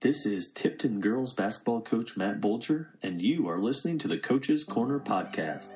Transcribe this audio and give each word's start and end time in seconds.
This 0.00 0.26
is 0.26 0.52
Tipton 0.52 1.00
girls 1.00 1.32
basketball 1.32 1.80
coach 1.80 2.16
Matt 2.16 2.40
Bolger, 2.40 2.86
and 3.02 3.20
you 3.20 3.48
are 3.48 3.58
listening 3.58 3.98
to 3.98 4.06
the 4.06 4.16
Coach's 4.16 4.62
Corner 4.62 5.00
podcast. 5.00 5.70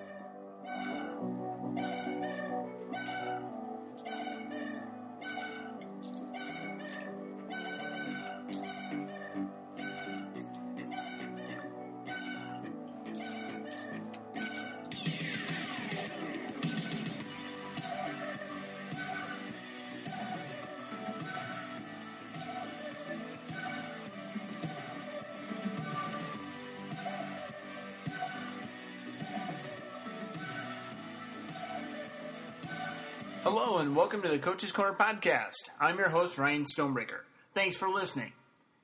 Coach's 34.43 34.73
Corner 34.73 34.97
podcast. 34.99 35.71
I'm 35.79 35.99
your 35.99 36.09
host, 36.09 36.37
Ryan 36.37 36.65
Stonebreaker. 36.65 37.21
Thanks 37.55 37.77
for 37.77 37.89
listening. 37.89 38.33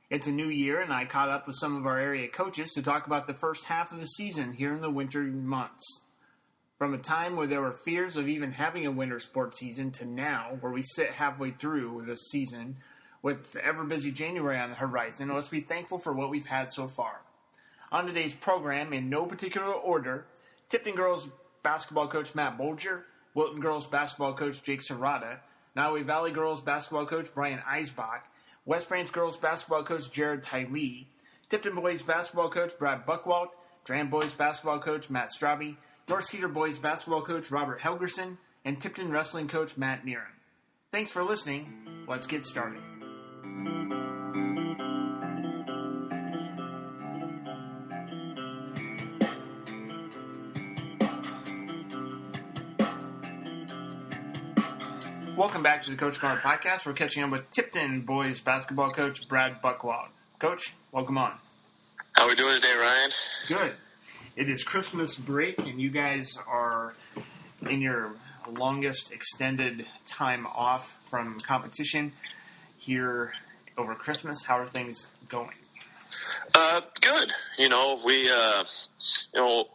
It's 0.09 0.29
a 0.29 0.33
new 0.33 0.47
year, 0.47 0.81
and 0.81 0.93
I 0.93 1.05
caught 1.05 1.31
up 1.31 1.49
with 1.49 1.57
some 1.59 1.77
of 1.77 1.85
our 1.85 1.99
area 1.99 2.29
coaches 2.29 2.71
to 2.75 2.83
talk 2.83 3.09
about 3.09 3.27
the 3.27 3.35
first 3.35 3.65
half 3.65 3.91
of 3.91 3.99
the 3.99 4.07
season 4.07 4.53
here 4.53 4.73
in 4.73 4.81
the 4.81 4.89
winter 4.89 5.25
months. 5.25 6.03
From 6.79 6.95
a 6.95 6.99
time 6.99 7.35
where 7.35 7.49
there 7.49 7.61
were 7.61 7.73
fears 7.73 8.17
of 8.17 8.29
even 8.29 8.53
having 8.53 8.87
a 8.87 8.93
winter 8.93 9.19
sports 9.19 9.59
season 9.59 9.91
to 9.93 10.05
now, 10.07 10.59
where 10.61 10.71
we 10.71 10.83
sit 10.83 11.11
halfway 11.11 11.51
through 11.51 12.05
the 12.07 12.15
season 12.15 12.77
with 13.23 13.57
ever 13.57 13.83
busy 13.83 14.13
January 14.13 14.61
on 14.61 14.71
the 14.71 14.77
horizon, 14.77 15.35
let's 15.35 15.49
be 15.49 15.61
thankful 15.61 15.99
for 15.99 16.13
what 16.13 16.31
we've 16.31 16.47
had 16.47 16.73
so 16.73 16.87
far. 16.87 17.21
On 17.91 18.07
today's 18.07 18.33
program, 18.33 18.93
in 18.93 19.11
no 19.11 19.27
particular 19.27 19.73
order, 19.73 20.25
Tipton 20.69 20.95
girls 20.95 21.29
basketball 21.65 22.07
coach 22.07 22.37
Matt 22.37 22.57
Bolger, 22.57 23.03
Wilton 23.35 23.61
girls 23.61 23.89
basketball 23.89 24.35
coach 24.35 24.63
Jake 24.63 24.83
Serrata, 24.89 25.39
Nottoway 25.79 26.03
Valley 26.03 26.33
girls 26.33 26.61
basketball 26.61 27.07
coach 27.07 27.33
Brian 27.33 27.61
Eisbach, 27.61 28.23
West 28.67 28.89
Branch 28.89 29.13
girls 29.13 29.37
basketball 29.37 29.85
coach 29.85 30.11
Jared 30.11 30.43
Tylee, 30.43 31.07
Tipton 31.49 31.77
boys 31.77 32.03
basketball 32.03 32.51
coach 32.51 32.77
Brad 32.77 33.07
Buckwalt, 33.07 33.51
Durant 33.85 34.11
boys 34.11 34.35
basketball 34.35 34.81
coach 34.81 35.09
Matt 35.09 35.29
Straube, 35.31 35.77
North 36.09 36.25
Cedar 36.25 36.49
boys 36.49 36.79
basketball 36.79 37.23
coach 37.23 37.53
Robert 37.53 37.81
Helgerson, 37.81 38.39
and 38.65 38.81
Tipton 38.81 39.13
wrestling 39.13 39.47
coach 39.47 39.77
Matt 39.77 40.05
Neeren. 40.05 40.35
Thanks 40.91 41.13
for 41.13 41.23
listening. 41.23 42.05
Let's 42.09 42.27
get 42.27 42.45
started. 42.45 42.83
Welcome 55.39 55.63
back 55.63 55.85
to 55.85 55.91
the 55.91 55.97
Coach 55.97 56.19
Corner 56.19 56.41
podcast. 56.41 56.85
We're 56.85 56.95
catching 56.95 57.23
up 57.23 57.31
with 57.31 57.49
Tipton 57.53 58.01
boys 58.01 58.41
basketball 58.41 58.91
coach 58.91 59.29
Brad 59.29 59.63
Buckwald. 59.63 60.09
Coach, 60.41 60.75
welcome 60.91 61.17
on. 61.17 61.35
How 62.15 62.25
are 62.25 62.31
we 62.31 62.35
doing 62.35 62.57
today, 62.57 62.75
Ryan? 62.77 63.11
Good. 63.47 63.73
It 64.35 64.51
is 64.51 64.65
Christmas 64.65 65.15
break, 65.15 65.61
and 65.61 65.81
you 65.81 65.91
guys 65.91 66.37
are 66.49 66.95
in 67.71 67.81
your 67.81 68.15
longest 68.51 69.13
extended 69.13 69.87
time 70.05 70.45
off 70.45 70.99
from 71.09 71.39
competition 71.39 72.15
here 72.77 73.33
over 73.77 73.95
Christmas. 73.95 74.43
How 74.43 74.59
are 74.59 74.67
things 74.67 75.07
going? 75.29 75.55
Uh, 76.53 76.81
good. 77.01 77.31
You 77.57 77.69
know, 77.69 78.01
we 78.05 78.29
uh, 78.29 78.65
you 79.33 79.41
know 79.41 79.69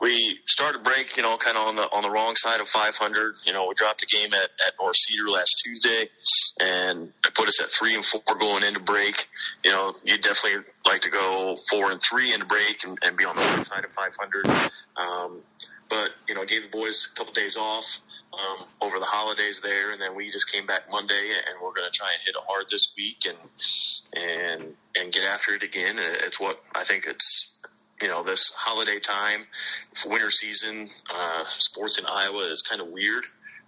we 0.00 0.38
started 0.44 0.82
break, 0.82 1.16
you 1.16 1.22
know, 1.22 1.36
kind 1.36 1.56
of 1.56 1.66
on 1.68 1.76
the 1.76 1.82
on 1.84 2.02
the 2.02 2.10
wrong 2.10 2.36
side 2.36 2.60
of 2.60 2.68
500. 2.68 3.36
You 3.44 3.52
know, 3.52 3.66
we 3.66 3.74
dropped 3.74 4.02
a 4.02 4.06
game 4.06 4.32
at, 4.34 4.50
at 4.66 4.74
North 4.80 4.96
Cedar 4.96 5.28
last 5.28 5.62
Tuesday, 5.64 6.08
and 6.60 7.12
it 7.24 7.34
put 7.34 7.48
us 7.48 7.60
at 7.62 7.70
three 7.70 7.94
and 7.94 8.04
four 8.04 8.20
going 8.38 8.64
into 8.64 8.80
break. 8.80 9.28
You 9.64 9.72
know, 9.72 9.94
you 10.04 10.18
definitely 10.18 10.64
like 10.86 11.00
to 11.02 11.10
go 11.10 11.56
four 11.70 11.90
and 11.90 12.00
three 12.02 12.32
into 12.32 12.46
break 12.46 12.84
and, 12.84 12.98
and 13.02 13.16
be 13.16 13.24
on 13.24 13.36
the 13.36 13.42
wrong 13.42 13.64
side 13.64 13.84
of 13.84 13.92
500. 13.92 14.46
Um, 14.96 15.42
but 15.88 16.10
you 16.28 16.34
know, 16.34 16.44
gave 16.44 16.62
the 16.62 16.68
boys 16.68 17.08
a 17.12 17.16
couple 17.16 17.32
days 17.32 17.56
off 17.56 18.00
um, 18.34 18.66
over 18.80 18.98
the 18.98 19.04
holidays 19.04 19.60
there, 19.62 19.92
and 19.92 20.00
then 20.00 20.14
we 20.14 20.30
just 20.30 20.50
came 20.52 20.66
back 20.66 20.90
Monday, 20.90 21.30
and 21.48 21.56
we're 21.62 21.72
going 21.72 21.90
to 21.90 21.96
try 21.96 22.08
and 22.12 22.20
hit 22.24 22.34
it 22.34 22.42
hard 22.46 22.66
this 22.70 22.90
week 22.96 23.24
and 23.26 23.38
and 24.12 24.74
and 24.94 25.12
get 25.12 25.24
after 25.24 25.54
it 25.54 25.62
again. 25.62 25.96
It's 25.98 26.38
what 26.38 26.62
I 26.74 26.84
think 26.84 27.06
it's 27.06 27.48
you 28.00 28.08
know, 28.08 28.22
this 28.22 28.52
holiday 28.54 28.98
time, 28.98 29.46
winter 30.04 30.30
season, 30.30 30.90
uh, 31.12 31.44
sports 31.46 31.98
in 31.98 32.06
Iowa 32.06 32.50
is 32.50 32.62
kind 32.62 32.80
of 32.80 32.88
weird. 32.88 33.24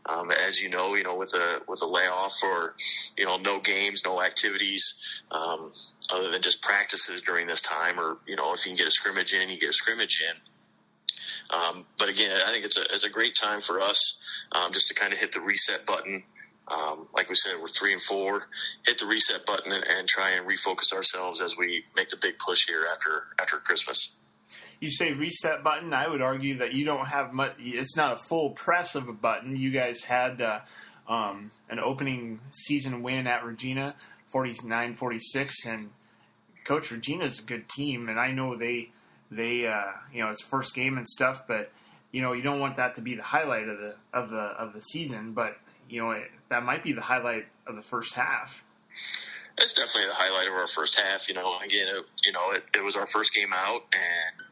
Um, 0.06 0.30
as 0.30 0.58
you 0.60 0.70
know, 0.70 0.94
you 0.94 1.02
know, 1.02 1.16
with 1.16 1.34
a 1.34 1.60
with 1.68 1.82
a 1.82 1.86
layoff 1.86 2.34
or 2.42 2.74
you 3.16 3.26
know, 3.26 3.36
no 3.36 3.58
games, 3.60 4.02
no 4.04 4.22
activities, 4.22 4.94
um, 5.30 5.72
other 6.10 6.30
than 6.30 6.40
just 6.40 6.62
practices 6.62 7.20
during 7.20 7.46
this 7.46 7.60
time, 7.60 7.98
or 8.00 8.18
you 8.26 8.36
know, 8.36 8.54
if 8.54 8.64
you 8.64 8.70
can 8.70 8.78
get 8.78 8.86
a 8.86 8.90
scrimmage 8.90 9.34
in, 9.34 9.48
you 9.48 9.58
get 9.58 9.70
a 9.70 9.72
scrimmage 9.74 10.22
in. 10.22 10.40
Um, 11.50 11.86
but 11.98 12.08
again, 12.08 12.40
I 12.46 12.52
think 12.52 12.64
it's 12.64 12.76
a 12.76 12.82
it's 12.94 13.04
a 13.04 13.10
great 13.10 13.34
time 13.34 13.60
for 13.60 13.80
us 13.80 14.16
um, 14.52 14.72
just 14.72 14.88
to 14.88 14.94
kind 14.94 15.12
of 15.12 15.18
hit 15.18 15.32
the 15.32 15.40
reset 15.40 15.84
button. 15.84 16.22
Um, 16.68 17.08
like 17.14 17.28
we 17.28 17.34
said, 17.34 17.54
we're 17.60 17.68
three 17.68 17.92
and 17.92 18.02
four. 18.02 18.48
Hit 18.86 18.98
the 18.98 19.06
reset 19.06 19.46
button 19.46 19.72
and, 19.72 19.84
and 19.84 20.08
try 20.08 20.30
and 20.30 20.46
refocus 20.46 20.92
ourselves 20.92 21.40
as 21.40 21.56
we 21.56 21.84
make 21.96 22.10
the 22.10 22.16
big 22.16 22.38
push 22.38 22.66
here 22.66 22.86
after 22.90 23.24
after 23.38 23.56
Christmas 23.56 24.10
you 24.80 24.90
say 24.90 25.12
reset 25.12 25.64
button. 25.64 25.92
I 25.92 26.08
would 26.08 26.22
argue 26.22 26.58
that 26.58 26.72
you 26.72 26.84
don't 26.84 27.06
have 27.06 27.32
much. 27.32 27.54
It's 27.58 27.96
not 27.96 28.14
a 28.14 28.16
full 28.16 28.50
press 28.50 28.94
of 28.94 29.08
a 29.08 29.12
button. 29.12 29.56
You 29.56 29.70
guys 29.70 30.04
had 30.04 30.40
uh, 30.40 30.60
um, 31.08 31.50
an 31.68 31.78
opening 31.80 32.40
season 32.50 33.02
win 33.02 33.26
at 33.26 33.44
Regina, 33.44 33.94
49-46, 34.32 35.66
and 35.66 35.90
Coach 36.64 36.90
Regina's 36.90 37.40
a 37.40 37.42
good 37.42 37.68
team, 37.68 38.08
and 38.08 38.20
I 38.20 38.30
know 38.30 38.56
they 38.56 38.90
they 39.30 39.66
uh, 39.66 39.92
you 40.12 40.22
know 40.22 40.30
it's 40.30 40.44
first 40.44 40.74
game 40.74 40.96
and 40.96 41.08
stuff, 41.08 41.46
but 41.46 41.72
you 42.12 42.22
know 42.22 42.32
you 42.32 42.42
don't 42.42 42.60
want 42.60 42.76
that 42.76 42.94
to 42.96 43.00
be 43.00 43.14
the 43.14 43.22
highlight 43.22 43.68
of 43.68 43.78
the 43.78 43.94
of 44.12 44.28
the 44.30 44.36
of 44.36 44.74
the 44.74 44.80
season, 44.80 45.32
but 45.32 45.56
you 45.88 46.02
know 46.02 46.12
it, 46.12 46.30
that 46.50 46.62
might 46.62 46.84
be 46.84 46.92
the 46.92 47.00
highlight 47.00 47.46
of 47.66 47.74
the 47.74 47.82
first 47.82 48.14
half 48.14 48.64
it's 49.58 49.72
definitely 49.72 50.06
the 50.06 50.14
highlight 50.14 50.48
of 50.48 50.54
our 50.54 50.69
first 50.69 50.98
half. 50.98 51.28
You 51.28 51.34
know, 51.34 51.58
again, 51.64 51.88
it, 51.88 52.04
you 52.24 52.32
know, 52.32 52.52
it, 52.52 52.64
it 52.74 52.82
was 52.82 52.96
our 52.96 53.06
first 53.06 53.34
game 53.34 53.52
out, 53.52 53.82
and 53.92 54.46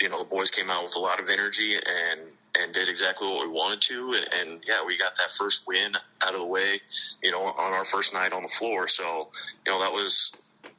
you 0.00 0.08
know, 0.08 0.18
the 0.18 0.28
boys 0.28 0.50
came 0.50 0.70
out 0.70 0.84
with 0.84 0.96
a 0.96 1.00
lot 1.00 1.20
of 1.20 1.28
energy 1.28 1.74
and 1.74 2.20
and 2.60 2.74
did 2.74 2.88
exactly 2.88 3.26
what 3.26 3.46
we 3.46 3.52
wanted 3.52 3.80
to, 3.80 4.12
and, 4.12 4.26
and 4.32 4.60
yeah, 4.66 4.84
we 4.84 4.98
got 4.98 5.16
that 5.16 5.30
first 5.30 5.66
win 5.66 5.94
out 6.20 6.34
of 6.34 6.40
the 6.40 6.46
way. 6.46 6.80
You 7.22 7.30
know, 7.30 7.40
on 7.42 7.72
our 7.72 7.84
first 7.84 8.12
night 8.12 8.32
on 8.32 8.42
the 8.42 8.48
floor, 8.48 8.88
so 8.88 9.30
you 9.64 9.72
know 9.72 9.80
that 9.80 9.92
was 9.92 10.32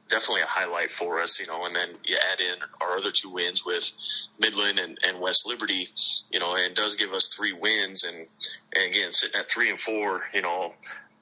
definitely 0.08 0.42
a 0.42 0.46
highlight 0.46 0.90
for 0.90 1.20
us, 1.20 1.40
you 1.40 1.46
know, 1.46 1.64
and 1.64 1.74
then 1.74 1.88
you 2.04 2.16
add 2.32 2.40
in 2.40 2.56
our 2.80 2.96
other 2.96 3.10
two 3.10 3.30
wins 3.30 3.64
with 3.64 3.90
Midland 4.38 4.78
and, 4.78 4.98
and 5.02 5.20
West 5.20 5.46
Liberty, 5.46 5.88
you 6.30 6.38
know, 6.38 6.54
and 6.54 6.64
it 6.64 6.74
does 6.74 6.96
give 6.96 7.12
us 7.12 7.34
three 7.34 7.52
wins 7.52 8.04
and, 8.04 8.26
and 8.74 8.84
again, 8.84 9.10
sitting 9.12 9.38
at 9.40 9.50
three 9.50 9.70
and 9.70 9.80
four, 9.80 10.20
you 10.34 10.42
know, 10.42 10.72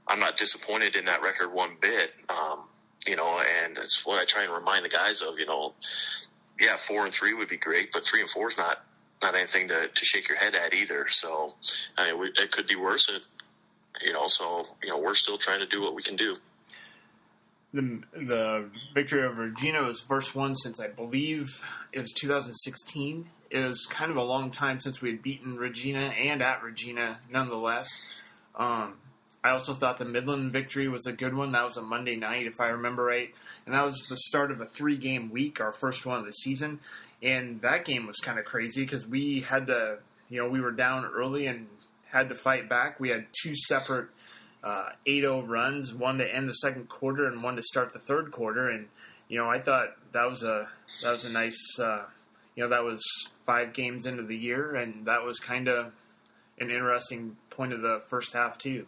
I'm 0.06 0.20
not 0.20 0.36
disappointed 0.36 0.96
in 0.96 1.04
that 1.06 1.22
record 1.22 1.52
one 1.52 1.76
bit. 1.80 2.12
Um, 2.28 2.64
you 3.06 3.16
know, 3.16 3.40
and 3.40 3.78
it's 3.78 4.04
what 4.06 4.20
I 4.20 4.24
try 4.24 4.44
and 4.44 4.52
remind 4.52 4.84
the 4.84 4.88
guys 4.88 5.22
of. 5.22 5.38
You 5.38 5.46
know, 5.46 5.74
yeah, 6.60 6.76
four 6.76 7.04
and 7.04 7.12
three 7.12 7.34
would 7.34 7.48
be 7.48 7.56
great, 7.56 7.92
but 7.92 8.04
three 8.04 8.20
and 8.20 8.30
four 8.30 8.48
is 8.48 8.56
not 8.56 8.84
not 9.22 9.34
anything 9.34 9.68
to, 9.68 9.88
to 9.88 10.04
shake 10.04 10.28
your 10.28 10.36
head 10.38 10.54
at 10.54 10.74
either. 10.74 11.06
So, 11.08 11.54
I 11.96 12.10
mean, 12.10 12.20
we, 12.20 12.26
it 12.36 12.50
could 12.50 12.66
be 12.66 12.76
worse. 12.76 13.08
You 14.04 14.12
know, 14.12 14.26
so 14.26 14.64
you 14.82 14.91
know, 14.91 14.98
we're 14.98 15.14
still 15.14 15.38
trying 15.38 15.60
to 15.60 15.66
do 15.66 15.80
what 15.80 15.94
we 15.94 16.02
can 16.02 16.16
do. 16.16 16.36
The 17.72 18.02
the 18.12 18.70
victory 18.94 19.22
over 19.22 19.42
Regina 19.42 19.86
is 19.88 20.00
first 20.00 20.34
one 20.34 20.54
since 20.54 20.80
I 20.80 20.88
believe 20.88 21.65
it 21.92 22.00
was 22.00 22.12
2016. 22.12 23.28
It 23.50 23.59
was 23.59 23.86
kind 23.86 24.10
of 24.10 24.16
a 24.16 24.22
long 24.22 24.50
time 24.50 24.78
since 24.78 25.00
we 25.00 25.10
had 25.10 25.22
beaten 25.22 25.56
Regina 25.56 26.00
and 26.00 26.42
at 26.42 26.62
Regina, 26.62 27.21
nonetheless. 27.30 27.88
Um, 28.54 28.94
I 29.44 29.50
also 29.50 29.74
thought 29.74 29.98
the 29.98 30.04
Midland 30.04 30.53
victory 30.53 30.86
was 30.89 31.06
a 31.06 31.12
good 31.12 31.34
one. 31.34 31.53
That 31.53 31.65
was 31.65 31.77
a 31.77 31.83
Monday 31.83 32.16
night, 32.16 32.47
if 32.47 32.60
I 32.60 32.68
remember 32.68 33.03
right. 33.04 33.34
And 33.66 33.74
that 33.74 33.84
was 33.84 34.06
the 34.09 34.16
start 34.16 34.50
of 34.50 34.60
a 34.60 34.65
three 34.65 34.97
game 34.97 35.30
week, 35.30 35.60
our 35.60 35.72
first 35.72 36.06
one 36.06 36.18
of 36.18 36.27
the 36.27 36.33
season. 36.33 36.80
And 37.22 37.60
that 37.62 37.84
game 37.84 38.06
was 38.06 38.18
kind 38.18 38.39
of 38.39 38.44
crazy 38.44 38.83
because 38.83 39.06
we 39.06 39.41
had 39.41 39.66
to, 39.66 39.98
you 40.28 40.42
know, 40.42 40.48
we 40.48 40.60
were 40.60 40.71
down 40.71 41.04
early 41.04 41.47
and 41.47 41.66
had 42.10 42.28
to 42.28 42.34
fight 42.34 42.68
back. 42.68 43.00
We 43.00 43.09
had 43.09 43.27
two 43.42 43.54
separate 43.56 44.09
uh, 44.62 44.91
8-0 45.06 45.48
runs, 45.48 45.92
one 45.92 46.18
to 46.18 46.34
end 46.34 46.48
the 46.48 46.54
second 46.54 46.89
quarter 46.89 47.27
and 47.27 47.42
one 47.42 47.56
to 47.56 47.62
start 47.62 47.92
the 47.92 47.98
third 47.98 48.30
quarter. 48.30 48.68
And 48.68 48.86
you 49.33 49.39
know, 49.39 49.48
I 49.48 49.60
thought 49.60 49.97
that 50.12 50.28
was 50.28 50.42
a 50.42 50.68
that 51.03 51.10
was 51.10 51.24
a 51.24 51.30
nice, 51.30 51.78
uh, 51.80 52.03
you 52.54 52.62
know, 52.62 52.68
that 52.68 52.84
was 52.84 53.03
five 53.47 53.72
games 53.72 54.04
into 54.04 54.22
the 54.22 54.36
year, 54.36 54.74
and 54.74 55.06
that 55.06 55.24
was 55.24 55.39
kind 55.39 55.68
of 55.68 55.92
an 56.60 56.71
interesting 56.71 57.39
point 57.48 57.72
of 57.72 57.80
the 57.80 58.03
first 58.10 58.34
half 58.34 58.59
too. 58.59 58.84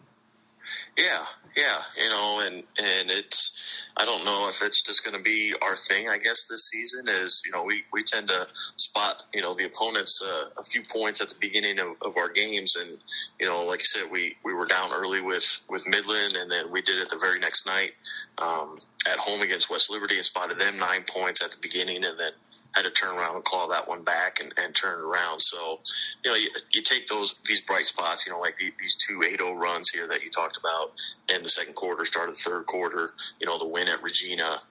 Yeah, 0.97 1.25
yeah, 1.55 1.81
you 1.97 2.09
know, 2.09 2.39
and 2.39 2.63
and 2.77 3.09
it's 3.09 3.51
I 3.97 4.05
don't 4.05 4.25
know 4.25 4.47
if 4.49 4.61
it's 4.61 4.81
just 4.81 5.03
going 5.03 5.15
to 5.15 5.21
be 5.23 5.53
our 5.61 5.75
thing. 5.75 6.09
I 6.09 6.17
guess 6.17 6.47
this 6.49 6.69
season 6.69 7.07
is 7.07 7.41
you 7.45 7.51
know 7.51 7.63
we 7.63 7.83
we 7.91 8.03
tend 8.03 8.27
to 8.29 8.47
spot 8.77 9.23
you 9.33 9.41
know 9.41 9.53
the 9.53 9.65
opponents 9.65 10.21
uh, 10.25 10.49
a 10.57 10.63
few 10.63 10.83
points 10.83 11.21
at 11.21 11.29
the 11.29 11.35
beginning 11.39 11.79
of, 11.79 11.87
of 12.01 12.17
our 12.17 12.29
games, 12.29 12.75
and 12.75 12.97
you 13.39 13.47
know 13.47 13.63
like 13.63 13.79
I 13.79 13.83
said 13.83 14.03
we 14.11 14.35
we 14.43 14.53
were 14.53 14.65
down 14.65 14.93
early 14.93 15.21
with 15.21 15.61
with 15.69 15.87
Midland, 15.87 16.35
and 16.35 16.49
then 16.49 16.71
we 16.71 16.81
did 16.81 16.97
it 16.97 17.09
the 17.09 17.17
very 17.17 17.39
next 17.39 17.65
night 17.65 17.91
um, 18.37 18.77
at 19.05 19.17
home 19.17 19.41
against 19.41 19.69
West 19.69 19.89
Liberty 19.89 20.15
and 20.15 20.25
spotted 20.25 20.59
them 20.59 20.77
nine 20.77 21.03
points 21.07 21.41
at 21.41 21.51
the 21.51 21.57
beginning, 21.61 22.03
and 22.03 22.19
then 22.19 22.31
had 22.75 22.83
to 22.83 22.91
turn 22.91 23.17
around 23.17 23.35
and 23.35 23.43
claw 23.43 23.67
that 23.69 23.87
one 23.87 24.03
back 24.03 24.39
and, 24.41 24.53
and 24.57 24.75
turn 24.75 24.99
it 24.99 25.03
around. 25.03 25.39
So, 25.39 25.79
you 26.23 26.31
know, 26.31 26.37
you, 26.37 26.49
you 26.71 26.81
take 26.81 27.07
those 27.07 27.35
these 27.45 27.61
bright 27.61 27.85
spots, 27.85 28.25
you 28.25 28.33
know, 28.33 28.39
like 28.39 28.57
the, 28.57 28.71
these 28.79 28.95
two 29.07 29.19
8-0 29.19 29.57
runs 29.57 29.89
here 29.91 30.07
that 30.07 30.21
you 30.23 30.29
talked 30.29 30.57
about 30.57 30.91
in 31.29 31.41
the 31.41 31.49
second 31.49 31.75
quarter, 31.75 32.03
started 32.05 32.35
the 32.35 32.39
third 32.39 32.65
quarter, 32.65 33.11
you 33.39 33.47
know, 33.47 33.57
the 33.57 33.67
win 33.67 33.87
at 33.87 34.03
Regina. 34.03 34.61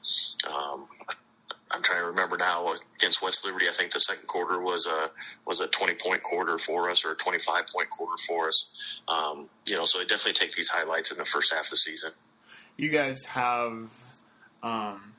Um, 0.47 0.87
I'm 1.71 1.83
trying 1.83 2.01
to 2.01 2.07
remember 2.07 2.37
now 2.37 2.73
against 2.97 3.23
West 3.23 3.45
Liberty. 3.45 3.69
I 3.69 3.73
think 3.73 3.93
the 3.93 3.99
second 3.99 4.29
quarter 4.29 4.61
was 4.61 4.87
a 4.87 5.11
was 5.47 5.61
a 5.61 5.67
20 5.67 5.95
point 5.95 6.23
quarter 6.23 6.59
for 6.59 6.91
us 6.91 7.05
or 7.05 7.13
a 7.13 7.17
25 7.17 7.67
point 7.75 7.91
quarter 7.91 8.23
for 8.29 8.47
us. 8.49 8.67
Um, 9.09 9.49
you 9.67 9.77
know, 9.77 9.85
so 9.85 10.01
I 10.01 10.03
definitely 10.03 10.35
take 10.35 10.55
these 10.55 10.69
highlights 10.69 11.11
in 11.11 11.19
the 11.19 11.25
first 11.25 11.53
half 11.53 11.65
of 11.65 11.71
the 11.71 11.77
season. 11.77 12.13
You 12.77 12.91
guys 12.91 13.25
have 13.25 13.91
um, 14.63 15.15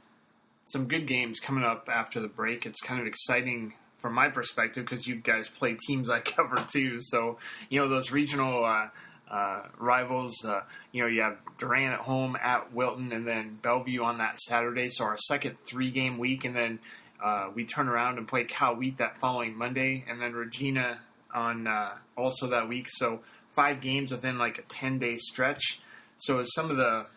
some 0.66 0.88
good 0.88 1.06
games 1.06 1.40
coming 1.40 1.64
up 1.64 1.90
after 1.92 2.20
the 2.20 2.28
break. 2.28 2.66
It's 2.66 2.82
kind 2.82 3.00
of 3.00 3.08
exciting 3.08 3.74
from 3.98 4.14
my 4.14 4.30
perspective 4.30 4.86
because 4.86 5.08
you 5.08 5.16
guys 5.16 5.48
play 5.48 5.76
teams 5.88 6.10
I 6.10 6.20
cover 6.22 6.58
too. 6.72 7.00
So 7.00 7.38
you 7.70 7.80
know 7.80 7.88
those 7.88 8.12
regional 8.12 8.66
uh, 8.66 8.90
uh, 9.30 9.64
rivals. 9.78 10.44
Uh, 10.44 10.62
you 10.92 11.02
know 11.02 11.08
you 11.08 11.22
have 11.22 11.38
Durant 11.58 11.94
at 11.94 12.00
home 12.02 12.36
at 12.42 12.74
Wilton, 12.74 13.12
and 13.12 13.28
then 13.28 13.60
Bellevue 13.62 14.04
on 14.04 14.18
that 14.18 14.40
Saturday. 14.40 14.90
So 14.90 15.06
our 15.06 15.18
second 15.18 15.58
three 15.68 15.92
game 15.92 16.18
week, 16.18 16.46
and 16.46 16.56
then 16.56 16.80
uh, 17.24 17.50
we 17.54 17.66
turn 17.66 17.88
around 17.88 18.18
and 18.18 18.28
play 18.28 18.44
Cal 18.44 18.76
Wheat 18.76 18.98
that 18.98 19.18
following 19.18 19.56
Monday, 19.56 20.04
and 20.08 20.22
then 20.22 20.34
Regina 20.34 21.00
on 21.34 21.68
uh, 21.68 21.94
also 22.18 22.48
that 22.48 22.68
week. 22.68 22.88
So 22.90 23.22
five 23.52 23.82
games 23.82 24.12
within 24.12 24.38
like 24.38 24.58
a 24.58 24.64
ten 24.64 25.00
day 25.00 25.18
stretch. 25.18 25.82
So 26.18 26.44
some 26.46 26.72
of 26.72 26.78
the 26.78 27.08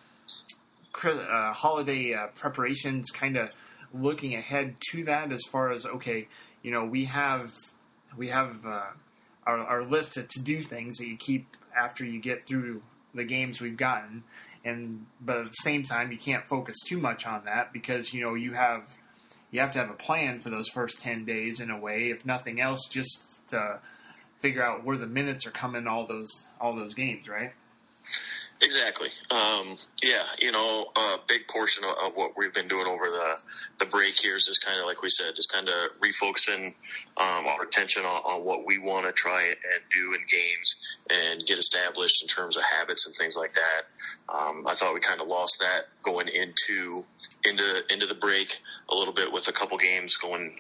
uh, 1.05 1.53
holiday 1.53 2.15
uh, 2.15 2.29
preparations, 2.29 3.11
kind 3.11 3.37
of 3.37 3.51
looking 3.93 4.35
ahead 4.35 4.77
to 4.91 5.05
that 5.05 5.33
as 5.33 5.43
far 5.51 5.71
as 5.71 5.87
okay, 5.87 6.29
you 6.63 6.71
know, 6.71 6.85
we 6.85 7.07
have 7.07 7.55
we 8.17 8.29
have 8.29 8.65
uh, 8.67 8.83
our, 9.47 9.59
our 9.59 9.83
list 9.85 10.17
of 10.17 10.29
to 10.29 10.41
do 10.41 10.61
things 10.63 10.99
that 10.99 11.07
you 11.07 11.17
keep 11.17 11.57
after 11.77 12.05
you 12.05 12.21
get 12.21 12.47
through 12.47 12.83
the 13.15 13.25
games 13.25 13.61
we've 13.61 13.77
gotten, 13.77 14.25
and 14.65 15.07
but 15.21 15.39
at 15.39 15.45
the 15.47 15.51
same 15.51 15.83
time, 15.83 16.13
you 16.13 16.19
can't 16.19 16.47
focus 16.47 16.77
too 16.87 16.99
much 16.99 17.27
on 17.27 17.45
that 17.45 17.73
because 17.73 18.13
you 18.13 18.21
know 18.21 18.35
you 18.35 18.53
have 18.53 18.99
you 19.51 19.61
have 19.61 19.73
to 19.73 19.79
have 19.79 19.91
a 19.91 19.95
plan 19.95 20.41
for 20.41 20.51
those 20.51 20.69
first 20.69 21.01
ten 21.01 21.25
days 21.25 21.61
in 21.61 21.71
a 21.71 21.79
way, 21.79 22.11
if 22.11 22.27
nothing 22.27 22.61
else, 22.61 22.87
just 22.91 23.49
to 23.49 23.79
figure 24.41 24.63
out 24.63 24.85
where 24.85 24.97
the 24.97 25.07
minutes 25.07 25.47
are 25.47 25.51
coming 25.51 25.87
all 25.87 26.07
those 26.07 26.29
all 26.61 26.75
those 26.75 26.95
games, 26.95 27.29
right? 27.29 27.53
Exactly. 28.61 29.09
Um, 29.31 29.77
yeah, 30.03 30.25
you 30.41 30.51
know, 30.51 30.91
a 30.97 31.17
big 31.29 31.47
portion 31.47 31.85
of, 31.85 31.91
of, 31.91 32.17
what 32.17 32.33
we've 32.37 32.53
been 32.53 32.67
doing 32.67 32.89
over 32.89 33.09
the 33.09 33.41
the 33.79 33.87
break 33.87 34.19
here 34.19 34.35
is 34.35 34.47
just 34.47 34.65
kind 34.65 34.81
of 34.81 34.87
like 34.87 35.01
we 35.01 35.09
said, 35.09 35.37
just 35.37 35.53
kind 35.53 35.69
of 35.69 35.91
refocusing 36.01 36.75
um, 37.17 37.47
our 37.47 37.63
attention 37.63 38.05
on, 38.05 38.21
on 38.25 38.45
what 38.45 38.67
we 38.67 38.81
want 38.81 39.07
to 39.07 39.13
try 39.13 39.43
and 39.43 39.57
do 39.93 40.15
in 40.15 40.21
games 40.29 40.77
and 41.09 41.47
get 41.47 41.59
established 41.59 42.21
in 42.21 42.29
terms 42.29 42.57
of 42.57 42.65
habits 42.65 43.07
and 43.07 43.15
things 43.15 43.37
like 43.37 43.53
that. 43.55 43.83
Um, 44.29 44.67
I 44.67 44.75
thought 44.75 44.93
we 44.93 45.01
kind 45.01 45.21
of 45.21 45.29
lost 45.29 45.61
that 45.61 45.87
going 46.03 46.27
into 46.27 47.05
into 47.45 47.83
into 47.91 48.07
the 48.07 48.15
break 48.15 48.57
a 48.91 48.95
little 48.95 49.15
bit 49.15 49.31
with 49.31 49.47
a 49.47 49.53
couple 49.53 49.79
games 49.79 50.17
going 50.17 50.59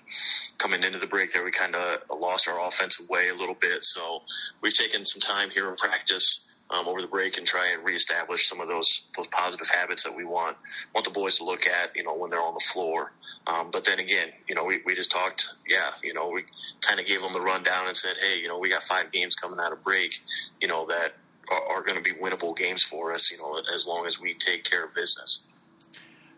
coming 0.58 0.84
into 0.84 1.00
the 1.00 1.06
break 1.06 1.32
there 1.32 1.42
we 1.42 1.50
kind 1.50 1.74
of 1.74 2.00
lost 2.20 2.46
our 2.46 2.64
offensive 2.66 3.08
way 3.08 3.28
a 3.30 3.34
little 3.34 3.56
bit 3.60 3.82
so 3.82 4.22
we've 4.60 4.74
taken 4.74 5.04
some 5.04 5.20
time 5.20 5.50
here 5.50 5.68
in 5.68 5.76
practice 5.76 6.40
um, 6.70 6.86
over 6.86 7.00
the 7.00 7.06
break 7.06 7.38
and 7.38 7.46
try 7.46 7.70
and 7.72 7.84
reestablish 7.84 8.46
some 8.48 8.60
of 8.60 8.68
those 8.68 9.02
those 9.16 9.26
positive 9.28 9.68
habits 9.68 10.04
that 10.04 10.14
we 10.14 10.24
want 10.24 10.56
want 10.94 11.04
the 11.04 11.10
boys 11.10 11.38
to 11.38 11.44
look 11.44 11.66
at, 11.66 11.94
you 11.96 12.04
know, 12.04 12.14
when 12.14 12.30
they're 12.30 12.42
on 12.42 12.54
the 12.54 12.64
floor. 12.72 13.12
Um, 13.46 13.70
but 13.70 13.84
then 13.84 13.98
again, 13.98 14.28
you 14.48 14.54
know, 14.54 14.64
we, 14.64 14.80
we 14.84 14.94
just 14.94 15.10
talked, 15.10 15.46
yeah, 15.66 15.90
you 16.02 16.12
know, 16.12 16.28
we 16.28 16.44
kind 16.80 17.00
of 17.00 17.06
gave 17.06 17.22
them 17.22 17.32
the 17.32 17.40
rundown 17.40 17.86
and 17.86 17.96
said, 17.96 18.16
hey, 18.20 18.38
you 18.38 18.48
know, 18.48 18.58
we 18.58 18.68
got 18.68 18.82
five 18.82 19.10
games 19.10 19.34
coming 19.34 19.58
out 19.58 19.72
of 19.72 19.82
break, 19.82 20.20
you 20.60 20.68
know, 20.68 20.86
that 20.86 21.14
are, 21.50 21.76
are 21.76 21.82
going 21.82 21.96
to 21.96 22.02
be 22.02 22.12
winnable 22.18 22.56
games 22.56 22.82
for 22.82 23.12
us, 23.12 23.30
you 23.30 23.38
know, 23.38 23.60
as 23.72 23.86
long 23.86 24.06
as 24.06 24.20
we 24.20 24.34
take 24.34 24.64
care 24.64 24.84
of 24.84 24.94
business. 24.94 25.40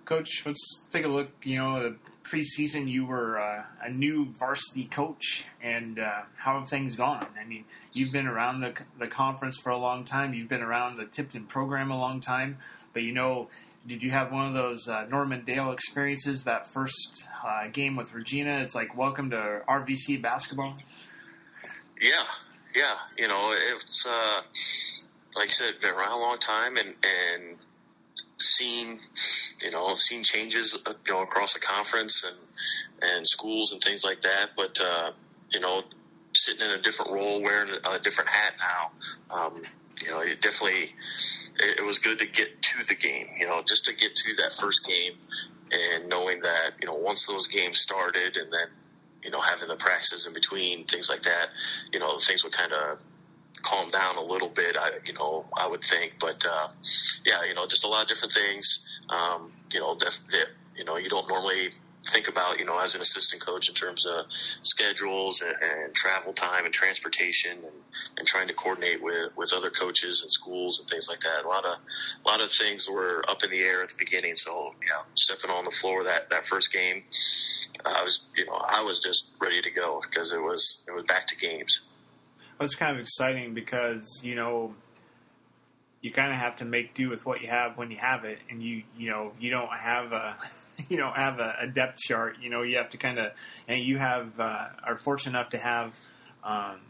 Coach, 0.05 0.45
let's 0.47 0.87
take 0.91 1.05
a 1.05 1.09
look. 1.09 1.31
You 1.43 1.59
know, 1.59 1.97
preseason 2.31 2.89
you 2.89 3.05
were 3.05 3.39
uh, 3.39 3.65
a 3.83 3.91
new 3.91 4.27
varsity 4.27 4.85
coach, 4.85 5.47
and 5.63 5.99
uh, 5.99 6.23
how 6.37 6.59
have 6.61 6.69
things 6.69 6.95
gone? 6.95 7.27
I 7.41 7.45
mean, 7.45 7.65
you've 7.93 8.13
been 8.13 8.27
around 8.27 8.61
the 8.61 8.75
the 8.99 9.09
conference 9.09 9.59
for 9.59 9.71
a 9.71 9.77
long 9.77 10.05
time. 10.05 10.33
You've 10.35 10.49
been 10.49 10.63
around 10.63 10.97
the 10.97 11.07
Tipton 11.07 11.47
program 11.47 11.91
a 11.91 11.99
long 11.99 12.21
time, 12.21 12.59
but 12.93 13.03
you 13.03 13.13
know, 13.13 13.49
did 13.87 14.03
you 14.03 14.11
have 14.11 14.33
one 14.33 14.47
of 14.47 14.55
those 14.55 14.89
uh, 14.89 15.07
Norman 15.11 15.45
Dale 15.45 15.73
experiences? 15.73 16.45
That 16.45 16.69
first 16.69 17.27
uh, 17.45 17.69
game 17.69 17.97
with 17.97 18.15
Regina, 18.15 18.61
it's 18.61 18.75
like 18.75 18.97
welcome 18.97 19.31
to 19.31 19.63
RVC 19.69 20.23
basketball. 20.23 20.75
Yeah, 22.01 22.25
yeah. 22.75 22.97
You 23.19 23.29
know, 23.29 23.55
it's 23.75 24.07
uh, 24.07 24.43
like 25.35 25.49
I 25.49 25.51
said, 25.51 25.81
been 25.81 25.95
around 25.95 26.13
a 26.13 26.21
long 26.21 26.39
time, 26.39 26.77
and 26.77 26.95
and 27.03 27.57
seen, 28.43 29.01
you 29.61 29.71
know, 29.71 29.95
seen 29.95 30.23
changes, 30.23 30.77
uh, 30.87 30.93
you 31.07 31.13
know, 31.13 31.23
across 31.23 31.55
the 31.55 31.61
conference 31.61 32.25
and 32.25 32.37
and 33.03 33.27
schools 33.27 33.73
and 33.73 33.81
things 33.81 34.05
like 34.05 34.21
that. 34.23 34.51
But 34.57 34.81
uh, 34.81 35.13
you 35.51 35.61
know, 35.61 35.83
sitting 36.33 36.65
in 36.65 36.71
a 36.73 36.81
different 36.81 37.13
role, 37.13 37.43
wearing 37.43 37.73
a 37.85 37.99
different 37.99 38.31
hat 38.31 38.55
now, 38.59 39.37
um, 39.37 39.63
you 40.03 40.11
know, 40.11 40.21
it 40.21 40.41
definitely 40.41 40.95
it, 41.59 41.81
it 41.81 41.85
was 41.85 41.99
good 41.99 42.19
to 42.19 42.27
get 42.27 42.61
to 42.63 42.85
the 42.87 42.95
game. 42.95 43.27
You 43.39 43.47
know, 43.47 43.63
just 43.67 43.85
to 43.87 43.95
get 43.95 44.15
to 44.15 44.35
that 44.37 44.55
first 44.55 44.85
game 44.87 45.15
and 45.73 46.09
knowing 46.09 46.41
that 46.41 46.73
you 46.81 46.87
know 46.87 46.99
once 46.99 47.27
those 47.27 47.47
games 47.47 47.79
started 47.79 48.37
and 48.37 48.53
then 48.53 48.67
you 49.23 49.31
know 49.31 49.41
having 49.41 49.69
the 49.69 49.77
practices 49.77 50.27
in 50.27 50.33
between 50.33 50.85
things 50.85 51.09
like 51.09 51.23
that, 51.23 51.49
you 51.93 51.99
know, 51.99 52.19
things 52.19 52.45
would 52.45 52.53
kind 52.53 52.73
of 52.73 53.03
calm 53.63 53.91
down 53.91 54.17
a 54.17 54.23
little 54.23 54.49
bit. 54.49 54.77
I, 54.77 54.91
you 55.05 55.13
know, 55.13 55.47
I 55.57 55.67
would 55.67 55.83
think, 55.83 56.15
but 56.21 56.45
uh, 56.47 56.69
yeah, 57.25 57.45
you 57.45 57.55
know, 57.55 57.67
just 57.67 57.85
a 57.85 57.89
lot 57.89 58.03
of 58.03 58.09
different 58.09 58.33
things. 58.33 58.81
Um, 59.09 59.53
you 59.73 59.81
know, 59.81 59.95
that, 59.97 60.19
that 60.31 60.47
you 60.77 60.85
know 60.85 60.97
you 60.97 61.09
don't 61.09 61.29
normally 61.29 61.71
think 62.09 62.29
about, 62.29 62.59
you 62.59 62.65
know, 62.65 62.79
as 62.79 62.95
an 62.95 63.01
assistant 63.01 63.45
coach 63.45 63.69
in 63.69 63.75
terms 63.75 64.07
of 64.07 64.25
schedules 64.63 65.43
and, 65.43 65.55
and 65.61 65.95
travel 65.95 66.33
time 66.33 66.65
and 66.65 66.73
transportation 66.73 67.59
and, 67.59 67.77
and 68.17 68.27
trying 68.27 68.49
to 68.49 68.55
coordinate 68.55 69.03
with, 69.03 69.33
with 69.37 69.53
other 69.53 69.71
coaches 69.71 70.23
and 70.23 70.31
schools 70.31 70.79
and 70.79 70.89
things 70.89 71.09
like 71.09 71.21
that. 71.21 71.45
A 71.45 71.49
lot 71.49 71.65
of, 71.65 71.77
a 72.25 72.29
lot 72.29 72.41
of 72.41 72.51
things 72.51 72.89
were 72.89 73.25
up 73.29 73.45
in 73.45 73.51
the 73.51 73.61
air 73.61 73.83
at 73.83 73.91
the 73.91 73.95
beginning. 73.99 74.37
So, 74.37 74.75
yeah, 74.87 75.03
stepping 75.15 75.51
on 75.51 75.65
the 75.65 75.71
floor 75.71 76.05
that, 76.05 76.31
that 76.31 76.47
first 76.47 76.73
game, 76.73 77.03
I 77.85 78.03
was, 78.03 78.23
you 78.35 78.47
know, 78.47 78.61
I 78.67 78.83
was 78.83 78.99
just 78.99 79.27
ready 79.41 79.61
to 79.61 79.71
go 79.71 80.01
because 80.01 80.33
it 80.33 80.41
was, 80.41 80.83
it 80.89 80.93
was 80.93 81.05
back 81.05 81.27
to 81.29 81.37
games 81.37 81.81
it's 82.61 82.75
kind 82.75 82.95
of 82.95 83.01
exciting 83.01 83.55
because 83.55 84.21
you 84.23 84.35
know 84.35 84.75
you 86.01 86.11
kind 86.13 86.31
of 86.31 86.39
have 86.39 86.57
to 86.57 86.65
make 86.65 86.95
do 86.95 87.11
with 87.11 87.27
what 87.27 87.43
you 87.43 87.49
have 87.49 87.77
when 87.77 87.91
you 87.91 87.97
have 87.97 88.25
it, 88.25 88.39
and 88.51 88.63
you 88.63 88.83
you 88.97 89.11
know 89.11 89.33
you 89.41 89.51
don't 89.51 89.73
have 89.73 90.13
a 90.13 90.37
you 90.89 90.97
don't 90.97 91.17
have 91.17 91.41
a, 91.41 91.57
a 91.61 91.67
depth 91.67 91.99
chart. 91.99 92.37
You 92.41 92.51
know 92.51 92.63
you 92.63 92.77
have 92.77 92.91
to 92.91 92.97
kind 92.97 93.19
of 93.19 93.33
and 93.69 93.81
you 93.83 93.99
have 93.99 94.39
uh, 94.39 94.69
are 94.85 94.97
fortunate 94.97 95.39
enough 95.39 95.51
to 95.51 95.59
have 95.59 95.97
um, 96.45 96.81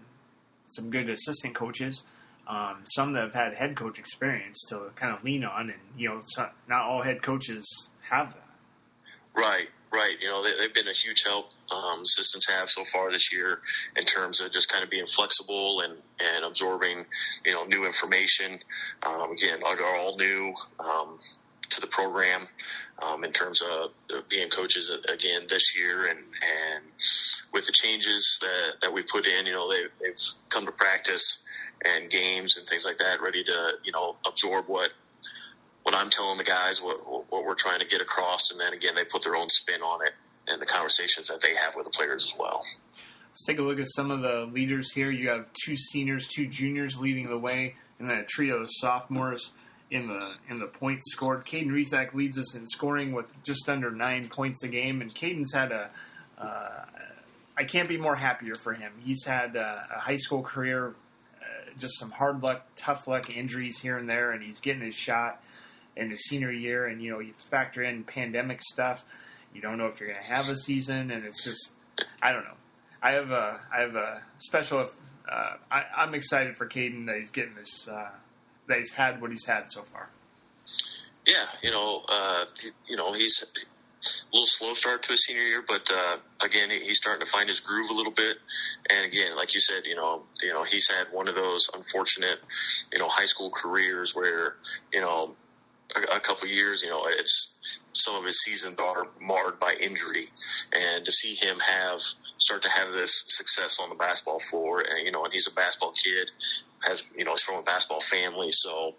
some 0.67 0.91
good 0.91 1.09
assistant 1.09 1.55
coaches. 1.55 2.05
Um, 2.47 2.79
some 2.85 3.12
that 3.12 3.21
have 3.21 3.35
had 3.35 3.55
head 3.55 3.77
coach 3.77 3.97
experience 4.00 4.59
to 4.71 4.91
kind 4.97 5.15
of 5.15 5.23
lean 5.23 5.45
on, 5.45 5.71
and 5.71 5.79
you 5.97 6.09
know, 6.09 6.23
not 6.69 6.83
all 6.83 7.03
head 7.03 7.23
coaches 7.23 7.91
have 8.09 8.35
that. 8.35 8.49
Right, 9.35 9.69
right. 9.92 10.16
You 10.20 10.28
know, 10.28 10.42
they, 10.42 10.62
have 10.62 10.75
been 10.75 10.88
a 10.88 10.92
huge 10.92 11.23
help 11.25 11.50
um, 11.70 12.02
assistants 12.02 12.49
have 12.49 12.68
so 12.68 12.85
far 12.85 13.11
this 13.11 13.32
year 13.32 13.61
in 13.97 14.04
terms 14.04 14.40
of 14.40 14.52
just 14.52 14.68
kind 14.68 14.85
of 14.85 14.90
being 14.90 15.06
flexible 15.06 15.80
and, 15.80 15.94
and 16.18 16.44
absorbing, 16.44 17.04
you 17.44 17.52
know, 17.52 17.64
new 17.64 17.87
information. 17.87 18.59
Um, 19.02 19.32
again, 19.32 19.61
are, 19.64 19.80
are 19.80 19.97
all 19.97 20.16
new 20.16 20.54
um, 20.78 21.18
to 21.70 21.80
the 21.80 21.87
program 21.87 22.49
um, 23.00 23.25
in 23.25 23.32
terms 23.32 23.62
of 23.62 23.90
being 24.28 24.50
coaches 24.50 24.90
again 25.09 25.42
this 25.49 25.76
year, 25.76 26.06
and 26.06 26.18
and 26.18 26.85
with 27.52 27.66
the 27.66 27.73
changes 27.73 28.38
that, 28.42 28.80
that 28.82 28.92
we 28.92 29.02
put 29.02 29.26
in, 29.26 29.47
you 29.47 29.52
know, 29.52 29.70
they, 29.70 29.82
they've 30.00 30.20
come 30.49 30.66
to 30.66 30.73
practice 30.73 31.38
and 31.85 32.11
games 32.11 32.56
and 32.56 32.66
things 32.68 32.85
like 32.85 32.99
that, 32.99 33.23
ready 33.23 33.42
to 33.44 33.73
you 33.85 33.92
know 33.92 34.16
absorb 34.26 34.66
what 34.66 34.92
what 35.83 35.95
I'm 35.95 36.11
telling 36.11 36.39
the 36.39 36.45
guys, 36.45 36.81
what 36.81 36.99
what 37.31 37.45
we're 37.45 37.55
trying 37.55 37.81
to 37.81 37.87
get 37.87 38.01
across, 38.01 38.51
and 38.51 38.61
then 38.61 38.73
again 38.73 38.95
they 38.95 39.05
put 39.05 39.23
their 39.23 39.37
own 39.37 39.49
spin 39.49 39.83
on 39.83 40.05
it 40.05 40.13
and 40.49 40.61
the 40.61 40.67
conversations 40.67 41.29
that 41.29 41.41
they 41.41 41.55
have 41.55 41.77
with 41.77 41.85
the 41.85 41.91
players 41.91 42.25
as 42.25 42.39
well. 42.39 42.65
Let's 43.29 43.45
take 43.47 43.59
a 43.59 43.63
look 43.63 43.79
at 43.79 43.87
some 43.95 44.11
of 44.11 44.23
the 44.23 44.47
leaders 44.47 44.93
here. 44.93 45.11
You 45.11 45.29
have 45.29 45.49
two 45.65 45.77
seniors, 45.77 46.27
two 46.27 46.47
juniors 46.49 46.99
leading 46.99 47.29
the 47.29 47.39
way, 47.39 47.77
and 47.99 48.11
then 48.11 48.19
a 48.19 48.25
trio 48.25 48.57
of 48.63 48.69
sophomores. 48.71 49.53
in 49.91 50.07
the 50.07 50.35
in 50.49 50.59
the 50.59 50.67
points 50.67 51.11
scored. 51.13 51.45
Caden 51.45 51.69
Rezac 51.69 52.15
leads 52.15 52.39
us 52.39 52.55
in 52.55 52.67
scoring 52.67 53.13
with 53.13 53.43
just 53.43 53.69
under 53.69 53.91
nine 53.91 54.29
points 54.29 54.63
a 54.63 54.69
game, 54.69 55.01
and 55.01 55.15
Caden's 55.15 55.53
had 55.53 55.73
a. 55.73 55.91
Uh, 56.39 56.85
I 57.57 57.65
can't 57.65 57.89
be 57.89 57.99
more 57.99 58.15
happier 58.17 58.55
for 58.55 58.73
him. 58.73 58.93
He's 59.01 59.25
had 59.25 59.55
a, 59.57 59.87
a 59.95 60.01
high 60.01 60.17
school 60.17 60.43
career, 60.43 60.95
uh, 61.41 61.71
just 61.77 61.99
some 61.99 62.11
hard 62.11 62.43
luck, 62.43 62.67
tough 62.75 63.07
luck 63.07 63.37
injuries 63.37 63.79
here 63.81 63.99
and 63.99 64.09
there, 64.09 64.31
and 64.31 64.43
he's 64.43 64.61
getting 64.61 64.83
his 64.83 64.95
shot 64.95 65.43
in 65.97 66.11
his 66.11 66.25
senior 66.25 66.52
year. 66.52 66.87
And 66.87 67.00
you 67.00 67.11
know, 67.11 67.20
you 67.20 67.32
factor 67.32 67.82
in 67.82 68.04
pandemic 68.04 68.61
stuff. 68.62 69.04
You 69.54 69.61
don't 69.61 69.78
know 69.78 69.87
if 69.87 70.00
you're 70.00 70.09
going 70.09 70.20
to 70.20 70.32
have 70.32 70.49
a 70.49 70.56
season, 70.56 71.11
and 71.11 71.25
it's 71.25 71.44
just 71.44 71.75
I 72.23 72.32
don't 72.32 72.44
know. 72.44 72.56
I 73.02 73.12
have 73.12 73.30
a 73.30 73.61
I 73.73 73.80
have 73.80 73.94
a 73.97 74.23
special. 74.38 74.88
Uh, 75.30 75.54
I, 75.70 75.85
I'm 75.97 76.14
excited 76.14 76.56
for 76.56 76.66
Caden 76.66 77.06
that 77.06 77.16
he's 77.16 77.30
getting 77.30 77.54
this. 77.54 77.88
Uh, 77.88 78.11
that 78.68 78.78
he's 78.78 78.92
had 78.92 79.20
what 79.20 79.30
he's 79.30 79.44
had 79.44 79.70
so 79.70 79.82
far. 79.82 80.09
Yeah, 81.26 81.47
you 81.62 81.70
know, 81.70 82.02
uh, 82.09 82.44
you 82.88 82.97
know, 82.97 83.12
he's 83.12 83.42
a 83.42 84.06
little 84.32 84.47
slow 84.47 84.75
start 84.75 85.02
to 85.02 85.12
his 85.12 85.26
senior 85.26 85.42
year, 85.42 85.62
but 85.66 85.88
uh, 85.90 86.16
again, 86.40 86.70
he's 86.70 86.97
starting 86.97 87.25
to 87.25 87.30
find 87.30 87.49
his 87.49 87.61
groove 87.61 87.90
a 87.90 87.92
little 87.92 88.12
bit. 88.12 88.38
And 88.88 89.04
again, 89.04 89.37
like 89.37 89.52
you 89.54 89.61
said, 89.61 89.82
you 89.85 89.97
know, 89.97 90.23
you 90.42 90.52
know, 90.52 90.62
he's 90.62 90.88
had 90.88 91.09
one 91.12 91.28
of 91.28 91.35
those 91.35 91.68
unfortunate, 91.75 92.38
you 92.92 92.99
know, 92.99 93.09
high 93.09 93.26
school 93.26 93.50
careers 93.50 94.14
where, 94.14 94.56
you 94.92 95.00
know, 95.00 95.35
a, 95.97 96.16
a 96.16 96.20
couple 96.20 96.49
years, 96.49 96.82
you 96.82 96.88
know, 96.88 97.04
it's 97.06 97.50
some 97.92 98.14
of 98.14 98.25
his 98.25 98.42
seasons 98.42 98.76
are 98.78 99.09
marred 99.20 99.59
by 99.59 99.75
injury, 99.80 100.28
and 100.73 101.04
to 101.04 101.12
see 101.12 101.35
him 101.35 101.59
have 101.59 102.00
start 102.38 102.62
to 102.62 102.70
have 102.70 102.92
this 102.92 103.25
success 103.28 103.78
on 103.80 103.88
the 103.88 103.94
basketball 103.94 104.38
floor, 104.38 104.80
and 104.80 105.04
you 105.04 105.12
know, 105.12 105.25
and 105.25 105.32
he's 105.32 105.47
a 105.47 105.52
basketball 105.52 105.92
kid, 105.92 106.30
has 106.82 107.02
you 107.16 107.25
know, 107.25 107.32
he's 107.32 107.42
from 107.42 107.56
a 107.56 107.62
basketball 107.62 108.00
family, 108.00 108.50
so 108.50 108.94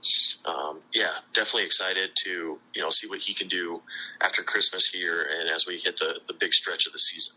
um, 0.45 0.79
yeah, 0.93 1.13
definitely 1.33 1.63
excited 1.63 2.11
to 2.23 2.59
you 2.73 2.81
know 2.81 2.89
see 2.89 3.07
what 3.07 3.19
he 3.19 3.33
can 3.33 3.47
do 3.47 3.81
after 4.21 4.43
Christmas 4.43 4.87
here, 4.87 5.27
and 5.39 5.49
as 5.49 5.65
we 5.65 5.77
hit 5.77 5.97
the 5.97 6.15
the 6.27 6.33
big 6.33 6.53
stretch 6.53 6.85
of 6.85 6.93
the 6.93 6.99
season. 6.99 7.33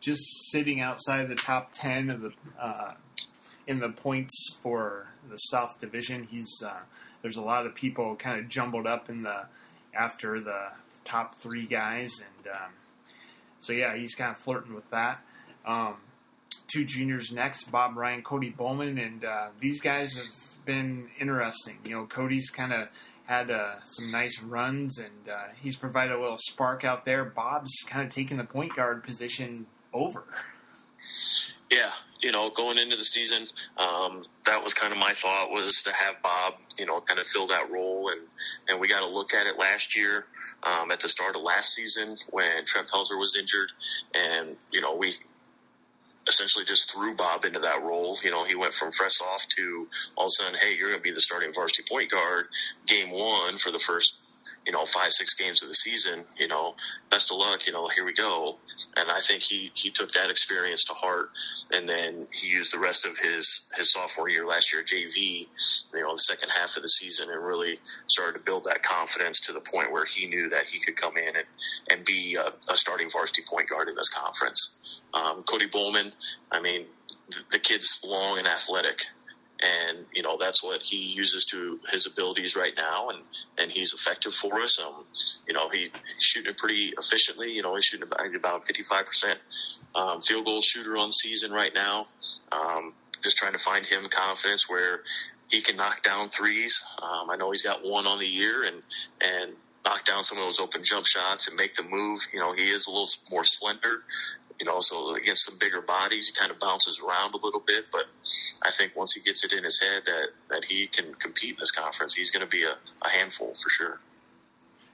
Just 0.00 0.22
sitting 0.50 0.80
outside 0.80 1.28
the 1.28 1.34
top 1.34 1.70
ten 1.72 2.10
of 2.10 2.20
the 2.20 2.32
uh, 2.60 2.94
in 3.66 3.80
the 3.80 3.88
points 3.88 4.54
for 4.60 5.08
the 5.28 5.36
South 5.36 5.80
Division, 5.80 6.24
he's 6.24 6.62
uh, 6.64 6.80
there's 7.26 7.36
a 7.36 7.42
lot 7.42 7.66
of 7.66 7.74
people 7.74 8.14
kind 8.14 8.38
of 8.38 8.48
jumbled 8.48 8.86
up 8.86 9.10
in 9.10 9.24
the 9.24 9.46
after 9.92 10.38
the 10.38 10.68
top 11.02 11.34
three 11.34 11.66
guys, 11.66 12.12
and 12.20 12.54
um, 12.54 12.70
so 13.58 13.72
yeah, 13.72 13.96
he's 13.96 14.14
kind 14.14 14.30
of 14.30 14.38
flirting 14.38 14.76
with 14.76 14.88
that. 14.90 15.18
Um, 15.66 15.96
two 16.68 16.84
juniors 16.84 17.32
next, 17.32 17.64
Bob 17.72 17.96
Ryan, 17.96 18.22
Cody 18.22 18.50
Bowman, 18.50 18.96
and 18.96 19.24
uh, 19.24 19.48
these 19.58 19.80
guys 19.80 20.16
have 20.16 20.28
been 20.64 21.08
interesting. 21.18 21.78
You 21.84 21.96
know, 21.96 22.06
Cody's 22.06 22.48
kind 22.48 22.72
of 22.72 22.86
had 23.24 23.50
uh, 23.50 23.82
some 23.82 24.12
nice 24.12 24.40
runs, 24.40 25.00
and 25.00 25.28
uh, 25.28 25.48
he's 25.60 25.74
provided 25.74 26.14
a 26.14 26.20
little 26.20 26.38
spark 26.38 26.84
out 26.84 27.04
there. 27.04 27.24
Bob's 27.24 27.74
kind 27.88 28.06
of 28.06 28.14
taken 28.14 28.36
the 28.36 28.44
point 28.44 28.76
guard 28.76 29.02
position 29.02 29.66
over. 29.92 30.22
Yeah, 31.72 31.90
you 32.22 32.32
know, 32.32 32.50
going 32.50 32.78
into 32.78 32.96
the 32.96 33.04
season, 33.04 33.46
um, 33.76 34.24
that 34.44 34.62
was 34.62 34.74
kind 34.74 34.92
of 34.92 34.98
my 34.98 35.12
thought 35.12 35.50
was 35.50 35.82
to 35.82 35.92
have 35.92 36.22
Bob, 36.22 36.54
you 36.78 36.86
know, 36.86 37.00
kind 37.00 37.20
of 37.20 37.26
fill 37.26 37.46
that 37.48 37.70
role, 37.70 38.10
and 38.10 38.20
and 38.68 38.80
we 38.80 38.88
got 38.88 39.00
to 39.00 39.08
look 39.08 39.34
at 39.34 39.46
it 39.46 39.58
last 39.58 39.96
year 39.96 40.26
um, 40.62 40.90
at 40.90 41.00
the 41.00 41.08
start 41.08 41.36
of 41.36 41.42
last 41.42 41.74
season 41.74 42.16
when 42.30 42.64
Trent 42.64 42.88
Pelzer 42.88 43.18
was 43.18 43.36
injured, 43.38 43.72
and 44.14 44.56
you 44.72 44.80
know 44.80 44.94
we 44.94 45.14
essentially 46.28 46.64
just 46.64 46.90
threw 46.92 47.14
Bob 47.14 47.44
into 47.44 47.60
that 47.60 47.82
role. 47.82 48.18
You 48.22 48.30
know, 48.30 48.44
he 48.44 48.54
went 48.54 48.74
from 48.74 48.92
fresh 48.92 49.20
off 49.20 49.46
to 49.56 49.88
all 50.16 50.26
of 50.26 50.28
a 50.28 50.42
sudden, 50.42 50.58
hey, 50.60 50.74
you're 50.76 50.88
going 50.88 50.98
to 50.98 51.02
be 51.02 51.12
the 51.12 51.20
starting 51.20 51.52
varsity 51.52 51.84
point 51.88 52.10
guard 52.10 52.46
game 52.86 53.10
one 53.10 53.58
for 53.58 53.70
the 53.70 53.78
first, 53.78 54.14
you 54.66 54.72
know, 54.72 54.84
five, 54.86 55.12
six 55.12 55.34
games 55.34 55.62
of 55.62 55.68
the 55.68 55.74
season. 55.74 56.24
You 56.38 56.48
know, 56.48 56.74
best 57.10 57.30
of 57.30 57.38
luck. 57.38 57.66
You 57.66 57.72
know, 57.72 57.88
here 57.88 58.04
we 58.04 58.12
go. 58.12 58.58
And 58.96 59.10
I 59.10 59.20
think 59.20 59.42
he, 59.42 59.70
he 59.74 59.90
took 59.90 60.12
that 60.12 60.30
experience 60.30 60.84
to 60.84 60.92
heart. 60.92 61.30
And 61.70 61.88
then 61.88 62.26
he 62.32 62.48
used 62.48 62.72
the 62.72 62.78
rest 62.78 63.06
of 63.06 63.16
his, 63.16 63.62
his 63.74 63.92
sophomore 63.92 64.28
year 64.28 64.46
last 64.46 64.72
year, 64.72 64.82
JV, 64.82 65.46
you 65.94 66.02
know, 66.02 66.12
the 66.12 66.18
second 66.18 66.50
half 66.50 66.76
of 66.76 66.82
the 66.82 66.88
season 66.88 67.30
and 67.30 67.44
really 67.44 67.78
started 68.06 68.38
to 68.38 68.44
build 68.44 68.64
that 68.64 68.82
confidence 68.82 69.40
to 69.40 69.52
the 69.52 69.60
point 69.60 69.92
where 69.92 70.04
he 70.04 70.26
knew 70.26 70.48
that 70.50 70.68
he 70.68 70.78
could 70.80 70.96
come 70.96 71.16
in 71.16 71.36
and, 71.36 71.46
and 71.90 72.04
be 72.04 72.36
a, 72.36 72.52
a 72.72 72.76
starting 72.76 73.10
varsity 73.10 73.42
point 73.48 73.68
guard 73.68 73.88
in 73.88 73.94
this 73.94 74.08
conference. 74.08 75.00
Um, 75.14 75.42
Cody 75.44 75.66
Bowman, 75.66 76.12
I 76.50 76.60
mean, 76.60 76.86
the, 77.30 77.36
the 77.52 77.58
kid's 77.58 78.00
long 78.04 78.38
and 78.38 78.46
athletic 78.46 79.06
and 79.60 80.04
you 80.12 80.22
know 80.22 80.36
that's 80.38 80.62
what 80.62 80.82
he 80.82 80.96
uses 80.96 81.44
to 81.46 81.80
his 81.90 82.06
abilities 82.06 82.56
right 82.56 82.74
now, 82.76 83.08
and 83.10 83.18
and 83.58 83.70
he's 83.70 83.92
effective 83.92 84.34
for 84.34 84.60
us. 84.60 84.78
Um, 84.80 85.04
you 85.46 85.54
know 85.54 85.68
he, 85.68 85.90
he's 86.14 86.22
shooting 86.22 86.50
it 86.50 86.58
pretty 86.58 86.92
efficiently. 86.98 87.50
You 87.50 87.62
know 87.62 87.74
he's 87.74 87.84
shooting 87.84 88.06
about, 88.06 88.22
he's 88.22 88.34
about 88.34 88.64
fifty 88.64 88.82
five 88.82 89.06
percent 89.06 89.38
um, 89.94 90.20
field 90.20 90.46
goal 90.46 90.60
shooter 90.60 90.96
on 90.96 91.12
season 91.12 91.52
right 91.52 91.72
now. 91.74 92.06
Um, 92.52 92.92
just 93.22 93.36
trying 93.36 93.52
to 93.52 93.58
find 93.58 93.84
him 93.84 94.06
confidence 94.10 94.68
where 94.68 95.00
he 95.48 95.62
can 95.62 95.76
knock 95.76 96.02
down 96.02 96.28
threes. 96.28 96.82
Um, 97.02 97.30
I 97.30 97.36
know 97.36 97.50
he's 97.50 97.62
got 97.62 97.84
one 97.84 98.06
on 98.06 98.18
the 98.18 98.26
year, 98.26 98.64
and 98.64 98.82
and 99.20 99.52
knock 99.84 100.04
down 100.04 100.24
some 100.24 100.36
of 100.36 100.44
those 100.44 100.58
open 100.58 100.82
jump 100.82 101.06
shots 101.06 101.46
and 101.46 101.56
make 101.56 101.74
the 101.74 101.82
move. 101.84 102.20
You 102.32 102.40
know, 102.40 102.52
he 102.52 102.70
is 102.70 102.88
a 102.88 102.90
little 102.90 103.08
more 103.30 103.44
slender, 103.44 104.02
you 104.58 104.66
know, 104.66 104.80
so 104.80 105.14
against 105.14 105.44
some 105.44 105.58
bigger 105.58 105.80
bodies, 105.80 106.28
he 106.28 106.32
kind 106.32 106.50
of 106.50 106.58
bounces 106.58 107.00
around 107.00 107.34
a 107.34 107.38
little 107.38 107.60
bit. 107.60 107.86
But 107.92 108.04
I 108.62 108.70
think 108.70 108.96
once 108.96 109.12
he 109.12 109.20
gets 109.20 109.44
it 109.44 109.52
in 109.52 109.64
his 109.64 109.80
head 109.80 110.02
that, 110.06 110.28
that 110.50 110.64
he 110.64 110.86
can 110.86 111.14
compete 111.14 111.50
in 111.50 111.56
this 111.60 111.70
conference, 111.70 112.14
he's 112.14 112.30
going 112.30 112.44
to 112.44 112.50
be 112.50 112.64
a, 112.64 112.76
a 113.02 113.08
handful 113.08 113.48
for 113.48 113.68
sure. 113.68 114.00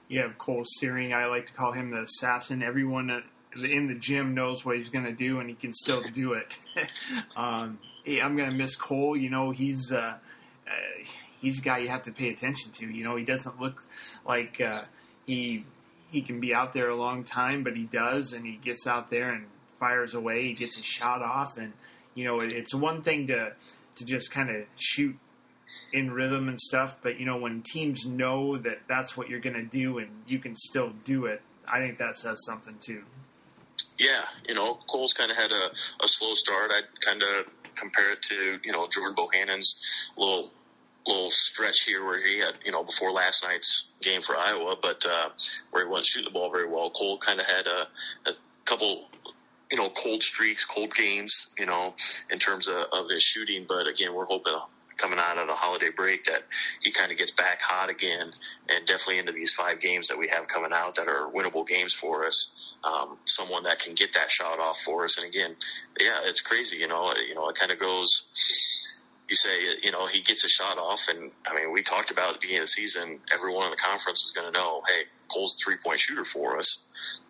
You 0.07 0.21
have 0.21 0.37
Cole 0.37 0.63
Searing. 0.79 1.13
I 1.13 1.27
like 1.27 1.45
to 1.47 1.53
call 1.53 1.71
him 1.71 1.91
the 1.91 2.01
assassin. 2.01 2.61
Everyone 2.61 3.23
in 3.55 3.87
the 3.87 3.95
gym 3.95 4.33
knows 4.33 4.65
what 4.65 4.75
he's 4.75 4.89
going 4.89 5.05
to 5.05 5.13
do, 5.13 5.39
and 5.39 5.49
he 5.49 5.55
can 5.55 5.71
still 5.71 6.01
do 6.13 6.33
it. 6.33 6.55
um, 7.35 7.79
I'm 8.07 8.35
going 8.35 8.49
to 8.49 8.55
miss 8.55 8.75
Cole. 8.75 9.15
You 9.15 9.29
know, 9.29 9.51
he's 9.51 9.91
uh, 9.91 10.15
uh, 10.67 11.05
he's 11.39 11.59
a 11.59 11.61
guy 11.61 11.79
you 11.79 11.87
have 11.87 12.03
to 12.03 12.11
pay 12.11 12.29
attention 12.29 12.71
to. 12.73 12.87
You 12.87 13.05
know, 13.05 13.15
he 13.15 13.23
doesn't 13.23 13.59
look 13.61 13.85
like 14.25 14.59
uh, 14.59 14.83
he 15.25 15.65
he 16.11 16.21
can 16.21 16.39
be 16.39 16.53
out 16.53 16.73
there 16.73 16.89
a 16.89 16.95
long 16.95 17.23
time, 17.23 17.63
but 17.63 17.75
he 17.75 17.83
does, 17.83 18.33
and 18.33 18.45
he 18.45 18.57
gets 18.57 18.85
out 18.85 19.09
there 19.09 19.31
and 19.31 19.45
fires 19.83 20.13
away. 20.13 20.43
He 20.43 20.53
gets 20.53 20.77
his 20.77 20.85
shot 20.85 21.21
off, 21.21 21.57
and 21.57 21.73
you 22.15 22.23
know 22.23 22.39
it's 22.39 22.73
one 22.73 23.01
thing 23.01 23.27
to 23.27 23.51
to 23.95 24.05
just 24.05 24.31
kind 24.31 24.49
of 24.49 24.63
shoot 24.77 25.17
in 25.91 26.11
rhythm 26.11 26.47
and 26.47 26.59
stuff, 26.59 26.97
but 27.03 27.19
you 27.19 27.25
know 27.25 27.35
when 27.35 27.61
teams 27.61 28.05
know 28.05 28.57
that 28.57 28.79
that's 28.87 29.17
what 29.17 29.29
you're 29.29 29.41
going 29.41 29.55
to 29.55 29.63
do 29.63 29.97
and 29.97 30.09
you 30.25 30.39
can 30.39 30.55
still 30.55 30.93
do 31.03 31.25
it, 31.25 31.41
I 31.67 31.79
think 31.79 31.97
that 31.99 32.17
says 32.17 32.45
something 32.45 32.77
too. 32.79 33.03
Yeah, 33.99 34.23
you 34.47 34.55
know 34.55 34.79
Cole's 34.89 35.11
kind 35.11 35.29
of 35.29 35.35
had 35.35 35.51
a, 35.51 35.71
a 36.01 36.07
slow 36.07 36.33
start. 36.33 36.71
I'd 36.73 37.01
kind 37.01 37.21
of 37.21 37.47
compare 37.75 38.13
it 38.13 38.21
to 38.29 38.59
you 38.63 38.71
know 38.71 38.87
Jordan 38.87 39.15
Bohannon's 39.15 39.75
little 40.17 40.51
little 41.05 41.31
stretch 41.31 41.81
here 41.81 42.05
where 42.05 42.25
he 42.25 42.39
had, 42.39 42.53
you 42.63 42.71
know, 42.71 42.81
before 42.81 43.11
last 43.11 43.43
night's 43.43 43.87
game 44.01 44.21
for 44.21 44.37
Iowa, 44.37 44.77
but 44.81 45.05
uh, 45.05 45.27
where 45.71 45.83
he 45.83 45.89
wasn't 45.89 46.05
shooting 46.05 46.31
the 46.31 46.39
ball 46.39 46.49
very 46.49 46.65
well. 46.65 46.89
Cole 46.91 47.17
kind 47.17 47.41
of 47.41 47.45
had 47.45 47.67
a, 47.67 48.29
a 48.29 48.33
couple 48.63 49.09
you 49.73 49.79
know, 49.79 49.89
cold 49.89 50.21
streaks, 50.21 50.63
cold 50.65 50.93
games, 50.93 51.47
you 51.57 51.65
know, 51.65 51.95
in 52.29 52.37
terms 52.37 52.67
of, 52.67 52.75
of 52.93 53.09
his 53.09 53.23
shooting. 53.23 53.65
But 53.67 53.87
again, 53.87 54.13
we're 54.13 54.27
hoping 54.27 54.53
coming 54.97 55.17
out 55.17 55.39
of 55.39 55.47
the 55.47 55.53
holiday 55.55 55.89
break 55.89 56.25
that 56.25 56.43
he 56.79 56.91
kind 56.91 57.11
of 57.11 57.17
gets 57.17 57.31
back 57.31 57.59
hot 57.59 57.89
again 57.89 58.31
and 58.69 58.85
definitely 58.85 59.17
into 59.17 59.31
these 59.31 59.51
five 59.51 59.79
games 59.79 60.07
that 60.07 60.15
we 60.15 60.27
have 60.27 60.47
coming 60.47 60.69
out 60.71 60.93
that 60.93 61.07
are 61.07 61.27
winnable 61.33 61.65
games 61.65 61.91
for 61.91 62.23
us. 62.23 62.51
Um, 62.83 63.17
someone 63.25 63.63
that 63.63 63.79
can 63.79 63.95
get 63.95 64.13
that 64.13 64.29
shot 64.29 64.59
off 64.59 64.77
for 64.85 65.05
us. 65.05 65.17
And 65.17 65.27
again, 65.27 65.55
yeah, 65.99 66.19
it's 66.23 66.39
crazy. 66.41 66.77
You 66.77 66.87
know, 66.87 67.11
you 67.27 67.33
know, 67.33 67.49
it 67.49 67.55
kind 67.55 67.71
of 67.71 67.79
goes, 67.79 68.25
you 69.27 69.35
say, 69.35 69.57
you 69.81 69.91
know, 69.91 70.05
he 70.05 70.21
gets 70.21 70.43
a 70.43 70.49
shot 70.49 70.77
off. 70.77 71.07
And 71.09 71.31
I 71.47 71.55
mean, 71.55 71.73
we 71.73 71.81
talked 71.81 72.11
about 72.11 72.27
at 72.27 72.33
the 72.35 72.39
beginning 72.41 72.61
of 72.61 72.67
the 72.67 72.73
season, 72.73 73.17
everyone 73.33 73.65
in 73.65 73.71
the 73.71 73.77
conference 73.77 74.23
is 74.23 74.29
going 74.29 74.53
to 74.53 74.59
know, 74.59 74.83
hey, 74.87 75.05
Cole's 75.33 75.57
a 75.59 75.65
three 75.65 75.77
point 75.83 75.99
shooter 75.99 76.23
for 76.23 76.59
us. 76.59 76.77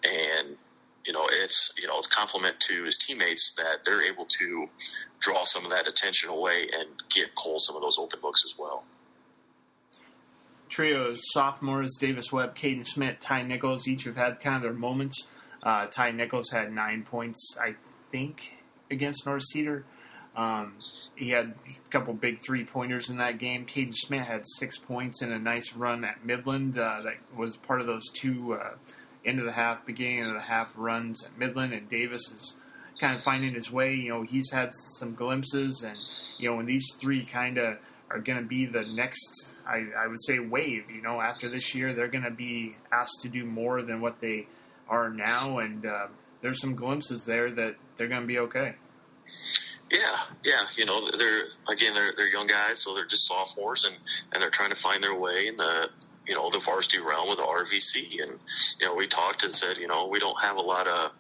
And 0.03 0.57
you 1.05 1.13
know, 1.13 1.27
it's 1.29 1.72
you 1.77 1.88
know, 1.88 1.98
it's 1.98 2.07
compliment 2.07 2.60
to 2.62 2.83
his 2.83 2.98
teammates 2.98 3.53
that 3.57 3.83
they're 3.86 4.03
able 4.03 4.25
to 4.39 4.67
draw 5.19 5.43
some 5.43 5.65
of 5.65 5.72
that 5.72 5.88
attention 5.88 6.29
away 6.29 6.67
and 6.77 6.89
get 7.10 7.36
Cole 7.36 7.60
some 7.60 7.75
of 7.75 7.81
those 7.81 7.98
open 7.98 8.19
looks 8.24 8.41
as 8.45 8.55
well. 8.57 8.83
Trios 10.69 11.22
sophomores 11.33 11.95
Davis 12.00 12.31
Webb, 12.31 12.55
Caden 12.55 12.86
Smith, 12.86 13.19
Ty 13.19 13.43
Nichols 13.43 13.88
each 13.88 14.05
have 14.05 14.15
had 14.15 14.39
kind 14.39 14.55
of 14.55 14.63
their 14.63 14.74
moments. 14.74 15.27
Uh, 15.62 15.86
Ty 15.86 16.12
Nichols 16.12 16.50
had 16.50 16.74
nine 16.74 17.03
points, 17.03 17.39
I 17.62 17.75
think, 18.12 18.53
against 18.89 19.25
North 19.25 19.43
Cedar. 19.43 19.86
Um, 20.36 20.74
he 21.15 21.29
had 21.29 21.53
a 21.67 21.89
couple 21.89 22.13
big 22.15 22.39
three 22.43 22.65
pointers 22.65 23.10
in 23.10 23.17
that 23.17 23.38
game. 23.38 23.65
Caden 23.65 23.93
Smith 23.93 24.25
had 24.25 24.43
six 24.57 24.79
points 24.79 25.22
in 25.22 25.31
a 25.31 25.38
nice 25.38 25.75
run 25.75 26.03
at 26.03 26.25
Midland 26.25 26.77
uh, 26.77 27.01
that 27.03 27.17
was 27.38 27.55
part 27.55 27.81
of 27.81 27.88
those 27.88 28.10
two 28.12 28.55
uh, 28.55 28.72
end 29.25 29.39
of 29.39 29.46
the 29.46 29.51
half, 29.51 29.86
beginning 29.86 30.25
of 30.25 30.34
the 30.34 30.42
half 30.42 30.75
runs 30.77 31.24
at 31.24 31.38
Midland, 31.38 31.74
and 31.74 31.89
Davis 31.89 32.22
is 32.32 32.56
kind 33.00 33.15
of 33.15 33.24
finding 33.24 33.53
his 33.53 33.72
way. 33.72 33.94
You 33.94 34.10
know, 34.10 34.22
he's 34.24 34.51
had 34.51 34.72
some 34.98 35.15
glimpses, 35.15 35.84
and 35.84 35.98
you 36.38 36.50
know, 36.50 36.58
when 36.58 36.65
these 36.65 36.88
three 37.00 37.25
kind 37.25 37.58
of 37.58 37.77
are 38.10 38.20
going 38.20 38.39
to 38.39 38.46
be 38.46 38.65
the 38.65 38.84
next, 38.84 39.56
I, 39.65 39.86
I 39.98 40.08
would 40.08 40.24
say, 40.24 40.39
wave. 40.39 40.92
You 40.92 41.01
know, 41.01 41.20
after 41.20 41.50
this 41.50 41.74
year, 41.74 41.94
they're 41.94 42.08
going 42.08 42.24
to 42.24 42.32
be 42.32 42.75
asked 42.92 43.22
to 43.22 43.30
do 43.30 43.46
more 43.46 43.82
than 43.82 44.01
what 44.01 44.20
they 44.20 44.48
are 44.88 45.10
now, 45.10 45.60
and 45.60 45.86
uh, 45.86 46.08
there's 46.42 46.62
some 46.62 46.75
glimpses 46.75 47.24
there 47.25 47.50
that 47.51 47.75
they're 47.98 48.08
going 48.08 48.22
to 48.22 48.27
be 48.27 48.39
okay. 48.39 48.75
Yeah, 49.89 50.18
yeah. 50.44 50.63
You 50.75 50.86
know, 50.86 51.12
they're 51.12 51.46
again 51.68 51.94
they're 51.94 52.13
they're 52.15 52.30
young 52.30 52.48
guys, 52.48 52.80
so 52.80 52.94
they're 52.94 53.06
just 53.06 53.27
sophomores, 53.27 53.84
and 53.84 53.96
and 54.32 54.42
they're 54.42 54.50
trying 54.50 54.70
to 54.70 54.75
find 54.80 55.03
their 55.03 55.15
way 55.15 55.48
in 55.48 55.56
the 55.58 55.89
you 56.27 56.36
know 56.36 56.50
the 56.50 56.60
varsity 56.60 57.00
realm 57.00 57.30
with 57.30 57.38
the 57.38 57.44
RVC. 57.44 58.22
And 58.22 58.39
you 58.80 58.88
know, 58.88 58.96
we 58.96 59.08
talked 59.08 59.44
and 59.44 59.53
said, 59.53 59.77
you 59.77 59.88
know, 59.88 60.08
we 60.08 60.20
don't 60.20 60.39
have 60.42 60.58
a 60.58 60.62
lot 60.62 60.88
of, 60.88 61.12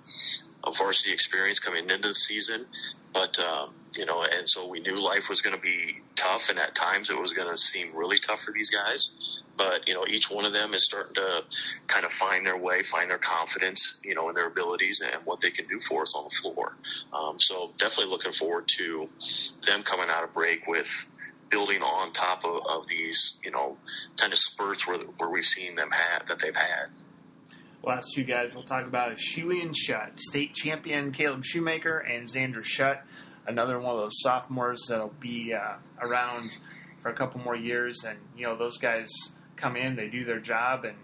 of 0.63 0.77
varsity 0.77 1.11
experience 1.11 1.59
coming 1.59 1.89
into 1.89 2.09
the 2.09 2.13
season, 2.13 2.65
but 3.13 3.37
um, 3.39 3.73
you 3.95 4.05
know, 4.05 4.23
and 4.23 4.49
so 4.49 4.67
we 4.67 4.79
knew 4.79 4.95
life 4.95 5.29
was 5.29 5.41
going 5.41 5.55
to 5.55 5.61
be 5.61 6.01
tough, 6.15 6.49
and 6.49 6.57
at 6.57 6.75
times 6.75 7.09
it 7.09 7.17
was 7.17 7.33
going 7.33 7.49
to 7.49 7.57
seem 7.57 7.95
really 7.95 8.17
tough 8.17 8.41
for 8.41 8.51
these 8.51 8.69
guys. 8.69 9.39
But 9.55 9.87
you 9.87 9.93
know, 9.93 10.05
each 10.07 10.31
one 10.31 10.45
of 10.45 10.53
them 10.53 10.73
is 10.73 10.85
starting 10.85 11.13
to 11.15 11.43
kind 11.87 12.05
of 12.05 12.11
find 12.11 12.45
their 12.45 12.57
way, 12.57 12.81
find 12.83 13.09
their 13.09 13.19
confidence, 13.19 13.97
you 14.03 14.15
know, 14.15 14.29
in 14.29 14.35
their 14.35 14.47
abilities 14.47 15.01
and 15.01 15.23
what 15.25 15.41
they 15.41 15.51
can 15.51 15.67
do 15.67 15.79
for 15.79 16.01
us 16.01 16.15
on 16.15 16.25
the 16.25 16.35
floor. 16.35 16.75
Um, 17.13 17.39
so 17.39 17.71
definitely 17.77 18.11
looking 18.11 18.33
forward 18.33 18.67
to 18.79 19.07
them 19.65 19.83
coming 19.83 20.09
out 20.09 20.23
of 20.23 20.33
break 20.33 20.65
with 20.67 20.87
building 21.53 21.83
on 21.83 22.11
top 22.11 22.43
of, 22.43 22.61
of 22.67 22.87
these, 22.87 23.35
you 23.43 23.51
know, 23.51 23.77
kind 24.17 24.33
of 24.33 24.39
spurts 24.39 24.87
where 24.87 24.97
where 25.17 25.29
we've 25.29 25.45
seen 25.45 25.75
them 25.75 25.91
have 25.91 26.27
that 26.27 26.39
they've 26.39 26.55
had. 26.55 26.87
Last 27.83 28.13
two 28.15 28.23
guys 28.23 28.55
we'll 28.55 28.63
talk 28.63 28.87
about 28.87 29.11
is 29.11 29.19
Shuey 29.19 29.61
and 29.61 29.75
Shutt, 29.75 30.19
state 30.19 30.53
champion 30.53 31.11
Caleb 31.11 31.45
Shoemaker 31.45 31.99
and 31.99 32.27
Xander 32.27 32.63
Shutt, 32.63 33.03
another 33.45 33.79
one 33.79 33.93
of 33.93 34.01
those 34.01 34.19
sophomores 34.21 34.87
that'll 34.89 35.13
be 35.19 35.53
uh, 35.53 35.73
around 36.01 36.57
for 36.97 37.09
a 37.09 37.13
couple 37.13 37.39
more 37.41 37.55
years. 37.55 38.03
And 38.03 38.17
you 38.35 38.47
know, 38.47 38.55
those 38.55 38.79
guys 38.79 39.09
come 39.55 39.75
in, 39.75 39.95
they 39.95 40.07
do 40.07 40.25
their 40.25 40.39
job, 40.39 40.85
and 40.85 40.95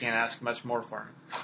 can't 0.00 0.16
ask 0.16 0.40
much 0.40 0.64
more 0.64 0.80
for 0.80 1.06
them. 1.06 1.40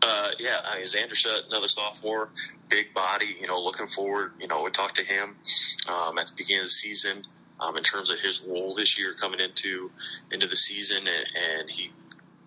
Uh, 0.00 0.30
yeah, 0.38 0.60
I 0.64 0.76
mean, 0.76 0.84
Xander 0.84 1.14
Shutt, 1.14 1.46
another 1.48 1.66
sophomore, 1.66 2.28
big 2.68 2.94
body. 2.94 3.36
You 3.40 3.46
know, 3.46 3.60
looking 3.60 3.86
forward. 3.86 4.32
You 4.40 4.48
know, 4.48 4.62
we 4.62 4.70
talked 4.70 4.96
to 4.96 5.04
him 5.04 5.36
um, 5.88 6.18
at 6.18 6.26
the 6.26 6.32
beginning 6.36 6.62
of 6.62 6.66
the 6.66 6.70
season 6.70 7.24
um, 7.60 7.76
in 7.76 7.82
terms 7.82 8.10
of 8.10 8.20
his 8.20 8.42
role 8.42 8.74
this 8.74 8.98
year 8.98 9.14
coming 9.14 9.40
into 9.40 9.90
into 10.30 10.46
the 10.46 10.56
season, 10.56 10.98
and, 10.98 11.08
and 11.08 11.70
he 11.70 11.90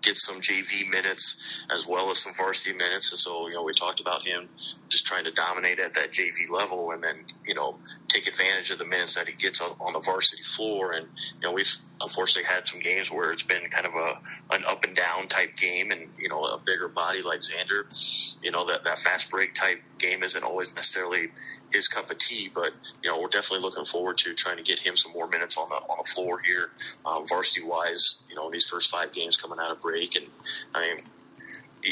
gets 0.02 0.26
some 0.26 0.42
JV 0.42 0.90
minutes 0.90 1.62
as 1.74 1.86
well 1.86 2.10
as 2.12 2.20
some 2.20 2.34
varsity 2.36 2.76
minutes. 2.76 3.12
And 3.12 3.20
so, 3.20 3.48
you 3.48 3.54
know, 3.54 3.64
we 3.64 3.74
talked 3.74 4.00
about 4.00 4.26
him 4.26 4.50
just 4.88 5.06
trying 5.06 5.26
to 5.26 5.32
dominate 5.32 5.80
at 5.80 5.94
that 5.94 6.12
JV 6.12 6.50
level 6.50 6.92
and 6.92 7.04
then, 7.04 7.26
you 7.46 7.54
know, 7.54 7.78
take 8.08 8.28
advantage 8.28 8.72
of 8.72 8.80
the 8.80 8.86
minutes 8.86 9.16
that 9.16 9.28
he 9.28 9.34
gets 9.34 9.62
on, 9.62 9.94
the 9.94 10.00
varsity 10.00 10.44
floor. 10.44 10.94
And, 10.94 11.08
you 11.42 11.48
know, 11.48 11.52
we've 11.52 11.72
unfortunately 12.02 12.48
had 12.48 12.66
some 12.66 12.80
games 12.80 13.12
where 13.12 13.32
it's 13.32 13.44
been 13.44 13.70
kind 13.70 13.86
of 13.86 13.94
a, 13.94 14.20
an 14.56 14.64
up 14.66 14.84
and 14.84 14.96
down 14.96 15.28
type 15.28 15.56
game 15.58 15.92
and, 15.92 16.08
you 16.18 16.30
know, 16.30 16.44
a 16.46 16.60
bigger 16.60 16.88
body 16.88 17.22
like 17.22 17.42
Xander, 17.42 18.38
you 18.42 18.52
know, 18.52 18.66
that, 18.68 18.84
that 18.86 19.00
fast 19.00 19.30
break 19.30 19.54
type 19.54 19.82
game 19.98 20.24
isn't 20.24 20.44
always 20.44 20.74
necessarily 20.76 21.30
his 21.74 21.88
cup 21.88 22.10
of 22.10 22.18
tea, 22.18 22.50
but, 22.54 22.74
you 23.04 23.10
know, 23.10 23.20
we're 23.20 23.28
definitely 23.28 23.60
looking 23.60 23.86
forward 23.86 24.18
to 24.18 24.34
trying 24.34 24.58
to 24.58 24.64
get 24.64 24.80
him 24.80 24.96
some 24.96 25.12
more 25.12 25.28
minutes 25.28 25.58
on 25.58 25.68
the, 25.68 25.76
on 25.76 25.98
the 26.02 26.10
floor 26.10 26.40
here, 26.46 26.70
um, 27.06 27.28
varsity 27.28 27.64
wise, 27.64 28.16
you 28.30 28.36
know, 28.36 28.50
these 28.50 28.66
first 28.66 28.90
five 28.90 29.14
games 29.14 29.38
coming 29.38 29.60
out 29.60 29.72
of 29.72 29.82
break. 29.82 30.16
And 30.16 30.28
I 30.76 30.82
mean, 30.82 30.98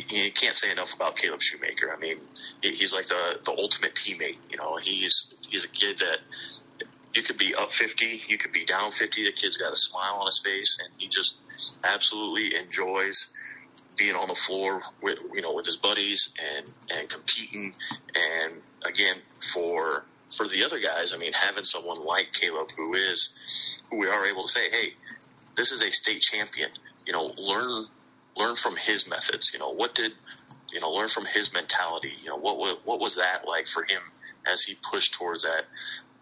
you 0.10 0.32
can't 0.32 0.56
say 0.56 0.72
enough 0.72 0.94
about 0.94 1.16
Caleb 1.16 1.42
Shoemaker. 1.42 1.94
I 1.94 2.00
mean, 2.00 2.18
he's 2.62 2.94
like 2.94 3.08
the 3.08 3.40
the 3.46 3.52
ultimate 3.52 3.96
teammate. 3.96 4.38
You 4.50 4.58
know, 4.58 4.78
he's 4.82 5.34
he's 5.50 5.66
a 5.66 5.70
kid 5.70 6.00
that 6.00 6.20
you 7.14 7.24
could 7.24 7.38
be 7.38 7.56
up 7.56 7.72
fifty, 7.72 8.22
you 8.28 8.38
could 8.38 8.52
be 8.52 8.66
down 8.66 8.92
fifty. 8.92 9.24
The 9.26 9.32
kid's 9.32 9.58
got 9.58 9.74
a 9.74 9.78
smile 9.78 10.18
on 10.20 10.26
his 10.26 10.40
face, 10.40 10.78
and 10.84 10.94
he 10.98 11.08
just 11.08 11.36
absolutely 11.84 12.56
enjoys 12.56 13.30
being 13.98 14.16
on 14.16 14.28
the 14.28 14.36
floor 14.36 14.84
with 15.02 15.18
you 15.34 15.42
know 15.42 15.54
with 15.54 15.66
his 15.66 15.78
buddies 15.78 16.34
and 16.38 16.72
and 16.90 17.10
competing. 17.10 17.74
And 18.16 18.56
again, 18.86 19.18
for 19.54 20.04
for 20.36 20.48
the 20.48 20.64
other 20.64 20.80
guys, 20.80 21.14
I 21.14 21.18
mean, 21.18 21.34
having 21.34 21.64
someone 21.64 22.04
like 22.04 22.34
Caleb 22.34 22.70
who 22.76 22.94
is 22.94 23.30
who 23.90 23.98
we 23.98 24.08
are 24.08 24.26
able 24.26 24.44
to 24.44 24.50
say, 24.50 24.70
hey, 24.70 24.94
this 25.58 25.72
is 25.72 25.82
a 25.82 25.92
state 25.92 26.22
champion. 26.22 26.70
You 27.06 27.12
know, 27.12 27.34
learn 27.38 27.88
learn 28.38 28.56
from 28.56 28.78
his 28.78 29.08
methods. 29.08 29.52
You 29.52 29.60
know, 29.60 29.72
what 29.72 29.96
did 29.96 30.14
you 30.72 30.80
know 30.80 30.92
learn 30.92 31.10
from 31.10 31.26
his 31.26 31.52
mentality? 31.52 32.14
You 32.24 32.30
know, 32.30 32.38
what 32.38 32.86
what 32.86 33.00
was 33.00 33.16
that 33.16 33.42
like 33.46 33.68
for 33.68 33.84
him 33.84 34.02
as 34.50 34.64
he 34.64 34.78
pushed 34.90 35.14
towards 35.14 35.44
that? 35.44 35.64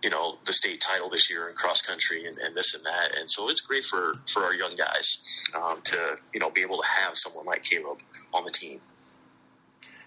You 0.02 0.10
know, 0.10 0.38
the 0.46 0.54
state 0.54 0.82
title 0.82 1.10
this 1.10 1.30
year 1.30 1.50
in 1.50 1.56
cross 1.56 1.82
country 1.82 2.28
and, 2.28 2.38
and 2.38 2.56
this 2.56 2.76
and 2.76 2.84
that. 2.86 3.18
And 3.18 3.30
so 3.30 3.50
it's 3.50 3.62
great 3.62 3.84
for 3.84 4.14
for 4.32 4.44
our 4.44 4.54
young 4.54 4.76
guys 4.76 5.20
um, 5.56 5.82
to 5.84 6.16
you 6.34 6.40
know 6.40 6.50
be 6.50 6.62
able 6.62 6.78
to 6.78 6.88
have 6.88 7.14
someone 7.16 7.46
like 7.46 7.64
Caleb 7.64 8.00
on 8.34 8.46
the 8.46 8.52
team. 8.52 8.80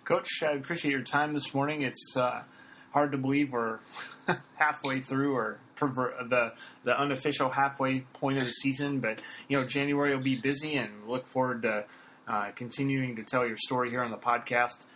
Coach, 0.04 0.42
I 0.42 0.52
appreciate 0.52 0.92
your 0.92 1.02
time 1.02 1.34
this 1.34 1.52
morning. 1.52 1.82
It's 1.82 2.16
uh, 2.16 2.42
hard 2.92 3.12
to 3.12 3.18
believe 3.18 3.52
we're 3.52 3.80
halfway 4.56 5.00
through 5.00 5.34
or 5.34 5.58
the 5.86 6.52
the 6.84 6.98
unofficial 6.98 7.50
halfway 7.50 8.00
point 8.00 8.38
of 8.38 8.44
the 8.44 8.52
season, 8.52 9.00
but 9.00 9.20
you 9.48 9.58
know 9.58 9.66
January 9.66 10.14
will 10.14 10.22
be 10.22 10.36
busy, 10.36 10.74
and 10.74 10.90
look 11.06 11.26
forward 11.26 11.62
to 11.62 11.84
uh, 12.26 12.50
continuing 12.54 13.16
to 13.16 13.22
tell 13.22 13.46
your 13.46 13.56
story 13.56 13.90
here 13.90 14.02
on 14.02 14.10
the 14.10 14.16
podcast. 14.16 14.86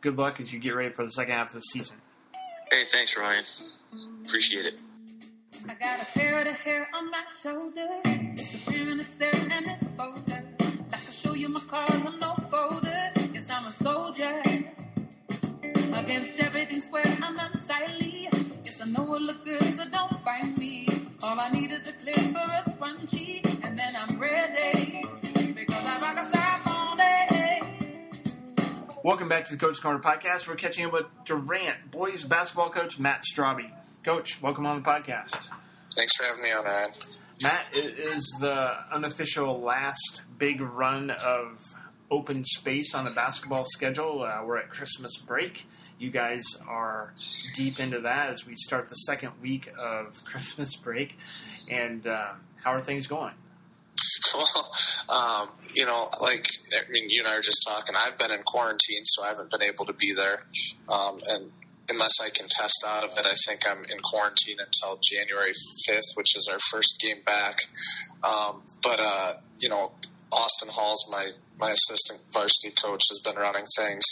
Good 0.00 0.16
luck 0.16 0.40
as 0.40 0.52
you 0.52 0.58
get 0.58 0.74
ready 0.74 0.90
for 0.90 1.04
the 1.04 1.10
second 1.10 1.34
half 1.34 1.48
of 1.48 1.54
the 1.54 1.60
season. 1.60 1.98
Hey, 2.70 2.84
thanks, 2.90 3.16
Ryan. 3.16 3.44
Appreciate 4.24 4.64
it. 4.64 4.78
I 5.68 5.74
got 5.74 6.00
a 6.00 6.06
parrot 6.06 6.46
of 6.46 6.54
hair 6.54 6.88
on 6.94 7.10
my 7.10 7.24
shoulder. 7.42 7.86
It's 8.04 8.54
it's 8.66 9.14
there 9.14 9.34
and 9.34 9.66
it's 9.66 9.98
Like 9.98 10.92
I 10.92 11.12
show 11.12 11.34
you 11.34 11.48
my 11.48 11.60
I'm 11.70 12.18
no 12.18 12.34
folder. 12.50 13.10
Yes, 13.34 13.50
I'm 13.50 13.66
a 13.66 13.72
soldier. 13.72 14.42
Against 15.92 16.40
everything 16.40 16.80
square, 16.80 17.18
I'm 17.22 17.38
unsightly. 17.38 18.28
Yes, 18.32 18.44
I 18.82 18.86
know 18.86 19.14
it 19.14 19.20
look 19.20 19.44
good, 19.44 19.76
so 19.76 19.84
don't 19.90 20.24
find 20.24 20.56
me. 20.56 20.88
All 21.22 21.38
I 21.38 21.50
need 21.50 21.70
is 21.70 21.86
a 21.86 21.92
clip 21.92 22.16
for 22.16 22.38
a 22.38 22.64
scrunchie, 22.70 23.44
and 23.62 23.76
then 23.76 23.94
I'm 23.94 24.18
ready. 24.18 25.04
Because 25.52 25.84
I 25.84 26.00
rock 26.00 26.16
a 26.16 26.30
Welcome 29.04 29.28
back 29.28 29.44
to 29.46 29.52
the 29.52 29.58
Coach 29.58 29.82
Corner 29.82 29.98
podcast. 29.98 30.48
We're 30.48 30.54
catching 30.54 30.86
up 30.86 30.94
with 30.94 31.04
Durant 31.26 31.90
boys 31.90 32.24
basketball 32.24 32.70
coach 32.70 32.98
Matt 32.98 33.22
Straube. 33.22 33.70
Coach, 34.02 34.40
welcome 34.40 34.64
on 34.64 34.82
the 34.82 34.88
podcast. 34.88 35.48
Thanks 35.94 36.16
for 36.16 36.24
having 36.24 36.42
me 36.42 36.52
on, 36.52 36.64
man. 36.64 36.90
Matt, 37.42 37.66
it 37.74 37.98
is 37.98 38.24
the 38.40 38.76
unofficial 38.90 39.60
last 39.60 40.22
big 40.38 40.62
run 40.62 41.10
of 41.10 41.62
open 42.10 42.44
space 42.44 42.94
on 42.94 43.04
the 43.04 43.10
basketball 43.10 43.66
schedule. 43.66 44.22
Uh, 44.22 44.42
we're 44.42 44.56
at 44.56 44.70
Christmas 44.70 45.18
break. 45.18 45.66
You 46.00 46.08
guys 46.08 46.56
are 46.66 47.12
deep 47.54 47.78
into 47.78 48.00
that 48.00 48.30
as 48.30 48.46
we 48.46 48.54
start 48.56 48.88
the 48.88 48.94
second 48.94 49.32
week 49.42 49.70
of 49.78 50.24
Christmas 50.24 50.74
break. 50.74 51.18
And 51.70 52.06
uh, 52.06 52.32
how 52.64 52.72
are 52.72 52.80
things 52.80 53.06
going? 53.06 53.34
Well, 54.32 54.72
um, 55.08 55.50
you 55.74 55.84
know, 55.84 56.08
like 56.22 56.46
I 56.72 56.88
mean, 56.90 57.10
you 57.10 57.20
and 57.20 57.28
I 57.28 57.36
are 57.36 57.40
just 57.40 57.66
talking. 57.66 57.96
I've 57.96 58.16
been 58.16 58.30
in 58.30 58.42
quarantine, 58.44 59.02
so 59.04 59.24
I 59.24 59.28
haven't 59.28 59.50
been 59.50 59.62
able 59.62 59.84
to 59.86 59.92
be 59.92 60.12
there. 60.14 60.44
Um, 60.88 61.18
and 61.28 61.50
unless 61.88 62.20
I 62.22 62.30
can 62.30 62.46
test 62.48 62.84
out 62.86 63.04
of 63.04 63.10
it, 63.18 63.26
I 63.26 63.34
think 63.46 63.62
I'm 63.68 63.84
in 63.84 63.98
quarantine 64.02 64.58
until 64.60 65.00
January 65.02 65.50
5th, 65.88 66.14
which 66.14 66.36
is 66.36 66.48
our 66.50 66.58
first 66.70 67.00
game 67.00 67.22
back. 67.26 67.58
Um, 68.22 68.62
but 68.84 69.00
uh, 69.00 69.34
you 69.58 69.68
know, 69.68 69.92
Austin 70.32 70.68
Hall's 70.70 71.04
my 71.10 71.30
my 71.58 71.70
assistant 71.70 72.20
varsity 72.32 72.70
coach 72.70 73.02
has 73.10 73.18
been 73.18 73.36
running 73.36 73.66
things, 73.76 74.04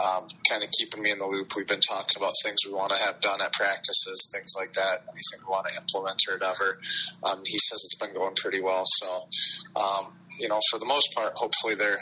um, 0.00 0.28
kind 0.48 0.62
of 0.62 0.70
keeping 0.78 1.02
me 1.02 1.10
in 1.10 1.18
the 1.18 1.26
loop. 1.26 1.54
We've 1.54 1.66
been 1.66 1.80
talking 1.80 2.16
about 2.16 2.32
things 2.42 2.58
we 2.66 2.72
want 2.72 2.92
to 2.92 2.98
have 2.98 3.20
done 3.20 3.40
at 3.42 3.52
practices, 3.52 4.28
things 4.32 4.54
like 4.56 4.72
that, 4.72 5.04
anything 5.04 5.46
we 5.46 5.50
want 5.50 5.66
to 5.68 5.76
implement 5.76 6.20
or 6.28 6.38
whatever. 6.38 6.78
Um, 7.22 7.42
he 7.44 7.58
says 7.58 7.82
it's 7.84 7.96
been 7.96 8.14
going 8.14 8.34
pretty 8.36 8.60
well. 8.60 8.84
So, 8.86 9.28
um, 9.76 10.14
you 10.38 10.48
know, 10.48 10.58
for 10.70 10.78
the 10.78 10.86
most 10.86 11.12
part, 11.14 11.34
hopefully 11.34 11.74
they're, 11.74 12.00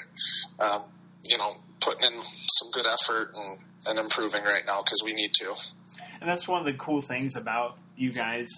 um, 0.61 0.83
you 1.25 1.37
know, 1.39 1.57
putting 1.81 2.13
in 2.13 2.21
some 2.23 2.71
good 2.73 2.87
effort 2.87 3.35
and, 3.35 3.59
and 3.87 3.99
improving 3.99 4.45
right 4.45 4.65
now 4.67 4.83
because 4.83 5.03
we 5.05 5.13
need 5.13 5.33
to. 5.41 5.55
And 6.21 6.29
that's 6.29 6.47
one 6.47 6.61
of 6.61 6.67
the 6.67 6.75
cool 6.75 7.01
things 7.01 7.37
about 7.37 7.79
you 7.97 8.13
guys 8.13 8.49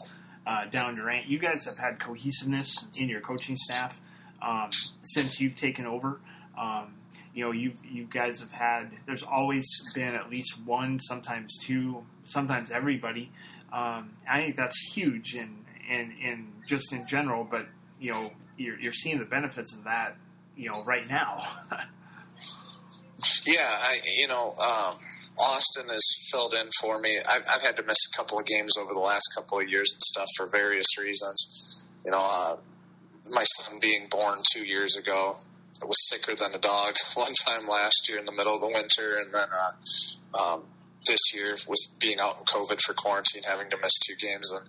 uh, 0.47 0.67
down 0.67 0.95
Durant. 0.95 1.27
You 1.27 1.39
guys 1.39 1.65
have 1.65 1.79
had 1.79 1.99
cohesiveness 1.99 2.87
in 2.97 3.09
your 3.09 3.21
coaching 3.21 3.57
staff 3.57 4.01
um, 4.43 4.71
since 5.03 5.41
you've 5.41 5.57
taken 5.57 5.87
over. 5.87 6.21
Um, 6.59 6.95
you 7.35 7.45
know, 7.45 7.53
you 7.53 7.73
you 7.89 8.05
guys 8.05 8.41
have 8.41 8.53
had. 8.53 8.91
There's 9.07 9.23
always 9.23 9.67
been 9.95 10.15
at 10.15 10.31
least 10.31 10.61
one, 10.65 10.99
sometimes 10.99 11.57
two, 11.59 12.05
sometimes 12.25 12.71
everybody. 12.71 13.31
Um, 13.73 14.17
I 14.29 14.43
think 14.43 14.57
that's 14.57 14.79
huge, 14.93 15.35
and 15.35 15.65
and 15.89 16.13
and 16.23 16.53
just 16.67 16.93
in 16.93 17.07
general. 17.07 17.45
But 17.45 17.67
you 18.01 18.11
know, 18.11 18.33
you're, 18.57 18.79
you're 18.81 18.93
seeing 18.93 19.19
the 19.19 19.25
benefits 19.25 19.75
of 19.75 19.85
that. 19.85 20.17
You 20.57 20.71
know, 20.71 20.83
right 20.83 21.09
now. 21.09 21.47
yeah, 23.47 23.79
I 23.81 24.01
you 24.19 24.29
know. 24.29 24.55
Um, 24.55 24.95
Austin 25.39 25.89
has 25.89 26.03
filled 26.31 26.53
in 26.53 26.69
for 26.81 27.01
me. 27.01 27.19
I've, 27.19 27.45
I've 27.51 27.63
had 27.63 27.77
to 27.79 27.83
miss 27.83 27.97
a 28.13 28.17
couple 28.17 28.39
of 28.39 28.45
games 28.45 28.77
over 28.77 28.93
the 28.93 29.01
last 29.01 29.27
couple 29.35 29.59
of 29.59 29.69
years 29.69 29.91
and 29.91 30.03
stuff 30.03 30.27
for 30.37 30.47
various 30.49 30.87
reasons. 30.99 31.87
You 32.05 32.11
know, 32.11 32.29
uh, 32.31 32.57
my 33.31 33.45
son 33.45 33.79
being 33.81 34.07
born 34.11 34.39
two 34.53 34.67
years 34.67 34.97
ago, 34.97 35.37
Was 35.83 36.09
sicker 36.09 36.35
than 36.35 36.55
a 36.55 36.59
dog 36.59 36.95
one 37.15 37.33
time 37.47 37.67
last 37.67 38.09
year 38.09 38.19
in 38.19 38.25
the 38.25 38.33
middle 38.33 38.55
of 38.55 38.61
the 38.61 38.69
winter, 38.69 39.17
and 39.17 39.33
then 39.33 39.49
uh, 39.53 40.39
um, 40.39 40.65
this 41.07 41.21
year 41.35 41.57
with 41.67 41.79
being 41.99 42.21
out 42.21 42.39
in 42.39 42.45
COVID 42.45 42.79
for 42.85 42.95
quarantine, 42.95 43.43
having 43.43 43.71
to 43.71 43.77
miss 43.79 43.93
two 43.99 44.15
games, 44.17 44.51
and 44.51 44.69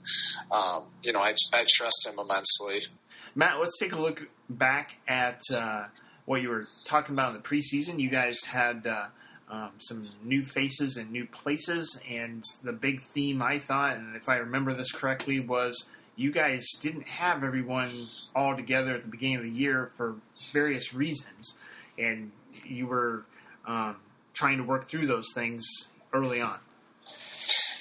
um, 0.52 0.84
you 1.04 1.14
know, 1.14 1.20
I, 1.22 1.34
I 1.54 1.66
trust 1.70 2.08
him 2.08 2.20
immensely. 2.20 2.92
Matt, 3.36 3.60
let's 3.60 3.78
take 3.80 3.94
a 3.94 4.00
look 4.00 4.28
back 4.50 4.98
at 5.08 5.42
uh, 5.54 5.86
what 6.26 6.42
you 6.42 6.50
were 6.50 6.68
talking 6.86 7.16
about 7.16 7.36
in 7.36 7.42
the 7.42 7.48
preseason. 7.48 8.00
You 8.00 8.10
guys 8.10 8.44
had 8.44 8.86
uh, 8.88 9.06
um, 9.50 9.72
some 9.80 10.02
new 10.24 10.44
faces 10.44 10.98
and 10.98 11.12
new 11.12 11.26
places, 11.26 12.00
and 12.10 12.44
the 12.64 12.74
big 12.74 13.02
theme 13.02 13.42
I 13.42 13.60
thought, 13.60 13.98
and 13.98 14.16
if 14.16 14.30
I 14.30 14.38
remember 14.38 14.74
this 14.74 14.92
correctly, 14.92 15.40
was 15.40 15.90
you 16.22 16.32
guys 16.32 16.68
didn't 16.80 17.08
have 17.08 17.44
everyone 17.44 17.90
all 18.36 18.56
together 18.56 18.94
at 18.94 19.02
the 19.02 19.08
beginning 19.08 19.38
of 19.38 19.44
the 19.44 19.50
year 19.50 19.92
for 19.96 20.16
various 20.54 20.94
reasons, 20.94 21.58
and 21.98 22.32
you 22.64 22.86
were 22.86 23.26
um, 23.66 23.96
trying 24.34 24.58
to 24.58 24.64
work 24.64 24.88
through 24.88 25.08
those 25.08 25.26
things 25.34 25.66
early 26.14 26.40
on. 26.40 26.60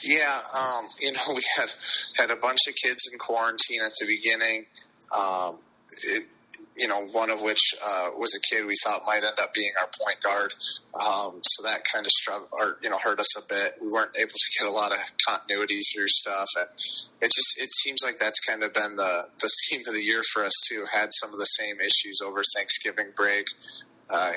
Yeah, 0.05 0.41
um, 0.57 0.85
you 1.01 1.13
know, 1.13 1.21
we 1.35 1.43
had 1.59 1.69
had 2.17 2.31
a 2.31 2.37
bunch 2.37 2.61
of 2.67 2.75
kids 2.83 3.09
in 3.13 3.19
quarantine 3.19 3.83
at 3.85 3.93
the 4.01 4.07
beginning. 4.07 4.67
Um, 5.17 5.59
it, 6.03 6.27
you 6.81 6.89
know, 6.89 7.05
one 7.07 7.29
of 7.29 7.43
which 7.43 7.61
uh, 7.85 8.09
was 8.17 8.35
a 8.35 8.41
kid 8.41 8.65
we 8.67 8.75
thought 8.83 9.03
might 9.07 9.23
end 9.23 9.39
up 9.39 9.53
being 9.53 9.71
our 9.81 9.89
point 10.01 10.21
guard. 10.23 10.53
Um, 10.95 11.41
so 11.43 11.63
that 11.63 11.83
kind 11.93 12.07
of 12.07 12.11
struggle, 12.11 12.49
or 12.53 12.79
you 12.83 12.89
know, 12.89 12.99
hurt 12.99 13.21
us 13.21 13.37
a 13.37 13.47
bit. 13.47 13.75
We 13.83 13.89
weren't 13.89 14.17
able 14.19 14.31
to 14.31 14.51
get 14.59 14.67
a 14.67 14.73
lot 14.73 14.93
of 14.93 14.99
continuity 15.29 15.81
through 15.95 16.09
stuff, 16.09 16.49
and 16.57 16.69
it 17.21 17.31
just 17.31 17.61
it 17.61 17.71
seems 17.71 18.01
like 18.03 18.17
that's 18.17 18.41
kind 18.41 18.63
of 18.63 18.73
been 18.73 18.97
the 18.97 19.29
the 19.41 19.51
theme 19.69 19.83
of 19.87 19.93
the 19.93 20.03
year 20.03 20.23
for 20.33 20.43
us 20.45 20.55
too. 20.69 20.87
Had 20.91 21.11
some 21.13 21.33
of 21.33 21.39
the 21.39 21.45
same 21.45 21.77
issues 21.81 22.21
over 22.25 22.43
Thanksgiving 22.57 23.13
break. 23.15 23.47
Uh, 24.09 24.33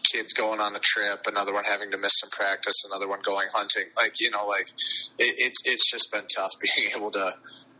kids 0.00 0.32
going 0.32 0.60
on 0.60 0.74
a 0.74 0.80
trip, 0.80 1.26
another 1.26 1.52
one 1.52 1.64
having 1.64 1.90
to 1.90 1.98
miss 1.98 2.12
some 2.20 2.30
practice, 2.30 2.82
another 2.90 3.08
one 3.08 3.20
going 3.22 3.48
hunting. 3.52 3.84
Like 3.96 4.14
you 4.20 4.30
know, 4.30 4.46
like 4.46 4.68
it, 5.18 5.34
it's 5.38 5.60
it's 5.64 5.90
just 5.90 6.10
been 6.12 6.24
tough 6.34 6.52
being 6.76 6.90
able 6.94 7.10
to 7.12 7.34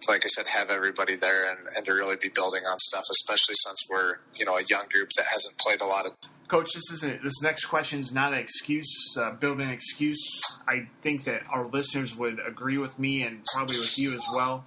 like 0.08 0.24
I 0.24 0.28
said, 0.28 0.46
have 0.46 0.70
everybody 0.70 1.16
there 1.16 1.50
and, 1.50 1.58
and 1.76 1.84
to 1.84 1.92
really 1.92 2.16
be 2.16 2.28
building 2.28 2.62
on 2.64 2.78
stuff, 2.78 3.04
especially 3.10 3.54
since 3.54 3.82
we're 3.88 4.16
you 4.34 4.44
know 4.44 4.56
a 4.56 4.62
young 4.68 4.86
group 4.90 5.10
that 5.16 5.26
hasn't 5.32 5.58
played 5.58 5.80
a 5.80 5.86
lot 5.86 6.06
of. 6.06 6.12
Coach, 6.48 6.70
this 6.74 6.90
isn't 6.94 7.22
this 7.22 7.40
next 7.42 7.66
question 7.66 8.00
is 8.00 8.12
not 8.12 8.32
an 8.32 8.40
excuse, 8.40 9.16
uh, 9.16 9.30
build 9.32 9.60
an 9.60 9.70
excuse. 9.70 10.40
I 10.66 10.88
think 11.00 11.24
that 11.24 11.42
our 11.48 11.66
listeners 11.66 12.18
would 12.18 12.38
agree 12.44 12.78
with 12.78 12.98
me 12.98 13.22
and 13.22 13.44
probably 13.54 13.78
with 13.78 13.96
you 13.96 14.16
as 14.16 14.24
well. 14.34 14.64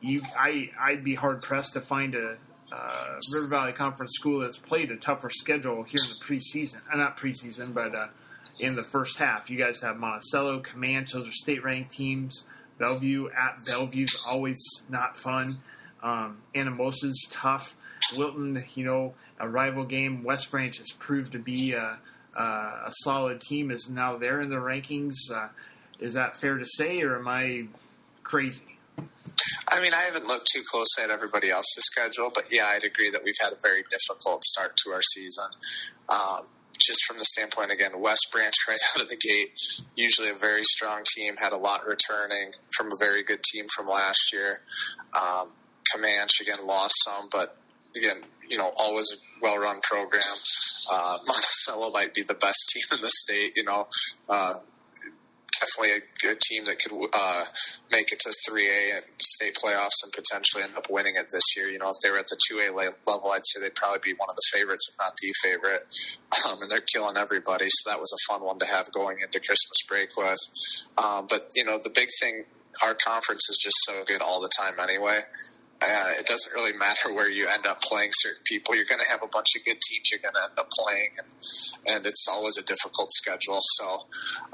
You, 0.00 0.22
I, 0.38 0.70
I'd 0.78 1.02
be 1.02 1.14
hard 1.14 1.42
pressed 1.42 1.72
to 1.72 1.80
find 1.80 2.14
a 2.14 2.36
uh, 2.74 3.18
River 3.32 3.46
Valley 3.46 3.72
Conference 3.72 4.12
school 4.14 4.40
that's 4.40 4.58
played 4.58 4.90
a 4.90 4.96
tougher 4.96 5.30
schedule 5.30 5.82
here 5.84 6.00
in 6.02 6.08
the 6.08 6.24
preseason. 6.24 6.80
Uh, 6.92 6.96
not 6.96 7.16
preseason, 7.16 7.72
but 7.72 7.94
uh, 7.94 8.08
in 8.58 8.74
the 8.74 8.82
first 8.82 9.18
half. 9.18 9.50
You 9.50 9.58
guys 9.58 9.80
have 9.82 9.98
Monticello, 9.98 10.60
Camanche, 10.60 11.12
those 11.12 11.28
are 11.28 11.32
state 11.32 11.62
ranked 11.64 11.92
teams. 11.92 12.44
Bellevue 12.78 13.28
at 13.28 13.58
Bellevue's 13.66 14.26
always 14.28 14.60
not 14.88 15.16
fun. 15.16 15.58
Um, 16.02 16.38
Anamosa's 16.54 17.26
tough. 17.30 17.76
Wilton, 18.16 18.64
you 18.74 18.84
know, 18.84 19.14
a 19.38 19.48
rival 19.48 19.84
game. 19.84 20.24
West 20.24 20.50
Branch 20.50 20.76
has 20.76 20.90
proved 20.90 21.32
to 21.32 21.38
be 21.38 21.72
a, 21.72 21.98
a, 22.36 22.42
a 22.42 22.92
solid 23.02 23.40
team. 23.40 23.70
Is 23.70 23.88
now 23.88 24.16
there 24.18 24.40
in 24.40 24.50
the 24.50 24.56
rankings. 24.56 25.14
Uh, 25.32 25.48
is 26.00 26.14
that 26.14 26.36
fair 26.36 26.58
to 26.58 26.66
say, 26.66 27.00
or 27.02 27.18
am 27.18 27.28
I 27.28 27.66
crazy? 28.22 28.73
I 29.68 29.80
mean, 29.80 29.94
I 29.94 30.02
haven't 30.02 30.26
looked 30.26 30.48
too 30.52 30.62
closely 30.70 31.04
at 31.04 31.10
everybody 31.10 31.50
else's 31.50 31.84
schedule, 31.84 32.30
but 32.34 32.44
yeah, 32.50 32.66
I'd 32.66 32.84
agree 32.84 33.10
that 33.10 33.22
we've 33.24 33.34
had 33.40 33.52
a 33.52 33.56
very 33.60 33.84
difficult 33.90 34.44
start 34.44 34.76
to 34.84 34.92
our 34.92 35.02
season. 35.02 35.46
Um, 36.08 36.40
just 36.78 37.04
from 37.06 37.18
the 37.18 37.24
standpoint 37.24 37.70
again, 37.70 38.00
West 38.00 38.28
Branch 38.32 38.54
right 38.68 38.78
out 38.94 39.02
of 39.02 39.08
the 39.08 39.16
gate, 39.16 39.58
usually 39.94 40.30
a 40.30 40.34
very 40.34 40.64
strong 40.64 41.02
team, 41.16 41.36
had 41.36 41.52
a 41.52 41.56
lot 41.56 41.86
returning 41.86 42.52
from 42.76 42.88
a 42.88 42.96
very 42.98 43.22
good 43.22 43.42
team 43.42 43.66
from 43.74 43.86
last 43.86 44.32
year. 44.32 44.60
Um, 45.14 45.52
Camanche 45.92 46.40
again 46.40 46.66
lost 46.66 46.94
some, 47.04 47.28
but 47.30 47.56
again, 47.96 48.22
you 48.48 48.58
know, 48.58 48.72
always 48.76 49.10
a 49.12 49.16
well-run 49.42 49.80
program. 49.82 50.22
Uh, 50.90 51.18
Monticello 51.26 51.90
might 51.90 52.14
be 52.14 52.22
the 52.22 52.34
best 52.34 52.70
team 52.72 52.82
in 52.92 53.00
the 53.00 53.10
state. 53.10 53.52
You 53.56 53.64
know, 53.64 53.88
uh, 54.28 54.54
definitely 55.64 55.96
a 55.96 56.26
good 56.26 56.40
team 56.40 56.64
that 56.66 56.78
could 56.78 56.92
uh, 57.12 57.44
make 57.90 58.12
it 58.12 58.18
to 58.20 58.30
3A 58.30 58.96
and 58.96 59.04
state 59.20 59.56
playoffs 59.62 60.02
and 60.02 60.12
potentially 60.12 60.62
end 60.62 60.76
up 60.76 60.90
winning 60.90 61.14
it 61.16 61.26
this 61.32 61.44
year. 61.56 61.68
You 61.68 61.78
know, 61.78 61.88
if 61.88 61.96
they 62.02 62.10
were 62.10 62.18
at 62.18 62.26
the 62.28 62.38
2A 62.50 62.74
level, 63.06 63.30
I'd 63.30 63.46
say 63.46 63.60
they'd 63.60 63.74
probably 63.74 64.00
be 64.02 64.14
one 64.16 64.28
of 64.28 64.36
the 64.36 64.42
favorites, 64.52 64.88
if 64.90 64.96
not 64.98 65.12
the 65.20 65.32
favorite. 65.42 65.86
Um, 66.44 66.60
and 66.60 66.70
they're 66.70 66.80
killing 66.80 67.16
everybody, 67.16 67.66
so 67.68 67.90
that 67.90 68.00
was 68.00 68.12
a 68.12 68.32
fun 68.32 68.44
one 68.44 68.58
to 68.58 68.66
have 68.66 68.92
going 68.92 69.18
into 69.20 69.38
Christmas 69.38 69.78
break 69.88 70.10
with. 70.16 70.38
Um, 70.98 71.26
but, 71.28 71.48
you 71.54 71.64
know, 71.64 71.78
the 71.82 71.90
big 71.90 72.08
thing, 72.20 72.44
our 72.82 72.94
conference 72.94 73.48
is 73.48 73.58
just 73.62 73.76
so 73.86 74.04
good 74.04 74.20
all 74.20 74.40
the 74.40 74.50
time 74.58 74.74
anyway 74.80 75.20
uh, 75.82 76.10
it 76.18 76.26
doesn't 76.26 76.52
really 76.52 76.72
matter 76.72 77.12
where 77.12 77.30
you 77.30 77.48
end 77.48 77.66
up 77.66 77.80
playing 77.82 78.10
certain 78.12 78.42
people. 78.44 78.74
You're 78.74 78.84
going 78.84 79.00
to 79.00 79.10
have 79.10 79.22
a 79.22 79.26
bunch 79.26 79.48
of 79.56 79.64
good 79.64 79.78
teams 79.88 80.10
you're 80.10 80.20
going 80.20 80.34
to 80.34 80.42
end 80.42 80.58
up 80.58 80.68
playing, 80.70 81.08
and, 81.18 81.96
and 81.96 82.06
it's 82.06 82.26
always 82.30 82.56
a 82.56 82.62
difficult 82.62 83.10
schedule. 83.12 83.58
So, 83.60 84.06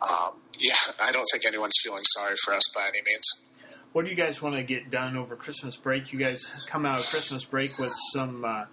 um, 0.02 0.40
yeah, 0.58 0.74
I 1.02 1.12
don't 1.12 1.26
think 1.30 1.44
anyone's 1.44 1.76
feeling 1.82 2.02
sorry 2.04 2.34
for 2.44 2.54
us 2.54 2.62
by 2.74 2.82
any 2.82 3.02
means. 3.04 3.26
What 3.92 4.04
do 4.04 4.10
you 4.10 4.16
guys 4.16 4.40
want 4.40 4.54
to 4.54 4.62
get 4.62 4.90
done 4.90 5.16
over 5.16 5.34
Christmas 5.34 5.76
break? 5.76 6.12
You 6.12 6.18
guys 6.18 6.42
come 6.68 6.86
out 6.86 6.98
of 6.98 7.06
Christmas 7.06 7.44
break 7.44 7.76
with 7.78 7.92
some 8.12 8.44
uh, 8.44 8.64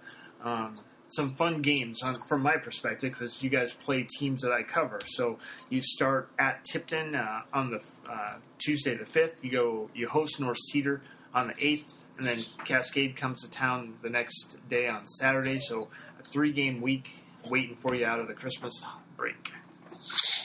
um, 0.42 0.76
some 1.08 1.34
fun 1.34 1.60
games 1.62 2.02
on, 2.04 2.16
from 2.28 2.42
my 2.42 2.56
perspective 2.56 3.14
because 3.14 3.42
you 3.42 3.50
guys 3.50 3.72
play 3.72 4.06
teams 4.18 4.42
that 4.42 4.52
I 4.52 4.62
cover. 4.62 5.00
So 5.06 5.38
you 5.70 5.80
start 5.80 6.30
at 6.38 6.64
Tipton 6.64 7.14
uh, 7.14 7.40
on 7.52 7.70
the 7.70 7.82
uh, 8.08 8.36
Tuesday 8.58 8.96
the 8.96 9.06
fifth. 9.06 9.44
You 9.44 9.50
go 9.50 9.90
you 9.94 10.08
host 10.08 10.38
North 10.38 10.58
Cedar 10.70 11.02
on 11.34 11.48
the 11.48 11.54
8th, 11.54 12.04
and 12.18 12.26
then 12.26 12.38
Cascade 12.64 13.16
comes 13.16 13.42
to 13.42 13.50
town 13.50 13.94
the 14.02 14.10
next 14.10 14.58
day 14.68 14.88
on 14.88 15.06
Saturday. 15.06 15.58
So 15.58 15.88
a 16.18 16.24
three 16.24 16.52
game 16.52 16.80
week 16.80 17.10
waiting 17.48 17.76
for 17.76 17.94
you 17.94 18.04
out 18.04 18.18
of 18.18 18.26
the 18.26 18.34
Christmas 18.34 18.82
break. 19.16 19.52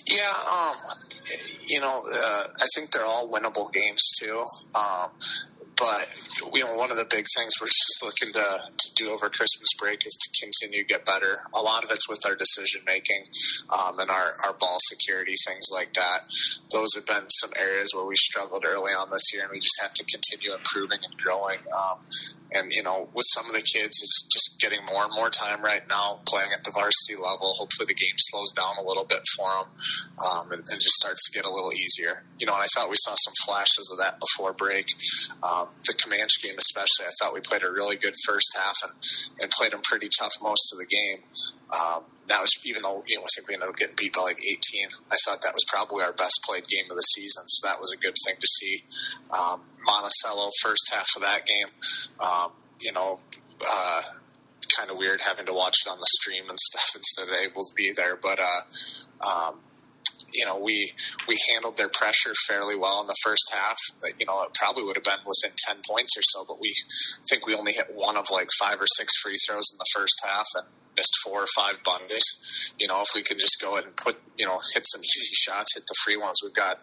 Yeah, 0.07 0.33
um, 0.51 0.75
you 1.65 1.79
know, 1.79 2.03
uh, 2.13 2.43
I 2.61 2.65
think 2.75 2.91
they're 2.91 3.05
all 3.05 3.29
winnable 3.29 3.71
games 3.73 4.01
too. 4.19 4.45
Um, 4.75 5.09
but 5.83 6.07
you 6.53 6.63
know, 6.63 6.75
one 6.75 6.91
of 6.91 6.97
the 6.97 7.03
big 7.03 7.25
things 7.35 7.51
we're 7.59 7.67
just 7.67 7.99
looking 8.01 8.31
to, 8.31 8.57
to 8.77 8.93
do 8.95 9.11
over 9.11 9.27
Christmas 9.27 9.67
break 9.77 10.05
is 10.05 10.15
to 10.15 10.45
continue 10.45 10.83
to 10.83 10.87
get 10.87 11.03
better. 11.03 11.43
A 11.53 11.61
lot 11.61 11.83
of 11.83 11.91
it's 11.91 12.07
with 12.07 12.25
our 12.25 12.35
decision 12.35 12.81
making 12.85 13.25
um, 13.69 13.99
and 13.99 14.09
our, 14.09 14.35
our 14.45 14.53
ball 14.53 14.77
security, 14.87 15.33
things 15.45 15.65
like 15.73 15.91
that. 15.93 16.31
Those 16.71 16.95
have 16.95 17.05
been 17.05 17.29
some 17.29 17.51
areas 17.57 17.89
where 17.93 18.05
we 18.05 18.15
struggled 18.15 18.63
early 18.65 18.93
on 18.93 19.09
this 19.09 19.23
year, 19.33 19.43
and 19.43 19.51
we 19.51 19.59
just 19.59 19.77
have 19.81 19.93
to 19.95 20.05
continue 20.05 20.55
improving 20.55 20.99
and 21.03 21.17
growing. 21.17 21.59
Um, 21.75 21.99
and 22.53 22.71
you 22.71 22.83
know, 22.83 23.09
with 23.13 23.25
some 23.33 23.45
of 23.47 23.53
the 23.53 23.61
kids, 23.61 23.99
it's 24.01 24.27
just 24.31 24.59
getting 24.61 24.79
more 24.91 25.03
and 25.03 25.13
more 25.15 25.29
time 25.29 25.61
right 25.61 25.83
now 25.89 26.21
playing 26.27 26.51
at 26.53 26.63
the 26.63 26.71
varsity 26.71 27.15
level. 27.15 27.53
Hopefully, 27.57 27.87
the 27.87 27.93
game 27.93 28.15
slows 28.17 28.51
down 28.51 28.77
a 28.79 28.87
little 28.87 29.05
bit 29.05 29.21
for 29.35 29.49
them 29.49 29.65
um, 30.21 30.51
and, 30.51 30.63
and, 30.69 30.79
just 30.79 30.95
starts 30.95 31.23
to 31.29 31.31
get 31.33 31.45
a 31.45 31.49
little 31.49 31.73
easier. 31.73 32.23
You 32.39 32.45
know, 32.45 32.53
and 32.53 32.61
I 32.61 32.67
thought 32.75 32.89
we 32.89 32.95
saw 32.99 33.15
some 33.15 33.33
flashes 33.45 33.89
of 33.91 33.97
that 33.99 34.19
before 34.19 34.53
break. 34.53 34.87
Um, 35.41 35.67
the 35.85 35.93
Camanche 35.93 36.41
game, 36.41 36.55
especially, 36.57 37.05
I 37.05 37.13
thought 37.19 37.33
we 37.33 37.41
played 37.41 37.63
a 37.63 37.71
really 37.71 37.95
good 37.95 38.15
first 38.25 38.55
half 38.55 38.75
and, 38.83 38.93
and 39.39 39.51
played 39.51 39.71
them 39.71 39.81
pretty 39.83 40.07
tough 40.07 40.33
most 40.41 40.71
of 40.71 40.79
the 40.79 40.85
game. 40.85 41.23
Um, 41.73 42.03
that 42.27 42.39
was 42.39 42.51
even 42.65 42.83
though 42.83 43.03
you 43.05 43.19
know 43.19 43.23
I 43.23 43.31
think 43.35 43.47
we 43.47 43.53
ended 43.53 43.69
up 43.69 43.75
getting 43.75 43.95
beat 43.97 44.13
by 44.13 44.21
like 44.21 44.37
18. 44.39 44.87
I 45.11 45.17
thought 45.25 45.41
that 45.43 45.53
was 45.53 45.65
probably 45.67 46.03
our 46.03 46.13
best 46.13 46.39
played 46.45 46.63
game 46.67 46.89
of 46.89 46.95
the 46.95 47.03
season, 47.03 47.43
so 47.47 47.67
that 47.67 47.79
was 47.79 47.91
a 47.91 47.97
good 47.97 48.15
thing 48.25 48.35
to 48.39 48.47
see. 48.47 48.83
Um, 49.31 49.63
Monticello 49.85 50.49
first 50.61 50.87
half 50.91 51.09
of 51.15 51.21
that 51.23 51.45
game, 51.45 51.67
um, 52.19 52.51
you 52.79 52.93
know, 52.93 53.19
uh, 53.59 54.01
kind 54.77 54.89
of 54.89 54.97
weird 54.97 55.19
having 55.21 55.45
to 55.45 55.53
watch 55.53 55.75
it 55.85 55.89
on 55.89 55.99
the 55.99 56.07
stream 56.21 56.49
and 56.49 56.59
stuff 56.71 56.95
instead 56.95 57.27
of 57.27 57.35
able 57.43 57.63
to 57.63 57.73
be 57.75 57.91
there, 57.95 58.15
but. 58.15 58.39
Uh, 58.39 58.61
um, 59.23 59.59
you 60.33 60.45
know, 60.45 60.57
we 60.57 60.93
we 61.27 61.37
handled 61.51 61.77
their 61.77 61.89
pressure 61.89 62.33
fairly 62.47 62.75
well 62.75 63.01
in 63.01 63.07
the 63.07 63.15
first 63.23 63.51
half. 63.53 63.77
You 64.19 64.25
know, 64.25 64.41
it 64.43 64.53
probably 64.53 64.83
would 64.83 64.95
have 64.95 65.03
been 65.03 65.19
within 65.25 65.55
ten 65.67 65.77
points 65.87 66.17
or 66.17 66.21
so, 66.23 66.45
but 66.47 66.59
we 66.59 66.73
think 67.29 67.45
we 67.45 67.55
only 67.55 67.73
hit 67.73 67.93
one 67.93 68.17
of 68.17 68.25
like 68.31 68.49
five 68.59 68.79
or 68.81 68.87
six 68.97 69.13
free 69.21 69.37
throws 69.47 69.69
in 69.71 69.77
the 69.77 69.85
first 69.93 70.15
half 70.25 70.45
and 70.55 70.67
missed 70.95 71.13
four 71.23 71.41
or 71.41 71.47
five 71.55 71.83
bunnies. 71.83 72.23
You 72.79 72.87
know, 72.87 73.01
if 73.01 73.09
we 73.15 73.23
could 73.23 73.39
just 73.39 73.59
go 73.61 73.73
ahead 73.73 73.85
and 73.85 73.95
put, 73.95 74.19
you 74.37 74.45
know, 74.45 74.59
hit 74.73 74.85
some 74.85 75.01
easy 75.01 75.33
shots, 75.33 75.75
hit 75.75 75.83
the 75.87 75.95
free 76.03 76.17
ones, 76.17 76.39
we've 76.43 76.53
got 76.53 76.81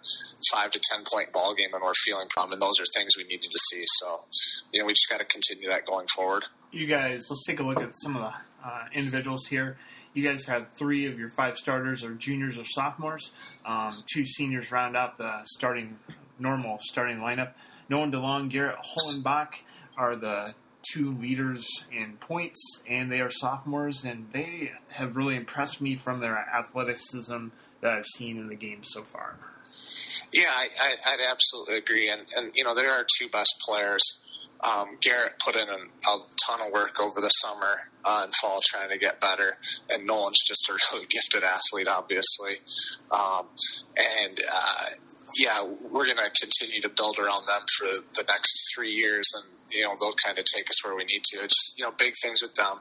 five 0.52 0.70
to 0.72 0.80
ten 0.80 1.04
point 1.10 1.32
ball 1.32 1.54
game, 1.54 1.70
and 1.72 1.82
we're 1.82 1.92
feeling 2.04 2.28
calm. 2.34 2.52
And 2.52 2.60
those 2.60 2.80
are 2.80 2.86
things 2.94 3.12
we 3.16 3.24
needed 3.24 3.50
to 3.50 3.58
see. 3.70 3.84
So, 4.00 4.24
you 4.72 4.80
know, 4.80 4.86
we 4.86 4.92
just 4.92 5.08
got 5.08 5.20
to 5.20 5.24
continue 5.24 5.68
that 5.68 5.86
going 5.86 6.06
forward. 6.14 6.46
You 6.72 6.86
guys, 6.86 7.26
let's 7.30 7.44
take 7.44 7.60
a 7.60 7.64
look 7.64 7.80
at 7.80 7.94
some 8.00 8.16
of 8.16 8.22
the 8.22 8.68
uh, 8.68 8.84
individuals 8.92 9.46
here 9.46 9.76
you 10.14 10.22
guys 10.22 10.46
have 10.46 10.70
three 10.70 11.06
of 11.06 11.18
your 11.18 11.28
five 11.28 11.56
starters 11.56 12.04
are 12.04 12.14
juniors 12.14 12.58
or 12.58 12.64
sophomores. 12.64 13.30
Um, 13.64 14.02
two 14.12 14.24
seniors 14.24 14.72
round 14.72 14.96
out 14.96 15.18
the 15.18 15.42
starting 15.44 15.98
normal 16.38 16.78
starting 16.80 17.18
lineup. 17.18 17.52
Nolan 17.88 18.12
DeLong, 18.12 18.48
Garrett 18.48 18.78
Hollenbach 18.78 19.62
are 19.96 20.16
the 20.16 20.54
two 20.82 21.14
leaders 21.18 21.66
in 21.92 22.16
points, 22.16 22.82
and 22.88 23.12
they 23.12 23.20
are 23.20 23.30
sophomores, 23.30 24.04
and 24.04 24.30
they 24.32 24.72
have 24.88 25.16
really 25.16 25.36
impressed 25.36 25.80
me 25.80 25.96
from 25.96 26.20
their 26.20 26.36
athleticism 26.36 27.48
that 27.80 27.92
I've 27.92 28.06
seen 28.06 28.38
in 28.38 28.48
the 28.48 28.54
game 28.54 28.82
so 28.82 29.02
far. 29.02 29.36
Yeah, 30.32 30.48
I, 30.48 30.94
would 31.10 31.20
absolutely 31.28 31.76
agree, 31.76 32.08
and 32.08 32.22
and 32.36 32.52
you 32.54 32.64
know 32.64 32.74
there 32.74 32.92
are 32.92 33.04
two 33.18 33.28
best 33.28 33.54
players. 33.66 34.02
Um, 34.62 34.98
Garrett 35.00 35.38
put 35.44 35.56
in 35.56 35.68
an, 35.68 35.88
a 36.06 36.18
ton 36.46 36.60
of 36.60 36.72
work 36.72 37.00
over 37.00 37.20
the 37.20 37.28
summer 37.28 37.90
uh, 38.04 38.22
and 38.24 38.34
fall 38.34 38.58
trying 38.68 38.90
to 38.90 38.98
get 38.98 39.20
better, 39.20 39.56
and 39.90 40.06
Nolan's 40.06 40.38
just 40.46 40.68
a 40.68 40.76
really 40.92 41.06
gifted 41.06 41.42
athlete, 41.44 41.88
obviously. 41.88 42.60
Um, 43.10 43.46
and 43.96 44.38
uh, 44.38 44.84
yeah, 45.38 45.62
we're 45.90 46.04
going 46.04 46.18
to 46.18 46.30
continue 46.40 46.80
to 46.82 46.88
build 46.88 47.18
around 47.18 47.46
them 47.46 47.62
for 47.78 47.86
the 48.14 48.24
next 48.28 48.72
three 48.74 48.92
years, 48.92 49.26
and 49.34 49.44
you 49.72 49.82
know 49.82 49.94
they'll 49.98 50.14
kind 50.24 50.38
of 50.38 50.44
take 50.44 50.68
us 50.68 50.84
where 50.84 50.94
we 50.94 51.04
need 51.04 51.22
to. 51.32 51.42
It's 51.42 51.74
you 51.76 51.84
know 51.84 51.92
big 51.98 52.14
things 52.22 52.42
with 52.42 52.54
them. 52.54 52.80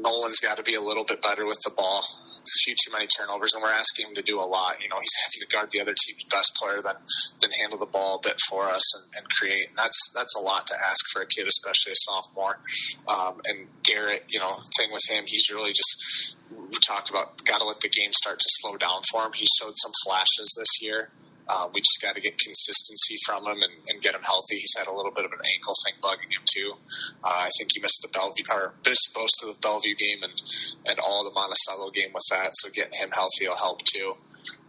Nolan's 0.00 0.40
got 0.40 0.56
to 0.56 0.62
be 0.62 0.74
a 0.74 0.80
little 0.80 1.04
bit 1.04 1.22
better 1.22 1.46
with 1.46 1.60
the 1.64 1.70
ball. 1.70 2.04
A 2.36 2.58
few 2.64 2.74
too 2.74 2.92
many 2.92 3.06
turnovers, 3.06 3.54
and 3.54 3.62
we're 3.62 3.72
asking 3.72 4.08
him 4.08 4.14
to 4.14 4.22
do 4.22 4.38
a 4.38 4.46
lot. 4.46 4.74
You 4.80 4.88
know, 4.88 4.96
he's 5.00 5.16
having 5.26 5.40
to 5.40 5.52
guard 5.52 5.70
the 5.70 5.80
other 5.80 5.94
team's 5.94 6.24
best 6.30 6.54
player, 6.60 6.80
then 6.82 6.94
then 7.40 7.50
handle 7.60 7.78
the 7.78 7.86
ball 7.86 8.16
a 8.16 8.20
bit 8.22 8.38
for 8.48 8.70
us 8.70 8.84
and, 8.94 9.04
and 9.16 9.26
create. 9.30 9.68
And 9.68 9.78
that's 9.78 9.98
that's 10.14 10.34
a 10.36 10.40
lot 10.40 10.66
to 10.68 10.74
ask 10.74 11.00
for 11.12 11.22
a 11.22 11.26
kid, 11.26 11.46
especially 11.46 11.92
a 11.92 12.00
sophomore. 12.06 12.58
Um, 13.08 13.40
and 13.46 13.68
Garrett, 13.82 14.24
you 14.28 14.38
know, 14.38 14.60
thing 14.78 14.92
with 14.92 15.02
him, 15.08 15.24
he's 15.26 15.50
really 15.50 15.72
just 15.72 16.36
we 16.50 16.78
talked 16.86 17.10
about 17.10 17.44
got 17.44 17.58
to 17.58 17.66
let 17.66 17.80
the 17.80 17.88
game 17.88 18.12
start 18.12 18.38
to 18.38 18.48
slow 18.60 18.76
down 18.76 19.02
for 19.10 19.24
him. 19.24 19.32
He 19.34 19.46
showed 19.60 19.74
some 19.82 19.92
flashes 20.04 20.54
this 20.56 20.80
year. 20.80 21.10
Um, 21.48 21.70
we 21.72 21.80
just 21.80 22.02
got 22.02 22.14
to 22.16 22.20
get 22.20 22.38
consistency 22.38 23.16
from 23.24 23.44
him 23.46 23.62
and, 23.62 23.72
and, 23.88 24.00
get 24.02 24.14
him 24.14 24.22
healthy. 24.22 24.56
He's 24.56 24.74
had 24.76 24.88
a 24.88 24.92
little 24.92 25.12
bit 25.12 25.24
of 25.24 25.30
an 25.30 25.38
ankle 25.38 25.74
thing 25.84 25.94
bugging 26.02 26.34
him 26.34 26.42
too. 26.44 26.74
Uh, 27.22 27.46
I 27.46 27.50
think 27.56 27.70
he 27.72 27.80
missed 27.80 28.00
the 28.02 28.08
Bellevue 28.08 28.44
or 28.50 28.74
missed 28.84 29.10
most 29.16 29.42
of 29.42 29.48
the 29.48 29.60
Bellevue 29.60 29.94
game 29.94 30.22
and 30.22 30.34
and 30.86 30.98
all 30.98 31.22
the 31.22 31.30
Monticello 31.30 31.90
game 31.90 32.10
with 32.12 32.24
that. 32.30 32.50
So 32.54 32.70
getting 32.70 32.98
him 32.98 33.10
healthy 33.12 33.48
will 33.48 33.56
help 33.56 33.80
too. 33.84 34.14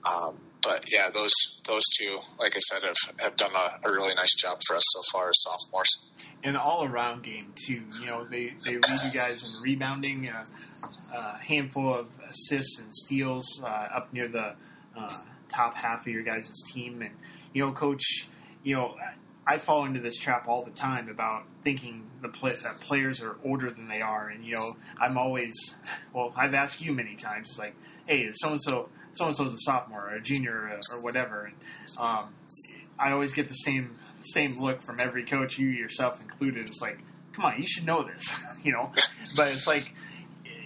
Um, 0.06 0.38
but 0.62 0.92
yeah, 0.92 1.10
those 1.10 1.34
those 1.66 1.84
two, 1.98 2.20
like 2.40 2.56
I 2.56 2.60
said, 2.60 2.84
have, 2.84 3.20
have 3.20 3.36
done 3.38 3.52
a, 3.56 3.88
a, 3.88 3.92
really 3.92 4.14
nice 4.16 4.34
job 4.36 4.60
for 4.68 4.76
us 4.76 4.84
so 4.94 5.02
far 5.12 5.30
as 5.30 5.36
sophomores. 5.42 5.90
An 6.44 6.56
all 6.56 6.86
around 6.86 7.24
game 7.24 7.54
too. 7.56 7.84
You 8.00 8.08
know, 8.08 8.24
they 8.26 8.54
they 8.66 8.74
lead 8.74 9.02
you 9.06 9.12
guys 9.12 9.44
in 9.44 9.64
rebounding, 9.64 10.30
uh, 10.30 10.44
a 11.16 11.38
handful 11.38 11.94
of 11.94 12.08
assists 12.30 12.80
and 12.80 12.94
steals 12.94 13.62
uh, 13.64 13.68
up 13.68 14.14
near 14.14 14.28
the. 14.28 14.56
Top 15.50 15.76
half 15.76 16.02
of 16.02 16.08
your 16.08 16.24
guys' 16.24 16.52
team. 16.74 17.02
And, 17.02 17.12
you 17.54 17.66
know, 17.66 17.72
coach, 17.72 18.28
you 18.64 18.76
know, 18.76 18.96
I 19.46 19.58
fall 19.58 19.86
into 19.86 20.00
this 20.00 20.18
trap 20.18 20.48
all 20.48 20.64
the 20.64 20.72
time 20.72 21.10
about 21.10 21.44
thinking 21.64 22.04
the 22.22 22.28
that 22.28 22.78
players 22.82 23.22
are 23.22 23.38
older 23.46 23.70
than 23.72 23.88
they 23.88 24.02
are. 24.02 24.28
And, 24.28 24.44
you 24.44 24.54
know, 24.54 24.76
I'm 25.00 25.18
always, 25.18 25.54
well, 26.14 26.34
I've 26.36 26.54
asked 26.54 26.82
you 26.82 26.94
many 26.94 27.16
times, 27.16 27.50
it's 27.50 27.60
like, 27.60 27.76
hey, 28.06 28.30
so 28.32 28.52
and 28.52 28.62
so, 28.62 28.90
so 29.14 29.28
and 29.28 29.36
so's 29.36 29.54
a 29.54 29.58
sophomore 29.60 30.10
or 30.10 30.16
a 30.16 30.22
junior 30.22 30.54
or, 30.54 30.80
or 30.98 31.02
whatever. 31.02 31.46
And 31.46 31.56
um, 32.00 32.34
I 33.00 33.12
always 33.12 33.34
get 33.34 33.48
the 33.48 33.54
same 33.54 33.98
same 34.22 34.58
look 34.58 34.82
from 34.82 35.00
every 35.00 35.24
coach, 35.24 35.58
you 35.58 35.68
yourself 35.68 36.20
included. 36.22 36.68
It's 36.68 36.82
like, 36.82 37.00
come 37.34 37.46
on, 37.46 37.60
you 37.60 37.68
should 37.68 37.86
know 37.86 38.04
this, 38.04 38.34
you 38.64 38.72
know. 38.72 38.92
But 39.36 39.52
it's 39.52 39.68
like 39.68 39.94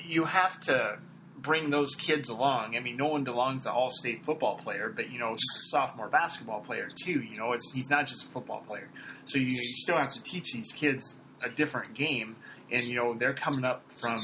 you 0.07 0.25
have 0.25 0.59
to 0.61 0.97
bring 1.41 1.69
those 1.69 1.95
kids 1.95 2.29
along. 2.29 2.75
I 2.75 2.79
mean, 2.79 2.97
Nolan 2.97 3.25
DeLong's 3.25 3.63
the 3.63 3.71
all-state 3.71 4.25
football 4.25 4.57
player, 4.57 4.91
but 4.95 5.11
you 5.11 5.19
know, 5.19 5.35
sophomore 5.37 6.07
basketball 6.07 6.61
player 6.61 6.87
too. 7.03 7.21
You 7.21 7.37
know, 7.37 7.53
it's 7.53 7.73
he's 7.73 7.89
not 7.89 8.07
just 8.07 8.25
a 8.25 8.29
football 8.29 8.63
player. 8.67 8.89
So 9.25 9.37
you, 9.37 9.45
you 9.45 9.55
still 9.55 9.97
have 9.97 10.13
to 10.13 10.23
teach 10.23 10.53
these 10.53 10.71
kids 10.71 11.17
a 11.43 11.49
different 11.49 11.93
game, 11.93 12.35
and 12.71 12.83
you 12.83 12.95
know, 12.95 13.13
they're 13.13 13.33
coming 13.33 13.65
up 13.65 13.83
from. 13.91 14.19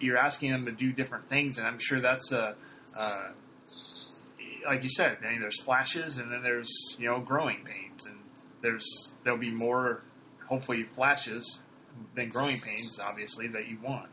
You're 0.00 0.18
asking 0.18 0.52
them 0.52 0.64
to 0.66 0.72
do 0.72 0.92
different 0.92 1.28
things, 1.28 1.58
and 1.58 1.66
I'm 1.66 1.78
sure 1.78 2.00
that's 2.00 2.32
a. 2.32 2.54
Uh, 2.98 3.28
like 4.66 4.82
you 4.82 4.90
said, 4.90 5.18
I 5.24 5.30
mean, 5.30 5.40
there's 5.40 5.60
flashes, 5.60 6.18
and 6.18 6.32
then 6.32 6.42
there's 6.42 6.96
you 6.98 7.06
know 7.06 7.20
growing 7.20 7.64
pains, 7.64 8.06
and 8.06 8.18
there's 8.60 9.18
there'll 9.24 9.38
be 9.38 9.50
more, 9.50 10.02
hopefully, 10.46 10.82
flashes 10.82 11.62
than 12.14 12.28
growing 12.28 12.60
pains, 12.60 12.98
obviously, 13.02 13.48
that 13.48 13.68
you 13.68 13.78
want. 13.82 14.08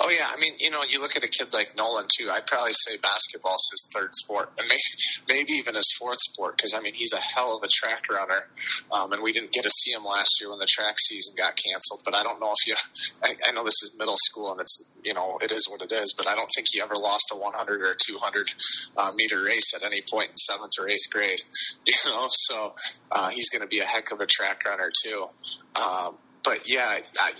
Oh 0.00 0.10
yeah, 0.10 0.28
I 0.30 0.38
mean, 0.38 0.54
you 0.58 0.70
know, 0.70 0.82
you 0.88 1.00
look 1.00 1.16
at 1.16 1.24
a 1.24 1.28
kid 1.28 1.52
like 1.52 1.76
Nolan 1.76 2.06
too. 2.18 2.30
I'd 2.30 2.46
probably 2.46 2.72
say 2.72 2.96
basketball's 2.96 3.66
his 3.70 3.88
third 3.92 4.14
sport, 4.14 4.52
and 4.58 4.68
maybe 4.68 4.80
maybe 5.28 5.52
even 5.52 5.74
his 5.74 5.88
fourth 5.98 6.18
sport 6.20 6.56
because 6.56 6.74
I 6.74 6.80
mean 6.80 6.94
he's 6.94 7.12
a 7.12 7.20
hell 7.20 7.56
of 7.56 7.62
a 7.62 7.68
track 7.68 8.04
runner, 8.10 8.48
um, 8.92 9.12
and 9.12 9.22
we 9.22 9.32
didn't 9.32 9.52
get 9.52 9.62
to 9.64 9.70
see 9.70 9.92
him 9.92 10.04
last 10.04 10.30
year 10.40 10.50
when 10.50 10.58
the 10.58 10.68
track 10.68 10.96
season 10.98 11.34
got 11.36 11.56
canceled. 11.56 12.02
But 12.04 12.14
I 12.14 12.22
don't 12.22 12.40
know 12.40 12.52
if 12.52 12.66
you, 12.66 12.74
I, 13.22 13.34
I 13.48 13.52
know 13.52 13.64
this 13.64 13.82
is 13.82 13.92
middle 13.98 14.16
school 14.16 14.52
and 14.52 14.60
it's 14.60 14.84
you 15.02 15.14
know 15.14 15.38
it 15.42 15.52
is 15.52 15.68
what 15.68 15.82
it 15.82 15.92
is, 15.92 16.14
but 16.16 16.26
I 16.26 16.34
don't 16.34 16.50
think 16.54 16.66
he 16.72 16.80
ever 16.80 16.94
lost 16.94 17.30
a 17.32 17.36
100 17.36 17.82
or 17.82 17.96
200 18.06 18.48
uh, 18.96 19.12
meter 19.14 19.42
race 19.42 19.72
at 19.74 19.84
any 19.84 20.02
point 20.08 20.30
in 20.30 20.36
seventh 20.36 20.72
or 20.78 20.88
eighth 20.88 21.10
grade. 21.10 21.40
You 21.86 22.12
know, 22.12 22.26
so 22.30 22.74
uh, 23.10 23.28
he's 23.30 23.48
going 23.48 23.62
to 23.62 23.66
be 23.66 23.80
a 23.80 23.84
heck 23.84 24.12
of 24.12 24.20
a 24.20 24.26
track 24.26 24.64
runner 24.64 24.90
too. 25.02 25.26
Um, 25.74 26.16
but 26.46 26.60
yeah, 26.64 27.00
I, 27.20 27.32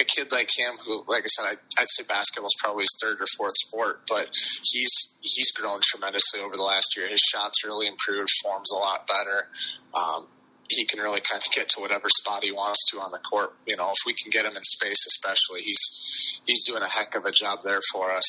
a 0.00 0.04
kid 0.04 0.30
like 0.30 0.48
him, 0.56 0.76
who, 0.86 1.04
like 1.08 1.24
I 1.24 1.26
said, 1.26 1.44
I, 1.44 1.82
would 1.82 1.90
say 1.90 2.04
basketball 2.04 2.46
is 2.46 2.56
probably 2.62 2.84
his 2.84 2.96
third 3.02 3.20
or 3.20 3.26
fourth 3.36 3.54
sport, 3.66 4.02
but 4.08 4.28
he's 4.62 4.88
he's 5.20 5.50
grown 5.50 5.80
tremendously 5.82 6.40
over 6.40 6.56
the 6.56 6.62
last 6.62 6.96
year. 6.96 7.08
His 7.08 7.18
shots 7.18 7.64
really 7.64 7.88
improved, 7.88 8.30
forms 8.40 8.70
a 8.70 8.78
lot 8.78 9.08
better. 9.08 9.48
Um, 9.92 10.28
he 10.70 10.84
can 10.84 11.00
really 11.00 11.20
kind 11.20 11.42
of 11.44 11.52
get 11.52 11.68
to 11.70 11.80
whatever 11.80 12.06
spot 12.20 12.44
he 12.44 12.52
wants 12.52 12.78
to 12.92 13.00
on 13.00 13.10
the 13.10 13.18
court. 13.18 13.52
You 13.66 13.76
know, 13.76 13.90
if 13.90 13.98
we 14.06 14.14
can 14.14 14.30
get 14.30 14.46
him 14.46 14.56
in 14.56 14.62
space, 14.62 15.04
especially, 15.08 15.62
he's 15.62 16.40
he's 16.46 16.64
doing 16.64 16.82
a 16.82 16.88
heck 16.88 17.16
of 17.16 17.24
a 17.24 17.32
job 17.32 17.60
there 17.64 17.80
for 17.92 18.12
us. 18.12 18.24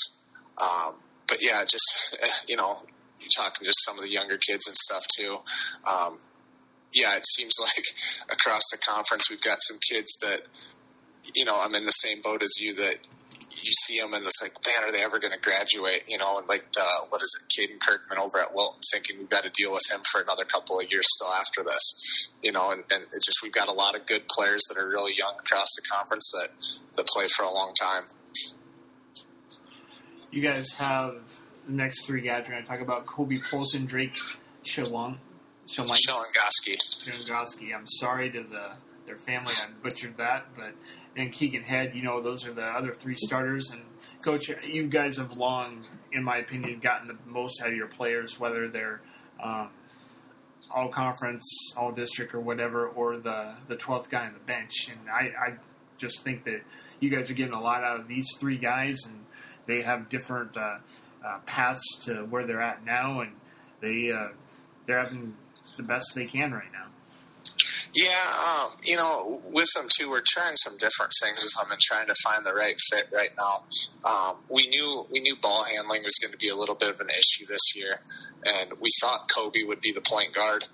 Um, 0.60 0.96
but 1.28 1.44
yeah, 1.44 1.64
just 1.64 2.18
you 2.50 2.56
know, 2.56 2.82
talking 3.38 3.66
just 3.66 3.86
some 3.86 4.00
of 4.00 4.04
the 4.04 4.10
younger 4.10 4.38
kids 4.38 4.66
and 4.66 4.76
stuff 4.76 5.04
too. 5.16 5.38
Um, 5.88 6.18
yeah, 6.94 7.16
it 7.16 7.26
seems 7.26 7.54
like 7.60 7.86
across 8.30 8.64
the 8.72 8.78
conference 8.78 9.30
we've 9.30 9.42
got 9.42 9.60
some 9.62 9.78
kids 9.90 10.18
that, 10.22 10.42
you 11.36 11.46
know, 11.46 11.62
I'm 11.62 11.76
in 11.76 11.86
the 11.86 11.92
same 11.92 12.22
boat 12.22 12.44
as 12.44 12.54
you 12.60 12.76
that 12.76 12.98
you 13.64 13.72
see 13.86 14.00
them 14.00 14.14
and 14.14 14.26
it's 14.26 14.42
like, 14.42 14.54
man, 14.66 14.88
are 14.88 14.92
they 14.92 15.04
ever 15.04 15.20
going 15.20 15.32
to 15.32 15.40
graduate? 15.40 16.04
You 16.08 16.18
know, 16.18 16.38
and 16.38 16.48
like, 16.48 16.66
what 17.10 17.22
is 17.22 17.32
it, 17.40 17.48
Caden 17.48 17.80
Kirkman 17.80 18.20
over 18.20 18.40
at 18.40 18.54
Wilton 18.54 18.82
thinking 18.92 19.18
we've 19.20 19.30
got 19.30 19.44
to 19.44 19.50
deal 19.50 19.72
with 19.72 19.84
him 19.92 20.02
for 20.12 20.22
another 20.22 20.44
couple 20.44 20.80
of 20.80 20.86
years 20.92 21.06
still 21.16 21.32
after 21.32 21.64
this, 21.64 22.34
you 22.42 22.52
know, 22.52 22.72
and, 22.72 22.84
and 22.92 23.04
it's 23.14 23.26
just, 23.26 23.38
we've 23.42 23.54
got 23.54 23.70
a 23.70 23.74
lot 23.74 23.96
of 23.96 24.06
good 24.06 24.28
players 24.28 24.62
that 24.70 24.78
are 24.78 24.88
really 24.88 25.14
young 25.18 25.36
across 25.40 25.68
the 25.76 25.82
conference 25.90 26.30
that, 26.34 26.50
that 26.98 27.08
play 27.08 27.28
for 27.28 27.44
a 27.44 27.52
long 27.52 27.74
time. 27.80 28.04
You 30.32 30.42
guys 30.42 30.72
have 30.74 31.16
the 31.68 31.74
next 31.74 32.06
three 32.06 32.22
guys. 32.22 32.46
We're 32.48 32.56
going 32.56 32.64
to 32.64 32.70
talk 32.70 32.82
about 32.82 33.06
Kobe 33.06 33.40
Polson, 33.50 33.86
Drake 33.86 34.18
Shalangoski. 35.68 36.78
Shalangoski. 37.06 37.76
I'm 37.76 37.88
sorry 37.88 38.30
to 38.32 38.44
the 38.44 38.72
their 39.06 39.18
family. 39.18 39.52
I 39.52 39.68
butchered 39.82 40.18
that, 40.18 40.48
but 40.56 40.74
and 41.16 41.32
Keegan 41.32 41.64
Head. 41.64 41.96
You 41.96 42.04
know, 42.04 42.22
those 42.22 42.48
are 42.48 42.54
the 42.54 42.66
other 42.66 42.94
three 42.94 43.16
starters. 43.16 43.72
And 43.72 43.82
coach, 44.24 44.50
you 44.68 44.88
guys 44.88 45.18
have 45.18 45.34
long, 45.34 45.84
in 46.12 46.24
my 46.24 46.38
opinion, 46.38 46.80
gotten 46.80 47.08
the 47.08 47.18
most 47.26 47.62
out 47.62 47.70
of 47.70 47.76
your 47.76 47.88
players, 47.88 48.40
whether 48.40 48.68
they're 48.68 49.02
um, 49.42 49.70
all 50.74 50.90
conference, 50.90 51.74
all 51.78 51.92
district, 51.92 52.34
or 52.34 52.40
whatever, 52.40 52.88
or 52.88 53.18
the 53.18 53.54
the 53.68 53.76
twelfth 53.76 54.10
guy 54.10 54.26
on 54.26 54.34
the 54.34 54.40
bench. 54.40 54.90
And 54.90 55.10
I, 55.10 55.32
I 55.38 55.54
just 55.98 56.24
think 56.24 56.44
that 56.46 56.62
you 57.00 57.10
guys 57.10 57.30
are 57.30 57.36
getting 57.36 57.54
a 57.54 57.62
lot 57.62 57.84
out 57.84 58.00
of 58.00 58.08
these 58.08 58.28
three 58.38 58.58
guys, 58.58 58.98
and 59.06 59.26
they 59.66 59.82
have 59.82 60.10
different 60.10 60.58
uh, 60.58 60.78
uh, 61.26 61.40
paths 61.46 61.84
to 62.02 62.26
where 62.26 62.46
they're 62.46 62.62
at 62.62 62.86
now, 62.86 63.22
and 63.22 63.34
they 63.82 64.12
uh, 64.12 64.30
they're 64.86 65.00
having 65.00 65.36
the 65.78 65.84
best 65.84 66.14
they 66.16 66.26
can 66.26 66.52
right 66.52 66.72
now. 66.72 66.88
Yeah, 67.94 68.08
um, 68.48 68.72
you 68.84 68.96
know, 68.96 69.40
with 69.52 69.68
them 69.76 69.88
too, 69.96 70.10
we're 70.10 70.24
trying 70.26 70.56
some 70.56 70.78
different 70.78 71.12
things 71.22 71.38
with 71.44 71.54
them 71.54 71.72
and 71.72 71.80
trying 71.80 72.08
to 72.08 72.16
find 72.24 72.44
the 72.44 72.54
right 72.54 72.76
fit 72.90 73.08
right 73.12 73.30
now. 73.38 73.66
Um, 74.10 74.38
we 74.50 74.68
knew 74.68 75.06
we 75.12 75.20
knew 75.20 75.36
ball 75.36 75.64
handling 75.64 76.04
was 76.04 76.16
going 76.20 76.32
to 76.32 76.38
be 76.38 76.50
a 76.50 76.56
little 76.56 76.76
bit 76.76 76.90
of 76.90 77.00
an 77.00 77.10
issue 77.10 77.46
this 77.48 77.76
year, 77.76 78.00
and 78.46 78.74
we 78.80 78.90
thought 79.00 79.30
Kobe 79.34 79.64
would 79.64 79.80
be 79.80 79.92
the 79.92 80.02
point 80.02 80.34
guard. 80.34 80.66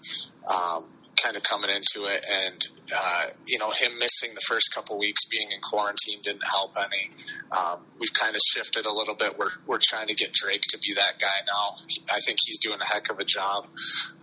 Um, 0.49 0.85
kind 1.21 1.35
of 1.35 1.43
coming 1.43 1.69
into 1.69 2.07
it, 2.07 2.23
and 2.31 2.65
uh, 2.95 3.25
you 3.45 3.57
know 3.57 3.71
him 3.71 3.97
missing 3.99 4.33
the 4.33 4.41
first 4.47 4.73
couple 4.73 4.97
weeks 4.97 5.25
being 5.25 5.51
in 5.51 5.59
quarantine 5.61 6.19
didn't 6.21 6.43
help 6.49 6.75
any. 6.77 7.11
Um, 7.51 7.85
we've 7.99 8.13
kind 8.13 8.35
of 8.35 8.41
shifted 8.53 8.85
a 8.85 8.93
little 8.93 9.15
bit. 9.15 9.37
We're 9.37 9.51
we're 9.67 9.79
trying 9.81 10.07
to 10.07 10.13
get 10.13 10.33
Drake 10.33 10.63
to 10.69 10.77
be 10.77 10.93
that 10.95 11.19
guy 11.19 11.45
now. 11.47 11.75
I 12.11 12.19
think 12.19 12.39
he's 12.45 12.59
doing 12.59 12.79
a 12.81 12.85
heck 12.85 13.11
of 13.11 13.19
a 13.19 13.25
job. 13.25 13.67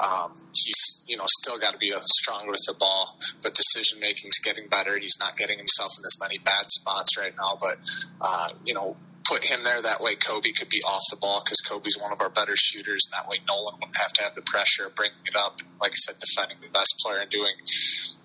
Um, 0.00 0.34
he's 0.52 1.04
you 1.06 1.16
know 1.16 1.24
still 1.42 1.58
got 1.58 1.72
to 1.72 1.78
be 1.78 1.92
stronger 2.04 2.50
with 2.50 2.64
the 2.66 2.74
ball, 2.74 3.18
but 3.42 3.54
decision 3.54 4.00
making's 4.00 4.38
getting 4.38 4.68
better. 4.68 4.98
He's 4.98 5.16
not 5.20 5.36
getting 5.36 5.58
himself 5.58 5.92
in 5.98 6.04
as 6.04 6.16
many 6.20 6.38
bad 6.38 6.70
spots 6.70 7.16
right 7.16 7.34
now, 7.36 7.58
but 7.60 7.78
uh, 8.20 8.48
you 8.64 8.74
know 8.74 8.96
put 9.28 9.44
him 9.44 9.62
there. 9.64 9.82
That 9.82 10.00
way, 10.00 10.14
Kobe 10.14 10.52
could 10.52 10.68
be 10.68 10.82
off 10.82 11.02
the 11.10 11.16
ball 11.16 11.42
because 11.44 11.58
Kobe's 11.60 11.96
one 12.00 12.12
of 12.12 12.20
our 12.20 12.30
better 12.30 12.54
shooters, 12.56 13.06
and 13.06 13.18
that 13.18 13.28
way 13.28 13.38
Nolan 13.46 13.74
wouldn't 13.74 13.96
have 13.98 14.12
to 14.14 14.22
have 14.22 14.34
the 14.34 14.42
pressure 14.42 14.86
of 14.86 14.94
bringing 14.94 15.24
it 15.26 15.36
up. 15.36 15.58
And 15.60 15.68
like 15.80 15.92
I 15.92 16.00
said, 16.06 16.16
defending 16.18 16.58
the 16.60 16.68
best 16.68 16.94
player 17.02 17.18
and 17.18 17.30
doing 17.30 17.54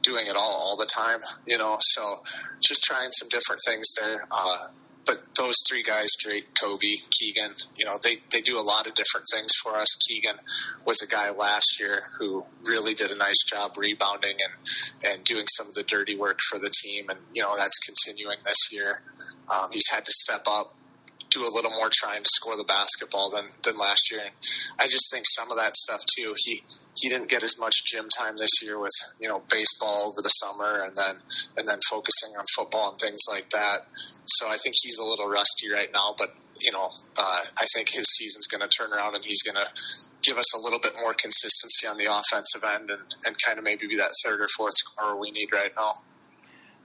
doing 0.02 0.28
it 0.28 0.36
all 0.36 0.56
all 0.60 0.78
the 0.78 0.86
time. 0.86 1.20
You 1.46 1.58
know, 1.58 1.78
so 1.80 2.24
just 2.62 2.84
trying 2.84 3.12
some 3.12 3.30
different 3.30 3.62
things 3.66 3.88
there. 4.00 4.28
Uh, 4.32 4.68
but 5.06 5.36
those 5.36 5.56
three 5.68 5.84
guys, 5.84 6.10
Drake, 6.20 6.50
Kobe, 6.62 6.96
Keegan, 7.10 7.56
you 7.76 7.86
know, 7.86 7.98
they, 8.02 8.18
they 8.32 8.40
do 8.40 8.60
a 8.60 8.62
lot 8.62 8.86
of 8.86 8.94
different 8.94 9.26
things 9.34 9.52
for 9.62 9.76
us. 9.76 9.88
Keegan 10.08 10.36
was 10.86 11.02
a 11.02 11.08
guy 11.08 11.32
last 11.32 11.80
year 11.80 12.04
who 12.20 12.46
really 12.64 12.94
did 12.94 13.10
a 13.12 13.16
nice 13.16 13.44
job 13.50 13.76
rebounding 13.78 14.36
and, 14.36 15.12
and 15.12 15.24
doing 15.24 15.46
some 15.48 15.68
of 15.68 15.74
the 15.74 15.84
dirty 15.84 16.16
work 16.16 16.40
for 16.50 16.60
the 16.60 16.72
team. 16.84 17.10
And, 17.10 17.20
you 17.34 17.42
know, 17.42 17.56
that's 17.58 17.78
continuing 17.80 18.38
this 18.46 18.72
year. 18.72 19.02
Um, 19.50 19.70
he's 19.72 19.90
had 19.92 20.06
to 20.06 20.12
step 20.12 20.44
up 20.48 20.76
do 21.32 21.48
a 21.48 21.52
little 21.54 21.72
more 21.72 21.90
trying 21.92 22.22
to 22.22 22.30
score 22.34 22.58
the 22.58 22.64
basketball 22.64 23.30
than, 23.30 23.46
than 23.64 23.78
last 23.78 24.12
year. 24.12 24.22
And 24.22 24.32
I 24.80 24.86
just 24.86 25.10
think 25.12 25.26
some 25.28 25.50
of 25.52 25.58
that 25.58 25.76
stuff 25.76 26.02
too. 26.18 26.36
He 26.38 26.64
he 26.98 27.10
didn't 27.10 27.30
get 27.30 27.42
as 27.42 27.58
much 27.58 27.86
gym 27.86 28.10
time 28.18 28.38
this 28.38 28.52
year 28.62 28.80
with 28.80 28.92
you 29.20 29.28
know 29.28 29.42
baseball 29.50 30.08
over 30.08 30.22
the 30.22 30.30
summer 30.30 30.84
and 30.84 30.96
then 30.96 31.16
and 31.58 31.68
then 31.68 31.80
focusing 31.90 32.32
on 32.38 32.46
football 32.56 32.90
and 32.92 33.00
things 33.00 33.22
like 33.30 33.50
that. 33.50 33.88
So 34.26 34.48
I 34.48 34.58
think 34.58 34.76
he's 34.82 34.98
a 34.98 35.06
little 35.06 35.28
rusty 35.28 35.72
right 35.72 35.90
now, 35.94 36.14
but. 36.18 36.36
You 36.64 36.72
know, 36.72 36.92
uh, 37.18 37.42
I 37.60 37.66
think 37.74 37.90
his 37.90 38.06
season's 38.20 38.46
going 38.46 38.62
to 38.62 38.68
turn 38.68 38.94
around, 38.94 39.16
and 39.16 39.24
he's 39.26 39.42
going 39.42 39.56
to 39.56 39.66
give 40.22 40.38
us 40.38 40.54
a 40.54 40.62
little 40.62 40.78
bit 40.78 40.94
more 41.02 41.12
consistency 41.12 41.88
on 41.88 41.98
the 41.98 42.06
offensive 42.06 42.64
end, 42.64 42.92
and, 42.92 43.02
and 43.26 43.36
kind 43.44 43.58
of 43.58 43.64
maybe 43.64 43.88
be 43.88 43.98
that 43.98 44.12
third 44.24 44.42
or 44.42 44.48
fourth 44.56 44.74
scorer 44.74 45.20
we 45.20 45.32
need 45.32 45.52
right 45.52 45.72
now. 45.76 45.94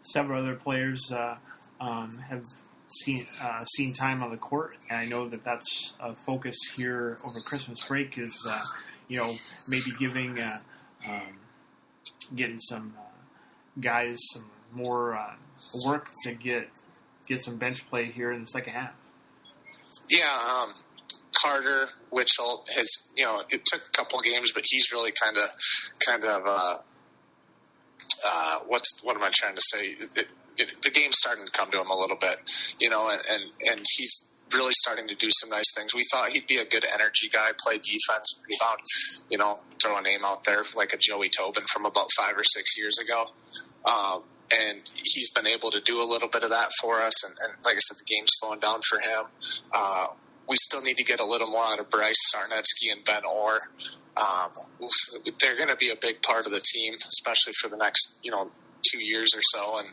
Several 0.00 0.40
other 0.40 0.54
players 0.54 1.12
uh, 1.12 1.37
um, 1.78 2.11
have 2.12 2.42
seen 2.88 3.25
uh, 3.42 3.64
seen 3.64 3.92
time 3.92 4.22
on 4.22 4.31
the 4.31 4.37
court, 4.37 4.77
and 4.90 4.99
I 4.99 5.07
know 5.07 5.29
that 5.29 5.44
that's 5.44 5.94
a 6.01 6.14
focus 6.14 6.57
here 6.77 7.18
over 7.27 7.40
Christmas 7.40 7.81
break. 7.87 8.18
Is 8.18 8.46
uh, 8.49 8.61
you 9.09 9.18
know 9.18 9.35
maybe 9.68 9.90
giving 9.99 10.38
uh, 10.38 10.59
um, 11.09 11.38
getting 12.35 12.59
some 12.59 12.94
uh, 12.99 13.81
guys 13.81 14.18
some 14.33 14.51
more 14.72 15.16
uh, 15.16 15.35
work 15.85 16.09
to 16.25 16.33
get 16.33 16.68
get 17.29 17.42
some 17.42 17.57
bench 17.57 17.88
play 17.88 18.07
here 18.07 18.31
in 18.31 18.40
the 18.40 18.46
second 18.46 18.72
half. 18.75 18.92
Yeah, 20.09 20.38
um, 20.49 20.72
Carter 21.42 21.88
Witchell 22.12 22.64
has 22.75 22.88
you 23.16 23.25
know 23.25 23.42
it 23.51 23.64
took 23.64 23.83
a 23.83 23.90
couple 23.96 24.20
games, 24.20 24.53
but 24.55 24.64
he's 24.66 24.92
really 24.92 25.12
kind 25.22 25.37
of 25.37 25.44
kind 26.07 26.25
of 26.25 26.46
uh, 26.46 26.79
uh, 28.27 28.59
what's 28.68 29.03
what 29.03 29.16
am 29.16 29.22
I 29.22 29.31
trying 29.33 29.55
to 29.55 29.62
say? 29.62 29.96
It, 30.16 30.29
the 30.57 30.90
game's 30.90 31.16
starting 31.19 31.45
to 31.45 31.53
come 31.53 31.71
to 31.71 31.81
him 31.81 31.90
a 31.90 31.97
little 31.97 32.16
bit, 32.16 32.38
you 32.79 32.88
know, 32.88 33.11
and, 33.11 33.21
and, 33.29 33.51
and 33.71 33.87
he's 33.97 34.31
really 34.55 34.73
starting 34.83 35.09
to 35.09 35.14
do 35.14 35.29
some 35.31 35.51
nice 35.51 35.75
things. 35.75 35.95
We 35.95 36.03
thought 36.12 36.29
he'd 36.29 36.47
be 36.47 36.59
a 36.59 36.64
good 36.64 36.85
energy 36.85 37.29
guy, 37.29 37.51
play 37.59 37.79
defense, 37.79 38.38
rebound, 38.49 38.81
you 39.29 39.38
know, 39.38 39.61
throw 39.83 39.99
a 39.99 40.03
name 40.03 40.21
out 40.25 40.45
there 40.45 40.62
like 40.77 40.92
a 40.92 40.97
Joey 40.99 41.29
Tobin 41.29 41.64
from 41.73 41.85
about 41.85 42.07
five 42.16 42.37
or 42.37 42.45
six 42.45 42.77
years 42.79 42.99
ago. 42.99 43.27
Um, 43.85 44.23
and 44.53 44.88
he's 44.95 45.31
been 45.31 45.47
able 45.47 45.71
to 45.73 45.81
do 45.81 46.01
a 46.01 46.07
little 46.07 46.29
bit 46.29 46.45
of 46.45 46.51
that 46.51 46.71
for 46.81 47.03
us. 47.03 47.25
And, 47.25 47.35
and 47.40 47.64
like 47.64 47.75
I 47.75 47.81
said, 47.81 47.99
the 47.99 48.05
game's 48.05 48.31
slowing 48.38 48.61
down 48.61 48.81
for 48.88 49.01
him. 49.01 49.25
Uh, 49.73 50.07
we 50.49 50.57
still 50.57 50.83
need 50.83 50.97
to 50.97 51.05
get 51.05 51.19
a 51.19 51.25
little 51.25 51.49
more 51.49 51.64
out 51.64 51.81
of 51.81 51.90
Bryce 51.90 52.14
Sarnetsky 52.33 52.92
and 52.92 53.05
Ben 53.05 53.23
Orr. 53.25 53.59
Um, 54.16 54.51
they're 55.40 55.57
going 55.57 55.69
to 55.69 55.77
be 55.77 55.90
a 55.90 55.97
big 55.97 56.23
part 56.23 56.47
of 56.47 56.53
the 56.53 56.61
team, 56.61 56.95
especially 56.95 57.53
for 57.61 57.69
the 57.69 57.77
next, 57.77 58.14
you 58.23 58.31
know, 58.31 58.51
two 58.90 59.03
years 59.03 59.31
or 59.35 59.40
so, 59.53 59.79
and 59.79 59.88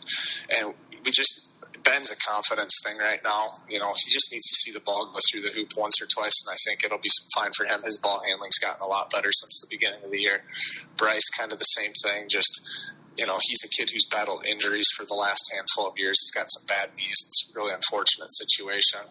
and 0.50 0.74
we 1.04 1.12
just 1.12 1.54
Ben's 1.84 2.12
a 2.12 2.16
confidence 2.16 2.80
thing 2.84 2.98
right 2.98 3.20
now. 3.24 3.48
You 3.70 3.80
know, 3.80 3.94
he 3.94 4.12
just 4.12 4.32
needs 4.32 4.48
to 4.50 4.56
see 4.56 4.72
the 4.72 4.80
ball 4.80 5.12
go 5.12 5.20
through 5.30 5.42
the 5.42 5.50
hoop 5.50 5.72
once 5.78 6.02
or 6.02 6.08
twice, 6.08 6.34
and 6.46 6.54
I 6.54 6.58
think 6.66 6.84
it'll 6.84 6.98
be 6.98 7.12
fine 7.36 7.52
for 7.58 7.66
him. 7.66 7.84
His 7.84 7.98
ball 7.98 8.22
handling's 8.26 8.58
gotten 8.58 8.82
a 8.82 8.88
lot 8.88 9.10
better 9.10 9.32
since 9.32 9.60
the 9.62 9.68
beginning 9.70 10.04
of 10.04 10.12
the 10.12 10.20
year. 10.20 10.44
Bryce, 10.98 11.28
kind 11.38 11.52
of 11.52 11.60
the 11.60 11.66
same 11.66 11.92
thing. 12.04 12.28
Just 12.30 12.94
you 13.18 13.28
know, 13.28 13.38
he's 13.42 13.64
a 13.64 13.70
kid 13.70 13.92
who's 13.92 14.06
battled 14.10 14.46
injuries 14.48 14.88
for 14.96 15.06
the 15.06 15.14
last 15.14 15.44
handful 15.54 15.88
of 15.88 15.94
years. 15.98 16.20
He's 16.24 16.32
got 16.32 16.48
some 16.50 16.66
bad 16.66 16.90
knees. 16.96 17.20
It's 17.26 17.50
a 17.50 17.54
really 17.56 17.74
unfortunate 17.74 18.32
situation. 18.32 19.02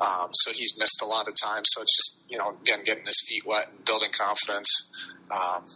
Um, 0.00 0.30
so 0.32 0.52
he's 0.52 0.78
missed 0.78 1.02
a 1.02 1.06
lot 1.06 1.28
of 1.28 1.34
time. 1.34 1.62
So 1.64 1.82
it's 1.82 1.96
just 1.96 2.20
you 2.28 2.38
know, 2.38 2.56
again, 2.62 2.82
getting 2.84 3.06
his 3.06 3.20
feet 3.28 3.44
wet 3.44 3.68
and 3.70 3.84
building 3.84 4.10
confidence. 4.16 4.68
Um, 5.30 5.66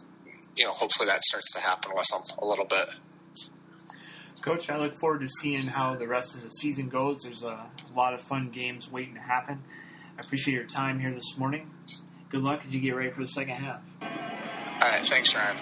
you 0.55 0.65
know, 0.65 0.71
hopefully 0.71 1.07
that 1.07 1.21
starts 1.21 1.51
to 1.53 1.59
happen 1.59 1.91
with 1.95 2.07
him 2.11 2.21
a 2.39 2.45
little 2.45 2.65
bit. 2.65 2.87
Coach, 4.47 4.69
I 4.69 4.77
look 4.77 4.95
forward 4.95 5.19
to 5.19 5.27
seeing 5.27 5.67
how 5.67 5.95
the 5.95 6.07
rest 6.07 6.33
of 6.33 6.41
the 6.41 6.49
season 6.49 6.87
goes. 6.87 7.23
There's 7.23 7.43
a 7.43 7.65
lot 7.93 8.13
of 8.13 8.21
fun 8.21 8.49
games 8.49 8.89
waiting 8.89 9.15
to 9.15 9.19
happen. 9.19 9.61
I 10.17 10.21
appreciate 10.21 10.55
your 10.55 10.63
time 10.63 11.01
here 11.01 11.11
this 11.11 11.37
morning. 11.37 11.69
Good 12.29 12.41
luck 12.41 12.61
as 12.65 12.73
you 12.73 12.79
get 12.79 12.95
ready 12.95 13.11
for 13.11 13.19
the 13.19 13.27
second 13.27 13.55
half. 13.55 13.97
All 14.01 14.89
right. 14.89 15.05
Thanks, 15.05 15.35
Ryan. 15.35 15.57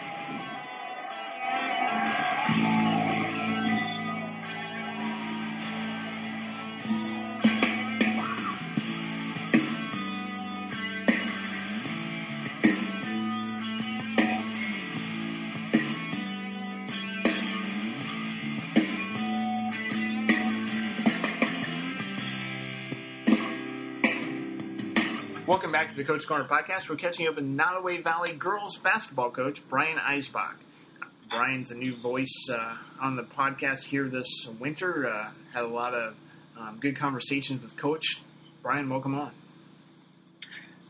Welcome 25.56 25.72
back 25.72 25.88
to 25.88 25.96
the 25.96 26.04
Coach 26.04 26.28
Corner 26.28 26.44
podcast. 26.44 26.90
We're 26.90 26.98
catching 26.98 27.30
up 27.30 27.36
with 27.36 27.46
Nodaway 27.46 28.04
Valley 28.04 28.34
girls 28.34 28.78
basketball 28.78 29.32
coach 29.32 29.66
Brian 29.70 29.98
Eisbach. 29.98 30.56
Brian's 31.30 31.72
a 31.72 31.76
new 31.76 31.96
voice 31.96 32.50
uh, 32.52 32.76
on 33.00 33.16
the 33.16 33.24
podcast 33.24 33.86
here 33.86 34.10
this 34.10 34.50
winter. 34.60 35.10
Uh, 35.10 35.30
had 35.54 35.64
a 35.64 35.68
lot 35.68 35.94
of 35.94 36.20
um, 36.60 36.78
good 36.82 36.98
conversations 36.98 37.62
with 37.62 37.78
Coach. 37.78 38.20
Brian, 38.62 38.90
welcome 38.90 39.16
on. 39.16 39.32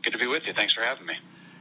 Good 0.02 0.14
to 0.14 0.18
be 0.18 0.26
with 0.26 0.42
you. 0.48 0.52
Thanks 0.52 0.74
for 0.74 0.82
having 0.82 1.06
me. 1.06 1.14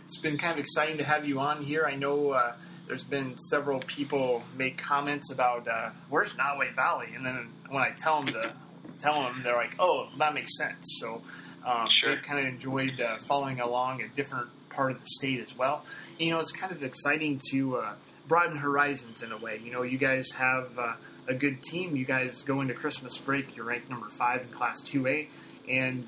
It's 0.05 0.17
been 0.17 0.39
kind 0.39 0.53
of 0.53 0.57
exciting 0.57 0.97
to 0.97 1.03
have 1.03 1.27
you 1.27 1.39
on 1.39 1.61
here. 1.61 1.85
I 1.85 1.93
know 1.93 2.31
uh, 2.31 2.55
there's 2.87 3.03
been 3.03 3.37
several 3.37 3.81
people 3.81 4.41
make 4.57 4.79
comments 4.79 5.31
about 5.31 5.67
uh, 5.67 5.91
where's 6.09 6.33
Nodaway 6.33 6.73
Valley, 6.75 7.09
and 7.15 7.23
then 7.23 7.49
when 7.69 7.83
I 7.83 7.91
tell 7.91 8.23
them 8.23 8.33
to 8.33 8.53
tell 8.97 9.21
them, 9.21 9.41
they're 9.43 9.55
like, 9.55 9.75
"Oh, 9.77 10.09
that 10.17 10.33
makes 10.33 10.57
sense." 10.57 10.97
So 10.99 11.21
um, 11.65 11.87
Sure. 11.89 12.09
They've 12.11 12.23
kind 12.23 12.39
of 12.39 12.45
enjoyed 12.45 12.99
uh, 13.01 13.17
following 13.17 13.59
along 13.59 14.01
a 14.01 14.07
different 14.09 14.49
part 14.69 14.91
of 14.91 14.99
the 14.99 15.05
state 15.05 15.39
as 15.39 15.57
well. 15.57 15.85
You 16.17 16.31
know, 16.31 16.39
it's 16.39 16.51
kind 16.51 16.71
of 16.71 16.83
exciting 16.83 17.39
to 17.51 17.77
uh, 17.77 17.93
broaden 18.27 18.57
horizons 18.57 19.23
in 19.23 19.31
a 19.31 19.37
way. 19.37 19.59
You 19.63 19.71
know, 19.71 19.81
you 19.83 19.97
guys 19.97 20.31
have 20.31 20.77
uh, 20.77 20.93
a 21.27 21.33
good 21.33 21.63
team. 21.63 21.95
You 21.95 22.05
guys 22.05 22.43
go 22.43 22.61
into 22.61 22.73
Christmas 22.73 23.17
break. 23.17 23.55
You're 23.55 23.65
ranked 23.65 23.89
number 23.89 24.09
five 24.09 24.41
in 24.41 24.49
Class 24.49 24.81
2A. 24.81 25.27
And 25.69 26.07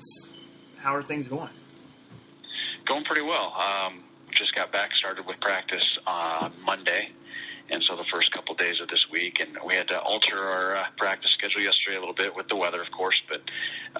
how 0.78 0.94
are 0.94 1.02
things 1.02 1.28
going? 1.28 1.50
Going 2.86 3.04
pretty 3.04 3.22
well. 3.22 3.52
Um, 3.54 4.04
just 4.30 4.54
got 4.54 4.70
back 4.72 4.94
started 4.94 5.26
with 5.26 5.40
practice 5.40 5.98
on 6.06 6.52
Monday, 6.64 7.10
and 7.70 7.82
so 7.82 7.96
the 7.96 8.04
first 8.10 8.32
couple 8.32 8.52
of 8.52 8.58
days 8.58 8.80
of 8.80 8.88
this 8.88 9.06
week, 9.10 9.40
and 9.40 9.56
we 9.66 9.74
had 9.74 9.88
to 9.88 10.00
alter 10.00 10.38
our 10.38 10.76
uh, 10.76 10.84
practice 10.96 11.32
schedule 11.32 11.60
yesterday 11.60 11.96
a 11.96 12.00
little 12.00 12.14
bit 12.14 12.34
with 12.34 12.48
the 12.48 12.56
weather, 12.56 12.80
of 12.80 12.90
course. 12.90 13.20
But 13.28 13.42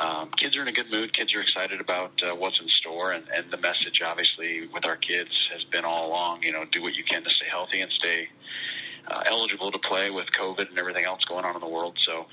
um, 0.00 0.31
kids 0.33 0.57
are 0.57 0.62
in 0.62 0.68
a 0.68 0.72
good 0.72 0.90
mood. 0.90 1.12
Kids 1.12 1.35
are 1.35 1.40
excited 1.40 1.81
about 1.81 2.12
uh, 2.22 2.35
what's 2.35 2.61
in 2.61 2.68
store, 2.68 3.12
and, 3.12 3.24
and 3.35 3.50
the 3.50 3.59
message, 3.59 4.00
obviously, 4.04 4.66
with 4.72 4.87
our 4.87 4.96
kids 4.96 5.50
has 5.52 5.64
been 5.64 5.85
all 5.85 6.09
along. 6.09 6.42
You 6.42 6.52
know, 6.52 6.64
do 6.70 6.83
what 6.83 6.94
you 6.94 7.04
can 7.04 7.24
to 7.24 7.31
stay 7.31 7.46
healthy 7.50 7.81
and 7.81 7.92
stay 7.92 8.28
uh, 9.09 9.22
eligible 9.26 9.70
to 9.70 9.78
play 9.78 10.11
with 10.11 10.26
COVID 10.33 10.70
and 10.70 10.78
everything 10.78 11.04
else 11.04 11.24
going 11.24 11.44
on 11.44 11.54
in 11.54 11.61
the 11.61 11.68
world. 11.68 11.98
So. 12.00 12.26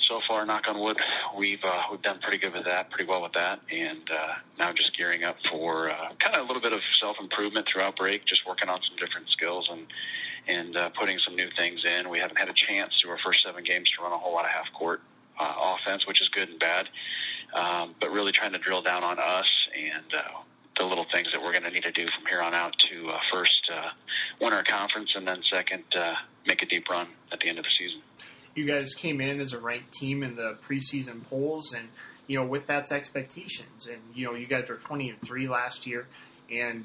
So 0.00 0.20
far, 0.28 0.44
knock 0.44 0.64
on 0.68 0.80
wood, 0.80 0.98
we've 1.38 1.64
uh, 1.64 1.82
we've 1.90 2.02
done 2.02 2.18
pretty 2.20 2.36
good 2.36 2.52
with 2.52 2.64
that, 2.64 2.90
pretty 2.90 3.08
well 3.08 3.22
with 3.22 3.32
that, 3.34 3.60
and 3.70 4.02
uh, 4.10 4.34
now 4.58 4.70
just 4.72 4.94
gearing 4.94 5.24
up 5.24 5.36
for 5.48 5.88
uh, 5.88 6.08
kind 6.18 6.34
of 6.34 6.42
a 6.42 6.44
little 6.44 6.60
bit 6.60 6.74
of 6.74 6.80
self 7.00 7.16
improvement 7.18 7.66
throughout 7.72 7.96
break, 7.96 8.26
just 8.26 8.46
working 8.46 8.68
on 8.68 8.80
some 8.86 8.96
different 8.96 9.30
skills 9.30 9.68
and 9.70 9.86
and 10.46 10.76
uh, 10.76 10.90
putting 10.90 11.18
some 11.18 11.36
new 11.36 11.48
things 11.56 11.84
in. 11.84 12.08
We 12.08 12.18
haven't 12.18 12.38
had 12.38 12.48
a 12.48 12.54
chance 12.54 13.00
through 13.00 13.12
our 13.12 13.18
first 13.24 13.42
seven 13.42 13.64
games 13.64 13.90
to 13.96 14.02
run 14.02 14.12
a 14.12 14.18
whole 14.18 14.34
lot 14.34 14.44
of 14.44 14.50
half 14.50 14.72
court 14.72 15.00
uh, 15.38 15.74
offense, 15.76 16.06
which 16.06 16.20
is 16.20 16.28
good 16.28 16.48
and 16.48 16.58
bad, 16.58 16.88
um, 17.54 17.94
but 18.00 18.10
really 18.10 18.32
trying 18.32 18.52
to 18.52 18.58
drill 18.58 18.82
down 18.82 19.02
on 19.02 19.18
us 19.18 19.68
and. 19.74 20.14
Uh, 20.14 20.40
the 20.76 20.84
little 20.84 21.06
things 21.12 21.28
that 21.32 21.40
we're 21.42 21.52
going 21.52 21.64
to 21.64 21.70
need 21.70 21.84
to 21.84 21.92
do 21.92 22.06
from 22.06 22.26
here 22.28 22.42
on 22.42 22.54
out 22.54 22.74
to 22.78 23.10
uh, 23.10 23.18
first 23.32 23.70
uh, 23.72 23.90
win 24.40 24.52
our 24.52 24.64
conference 24.64 25.14
and 25.14 25.26
then 25.26 25.42
second 25.44 25.84
uh, 25.96 26.14
make 26.46 26.62
a 26.62 26.66
deep 26.66 26.88
run 26.88 27.08
at 27.32 27.40
the 27.40 27.48
end 27.48 27.58
of 27.58 27.64
the 27.64 27.70
season. 27.70 28.00
You 28.54 28.66
guys 28.66 28.94
came 28.94 29.20
in 29.20 29.40
as 29.40 29.52
a 29.52 29.58
ranked 29.58 29.92
team 29.92 30.22
in 30.22 30.36
the 30.36 30.56
preseason 30.60 31.24
polls, 31.24 31.72
and 31.72 31.88
you 32.26 32.38
know 32.38 32.46
with 32.46 32.66
that's 32.66 32.92
expectations. 32.92 33.86
And 33.86 34.00
you 34.14 34.26
know 34.26 34.34
you 34.34 34.46
guys 34.46 34.68
were 34.68 34.76
twenty 34.76 35.10
and 35.10 35.20
three 35.20 35.48
last 35.48 35.86
year, 35.86 36.06
and 36.50 36.84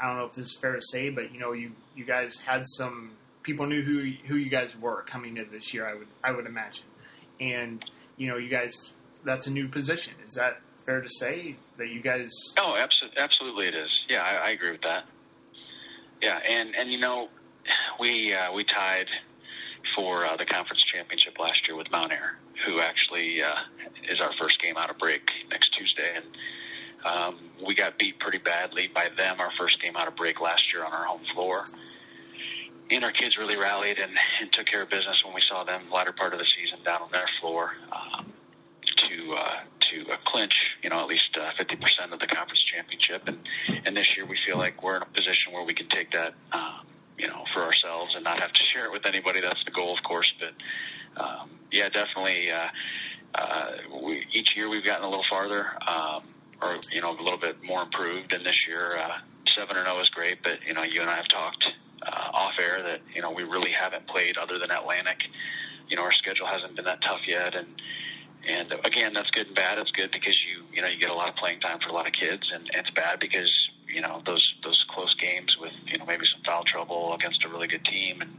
I 0.00 0.06
don't 0.06 0.16
know 0.16 0.24
if 0.24 0.32
this 0.32 0.46
is 0.46 0.58
fair 0.60 0.74
to 0.74 0.80
say, 0.80 1.10
but 1.10 1.32
you 1.32 1.40
know 1.40 1.52
you 1.52 1.72
you 1.94 2.04
guys 2.04 2.38
had 2.40 2.64
some 2.66 3.12
people 3.42 3.66
knew 3.66 3.82
who 3.82 4.12
who 4.26 4.36
you 4.36 4.50
guys 4.50 4.76
were 4.76 5.02
coming 5.02 5.36
into 5.36 5.50
this 5.50 5.74
year. 5.74 5.86
I 5.86 5.94
would 5.94 6.08
I 6.24 6.32
would 6.32 6.46
imagine, 6.46 6.86
and 7.40 7.82
you 8.16 8.28
know 8.28 8.36
you 8.36 8.48
guys 8.48 8.94
that's 9.24 9.46
a 9.46 9.50
new 9.50 9.68
position. 9.68 10.14
Is 10.24 10.34
that 10.34 10.60
fair 10.84 11.00
to 11.00 11.08
say 11.08 11.56
that 11.76 11.88
you 11.88 12.00
guys? 12.00 12.30
Oh, 12.58 12.76
absolutely, 12.76 13.18
absolutely, 13.18 13.66
it 13.68 13.74
is. 13.74 13.90
Yeah, 14.08 14.22
I, 14.22 14.48
I 14.48 14.50
agree 14.50 14.70
with 14.72 14.82
that. 14.82 15.04
Yeah, 16.22 16.38
and 16.48 16.74
and 16.74 16.90
you 16.90 16.98
know, 16.98 17.28
we 17.98 18.32
uh, 18.34 18.52
we 18.52 18.64
tied 18.64 19.06
for 19.94 20.24
uh, 20.24 20.36
the 20.36 20.46
conference 20.46 20.82
championship 20.82 21.38
last 21.38 21.66
year 21.66 21.76
with 21.76 21.90
Mount 21.90 22.12
Ayr, 22.12 22.36
who 22.66 22.80
actually 22.80 23.42
uh, 23.42 23.54
is 24.10 24.20
our 24.20 24.32
first 24.38 24.60
game 24.60 24.76
out 24.76 24.90
of 24.90 24.98
break 24.98 25.30
next 25.50 25.70
Tuesday, 25.70 26.12
and 26.16 26.24
um, 27.04 27.38
we 27.66 27.74
got 27.74 27.98
beat 27.98 28.18
pretty 28.18 28.38
badly 28.38 28.88
by 28.88 29.08
them 29.16 29.40
our 29.40 29.50
first 29.58 29.80
game 29.80 29.96
out 29.96 30.08
of 30.08 30.16
break 30.16 30.40
last 30.40 30.72
year 30.72 30.84
on 30.84 30.92
our 30.92 31.04
home 31.04 31.22
floor. 31.32 31.64
And 32.90 33.04
our 33.04 33.12
kids 33.12 33.38
really 33.38 33.56
rallied 33.56 33.98
and, 33.98 34.12
and 34.40 34.52
took 34.52 34.66
care 34.66 34.82
of 34.82 34.90
business 34.90 35.24
when 35.24 35.34
we 35.34 35.40
saw 35.40 35.62
them 35.62 35.84
latter 35.92 36.12
part 36.12 36.32
of 36.32 36.40
the 36.40 36.44
season 36.44 36.80
down 36.84 37.02
on 37.02 37.10
their 37.12 37.28
floor 37.40 37.72
um, 37.92 38.32
to 38.96 39.34
uh, 39.34 39.60
to 39.80 40.12
uh, 40.12 40.16
clinch, 40.24 40.76
you 40.82 40.90
know, 40.90 40.98
at 40.98 41.06
least 41.06 41.36
uh, 41.36 41.50
fifty 41.56 41.76
uh, 41.76 41.80
percent 41.80 42.12
of 42.12 42.18
the 42.18 42.26
conference 42.26 42.62
championship. 42.64 43.22
And 43.26 43.38
and 43.84 43.96
this 43.96 44.16
year 44.16 44.26
we 44.26 44.36
feel 44.44 44.58
like 44.58 44.82
we're 44.82 44.96
in 44.96 45.02
a 45.02 45.06
position 45.06 45.52
where 45.52 45.64
we 45.64 45.72
can 45.72 45.88
take 45.88 46.10
that, 46.12 46.34
um, 46.52 46.86
you 47.16 47.28
know, 47.28 47.44
for 47.54 47.62
ourselves 47.62 48.16
and 48.16 48.24
not 48.24 48.40
have 48.40 48.52
to 48.52 48.62
share 48.64 48.86
it 48.86 48.92
with 48.92 49.06
anybody. 49.06 49.40
That's 49.40 49.64
the 49.64 49.70
goal, 49.70 49.96
of 49.96 50.02
course. 50.02 50.34
But 50.40 51.24
um, 51.24 51.50
yeah, 51.70 51.88
definitely. 51.88 52.50
Uh, 52.50 52.68
uh, 53.32 53.70
we, 54.02 54.26
each 54.32 54.56
year 54.56 54.68
we've 54.68 54.84
gotten 54.84 55.04
a 55.04 55.08
little 55.08 55.24
farther. 55.30 55.66
Um, 55.86 56.24
or 56.62 56.78
you 56.92 57.00
know 57.00 57.10
a 57.18 57.22
little 57.22 57.38
bit 57.38 57.62
more 57.62 57.82
improved. 57.82 58.32
And 58.32 58.44
this 58.44 58.66
year, 58.66 58.98
uh, 58.98 59.18
seven 59.46 59.76
or 59.76 59.84
zero 59.84 60.00
is 60.00 60.08
great. 60.10 60.42
But 60.42 60.58
you 60.66 60.74
know, 60.74 60.82
you 60.82 61.00
and 61.00 61.10
I 61.10 61.16
have 61.16 61.28
talked 61.28 61.72
uh, 62.02 62.30
off 62.32 62.54
air 62.58 62.82
that 62.82 63.00
you 63.14 63.22
know 63.22 63.30
we 63.30 63.42
really 63.42 63.72
haven't 63.72 64.06
played 64.06 64.36
other 64.36 64.58
than 64.58 64.70
Atlantic. 64.70 65.24
You 65.88 65.96
know, 65.96 66.02
our 66.02 66.12
schedule 66.12 66.46
hasn't 66.46 66.76
been 66.76 66.84
that 66.84 67.02
tough 67.02 67.26
yet, 67.26 67.54
and 67.54 67.66
and 68.48 68.72
again, 68.84 69.12
that's 69.12 69.30
good 69.30 69.48
and 69.48 69.56
bad. 69.56 69.78
It's 69.78 69.90
good 69.90 70.10
because 70.10 70.42
you 70.44 70.64
you 70.72 70.82
know 70.82 70.88
you 70.88 70.98
get 70.98 71.10
a 71.10 71.14
lot 71.14 71.28
of 71.28 71.36
playing 71.36 71.60
time 71.60 71.78
for 71.80 71.88
a 71.88 71.92
lot 71.92 72.06
of 72.06 72.12
kids, 72.12 72.50
and, 72.52 72.68
and 72.72 72.86
it's 72.86 72.90
bad 72.90 73.20
because 73.20 73.70
you 73.88 74.00
know 74.00 74.22
those 74.24 74.54
those 74.62 74.84
close 74.88 75.14
games 75.14 75.58
with 75.58 75.72
you 75.86 75.98
know 75.98 76.06
maybe 76.06 76.24
some 76.24 76.40
foul 76.44 76.64
trouble 76.64 77.14
against 77.14 77.44
a 77.44 77.48
really 77.48 77.66
good 77.66 77.84
team, 77.84 78.20
and 78.20 78.30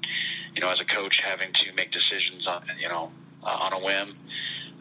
you 0.55 0.61
know 0.61 0.69
as 0.69 0.79
a 0.79 0.85
coach 0.85 1.21
having 1.23 1.53
to 1.53 1.71
make 1.73 1.91
decisions 1.91 2.47
on 2.47 2.63
you 2.79 2.89
know 2.89 3.11
uh, 3.43 3.47
on 3.47 3.73
a 3.73 3.79
whim. 3.79 4.13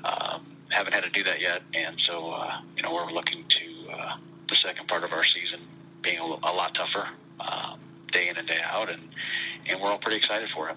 Um, 0.05 0.57
haven't 0.71 0.93
had 0.93 1.05
to 1.05 1.11
do 1.11 1.25
that 1.25 1.41
yet, 1.41 1.62
and 1.75 2.01
so 2.07 2.31
uh, 2.31 2.61
you 2.77 2.83
know 2.83 2.95
we're 2.95 3.11
looking 3.12 3.45
to 3.49 3.93
uh, 3.93 4.16
the 4.49 4.57
second 4.57 4.89
part 4.89 5.05
of 5.05 5.12
our 5.12 5.25
season 5.25 5.61
being 6.03 6.18
a, 6.18 6.25
a 6.25 6.53
lot 6.53 6.75
tougher, 6.75 7.09
um, 7.41 7.79
day 8.12 8.29
in 8.29 8.37
and 8.37 8.49
day 8.49 8.61
out, 8.64 8.89
and 8.89 9.03
and 9.66 9.81
we're 9.81 9.91
all 9.91 9.99
pretty 9.99 10.16
excited 10.16 10.49
for 10.55 10.68
it. 10.71 10.77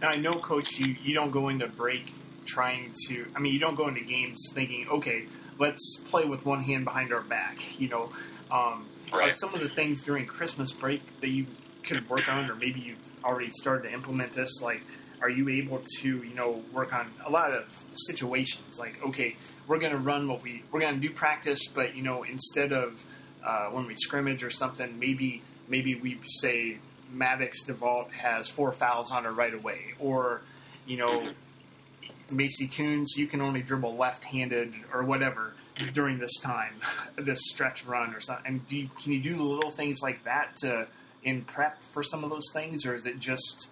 Now 0.00 0.10
I 0.10 0.16
know, 0.16 0.38
Coach, 0.38 0.78
you 0.78 0.96
you 1.02 1.14
don't 1.14 1.30
go 1.30 1.48
into 1.48 1.68
break 1.68 2.12
trying 2.46 2.92
to. 3.08 3.26
I 3.34 3.38
mean, 3.38 3.52
you 3.52 3.60
don't 3.60 3.76
go 3.76 3.88
into 3.88 4.02
games 4.02 4.48
thinking, 4.52 4.88
okay, 4.88 5.26
let's 5.58 6.02
play 6.08 6.24
with 6.24 6.44
one 6.44 6.62
hand 6.62 6.84
behind 6.84 7.12
our 7.12 7.20
back. 7.20 7.80
You 7.80 7.88
know, 7.88 8.10
um, 8.50 8.86
right. 9.12 9.28
are 9.28 9.32
some 9.32 9.54
of 9.54 9.60
the 9.60 9.68
things 9.68 10.02
during 10.02 10.26
Christmas 10.26 10.72
break 10.72 11.20
that 11.20 11.30
you 11.30 11.46
could 11.82 12.08
work 12.10 12.28
on, 12.28 12.50
or 12.50 12.54
maybe 12.54 12.80
you've 12.80 13.24
already 13.24 13.50
started 13.50 13.88
to 13.88 13.94
implement 13.94 14.32
this, 14.32 14.60
like 14.62 14.82
are 15.22 15.30
you 15.30 15.48
able 15.48 15.80
to 16.00 16.22
you 16.22 16.34
know 16.34 16.62
work 16.72 16.92
on 16.92 17.10
a 17.24 17.30
lot 17.30 17.52
of 17.52 17.84
situations? 17.92 18.78
Like 18.78 19.02
okay 19.04 19.36
we're 19.66 19.78
going 19.78 19.92
to 19.92 19.98
run 19.98 20.28
what 20.28 20.42
we 20.42 20.62
we're 20.70 20.80
going 20.80 20.94
to 20.94 21.00
do 21.00 21.12
practice 21.12 21.66
but 21.66 21.94
you 21.94 22.02
know 22.02 22.22
instead 22.22 22.72
of 22.72 23.04
uh, 23.44 23.66
when 23.68 23.86
we 23.86 23.94
scrimmage 23.94 24.42
or 24.44 24.50
something 24.50 24.98
maybe 24.98 25.42
maybe 25.68 25.94
we 25.94 26.20
say 26.24 26.78
Maddox 27.12 27.64
DeVault 27.64 28.10
has 28.12 28.48
four 28.48 28.72
fouls 28.72 29.10
on 29.10 29.24
her 29.24 29.32
right 29.32 29.54
away. 29.54 29.94
Or 29.98 30.42
you 30.86 30.96
know 30.96 31.20
mm-hmm. 31.20 32.36
Macy 32.36 32.68
Coons 32.68 33.14
you 33.16 33.26
can 33.26 33.40
only 33.40 33.62
dribble 33.62 33.96
left-handed 33.96 34.74
or 34.92 35.02
whatever 35.02 35.54
during 35.92 36.18
this 36.18 36.36
time 36.38 36.74
this 37.16 37.40
stretch 37.50 37.84
run 37.86 38.14
or 38.14 38.20
something. 38.20 38.46
And 38.46 38.66
do 38.66 38.76
you, 38.76 38.88
can 38.88 39.12
you 39.12 39.20
do 39.20 39.36
little 39.36 39.70
things 39.70 40.00
like 40.02 40.24
that 40.24 40.56
to 40.56 40.88
in 41.22 41.42
prep 41.42 41.82
for 41.82 42.02
some 42.02 42.24
of 42.24 42.30
those 42.30 42.50
things? 42.52 42.86
Or 42.86 42.94
is 42.94 43.06
it 43.06 43.18
just 43.18 43.70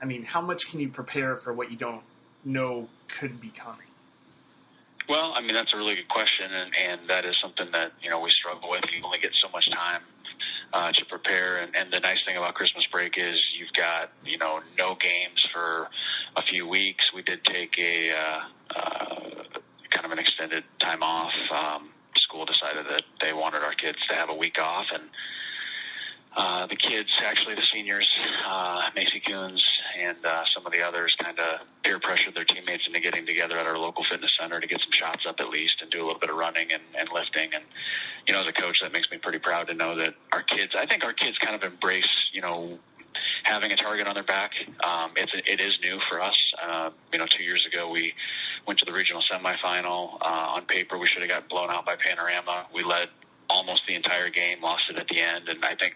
I 0.00 0.04
mean, 0.04 0.24
how 0.24 0.40
much 0.40 0.70
can 0.70 0.80
you 0.80 0.88
prepare 0.88 1.36
for 1.36 1.52
what 1.52 1.70
you 1.70 1.76
don't 1.76 2.02
know 2.44 2.88
could 3.08 3.40
be 3.40 3.48
coming? 3.48 3.86
Well, 5.08 5.32
I 5.34 5.40
mean, 5.40 5.54
that's 5.54 5.72
a 5.72 5.76
really 5.76 5.94
good 5.94 6.08
question, 6.08 6.50
and, 6.52 6.72
and 6.76 7.08
that 7.08 7.24
is 7.24 7.38
something 7.40 7.70
that 7.72 7.92
you 8.02 8.10
know 8.10 8.20
we 8.20 8.30
struggle 8.30 8.70
with. 8.70 8.84
You 8.92 9.04
only 9.04 9.18
get 9.18 9.34
so 9.34 9.48
much 9.48 9.70
time 9.70 10.02
uh, 10.72 10.92
to 10.92 11.04
prepare, 11.06 11.58
and, 11.58 11.74
and 11.76 11.92
the 11.92 12.00
nice 12.00 12.24
thing 12.24 12.36
about 12.36 12.54
Christmas 12.54 12.86
break 12.86 13.16
is 13.16 13.54
you've 13.56 13.72
got 13.72 14.10
you 14.24 14.36
know 14.38 14.60
no 14.76 14.96
games 14.96 15.46
for 15.52 15.88
a 16.34 16.42
few 16.42 16.66
weeks. 16.66 17.12
We 17.14 17.22
did 17.22 17.44
take 17.44 17.78
a 17.78 18.10
uh, 18.10 18.40
uh, 18.74 19.30
kind 19.90 20.04
of 20.04 20.10
an 20.10 20.18
extended 20.18 20.64
time 20.80 21.02
off. 21.02 21.32
Um, 21.52 21.90
school 22.16 22.44
decided 22.44 22.86
that 22.86 23.02
they 23.20 23.32
wanted 23.32 23.62
our 23.62 23.74
kids 23.74 23.98
to 24.08 24.14
have 24.14 24.28
a 24.28 24.34
week 24.34 24.58
off, 24.58 24.86
and 24.92 25.04
uh, 26.36 26.66
the 26.66 26.76
kids, 26.76 27.08
actually 27.24 27.54
the 27.54 27.62
seniors, 27.62 28.20
uh, 28.46 28.82
Macy 28.94 29.20
Coons 29.20 29.64
and 29.98 30.18
uh, 30.24 30.44
some 30.44 30.66
of 30.66 30.72
the 30.72 30.82
others 30.82 31.16
kind 31.18 31.38
of 31.38 31.60
peer 31.82 31.98
pressured 31.98 32.34
their 32.34 32.44
teammates 32.44 32.86
into 32.86 33.00
getting 33.00 33.24
together 33.24 33.58
at 33.58 33.66
our 33.66 33.78
local 33.78 34.04
fitness 34.04 34.36
center 34.38 34.60
to 34.60 34.66
get 34.66 34.80
some 34.82 34.92
shots 34.92 35.24
up 35.26 35.36
at 35.40 35.48
least 35.48 35.80
and 35.80 35.90
do 35.90 36.02
a 36.02 36.04
little 36.04 36.20
bit 36.20 36.28
of 36.28 36.36
running 36.36 36.70
and, 36.70 36.82
and 36.98 37.08
lifting. 37.12 37.54
And, 37.54 37.64
you 38.26 38.34
know, 38.34 38.42
as 38.42 38.46
a 38.46 38.52
coach, 38.52 38.80
that 38.82 38.92
makes 38.92 39.10
me 39.10 39.16
pretty 39.16 39.38
proud 39.38 39.68
to 39.68 39.74
know 39.74 39.96
that 39.96 40.14
our 40.32 40.42
kids, 40.42 40.74
I 40.76 40.84
think 40.84 41.04
our 41.04 41.14
kids 41.14 41.38
kind 41.38 41.54
of 41.54 41.62
embrace, 41.62 42.28
you 42.32 42.42
know, 42.42 42.78
having 43.44 43.72
a 43.72 43.76
target 43.76 44.06
on 44.06 44.14
their 44.14 44.22
back. 44.22 44.52
Um, 44.84 45.12
it's, 45.16 45.32
it 45.34 45.60
is 45.60 45.78
new 45.82 45.98
for 46.06 46.20
us. 46.20 46.52
Uh, 46.62 46.90
you 47.12 47.18
know, 47.18 47.26
two 47.26 47.44
years 47.44 47.64
ago, 47.64 47.88
we 47.88 48.12
went 48.66 48.78
to 48.80 48.84
the 48.84 48.92
regional 48.92 49.22
semifinal. 49.22 50.20
Uh, 50.20 50.54
on 50.56 50.66
paper, 50.66 50.98
we 50.98 51.06
should 51.06 51.22
have 51.22 51.30
got 51.30 51.48
blown 51.48 51.70
out 51.70 51.86
by 51.86 51.96
Panorama. 51.96 52.66
We 52.74 52.84
led 52.84 53.08
almost 53.48 53.82
the 53.86 53.94
entire 53.94 54.30
game, 54.30 54.62
lost 54.62 54.90
it 54.90 54.96
at 54.96 55.08
the 55.08 55.20
end, 55.20 55.48
and 55.48 55.64
I 55.64 55.74
think 55.74 55.94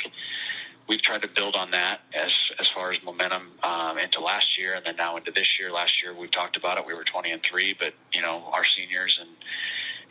we've 0.89 1.03
tried 1.03 1.23
to 1.23 1.29
build 1.29 1.57
on 1.57 1.71
that 1.73 2.01
as 2.15 2.33
as 2.59 2.69
far 2.69 2.91
as 2.91 2.99
momentum 3.03 3.53
um, 3.63 3.99
into 3.99 4.21
last 4.21 4.59
year, 4.59 4.75
and 4.75 4.85
then 4.85 4.97
now 4.97 5.17
into 5.17 5.31
this 5.31 5.59
year. 5.59 5.71
Last 5.71 6.03
year 6.03 6.15
we've 6.15 6.31
talked 6.31 6.57
about 6.57 6.79
it; 6.79 6.87
we 6.87 6.95
were 6.95 7.05
twenty 7.05 7.31
and 7.31 7.43
three, 7.43 7.75
but 7.79 7.95
you 8.13 8.23
know 8.23 8.45
our 8.53 8.65
seniors 8.65 9.19
and 9.21 9.31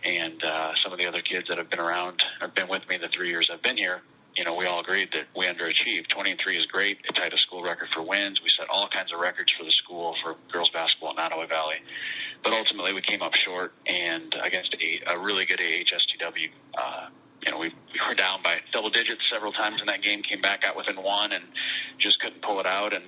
and 0.04 0.44
uh, 0.44 0.74
some 0.76 0.92
of 0.94 0.98
the 0.98 1.06
other 1.06 1.22
kids 1.22 1.48
that 1.50 1.58
have 1.58 1.70
been 1.70 1.80
around 1.80 2.24
have 2.40 2.56
been 2.56 2.70
with 2.70 2.88
me 2.88 2.98
the 2.98 3.10
three 3.10 3.30
years 3.30 3.50
I've 3.52 3.62
been 3.62 3.78
here. 3.78 4.02
You 4.36 4.46
know, 4.46 4.56
we 4.56 4.66
all 4.66 4.80
agreed 4.80 5.10
that 5.12 5.26
we 5.36 5.48
underachieved. 5.48 6.08
Twenty 6.08 6.32
and 6.32 6.40
three 6.40 6.58
is 6.58 6.66
great. 6.66 7.00
It 7.04 7.16
tied 7.16 7.34
a 7.34 7.38
school 7.38 7.64
record 7.64 7.90
for 7.94 8.02
wins. 8.02 8.42
We 8.42 8.50
set 8.50 8.68
all 8.70 8.88
kinds 8.88 9.12
of 9.12 9.20
records 9.20 9.52
for 9.58 9.66
the 9.66 9.72
school 9.72 10.16
for 10.24 10.36
girls 10.52 10.70
basketball 10.70 11.12
in 11.12 11.18
Nodaway 11.18 11.50
Valley 11.50 11.78
but 12.44 12.54
ultimately 12.54 12.94
we 12.94 13.02
came 13.02 13.22
up 13.22 13.36
short 13.36 13.74
and 13.86 14.36
against 14.42 14.76
a, 14.76 15.12
a 15.12 15.20
really 15.20 15.46
good 15.46 15.60
AHSTW 15.60 16.50
uh, 16.78 17.08
you 17.46 17.52
know, 17.52 17.58
we, 17.58 17.70
we 17.70 18.00
were 18.08 18.16
down 18.16 18.42
by 18.44 18.58
double 18.72 18.90
digits 18.90 19.30
several 19.30 19.52
times 19.52 19.82
in 19.82 19.88
that 19.88 20.02
game, 20.02 20.22
came 20.22 20.42
back 20.42 20.66
out 20.66 20.76
within 20.76 20.98
one, 20.98 21.32
and 21.32 21.44
just 21.98 22.20
couldn't 22.20 22.42
pull 22.42 22.60
it 22.60 22.66
out. 22.66 22.94
And 22.94 23.04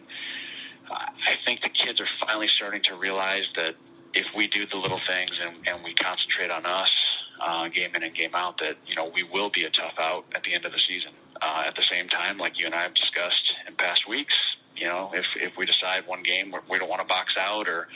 I 0.90 1.36
think 1.46 1.62
the 1.62 1.70
kids 1.70 2.02
are 2.02 2.08
finally 2.26 2.48
starting 2.48 2.82
to 2.84 2.96
realize 2.96 3.48
that 3.56 3.76
if 4.14 4.26
we 4.36 4.48
do 4.48 4.66
the 4.66 4.78
little 4.78 5.00
things 5.08 5.32
and, 5.42 5.68
and 5.68 5.84
we 5.84 5.94
concentrate 5.94 6.52
on 6.52 6.66
us, 6.66 6.92
uh, 7.40 7.68
game 7.70 7.96
in 7.96 8.04
and 8.04 8.14
game 8.14 8.36
out, 8.36 8.58
that 8.60 8.76
you 8.86 8.96
know 8.96 9.12
we 9.14 9.24
will 9.24 9.50
be 9.50 9.64
a 9.64 9.70
tough 9.70 9.94
out 10.00 10.26
at 10.36 10.44
the 10.44 10.54
end 10.54 10.66
of 10.66 10.72
the 10.72 10.80
season. 10.80 11.12
Uh, 11.42 11.64
at 11.66 11.76
the 11.76 11.82
same 11.82 12.08
time, 12.08 12.38
like 12.38 12.60
you 12.60 12.66
and 12.68 12.76
I 12.76 12.84
have 12.84 12.94
discussed 12.94 13.56
in 13.68 13.74
past 13.76 14.08
weeks, 14.08 14.36
you 14.76 14.86
know, 14.86 15.12
if 15.14 15.26
if 15.36 15.58
we 15.58 15.66
decide 15.66 16.06
one 16.06 16.24
game 16.24 16.54
we 16.70 16.78
don't 16.78 16.90
want 16.90 17.02
to 17.02 17.08
box 17.08 17.36
out 17.38 17.68
or 17.68 17.88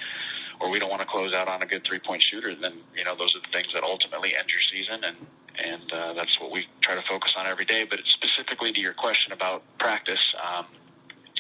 or 0.60 0.70
we 0.70 0.80
don't 0.80 0.90
want 0.90 1.02
to 1.02 1.08
close 1.08 1.34
out 1.34 1.48
on 1.48 1.62
a 1.62 1.66
good 1.66 1.84
three 1.84 2.00
point 2.00 2.24
shooter, 2.24 2.56
then 2.56 2.74
you 2.96 3.04
know 3.04 3.16
those 3.16 3.36
are 3.36 3.40
the 3.42 3.52
things 3.52 3.72
that 3.74 3.84
ultimately 3.84 4.36
end 4.36 4.50
your 4.50 4.62
season 4.62 5.04
and 5.04 5.18
and 5.64 5.92
uh, 5.92 6.14
that's 6.14 6.40
what 6.40 6.52
we 6.52 6.68
try 6.82 6.96
to 6.96 7.04
focus 7.08 7.34
on 7.38 7.48
every 7.48 7.66
day. 7.66 7.84
But 7.84 8.00
specifically 8.06 8.72
to 8.72 8.82
your 8.82 8.94
question 8.94 9.34
about 9.34 9.64
practice, 9.80 10.34
um, 10.44 10.66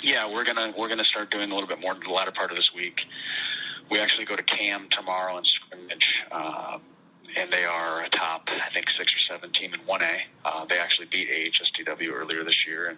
yeah, 0.04 0.32
we're 0.32 0.44
gonna 0.44 0.74
we're 0.78 0.90
gonna 0.90 1.06
start 1.06 1.32
doing 1.32 1.52
a 1.52 1.54
little 1.54 1.68
bit 1.68 1.80
more 1.80 1.94
in 1.94 2.00
the 2.00 2.10
latter 2.10 2.32
part 2.32 2.52
of 2.52 2.58
this 2.58 2.74
week. 2.74 3.02
We 3.90 4.00
actually 4.00 4.26
go 4.26 4.36
to 4.36 4.44
Cam 4.44 4.88
tomorrow 4.90 5.38
and 5.38 5.46
scrimmage. 5.46 6.24
Uh, 6.32 6.80
and 7.38 7.52
they 7.52 7.66
are 7.66 8.02
a 8.02 8.10
top, 8.10 8.48
I 8.48 8.74
think, 8.74 8.90
six 8.98 9.14
or 9.14 9.20
seven 9.20 9.52
team 9.52 9.74
in 9.74 9.82
1A. 9.82 10.20
Uh, 10.46 10.66
they 10.66 10.78
actually 10.78 11.08
beat 11.08 11.30
AHSTW 11.30 12.10
earlier 12.14 12.46
this 12.46 12.66
year, 12.66 12.88
and 12.88 12.98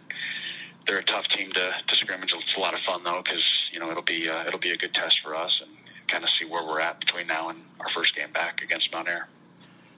they're 0.86 1.00
a 1.00 1.04
tough 1.04 1.28
team 1.28 1.52
to, 1.54 1.72
to 1.88 1.96
scrimmage. 1.96 2.34
It's 2.34 2.56
a 2.56 2.60
lot 2.60 2.76
of 2.76 2.82
fun 2.82 3.04
though, 3.04 3.22
because 3.24 3.44
you 3.74 3.80
know 3.80 3.90
it'll 3.90 4.04
be 4.04 4.30
uh, 4.30 4.46
it'll 4.46 4.60
be 4.60 4.72
a 4.72 4.78
good 4.78 4.94
test 4.94 5.22
for 5.22 5.36
us 5.36 5.62
and 5.62 5.76
kind 6.08 6.24
of 6.24 6.30
see 6.30 6.46
where 6.46 6.64
we're 6.64 6.80
at 6.80 7.00
between 7.00 7.28
now 7.28 7.50
and 7.50 7.60
our 7.80 7.90
first 7.96 8.16
game 8.16 8.32
back 8.32 8.62
against 8.62 8.92
Mount 8.94 9.08
Ayr 9.08 9.28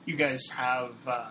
you 0.10 0.16
guys 0.16 0.41
have 0.49 1.07
uh, 1.07 1.28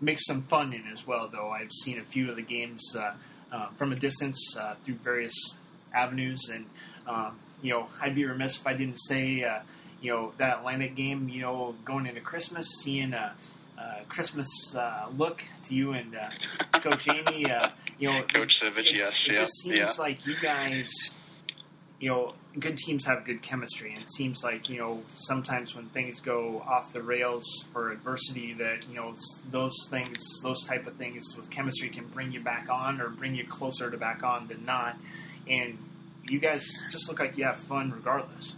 mixed 0.00 0.26
some 0.26 0.42
fun 0.44 0.72
in 0.72 0.86
as 0.90 1.06
well, 1.06 1.28
though. 1.28 1.50
I've 1.50 1.70
seen 1.70 1.98
a 1.98 2.02
few 2.02 2.30
of 2.30 2.36
the 2.36 2.42
games 2.42 2.96
uh, 2.98 3.12
uh, 3.52 3.68
from 3.76 3.92
a 3.92 3.94
distance 3.94 4.56
uh, 4.58 4.74
through 4.82 4.94
various 4.94 5.34
avenues, 5.92 6.48
and 6.48 6.64
um, 7.06 7.38
you 7.60 7.72
know, 7.72 7.88
I'd 8.00 8.14
be 8.14 8.24
remiss 8.24 8.56
if 8.56 8.66
I 8.66 8.72
didn't 8.72 8.96
say, 8.96 9.44
uh, 9.44 9.58
you 10.00 10.12
know, 10.12 10.32
that 10.38 10.60
Atlantic 10.60 10.94
game. 10.94 11.28
You 11.28 11.42
know, 11.42 11.74
going 11.84 12.06
into 12.06 12.22
Christmas, 12.22 12.66
seeing 12.82 13.12
a. 13.12 13.34
Christmas 14.08 14.48
uh, 14.76 15.08
look 15.16 15.42
to 15.64 15.74
you 15.74 15.92
and 15.92 16.16
Coach 16.74 17.08
Amy. 17.08 17.46
you 17.98 18.10
know, 18.10 18.22
Coach 18.32 18.60
Savage, 18.60 18.90
it, 18.90 18.96
yes, 18.96 19.12
it 19.26 19.34
yeah, 19.34 19.40
just 19.40 19.52
seems 19.62 19.76
yeah. 19.76 19.92
like 19.98 20.24
you 20.26 20.36
guys 20.40 20.90
you 21.98 22.10
know, 22.10 22.34
good 22.58 22.76
teams 22.76 23.04
have 23.06 23.24
good 23.24 23.42
chemistry, 23.42 23.92
and 23.92 24.02
it 24.02 24.10
seems 24.10 24.44
like 24.44 24.68
you 24.68 24.78
know 24.78 25.02
sometimes 25.08 25.74
when 25.74 25.86
things 25.86 26.20
go 26.20 26.62
off 26.66 26.92
the 26.92 27.02
rails 27.02 27.44
for 27.72 27.90
adversity, 27.90 28.52
that 28.54 28.88
you 28.88 28.96
know 28.96 29.14
those 29.50 29.74
things, 29.88 30.22
those 30.42 30.64
type 30.64 30.86
of 30.86 30.94
things 30.96 31.34
with 31.36 31.50
chemistry 31.50 31.88
can 31.88 32.06
bring 32.06 32.32
you 32.32 32.40
back 32.40 32.68
on 32.70 33.00
or 33.00 33.08
bring 33.08 33.34
you 33.34 33.44
closer 33.44 33.90
to 33.90 33.96
back 33.96 34.22
on 34.22 34.48
than 34.48 34.64
not. 34.64 34.96
And 35.48 35.78
you 36.24 36.38
guys 36.38 36.66
just 36.90 37.08
look 37.08 37.20
like 37.20 37.38
you 37.38 37.44
have 37.44 37.58
fun 37.58 37.90
regardless. 37.90 38.56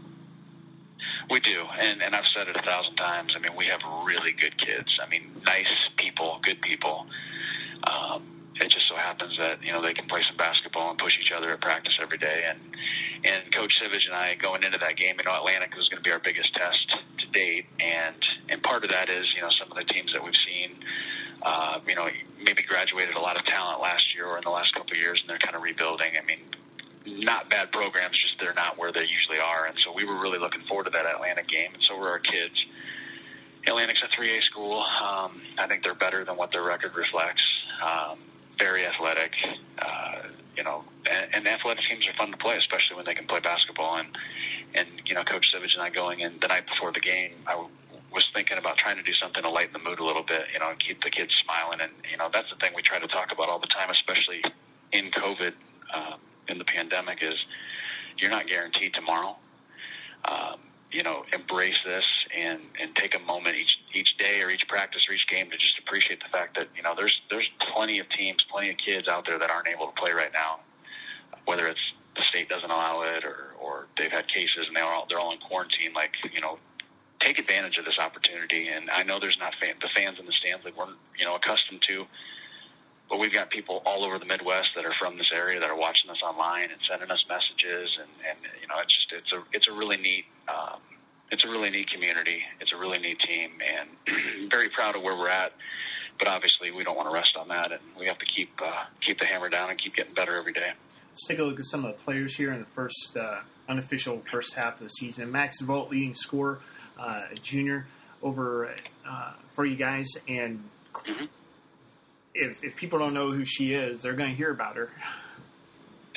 We 1.30 1.40
do, 1.40 1.64
and 1.78 2.02
and 2.02 2.16
I've 2.16 2.26
said 2.26 2.48
it 2.48 2.56
a 2.56 2.62
thousand 2.62 2.96
times. 2.96 3.34
I 3.36 3.38
mean, 3.38 3.54
we 3.54 3.66
have 3.66 3.80
really 4.04 4.32
good 4.32 4.58
kids. 4.58 4.98
I 5.00 5.08
mean, 5.08 5.30
nice 5.44 5.88
people, 5.96 6.40
good 6.42 6.60
people. 6.60 7.06
Um, 7.84 8.37
it 8.60 8.70
just 8.70 8.88
so 8.88 8.96
happens 8.96 9.36
that 9.38 9.62
you 9.62 9.72
know 9.72 9.82
they 9.82 9.94
can 9.94 10.06
play 10.08 10.22
some 10.22 10.36
basketball 10.36 10.90
and 10.90 10.98
push 10.98 11.18
each 11.18 11.32
other 11.32 11.50
at 11.50 11.60
practice 11.60 11.98
every 12.00 12.18
day. 12.18 12.44
And 12.48 12.58
and 13.24 13.52
Coach 13.54 13.78
Savage 13.78 14.06
and 14.06 14.14
I 14.14 14.34
going 14.34 14.62
into 14.62 14.78
that 14.78 14.96
game, 14.96 15.16
you 15.18 15.24
know, 15.24 15.36
Atlantic 15.36 15.74
was 15.76 15.88
going 15.88 16.02
to 16.02 16.08
be 16.08 16.12
our 16.12 16.18
biggest 16.18 16.54
test 16.54 16.98
to 17.18 17.26
date, 17.32 17.66
and 17.80 18.16
and 18.48 18.62
part 18.62 18.84
of 18.84 18.90
that 18.90 19.08
is 19.08 19.34
you 19.34 19.40
know 19.40 19.50
some 19.50 19.70
of 19.70 19.76
the 19.76 19.84
teams 19.84 20.12
that 20.12 20.22
we've 20.22 20.36
seen. 20.36 20.76
Uh, 21.40 21.78
you 21.86 21.94
know, 21.94 22.08
maybe 22.42 22.64
graduated 22.64 23.14
a 23.14 23.20
lot 23.20 23.38
of 23.38 23.44
talent 23.44 23.80
last 23.80 24.12
year 24.12 24.26
or 24.26 24.38
in 24.38 24.42
the 24.42 24.50
last 24.50 24.74
couple 24.74 24.90
of 24.90 24.98
years, 24.98 25.20
and 25.20 25.30
they're 25.30 25.38
kind 25.38 25.54
of 25.54 25.62
rebuilding. 25.62 26.10
I 26.20 26.24
mean, 26.26 26.40
not 27.24 27.48
bad 27.48 27.70
programs, 27.70 28.18
just 28.18 28.34
they're 28.40 28.54
not 28.54 28.76
where 28.76 28.92
they 28.92 29.02
usually 29.02 29.38
are. 29.38 29.66
And 29.66 29.78
so 29.78 29.92
we 29.92 30.04
were 30.04 30.20
really 30.20 30.40
looking 30.40 30.62
forward 30.62 30.84
to 30.84 30.90
that 30.90 31.06
Atlantic 31.06 31.46
game, 31.46 31.74
and 31.74 31.82
so 31.82 31.96
were 31.96 32.10
our 32.10 32.18
kids. 32.18 32.66
Atlantic's 33.66 34.02
a 34.02 34.06
3A 34.06 34.42
school. 34.42 34.80
Um, 34.80 35.42
I 35.58 35.66
think 35.68 35.84
they're 35.84 35.94
better 35.94 36.24
than 36.24 36.36
what 36.36 36.52
their 36.52 36.62
record 36.62 36.96
reflects. 36.96 37.44
Um, 37.84 38.18
very 38.58 38.86
athletic, 38.86 39.32
uh, 39.78 40.22
you 40.56 40.64
know, 40.64 40.84
and, 41.10 41.34
and 41.34 41.48
athletic 41.48 41.84
teams 41.88 42.06
are 42.08 42.12
fun 42.14 42.30
to 42.30 42.36
play, 42.36 42.56
especially 42.56 42.96
when 42.96 43.04
they 43.04 43.14
can 43.14 43.26
play 43.26 43.40
basketball. 43.40 43.96
And 43.96 44.08
and 44.74 44.88
you 45.06 45.14
know, 45.14 45.24
Coach 45.24 45.50
Savage 45.50 45.74
and 45.74 45.82
I 45.82 45.90
going 45.90 46.20
in 46.20 46.38
the 46.40 46.48
night 46.48 46.66
before 46.66 46.92
the 46.92 47.00
game, 47.00 47.32
I 47.46 47.52
w- 47.52 47.70
was 48.12 48.28
thinking 48.34 48.58
about 48.58 48.76
trying 48.76 48.96
to 48.96 49.02
do 49.02 49.12
something 49.14 49.42
to 49.42 49.50
lighten 49.50 49.72
the 49.72 49.78
mood 49.78 49.98
a 49.98 50.04
little 50.04 50.22
bit, 50.22 50.46
you 50.52 50.58
know, 50.58 50.70
and 50.70 50.78
keep 50.78 51.02
the 51.02 51.10
kids 51.10 51.34
smiling. 51.34 51.80
And 51.80 51.92
you 52.10 52.16
know, 52.16 52.28
that's 52.32 52.50
the 52.50 52.56
thing 52.56 52.72
we 52.74 52.82
try 52.82 52.98
to 52.98 53.08
talk 53.08 53.32
about 53.32 53.48
all 53.48 53.58
the 53.58 53.66
time, 53.66 53.90
especially 53.90 54.42
in 54.92 55.10
COVID. 55.10 55.52
Um, 55.94 56.20
in 56.48 56.58
the 56.58 56.64
pandemic 56.64 57.18
is 57.22 57.44
you're 58.18 58.30
not 58.30 58.46
guaranteed 58.46 58.94
tomorrow. 58.94 59.36
Um, 60.24 60.58
you 60.90 61.02
know, 61.02 61.24
embrace 61.32 61.78
this 61.84 62.06
and 62.36 62.60
and 62.80 62.94
take 62.96 63.14
a 63.14 63.18
moment 63.18 63.56
each 63.56 63.78
each 63.94 64.16
day 64.16 64.40
or 64.42 64.50
each 64.50 64.66
practice 64.68 65.06
or 65.08 65.12
each 65.12 65.28
game 65.28 65.50
to 65.50 65.56
just 65.56 65.78
appreciate 65.78 66.20
the 66.20 66.28
fact 66.30 66.56
that 66.56 66.68
you 66.76 66.82
know 66.82 66.94
there's 66.96 67.20
there's 67.30 67.48
plenty 67.74 67.98
of 67.98 68.08
teams, 68.10 68.44
plenty 68.50 68.70
of 68.70 68.76
kids 68.78 69.08
out 69.08 69.26
there 69.26 69.38
that 69.38 69.50
aren't 69.50 69.68
able 69.68 69.86
to 69.86 69.92
play 70.00 70.12
right 70.12 70.32
now, 70.32 70.60
whether 71.44 71.66
it's 71.66 71.92
the 72.16 72.22
state 72.22 72.48
doesn't 72.48 72.70
allow 72.70 73.02
it 73.02 73.24
or 73.24 73.54
or 73.60 73.86
they've 73.96 74.10
had 74.10 74.28
cases 74.28 74.66
and 74.66 74.76
they're 74.76 74.84
all 74.84 75.06
they're 75.08 75.20
all 75.20 75.32
in 75.32 75.38
quarantine. 75.38 75.92
Like 75.94 76.12
you 76.32 76.40
know, 76.40 76.58
take 77.20 77.38
advantage 77.38 77.78
of 77.78 77.84
this 77.84 77.98
opportunity. 77.98 78.68
And 78.68 78.90
I 78.90 79.02
know 79.02 79.18
there's 79.20 79.38
not 79.38 79.54
fan, 79.60 79.74
the 79.80 79.88
fans 79.94 80.18
in 80.18 80.26
the 80.26 80.32
stands 80.32 80.64
that 80.64 80.76
we're 80.76 80.86
you 81.18 81.24
know 81.24 81.36
accustomed 81.36 81.82
to 81.82 82.06
but 83.08 83.18
we've 83.18 83.32
got 83.32 83.50
people 83.50 83.82
all 83.86 84.04
over 84.04 84.18
the 84.18 84.26
Midwest 84.26 84.70
that 84.76 84.84
are 84.84 84.94
from 84.98 85.16
this 85.16 85.30
area 85.32 85.58
that 85.60 85.70
are 85.70 85.76
watching 85.76 86.10
us 86.10 86.22
online 86.22 86.70
and 86.70 86.80
sending 86.88 87.10
us 87.10 87.24
messages, 87.28 87.96
and, 88.00 88.08
and 88.28 88.38
you 88.60 88.68
know, 88.68 88.74
it's 88.82 88.94
just 88.94 89.12
it's 89.12 89.32
a 89.32 89.42
it's 89.52 89.68
a 89.68 89.72
really 89.72 89.96
neat 89.96 90.26
um, 90.48 90.80
it's 91.30 91.44
a 91.44 91.48
really 91.48 91.70
neat 91.70 91.90
community. 91.90 92.42
It's 92.60 92.72
a 92.72 92.76
really 92.76 92.98
neat 92.98 93.20
team, 93.20 93.50
and 93.62 94.50
very 94.50 94.68
proud 94.68 94.96
of 94.96 95.02
where 95.02 95.16
we're 95.16 95.28
at. 95.28 95.52
But 96.18 96.28
obviously, 96.28 96.70
we 96.70 96.84
don't 96.84 96.96
want 96.96 97.08
to 97.08 97.14
rest 97.14 97.36
on 97.36 97.48
that, 97.48 97.70
and 97.70 97.80
we 97.98 98.06
have 98.06 98.18
to 98.18 98.26
keep 98.26 98.50
uh, 98.62 98.84
keep 99.00 99.18
the 99.18 99.26
hammer 99.26 99.48
down 99.48 99.70
and 99.70 99.78
keep 99.78 99.94
getting 99.94 100.14
better 100.14 100.36
every 100.36 100.52
day. 100.52 100.72
Let's 101.10 101.26
take 101.26 101.38
a 101.38 101.44
look 101.44 101.58
at 101.58 101.64
some 101.66 101.84
of 101.84 101.96
the 101.96 102.02
players 102.02 102.36
here 102.36 102.52
in 102.52 102.60
the 102.60 102.66
first 102.66 103.16
uh, 103.16 103.40
unofficial 103.68 104.20
first 104.20 104.54
half 104.54 104.74
of 104.74 104.80
the 104.80 104.88
season. 104.88 105.30
Maddox 105.30 105.62
DeVault, 105.62 105.90
leading 105.90 106.14
scorer, 106.14 106.60
uh, 106.98 107.24
junior, 107.42 107.86
over 108.22 108.74
uh, 109.08 109.32
for 109.50 109.64
you 109.64 109.76
guys, 109.76 110.08
and 110.26 110.64
mm-hmm 110.92 111.26
if, 112.38 112.64
if 112.64 112.76
people 112.76 112.98
don't 112.98 113.14
know 113.14 113.32
who 113.32 113.44
she 113.44 113.74
is, 113.74 114.02
they're 114.02 114.14
going 114.14 114.30
to 114.30 114.36
hear 114.36 114.50
about 114.50 114.76
her. 114.76 114.90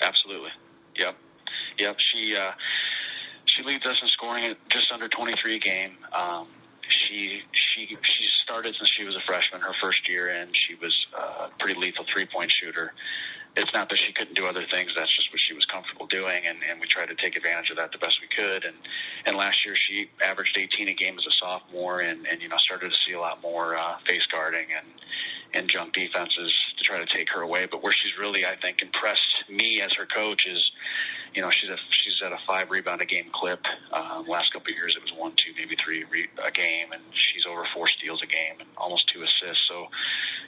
Absolutely. 0.01 0.51
Yep. 0.95 1.15
Yep. 1.78 1.95
She 1.99 2.36
uh, 2.36 2.51
she 3.45 3.63
leads 3.63 3.86
us 3.86 4.01
in 4.01 4.07
scoring 4.07 4.45
at 4.45 4.57
just 4.69 4.91
under 4.91 5.07
23 5.07 5.55
a 5.55 5.59
game. 5.59 5.91
Um, 6.13 6.47
she 6.89 7.41
she 7.51 7.97
she 8.03 8.26
started 8.43 8.76
since 8.78 8.89
she 8.89 9.03
was 9.03 9.15
a 9.15 9.22
freshman. 9.26 9.61
Her 9.61 9.74
first 9.82 10.07
year 10.09 10.30
in, 10.30 10.49
she 10.53 10.76
was 10.76 11.07
a 11.17 11.49
pretty 11.59 11.80
lethal 11.80 12.05
three 12.11 12.26
point 12.26 12.51
shooter. 12.51 12.93
It's 13.55 13.74
not 13.74 13.89
that 13.89 13.97
she 13.97 14.13
couldn't 14.13 14.36
do 14.36 14.45
other 14.45 14.65
things. 14.72 14.93
That's 14.95 15.13
just 15.13 15.30
what 15.34 15.39
she 15.41 15.53
was 15.53 15.65
comfortable 15.65 16.07
doing, 16.07 16.43
and, 16.47 16.59
and 16.69 16.80
we 16.80 16.88
tried 16.88 17.07
to 17.07 17.15
take 17.15 17.36
advantage 17.36 17.69
of 17.69 17.76
that 17.76 17.91
the 17.91 17.97
best 17.97 18.19
we 18.22 18.28
could. 18.28 18.63
And 18.63 18.76
and 19.26 19.36
last 19.36 19.65
year 19.65 19.76
she 19.76 20.09
averaged 20.26 20.57
18 20.57 20.88
a 20.88 20.93
game 20.93 21.17
as 21.17 21.26
a 21.26 21.32
sophomore, 21.32 21.99
and 22.01 22.26
and 22.28 22.41
you 22.41 22.47
know 22.47 22.57
started 22.57 22.91
to 22.91 22.97
see 22.97 23.13
a 23.13 23.19
lot 23.19 23.41
more 23.41 23.76
uh, 23.76 23.97
face 24.07 24.26
guarding 24.26 24.67
and 24.76 24.88
and 25.54 25.70
jump 25.70 25.93
defenses 25.93 26.54
to 26.78 26.84
try 26.84 26.99
to 26.99 27.06
take 27.06 27.30
her 27.32 27.41
away. 27.41 27.68
But 27.70 27.84
where 27.84 27.91
she's 27.91 28.18
really, 28.18 28.45
I 28.45 28.56
think, 28.56 28.82
impressed 28.82 29.43
me 29.49 29.82
as 29.82 29.93
her 29.93 30.06
coach 30.06 30.47
is, 30.47 30.72
you 31.34 31.41
know, 31.41 31.49
she's 31.49 31.70
a 31.70 31.78
she's 31.89 32.22
at 32.26 32.32
a 32.32 32.38
five 32.47 32.70
rebound 32.70 33.02
a 33.02 33.06
game 33.06 33.28
clip. 33.34 33.66
Um, 33.91 34.26
last 34.28 34.54
couple 34.54 34.72
of 34.72 34.76
years, 34.76 34.95
it 34.95 35.02
was 35.02 35.12
one, 35.18 35.34
two, 35.36 35.52
maybe 35.58 35.76
three 35.76 36.04
re- 36.06 36.30
a 36.45 36.52
game, 36.52 36.91
and 36.91 37.02
she's 37.14 37.45
over 37.45 37.66
four 37.74 37.88
steals 37.88 38.22
a 38.22 38.28
game 38.28 38.60
and 38.60 38.70
almost 38.78 39.08
two 39.08 39.22
assists. 39.24 39.68
So 39.68 39.88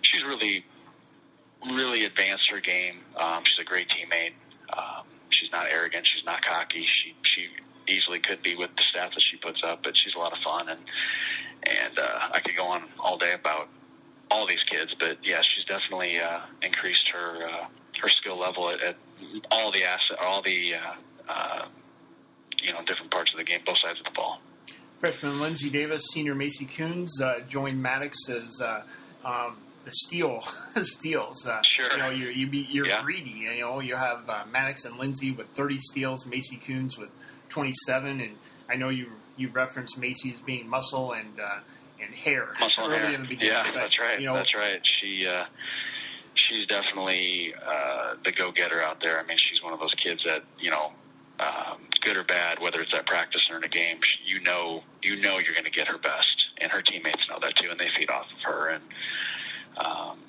she's 0.01 0.23
really, 0.23 0.65
really 1.65 2.05
advanced 2.05 2.49
her 2.49 2.59
game. 2.59 2.99
Um, 3.17 3.43
she's 3.45 3.59
a 3.59 3.63
great 3.63 3.89
teammate. 3.89 4.33
Um, 4.75 5.05
she's 5.29 5.51
not 5.51 5.67
arrogant. 5.69 6.07
She's 6.07 6.25
not 6.25 6.43
cocky. 6.43 6.85
She 6.85 7.15
she 7.23 7.47
easily 7.87 8.19
could 8.19 8.41
be 8.41 8.55
with 8.55 8.69
the 8.77 8.81
stats 8.81 9.13
that 9.13 9.21
she 9.21 9.37
puts 9.37 9.61
up, 9.63 9.83
but 9.83 9.97
she's 9.97 10.15
a 10.15 10.17
lot 10.17 10.31
of 10.31 10.39
fun 10.39 10.69
and 10.69 10.79
and 11.65 11.97
uh, 11.97 12.29
I 12.33 12.39
could 12.39 12.55
go 12.55 12.65
on 12.65 12.83
all 12.99 13.17
day 13.17 13.33
about 13.33 13.69
all 14.31 14.47
these 14.47 14.63
kids, 14.63 14.95
but 14.99 15.17
yeah, 15.23 15.41
she's 15.41 15.65
definitely 15.65 16.19
uh, 16.19 16.41
increased 16.61 17.09
her 17.09 17.47
uh, 17.47 17.67
her 18.01 18.09
skill 18.09 18.39
level 18.39 18.69
at, 18.69 18.81
at 18.81 18.95
all 19.51 19.71
the 19.71 19.83
asset, 19.83 20.17
all 20.19 20.41
the 20.41 20.73
uh, 20.75 21.31
uh, 21.31 21.65
you 22.61 22.71
know 22.71 22.79
different 22.85 23.11
parts 23.11 23.31
of 23.31 23.37
the 23.37 23.43
game, 23.43 23.59
both 23.65 23.77
sides 23.79 23.99
of 23.99 24.05
the 24.05 24.11
ball. 24.11 24.39
Freshman 24.97 25.39
Lindsay 25.39 25.69
Davis, 25.69 26.03
senior 26.13 26.33
Macy 26.33 26.65
Coons 26.65 27.19
uh, 27.21 27.41
joined 27.47 27.81
Maddox 27.81 28.17
as 28.29 28.61
uh, 28.61 28.83
um, 29.25 29.57
the 29.85 29.91
steal 29.91 30.41
steals. 30.83 31.45
Uh, 31.45 31.61
sure. 31.63 31.91
You 31.91 31.97
know, 31.97 32.09
you're 32.09 32.31
you 32.31 32.47
be, 32.47 32.67
you're 32.69 32.87
yeah. 32.87 33.03
greedy. 33.03 33.31
You 33.31 33.63
know, 33.63 33.79
you 33.79 33.95
have 33.95 34.29
uh, 34.29 34.43
Maddox 34.49 34.85
and 34.85 34.97
Lindsay 34.97 35.31
with 35.31 35.47
30 35.49 35.77
steals, 35.79 36.25
Macy 36.25 36.55
Coons 36.55 36.97
with 36.97 37.09
27, 37.49 38.21
and 38.21 38.37
I 38.69 38.75
know 38.75 38.89
you 38.89 39.11
you 39.35 39.49
referenced 39.49 39.97
Macy 39.97 40.31
as 40.31 40.41
being 40.41 40.69
muscle 40.69 41.13
and 41.13 41.39
uh, 41.39 41.59
and 42.03 42.13
hair 42.13 42.49
Muscle 42.59 42.85
early 42.85 42.97
hair. 42.97 43.11
in 43.11 43.21
the 43.21 43.27
beginning. 43.27 43.53
Yeah, 43.53 43.63
but, 43.63 43.73
that's 43.75 43.99
right. 43.99 44.19
You 44.19 44.27
know, 44.27 44.33
that's 44.33 44.55
right. 44.55 44.85
She 44.85 45.25
uh, 45.27 45.45
she's 46.35 46.65
definitely 46.67 47.53
uh, 47.55 48.15
the 48.23 48.31
go 48.31 48.51
getter 48.51 48.81
out 48.81 49.01
there. 49.01 49.19
I 49.19 49.23
mean, 49.25 49.37
she's 49.37 49.63
one 49.63 49.73
of 49.73 49.79
those 49.79 49.93
kids 49.95 50.23
that 50.25 50.43
you 50.59 50.71
know. 50.71 50.93
Um, 51.39 51.79
good 52.01 52.15
or 52.15 52.23
bad, 52.23 52.59
whether 52.59 52.79
it's 52.79 52.93
at 52.93 53.07
practice 53.07 53.49
or 53.49 53.57
in 53.57 53.63
a 53.63 53.67
game, 53.67 53.97
you 54.23 54.39
know 54.41 54.83
you 55.01 55.19
know 55.19 55.39
you're 55.39 55.53
going 55.53 55.65
to 55.65 55.71
get 55.71 55.87
her 55.87 55.97
best, 55.97 56.49
and 56.59 56.71
her 56.71 56.81
teammates 56.81 57.27
know 57.27 57.39
that 57.41 57.55
too, 57.55 57.71
and 57.71 57.79
they 57.79 57.89
feed 57.97 58.09
off 58.11 58.27
of 58.31 58.39
her. 58.43 58.69
And 58.69 58.83
um, 59.77 60.19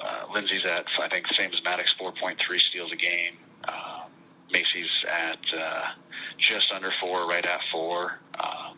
uh, 0.00 0.32
Lindsay's 0.32 0.64
at 0.64 0.86
I 1.00 1.08
think 1.08 1.26
the 1.26 1.34
same 1.34 1.52
as 1.52 1.62
Maddox, 1.64 1.94
4.3 2.00 2.60
steals 2.60 2.92
a 2.92 2.96
game. 2.96 3.34
Um, 3.64 4.10
Macy's 4.52 5.04
at 5.10 5.38
uh, 5.58 5.82
just 6.38 6.72
under 6.72 6.92
four, 7.00 7.26
right 7.28 7.44
at 7.44 7.60
four. 7.72 8.18
Um, 8.38 8.76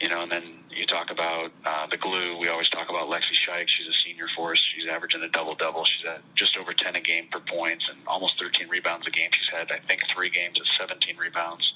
you 0.00 0.08
know, 0.08 0.22
and 0.22 0.32
then 0.32 0.42
you 0.70 0.86
talk 0.86 1.10
about 1.10 1.52
uh, 1.64 1.86
the 1.90 1.98
glue. 1.98 2.38
We 2.38 2.48
always 2.48 2.68
talk 2.70 2.88
about 2.88 3.08
Lexi 3.08 3.34
Shike. 3.34 3.68
She's 3.68 3.86
a 3.86 3.92
senior 3.92 4.26
for 4.34 4.52
us. 4.52 4.58
She's 4.58 4.86
averaging 4.86 5.22
a 5.22 5.28
double 5.28 5.54
double. 5.54 5.84
She's 5.84 6.06
at 6.06 6.22
just 6.34 6.56
over 6.56 6.72
10 6.72 6.96
a 6.96 7.00
game 7.00 7.26
per 7.30 7.40
points 7.40 7.86
and 7.90 7.98
almost 8.06 8.38
13 8.38 8.68
rebounds 8.68 9.06
a 9.06 9.10
game. 9.10 9.28
She's 9.32 9.48
had, 9.48 9.70
I 9.70 9.78
think, 9.86 10.02
three 10.14 10.30
games 10.30 10.58
at 10.58 10.66
17 10.78 11.16
rebounds. 11.18 11.74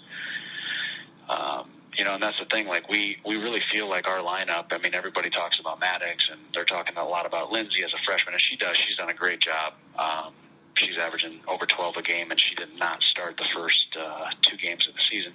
Um, 1.29 1.71
you 1.97 2.05
know, 2.05 2.15
and 2.15 2.23
that's 2.23 2.39
the 2.39 2.47
thing. 2.47 2.67
Like 2.67 2.89
we 2.89 3.19
we 3.25 3.37
really 3.37 3.63
feel 3.71 3.89
like 3.89 4.09
our 4.09 4.19
lineup. 4.19 4.67
I 4.73 4.79
mean, 4.79 4.95
everybody 4.95 5.31
talks 5.31 5.61
about 5.61 5.79
Maddox, 5.79 6.29
and 6.31 6.41
they're 6.53 6.65
talking 6.65 6.97
a 6.97 7.05
lot 7.05 7.27
about 7.27 7.53
Lindsay 7.53 7.85
as 7.85 7.93
a 7.93 8.03
freshman, 8.05 8.35
and 8.35 8.43
she 8.43 8.57
does. 8.57 8.77
She's 8.77 8.97
done 8.97 9.11
a 9.11 9.15
great 9.15 9.41
job. 9.41 9.75
Um, 9.97 10.33
she's 10.75 10.99
averaging 10.99 11.41
over 11.47 11.67
12 11.67 11.97
a 11.99 12.03
game, 12.03 12.31
and 12.31 12.41
she 12.41 12.55
did 12.55 12.77
not 12.79 13.03
start 13.03 13.37
the 13.37 13.47
first 13.55 13.97
uh, 13.99 14.31
two 14.43 14.57
games 14.57 14.89
of 14.89 14.95
the 14.95 15.01
season. 15.09 15.35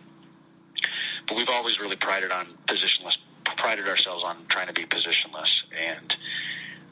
But 1.28 1.38
we've 1.38 1.50
always 1.50 1.80
really 1.80 1.96
prided 1.96 2.32
on 2.32 2.48
positionless, 2.68 3.18
prided 3.58 3.88
ourselves 3.88 4.24
on 4.24 4.46
trying 4.50 4.68
to 4.68 4.74
be 4.74 4.86
positionless, 4.86 5.64
and 5.78 6.16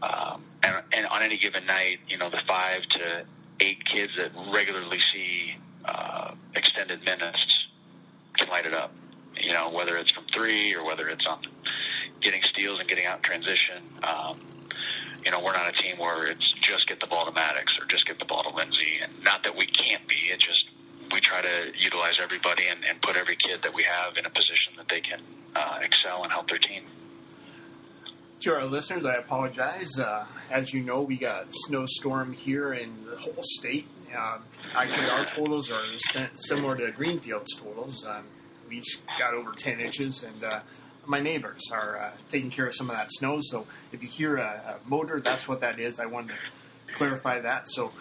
um, 0.02 0.44
and, 0.64 0.84
and 0.94 1.08
on 1.08 1.24
any 1.24 1.38
given 1.38 1.66
night, 1.66 2.00
you 2.08 2.18
know, 2.18 2.30
the 2.30 2.42
five 2.48 2.84
to 2.84 3.26
eight 3.60 3.84
kids 3.86 4.14
that 4.18 4.32
regularly 4.54 5.00
see 5.00 5.56
uh, 5.86 6.34
extended 6.56 7.04
minutes 7.04 7.68
can 8.36 8.50
light 8.50 8.66
it 8.66 8.74
up. 8.74 8.94
You 9.36 9.54
know, 9.54 9.70
whether 9.70 9.98
it's 9.98 10.12
from 10.12 10.26
three 10.34 10.76
or 10.76 10.84
whether 10.84 11.10
it's 11.10 11.26
on 11.26 11.42
getting 12.22 12.42
steals 12.44 12.80
and 12.80 12.88
getting 12.88 13.06
out 13.06 13.18
in 13.18 13.24
transition. 13.24 13.84
Um, 14.04 14.40
you 15.24 15.32
know, 15.32 15.40
we're 15.42 15.54
not 15.54 15.68
a 15.68 15.74
team 15.74 15.98
where 15.98 16.28
it's 16.28 16.54
just 16.62 16.88
get 16.88 17.00
the 17.00 17.08
ball 17.08 17.26
to 17.26 17.32
Maddox 17.32 17.78
or 17.80 17.86
just 17.86 18.06
get 18.08 18.20
the 18.20 18.26
ball 18.26 18.44
to 18.44 18.50
Lindsay. 18.50 19.00
And 19.02 19.24
not 19.24 19.44
that 19.44 19.56
we 19.56 19.66
can't 19.66 20.08
be, 20.08 20.16
it 20.32 20.40
just 20.40 20.68
we 21.12 21.20
try 21.20 21.42
to 21.42 21.72
utilize 21.78 22.20
everybody 22.22 22.68
and, 22.68 22.84
and 22.84 23.02
put 23.02 23.16
every 23.16 23.36
kid 23.36 23.62
that 23.64 23.74
we 23.74 23.84
have 23.84 24.18
in 24.18 24.26
a 24.26 24.30
position 24.30 24.74
that 24.78 24.88
they 24.90 25.02
can 25.02 25.22
uh, 25.56 25.80
excel 25.82 26.24
and 26.24 26.32
help 26.32 26.50
their 26.50 26.60
team. 26.60 26.84
To 28.42 28.54
our 28.54 28.66
listeners, 28.66 29.04
I 29.04 29.16
apologize. 29.16 30.00
Uh, 30.00 30.26
as 30.52 30.72
you 30.72 30.82
know, 30.82 31.02
we 31.02 31.18
got 31.18 31.46
a 31.46 31.50
snowstorm 31.50 32.34
here 32.34 32.74
in 32.74 33.06
the 33.10 33.18
whole 33.18 33.42
state. 33.42 33.88
Uh, 34.16 34.38
actually, 34.76 35.10
our 35.10 35.26
totals 35.26 35.72
are 35.72 35.84
similar 36.36 36.78
to 36.78 36.92
Greenfield's 36.92 37.56
totals. 37.56 38.06
Um, 38.06 38.26
we 38.70 38.84
got 39.18 39.34
over 39.34 39.54
10 39.54 39.80
inches, 39.80 40.24
and 40.24 40.44
uh, 40.44 40.60
my 41.06 41.20
neighbors 41.20 41.62
are 41.72 41.98
uh, 41.98 42.12
taking 42.30 42.50
care 42.50 42.68
of 42.68 42.76
some 42.76 42.90
of 42.90 42.96
that 42.96 43.10
snow. 43.10 43.40
So 43.42 43.66
if 43.92 44.04
you 44.04 44.10
hear 44.10 44.38
a, 44.38 44.78
a, 44.86 44.90
motor, 44.90 45.20
that's 45.20 45.48
what 45.48 45.62
that 45.62 45.80
is. 45.80 46.00
I 46.00 46.06
wanted 46.06 46.34
to 46.34 46.94
clarify 46.94 47.40
that. 47.40 47.68
So, 47.68 47.92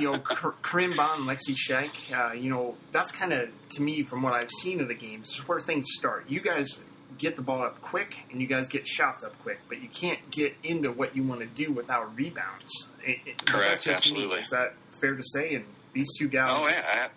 you 0.00 0.12
know, 0.12 0.18
Bond, 0.18 1.28
Lexi 1.28 1.56
Shank, 1.56 2.12
uh, 2.14 2.32
you 2.32 2.50
know, 2.50 2.76
that's 2.92 3.12
kind 3.12 3.32
of, 3.32 3.50
to 3.70 3.82
me, 3.82 4.02
from 4.02 4.22
what 4.22 4.32
I've 4.32 4.50
seen 4.50 4.80
of 4.80 4.88
the 4.88 4.94
games, 4.94 5.30
is 5.30 5.48
where 5.48 5.60
things 5.60 5.86
start. 5.90 6.24
You 6.28 6.40
guys 6.40 6.82
get 7.18 7.36
the 7.36 7.42
ball 7.42 7.62
up 7.62 7.80
quick 7.80 8.26
and 8.30 8.40
you 8.40 8.46
guys 8.46 8.68
get 8.68 8.86
shots 8.86 9.24
up 9.24 9.38
quick, 9.40 9.60
but 9.68 9.80
you 9.80 9.88
can't 9.88 10.30
get 10.30 10.54
into 10.62 10.90
what 10.90 11.16
you 11.16 11.22
want 11.22 11.40
to 11.40 11.46
do 11.46 11.72
without 11.72 12.14
rebounds. 12.16 12.88
It, 13.04 13.18
it, 13.26 13.46
Correct, 13.46 13.86
absolutely. 13.86 14.36
Me. 14.36 14.42
Is 14.42 14.50
that 14.50 14.74
fair 15.00 15.14
to 15.14 15.22
say? 15.22 15.54
And 15.54 15.64
these 15.92 16.08
two 16.18 16.28
guys. 16.28 16.50
Oh 16.52 16.68
yeah. 16.68 17.08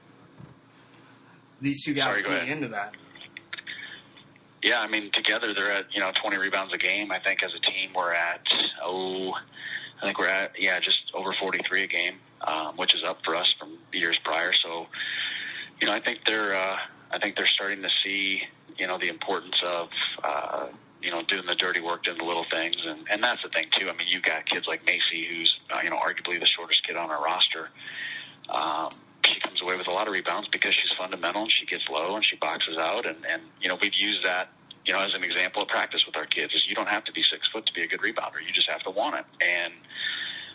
These 1.61 1.83
two 1.83 1.93
guys 1.93 2.21
Sorry, 2.21 2.39
get 2.39 2.49
into 2.49 2.69
that. 2.69 2.93
Yeah, 4.61 4.81
I 4.81 4.87
mean, 4.87 5.11
together 5.11 5.53
they're 5.53 5.71
at 5.71 5.93
you 5.93 5.99
know 5.99 6.11
20 6.13 6.37
rebounds 6.37 6.73
a 6.73 6.77
game. 6.77 7.11
I 7.11 7.19
think 7.19 7.43
as 7.43 7.51
a 7.53 7.59
team 7.59 7.91
we're 7.95 8.13
at 8.13 8.41
oh, 8.83 9.33
I 10.01 10.05
think 10.05 10.17
we're 10.17 10.27
at 10.27 10.51
yeah 10.57 10.79
just 10.79 11.11
over 11.13 11.33
43 11.33 11.83
a 11.83 11.87
game, 11.87 12.15
um, 12.41 12.77
which 12.77 12.93
is 12.93 13.03
up 13.03 13.19
for 13.23 13.35
us 13.35 13.53
from 13.59 13.77
years 13.91 14.17
prior. 14.23 14.53
So, 14.53 14.87
you 15.81 15.87
know, 15.87 15.93
I 15.93 15.99
think 15.99 16.19
they're 16.25 16.55
uh, 16.55 16.77
I 17.11 17.19
think 17.19 17.35
they're 17.35 17.45
starting 17.45 17.81
to 17.83 17.89
see 18.03 18.43
you 18.77 18.87
know 18.87 18.97
the 18.97 19.09
importance 19.09 19.61
of 19.63 19.89
uh, 20.23 20.67
you 21.01 21.11
know 21.11 21.23
doing 21.23 21.45
the 21.45 21.55
dirty 21.55 21.81
work, 21.81 22.03
doing 22.03 22.17
the 22.17 22.23
little 22.23 22.45
things, 22.51 22.77
and 22.85 23.05
and 23.11 23.23
that's 23.23 23.43
the 23.43 23.49
thing 23.49 23.67
too. 23.71 23.89
I 23.89 23.95
mean, 23.95 24.07
you 24.07 24.21
got 24.21 24.45
kids 24.45 24.67
like 24.67 24.85
Macy, 24.85 25.25
who's 25.29 25.59
uh, 25.73 25.79
you 25.83 25.89
know 25.89 25.97
arguably 25.97 26.39
the 26.39 26.45
shortest 26.45 26.85
kid 26.85 26.95
on 26.95 27.09
our 27.09 27.23
roster. 27.23 27.69
Um, 28.49 28.89
she 29.25 29.39
comes 29.39 29.61
away 29.61 29.75
with 29.75 29.87
a 29.87 29.91
lot 29.91 30.07
of 30.07 30.13
rebounds 30.13 30.47
because 30.49 30.73
she's 30.73 30.91
fundamental 30.93 31.43
and 31.43 31.51
she 31.51 31.65
gets 31.65 31.87
low 31.89 32.15
and 32.15 32.25
she 32.25 32.35
boxes 32.37 32.77
out 32.77 33.05
and 33.05 33.17
and 33.29 33.43
you 33.61 33.67
know 33.67 33.77
we've 33.81 33.93
used 33.93 34.23
that 34.23 34.49
you 34.89 34.95
know 34.95 35.01
as 35.01 35.13
an 35.13 35.23
example 35.23 35.61
of 35.61 35.67
practice 35.67 36.05
with 36.05 36.17
our 36.17 36.25
kids 36.25 36.53
is 36.53 36.65
you 36.67 36.75
don't 36.75 36.89
have 36.89 37.03
to 37.03 37.11
be 37.11 37.21
six 37.23 37.47
foot 37.49 37.65
to 37.65 37.73
be 37.73 37.81
a 37.81 37.87
good 37.87 37.99
rebounder 38.01 38.41
you 38.45 38.51
just 38.51 38.69
have 38.69 38.81
to 38.81 38.89
want 38.89 39.15
it 39.15 39.25
and 39.41 39.73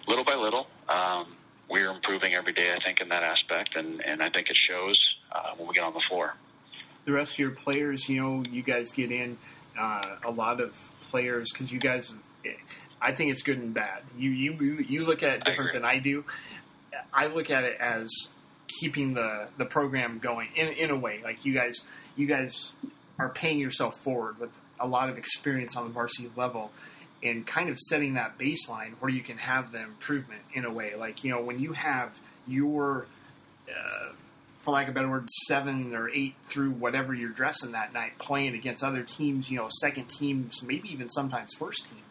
little 0.08 0.24
by 0.24 0.34
little 0.34 0.66
um, 0.88 1.26
we're 1.70 1.90
improving 1.90 2.34
every 2.34 2.52
day 2.52 2.74
I 2.74 2.80
think 2.82 3.00
in 3.00 3.08
that 3.10 3.22
aspect 3.22 3.76
and 3.76 4.00
and 4.04 4.22
I 4.22 4.30
think 4.30 4.50
it 4.50 4.56
shows 4.56 4.98
uh, 5.32 5.52
when 5.56 5.68
we 5.68 5.74
get 5.74 5.84
on 5.84 5.94
the 5.94 6.02
floor 6.08 6.34
the 7.04 7.12
rest 7.12 7.34
of 7.34 7.38
your 7.38 7.50
players, 7.50 8.08
you 8.08 8.20
know, 8.20 8.44
you 8.50 8.62
guys 8.62 8.92
get 8.92 9.10
in 9.10 9.36
uh, 9.78 10.16
a 10.24 10.30
lot 10.30 10.60
of 10.60 10.90
players 11.02 11.50
because 11.52 11.72
you 11.72 11.80
guys. 11.80 12.14
I 13.00 13.12
think 13.12 13.32
it's 13.32 13.42
good 13.42 13.58
and 13.58 13.74
bad. 13.74 14.02
You 14.16 14.30
you 14.30 14.52
you 14.88 15.04
look 15.04 15.22
at 15.22 15.36
it 15.36 15.44
different 15.44 15.70
I 15.70 15.72
than 15.74 15.84
I 15.84 15.98
do. 15.98 16.24
I 17.12 17.26
look 17.26 17.50
at 17.50 17.64
it 17.64 17.76
as 17.78 18.10
keeping 18.66 19.14
the 19.14 19.48
the 19.58 19.66
program 19.66 20.18
going 20.18 20.48
in 20.54 20.68
in 20.68 20.90
a 20.90 20.96
way. 20.96 21.20
Like 21.22 21.44
you 21.44 21.52
guys 21.52 21.84
you 22.16 22.26
guys 22.26 22.74
are 23.18 23.28
paying 23.28 23.58
yourself 23.58 23.96
forward 23.98 24.38
with 24.38 24.60
a 24.80 24.88
lot 24.88 25.08
of 25.08 25.18
experience 25.18 25.76
on 25.76 25.84
the 25.84 25.90
varsity 25.90 26.30
level 26.36 26.70
and 27.22 27.46
kind 27.46 27.70
of 27.70 27.78
setting 27.78 28.14
that 28.14 28.38
baseline 28.38 28.92
where 28.98 29.10
you 29.10 29.22
can 29.22 29.38
have 29.38 29.72
the 29.72 29.80
improvement 29.80 30.42
in 30.52 30.64
a 30.64 30.72
way. 30.72 30.94
Like 30.94 31.24
you 31.24 31.30
know 31.30 31.40
when 31.40 31.58
you 31.58 31.72
have 31.72 32.18
your 32.46 33.06
uh, 33.68 34.12
for 34.64 34.70
lack 34.72 34.88
of 34.88 34.92
a 34.92 34.94
better 34.94 35.10
word, 35.10 35.28
seven 35.46 35.94
or 35.94 36.08
eight 36.08 36.34
through 36.44 36.70
whatever 36.70 37.14
you're 37.14 37.28
dressing 37.28 37.72
that 37.72 37.92
night, 37.92 38.18
playing 38.18 38.54
against 38.54 38.82
other 38.82 39.02
teams, 39.02 39.50
you 39.50 39.58
know, 39.58 39.68
second 39.68 40.08
teams, 40.08 40.62
maybe 40.62 40.90
even 40.90 41.08
sometimes 41.08 41.52
first 41.52 41.86
team. 41.88 42.02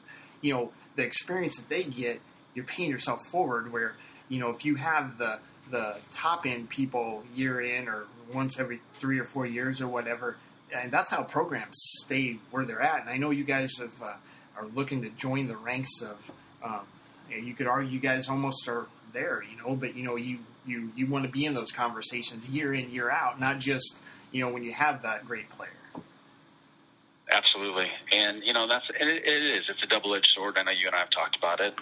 You 0.42 0.54
know, 0.54 0.72
the 0.96 1.04
experience 1.04 1.56
that 1.56 1.68
they 1.70 1.84
get, 1.84 2.22
you're 2.54 2.66
paying 2.66 2.92
yourself 2.92 3.26
forward. 3.26 3.72
Where 3.72 3.96
you 4.30 4.40
know, 4.40 4.50
if 4.50 4.66
you 4.66 4.76
have 4.76 5.18
the 5.18 5.40
the 5.72 5.96
top 6.12 6.46
end 6.46 6.70
people 6.70 7.24
year 7.34 7.60
in 7.60 7.88
or 7.88 8.06
once 8.32 8.60
every 8.60 8.82
three 8.98 9.20
or 9.20 9.24
four 9.24 9.46
years 9.46 9.82
or 9.82 9.88
whatever, 9.88 10.38
and 10.74 10.92
that's 10.92 11.12
how 11.12 11.24
programs 11.24 11.76
stay 12.04 12.38
where 12.52 12.66
they're 12.66 12.82
at. 12.82 13.02
And 13.02 13.10
I 13.10 13.18
know 13.18 13.30
you 13.32 13.44
guys 13.44 13.78
have 13.80 14.02
uh, 14.02 14.14
are 14.58 14.68
looking 14.74 15.02
to 15.04 15.10
join 15.10 15.48
the 15.48 15.58
ranks 15.58 16.02
of. 16.02 16.32
Um, 16.64 16.82
you 17.30 17.54
could 17.54 17.68
argue 17.68 17.90
you 17.92 18.00
guys 18.00 18.30
almost 18.30 18.68
are 18.68 18.86
there, 19.12 19.44
you 19.44 19.58
know, 19.58 19.76
but 19.76 19.96
you 19.96 20.04
know 20.04 20.16
you 20.16 20.40
you 20.66 20.92
you 20.96 21.08
want 21.08 21.26
to 21.26 21.32
be 21.32 21.46
in 21.46 21.54
those 21.54 21.72
conversations 21.72 22.48
year 22.48 22.74
in 22.74 22.90
year 22.92 23.10
out, 23.10 23.40
not 23.40 23.60
just 23.60 24.02
you 24.32 24.44
know 24.44 24.52
when 24.52 24.64
you 24.64 24.72
have 24.72 25.02
that 25.04 25.26
great 25.26 25.50
player. 25.50 25.70
Absolutely, 27.32 27.88
and 28.12 28.44
you 28.44 28.54
know 28.54 28.68
that's 28.68 28.86
it, 28.90 29.08
it 29.08 29.44
is. 29.44 29.64
It's 29.70 29.84
a 29.84 29.88
double 29.88 30.14
edged 30.16 30.30
sword. 30.36 30.58
I 30.58 30.64
know 30.64 30.72
you 30.72 30.88
and 30.88 30.96
I 30.96 31.00
have 31.00 31.10
talked 31.10 31.36
about 31.36 31.60
it. 31.60 31.74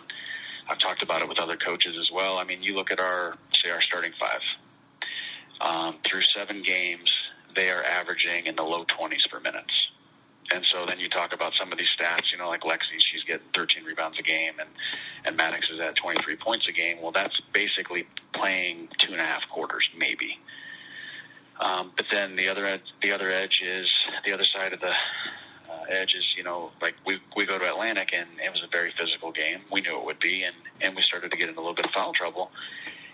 I've 0.70 0.80
talked 0.80 1.02
about 1.02 1.22
it 1.22 1.28
with 1.28 1.39
other 1.39 1.58
coaches 1.58 1.98
as 2.00 2.12
well. 2.12 2.38
I 2.38 2.44
mean, 2.44 2.62
you 2.62 2.76
look 2.76 2.92
at 2.92 3.00
our 3.00 3.36
say 3.54 3.72
our 3.72 3.82
starting 3.82 4.14
five 4.20 4.42
um, 5.60 5.98
through 6.06 6.22
seven 6.22 6.62
games, 6.64 7.12
they 7.56 7.70
are 7.70 7.84
averaging 7.84 8.45
in 8.45 8.56
the 8.56 8.64
low 8.64 8.86
twenties 8.86 9.26
per 9.28 9.39
minutes. 9.39 9.89
And 10.54 10.66
so 10.66 10.86
then 10.86 10.99
you 10.99 11.08
talk 11.08 11.34
about 11.34 11.54
some 11.54 11.72
of 11.72 11.78
these 11.78 11.89
stats, 11.97 12.32
you 12.32 12.38
know, 12.38 12.49
like 12.49 12.62
Lexi, 12.62 12.99
she's 12.99 13.24
getting 13.24 13.47
13 13.56 13.86
rebounds 13.86 14.20
a 14.20 14.22
game, 14.22 14.54
and 14.60 14.70
and 15.24 15.38
Maddox 15.38 15.70
is 15.70 15.80
at 15.80 15.95
23 15.95 16.36
points 16.38 16.68
a 16.68 16.72
game. 16.72 17.02
Well, 17.02 17.12
that's 17.12 17.39
basically 17.54 18.06
playing 18.34 18.89
two 18.97 19.14
and 19.14 19.22
a 19.22 19.26
half 19.26 19.47
quarters, 19.49 19.89
maybe. 19.97 20.39
Um, 21.60 21.91
but 21.95 22.08
then 22.12 22.36
the 22.36 22.49
other 22.49 22.80
the 23.02 23.12
other 23.12 23.32
edge 23.32 23.62
is 23.64 23.89
the 24.26 24.34
other 24.34 24.43
side 24.43 24.74
of 24.74 24.82
the 24.82 24.89
uh, 24.91 25.84
edge 25.89 26.16
is 26.16 26.34
you 26.36 26.43
know 26.43 26.72
like 26.82 26.95
we 27.06 27.20
we 27.38 27.45
go 27.45 27.58
to 27.58 27.70
Atlantic 27.70 28.10
and 28.14 28.28
it 28.43 28.52
was 28.52 28.62
a 28.62 28.68
very 28.72 28.91
physical 28.99 29.32
game. 29.32 29.62
We 29.72 29.82
knew 29.82 29.97
it 29.97 30.06
would 30.06 30.20
be, 30.20 30.43
and 30.43 30.56
and 30.82 30.95
we 30.95 31.02
started 31.02 31.32
to 31.32 31.38
get 31.38 31.49
in 31.49 31.56
a 31.56 31.60
little 31.60 31.76
bit 31.76 31.86
of 31.86 31.91
foul 31.91 32.14
trouble, 32.14 32.52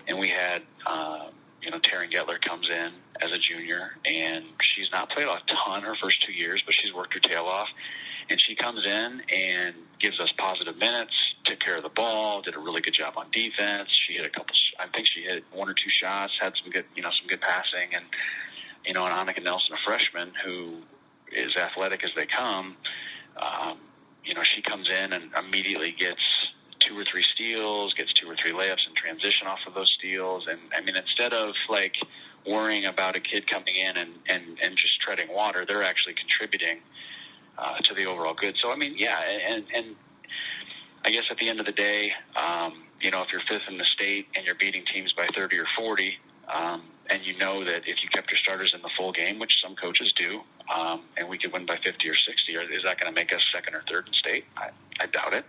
and 0.07 0.17
we 0.17 0.29
had. 0.29 0.63
Um, 0.87 1.33
you 1.67 1.71
know, 1.71 1.79
Taryn 1.79 2.09
Getler 2.09 2.39
comes 2.39 2.69
in 2.69 2.91
as 3.19 3.29
a 3.33 3.37
junior, 3.37 3.91
and 4.05 4.45
she's 4.61 4.89
not 4.89 5.09
played 5.09 5.27
a 5.27 5.37
ton 5.47 5.81
her 5.83 5.95
first 6.01 6.21
two 6.21 6.31
years, 6.31 6.63
but 6.65 6.73
she's 6.73 6.93
worked 6.93 7.13
her 7.13 7.19
tail 7.19 7.43
off. 7.43 7.67
And 8.29 8.39
she 8.39 8.55
comes 8.55 8.85
in 8.85 9.21
and 9.35 9.75
gives 9.99 10.17
us 10.21 10.31
positive 10.37 10.77
minutes, 10.77 11.11
took 11.43 11.59
care 11.59 11.75
of 11.75 11.83
the 11.83 11.89
ball, 11.89 12.41
did 12.41 12.55
a 12.55 12.59
really 12.59 12.79
good 12.79 12.93
job 12.93 13.15
on 13.17 13.29
defense. 13.31 13.89
She 13.91 14.13
hit 14.13 14.25
a 14.25 14.29
couple, 14.29 14.55
I 14.79 14.87
think 14.87 15.07
she 15.07 15.23
hit 15.23 15.43
one 15.51 15.67
or 15.67 15.73
two 15.73 15.89
shots, 15.89 16.31
had 16.39 16.53
some 16.55 16.71
good, 16.71 16.85
you 16.95 17.03
know, 17.03 17.11
some 17.11 17.27
good 17.27 17.41
passing, 17.41 17.93
and 17.93 18.05
you 18.85 18.93
know, 18.93 19.05
and 19.05 19.13
Annika 19.13 19.43
Nelson, 19.43 19.73
a 19.73 19.77
freshman 19.85 20.31
who 20.45 20.77
is 21.33 21.57
athletic 21.57 22.01
as 22.05 22.11
they 22.15 22.27
come, 22.27 22.77
um, 23.35 23.79
you 24.23 24.33
know, 24.33 24.43
she 24.43 24.61
comes 24.61 24.87
in 24.87 25.11
and 25.11 25.31
immediately 25.37 25.91
gets 25.91 26.47
two 26.87 26.97
or 26.97 27.03
three 27.03 27.23
steals, 27.23 27.93
gets 27.93 28.13
two 28.13 28.29
or 28.29 28.35
three 28.35 28.51
layups 28.51 28.87
in 28.87 28.95
transition 28.95 29.47
off 29.47 29.59
of 29.67 29.73
those 29.73 29.91
steals. 29.91 30.47
And 30.47 30.59
I 30.75 30.81
mean, 30.81 30.95
instead 30.95 31.33
of 31.33 31.53
like 31.69 31.97
worrying 32.45 32.85
about 32.85 33.15
a 33.15 33.19
kid 33.19 33.47
coming 33.47 33.75
in 33.75 33.97
and, 33.97 34.11
and, 34.27 34.57
and 34.63 34.77
just 34.77 34.99
treading 35.01 35.33
water, 35.33 35.65
they're 35.65 35.83
actually 35.83 36.13
contributing 36.13 36.79
uh, 37.57 37.77
to 37.83 37.93
the 37.93 38.05
overall 38.05 38.33
good. 38.33 38.55
So, 38.57 38.71
I 38.71 38.75
mean, 38.75 38.95
yeah. 38.97 39.19
And, 39.21 39.65
and 39.73 39.95
I 41.03 41.09
guess 41.09 41.25
at 41.29 41.37
the 41.37 41.49
end 41.49 41.59
of 41.59 41.65
the 41.65 41.71
day, 41.71 42.13
um, 42.35 42.83
you 43.01 43.11
know, 43.11 43.21
if 43.21 43.31
you're 43.31 43.41
fifth 43.47 43.69
in 43.69 43.77
the 43.77 43.85
state 43.85 44.27
and 44.35 44.45
you're 44.45 44.55
beating 44.55 44.83
teams 44.91 45.13
by 45.13 45.27
30 45.35 45.57
or 45.57 45.67
40, 45.77 46.17
um, 46.53 46.83
and 47.09 47.25
you 47.25 47.37
know 47.37 47.63
that 47.63 47.87
if 47.87 48.03
you 48.03 48.09
kept 48.09 48.31
your 48.31 48.37
starters 48.37 48.73
in 48.73 48.81
the 48.81 48.89
full 48.97 49.11
game, 49.11 49.39
which 49.39 49.61
some 49.61 49.75
coaches 49.75 50.13
do, 50.13 50.41
um, 50.73 51.01
and 51.15 51.27
we 51.27 51.37
could 51.37 51.51
win 51.53 51.65
by 51.65 51.77
50 51.77 52.07
or 52.09 52.15
60, 52.15 52.53
is 52.53 52.83
that 52.83 52.99
going 52.99 53.13
to 53.13 53.15
make 53.15 53.33
us 53.33 53.47
second 53.51 53.75
or 53.75 53.83
third 53.89 54.07
in 54.07 54.13
state? 54.13 54.45
I, 54.57 54.69
I 54.99 55.05
doubt 55.07 55.33
it. 55.33 55.45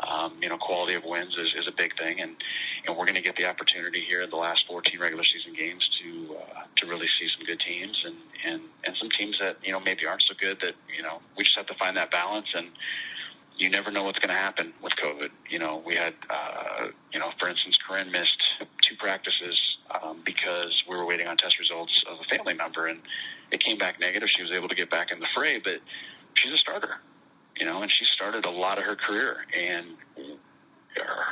Um, 0.00 0.34
you 0.42 0.48
know, 0.48 0.58
quality 0.58 0.94
of 0.94 1.04
wins 1.04 1.36
is, 1.38 1.54
is 1.56 1.68
a 1.68 1.72
big 1.72 1.96
thing, 1.96 2.20
and 2.20 2.36
and 2.86 2.96
we're 2.96 3.04
going 3.04 3.14
to 3.14 3.22
get 3.22 3.36
the 3.36 3.46
opportunity 3.46 4.04
here 4.06 4.22
in 4.22 4.30
the 4.30 4.36
last 4.36 4.66
14 4.66 4.98
regular 5.00 5.24
season 5.24 5.54
games 5.54 5.88
to 6.02 6.36
uh, 6.36 6.62
to 6.76 6.86
really 6.86 7.06
see 7.06 7.28
some 7.28 7.46
good 7.46 7.60
teams 7.60 8.02
and 8.04 8.16
and 8.44 8.62
and 8.84 8.96
some 8.96 9.08
teams 9.10 9.38
that 9.40 9.56
you 9.62 9.72
know 9.72 9.80
maybe 9.80 10.04
aren't 10.04 10.22
so 10.22 10.34
good 10.38 10.58
that 10.60 10.74
you 10.94 11.02
know 11.02 11.20
we 11.36 11.44
just 11.44 11.56
have 11.56 11.66
to 11.66 11.74
find 11.74 11.96
that 11.96 12.10
balance 12.10 12.48
and 12.54 12.68
you 13.56 13.70
never 13.70 13.90
know 13.90 14.02
what's 14.02 14.18
going 14.18 14.34
to 14.34 14.40
happen 14.40 14.72
with 14.82 14.94
COVID. 14.96 15.28
You 15.48 15.60
know, 15.60 15.80
we 15.86 15.94
had, 15.94 16.14
uh, 16.28 16.88
you 17.12 17.20
know, 17.20 17.30
for 17.38 17.48
instance, 17.48 17.78
Corinne 17.86 18.10
missed 18.10 18.42
two 18.82 18.96
practices 18.96 19.76
um, 20.02 20.22
because 20.24 20.82
we 20.88 20.96
were 20.96 21.06
waiting 21.06 21.28
on 21.28 21.36
test 21.36 21.58
results 21.60 22.04
of 22.10 22.18
a 22.18 22.36
family 22.36 22.54
member, 22.54 22.88
and 22.88 23.00
it 23.52 23.62
came 23.62 23.78
back 23.78 24.00
negative. 24.00 24.28
She 24.28 24.42
was 24.42 24.50
able 24.50 24.68
to 24.68 24.74
get 24.74 24.90
back 24.90 25.12
in 25.12 25.20
the 25.20 25.28
fray, 25.34 25.58
but 25.58 25.78
she's 26.34 26.52
a 26.52 26.58
starter 26.58 26.98
you 27.58 27.66
know, 27.66 27.82
and 27.82 27.90
she 27.90 28.04
started 28.04 28.44
a 28.44 28.50
lot 28.50 28.78
of 28.78 28.84
her 28.84 28.96
career, 28.96 29.36
and 29.56 29.96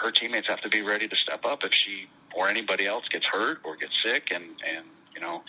her 0.02 0.10
teammates 0.10 0.48
have 0.48 0.60
to 0.60 0.68
be 0.68 0.82
ready 0.82 1.08
to 1.08 1.16
step 1.16 1.44
up 1.44 1.60
if 1.64 1.72
she 1.72 2.06
or 2.34 2.48
anybody 2.48 2.86
else 2.86 3.04
gets 3.08 3.26
hurt 3.26 3.58
or 3.64 3.76
gets 3.76 3.92
sick, 4.04 4.28
and 4.30 4.44
and 4.44 4.86
you 5.14 5.20
know. 5.20 5.42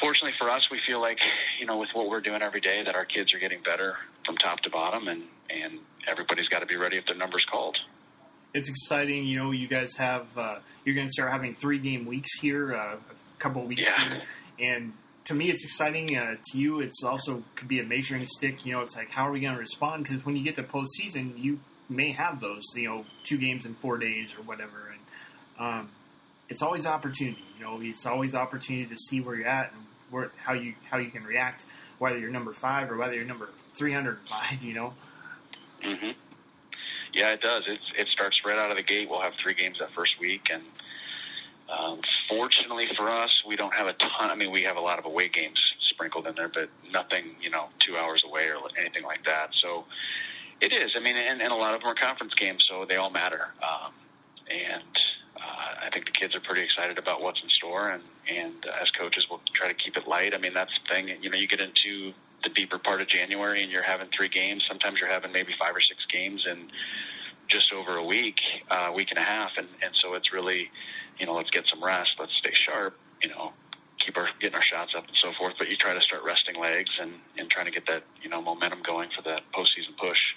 Fortunately 0.00 0.34
for 0.38 0.50
us, 0.50 0.70
we 0.70 0.80
feel 0.86 1.00
like 1.00 1.18
you 1.60 1.66
know 1.66 1.78
with 1.78 1.88
what 1.94 2.08
we're 2.08 2.20
doing 2.20 2.42
every 2.42 2.60
day 2.60 2.82
that 2.84 2.94
our 2.96 3.04
kids 3.04 3.32
are 3.32 3.38
getting 3.38 3.62
better 3.62 3.96
from 4.26 4.36
top 4.36 4.60
to 4.60 4.70
bottom, 4.70 5.06
and 5.08 5.22
and 5.48 5.78
everybody's 6.08 6.48
got 6.48 6.60
to 6.60 6.66
be 6.66 6.76
ready 6.76 6.96
if 6.98 7.06
their 7.06 7.16
number's 7.16 7.44
called. 7.44 7.76
it's 8.52 8.68
exciting. 8.68 9.24
You 9.24 9.38
know, 9.38 9.50
you 9.52 9.68
guys 9.68 9.94
have 9.96 10.36
uh, 10.36 10.56
you're 10.84 10.96
going 10.96 11.06
to 11.06 11.12
start 11.12 11.30
having 11.30 11.54
three 11.54 11.78
game 11.78 12.06
weeks 12.06 12.38
here, 12.40 12.74
uh, 12.74 12.96
a 12.96 13.38
couple 13.38 13.62
of 13.62 13.68
weeks 13.68 13.86
Yeah. 13.86 14.08
here, 14.08 14.22
and 14.74 14.92
to 15.24 15.34
me, 15.34 15.50
it's 15.50 15.64
exciting. 15.64 16.16
Uh, 16.16 16.36
to 16.50 16.58
you, 16.58 16.80
it's 16.80 17.02
also 17.02 17.42
could 17.54 17.68
be 17.68 17.80
a 17.80 17.84
measuring 17.84 18.24
stick. 18.24 18.64
You 18.66 18.74
know, 18.74 18.82
it's 18.82 18.96
like 18.96 19.10
how 19.10 19.26
are 19.26 19.32
we 19.32 19.40
going 19.40 19.54
to 19.54 19.60
respond? 19.60 20.04
Because 20.04 20.24
when 20.24 20.36
you 20.36 20.44
get 20.44 20.56
to 20.56 20.62
postseason, 20.62 21.38
you 21.42 21.60
may 21.88 22.12
have 22.12 22.40
those, 22.40 22.62
you 22.74 22.88
know, 22.88 23.04
two 23.22 23.38
games 23.38 23.66
in 23.66 23.74
four 23.74 23.98
days 23.98 24.34
or 24.34 24.42
whatever, 24.42 24.92
and 24.92 25.00
um, 25.58 25.90
it's 26.48 26.62
always 26.62 26.86
opportunity. 26.86 27.42
You 27.58 27.64
know, 27.64 27.80
it's 27.80 28.06
always 28.06 28.34
opportunity 28.34 28.86
to 28.86 28.96
see 28.96 29.20
where 29.20 29.34
you're 29.34 29.46
at 29.46 29.72
and 29.72 29.82
where 30.10 30.30
how 30.36 30.52
you 30.52 30.74
how 30.90 30.98
you 30.98 31.10
can 31.10 31.24
react, 31.24 31.64
whether 31.98 32.18
you're 32.18 32.30
number 32.30 32.52
five 32.52 32.90
or 32.90 32.96
whether 32.96 33.14
you're 33.14 33.24
number 33.24 33.48
three 33.72 33.92
hundred 33.92 34.18
five. 34.28 34.62
You 34.62 34.74
know. 34.74 34.94
Mm-hmm. 35.82 36.10
Yeah, 37.12 37.30
it 37.30 37.40
does. 37.40 37.64
It's 37.66 37.92
it 37.96 38.08
starts 38.08 38.44
right 38.44 38.58
out 38.58 38.70
of 38.70 38.76
the 38.76 38.82
gate. 38.82 39.08
We'll 39.08 39.20
have 39.20 39.34
three 39.42 39.54
games 39.54 39.78
that 39.78 39.92
first 39.92 40.18
week, 40.18 40.48
and 40.52 40.62
um, 41.76 42.00
fortunately 42.28 42.86
for 42.96 43.08
us, 43.08 43.42
we 43.46 43.56
don't 43.56 43.74
have 43.74 43.86
a 43.86 43.94
ton. 43.94 44.30
I 44.30 44.34
mean, 44.34 44.50
we 44.50 44.62
have 44.62 44.76
a 44.76 44.80
lot 44.80 44.98
of 44.98 45.04
away 45.04 45.28
games 45.28 45.60
sprinkled 45.80 46.26
in 46.26 46.34
there, 46.34 46.48
but 46.52 46.68
nothing, 46.90 47.36
you 47.40 47.50
know, 47.50 47.68
two 47.78 47.96
hours 47.96 48.22
away 48.26 48.48
or 48.48 48.56
anything 48.78 49.04
like 49.04 49.24
that. 49.24 49.50
So 49.52 49.84
it 50.60 50.72
is. 50.72 50.92
I 50.96 51.00
mean, 51.00 51.16
and, 51.16 51.40
and 51.42 51.52
a 51.52 51.56
lot 51.56 51.74
of 51.74 51.80
them 51.80 51.90
are 51.90 51.94
conference 51.94 52.34
games, 52.34 52.64
so 52.68 52.84
they 52.88 52.96
all 52.96 53.10
matter. 53.10 53.48
Um, 53.62 53.92
and 54.50 54.96
uh, 55.36 55.86
I 55.86 55.90
think 55.92 56.06
the 56.06 56.12
kids 56.12 56.34
are 56.34 56.40
pretty 56.40 56.62
excited 56.62 56.98
about 56.98 57.22
what's 57.22 57.42
in 57.42 57.48
store, 57.48 57.90
and 57.90 58.02
and 58.28 58.54
uh, 58.66 58.82
as 58.82 58.90
coaches, 58.90 59.26
we'll 59.28 59.40
try 59.52 59.68
to 59.68 59.74
keep 59.74 59.96
it 59.96 60.06
light. 60.06 60.34
I 60.34 60.38
mean, 60.38 60.54
that's 60.54 60.72
the 60.78 60.94
thing. 60.94 61.08
You 61.22 61.30
know, 61.30 61.36
you 61.36 61.48
get 61.48 61.60
into 61.60 62.12
the 62.42 62.50
deeper 62.50 62.78
part 62.78 63.00
of 63.00 63.08
January, 63.08 63.62
and 63.62 63.70
you're 63.72 63.82
having 63.82 64.08
three 64.16 64.28
games. 64.28 64.64
Sometimes 64.68 65.00
you're 65.00 65.10
having 65.10 65.32
maybe 65.32 65.52
five 65.58 65.74
or 65.74 65.80
six 65.80 66.04
games 66.06 66.46
in 66.50 66.68
just 67.48 67.72
over 67.72 67.96
a 67.96 68.04
week, 68.04 68.40
uh, 68.70 68.90
week 68.94 69.10
and 69.10 69.18
a 69.18 69.22
half, 69.22 69.52
and 69.56 69.68
and 69.82 69.94
so 69.94 70.14
it's 70.14 70.32
really, 70.32 70.70
you 71.18 71.26
know, 71.26 71.34
let's 71.34 71.50
get 71.50 71.68
some 71.68 71.82
rest, 71.82 72.14
let's 72.18 72.34
stay 72.36 72.52
sharp, 72.54 72.96
you 73.22 73.28
know, 73.28 73.52
keep 73.98 74.16
our 74.16 74.28
getting 74.40 74.54
our 74.56 74.62
shots 74.62 74.92
up 74.96 75.06
and 75.06 75.16
so 75.16 75.32
forth. 75.38 75.54
But 75.58 75.68
you 75.68 75.76
try 75.76 75.94
to 75.94 76.02
start 76.02 76.22
resting 76.24 76.58
legs 76.60 76.90
and 77.00 77.12
and 77.38 77.48
trying 77.50 77.66
to 77.66 77.72
get 77.72 77.86
that 77.86 78.04
you 78.22 78.28
know 78.28 78.40
momentum 78.42 78.82
going 78.82 79.10
for 79.14 79.22
the 79.22 79.38
postseason 79.54 79.96
push. 79.98 80.34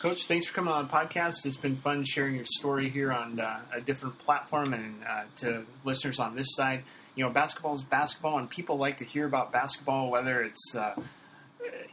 Coach, 0.00 0.26
thanks 0.26 0.46
for 0.46 0.54
coming 0.54 0.72
on 0.72 0.86
the 0.86 0.92
podcast. 0.92 1.44
It's 1.44 1.56
been 1.56 1.76
fun 1.76 2.04
sharing 2.04 2.36
your 2.36 2.44
story 2.44 2.88
here 2.88 3.10
on 3.10 3.40
uh, 3.40 3.62
a 3.74 3.80
different 3.80 4.18
platform 4.18 4.72
and 4.72 5.02
uh, 5.08 5.24
to 5.36 5.64
listeners 5.84 6.20
on 6.20 6.36
this 6.36 6.54
side. 6.54 6.84
You 7.16 7.24
know, 7.24 7.30
basketball 7.30 7.74
is 7.74 7.82
basketball, 7.82 8.38
and 8.38 8.48
people 8.48 8.76
like 8.76 8.98
to 8.98 9.04
hear 9.04 9.26
about 9.26 9.50
basketball, 9.50 10.08
whether 10.08 10.40
it's 10.42 10.76
uh, 10.76 10.94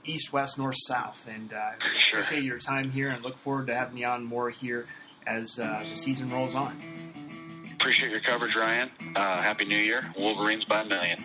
east, 0.03 0.31
west, 0.31 0.59
north, 0.59 0.75
south. 0.87 1.27
And 1.27 1.51
uh, 1.51 1.71
Sure. 1.97 2.19
appreciate 2.19 2.43
your 2.43 2.59
time 2.59 2.91
here, 2.91 3.09
and 3.09 3.23
look 3.23 3.37
forward 3.37 3.65
to 3.67 3.73
having 3.73 3.97
you 3.97 4.05
on 4.05 4.23
more 4.23 4.51
here 4.51 4.85
as 5.25 5.57
uh, 5.57 5.83
the 5.89 5.95
season 5.95 6.29
rolls 6.31 6.53
on. 6.53 6.79
Appreciate 7.85 8.09
your 8.09 8.19
coverage, 8.19 8.55
Ryan. 8.55 8.89
Uh, 9.15 9.43
Happy 9.43 9.63
New 9.63 9.77
Year, 9.77 10.09
Wolverines 10.17 10.65
by 10.65 10.81
a 10.81 10.85
million. 10.85 11.23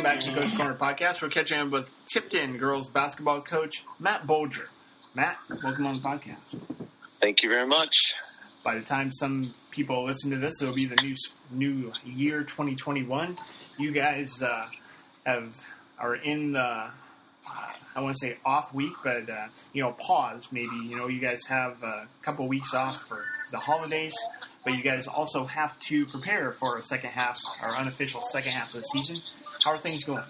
Welcome 0.00 0.16
back 0.16 0.24
to 0.24 0.30
the 0.30 0.40
Coach 0.40 0.56
Corner 0.56 0.74
podcast. 0.74 1.20
We're 1.20 1.28
catching 1.28 1.58
up 1.58 1.68
with 1.68 1.90
Tipton 2.10 2.56
girls 2.56 2.88
basketball 2.88 3.42
coach 3.42 3.84
Matt 3.98 4.26
Bolger. 4.26 4.68
Matt, 5.14 5.36
welcome 5.62 5.86
on 5.86 5.96
the 5.96 6.00
podcast. 6.00 6.58
Thank 7.20 7.42
you 7.42 7.50
very 7.50 7.66
much. 7.66 7.94
by 8.64 8.76
the 8.76 8.80
time 8.80 9.12
some 9.12 9.52
people 9.70 10.06
listen 10.06 10.30
to 10.30 10.38
this, 10.38 10.62
it'll 10.62 10.74
be 10.74 10.86
the 10.86 10.96
new 11.02 11.14
new 11.50 11.92
year 12.02 12.44
2021. 12.44 13.36
You 13.78 13.92
guys 13.92 14.42
uh, 14.42 14.68
have 15.26 15.62
are 15.98 16.14
in 16.14 16.52
the 16.52 16.60
uh, 16.62 16.90
I 17.94 18.00
want 18.00 18.16
to 18.16 18.26
say 18.26 18.38
off 18.42 18.72
week, 18.72 18.94
but 19.04 19.28
uh, 19.28 19.48
you 19.74 19.82
know 19.82 19.92
pause 19.92 20.48
maybe. 20.50 20.76
You 20.76 20.96
know 20.96 21.08
you 21.08 21.20
guys 21.20 21.44
have 21.46 21.82
a 21.82 22.08
couple 22.22 22.48
weeks 22.48 22.72
off 22.72 23.02
for 23.02 23.22
the 23.50 23.58
holidays, 23.58 24.14
but 24.64 24.74
you 24.74 24.82
guys 24.82 25.08
also 25.08 25.44
have 25.44 25.78
to 25.80 26.06
prepare 26.06 26.52
for 26.52 26.78
a 26.78 26.82
second 26.82 27.10
half 27.10 27.38
or 27.62 27.68
unofficial 27.76 28.22
second 28.22 28.52
half 28.52 28.68
of 28.68 28.80
the 28.80 28.84
season. 28.84 29.16
How 29.64 29.72
are 29.72 29.78
things 29.78 30.04
going? 30.04 30.22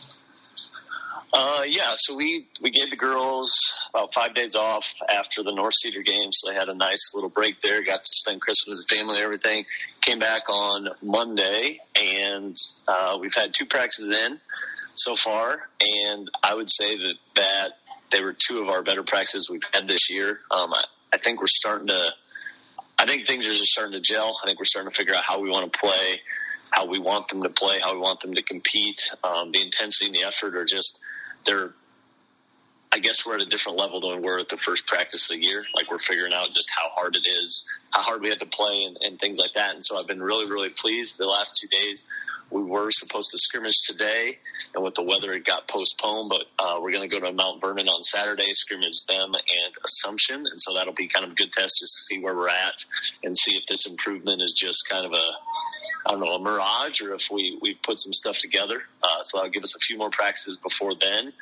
Uh, 1.32 1.62
yeah, 1.68 1.92
so 1.96 2.16
we, 2.16 2.48
we 2.60 2.70
gave 2.70 2.90
the 2.90 2.96
girls 2.96 3.52
about 3.94 4.12
five 4.12 4.34
days 4.34 4.56
off 4.56 4.92
after 5.08 5.44
the 5.44 5.52
North 5.52 5.74
Cedar 5.80 6.02
game, 6.02 6.30
so 6.32 6.50
they 6.50 6.56
had 6.56 6.68
a 6.68 6.74
nice 6.74 7.14
little 7.14 7.30
break 7.30 7.62
there. 7.62 7.82
Got 7.84 8.02
to 8.02 8.10
spend 8.10 8.40
Christmas 8.40 8.84
with 8.90 8.98
family 8.98 9.14
and 9.14 9.24
everything. 9.24 9.64
Came 10.00 10.18
back 10.18 10.48
on 10.48 10.88
Monday, 11.02 11.78
and 11.94 12.56
uh, 12.88 13.16
we've 13.20 13.34
had 13.34 13.54
two 13.56 13.64
practices 13.66 14.16
in 14.16 14.40
so 14.94 15.14
far, 15.14 15.68
and 15.80 16.28
I 16.42 16.54
would 16.54 16.68
say 16.68 16.96
that 16.96 17.14
that 17.36 17.68
they 18.12 18.22
were 18.22 18.34
two 18.48 18.58
of 18.60 18.68
our 18.68 18.82
better 18.82 19.04
practices 19.04 19.48
we've 19.48 19.62
had 19.72 19.88
this 19.88 20.10
year. 20.10 20.40
Um, 20.50 20.72
I, 20.74 20.84
I 21.12 21.18
think 21.18 21.40
we're 21.40 21.46
starting 21.48 21.88
to. 21.88 22.12
I 22.98 23.06
think 23.06 23.26
things 23.26 23.46
are 23.46 23.52
just 23.52 23.70
starting 23.70 23.92
to 23.92 24.00
gel. 24.00 24.36
I 24.42 24.46
think 24.46 24.58
we're 24.58 24.66
starting 24.66 24.90
to 24.90 24.96
figure 24.96 25.14
out 25.14 25.22
how 25.26 25.40
we 25.40 25.48
want 25.48 25.72
to 25.72 25.78
play, 25.78 26.20
how 26.70 26.86
we 26.86 26.98
want 26.98 27.28
them 27.28 27.42
to 27.42 27.50
play, 27.50 27.78
how 27.82 27.92
we 27.94 28.00
want 28.00 28.20
them 28.20 28.34
to 28.34 28.42
compete. 28.42 29.00
Um, 29.24 29.52
the 29.52 29.62
intensity 29.62 30.06
and 30.06 30.14
the 30.14 30.22
effort 30.22 30.56
are 30.56 30.64
just 30.64 30.98
they're 31.46 31.72
I 32.92 32.98
guess 32.98 33.24
we're 33.24 33.36
at 33.36 33.42
a 33.42 33.46
different 33.46 33.78
level 33.78 34.00
than 34.00 34.20
we 34.20 34.26
were 34.26 34.40
at 34.40 34.48
the 34.48 34.56
first 34.56 34.84
practice 34.88 35.30
of 35.30 35.36
the 35.36 35.44
year. 35.46 35.64
Like 35.76 35.88
we're 35.88 35.98
figuring 35.98 36.32
out 36.32 36.48
just 36.48 36.68
how 36.74 36.88
hard 36.96 37.14
it 37.14 37.24
is, 37.24 37.64
how 37.90 38.02
hard 38.02 38.20
we 38.20 38.30
have 38.30 38.40
to 38.40 38.46
play, 38.46 38.82
and, 38.82 38.98
and 39.00 39.20
things 39.20 39.38
like 39.38 39.52
that. 39.54 39.76
And 39.76 39.84
so 39.84 39.96
I've 39.96 40.08
been 40.08 40.20
really, 40.20 40.50
really 40.50 40.70
pleased. 40.70 41.16
The 41.16 41.26
last 41.26 41.56
two 41.60 41.68
days, 41.68 42.02
we 42.50 42.64
were 42.64 42.90
supposed 42.90 43.30
to 43.30 43.38
scrimmage 43.38 43.80
today, 43.86 44.38
and 44.74 44.82
with 44.82 44.96
the 44.96 45.04
weather, 45.04 45.32
it 45.34 45.44
got 45.44 45.68
postponed. 45.68 46.30
But 46.30 46.46
uh, 46.58 46.80
we're 46.80 46.90
going 46.90 47.08
to 47.08 47.20
go 47.20 47.24
to 47.24 47.32
Mount 47.32 47.60
Vernon 47.60 47.86
on 47.86 48.02
Saturday, 48.02 48.52
scrimmage 48.54 49.04
them 49.08 49.34
and 49.34 49.74
Assumption, 49.84 50.38
and 50.38 50.60
so 50.60 50.74
that'll 50.74 50.92
be 50.92 51.06
kind 51.06 51.24
of 51.24 51.30
a 51.30 51.34
good 51.36 51.52
test 51.52 51.76
just 51.78 51.94
to 51.94 52.02
see 52.02 52.18
where 52.20 52.34
we're 52.34 52.48
at 52.48 52.84
and 53.22 53.38
see 53.38 53.52
if 53.52 53.62
this 53.68 53.86
improvement 53.86 54.42
is 54.42 54.52
just 54.52 54.88
kind 54.88 55.06
of 55.06 55.12
a 55.12 55.30
I 56.06 56.12
don't 56.12 56.20
know, 56.20 56.34
a 56.34 56.40
mirage 56.40 57.02
or 57.02 57.14
if 57.14 57.28
we, 57.30 57.58
we 57.60 57.74
put 57.74 58.00
some 58.00 58.12
stuff 58.14 58.38
together. 58.38 58.82
Uh, 59.02 59.22
so 59.22 59.38
that'll 59.38 59.50
give 59.50 59.62
us 59.62 59.76
a 59.76 59.78
few 59.78 59.98
more 59.98 60.10
practices 60.10 60.56
before 60.56 60.94
then. 61.00 61.32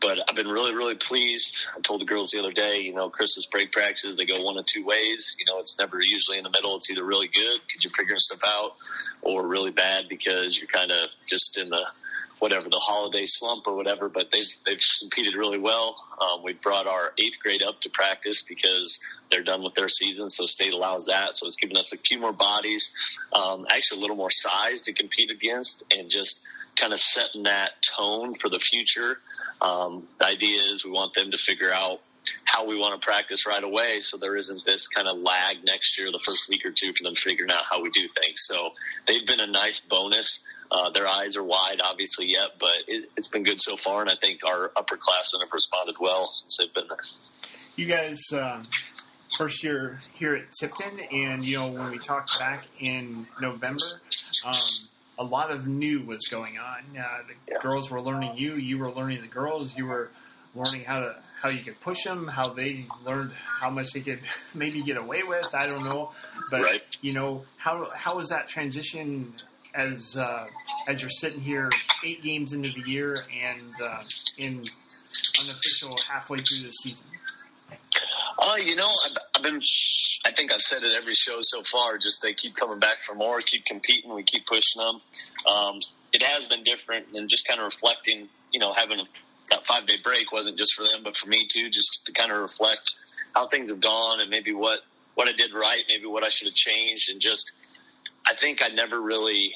But 0.00 0.18
I've 0.28 0.36
been 0.36 0.48
really, 0.48 0.74
really 0.74 0.94
pleased. 0.94 1.66
I 1.76 1.80
told 1.80 2.00
the 2.00 2.06
girls 2.06 2.30
the 2.30 2.38
other 2.38 2.52
day, 2.52 2.78
you 2.78 2.94
know, 2.94 3.10
Christmas 3.10 3.46
break 3.46 3.70
practices, 3.70 4.16
they 4.16 4.24
go 4.24 4.42
one 4.42 4.56
of 4.56 4.64
two 4.64 4.84
ways. 4.84 5.36
You 5.38 5.44
know, 5.46 5.60
it's 5.60 5.78
never 5.78 5.98
usually 6.00 6.38
in 6.38 6.44
the 6.44 6.50
middle. 6.50 6.76
It's 6.76 6.90
either 6.90 7.04
really 7.04 7.28
good 7.28 7.60
because 7.66 7.84
you're 7.84 7.92
figuring 7.92 8.18
stuff 8.18 8.40
out 8.44 8.76
or 9.20 9.46
really 9.46 9.70
bad 9.70 10.08
because 10.08 10.56
you're 10.56 10.68
kind 10.68 10.90
of 10.90 11.10
just 11.28 11.58
in 11.58 11.68
the 11.68 11.84
whatever 12.38 12.70
the 12.70 12.78
holiday 12.78 13.24
slump 13.26 13.66
or 13.66 13.76
whatever. 13.76 14.08
But 14.08 14.28
they've, 14.32 14.48
they've 14.66 14.80
competed 15.00 15.34
really 15.34 15.58
well. 15.58 15.96
Um, 16.20 16.42
we 16.42 16.54
brought 16.54 16.86
our 16.86 17.12
eighth 17.18 17.38
grade 17.42 17.62
up 17.62 17.80
to 17.82 17.90
practice 17.90 18.42
because 18.42 18.98
they're 19.30 19.42
done 19.44 19.62
with 19.62 19.74
their 19.74 19.88
season, 19.88 20.30
so 20.30 20.46
state 20.46 20.72
allows 20.72 21.06
that. 21.06 21.36
So 21.36 21.46
it's 21.46 21.56
giving 21.56 21.76
us 21.76 21.92
a 21.92 21.98
few 21.98 22.18
more 22.18 22.32
bodies, 22.32 22.90
um, 23.32 23.66
actually 23.70 23.98
a 23.98 24.00
little 24.00 24.16
more 24.16 24.30
size 24.30 24.82
to 24.82 24.92
compete 24.92 25.30
against, 25.30 25.84
and 25.90 26.10
just 26.10 26.40
kind 26.76 26.92
of 26.92 27.00
setting 27.00 27.44
that 27.44 27.72
tone 27.96 28.34
for 28.34 28.48
the 28.48 28.58
future. 28.58 29.18
Um, 29.62 30.08
the 30.18 30.26
idea 30.26 30.60
is 30.72 30.84
we 30.84 30.90
want 30.90 31.14
them 31.14 31.30
to 31.30 31.38
figure 31.38 31.72
out 31.72 32.00
how 32.44 32.66
we 32.66 32.76
want 32.76 33.00
to 33.00 33.04
practice 33.04 33.46
right 33.46 33.62
away, 33.62 34.00
so 34.00 34.16
there 34.16 34.36
isn't 34.36 34.64
this 34.64 34.88
kind 34.88 35.08
of 35.08 35.18
lag 35.18 35.56
next 35.64 35.98
year, 35.98 36.10
the 36.12 36.20
first 36.24 36.48
week 36.48 36.64
or 36.64 36.70
two, 36.70 36.92
for 36.92 37.02
them 37.02 37.14
figuring 37.14 37.50
out 37.50 37.64
how 37.70 37.82
we 37.82 37.90
do 37.90 38.08
things. 38.20 38.42
So 38.44 38.70
they've 39.06 39.26
been 39.26 39.40
a 39.40 39.46
nice 39.46 39.80
bonus. 39.80 40.42
Uh, 40.70 40.90
their 40.90 41.06
eyes 41.06 41.36
are 41.36 41.42
wide, 41.42 41.80
obviously, 41.82 42.26
yet, 42.26 42.50
but 42.58 42.76
it, 42.86 43.10
it's 43.16 43.28
been 43.28 43.42
good 43.42 43.60
so 43.60 43.76
far, 43.76 44.02
and 44.02 44.10
I 44.10 44.14
think 44.22 44.40
our 44.46 44.70
upperclassmen 44.76 45.40
have 45.40 45.52
responded 45.52 45.96
well 46.00 46.26
since 46.26 46.58
they've 46.58 46.72
been 46.72 46.88
there. 46.88 47.00
You 47.76 47.86
guys, 47.86 48.20
um, 48.32 48.68
first 49.36 49.64
year 49.64 50.00
here 50.14 50.34
at 50.36 50.52
Tipton, 50.52 51.00
and 51.12 51.44
you 51.44 51.56
know 51.56 51.68
when 51.68 51.90
we 51.90 51.98
talked 51.98 52.38
back 52.38 52.66
in 52.78 53.26
November, 53.40 54.00
um, 54.44 54.52
a 55.20 55.24
lot 55.24 55.50
of 55.50 55.68
new 55.68 56.02
was 56.06 56.20
going 56.30 56.58
on. 56.58 56.80
Uh, 56.98 57.18
the 57.28 57.34
Yeah. 57.46 57.58
girls 57.60 57.90
were 57.90 58.00
learning 58.00 58.36
you, 58.36 58.54
you 58.54 58.78
were 58.78 58.90
learning 58.90 59.20
the 59.20 59.28
girls, 59.28 59.76
you 59.76 59.84
were 59.86 60.10
learning 60.54 60.84
how 60.84 61.00
to 61.00 61.14
how 61.42 61.48
you 61.48 61.62
could 61.62 61.78
push 61.80 62.02
them, 62.04 62.26
how 62.28 62.48
they 62.50 62.84
learned 63.04 63.32
how 63.32 63.70
much 63.70 63.92
they 63.92 64.00
could 64.00 64.20
maybe 64.54 64.82
get 64.82 64.96
away 64.96 65.22
with. 65.22 65.54
I 65.54 65.66
don't 65.66 65.84
know, 65.84 66.12
but 66.50 66.62
Right. 66.62 66.82
you 67.02 67.12
know 67.12 67.44
how 67.58 67.88
how 67.94 68.16
was 68.16 68.30
that 68.30 68.48
transition 68.48 69.34
as 69.74 70.16
uh, 70.16 70.46
as 70.88 71.00
you're 71.00 71.10
sitting 71.10 71.40
here 71.40 71.70
eight 72.04 72.22
games 72.22 72.52
into 72.54 72.70
the 72.70 72.90
year 72.90 73.24
and 73.46 73.72
uh, 73.80 74.02
in 74.38 74.62
unofficial 75.40 75.94
halfway 76.08 76.38
through 76.42 76.62
the 76.62 76.72
season? 76.72 77.06
Oh, 78.42 78.56
you 78.56 78.74
know, 78.76 78.88
I've, 79.06 79.16
I've 79.36 79.42
been. 79.42 79.60
I 80.26 80.32
think 80.32 80.52
I've 80.52 80.60
said 80.62 80.82
it 80.82 80.94
every 80.96 81.14
show 81.14 81.38
so 81.42 81.62
far. 81.62 81.98
Just 81.98 82.22
they 82.22 82.32
keep 82.32 82.56
coming 82.56 82.78
back 82.78 83.00
for 83.00 83.14
more, 83.14 83.40
keep 83.42 83.64
competing, 83.64 84.14
we 84.14 84.22
keep 84.22 84.46
pushing 84.46 84.80
them. 84.80 85.00
Um, 85.50 85.78
it 86.12 86.22
has 86.22 86.46
been 86.46 86.64
different, 86.64 87.08
and 87.14 87.28
just 87.28 87.46
kind 87.46 87.60
of 87.60 87.64
reflecting. 87.64 88.28
You 88.52 88.60
know, 88.60 88.72
having 88.72 88.98
that 89.50 89.66
five 89.66 89.86
day 89.86 89.96
break 90.02 90.32
wasn't 90.32 90.58
just 90.58 90.74
for 90.74 90.84
them, 90.84 91.02
but 91.04 91.16
for 91.16 91.28
me 91.28 91.46
too, 91.48 91.70
just 91.70 92.00
to 92.06 92.12
kind 92.12 92.32
of 92.32 92.38
reflect 92.38 92.94
how 93.34 93.46
things 93.48 93.70
have 93.70 93.80
gone 93.80 94.20
and 94.20 94.30
maybe 94.30 94.52
what 94.52 94.80
what 95.14 95.28
I 95.28 95.32
did 95.32 95.52
right, 95.54 95.82
maybe 95.88 96.06
what 96.06 96.24
I 96.24 96.28
should 96.30 96.48
have 96.48 96.54
changed, 96.54 97.10
and 97.10 97.20
just. 97.20 97.52
I 98.26 98.34
think 98.34 98.62
I 98.62 98.68
never 98.68 99.00
really 99.00 99.54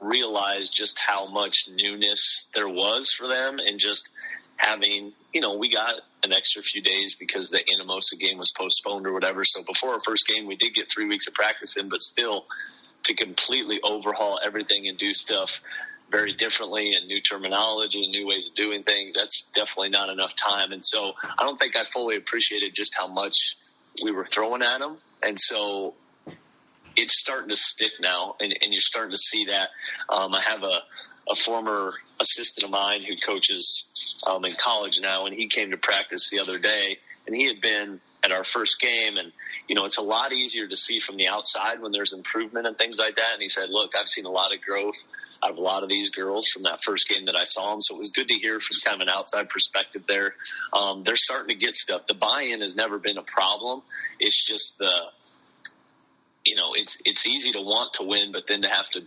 realized 0.00 0.72
just 0.74 0.98
how 0.98 1.28
much 1.30 1.66
newness 1.70 2.46
there 2.54 2.68
was 2.68 3.10
for 3.10 3.26
them, 3.26 3.58
and 3.58 3.78
just 3.80 4.10
having, 4.56 5.12
you 5.32 5.40
know, 5.40 5.56
we 5.56 5.68
got 5.68 5.94
an 6.22 6.32
extra 6.32 6.62
few 6.62 6.80
days 6.80 7.14
because 7.18 7.50
the 7.50 7.58
Anamosa 7.58 8.18
game 8.18 8.38
was 8.38 8.52
postponed 8.56 9.06
or 9.06 9.12
whatever. 9.12 9.44
So 9.44 9.62
before 9.62 9.94
our 9.94 10.00
first 10.04 10.26
game, 10.26 10.46
we 10.46 10.56
did 10.56 10.74
get 10.74 10.90
three 10.90 11.06
weeks 11.06 11.26
of 11.26 11.34
practice 11.34 11.76
in, 11.76 11.88
but 11.88 12.00
still 12.00 12.46
to 13.04 13.14
completely 13.14 13.80
overhaul 13.82 14.40
everything 14.42 14.88
and 14.88 14.96
do 14.96 15.12
stuff 15.12 15.60
very 16.10 16.32
differently 16.32 16.92
and 16.94 17.06
new 17.06 17.20
terminology 17.20 18.02
and 18.02 18.12
new 18.12 18.26
ways 18.26 18.48
of 18.48 18.54
doing 18.54 18.82
things, 18.82 19.14
that's 19.14 19.44
definitely 19.54 19.90
not 19.90 20.08
enough 20.08 20.34
time. 20.36 20.72
And 20.72 20.84
so 20.84 21.12
I 21.22 21.42
don't 21.42 21.58
think 21.58 21.76
I 21.76 21.84
fully 21.84 22.16
appreciated 22.16 22.74
just 22.74 22.94
how 22.96 23.08
much 23.08 23.56
we 24.02 24.12
were 24.12 24.24
throwing 24.24 24.62
at 24.62 24.78
them. 24.78 24.98
And 25.22 25.38
so 25.38 25.94
it's 26.96 27.18
starting 27.18 27.48
to 27.48 27.56
stick 27.56 27.92
now, 28.00 28.36
and, 28.40 28.54
and 28.62 28.72
you're 28.72 28.80
starting 28.80 29.10
to 29.10 29.16
see 29.16 29.46
that. 29.46 29.70
Um, 30.08 30.34
I 30.34 30.40
have 30.40 30.62
a, 30.62 30.82
a 31.30 31.34
former 31.34 31.92
assistant 32.20 32.64
of 32.64 32.70
mine 32.70 33.02
who 33.02 33.16
coaches 33.16 33.84
um, 34.26 34.44
in 34.44 34.52
college 34.54 35.00
now, 35.00 35.26
and 35.26 35.34
he 35.34 35.48
came 35.48 35.70
to 35.70 35.76
practice 35.76 36.30
the 36.30 36.40
other 36.40 36.58
day, 36.58 36.98
and 37.26 37.34
he 37.34 37.46
had 37.46 37.60
been 37.60 38.00
at 38.22 38.32
our 38.32 38.44
first 38.44 38.80
game, 38.80 39.16
and 39.16 39.32
you 39.68 39.74
know 39.74 39.84
it's 39.84 39.98
a 39.98 40.02
lot 40.02 40.32
easier 40.32 40.66
to 40.68 40.76
see 40.76 41.00
from 41.00 41.16
the 41.16 41.28
outside 41.28 41.80
when 41.80 41.92
there's 41.92 42.12
improvement 42.12 42.66
and 42.66 42.76
things 42.76 42.98
like 42.98 43.16
that. 43.16 43.30
And 43.32 43.42
he 43.42 43.48
said, 43.48 43.70
"Look, 43.70 43.92
I've 43.98 44.08
seen 44.08 44.26
a 44.26 44.30
lot 44.30 44.54
of 44.54 44.60
growth." 44.60 44.96
Out 45.42 45.50
of 45.50 45.58
a 45.58 45.60
lot 45.60 45.82
of 45.82 45.90
these 45.90 46.08
girls 46.08 46.48
from 46.48 46.62
that 46.62 46.82
first 46.82 47.06
game 47.06 47.26
that 47.26 47.36
I 47.36 47.44
saw 47.44 47.72
them, 47.72 47.82
so 47.82 47.96
it 47.96 47.98
was 47.98 48.10
good 48.10 48.28
to 48.28 48.34
hear 48.34 48.60
from 48.60 48.76
kind 48.82 49.02
of 49.02 49.06
an 49.06 49.12
outside 49.14 49.50
perspective. 49.50 50.02
There, 50.08 50.34
um, 50.72 51.02
they're 51.04 51.16
starting 51.16 51.48
to 51.48 51.54
get 51.54 51.74
stuff. 51.74 52.06
The 52.08 52.14
buy-in 52.14 52.62
has 52.62 52.76
never 52.76 52.98
been 52.98 53.18
a 53.18 53.22
problem. 53.22 53.82
It's 54.18 54.42
just 54.42 54.78
the, 54.78 54.90
you 56.46 56.54
know, 56.54 56.70
it's 56.72 56.96
it's 57.04 57.26
easy 57.26 57.52
to 57.52 57.60
want 57.60 57.92
to 57.94 58.04
win, 58.04 58.32
but 58.32 58.44
then 58.48 58.62
to 58.62 58.70
have 58.70 58.88
to 58.92 59.02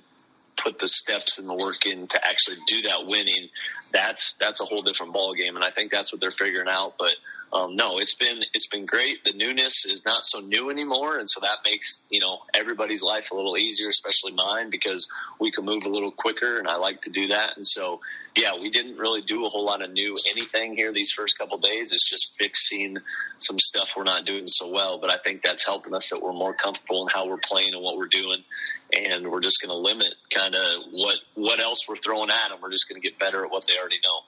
put 0.58 0.80
the 0.80 0.88
steps 0.88 1.40
and 1.40 1.48
the 1.48 1.54
work 1.54 1.86
in 1.86 2.08
to 2.08 2.28
actually 2.28 2.58
do 2.68 2.82
that 2.84 3.06
winning, 3.08 3.50
that's 3.94 4.34
that's 4.34 4.62
a 4.62 4.66
whole 4.66 4.82
different 4.82 5.14
ball 5.14 5.34
game, 5.34 5.56
and 5.56 5.64
I 5.64 5.72
think 5.72 5.92
that's 5.92 6.12
what 6.12 6.22
they're 6.22 6.32
figuring 6.32 6.68
out. 6.70 6.96
But 6.98 7.16
um, 7.54 7.78
no, 7.78 7.98
it's 7.98 8.14
been 8.14 8.42
it's 8.54 8.68
been 8.68 8.86
great. 8.86 9.24
The 9.24 9.32
newness 9.32 9.86
is 9.86 10.04
not 10.06 10.26
so 10.26 10.40
new 10.40 10.70
anymore, 10.70 11.18
and 11.18 11.30
so 11.30 11.40
that 11.40 11.60
makes 11.64 12.02
you 12.10 12.20
know 12.20 12.40
everybody's 12.54 13.02
life 13.02 13.32
a 13.32 13.36
little 13.36 13.58
easier, 13.58 13.88
especially 13.88 14.34
mine, 14.34 14.70
because 14.70 15.08
we 15.40 15.52
can 15.52 15.64
move 15.64 15.86
a 15.86 15.90
little 15.90 16.12
quicker, 16.12 16.58
and 16.58 16.68
I 16.68 16.76
like 16.76 17.02
to 17.04 17.10
do 17.10 17.28
that. 17.28 17.56
And 17.56 17.66
so, 17.66 18.02
yeah, 18.36 18.52
we 18.60 18.70
didn't 18.70 18.98
really 18.98 19.22
do 19.22 19.46
a 19.46 19.50
whole 19.50 19.66
lot 19.66 19.82
of 19.82 19.92
new 19.92 20.14
anything 20.30 20.76
here 20.76 20.92
these 20.92 21.12
first 21.12 21.38
couple 21.38 21.58
days. 21.58 21.94
It's 21.94 22.10
just 22.10 22.32
fixing 22.38 22.98
some 23.38 23.60
stuff 23.60 23.90
we're 23.96 24.04
not 24.04 24.26
doing 24.26 24.48
so 24.48 24.70
well, 24.70 24.98
but 24.98 25.10
I 25.10 25.16
think 25.24 25.42
that's 25.42 25.66
helping 25.66 25.94
us 25.94 26.10
that 26.10 26.22
we're 26.22 26.34
more 26.34 26.54
comfortable 26.54 27.08
in 27.08 27.14
how 27.14 27.28
we're 27.28 27.38
playing 27.38 27.74
and 27.74 27.82
what 27.82 27.96
we're 27.96 28.08
doing, 28.08 28.44
and 28.92 29.32
we're 29.32 29.42
just 29.42 29.62
going 29.62 29.70
to 29.70 29.78
limit 29.78 30.16
kind 30.34 30.54
of 30.54 30.84
what 30.92 31.20
what 31.36 31.62
else 31.62 31.88
we're 31.88 31.96
throwing 31.96 32.30
at 32.30 32.50
them. 32.50 32.60
We're 32.62 32.72
just 32.72 32.90
going 32.90 33.02
to 33.02 33.08
get 33.08 33.18
better 33.18 33.46
at 33.46 33.52
what 33.52 33.66
they 33.68 33.80
already 33.80 34.00
know. 34.04 34.20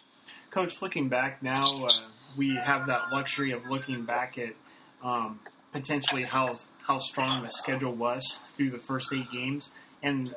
Coach, 0.51 0.81
looking 0.81 1.09
back 1.09 1.43
now. 1.43 1.61
Uh 1.61 1.89
we 2.37 2.55
have 2.55 2.87
that 2.87 3.11
luxury 3.11 3.51
of 3.51 3.65
looking 3.65 4.03
back 4.03 4.37
at 4.37 4.53
um, 5.03 5.39
potentially 5.71 6.23
how 6.23 6.57
how 6.85 6.97
strong 6.97 7.43
the 7.43 7.51
schedule 7.51 7.93
was 7.93 8.37
through 8.55 8.71
the 8.71 8.79
first 8.79 9.13
eight 9.13 9.31
games, 9.31 9.71
and 10.01 10.33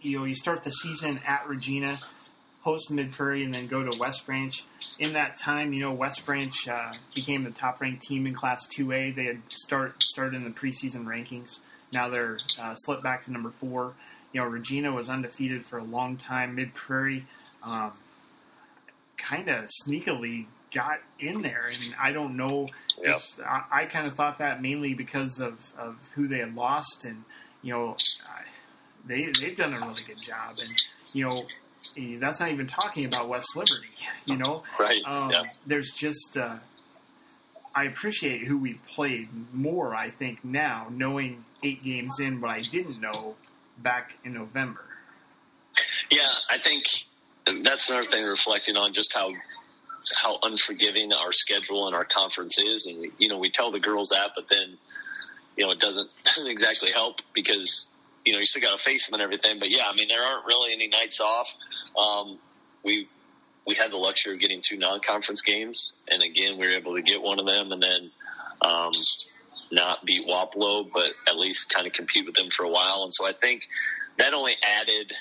you 0.00 0.18
know 0.18 0.24
you 0.24 0.34
start 0.34 0.62
the 0.62 0.70
season 0.70 1.20
at 1.26 1.46
Regina, 1.48 1.98
host 2.62 2.90
Mid 2.90 3.12
Prairie, 3.12 3.44
and 3.44 3.54
then 3.54 3.66
go 3.66 3.82
to 3.82 3.98
West 3.98 4.26
Branch. 4.26 4.64
In 4.98 5.14
that 5.14 5.36
time, 5.36 5.72
you 5.72 5.80
know 5.80 5.92
West 5.92 6.24
Branch 6.24 6.68
uh, 6.68 6.92
became 7.14 7.44
the 7.44 7.50
top 7.50 7.80
ranked 7.80 8.02
team 8.02 8.26
in 8.26 8.34
Class 8.34 8.66
Two 8.68 8.92
A. 8.92 9.10
They 9.10 9.24
had 9.24 9.42
start 9.48 10.02
started 10.02 10.34
in 10.36 10.44
the 10.44 10.50
preseason 10.50 11.04
rankings. 11.04 11.60
Now 11.92 12.08
they're 12.08 12.38
uh, 12.60 12.74
slipped 12.74 13.02
back 13.02 13.24
to 13.24 13.32
number 13.32 13.50
four. 13.50 13.94
You 14.32 14.40
know 14.40 14.46
Regina 14.46 14.92
was 14.92 15.08
undefeated 15.08 15.64
for 15.64 15.78
a 15.78 15.84
long 15.84 16.16
time. 16.16 16.54
Mid 16.54 16.74
Prairie. 16.74 17.26
Um, 17.62 17.92
kind 19.16 19.48
of 19.48 19.70
sneakily 19.82 20.46
got 20.74 20.98
in 21.18 21.42
there, 21.42 21.70
and 21.72 21.94
I 22.00 22.12
don't 22.12 22.36
know. 22.36 22.68
Just 23.02 23.38
yep. 23.38 23.46
I, 23.46 23.82
I 23.82 23.84
kind 23.86 24.06
of 24.06 24.14
thought 24.14 24.38
that 24.38 24.60
mainly 24.60 24.94
because 24.94 25.40
of, 25.40 25.72
of 25.78 25.96
who 26.14 26.26
they 26.26 26.38
had 26.38 26.54
lost, 26.54 27.04
and 27.04 27.24
you 27.62 27.72
know, 27.72 27.96
they 29.06 29.30
they've 29.40 29.56
done 29.56 29.74
a 29.74 29.78
really 29.78 30.02
good 30.06 30.20
job, 30.20 30.58
and 30.58 30.72
you 31.12 31.26
know. 31.26 31.46
That's 32.18 32.40
not 32.40 32.50
even 32.50 32.66
talking 32.66 33.04
about 33.04 33.28
West 33.28 33.54
Liberty, 33.54 33.88
you 34.24 34.38
know. 34.38 34.62
Right. 34.80 35.02
Um, 35.06 35.30
yeah. 35.30 35.42
There's 35.66 35.92
just 35.92 36.34
uh, 36.34 36.56
I 37.74 37.84
appreciate 37.84 38.46
who 38.46 38.56
we've 38.56 38.80
played 38.86 39.28
more. 39.52 39.94
I 39.94 40.10
think 40.10 40.44
now, 40.44 40.86
knowing 40.90 41.44
eight 41.62 41.82
games 41.82 42.20
in, 42.20 42.40
what 42.40 42.50
I 42.52 42.62
didn't 42.62 43.00
know 43.00 43.34
back 43.78 44.16
in 44.24 44.32
November. 44.32 44.84
Yeah, 46.10 46.20
I 46.48 46.58
think 46.58 46.84
that's 47.62 47.90
another 47.90 48.08
thing 48.08 48.24
reflecting 48.24 48.76
on 48.76 48.94
just 48.94 49.12
how 49.12 49.30
how 50.14 50.38
unforgiving 50.42 51.12
our 51.12 51.32
schedule 51.32 51.86
and 51.86 51.94
our 51.94 52.04
conference 52.04 52.58
is. 52.58 52.86
And, 52.86 53.10
you 53.18 53.28
know, 53.28 53.38
we 53.38 53.50
tell 53.50 53.70
the 53.70 53.80
girls 53.80 54.10
that, 54.10 54.30
but 54.34 54.46
then, 54.50 54.76
you 55.56 55.64
know, 55.64 55.72
it 55.72 55.80
doesn't, 55.80 56.10
exactly 56.46 56.90
help 56.92 57.20
because, 57.34 57.88
you 58.24 58.32
know, 58.32 58.38
you 58.38 58.46
still 58.46 58.62
got 58.62 58.76
to 58.76 58.82
face 58.82 59.06
them 59.06 59.14
and 59.14 59.22
everything. 59.22 59.58
But 59.58 59.70
yeah, 59.70 59.84
I 59.90 59.94
mean, 59.94 60.08
there 60.08 60.22
aren't 60.22 60.46
really 60.46 60.72
any 60.72 60.88
nights 60.88 61.20
off. 61.20 61.54
Um, 61.98 62.38
we, 62.82 63.08
we 63.66 63.74
had 63.74 63.90
the 63.90 63.96
luxury 63.96 64.34
of 64.34 64.40
getting 64.40 64.60
two 64.62 64.76
non-conference 64.76 65.42
games. 65.42 65.94
And 66.10 66.22
again, 66.22 66.58
we 66.58 66.66
were 66.66 66.72
able 66.72 66.94
to 66.94 67.02
get 67.02 67.22
one 67.22 67.40
of 67.40 67.46
them 67.46 67.72
and 67.72 67.82
then, 67.82 68.10
um, 68.60 68.92
not 69.72 70.04
beat 70.04 70.26
Wapello, 70.28 70.88
but 70.92 71.10
at 71.28 71.36
least 71.36 71.70
kind 71.70 71.86
of 71.86 71.92
compete 71.92 72.26
with 72.26 72.34
them 72.34 72.48
for 72.50 72.64
a 72.64 72.68
while. 72.68 73.02
And 73.02 73.12
so 73.12 73.26
I 73.26 73.32
think 73.32 73.62
that 74.18 74.32
only 74.34 74.54
added 74.62 75.12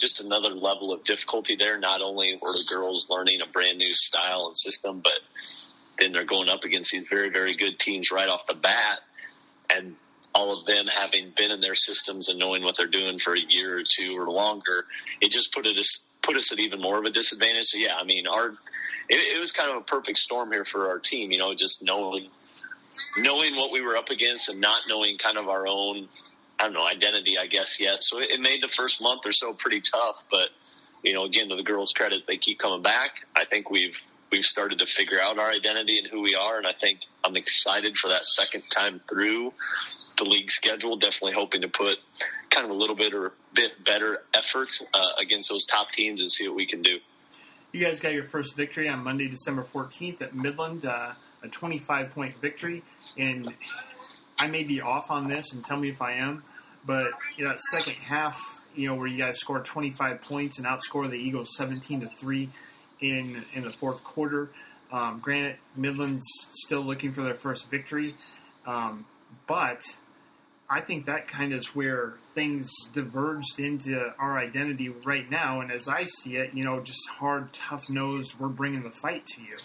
just 0.00 0.20
another 0.20 0.50
level 0.50 0.92
of 0.92 1.04
difficulty 1.04 1.56
there. 1.56 1.78
Not 1.78 2.00
only 2.02 2.38
were 2.40 2.52
the 2.52 2.64
girls 2.68 3.08
learning 3.10 3.40
a 3.40 3.46
brand 3.46 3.78
new 3.78 3.94
style 3.94 4.46
and 4.46 4.56
system, 4.56 5.00
but 5.02 5.20
then 5.98 6.12
they're 6.12 6.24
going 6.24 6.48
up 6.48 6.64
against 6.64 6.92
these 6.92 7.06
very, 7.08 7.28
very 7.30 7.54
good 7.54 7.78
teams 7.78 8.10
right 8.10 8.28
off 8.28 8.46
the 8.46 8.54
bat. 8.54 9.00
And 9.74 9.96
all 10.34 10.58
of 10.58 10.66
them 10.66 10.86
having 10.86 11.32
been 11.36 11.50
in 11.50 11.60
their 11.60 11.74
systems 11.74 12.28
and 12.28 12.38
knowing 12.38 12.62
what 12.62 12.76
they're 12.76 12.86
doing 12.86 13.18
for 13.18 13.34
a 13.34 13.40
year 13.48 13.78
or 13.78 13.82
two 13.82 14.18
or 14.18 14.30
longer, 14.30 14.86
it 15.20 15.30
just 15.30 15.52
put 15.52 15.66
us 15.66 16.02
put 16.22 16.36
us 16.36 16.52
at 16.52 16.58
even 16.58 16.80
more 16.80 16.98
of 16.98 17.04
a 17.04 17.10
disadvantage. 17.10 17.66
So 17.66 17.78
yeah, 17.78 17.94
I 17.98 18.04
mean, 18.04 18.26
our 18.26 18.50
it, 19.08 19.36
it 19.36 19.40
was 19.40 19.52
kind 19.52 19.70
of 19.70 19.76
a 19.76 19.80
perfect 19.80 20.18
storm 20.18 20.52
here 20.52 20.64
for 20.64 20.88
our 20.88 20.98
team. 20.98 21.32
You 21.32 21.38
know, 21.38 21.54
just 21.54 21.82
knowing 21.82 22.28
knowing 23.18 23.56
what 23.56 23.72
we 23.72 23.80
were 23.80 23.96
up 23.96 24.10
against 24.10 24.48
and 24.48 24.60
not 24.60 24.82
knowing 24.88 25.18
kind 25.18 25.38
of 25.38 25.48
our 25.48 25.66
own 25.66 26.08
I 26.60 26.64
don't 26.64 26.74
know 26.74 26.86
identity, 26.86 27.38
I 27.38 27.46
guess 27.46 27.80
yet. 27.80 28.02
So 28.02 28.18
it, 28.20 28.38
made 28.38 28.62
the 28.62 28.68
first 28.68 29.00
month 29.00 29.22
or 29.24 29.32
so 29.32 29.54
pretty 29.54 29.80
tough. 29.80 30.24
But 30.30 30.50
you 31.02 31.14
know, 31.14 31.24
again, 31.24 31.48
to 31.48 31.56
the 31.56 31.62
girls' 31.62 31.92
credit, 31.92 32.24
they 32.26 32.36
keep 32.36 32.58
coming 32.58 32.82
back. 32.82 33.26
I 33.34 33.46
think 33.46 33.70
we've 33.70 33.98
we've 34.30 34.44
started 34.44 34.78
to 34.80 34.86
figure 34.86 35.18
out 35.20 35.38
our 35.38 35.50
identity 35.50 35.98
and 35.98 36.06
who 36.06 36.20
we 36.20 36.34
are, 36.34 36.58
and 36.58 36.66
I 36.66 36.72
think 36.78 37.00
I'm 37.24 37.36
excited 37.36 37.96
for 37.96 38.08
that 38.08 38.26
second 38.26 38.64
time 38.70 39.00
through 39.08 39.54
the 40.18 40.24
league 40.24 40.50
schedule. 40.50 40.96
Definitely 40.96 41.32
hoping 41.32 41.62
to 41.62 41.68
put 41.68 41.96
kind 42.50 42.66
of 42.66 42.70
a 42.70 42.74
little 42.78 42.96
bit 42.96 43.14
or 43.14 43.32
bit 43.54 43.82
better 43.82 44.24
effort 44.34 44.68
uh, 44.92 45.00
against 45.18 45.48
those 45.48 45.64
top 45.64 45.92
teams 45.92 46.20
and 46.20 46.30
see 46.30 46.46
what 46.46 46.56
we 46.56 46.66
can 46.66 46.82
do. 46.82 46.98
You 47.72 47.84
guys 47.84 48.00
got 48.00 48.12
your 48.12 48.24
first 48.24 48.54
victory 48.56 48.88
on 48.88 49.02
Monday, 49.02 49.28
December 49.28 49.62
14th 49.62 50.20
at 50.20 50.34
Midland, 50.34 50.84
uh, 50.84 51.12
a 51.42 51.48
25 51.48 52.10
point 52.10 52.36
victory. 52.38 52.82
And 53.16 53.54
I 54.40 54.46
may 54.46 54.64
be 54.64 54.80
off 54.80 55.10
on 55.10 55.28
this, 55.28 55.52
and 55.52 55.62
tell 55.62 55.76
me 55.76 55.90
if 55.90 56.00
I 56.00 56.12
am. 56.12 56.42
But 56.86 57.10
you 57.36 57.44
know, 57.44 57.50
that 57.50 57.60
second 57.60 57.96
half, 57.96 58.40
you 58.74 58.88
know, 58.88 58.94
where 58.94 59.06
you 59.06 59.18
guys 59.18 59.38
scored 59.38 59.66
25 59.66 60.22
points 60.22 60.56
and 60.56 60.66
outscored 60.66 61.10
the 61.10 61.18
Eagles 61.18 61.54
17 61.56 62.00
to 62.00 62.06
three 62.06 62.48
in 63.00 63.44
in 63.54 63.64
the 63.64 63.70
fourth 63.70 64.02
quarter. 64.02 64.50
Um, 64.90 65.20
granted, 65.20 65.56
Midland's 65.76 66.26
still 66.64 66.80
looking 66.80 67.12
for 67.12 67.20
their 67.20 67.34
first 67.34 67.70
victory, 67.70 68.14
um, 68.66 69.04
but 69.46 69.82
I 70.70 70.80
think 70.80 71.04
that 71.04 71.28
kind 71.28 71.52
of 71.52 71.60
is 71.60 71.74
where 71.76 72.14
things 72.34 72.70
diverged 72.94 73.60
into 73.60 74.14
our 74.18 74.38
identity 74.38 74.88
right 74.88 75.28
now. 75.30 75.60
And 75.60 75.70
as 75.70 75.86
I 75.86 76.04
see 76.04 76.36
it, 76.36 76.54
you 76.54 76.64
know, 76.64 76.80
just 76.80 77.08
hard, 77.10 77.52
tough 77.52 77.90
nosed, 77.90 78.34
we're 78.38 78.48
bringing 78.48 78.82
the 78.82 78.90
fight 78.90 79.26
to 79.26 79.42
you. 79.42 79.56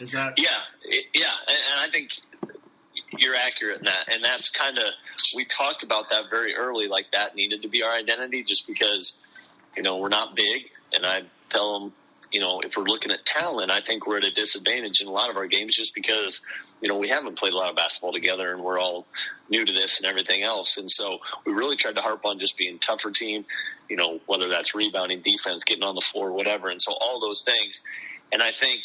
Is 0.00 0.12
that? 0.12 0.34
Yeah, 0.38 0.48
yeah, 1.14 1.32
and 1.48 1.80
I 1.80 1.88
think 1.92 2.10
you're 3.18 3.34
accurate 3.34 3.78
in 3.78 3.84
that, 3.84 4.12
and 4.12 4.24
that's 4.24 4.48
kind 4.48 4.78
of 4.78 4.84
we 5.34 5.44
talked 5.44 5.82
about 5.82 6.10
that 6.10 6.30
very 6.30 6.54
early. 6.54 6.88
Like 6.88 7.06
that 7.12 7.34
needed 7.34 7.62
to 7.62 7.68
be 7.68 7.82
our 7.82 7.92
identity, 7.92 8.42
just 8.42 8.66
because 8.66 9.18
you 9.76 9.82
know 9.82 9.98
we're 9.98 10.08
not 10.08 10.36
big, 10.36 10.70
and 10.92 11.04
I 11.04 11.22
tell 11.50 11.78
them, 11.78 11.92
you 12.30 12.40
know, 12.40 12.60
if 12.60 12.76
we're 12.76 12.84
looking 12.84 13.12
at 13.12 13.24
talent, 13.24 13.70
I 13.70 13.80
think 13.80 14.06
we're 14.06 14.18
at 14.18 14.24
a 14.24 14.30
disadvantage 14.30 15.00
in 15.00 15.06
a 15.06 15.12
lot 15.12 15.30
of 15.30 15.36
our 15.36 15.46
games 15.46 15.76
just 15.76 15.94
because 15.94 16.40
you 16.82 16.88
know, 16.88 16.98
we 16.98 17.08
haven't 17.08 17.38
played 17.38 17.52
a 17.52 17.56
lot 17.56 17.70
of 17.70 17.76
basketball 17.76 18.12
together 18.12 18.52
and 18.52 18.62
we're 18.62 18.78
all 18.78 19.06
new 19.48 19.64
to 19.64 19.72
this 19.72 20.00
and 20.00 20.06
everything 20.06 20.42
else. 20.42 20.76
And 20.76 20.90
so 20.90 21.18
we 21.46 21.52
really 21.52 21.76
tried 21.76 21.94
to 21.94 22.02
harp 22.02 22.26
on 22.26 22.40
just 22.40 22.58
being 22.58 22.80
tougher 22.80 23.12
team, 23.12 23.44
you 23.88 23.96
know, 23.96 24.20
whether 24.26 24.48
that's 24.48 24.74
rebounding, 24.74 25.22
defense, 25.22 25.62
getting 25.62 25.84
on 25.84 25.94
the 25.94 26.00
floor, 26.00 26.32
whatever. 26.32 26.68
And 26.68 26.82
so 26.82 26.92
all 27.00 27.20
those 27.20 27.44
things. 27.44 27.82
And 28.32 28.42
I 28.42 28.50
think, 28.50 28.82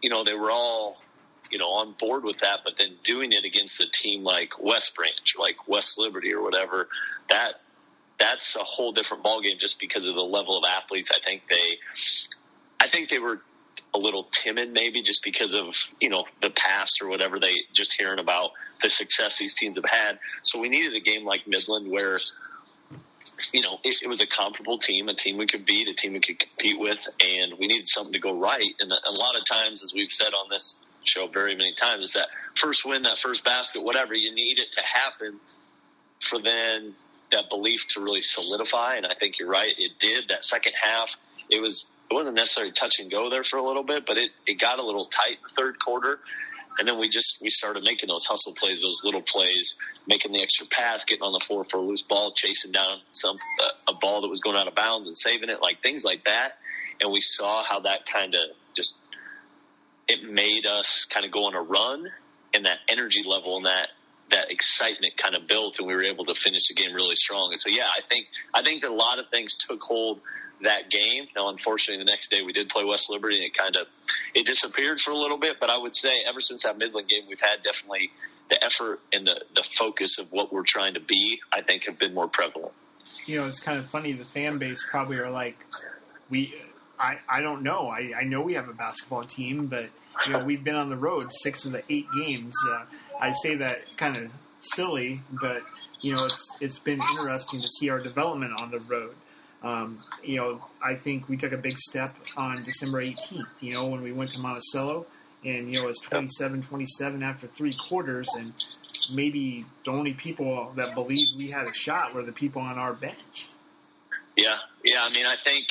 you 0.00 0.10
know, 0.10 0.22
they 0.22 0.34
were 0.34 0.52
all, 0.52 1.02
you 1.50 1.58
know, 1.58 1.68
on 1.68 1.94
board 1.98 2.24
with 2.24 2.38
that, 2.40 2.60
but 2.64 2.74
then 2.78 2.96
doing 3.04 3.32
it 3.32 3.44
against 3.44 3.80
a 3.80 3.86
team 3.92 4.22
like 4.22 4.62
West 4.62 4.94
Branch, 4.94 5.34
like 5.38 5.68
West 5.68 5.98
Liberty 5.98 6.32
or 6.32 6.42
whatever, 6.42 6.88
that 7.30 7.54
that's 8.18 8.54
a 8.54 8.62
whole 8.62 8.92
different 8.92 9.24
ballgame 9.24 9.58
just 9.58 9.80
because 9.80 10.06
of 10.06 10.14
the 10.14 10.22
level 10.22 10.56
of 10.56 10.64
athletes. 10.68 11.10
I 11.10 11.18
think 11.24 11.42
they, 11.50 11.78
I 12.78 12.88
think 12.88 13.08
they 13.08 13.18
were 13.18 13.40
a 13.94 13.98
little 13.98 14.28
timid, 14.30 14.72
maybe 14.72 15.02
just 15.02 15.22
because 15.24 15.52
of 15.54 15.74
you 16.00 16.08
know 16.08 16.24
the 16.42 16.50
past 16.50 17.00
or 17.02 17.08
whatever. 17.08 17.40
They 17.40 17.54
just 17.72 17.94
hearing 17.98 18.20
about 18.20 18.50
the 18.82 18.90
success 18.90 19.38
these 19.38 19.54
teams 19.54 19.76
have 19.76 19.84
had. 19.90 20.18
So 20.42 20.60
we 20.60 20.68
needed 20.68 20.94
a 20.94 21.00
game 21.00 21.24
like 21.24 21.46
Midland 21.46 21.90
where 21.90 22.18
you 23.52 23.62
know 23.62 23.78
it, 23.82 23.96
it 24.02 24.08
was 24.08 24.20
a 24.20 24.26
comparable 24.26 24.78
team, 24.78 25.08
a 25.08 25.14
team 25.14 25.38
we 25.38 25.46
could 25.46 25.64
beat, 25.64 25.88
a 25.88 25.94
team 25.94 26.12
we 26.12 26.20
could 26.20 26.38
compete 26.38 26.78
with, 26.78 27.06
and 27.24 27.54
we 27.58 27.66
needed 27.66 27.88
something 27.88 28.12
to 28.12 28.20
go 28.20 28.38
right. 28.38 28.74
And 28.80 28.92
a 28.92 29.12
lot 29.12 29.36
of 29.36 29.44
times, 29.46 29.82
as 29.82 29.92
we've 29.94 30.12
said 30.12 30.32
on 30.34 30.48
this 30.50 30.78
show 31.04 31.26
very 31.26 31.54
many 31.54 31.74
times, 31.74 32.04
is 32.04 32.12
that 32.12 32.28
first 32.54 32.84
win, 32.84 33.02
that 33.04 33.18
first 33.18 33.44
basket, 33.44 33.82
whatever 33.82 34.14
you 34.14 34.34
need 34.34 34.58
it 34.58 34.72
to 34.72 34.82
happen 34.82 35.40
for 36.20 36.40
then 36.40 36.94
that 37.32 37.48
belief 37.48 37.86
to 37.88 38.00
really 38.00 38.22
solidify. 38.22 38.96
And 38.96 39.06
I 39.06 39.14
think 39.14 39.38
you're 39.38 39.48
right, 39.48 39.72
it 39.78 39.92
did. 39.98 40.28
That 40.28 40.44
second 40.44 40.72
half, 40.80 41.16
it 41.48 41.60
was 41.60 41.86
it 42.10 42.14
wasn't 42.14 42.34
necessarily 42.34 42.72
touch 42.72 42.98
and 42.98 43.10
go 43.10 43.30
there 43.30 43.44
for 43.44 43.58
a 43.58 43.64
little 43.64 43.84
bit, 43.84 44.04
but 44.04 44.18
it, 44.18 44.32
it 44.44 44.58
got 44.58 44.80
a 44.80 44.82
little 44.84 45.06
tight 45.06 45.34
in 45.34 45.42
the 45.44 45.54
third 45.56 45.78
quarter. 45.78 46.18
And 46.78 46.88
then 46.88 46.98
we 46.98 47.08
just 47.08 47.38
we 47.40 47.50
started 47.50 47.84
making 47.84 48.08
those 48.08 48.26
hustle 48.26 48.54
plays, 48.54 48.80
those 48.80 49.02
little 49.04 49.22
plays, 49.22 49.74
making 50.06 50.32
the 50.32 50.42
extra 50.42 50.66
pass, 50.66 51.04
getting 51.04 51.22
on 51.22 51.32
the 51.32 51.40
floor 51.40 51.64
for 51.64 51.76
a 51.76 51.80
loose 51.80 52.02
ball, 52.02 52.32
chasing 52.32 52.72
down 52.72 52.98
some 53.12 53.36
a, 53.86 53.92
a 53.92 53.94
ball 53.94 54.22
that 54.22 54.28
was 54.28 54.40
going 54.40 54.56
out 54.56 54.66
of 54.66 54.74
bounds 54.74 55.06
and 55.06 55.16
saving 55.16 55.50
it, 55.50 55.60
like 55.62 55.82
things 55.82 56.04
like 56.04 56.24
that. 56.24 56.58
And 57.00 57.12
we 57.12 57.20
saw 57.20 57.64
how 57.64 57.80
that 57.80 58.06
kind 58.06 58.34
of 58.34 58.40
just 58.74 58.94
it 60.10 60.28
made 60.28 60.66
us 60.66 61.06
kind 61.08 61.24
of 61.24 61.30
go 61.30 61.46
on 61.46 61.54
a 61.54 61.62
run, 61.62 62.10
and 62.52 62.66
that 62.66 62.78
energy 62.88 63.22
level 63.24 63.56
and 63.56 63.66
that 63.66 63.88
that 64.32 64.50
excitement 64.50 65.12
kind 65.16 65.34
of 65.34 65.46
built, 65.48 65.78
and 65.78 65.88
we 65.88 65.94
were 65.94 66.02
able 66.02 66.24
to 66.24 66.34
finish 66.34 66.68
the 66.68 66.74
game 66.74 66.94
really 66.94 67.16
strong. 67.16 67.48
And 67.52 67.60
so, 67.60 67.68
yeah, 67.68 67.86
I 67.86 68.00
think 68.08 68.26
I 68.52 68.62
think 68.62 68.82
that 68.82 68.90
a 68.90 68.94
lot 68.94 69.18
of 69.18 69.28
things 69.30 69.56
took 69.56 69.80
hold 69.80 70.20
that 70.62 70.90
game. 70.90 71.26
Now, 71.34 71.48
unfortunately, 71.48 72.04
the 72.04 72.10
next 72.10 72.30
day 72.30 72.42
we 72.42 72.52
did 72.52 72.68
play 72.68 72.84
West 72.84 73.08
Liberty, 73.08 73.36
and 73.36 73.44
it 73.44 73.54
kind 73.54 73.76
of 73.76 73.86
it 74.34 74.46
disappeared 74.46 75.00
for 75.00 75.12
a 75.12 75.16
little 75.16 75.38
bit. 75.38 75.56
But 75.60 75.70
I 75.70 75.78
would 75.78 75.94
say 75.94 76.22
ever 76.26 76.40
since 76.40 76.64
that 76.64 76.76
Midland 76.76 77.08
game, 77.08 77.22
we've 77.28 77.40
had 77.40 77.62
definitely 77.62 78.10
the 78.50 78.62
effort 78.64 79.00
and 79.12 79.26
the 79.26 79.42
the 79.54 79.64
focus 79.78 80.18
of 80.18 80.26
what 80.32 80.52
we're 80.52 80.64
trying 80.64 80.94
to 80.94 81.00
be. 81.00 81.40
I 81.52 81.62
think 81.62 81.84
have 81.84 81.98
been 81.98 82.14
more 82.14 82.28
prevalent. 82.28 82.72
You 83.26 83.40
know, 83.40 83.46
it's 83.46 83.60
kind 83.60 83.78
of 83.78 83.88
funny. 83.88 84.12
The 84.12 84.24
fan 84.24 84.58
base 84.58 84.84
probably 84.90 85.18
are 85.18 85.30
like, 85.30 85.56
we. 86.28 86.54
I, 87.00 87.18
I 87.28 87.40
don't 87.40 87.62
know. 87.62 87.88
I, 87.88 88.12
I 88.20 88.24
know 88.24 88.42
we 88.42 88.54
have 88.54 88.68
a 88.68 88.74
basketball 88.74 89.24
team, 89.24 89.66
but 89.66 89.88
you 90.26 90.32
know 90.32 90.44
we've 90.44 90.62
been 90.62 90.76
on 90.76 90.90
the 90.90 90.96
road 90.96 91.30
six 91.42 91.64
of 91.64 91.72
the 91.72 91.82
eight 91.88 92.06
games. 92.24 92.54
Uh, 92.68 92.84
I 93.20 93.32
say 93.32 93.56
that 93.56 93.78
kind 93.96 94.16
of 94.16 94.30
silly, 94.60 95.22
but 95.30 95.62
you 96.02 96.14
know 96.14 96.26
it's 96.26 96.46
it's 96.60 96.78
been 96.78 97.00
interesting 97.12 97.62
to 97.62 97.68
see 97.68 97.88
our 97.88 97.98
development 97.98 98.52
on 98.58 98.70
the 98.70 98.80
road. 98.80 99.14
Um, 99.62 100.02
you 100.22 100.38
know, 100.38 100.64
I 100.82 100.94
think 100.94 101.28
we 101.28 101.36
took 101.36 101.52
a 101.52 101.58
big 101.58 101.76
step 101.76 102.16
on 102.36 102.62
December 102.62 103.02
18th, 103.02 103.60
you 103.60 103.74
know, 103.74 103.86
when 103.88 104.02
we 104.02 104.12
went 104.12 104.30
to 104.32 104.38
Monticello 104.38 105.06
and, 105.44 105.70
you 105.70 105.78
know, 105.78 105.84
it 105.84 105.88
was 105.88 105.98
27 105.98 106.62
27 106.62 107.22
after 107.22 107.46
three 107.46 107.74
quarters. 107.74 108.28
And 108.36 108.54
maybe 109.12 109.66
the 109.84 109.90
only 109.90 110.14
people 110.14 110.72
that 110.76 110.94
believed 110.94 111.36
we 111.36 111.50
had 111.50 111.66
a 111.66 111.74
shot 111.74 112.14
were 112.14 112.22
the 112.22 112.32
people 112.32 112.62
on 112.62 112.78
our 112.78 112.94
bench. 112.94 113.48
Yeah. 114.36 114.56
Yeah. 114.82 115.02
I 115.02 115.10
mean, 115.10 115.26
I 115.26 115.36
think 115.44 115.66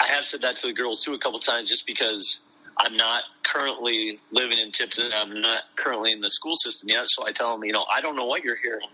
I 0.00 0.14
have 0.14 0.24
said 0.24 0.40
that 0.40 0.56
to 0.56 0.68
the 0.68 0.72
girls 0.72 1.00
too 1.00 1.12
a 1.12 1.18
couple 1.18 1.38
times 1.40 1.68
just 1.68 1.86
because 1.86 2.40
I'm 2.78 2.96
not 2.96 3.24
currently 3.42 4.18
living 4.30 4.58
in 4.58 4.72
Tipton. 4.72 5.12
I'm 5.14 5.40
not 5.40 5.62
currently 5.76 6.12
in 6.12 6.20
the 6.20 6.30
school 6.30 6.54
system 6.56 6.88
yet. 6.88 7.02
So 7.06 7.26
I 7.26 7.32
tell 7.32 7.52
them, 7.52 7.64
you 7.64 7.72
know, 7.72 7.84
I 7.92 8.00
don't 8.00 8.16
know 8.16 8.24
what 8.24 8.42
you're 8.42 8.56
hearing 8.56 8.88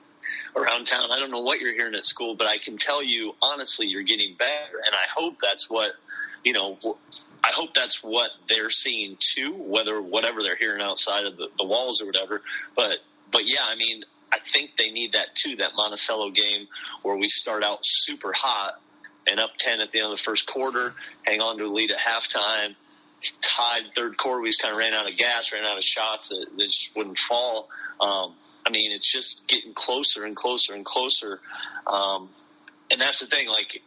around 0.56 0.86
town. 0.86 1.12
I 1.12 1.20
don't 1.20 1.30
know 1.30 1.42
what 1.42 1.60
you're 1.60 1.74
hearing 1.74 1.94
at 1.94 2.04
school, 2.04 2.34
but 2.34 2.48
I 2.48 2.58
can 2.58 2.76
tell 2.76 3.02
you 3.02 3.34
honestly, 3.40 3.86
you're 3.86 4.02
getting 4.02 4.34
better, 4.36 4.78
and 4.84 4.94
I 4.94 5.04
hope 5.14 5.36
that's 5.40 5.70
what 5.70 5.92
you 6.44 6.52
know. 6.52 6.78
I 7.44 7.50
hope 7.54 7.74
that's 7.74 8.02
what 8.02 8.32
they're 8.48 8.70
seeing 8.70 9.16
too, 9.34 9.52
whether 9.52 10.02
whatever 10.02 10.42
they're 10.42 10.56
hearing 10.56 10.82
outside 10.82 11.26
of 11.26 11.36
the, 11.36 11.46
the 11.58 11.64
walls 11.64 12.00
or 12.00 12.06
whatever. 12.06 12.42
But 12.74 12.98
but 13.30 13.42
yeah, 13.46 13.62
I 13.68 13.76
mean, 13.76 14.02
I 14.32 14.38
think 14.52 14.70
they 14.76 14.90
need 14.90 15.12
that 15.12 15.36
too. 15.36 15.54
That 15.56 15.72
Monticello 15.76 16.30
game 16.30 16.66
where 17.02 17.16
we 17.16 17.28
start 17.28 17.62
out 17.62 17.78
super 17.82 18.32
hot 18.36 18.80
and 19.28 19.40
up 19.40 19.50
ten 19.58 19.80
at 19.80 19.92
the 19.92 19.98
end 19.98 20.12
of 20.12 20.18
the 20.18 20.22
first 20.22 20.46
quarter, 20.46 20.94
hang 21.22 21.40
on 21.40 21.58
to 21.58 21.64
a 21.64 21.72
lead 21.72 21.92
at 21.92 21.98
halftime. 21.98 22.74
Tied 23.40 23.82
third 23.96 24.16
quarter, 24.18 24.40
we 24.40 24.48
just 24.50 24.60
kind 24.60 24.72
of 24.72 24.78
ran 24.78 24.94
out 24.94 25.10
of 25.10 25.16
gas, 25.16 25.52
ran 25.52 25.64
out 25.64 25.78
of 25.78 25.84
shots 25.84 26.28
that, 26.28 26.46
that 26.56 26.64
just 26.64 26.94
wouldn't 26.94 27.18
fall. 27.18 27.68
Um, 28.00 28.34
I 28.66 28.70
mean, 28.70 28.92
it's 28.92 29.10
just 29.10 29.46
getting 29.46 29.74
closer 29.74 30.24
and 30.24 30.36
closer 30.36 30.74
and 30.74 30.84
closer. 30.84 31.40
Um, 31.86 32.28
and 32.90 33.00
that's 33.00 33.20
the 33.20 33.26
thing. 33.26 33.48
Like, 33.48 33.82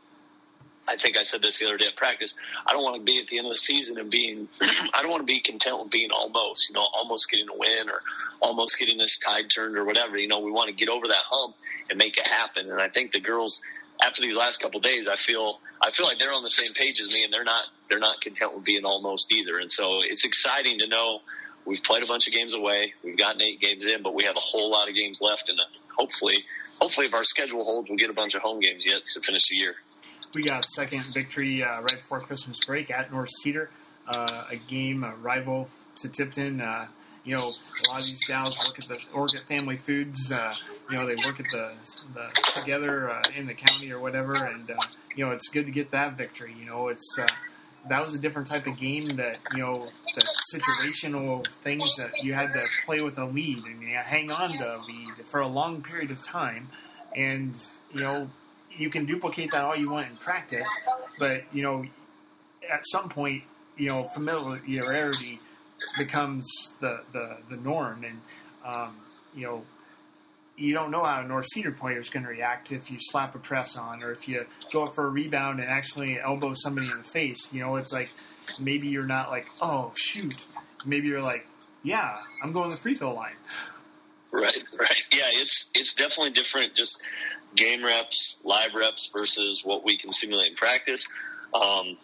I 0.88 0.96
think 0.96 1.18
I 1.18 1.24
said 1.24 1.42
this 1.42 1.60
the 1.60 1.68
other 1.68 1.78
day 1.78 1.88
at 1.88 1.96
practice. 1.96 2.36
I 2.66 2.74
don't 2.74 2.84
want 2.84 2.96
to 2.96 3.04
be 3.04 3.20
at 3.20 3.28
the 3.28 3.38
end 3.38 3.48
of 3.48 3.54
the 3.54 3.58
season 3.58 4.00
and 4.00 4.10
being, 4.10 4.48
I 4.62 5.02
don't 5.02 5.12
want 5.12 5.22
to 5.22 5.32
be 5.32 5.40
content 5.40 5.78
with 5.80 5.92
being 5.92 6.10
almost, 6.12 6.70
you 6.70 6.76
know, 6.76 6.86
almost 6.94 7.30
getting 7.30 7.48
a 7.50 7.58
win 7.58 7.90
or 7.90 8.02
almost 8.42 8.80
getting 8.80 8.98
this 8.98 9.20
tide 9.20 9.46
turned 9.54 9.78
or 9.78 9.86
whatever. 9.86 10.18
You 10.18 10.28
know, 10.28 10.40
we 10.40 10.52
want 10.52 10.70
to 10.70 10.74
get 10.74 10.90
over 10.90 11.08
that 11.08 11.24
hump 11.30 11.56
and 11.90 11.98
make 11.98 12.18
it 12.18 12.28
happen. 12.28 12.72
And 12.72 12.82
I 12.82 12.90
think 12.90 13.12
the 13.12 13.20
girls, 13.20 13.62
after 14.04 14.22
these 14.22 14.36
last 14.36 14.62
couple 14.62 14.80
days, 14.80 15.08
I 15.08 15.16
feel, 15.16 15.60
I 15.82 15.92
feel 15.92 16.06
like 16.06 16.20
they're 16.20 16.34
on 16.34 16.44
the 16.44 16.50
same 16.50 16.74
page 16.74 17.02
as 17.02 17.14
me 17.14 17.24
and 17.24 17.34
they're 17.34 17.44
not, 17.44 17.64
they're 17.90 18.00
not 18.00 18.22
content 18.22 18.56
with 18.56 18.64
being 18.64 18.86
almost 18.86 19.32
either. 19.34 19.58
And 19.60 19.72
so 19.72 20.00
it's 20.04 20.24
exciting 20.26 20.80
to 20.80 20.88
know 20.88 21.22
we've 21.66 21.84
played 21.84 22.04
a 22.04 22.06
bunch 22.06 22.28
of 22.28 22.34
games 22.34 22.54
away. 22.54 22.94
We've 23.04 23.18
gotten 23.18 23.42
eight 23.42 23.60
games 23.60 23.86
in, 23.86 24.02
but 24.02 24.16
we 24.16 24.24
have 24.24 24.36
a 24.36 24.42
whole 24.42 24.72
lot 24.72 24.90
of 24.90 24.96
games 24.96 25.20
left, 25.22 25.50
and 25.50 25.60
hopefully, 25.98 26.38
hopefully, 26.80 27.08
if 27.08 27.14
our 27.14 27.24
schedule 27.24 27.64
holds, 27.64 27.90
we'll 27.90 27.98
get 27.98 28.10
a 28.10 28.14
bunch 28.14 28.36
of 28.36 28.42
home 28.42 28.60
games 28.60 28.86
yet 28.86 29.02
to 29.14 29.22
finish 29.22 29.44
the 29.50 29.56
year. 29.56 29.76
We 30.34 30.44
got 30.44 30.64
a 30.64 30.68
second 30.76 31.06
victory 31.14 31.64
uh, 31.64 31.82
right 31.82 31.98
before 31.98 32.20
Christmas 32.22 32.58
break 32.66 32.92
at 32.92 33.12
North 33.12 33.30
Cedar, 33.42 33.70
uh, 34.08 34.46
a 34.52 34.56
game 34.56 35.04
a 35.04 35.16
rival 35.16 35.70
to 35.98 36.10
Tipton. 36.10 36.62
Uh, 36.62 36.88
you 37.24 37.36
know, 37.36 37.44
a 37.44 37.90
lot 37.90 38.00
of 38.00 38.06
these 38.06 38.24
gals 38.26 38.58
work 38.66 38.80
at 38.80 38.88
the 38.88 39.18
work 39.18 39.36
at 39.36 39.48
Family 39.48 39.78
Foods. 39.78 40.32
Uh, 40.32 40.54
you 40.90 40.98
know, 40.98 41.06
they 41.06 41.16
work 41.26 41.40
at 41.40 41.46
the, 41.52 41.72
the 42.14 42.60
together 42.60 43.10
uh, 43.10 43.22
in 43.36 43.46
the 43.48 43.54
county 43.54 43.92
or 43.92 44.00
whatever, 44.00 44.36
and 44.36 44.70
uh, 44.72 44.76
you 45.16 45.26
know, 45.26 45.32
it's 45.32 45.50
good 45.50 45.66
to 45.66 45.72
get 45.72 45.92
that 45.92 46.18
victory. 46.18 46.56
You 46.58 46.66
know, 46.66 46.88
it's 46.88 47.20
that 47.88 48.04
was 48.04 48.14
a 48.14 48.20
different 48.20 48.48
type 48.48 48.68
of 48.68 48.78
game 48.78 49.16
that 49.16 49.38
you 49.54 49.60
know 49.60 49.88
the 50.16 50.28
situational 50.54 51.48
things 51.64 51.96
that 51.98 52.12
you 52.24 52.34
had 52.34 52.50
to 52.52 52.64
play 52.86 53.02
with 53.02 53.18
a 53.18 53.26
lead 53.26 53.64
and 53.66 53.82
you 53.82 53.96
hang 53.96 54.32
on 54.32 54.52
to 54.52 54.76
a 54.76 54.78
lead 54.78 55.26
for 55.26 55.40
a 55.40 55.48
long 55.48 55.82
period 55.82 56.12
of 56.12 56.22
time 56.22 56.70
and 57.16 57.56
you 57.94 58.02
know 58.02 58.30
you 58.78 58.90
can 58.90 59.06
duplicate 59.06 59.52
that 59.52 59.64
all 59.64 59.76
you 59.76 59.90
want 59.90 60.08
in 60.08 60.18
practice 60.18 60.70
but 61.18 61.44
you 61.54 61.62
know 61.62 61.86
at 62.72 62.82
some 62.86 63.10
point 63.10 63.44
you 63.78 63.88
know 63.88 64.04
familiarity 64.04 65.40
becomes 65.98 66.48
the 66.80 67.02
the, 67.12 67.38
the 67.50 67.58
norm 67.58 68.04
and 68.04 68.22
um, 68.66 68.96
you 69.36 69.46
know 69.46 69.64
you 70.60 70.74
don't 70.74 70.92
know 70.92 71.04
how 71.04 71.22
a 71.22 71.28
North 71.28 71.48
Cedar 71.54 71.72
player 71.72 72.00
is 72.00 72.10
going 72.10 72.24
to 72.24 72.30
react 72.30 72.72
if 72.72 72.92
you 72.92 72.98
slap 73.00 73.34
a 73.34 73.40
press 73.40 73.78
on 73.78 74.04
or 74.04 74.12
if 74.12 74.28
you 74.28 74.46
go 74.74 74.84
up 74.84 74.94
for 74.94 75.06
a 75.06 75.10
rebound 75.10 75.62
and 75.62 75.70
actually 75.70 76.20
elbow 76.20 76.54
somebody 76.54 76.88
in 76.92 76.98
the 76.98 77.04
face. 77.04 77.54
You 77.54 77.62
know, 77.62 77.78
it's 77.78 77.94
like 77.94 78.10
maybe 78.60 78.90
you're 78.90 79.06
not 79.06 79.30
like, 79.30 79.48
oh 79.62 79.94
shoot. 79.96 80.46
Maybe 80.86 81.08
you're 81.08 81.22
like, 81.22 81.48
yeah, 81.82 82.18
I'm 82.44 82.52
going 82.52 82.70
to 82.70 82.76
the 82.76 82.82
free 82.82 82.96
throw 82.96 83.14
line. 83.14 83.36
Right, 84.32 84.64
right. 84.78 85.02
Yeah, 85.12 85.24
it's 85.28 85.70
it's 85.74 85.94
definitely 85.94 86.32
different. 86.32 86.76
Just 86.76 87.02
game 87.56 87.84
reps, 87.84 88.38
live 88.44 88.76
reps 88.76 89.10
versus 89.12 89.64
what 89.64 89.84
we 89.84 89.98
can 89.98 90.12
simulate 90.12 90.50
in 90.50 90.56
practice. 90.56 91.08
Um, 91.54 91.98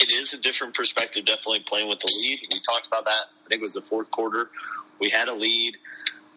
it 0.00 0.12
is 0.12 0.32
a 0.32 0.38
different 0.38 0.74
perspective. 0.74 1.24
Definitely 1.24 1.60
playing 1.60 1.88
with 1.88 2.00
the 2.00 2.12
lead. 2.20 2.40
We 2.52 2.60
talked 2.60 2.86
about 2.86 3.04
that. 3.04 3.22
I 3.44 3.48
think 3.48 3.60
it 3.60 3.64
was 3.64 3.74
the 3.74 3.82
fourth 3.82 4.10
quarter. 4.10 4.50
We 5.00 5.10
had 5.10 5.28
a 5.28 5.34
lead 5.34 5.76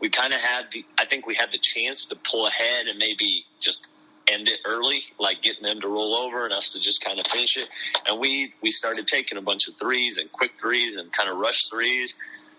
we 0.01 0.09
kind 0.09 0.33
of 0.33 0.39
had 0.39 0.65
the, 0.73 0.83
I 0.97 1.05
think 1.05 1.27
we 1.27 1.35
had 1.35 1.51
the 1.51 1.59
chance 1.59 2.07
to 2.07 2.15
pull 2.15 2.47
ahead 2.47 2.87
and 2.87 2.97
maybe 2.97 3.45
just 3.61 3.85
end 4.27 4.49
it 4.49 4.59
early, 4.65 5.03
like 5.19 5.41
getting 5.43 5.63
them 5.63 5.79
to 5.81 5.87
roll 5.87 6.15
over 6.15 6.43
and 6.43 6.53
us 6.53 6.73
to 6.73 6.79
just 6.79 7.03
kind 7.03 7.19
of 7.19 7.27
finish 7.27 7.55
it. 7.55 7.67
And 8.07 8.19
we, 8.19 8.53
we 8.61 8.71
started 8.71 9.07
taking 9.07 9.37
a 9.37 9.41
bunch 9.41 9.67
of 9.67 9.75
threes 9.79 10.17
and 10.17 10.31
quick 10.31 10.51
threes 10.59 10.97
and 10.97 11.11
kind 11.13 11.29
of 11.29 11.37
rush 11.37 11.69
threes. 11.69 12.15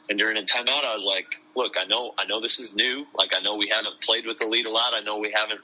And 0.09 0.19
during 0.19 0.37
a 0.37 0.43
timeout, 0.43 0.85
I 0.85 0.95
was 0.95 1.05
like, 1.05 1.27
look, 1.57 1.75
I 1.79 1.85
know, 1.85 2.15
I 2.17 2.25
know 2.27 2.41
this 2.41 2.61
is 2.61 2.75
new. 2.75 3.07
Like, 3.15 3.33
I 3.37 3.43
know 3.43 3.57
we 3.57 3.69
haven't 3.73 4.01
played 4.01 4.25
with 4.25 4.39
the 4.39 4.47
lead 4.47 4.67
a 4.67 4.71
lot. 4.71 4.93
I 4.93 5.01
know 5.01 5.19
we 5.19 5.33
haven't, 5.35 5.61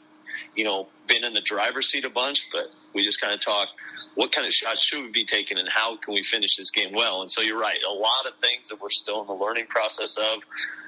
you 0.56 0.64
know, 0.64 0.88
been 1.06 1.24
in 1.24 1.32
the 1.32 1.40
driver's 1.40 1.88
seat 1.90 2.04
a 2.04 2.10
bunch, 2.10 2.48
but 2.52 2.72
we 2.92 3.04
just 3.04 3.20
kind 3.20 3.32
of 3.32 3.40
talked. 3.40 3.70
What 4.14 4.32
kind 4.32 4.46
of 4.46 4.52
shots 4.52 4.84
should 4.84 5.02
we 5.02 5.10
be 5.10 5.24
taking 5.24 5.58
and 5.58 5.68
how 5.72 5.96
can 5.96 6.14
we 6.14 6.22
finish 6.22 6.56
this 6.56 6.70
game 6.70 6.92
well? 6.92 7.22
And 7.22 7.30
so 7.30 7.42
you're 7.42 7.58
right, 7.58 7.78
a 7.88 7.92
lot 7.92 8.26
of 8.26 8.34
things 8.40 8.68
that 8.68 8.80
we're 8.80 8.88
still 8.88 9.20
in 9.20 9.26
the 9.26 9.34
learning 9.34 9.66
process 9.66 10.16
of. 10.16 10.42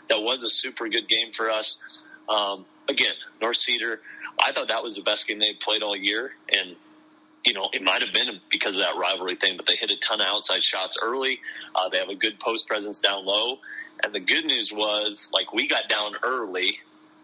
That 0.08 0.22
was 0.22 0.42
a 0.42 0.48
super 0.48 0.88
good 0.88 1.08
game 1.08 1.32
for 1.32 1.50
us. 1.50 1.78
Um, 2.28 2.64
again, 2.88 3.14
North 3.40 3.56
Cedar, 3.56 4.00
I 4.44 4.52
thought 4.52 4.68
that 4.68 4.82
was 4.82 4.96
the 4.96 5.02
best 5.02 5.28
game 5.28 5.38
they 5.38 5.52
played 5.52 5.82
all 5.82 5.96
year, 5.96 6.32
and 6.52 6.76
you 7.44 7.54
know, 7.54 7.68
it 7.72 7.82
might 7.82 8.02
have 8.02 8.12
been 8.12 8.40
because 8.50 8.74
of 8.74 8.82
that 8.82 8.96
rivalry 8.96 9.36
thing, 9.36 9.56
but 9.56 9.66
they 9.66 9.76
hit 9.80 9.90
a 9.90 9.96
ton 9.96 10.20
of 10.20 10.26
outside 10.26 10.62
shots 10.62 10.98
early. 11.02 11.40
Uh, 11.74 11.88
they 11.88 11.98
have 11.98 12.08
a 12.08 12.14
good 12.14 12.38
post 12.38 12.66
presence 12.66 13.00
down 13.00 13.24
low. 13.24 13.58
And 14.02 14.14
the 14.14 14.20
good 14.20 14.44
news 14.44 14.72
was, 14.72 15.30
like, 15.32 15.52
we 15.52 15.66
got 15.66 15.88
down 15.88 16.14
early, 16.22 16.78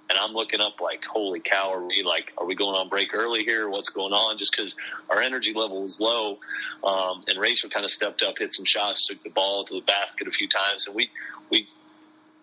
and 0.08 0.18
I'm 0.18 0.32
looking 0.32 0.60
up, 0.60 0.80
like, 0.80 1.04
holy 1.04 1.40
cow, 1.40 1.72
are 1.72 1.84
we, 1.84 2.02
like, 2.04 2.32
are 2.38 2.46
we 2.46 2.54
going 2.54 2.76
on 2.76 2.88
break 2.88 3.14
early 3.14 3.42
here? 3.44 3.68
What's 3.68 3.88
going 3.88 4.12
on? 4.12 4.38
Just 4.38 4.54
because 4.56 4.74
our 5.10 5.20
energy 5.20 5.52
level 5.54 5.82
was 5.82 5.98
low. 6.00 6.38
Um, 6.84 7.24
and 7.28 7.40
Rachel 7.40 7.70
kind 7.70 7.84
of 7.84 7.90
stepped 7.90 8.22
up, 8.22 8.38
hit 8.38 8.52
some 8.52 8.64
shots, 8.64 9.06
took 9.06 9.22
the 9.22 9.30
ball 9.30 9.64
to 9.64 9.74
the 9.74 9.80
basket 9.80 10.28
a 10.28 10.30
few 10.30 10.48
times, 10.48 10.86
and 10.86 10.94
we, 10.94 11.10
we 11.50 11.68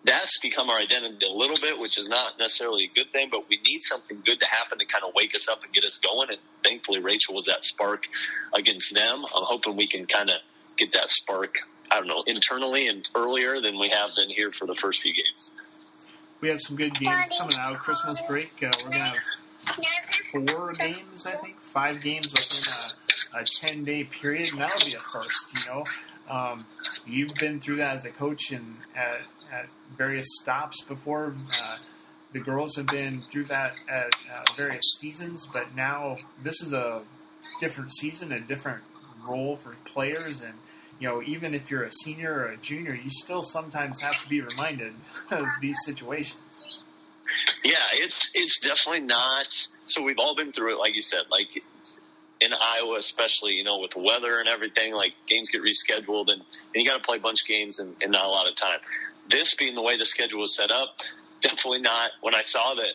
that's 0.04 0.38
become 0.40 0.68
our 0.68 0.78
identity 0.78 1.26
a 1.26 1.32
little 1.32 1.56
bit, 1.60 1.78
which 1.78 1.98
is 1.98 2.08
not 2.08 2.38
necessarily 2.38 2.84
a 2.84 2.94
good 2.94 3.10
thing, 3.12 3.28
but 3.30 3.48
we 3.48 3.58
need 3.66 3.82
something 3.82 4.20
good 4.24 4.38
to 4.40 4.46
happen 4.50 4.78
to 4.78 4.84
kind 4.84 5.02
of 5.02 5.14
wake 5.14 5.34
us 5.34 5.48
up 5.48 5.64
and 5.64 5.72
get 5.72 5.84
us 5.84 5.98
going. 5.98 6.28
And 6.30 6.38
thankfully, 6.62 7.00
Rachel 7.00 7.34
was 7.34 7.46
that 7.46 7.64
spark 7.64 8.06
against 8.54 8.94
them. 8.94 9.24
I'm 9.24 9.44
hoping 9.44 9.76
we 9.76 9.86
can 9.86 10.06
kind 10.06 10.28
of 10.28 10.36
get 10.76 10.92
that 10.92 11.08
spark, 11.08 11.56
I 11.90 11.96
don't 11.96 12.08
know, 12.08 12.22
internally 12.26 12.88
and 12.88 13.08
earlier 13.14 13.60
than 13.62 13.78
we 13.78 13.88
have 13.88 14.10
been 14.14 14.28
here 14.28 14.52
for 14.52 14.66
the 14.66 14.74
first 14.74 15.00
few 15.00 15.14
games. 15.14 15.50
We 16.40 16.48
have 16.48 16.60
some 16.60 16.76
good 16.76 16.94
games 16.94 17.28
coming 17.38 17.56
out. 17.58 17.78
Christmas 17.78 18.20
break, 18.28 18.50
uh, 18.62 18.70
we're 18.84 18.90
going 18.90 18.92
to 18.92 18.98
have 18.98 19.16
four 20.30 20.72
games, 20.72 21.26
I 21.26 21.36
think, 21.36 21.60
five 21.60 22.02
games 22.02 22.32
within 22.32 22.72
a, 23.34 23.40
a 23.40 23.44
10 23.44 23.84
day 23.84 24.04
period, 24.04 24.52
and 24.52 24.60
that'll 24.60 24.86
be 24.86 24.94
a 24.94 25.00
first, 25.00 25.66
you 25.66 25.72
know. 25.72 25.84
Um, 26.28 26.66
you've 27.06 27.34
been 27.34 27.60
through 27.60 27.76
that 27.76 27.96
as 27.96 28.04
a 28.04 28.10
coach 28.10 28.50
and 28.50 28.76
at, 28.94 29.22
at 29.52 29.66
various 29.96 30.26
stops 30.42 30.82
before. 30.82 31.34
Uh, 31.60 31.76
the 32.32 32.40
girls 32.40 32.76
have 32.76 32.86
been 32.86 33.22
through 33.30 33.44
that 33.44 33.74
at 33.88 34.14
uh, 34.32 34.44
various 34.56 34.82
seasons, 34.98 35.46
but 35.46 35.74
now 35.74 36.18
this 36.42 36.60
is 36.62 36.72
a 36.72 37.02
different 37.60 37.92
season, 37.92 38.32
a 38.32 38.40
different 38.40 38.82
role 39.26 39.56
for 39.56 39.76
players, 39.84 40.42
and 40.42 40.54
you 41.04 41.10
know, 41.10 41.22
even 41.22 41.52
if 41.54 41.70
you're 41.70 41.84
a 41.84 41.92
senior 41.92 42.32
or 42.32 42.46
a 42.46 42.56
junior, 42.56 42.94
you 42.94 43.10
still 43.10 43.42
sometimes 43.42 44.00
have 44.00 44.22
to 44.22 44.28
be 44.28 44.40
reminded 44.40 44.94
of 45.30 45.44
these 45.60 45.76
situations. 45.84 46.64
Yeah, 47.62 47.74
it's 47.92 48.32
it's 48.34 48.58
definitely 48.58 49.06
not. 49.06 49.68
So 49.86 50.02
we've 50.02 50.18
all 50.18 50.34
been 50.34 50.52
through 50.52 50.74
it, 50.74 50.78
like 50.78 50.94
you 50.94 51.02
said. 51.02 51.22
Like 51.30 51.48
in 52.40 52.52
Iowa, 52.52 52.96
especially, 52.96 53.52
you 53.52 53.64
know, 53.64 53.80
with 53.80 53.90
the 53.90 54.00
weather 54.00 54.38
and 54.38 54.48
everything, 54.48 54.94
like 54.94 55.12
games 55.28 55.50
get 55.50 55.60
rescheduled, 55.62 56.32
and, 56.32 56.40
and 56.40 56.74
you 56.74 56.86
got 56.86 56.96
to 56.96 57.02
play 57.02 57.18
a 57.18 57.20
bunch 57.20 57.42
of 57.42 57.46
games 57.46 57.80
and, 57.80 57.94
and 58.00 58.10
not 58.10 58.24
a 58.24 58.28
lot 58.28 58.48
of 58.48 58.54
time 58.54 58.78
this 59.30 59.54
being 59.54 59.74
the 59.74 59.82
way 59.82 59.96
the 59.96 60.04
schedule 60.04 60.40
was 60.40 60.54
set 60.54 60.70
up, 60.70 61.00
definitely 61.42 61.80
not. 61.80 62.10
When 62.20 62.34
I 62.34 62.42
saw 62.42 62.74
that 62.74 62.94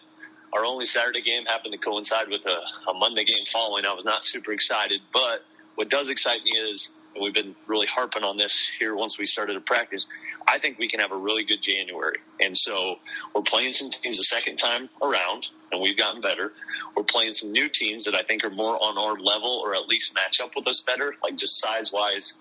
our 0.53 0.65
only 0.65 0.85
Saturday 0.85 1.21
game 1.21 1.45
happened 1.45 1.73
to 1.73 1.77
coincide 1.77 2.27
with 2.29 2.41
a, 2.45 2.89
a 2.89 2.93
Monday 2.93 3.23
game 3.23 3.45
following, 3.51 3.85
I 3.85 3.93
was 3.93 4.05
not 4.05 4.25
super 4.25 4.51
excited. 4.51 5.01
But 5.13 5.45
what 5.75 5.89
does 5.89 6.09
excite 6.09 6.43
me 6.43 6.51
is, 6.51 6.89
we've 7.19 7.33
been 7.33 7.55
really 7.67 7.87
harping 7.87 8.23
on 8.23 8.37
this 8.37 8.69
here 8.79 8.95
once 8.95 9.17
we 9.17 9.25
started 9.25 9.53
to 9.53 9.61
practice, 9.61 10.05
I 10.47 10.59
think 10.59 10.79
we 10.79 10.87
can 10.87 10.99
have 10.99 11.11
a 11.11 11.17
really 11.17 11.43
good 11.43 11.61
January. 11.61 12.17
And 12.39 12.57
so 12.57 12.99
we're 13.33 13.41
playing 13.41 13.71
some 13.71 13.91
teams 13.91 14.17
the 14.17 14.23
second 14.23 14.57
time 14.57 14.89
around, 15.01 15.47
and 15.71 15.81
we've 15.81 15.97
gotten 15.97 16.21
better. 16.21 16.53
We're 16.95 17.03
playing 17.03 17.33
some 17.33 17.51
new 17.51 17.69
teams 17.69 18.05
that 18.05 18.15
I 18.15 18.23
think 18.23 18.43
are 18.43 18.49
more 18.49 18.75
on 18.81 18.97
our 18.97 19.19
level 19.19 19.61
or 19.63 19.75
at 19.75 19.87
least 19.87 20.13
match 20.15 20.39
up 20.41 20.51
with 20.55 20.67
us 20.67 20.81
better, 20.81 21.15
like 21.23 21.37
just 21.37 21.59
size 21.59 21.91
wise 21.91 22.35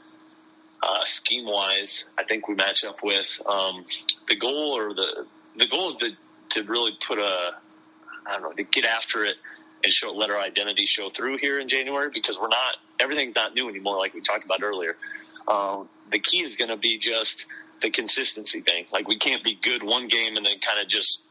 uh, 0.83 1.05
scheme 1.05 1.47
wise, 1.47 2.05
I 2.19 2.25
think 2.25 2.49
we 2.49 2.55
match 2.55 2.85
up 2.87 3.03
with 3.03 3.41
um, 3.47 3.85
the 4.29 4.37
goal 4.37 4.77
or 4.77 4.95
the 4.95 5.27
the 5.57 5.67
goal 5.67 5.91
is 5.91 5.97
to 5.97 6.11
to 6.51 6.63
really 6.65 6.93
put 7.07 7.19
a 7.19 7.53
I 8.27 8.33
don't 8.33 8.43
know 8.43 8.53
to 8.53 8.63
get 8.65 8.85
after 8.85 9.25
it 9.25 9.37
and 9.83 9.93
show 9.93 10.13
let 10.13 10.31
our 10.31 10.41
identity 10.41 10.87
show 10.87 11.11
through 11.11 11.39
here 11.39 11.59
in 11.59 11.69
January 11.69 12.11
because 12.13 12.37
we're 12.41 12.49
not 12.49 12.77
everything's 13.01 13.35
not 13.35 13.55
new 13.55 13.69
anymore 13.69 13.99
like 13.99 14.15
we 14.15 14.21
talked 14.21 14.45
about 14.45 14.63
earlier. 14.63 14.97
Um, 15.47 15.89
the 16.11 16.19
key 16.19 16.43
is 16.43 16.57
going 16.57 16.69
to 16.69 16.77
be 16.77 16.99
just 16.99 17.45
the 17.83 17.91
consistency 17.91 18.61
thing. 18.61 18.87
Like 18.93 19.09
we 19.09 19.19
can't 19.19 19.43
be 19.43 19.59
good 19.61 19.83
one 19.83 20.09
game 20.09 20.37
and 20.37 20.45
then 20.45 20.59
kind 20.61 20.81
of 20.83 20.89
just 20.89 21.23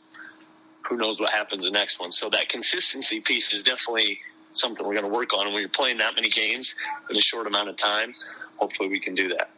who 0.88 0.98
knows 0.98 1.20
what 1.20 1.34
happens 1.34 1.64
the 1.64 1.72
next 1.72 2.00
one. 2.00 2.12
So 2.12 2.30
that 2.30 2.50
consistency 2.50 3.20
piece 3.20 3.54
is 3.54 3.64
definitely 3.64 4.20
something 4.54 4.86
we're 4.86 4.94
going 4.94 5.06
to 5.06 5.12
work 5.12 5.34
on. 5.34 5.46
And 5.46 5.54
when 5.54 5.62
you're 5.62 5.70
playing 5.70 5.98
that 5.98 6.16
many 6.16 6.30
games 6.30 6.76
in 7.10 7.18
a 7.18 7.22
short 7.22 7.48
amount 7.48 7.70
of 7.70 7.76
time, 7.76 8.14
hopefully 8.56 8.90
we 8.90 9.00
can 9.00 9.14
do 9.14 9.30
that. 9.30 9.50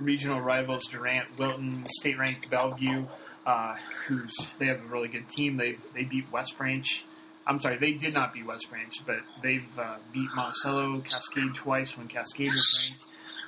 Regional 0.00 0.40
rivals 0.40 0.86
Durant, 0.86 1.38
Wilton, 1.38 1.84
state 1.86 2.18
ranked 2.18 2.50
Bellevue, 2.50 3.06
uh, 3.46 3.76
who's 4.06 4.34
they 4.58 4.66
have 4.66 4.80
a 4.80 4.86
really 4.86 5.08
good 5.08 5.28
team. 5.28 5.56
They 5.56 5.76
they 5.94 6.02
beat 6.02 6.32
West 6.32 6.58
Branch. 6.58 7.04
I'm 7.46 7.58
sorry, 7.58 7.76
they 7.76 7.92
did 7.92 8.14
not 8.14 8.32
beat 8.32 8.46
West 8.46 8.70
Branch, 8.70 8.94
but 9.06 9.18
they've 9.42 9.78
uh, 9.78 9.96
beat 10.12 10.28
Monticello, 10.34 11.00
Cascade 11.00 11.54
twice 11.54 11.96
when 11.96 12.08
Cascade 12.08 12.48
was 12.48 12.88
ranked. 12.88 13.04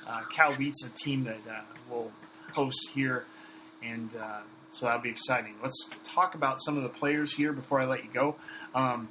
Uh, 0.07 0.21
Cal 0.31 0.55
Wheat's 0.55 0.83
a 0.85 0.89
team 0.89 1.23
that 1.23 1.41
uh, 1.49 1.61
will 1.89 2.11
host 2.53 2.91
here, 2.93 3.25
and 3.83 4.15
uh, 4.15 4.41
so 4.71 4.85
that'll 4.85 5.01
be 5.01 5.09
exciting. 5.09 5.55
Let's 5.61 5.89
talk 6.03 6.35
about 6.35 6.61
some 6.61 6.77
of 6.77 6.83
the 6.83 6.89
players 6.89 7.33
here 7.33 7.53
before 7.53 7.79
I 7.79 7.85
let 7.85 8.03
you 8.03 8.09
go. 8.13 8.35
Um, 8.75 9.09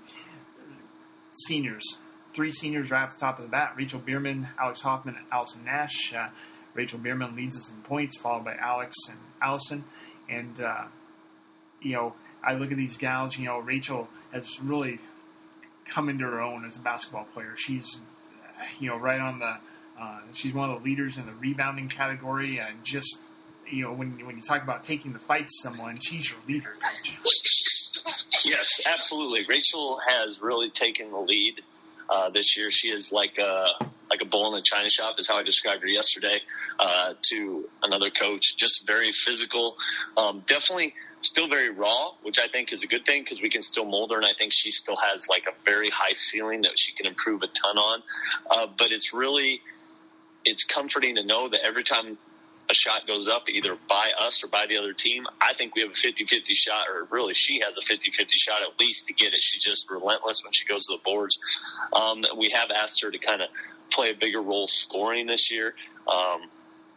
seniors 1.47 1.99
three 2.37 2.51
seniors 2.51 2.91
right 2.91 3.05
off 3.05 3.14
the 3.14 3.18
top 3.20 3.39
of 3.39 3.47
the 3.47 3.51
bat 3.51 3.72
Rachel 3.76 3.99
Bierman, 3.99 4.49
Alex 4.61 4.82
Hoffman, 4.82 5.16
and 5.16 5.24
Allison 5.32 5.64
Nash. 5.64 6.14
Uh, 6.14 6.28
Rachel 6.74 6.99
Bierman 6.99 7.34
leads 7.34 7.57
us 7.57 7.70
in 7.70 7.80
points, 7.80 8.18
followed 8.18 8.45
by 8.45 8.55
Alex 8.57 8.95
and 9.09 9.18
Allison. 9.41 9.84
And, 10.28 10.61
uh, 10.61 10.84
you 11.80 11.95
know, 11.95 12.12
I 12.43 12.55
look 12.55 12.70
at 12.70 12.76
these 12.76 12.97
gals, 12.97 13.39
you 13.39 13.47
know, 13.47 13.59
Rachel 13.59 14.09
has 14.32 14.61
really 14.61 14.99
come 15.84 16.09
into 16.09 16.24
her 16.24 16.41
own 16.41 16.64
as 16.64 16.76
a 16.76 16.80
basketball 16.80 17.26
player. 17.32 17.55
She's, 17.57 18.01
you 18.78 18.89
know, 18.89 18.97
right 18.97 19.20
on 19.20 19.39
the, 19.39 19.57
uh, 20.01 20.20
she's 20.32 20.53
one 20.53 20.70
of 20.70 20.82
the 20.82 20.84
leaders 20.84 21.16
in 21.16 21.26
the 21.26 21.34
rebounding 21.34 21.89
category. 21.89 22.59
And 22.59 22.84
just, 22.84 23.22
you 23.70 23.84
know, 23.84 23.93
when, 23.93 24.24
when 24.26 24.37
you 24.37 24.43
talk 24.43 24.62
about 24.62 24.84
taking 24.84 25.12
the 25.12 25.18
fight 25.18 25.47
to 25.47 25.53
someone, 25.62 25.99
she's 26.01 26.30
your 26.30 26.39
leader, 26.47 26.70
coach. 26.70 27.18
Yes, 28.45 28.80
absolutely. 28.93 29.45
Rachel 29.49 29.99
has 30.07 30.41
really 30.41 30.70
taken 30.70 31.11
the 31.11 31.18
lead 31.18 31.62
uh, 32.09 32.30
this 32.30 32.57
year. 32.57 32.70
She 32.70 32.89
is 32.89 33.11
like 33.11 33.39
a 33.39 33.66
like 34.09 34.20
a 34.22 34.24
bull 34.24 34.55
in 34.55 34.61
a 34.61 34.62
china 34.62 34.89
shop, 34.89 35.16
is 35.18 35.28
how 35.28 35.37
I 35.39 35.43
described 35.43 35.82
her 35.82 35.89
yesterday 35.89 36.41
uh, 36.78 37.14
to 37.30 37.68
another 37.82 38.09
coach. 38.09 38.57
Just 38.57 38.87
very 38.87 39.11
physical, 39.11 39.76
um, 40.16 40.45
definitely 40.47 40.95
still 41.26 41.48
very 41.48 41.70
raw, 41.70 42.10
which 42.22 42.38
I 42.38 42.48
think 42.48 42.72
is 42.72 42.82
a 42.82 42.86
good 42.86 43.04
thing 43.04 43.22
because 43.22 43.40
we 43.40 43.50
can 43.50 43.62
still 43.62 43.84
mold 43.84 44.10
her, 44.10 44.16
and 44.16 44.26
I 44.26 44.32
think 44.38 44.52
she 44.52 44.70
still 44.70 44.96
has 44.96 45.28
like 45.28 45.44
a 45.46 45.52
very 45.64 45.90
high 45.90 46.12
ceiling 46.12 46.62
that 46.62 46.78
she 46.78 46.92
can 46.92 47.06
improve 47.06 47.42
a 47.42 47.48
ton 47.48 47.76
on. 47.76 48.02
Uh, 48.50 48.66
but 48.78 48.92
it's 48.92 49.12
really 49.12 49.60
it's 50.44 50.64
comforting 50.64 51.16
to 51.16 51.24
know 51.24 51.48
that 51.48 51.60
every 51.64 51.82
time 51.82 52.18
a 52.68 52.74
shot 52.74 53.06
goes 53.06 53.28
up 53.28 53.48
either 53.48 53.76
by 53.88 54.10
us 54.18 54.42
or 54.42 54.48
by 54.48 54.66
the 54.66 54.76
other 54.76 54.92
team, 54.92 55.26
I 55.40 55.54
think 55.54 55.74
we 55.74 55.82
have 55.82 55.90
a 55.90 55.94
50 55.94 56.24
50 56.24 56.54
shot, 56.54 56.86
or 56.88 57.04
really 57.10 57.34
she 57.34 57.60
has 57.64 57.76
a 57.76 57.82
50 57.82 58.10
50 58.10 58.38
shot 58.38 58.62
at 58.62 58.78
least 58.80 59.06
to 59.06 59.12
get 59.12 59.34
it. 59.34 59.42
She's 59.42 59.62
just 59.62 59.90
relentless 59.90 60.42
when 60.42 60.52
she 60.52 60.64
goes 60.66 60.86
to 60.86 60.94
the 60.94 61.02
boards. 61.04 61.38
Um, 61.92 62.24
we 62.36 62.50
have 62.54 62.70
asked 62.70 63.03
her 63.03 63.11
to 63.11 63.18
kind 63.18 63.42
of 63.42 63.48
play 63.90 64.11
a 64.11 64.14
bigger 64.14 64.42
role 64.42 64.68
scoring 64.68 65.26
this 65.26 65.50
year. 65.50 65.74
Um, 66.08 66.42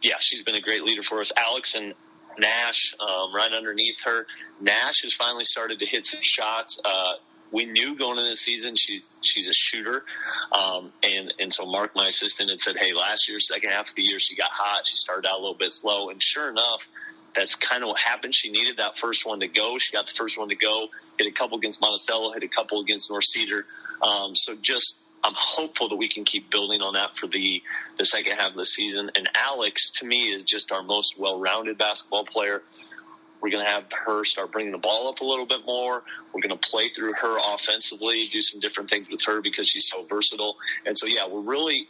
yeah, 0.02 0.16
she's 0.20 0.42
been 0.42 0.54
a 0.54 0.60
great 0.60 0.82
leader 0.82 1.02
for 1.02 1.20
us. 1.20 1.30
Alex 1.36 1.74
and 1.74 1.94
Nash 2.38 2.94
um, 3.00 3.34
right 3.34 3.52
underneath 3.52 3.96
her. 4.04 4.26
Nash 4.60 5.02
has 5.02 5.14
finally 5.14 5.44
started 5.44 5.78
to 5.80 5.86
hit 5.86 6.06
some 6.06 6.20
shots. 6.22 6.80
Uh, 6.84 7.14
we 7.52 7.64
knew 7.64 7.96
going 7.96 8.18
into 8.18 8.30
the 8.30 8.36
season 8.36 8.76
she 8.76 9.02
she's 9.22 9.48
a 9.48 9.52
shooter, 9.52 10.04
um, 10.52 10.92
and 11.02 11.34
and 11.38 11.52
so 11.52 11.66
Mark, 11.66 11.96
my 11.96 12.08
assistant, 12.08 12.50
had 12.50 12.60
said, 12.60 12.76
hey, 12.78 12.92
last 12.92 13.28
year, 13.28 13.40
second 13.40 13.70
half 13.70 13.88
of 13.88 13.94
the 13.96 14.02
year, 14.02 14.20
she 14.20 14.36
got 14.36 14.50
hot. 14.52 14.86
She 14.86 14.96
started 14.96 15.28
out 15.28 15.38
a 15.38 15.40
little 15.40 15.56
bit 15.56 15.72
slow, 15.72 16.10
and 16.10 16.22
sure 16.22 16.48
enough, 16.48 16.88
that's 17.34 17.54
kind 17.54 17.82
of 17.82 17.88
what 17.88 17.98
happened. 18.04 18.34
She 18.34 18.50
needed 18.50 18.76
that 18.78 18.98
first 18.98 19.26
one 19.26 19.40
to 19.40 19.48
go. 19.48 19.78
She 19.78 19.92
got 19.92 20.06
the 20.06 20.12
first 20.14 20.38
one 20.38 20.48
to 20.50 20.56
go. 20.56 20.88
Hit 21.18 21.26
a 21.26 21.32
couple 21.32 21.58
against 21.58 21.80
Monticello. 21.80 22.32
Hit 22.32 22.42
a 22.42 22.48
couple 22.48 22.80
against 22.80 23.10
North 23.10 23.24
Cedar. 23.24 23.66
Um, 24.02 24.34
so 24.36 24.54
just 24.60 24.96
I'm 25.22 25.34
hopeful 25.36 25.88
that 25.90 25.96
we 25.96 26.08
can 26.08 26.24
keep 26.24 26.50
building 26.50 26.80
on 26.80 26.94
that 26.94 27.16
for 27.16 27.26
the 27.26 27.62
the 27.98 28.04
second 28.04 28.38
half 28.38 28.50
of 28.50 28.56
the 28.56 28.66
season. 28.66 29.10
And 29.14 29.28
Alex, 29.38 29.90
to 29.96 30.06
me, 30.06 30.28
is 30.28 30.44
just 30.44 30.72
our 30.72 30.82
most 30.82 31.18
well-rounded 31.18 31.76
basketball 31.76 32.24
player. 32.24 32.62
We're 33.40 33.50
going 33.50 33.64
to 33.64 33.70
have 33.70 33.84
her 34.04 34.24
start 34.24 34.52
bringing 34.52 34.72
the 34.72 34.78
ball 34.78 35.08
up 35.08 35.20
a 35.20 35.24
little 35.24 35.46
bit 35.46 35.64
more. 35.64 36.02
We're 36.32 36.42
going 36.42 36.58
to 36.58 36.68
play 36.68 36.90
through 36.94 37.14
her 37.14 37.38
offensively, 37.54 38.28
do 38.28 38.42
some 38.42 38.60
different 38.60 38.90
things 38.90 39.08
with 39.10 39.20
her 39.26 39.40
because 39.40 39.68
she's 39.68 39.88
so 39.88 40.04
versatile. 40.04 40.56
And 40.84 40.96
so, 40.96 41.06
yeah, 41.06 41.26
we're 41.26 41.40
really 41.40 41.88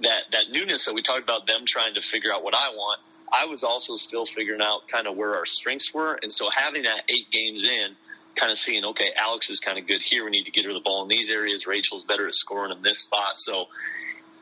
that 0.00 0.22
that 0.32 0.46
newness 0.50 0.84
that 0.84 0.94
we 0.94 1.02
talked 1.02 1.22
about 1.22 1.46
them 1.46 1.62
trying 1.66 1.94
to 1.94 2.00
figure 2.00 2.32
out 2.32 2.44
what 2.44 2.54
I 2.54 2.70
want. 2.70 3.00
I 3.32 3.46
was 3.46 3.62
also 3.64 3.96
still 3.96 4.24
figuring 4.24 4.60
out 4.62 4.88
kind 4.88 5.06
of 5.06 5.16
where 5.16 5.34
our 5.34 5.46
strengths 5.46 5.92
were, 5.94 6.18
and 6.22 6.32
so 6.32 6.48
having 6.54 6.82
that 6.82 7.02
eight 7.08 7.30
games 7.30 7.68
in 7.68 7.96
kind 8.36 8.50
of 8.50 8.58
seeing, 8.58 8.84
okay, 8.84 9.10
Alex 9.16 9.50
is 9.50 9.60
kind 9.60 9.78
of 9.78 9.86
good 9.86 10.00
here. 10.02 10.24
We 10.24 10.30
need 10.30 10.44
to 10.44 10.50
get 10.50 10.64
her 10.64 10.72
the 10.72 10.80
ball 10.80 11.02
in 11.02 11.08
these 11.08 11.30
areas. 11.30 11.66
Rachel's 11.66 12.04
better 12.04 12.26
at 12.26 12.34
scoring 12.34 12.72
in 12.72 12.82
this 12.82 13.00
spot. 13.00 13.32
So 13.36 13.68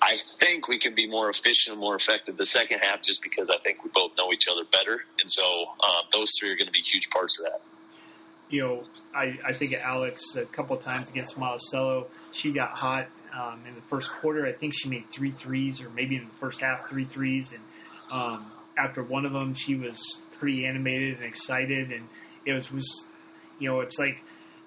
I 0.02 0.18
think 0.38 0.68
we 0.68 0.78
can 0.78 0.94
be 0.94 1.06
more 1.06 1.28
efficient 1.28 1.72
and 1.72 1.80
more 1.80 1.94
effective 1.94 2.36
the 2.36 2.46
second 2.46 2.80
half 2.82 3.02
just 3.02 3.22
because 3.22 3.50
I 3.50 3.58
think 3.62 3.84
we 3.84 3.90
both 3.94 4.12
know 4.16 4.32
each 4.32 4.46
other 4.50 4.62
better. 4.64 5.04
And 5.20 5.30
so 5.30 5.66
uh, 5.80 6.02
those 6.12 6.32
three 6.38 6.50
are 6.50 6.56
going 6.56 6.66
to 6.66 6.72
be 6.72 6.80
huge 6.80 7.10
parts 7.10 7.38
of 7.38 7.46
that. 7.46 7.60
You 8.48 8.62
know, 8.62 8.84
I, 9.14 9.38
I 9.46 9.52
think 9.52 9.74
Alex 9.74 10.34
a 10.36 10.44
couple 10.44 10.76
of 10.76 10.82
times 10.82 11.10
against 11.10 11.38
Monticello, 11.38 12.08
she 12.32 12.50
got 12.50 12.70
hot 12.70 13.08
um, 13.32 13.60
in 13.68 13.74
the 13.74 13.80
first 13.80 14.10
quarter. 14.10 14.46
I 14.46 14.52
think 14.52 14.74
she 14.74 14.88
made 14.88 15.08
three 15.10 15.30
threes, 15.30 15.82
or 15.82 15.90
maybe 15.90 16.16
in 16.16 16.26
the 16.26 16.34
first 16.34 16.60
half, 16.60 16.88
three 16.88 17.04
threes. 17.04 17.52
And 17.52 17.62
um, 18.10 18.50
after 18.76 19.02
one 19.02 19.24
of 19.24 19.32
them, 19.32 19.54
she 19.54 19.76
was 19.76 20.22
pretty 20.38 20.66
animated 20.66 21.16
and 21.16 21.24
excited. 21.24 21.92
And 21.92 22.08
it 22.44 22.54
was, 22.54 22.72
was, 22.72 23.06
you 23.60 23.68
know, 23.68 23.80
it's 23.80 23.98
like 23.98 24.18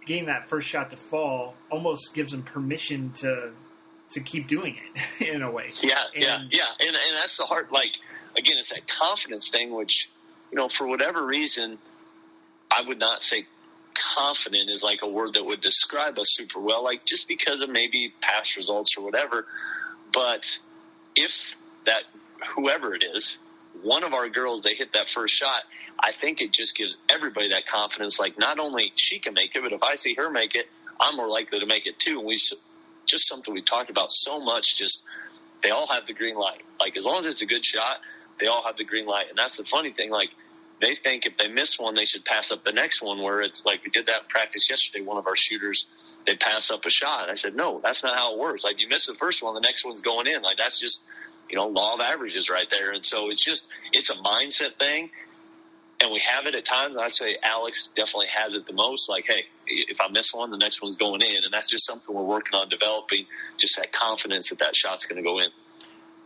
getting 0.05 0.27
that 0.27 0.47
first 0.47 0.67
shot 0.67 0.89
to 0.91 0.97
fall 0.97 1.55
almost 1.69 2.13
gives 2.13 2.31
them 2.31 2.43
permission 2.43 3.11
to 3.11 3.51
to 4.11 4.19
keep 4.21 4.47
doing 4.47 4.77
it 5.19 5.27
in 5.33 5.41
a 5.41 5.51
way. 5.51 5.71
Yeah, 5.81 5.97
and, 6.13 6.23
yeah, 6.23 6.39
yeah. 6.51 6.65
And, 6.79 6.89
and 6.89 7.15
that's 7.15 7.37
the 7.37 7.45
hard, 7.45 7.71
like, 7.71 7.97
again, 8.37 8.55
it's 8.59 8.69
that 8.69 8.87
confidence 8.87 9.49
thing, 9.49 9.73
which, 9.73 10.09
you 10.51 10.57
know, 10.57 10.69
for 10.69 10.87
whatever 10.87 11.25
reason, 11.25 11.79
I 12.71 12.81
would 12.87 12.99
not 12.99 13.21
say 13.21 13.47
confident 14.15 14.69
is 14.69 14.83
like 14.83 14.99
a 15.01 15.07
word 15.07 15.33
that 15.33 15.43
would 15.43 15.61
describe 15.61 16.17
us 16.17 16.27
super 16.29 16.59
well, 16.59 16.83
like 16.83 17.05
just 17.05 17.27
because 17.27 17.61
of 17.61 17.69
maybe 17.69 18.13
past 18.21 18.55
results 18.55 18.95
or 18.97 19.03
whatever. 19.03 19.45
But 20.13 20.59
if 21.15 21.55
that, 21.85 22.03
whoever 22.55 22.93
it 22.95 23.03
is, 23.15 23.39
one 23.81 24.03
of 24.03 24.13
our 24.13 24.29
girls, 24.29 24.63
they 24.63 24.75
hit 24.75 24.93
that 24.93 25.09
first 25.09 25.33
shot, 25.33 25.63
I 25.99 26.11
think 26.19 26.41
it 26.41 26.51
just 26.51 26.75
gives 26.75 26.97
everybody 27.09 27.49
that 27.49 27.65
confidence. 27.65 28.19
Like, 28.19 28.37
not 28.37 28.59
only 28.59 28.91
she 28.95 29.19
can 29.19 29.33
make 29.33 29.55
it, 29.55 29.63
but 29.63 29.71
if 29.71 29.83
I 29.83 29.95
see 29.95 30.15
her 30.15 30.29
make 30.29 30.55
it, 30.55 30.67
I'm 30.99 31.15
more 31.15 31.29
likely 31.29 31.59
to 31.59 31.65
make 31.65 31.85
it 31.85 31.99
too. 31.99 32.19
And 32.19 32.27
we 32.27 32.39
just 33.05 33.27
something 33.27 33.53
we 33.53 33.61
talked 33.61 33.89
about 33.89 34.11
so 34.11 34.39
much. 34.39 34.77
Just 34.77 35.03
they 35.63 35.69
all 35.69 35.87
have 35.91 36.07
the 36.07 36.13
green 36.13 36.35
light. 36.35 36.61
Like 36.79 36.97
as 36.97 37.05
long 37.05 37.19
as 37.19 37.33
it's 37.33 37.41
a 37.41 37.45
good 37.45 37.65
shot, 37.65 37.97
they 38.39 38.47
all 38.47 38.63
have 38.65 38.77
the 38.77 38.83
green 38.83 39.05
light. 39.05 39.29
And 39.29 39.37
that's 39.37 39.57
the 39.57 39.63
funny 39.63 39.91
thing. 39.91 40.09
Like 40.09 40.29
they 40.81 40.95
think 40.95 41.25
if 41.25 41.37
they 41.37 41.47
miss 41.47 41.79
one, 41.79 41.95
they 41.95 42.05
should 42.05 42.25
pass 42.25 42.51
up 42.51 42.63
the 42.63 42.71
next 42.71 43.01
one. 43.01 43.21
Where 43.21 43.41
it's 43.41 43.65
like 43.65 43.83
we 43.83 43.89
did 43.89 44.07
that 44.07 44.29
practice 44.29 44.69
yesterday. 44.69 45.03
One 45.03 45.17
of 45.17 45.27
our 45.27 45.35
shooters, 45.35 45.85
they 46.25 46.35
pass 46.35 46.71
up 46.71 46.85
a 46.85 46.89
shot. 46.89 47.23
And 47.23 47.31
I 47.31 47.35
said, 47.35 47.55
no, 47.55 47.79
that's 47.83 48.03
not 48.03 48.17
how 48.17 48.33
it 48.33 48.39
works. 48.39 48.63
Like 48.63 48.81
you 48.81 48.87
miss 48.87 49.07
the 49.07 49.15
first 49.15 49.43
one, 49.43 49.53
the 49.55 49.61
next 49.61 49.85
one's 49.85 50.01
going 50.01 50.27
in. 50.27 50.41
Like 50.41 50.57
that's 50.57 50.79
just 50.79 51.01
you 51.49 51.57
know 51.57 51.67
law 51.67 51.95
of 51.95 51.99
averages 51.99 52.49
right 52.49 52.67
there. 52.71 52.91
And 52.91 53.05
so 53.05 53.29
it's 53.29 53.43
just 53.43 53.67
it's 53.91 54.09
a 54.09 54.15
mindset 54.15 54.77
thing 54.79 55.09
and 56.03 56.11
we 56.11 56.19
have 56.19 56.45
it 56.45 56.53
at 56.53 56.65
times. 56.65 56.97
I'd 56.99 57.13
say 57.13 57.37
Alex 57.41 57.89
definitely 57.95 58.27
has 58.35 58.55
it 58.55 58.67
the 58.67 58.73
most. 58.73 59.09
Like, 59.09 59.25
hey, 59.25 59.45
if 59.65 60.01
I 60.01 60.09
miss 60.09 60.33
one, 60.33 60.51
the 60.51 60.57
next 60.57 60.81
one's 60.81 60.97
going 60.97 61.21
in, 61.21 61.43
and 61.45 61.53
that's 61.53 61.67
just 61.67 61.85
something 61.85 62.13
we're 62.13 62.23
working 62.23 62.59
on 62.59 62.67
developing. 62.67 63.25
Just 63.57 63.77
that 63.77 63.93
confidence 63.93 64.49
that 64.49 64.59
that 64.59 64.75
shot's 64.75 65.05
going 65.05 65.15
to 65.15 65.27
go 65.27 65.39
in. 65.39 65.47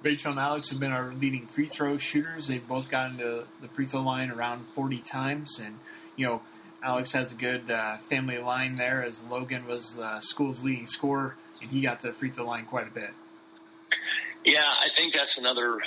Rachel 0.02 0.32
and 0.32 0.40
Alex 0.40 0.70
have 0.70 0.80
been 0.80 0.92
our 0.92 1.12
leading 1.12 1.46
free 1.46 1.68
throw 1.68 1.98
shooters. 1.98 2.48
They've 2.48 2.68
both 2.68 2.90
gotten 2.90 3.18
to 3.20 3.46
the 3.62 3.68
free 3.68 3.86
throw 3.86 4.02
line 4.02 4.32
around 4.32 4.66
40 4.70 4.98
times, 5.00 5.60
and 5.60 5.78
you 6.16 6.26
know, 6.26 6.42
Alex 6.84 7.12
has 7.14 7.32
a 7.32 7.36
good 7.36 7.70
uh, 7.70 7.98
family 7.98 8.40
line 8.40 8.78
there, 8.78 9.04
as 9.04 9.22
Logan 9.30 9.68
was 9.68 10.00
uh, 10.00 10.20
school's 10.20 10.64
leading 10.64 10.88
scorer, 10.88 11.36
and 11.62 11.70
he 11.70 11.82
got 11.82 12.00
to 12.02 12.08
the 12.08 12.14
free 12.14 12.32
throw 12.32 12.46
line 12.46 12.66
quite 12.66 12.88
a 12.88 12.92
bit. 12.92 13.12
Yeah, 14.44 14.62
I 14.64 14.90
think 14.96 15.14
that's 15.14 15.38
another 15.38 15.80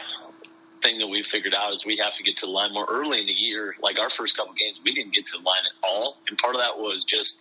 thing 0.83 0.99
that 0.99 1.07
we 1.07 1.23
figured 1.23 1.55
out 1.55 1.75
is 1.75 1.85
we 1.85 1.97
have 1.99 2.17
to 2.17 2.23
get 2.23 2.37
to 2.39 2.47
the 2.47 2.53
line 2.53 2.73
more 2.73 2.87
early 2.89 3.21
in 3.21 3.27
the 3.27 3.33
year. 3.33 3.75
Like 3.83 3.99
our 3.99 4.11
first 4.11 4.37
couple 4.37 4.55
games, 4.55 4.81
we 4.85 4.95
didn't 4.95 5.15
get 5.15 5.27
to 5.27 5.39
the 5.39 5.45
line 5.45 5.63
at 5.65 5.89
all, 5.89 6.19
and 6.29 6.39
part 6.39 6.55
of 6.55 6.61
that 6.61 6.79
was 6.79 7.05
just 7.05 7.41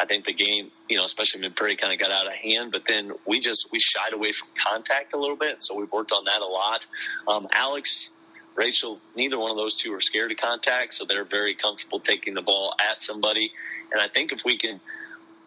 I 0.00 0.06
think 0.06 0.26
the 0.26 0.32
game, 0.32 0.70
you 0.88 0.96
know, 0.96 1.04
especially 1.04 1.40
mid 1.40 1.56
Prairie, 1.56 1.76
kind 1.76 1.92
of 1.92 1.98
got 1.98 2.12
out 2.12 2.26
of 2.26 2.32
hand. 2.32 2.70
But 2.72 2.82
then 2.86 3.12
we 3.26 3.40
just 3.40 3.68
we 3.72 3.80
shied 3.80 4.12
away 4.12 4.32
from 4.32 4.48
contact 4.66 5.12
a 5.12 5.16
little 5.16 5.36
bit, 5.36 5.62
so 5.62 5.74
we've 5.74 5.90
worked 5.90 6.12
on 6.12 6.24
that 6.24 6.40
a 6.40 6.46
lot. 6.46 6.86
Um, 7.26 7.48
Alex, 7.52 8.08
Rachel, 8.54 9.00
neither 9.16 9.38
one 9.38 9.50
of 9.50 9.56
those 9.56 9.76
two 9.76 9.92
are 9.94 10.00
scared 10.00 10.30
of 10.30 10.38
contact, 10.38 10.94
so 10.94 11.04
they're 11.04 11.24
very 11.24 11.54
comfortable 11.54 12.00
taking 12.00 12.34
the 12.34 12.42
ball 12.42 12.74
at 12.90 13.00
somebody. 13.00 13.52
And 13.92 14.00
I 14.00 14.08
think 14.08 14.32
if 14.32 14.40
we 14.44 14.56
can. 14.56 14.80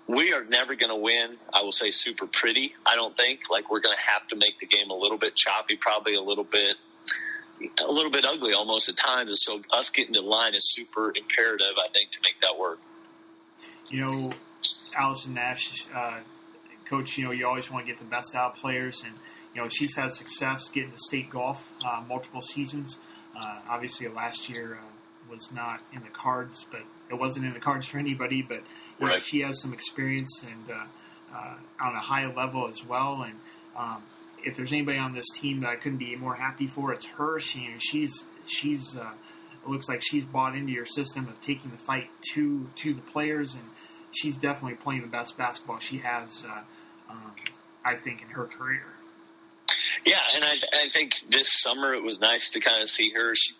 We 0.08 0.34
are 0.34 0.44
never 0.44 0.76
going 0.76 0.90
to 0.90 0.96
win. 0.96 1.38
I 1.54 1.62
will 1.62 1.72
say 1.72 1.90
super 1.92 2.26
pretty. 2.26 2.74
I 2.86 2.96
don't 2.96 3.16
think 3.16 3.42
like 3.50 3.72
we're 3.72 3.80
going 3.80 3.96
to 3.96 4.12
have 4.14 4.28
to 4.30 4.36
make 4.36 4.60
the 4.60 4.66
game 4.66 4.90
a 4.90 4.96
little 4.96 5.18
bit 5.18 5.36
choppy, 5.36 5.78
probably 5.78 6.16
a 6.16 6.22
little 6.22 6.44
bit 6.44 6.76
a 7.78 7.92
little 7.92 8.12
bit 8.12 8.26
ugly 8.28 8.54
almost 8.54 8.90
at 8.90 8.98
times. 8.98 9.30
And 9.30 9.38
so 9.38 9.62
us 9.72 9.90
getting 9.90 10.14
to 10.14 10.22
line 10.22 10.56
is 10.56 10.74
super 10.74 11.14
imperative, 11.16 11.74
I 11.78 11.88
think, 11.94 12.12
to 12.12 12.20
make 12.24 12.40
that 12.42 12.58
work. 12.60 12.80
You 13.90 14.00
know, 14.00 14.32
Allison 14.98 15.34
Nash, 15.34 15.88
uh, 15.94 16.20
coach, 16.86 17.18
you 17.18 17.26
know, 17.26 17.32
you 17.32 17.48
always 17.48 17.70
want 17.70 17.86
to 17.86 17.92
get 17.92 18.00
the 18.00 18.06
best 18.06 18.36
out 18.36 18.54
of 18.54 18.58
players. 18.58 19.04
And, 19.04 19.14
you 19.54 19.62
know, 19.62 19.68
she's 19.68 19.96
had 19.96 20.14
success 20.14 20.70
getting 20.70 20.92
to 20.92 20.98
state 20.98 21.30
golf 21.30 21.74
uh, 21.86 22.02
multiple 22.08 22.42
seasons. 22.42 23.00
Uh, 23.38 23.60
obviously, 23.70 24.08
last 24.08 24.50
year 24.50 24.80
uh, 24.82 25.30
was 25.30 25.52
not 25.54 25.82
in 25.94 26.02
the 26.02 26.10
cards, 26.10 26.66
but 26.72 26.82
it 27.10 27.16
wasn't 27.16 27.46
in 27.46 27.54
the 27.54 27.60
cards 27.60 27.88
for 27.88 27.98
anybody. 27.98 28.42
But, 28.42 28.64
you 29.00 29.08
right. 29.08 29.14
know, 29.14 29.20
she 29.20 29.42
has 29.42 29.62
some 29.62 29.74
experience 29.74 30.46
and 30.46 30.70
uh, 30.70 30.84
uh, 31.36 31.56
on 31.82 31.96
a 31.96 32.02
high 32.02 32.28
level 32.28 32.68
as 32.68 32.86
well. 32.86 33.24
And, 33.24 33.36
um, 33.76 34.04
if 34.44 34.56
there's 34.56 34.72
anybody 34.72 34.98
on 34.98 35.14
this 35.14 35.30
team 35.30 35.62
that 35.62 35.70
I 35.70 35.76
couldn't 35.76 35.98
be 35.98 36.16
more 36.16 36.36
happy 36.36 36.68
for, 36.68 36.92
it's 36.92 37.06
her. 37.06 37.40
She 37.40 37.76
she's 37.80 38.28
she's 38.46 38.98
uh, 38.98 39.12
looks 39.66 39.88
like 39.88 40.02
she's 40.02 40.26
bought 40.26 40.56
into 40.56 40.72
your 40.72 40.86
system 40.86 41.28
of 41.28 41.40
taking 41.42 41.72
the 41.72 41.78
fight 41.78 42.10
to 42.34 42.70
to 42.76 42.94
the 42.94 43.02
players, 43.02 43.56
and 43.56 43.64
she's 44.12 44.38
definitely 44.38 44.78
playing 44.78 45.02
the 45.02 45.08
best 45.08 45.38
basketball 45.38 45.80
she 45.80 46.00
has, 46.00 46.46
uh, 46.46 46.62
um, 47.10 47.34
I 47.84 47.96
think, 47.96 48.22
in 48.22 48.30
her 48.30 48.46
career. 48.46 48.84
Yeah, 50.06 50.18
and 50.36 50.44
I, 50.44 50.56
I 50.74 50.90
think 50.90 51.14
this 51.30 51.48
summer 51.62 51.94
it 51.94 52.04
was 52.04 52.20
nice 52.20 52.52
to 52.52 52.60
kind 52.60 52.82
of 52.82 52.90
see 52.90 53.12
her. 53.16 53.36
She 53.36 53.54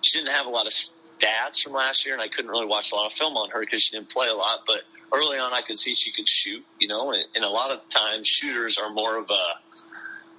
she 0.00 0.18
didn't 0.18 0.34
have 0.34 0.46
a 0.46 0.50
lot 0.50 0.66
of 0.66 0.72
stats 0.72 1.62
from 1.62 1.72
last 1.72 2.04
year, 2.06 2.14
and 2.14 2.22
I 2.22 2.28
couldn't 2.28 2.50
really 2.50 2.66
watch 2.66 2.92
a 2.92 2.94
lot 2.94 3.06
of 3.06 3.12
film 3.12 3.36
on 3.36 3.50
her 3.50 3.60
because 3.60 3.82
she 3.82 3.96
didn't 3.96 4.10
play 4.10 4.28
a 4.28 4.34
lot. 4.34 4.60
But 4.66 4.82
early 5.12 5.38
on, 5.38 5.52
I 5.52 5.60
could 5.62 5.78
see 5.78 5.94
she 5.94 6.12
could 6.12 6.28
shoot. 6.28 6.64
You 6.80 6.88
know, 6.88 7.12
and, 7.12 7.24
and 7.34 7.44
a 7.44 7.50
lot 7.50 7.70
of 7.70 7.86
times 7.88 8.26
shooters 8.28 8.78
are 8.78 8.90
more 8.90 9.18
of 9.18 9.30
a 9.30 9.63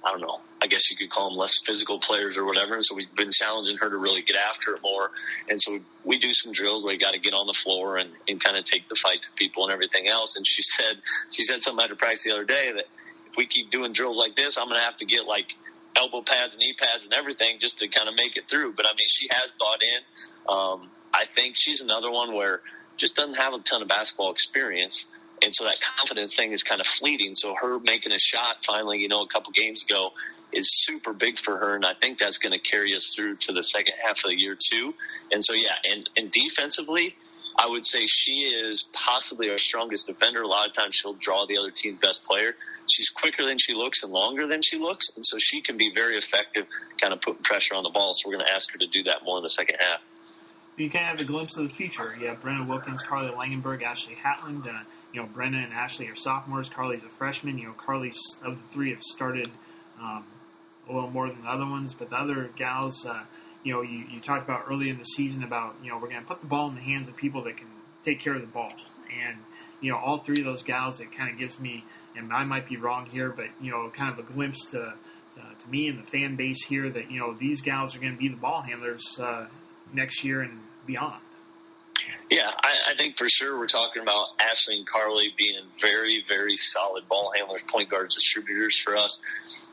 I 0.06 0.12
don't 0.12 0.20
know, 0.20 0.38
I 0.62 0.68
guess 0.68 0.88
you 0.88 0.96
could 0.96 1.10
call 1.10 1.30
them 1.30 1.36
less 1.36 1.58
physical 1.58 1.98
players 1.98 2.36
or 2.36 2.44
whatever. 2.44 2.74
And 2.74 2.84
so 2.84 2.94
we've 2.94 3.12
been 3.16 3.32
challenging 3.32 3.76
her 3.78 3.90
to 3.90 3.96
really 3.96 4.22
get 4.22 4.36
after 4.36 4.74
it 4.74 4.80
more. 4.82 5.10
And 5.48 5.60
so 5.60 5.80
we 6.04 6.18
do 6.18 6.32
some 6.32 6.52
drills 6.52 6.84
where 6.84 6.92
you 6.92 6.98
got 7.00 7.14
to 7.14 7.18
get 7.18 7.34
on 7.34 7.48
the 7.48 7.54
floor 7.54 7.96
and, 7.96 8.10
and 8.28 8.42
kind 8.42 8.56
of 8.56 8.64
take 8.64 8.88
the 8.88 8.94
fight 8.94 9.22
to 9.22 9.28
people 9.34 9.64
and 9.64 9.72
everything 9.72 10.06
else. 10.06 10.36
And 10.36 10.46
she 10.46 10.62
said, 10.62 11.02
she 11.32 11.42
said 11.42 11.62
something 11.62 11.82
at 11.82 11.90
her 11.90 11.96
practice 11.96 12.22
the 12.22 12.32
other 12.32 12.44
day 12.44 12.70
that 12.72 12.84
if 13.26 13.36
we 13.36 13.46
keep 13.46 13.72
doing 13.72 13.92
drills 13.92 14.16
like 14.16 14.36
this, 14.36 14.56
I'm 14.56 14.66
going 14.66 14.76
to 14.76 14.84
have 14.84 14.96
to 14.98 15.06
get 15.06 15.26
like 15.26 15.54
elbow 15.96 16.22
pads, 16.22 16.52
and 16.52 16.60
knee 16.60 16.74
pads, 16.78 17.04
and 17.04 17.14
everything 17.14 17.58
just 17.60 17.78
to 17.80 17.88
kind 17.88 18.08
of 18.08 18.14
make 18.14 18.36
it 18.36 18.48
through. 18.48 18.74
But 18.74 18.86
I 18.86 18.90
mean, 18.90 19.08
she 19.08 19.28
has 19.32 19.52
bought 19.58 19.82
in. 19.82 20.54
Um, 20.54 20.90
I 21.12 21.24
think 21.34 21.54
she's 21.56 21.80
another 21.80 22.10
one 22.10 22.34
where 22.34 22.60
just 22.96 23.16
doesn't 23.16 23.34
have 23.34 23.52
a 23.54 23.58
ton 23.58 23.82
of 23.82 23.88
basketball 23.88 24.30
experience 24.30 25.06
and 25.42 25.54
so 25.54 25.64
that 25.64 25.76
confidence 25.98 26.34
thing 26.34 26.52
is 26.52 26.62
kind 26.62 26.80
of 26.80 26.86
fleeting. 26.86 27.34
So 27.34 27.54
her 27.60 27.78
making 27.80 28.12
a 28.12 28.18
shot 28.18 28.64
finally, 28.64 28.98
you 28.98 29.08
know, 29.08 29.22
a 29.22 29.28
couple 29.28 29.52
games 29.52 29.84
ago 29.84 30.12
is 30.52 30.68
super 30.84 31.12
big 31.12 31.38
for 31.38 31.58
her, 31.58 31.74
and 31.74 31.84
I 31.84 31.94
think 32.00 32.18
that's 32.18 32.38
going 32.38 32.52
to 32.52 32.58
carry 32.58 32.94
us 32.94 33.12
through 33.14 33.36
to 33.42 33.52
the 33.52 33.62
second 33.62 33.94
half 34.02 34.18
of 34.24 34.30
the 34.30 34.40
year 34.40 34.56
too. 34.56 34.94
And 35.32 35.44
so 35.44 35.52
yeah, 35.52 35.76
and 35.90 36.08
and 36.16 36.30
defensively, 36.30 37.16
I 37.58 37.66
would 37.66 37.86
say 37.86 38.06
she 38.06 38.42
is 38.42 38.86
possibly 38.92 39.50
our 39.50 39.58
strongest 39.58 40.06
defender. 40.06 40.42
A 40.42 40.48
lot 40.48 40.68
of 40.68 40.74
times 40.74 40.94
she'll 40.94 41.14
draw 41.14 41.46
the 41.46 41.58
other 41.58 41.70
team's 41.70 42.00
best 42.00 42.24
player. 42.24 42.54
She's 42.88 43.08
quicker 43.08 43.44
than 43.44 43.58
she 43.58 43.74
looks 43.74 44.02
and 44.02 44.12
longer 44.12 44.46
than 44.46 44.62
she 44.62 44.78
looks, 44.78 45.10
and 45.16 45.26
so 45.26 45.38
she 45.38 45.60
can 45.60 45.76
be 45.76 45.90
very 45.94 46.16
effective, 46.16 46.66
kind 47.00 47.12
of 47.12 47.20
putting 47.20 47.42
pressure 47.42 47.74
on 47.74 47.82
the 47.82 47.90
ball. 47.90 48.14
So 48.14 48.28
we're 48.28 48.36
going 48.36 48.46
to 48.46 48.52
ask 48.52 48.70
her 48.72 48.78
to 48.78 48.86
do 48.86 49.02
that 49.04 49.24
more 49.24 49.38
in 49.38 49.42
the 49.42 49.50
second 49.50 49.76
half. 49.80 50.00
You 50.76 50.86
of 50.86 50.92
have 50.92 51.18
a 51.18 51.24
glimpse 51.24 51.56
of 51.56 51.64
the 51.64 51.70
future. 51.70 52.14
You 52.20 52.28
have 52.28 52.42
Brenna 52.42 52.66
Wilkins, 52.66 53.02
Carly 53.02 53.30
Langenberg, 53.30 53.82
Ashley 53.82 54.14
Hatland. 54.14 54.66
Uh, 54.66 54.82
you 55.16 55.22
know, 55.22 55.28
Brenna 55.34 55.64
and 55.64 55.72
Ashley 55.72 56.08
are 56.08 56.14
sophomores. 56.14 56.68
Carly's 56.68 57.02
a 57.02 57.08
freshman. 57.08 57.56
You 57.56 57.68
know, 57.68 57.72
Carly's 57.72 58.20
of 58.44 58.58
the 58.58 58.68
three 58.68 58.90
have 58.90 59.02
started 59.02 59.50
um, 59.98 60.26
a 60.86 60.92
little 60.92 61.08
more 61.08 61.28
than 61.28 61.42
the 61.42 61.48
other 61.48 61.64
ones, 61.64 61.94
but 61.94 62.10
the 62.10 62.16
other 62.16 62.50
gals, 62.54 63.06
uh, 63.06 63.22
you 63.64 63.72
know, 63.72 63.80
you, 63.80 64.04
you 64.10 64.20
talked 64.20 64.44
about 64.44 64.64
early 64.68 64.90
in 64.90 64.98
the 64.98 65.04
season 65.04 65.42
about 65.42 65.74
you 65.82 65.88
know 65.88 65.96
we're 65.96 66.10
going 66.10 66.20
to 66.20 66.26
put 66.26 66.40
the 66.40 66.46
ball 66.46 66.68
in 66.68 66.74
the 66.74 66.82
hands 66.82 67.08
of 67.08 67.16
people 67.16 67.42
that 67.44 67.56
can 67.56 67.68
take 68.02 68.20
care 68.20 68.34
of 68.34 68.42
the 68.42 68.46
ball, 68.46 68.74
and 69.10 69.38
you 69.80 69.90
know 69.90 69.96
all 69.96 70.18
three 70.18 70.40
of 70.40 70.44
those 70.44 70.62
gals. 70.62 71.00
It 71.00 71.16
kind 71.16 71.32
of 71.32 71.38
gives 71.38 71.58
me, 71.58 71.86
and 72.14 72.30
I 72.30 72.44
might 72.44 72.68
be 72.68 72.76
wrong 72.76 73.06
here, 73.06 73.30
but 73.30 73.46
you 73.58 73.70
know, 73.70 73.88
kind 73.88 74.12
of 74.12 74.18
a 74.18 74.30
glimpse 74.30 74.70
to 74.72 74.92
to, 75.36 75.64
to 75.64 75.70
me 75.70 75.88
and 75.88 75.98
the 75.98 76.06
fan 76.06 76.36
base 76.36 76.62
here 76.66 76.90
that 76.90 77.10
you 77.10 77.20
know 77.20 77.32
these 77.32 77.62
gals 77.62 77.96
are 77.96 78.00
going 78.00 78.12
to 78.12 78.18
be 78.18 78.28
the 78.28 78.36
ball 78.36 78.60
handlers 78.60 79.18
uh, 79.18 79.46
next 79.94 80.24
year 80.24 80.42
and 80.42 80.60
beyond. 80.86 81.22
Yeah, 82.30 82.50
I, 82.62 82.74
I 82.88 82.94
think 82.96 83.16
for 83.16 83.28
sure 83.28 83.56
we're 83.56 83.68
talking 83.68 84.02
about 84.02 84.26
Ashley 84.40 84.78
and 84.78 84.86
Carly 84.86 85.32
being 85.38 85.60
very, 85.80 86.24
very 86.28 86.56
solid 86.56 87.08
ball 87.08 87.32
handlers, 87.36 87.62
point 87.62 87.88
guards, 87.88 88.16
distributors 88.16 88.76
for 88.76 88.96
us. 88.96 89.20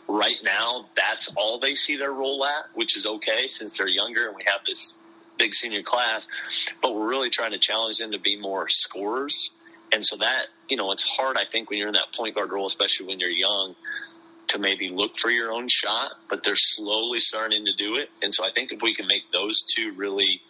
Right 0.08 0.38
now, 0.44 0.86
that's 0.96 1.34
all 1.36 1.60
they 1.60 1.74
see 1.74 1.98
their 1.98 2.12
role 2.12 2.46
at, 2.46 2.66
which 2.76 2.96
is 2.96 3.06
okay 3.06 3.48
since 3.50 3.78
they're 3.78 3.88
younger 3.88 4.28
and 4.28 4.36
we 4.36 4.44
have 4.46 4.62
this 4.68 4.96
big 5.38 5.56
senior 5.56 5.82
class, 5.82 6.28
but 6.82 6.94
we're 6.94 7.08
really 7.08 7.32
trying 7.32 7.52
to 7.52 7.58
challenge 7.58 7.98
them 7.98 8.12
to 8.12 8.20
be 8.20 8.40
more 8.40 8.70
scorers. 8.70 9.50
And 9.92 10.06
so 10.06 10.18
that, 10.18 10.46
you 10.70 10.78
know, 10.78 10.92
it's 10.92 11.04
hard, 11.04 11.38
I 11.38 11.46
think, 11.52 11.70
when 11.70 11.80
you're 11.80 11.88
in 11.88 11.94
that 11.96 12.14
point 12.16 12.36
guard 12.36 12.52
role, 12.52 12.68
especially 12.68 13.08
when 13.08 13.20
you're 13.20 13.30
young, 13.30 13.76
to 14.50 14.60
maybe 14.60 14.90
look 14.90 15.18
for 15.18 15.32
your 15.32 15.52
own 15.52 15.68
shot, 15.70 16.12
but 16.30 16.42
they're 16.44 16.54
slowly 16.56 17.20
starting 17.20 17.66
to 17.66 17.74
do 17.78 17.96
it. 17.96 18.10
And 18.22 18.32
so 18.32 18.46
I 18.46 18.52
think 18.52 18.72
if 18.72 18.82
we 18.82 18.94
can 18.94 19.08
make 19.08 19.24
those 19.32 19.64
two 19.64 19.94
really 19.94 20.42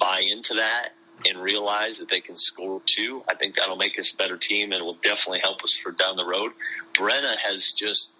buy 0.00 0.22
into 0.28 0.54
that 0.54 0.95
and 1.24 1.40
realize 1.40 1.98
that 1.98 2.10
they 2.10 2.20
can 2.20 2.36
score 2.36 2.80
too, 2.84 3.22
I 3.28 3.34
think 3.34 3.56
that'll 3.56 3.76
make 3.76 3.98
us 3.98 4.12
a 4.12 4.16
better 4.16 4.36
team 4.36 4.72
and 4.72 4.84
will 4.84 4.98
definitely 5.02 5.40
help 5.40 5.62
us 5.64 5.76
for 5.82 5.92
down 5.92 6.16
the 6.16 6.26
road. 6.26 6.52
Brenna 6.94 7.36
has 7.38 7.72
just, 7.72 8.12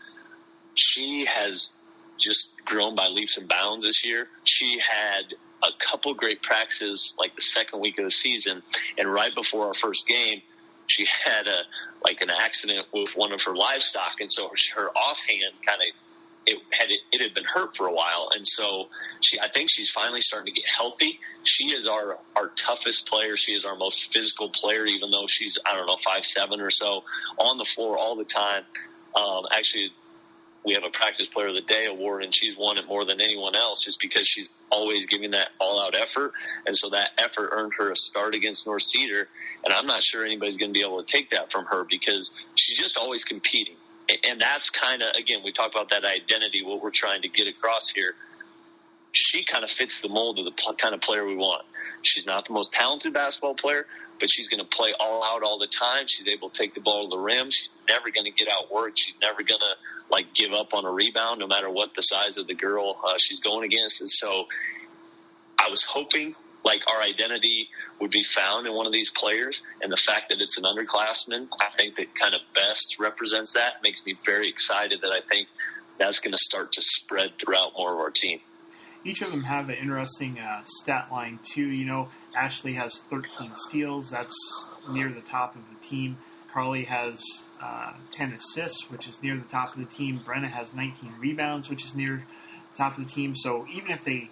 she 0.75 1.27
has 1.27 1.73
just 2.19 2.53
grown 2.65 2.97
by 2.97 3.09
leaps 3.09 3.37
and 3.37 3.49
bounds 3.49 3.85
this 3.85 4.05
year. 4.05 4.29
She 4.45 4.81
had 4.81 5.35
a 5.63 5.69
couple 5.91 6.15
great 6.15 6.43
practices 6.43 7.15
like 7.19 7.35
the 7.35 7.43
second 7.43 7.81
week 7.81 7.99
of 7.99 8.05
the 8.05 8.11
season, 8.11 8.63
and 8.99 9.13
right 9.13 9.35
before 9.35 9.67
our 9.67 9.75
first 9.75 10.07
game, 10.07 10.43
she 10.87 11.07
had 11.25 11.49
a 11.49 11.63
like 12.05 12.21
an 12.21 12.31
accident 12.31 12.87
with 12.93 13.11
one 13.17 13.33
of 13.33 13.43
her 13.43 13.57
livestock, 13.57 14.21
and 14.21 14.31
so 14.31 14.51
her 14.75 14.91
offhand 14.91 15.55
kind 15.67 15.81
of 15.81 15.89
it 16.47 16.59
had 16.71 16.89
it 16.91 17.21
had 17.21 17.35
been 17.35 17.45
hurt 17.45 17.77
for 17.77 17.87
a 17.87 17.93
while, 17.93 18.29
and 18.35 18.47
so 18.47 18.89
she 19.21 19.39
I 19.41 19.49
think 19.49 19.69
she's 19.71 19.91
finally 19.91 20.21
starting 20.21 20.55
to 20.55 20.61
get 20.61 20.69
healthy. 20.69 21.19
She 21.43 21.67
is 21.67 21.89
our 21.89 22.19
our 22.37 22.49
toughest 22.57 23.09
player. 23.09 23.37
She 23.37 23.53
is 23.53 23.65
our 23.65 23.77
most 23.77 24.13
physical 24.13 24.49
player, 24.51 24.87
even 24.87 25.11
though 25.11 25.27
she's 25.29 25.59
I 25.67 25.75
don't 25.75 25.87
know 25.87 25.99
five 26.05 26.25
seven 26.25 26.61
or 26.61 26.71
so 26.71 27.05
on 27.39 27.59
the 27.59 27.65
floor 27.65 27.99
all 27.99 28.17
the 28.17 28.25
time. 28.25 28.63
Um, 29.15 29.45
actually, 29.53 29.91
we 30.67 30.75
have 30.75 30.85
a 30.85 30.91
practice 30.91 31.29
player 31.29 31.49
of 31.49 31.55
the 31.55 31.63
day 31.63 31.87
award 31.87 32.25
and 32.25 32.35
she's 32.35 32.57
won 32.59 32.77
it 32.77 32.87
more 32.89 33.05
than 33.05 33.21
anyone 33.21 33.55
else 33.55 33.85
just 33.85 33.99
because 34.01 34.27
she's 34.27 34.49
always 34.71 35.07
giving 35.07 35.31
that 35.31 35.51
all 35.61 35.81
out 35.81 35.95
effort 35.95 36.33
and 36.67 36.77
so 36.77 36.91
that 36.91 37.11
effort 37.19 37.51
earned 37.53 37.73
her 37.79 37.93
a 37.93 37.97
start 37.97 38.35
against 38.35 38.67
north 38.67 38.83
cedar 38.83 39.29
and 39.65 39.73
i'm 39.73 39.87
not 39.87 40.03
sure 40.03 40.25
anybody's 40.25 40.57
going 40.57 40.73
to 40.73 40.79
be 40.79 40.85
able 40.85 41.03
to 41.03 41.11
take 41.11 41.31
that 41.31 41.53
from 41.53 41.65
her 41.67 41.87
because 41.89 42.33
she's 42.57 42.77
just 42.77 42.97
always 42.97 43.25
competing 43.25 43.77
and 44.25 44.41
that's 44.41 44.71
kind 44.71 45.03
of 45.03 45.15
again 45.17 45.41
we 45.45 45.53
talk 45.53 45.71
about 45.71 45.91
that 45.91 46.05
identity 46.05 46.63
what 46.63 46.83
we're 46.83 46.91
trying 46.91 47.23
to 47.23 47.29
get 47.29 47.49
across 47.49 47.91
here 47.91 48.15
she 49.13 49.45
kind 49.45 49.65
of 49.65 49.71
fits 49.71 50.01
the 50.03 50.09
mold 50.09 50.39
of 50.39 50.45
the 50.45 50.75
kind 50.81 50.95
of 50.95 51.01
player 51.01 51.27
we 51.27 51.37
want 51.37 51.65
she's 52.03 52.27
not 52.27 52.47
the 52.47 52.53
most 52.53 52.73
talented 52.73 53.13
basketball 53.13 53.55
player 53.55 53.87
but 54.19 54.31
she's 54.31 54.49
going 54.49 54.61
to 54.61 54.77
play 54.77 54.93
all 54.99 55.25
out 55.25 55.43
all 55.43 55.59
the 55.59 55.67
time. 55.67 56.05
She's 56.07 56.27
able 56.29 56.51
to 56.51 56.57
take 56.57 56.75
the 56.75 56.81
ball 56.81 57.09
to 57.09 57.17
the 57.17 57.19
rim. 57.19 57.51
She's 57.51 57.69
never 57.89 58.11
going 58.11 58.25
to 58.25 58.31
get 58.31 58.49
outworked. 58.49 58.93
She's 58.97 59.15
never 59.21 59.43
going 59.43 59.61
to 59.61 59.77
like 60.11 60.35
give 60.35 60.53
up 60.53 60.73
on 60.73 60.85
a 60.85 60.91
rebound, 60.91 61.41
no 61.41 61.47
matter 61.47 61.71
what 61.71 61.91
the 61.95 62.03
size 62.03 62.39
of 62.39 62.47
the 62.47 62.55
girl 62.55 62.99
uh, 63.05 63.15
she's 63.19 63.41
going 63.41 63.65
against. 63.65 64.01
And 64.01 64.11
so, 64.11 64.47
I 65.59 65.69
was 65.69 65.85
hoping 65.85 66.35
like 66.67 66.83
our 66.93 67.01
identity 67.01 67.69
would 68.01 68.11
be 68.11 68.25
found 68.25 68.67
in 68.67 68.75
one 68.75 68.87
of 68.87 68.93
these 68.93 69.11
players, 69.11 69.63
and 69.81 69.93
the 69.93 69.97
fact 69.97 70.31
that 70.31 70.41
it's 70.41 70.59
an 70.59 70.65
underclassman, 70.65 71.47
I 71.61 71.69
think 71.77 71.95
that 71.95 72.09
kind 72.21 72.35
of 72.35 72.41
best 72.55 72.97
represents 72.99 73.53
that. 73.53 73.75
Makes 73.85 74.05
me 74.05 74.19
very 74.27 74.49
excited 74.49 75.01
that 75.03 75.13
I 75.13 75.21
think 75.21 75.47
that's 75.97 76.19
going 76.19 76.33
to 76.33 76.39
start 76.39 76.73
to 76.73 76.83
spread 76.83 77.39
throughout 77.39 77.73
more 77.79 77.95
of 77.95 78.01
our 78.01 78.11
team. 78.11 78.41
Each 79.05 79.23
of 79.23 79.31
them 79.31 79.45
have 79.45 79.69
an 79.69 79.77
interesting 79.77 80.41
uh, 80.41 80.63
stat 80.65 81.07
line 81.13 81.39
too. 81.55 81.69
You 81.69 81.85
know, 81.85 82.09
Ashley 82.37 82.73
has 82.75 82.99
13 83.11 83.53
steals. 83.55 84.11
That's 84.11 84.37
near 84.91 85.09
the 85.09 85.21
top 85.21 85.55
of 85.55 85.63
the 85.73 85.79
team. 85.81 86.19
Carly 86.53 86.85
has 86.85 87.23
uh, 87.63 87.93
10 88.11 88.33
assists, 88.33 88.91
which 88.91 89.07
is 89.07 89.23
near 89.23 89.37
the 89.37 89.49
top 89.49 89.75
of 89.77 89.79
the 89.79 89.87
team. 89.87 90.21
Brenna 90.27 90.51
has 90.51 90.75
19 90.75 91.15
rebounds, 91.21 91.71
which 91.71 91.85
is 91.85 91.95
near 91.95 92.25
the 92.73 92.77
top 92.77 92.99
of 92.99 93.05
the 93.05 93.11
team. 93.11 93.37
So 93.37 93.67
even 93.73 93.93
if 93.93 94.03
they, 94.03 94.31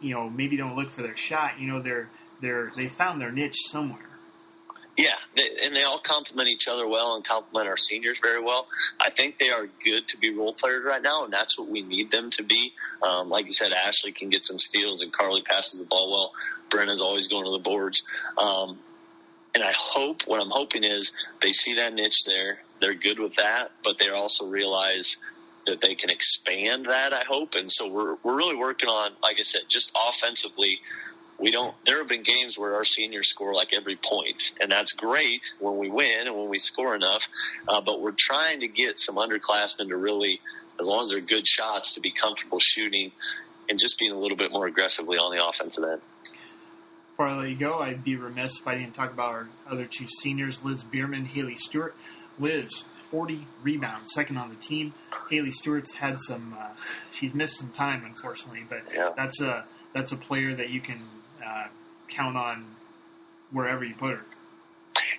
you 0.00 0.14
know, 0.14 0.28
maybe 0.28 0.56
don't 0.56 0.76
look 0.76 0.90
for 0.90 1.02
their 1.02 1.16
shot, 1.16 1.58
you 1.58 1.68
know, 1.68 1.80
they're 1.80 2.08
they're 2.40 2.72
they 2.76 2.88
found 2.88 3.20
their 3.20 3.32
niche 3.32 3.56
somewhere. 3.70 4.06
Yeah, 4.96 5.14
and 5.64 5.74
they 5.74 5.82
all 5.82 6.00
complement 6.00 6.48
each 6.48 6.68
other 6.68 6.86
well 6.86 7.14
and 7.14 7.24
complement 7.24 7.68
our 7.68 7.78
seniors 7.78 8.18
very 8.20 8.42
well. 8.42 8.66
I 9.00 9.08
think 9.08 9.38
they 9.38 9.48
are 9.48 9.66
good 9.82 10.06
to 10.08 10.18
be 10.18 10.30
role 10.30 10.52
players 10.52 10.84
right 10.84 11.00
now, 11.00 11.24
and 11.24 11.32
that's 11.32 11.58
what 11.58 11.68
we 11.68 11.80
need 11.80 12.10
them 12.10 12.28
to 12.32 12.42
be. 12.42 12.74
Um, 13.02 13.30
like 13.30 13.46
you 13.46 13.54
said, 13.54 13.72
Ashley 13.72 14.12
can 14.12 14.28
get 14.28 14.44
some 14.44 14.58
steals, 14.58 15.02
and 15.02 15.10
Carly 15.10 15.40
passes 15.40 15.80
the 15.80 15.86
ball 15.86 16.10
well. 16.10 16.32
Brenna's 16.70 17.00
always 17.00 17.28
going 17.28 17.44
to 17.46 17.52
the 17.52 17.62
boards. 17.62 18.02
Um, 18.36 18.78
and 19.54 19.64
I 19.64 19.72
hope 19.74 20.22
what 20.26 20.40
I'm 20.40 20.50
hoping 20.50 20.84
is 20.84 21.12
they 21.40 21.52
see 21.52 21.76
that 21.76 21.94
niche 21.94 22.24
there. 22.26 22.58
They're 22.80 22.94
good 22.94 23.18
with 23.18 23.36
that, 23.36 23.70
but 23.82 23.98
they 23.98 24.10
also 24.10 24.46
realize 24.46 25.16
that 25.70 25.80
they 25.80 25.94
can 25.94 26.10
expand 26.10 26.86
that. 26.86 27.12
I 27.12 27.24
hope, 27.26 27.54
and 27.54 27.70
so 27.70 27.88
we're 27.88 28.16
we're 28.22 28.36
really 28.36 28.56
working 28.56 28.88
on, 28.88 29.12
like 29.22 29.36
I 29.38 29.42
said, 29.42 29.62
just 29.68 29.90
offensively. 30.08 30.80
We 31.38 31.50
don't. 31.50 31.74
There 31.86 31.98
have 31.98 32.08
been 32.08 32.22
games 32.22 32.58
where 32.58 32.74
our 32.74 32.84
seniors 32.84 33.28
score 33.28 33.54
like 33.54 33.68
every 33.74 33.96
point, 33.96 34.52
and 34.60 34.70
that's 34.70 34.92
great 34.92 35.42
when 35.58 35.78
we 35.78 35.88
win 35.88 36.26
and 36.26 36.36
when 36.36 36.50
we 36.50 36.58
score 36.58 36.94
enough. 36.94 37.28
Uh, 37.66 37.80
but 37.80 38.02
we're 38.02 38.14
trying 38.18 38.60
to 38.60 38.68
get 38.68 39.00
some 39.00 39.16
underclassmen 39.16 39.88
to 39.88 39.96
really, 39.96 40.40
as 40.78 40.86
long 40.86 41.04
as 41.04 41.10
they're 41.10 41.20
good 41.20 41.48
shots, 41.48 41.94
to 41.94 42.00
be 42.00 42.12
comfortable 42.12 42.58
shooting 42.60 43.12
and 43.70 43.78
just 43.78 43.98
being 43.98 44.12
a 44.12 44.18
little 44.18 44.36
bit 44.36 44.52
more 44.52 44.66
aggressively 44.66 45.16
on 45.16 45.34
the 45.34 45.46
offensive 45.46 45.84
end 45.84 46.02
before 47.20 47.34
I 47.34 47.36
let 47.36 47.50
you 47.50 47.56
go, 47.56 47.80
I'd 47.80 48.02
be 48.02 48.16
remiss 48.16 48.60
if 48.60 48.66
I 48.66 48.78
didn't 48.78 48.94
talk 48.94 49.12
about 49.12 49.28
our 49.28 49.48
other 49.68 49.84
two 49.84 50.06
seniors, 50.08 50.64
Liz 50.64 50.84
Bierman, 50.84 51.26
Haley 51.26 51.54
Stewart. 51.54 51.94
Liz, 52.38 52.84
40 53.10 53.46
rebounds, 53.62 54.12
second 54.14 54.36
on 54.36 54.50
the 54.50 54.56
team. 54.56 54.94
Haley 55.28 55.50
Stewart's 55.50 55.94
had 55.94 56.20
some, 56.20 56.56
uh, 56.58 56.68
she's 57.10 57.34
missed 57.34 57.58
some 57.58 57.70
time, 57.70 58.04
unfortunately, 58.04 58.64
but 58.68 58.82
yeah. 58.94 59.10
that's 59.16 59.40
a 59.40 59.64
that's 59.92 60.12
a 60.12 60.16
player 60.16 60.54
that 60.54 60.70
you 60.70 60.80
can 60.80 61.02
uh, 61.44 61.66
count 62.08 62.36
on 62.36 62.64
wherever 63.50 63.84
you 63.84 63.94
put 63.94 64.12
her. 64.12 64.24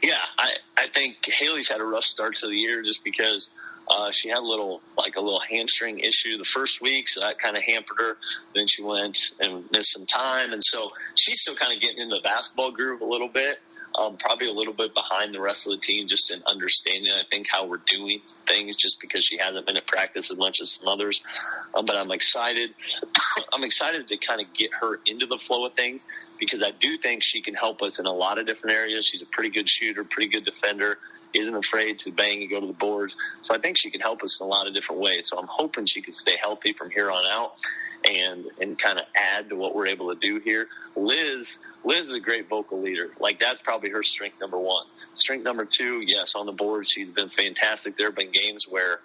Yeah, 0.02 0.16
I, 0.38 0.54
I 0.78 0.88
think 0.88 1.18
Haley's 1.26 1.68
had 1.68 1.82
a 1.82 1.84
rough 1.84 2.06
start 2.06 2.38
to 2.38 2.48
the 2.48 2.56
year 2.56 2.82
just 2.82 3.04
because 3.04 3.50
uh, 3.90 4.12
she 4.12 4.30
had 4.30 4.40
a 4.40 4.46
little, 4.46 4.82
like 4.98 5.16
a 5.16 5.20
little 5.20 5.42
hamstring 5.50 6.00
issue 6.00 6.38
the 6.38 6.46
first 6.46 6.82
week, 6.82 7.10
so 7.10 7.20
that 7.20 7.40
kind 7.40 7.58
of 7.58 7.64
hampered 7.64 7.98
her. 8.00 8.18
Then 8.56 8.68
she 8.68 8.82
went 8.82 9.18
and 9.40 9.70
missed 9.72 9.92
some 9.92 10.06
time, 10.06 10.54
and 10.54 10.64
so 10.64 10.92
she's 11.16 11.42
still 11.42 11.56
kind 11.56 11.74
of 11.74 11.82
getting 11.82 12.00
into 12.00 12.16
the 12.16 12.22
basketball 12.22 12.72
groove 12.72 13.02
a 13.02 13.06
little 13.06 13.28
bit. 13.28 13.60
Um, 14.00 14.18
probably 14.18 14.48
a 14.48 14.54
little 14.54 14.74
bit 14.74 14.94
behind 14.94 15.34
the 15.34 15.42
rest 15.42 15.68
of 15.68 15.72
the 15.72 15.78
team, 15.78 16.08
just 16.08 16.32
in 16.32 16.42
understanding, 16.48 17.12
I 17.12 17.24
think, 17.30 17.48
how 17.52 17.66
we're 17.66 17.82
doing 17.88 18.22
things, 18.48 18.76
just 18.76 19.00
because 19.02 19.24
she 19.26 19.38
hasn't 19.38 19.66
been 19.66 19.78
at 19.78 19.88
practice 19.88 20.32
as 20.32 20.38
much 20.38 20.62
as 20.62 20.72
some 20.72 20.88
others. 20.88 21.22
Um, 21.76 21.86
but 21.86 21.96
I'm 21.96 22.12
excited. 22.12 22.72
I'm 23.54 23.64
excited 23.64 24.08
to 24.08 24.18
kind 24.18 24.42
of 24.42 24.48
get 24.54 24.72
her 24.80 25.00
into 25.06 25.26
the 25.26 25.38
flow 25.38 25.66
of 25.66 25.74
things 25.74 26.02
because 26.40 26.64
I 26.64 26.72
do 26.72 26.98
think 26.98 27.24
she 27.24 27.42
can 27.42 27.54
help 27.54 27.82
us 27.82 28.00
in 28.00 28.06
a 28.06 28.14
lot 28.14 28.38
of 28.38 28.48
different 28.48 28.76
areas. 28.76 29.06
She's 29.06 29.22
a 29.22 29.28
pretty 29.28 29.50
good 29.50 29.70
shooter, 29.70 30.04
pretty 30.04 30.30
good 30.30 30.46
defender 30.46 30.98
isn't 31.34 31.56
afraid 31.56 31.99
to 31.99 32.12
bang 32.12 32.41
and 32.41 32.49
go 32.49 32.60
to 32.60 32.68
the 32.68 32.74
boards. 32.74 33.16
So 33.41 33.56
I 33.56 33.58
think 33.58 33.78
she 33.78 33.90
can 33.90 34.02
help 34.02 34.24
us 34.24 34.40
in 34.40 34.45
a 34.45 34.49
lot 34.49 34.68
of 34.68 34.74
different 34.74 35.02
ways. 35.02 35.30
So 35.30 35.38
I'm 35.38 35.48
hoping 35.49 35.86
she 35.86 36.02
can 36.02 36.14
stay 36.14 36.36
healthy 36.41 36.74
from 36.74 36.90
here 36.90 37.12
on 37.12 37.24
out 37.32 37.53
and 38.06 38.45
and 38.60 38.80
kind 38.80 38.99
of 38.99 39.06
add 39.16 39.49
to 39.49 39.56
what 39.56 39.76
we're 39.76 39.88
able 39.88 40.14
to 40.14 40.20
do 40.20 40.40
here. 40.44 40.68
Liz 40.95 41.58
Liz 41.84 42.08
is 42.08 42.14
a 42.14 42.20
great 42.20 42.49
vocal 42.49 42.82
leader. 42.82 43.10
Like 43.20 43.40
that's 43.40 43.62
probably 43.62 43.90
her 43.90 44.03
strength 44.03 44.40
number 44.40 44.60
one. 44.60 44.86
Strength 45.16 45.44
number 45.44 45.66
two, 45.66 46.02
yes, 46.06 46.34
on 46.36 46.45
the 46.45 46.52
board 46.52 46.90
she's 46.90 47.10
been 47.10 47.30
fantastic. 47.30 47.98
There 47.98 48.08
have 48.08 48.16
been 48.16 48.32
games 48.32 48.66
where 48.70 48.99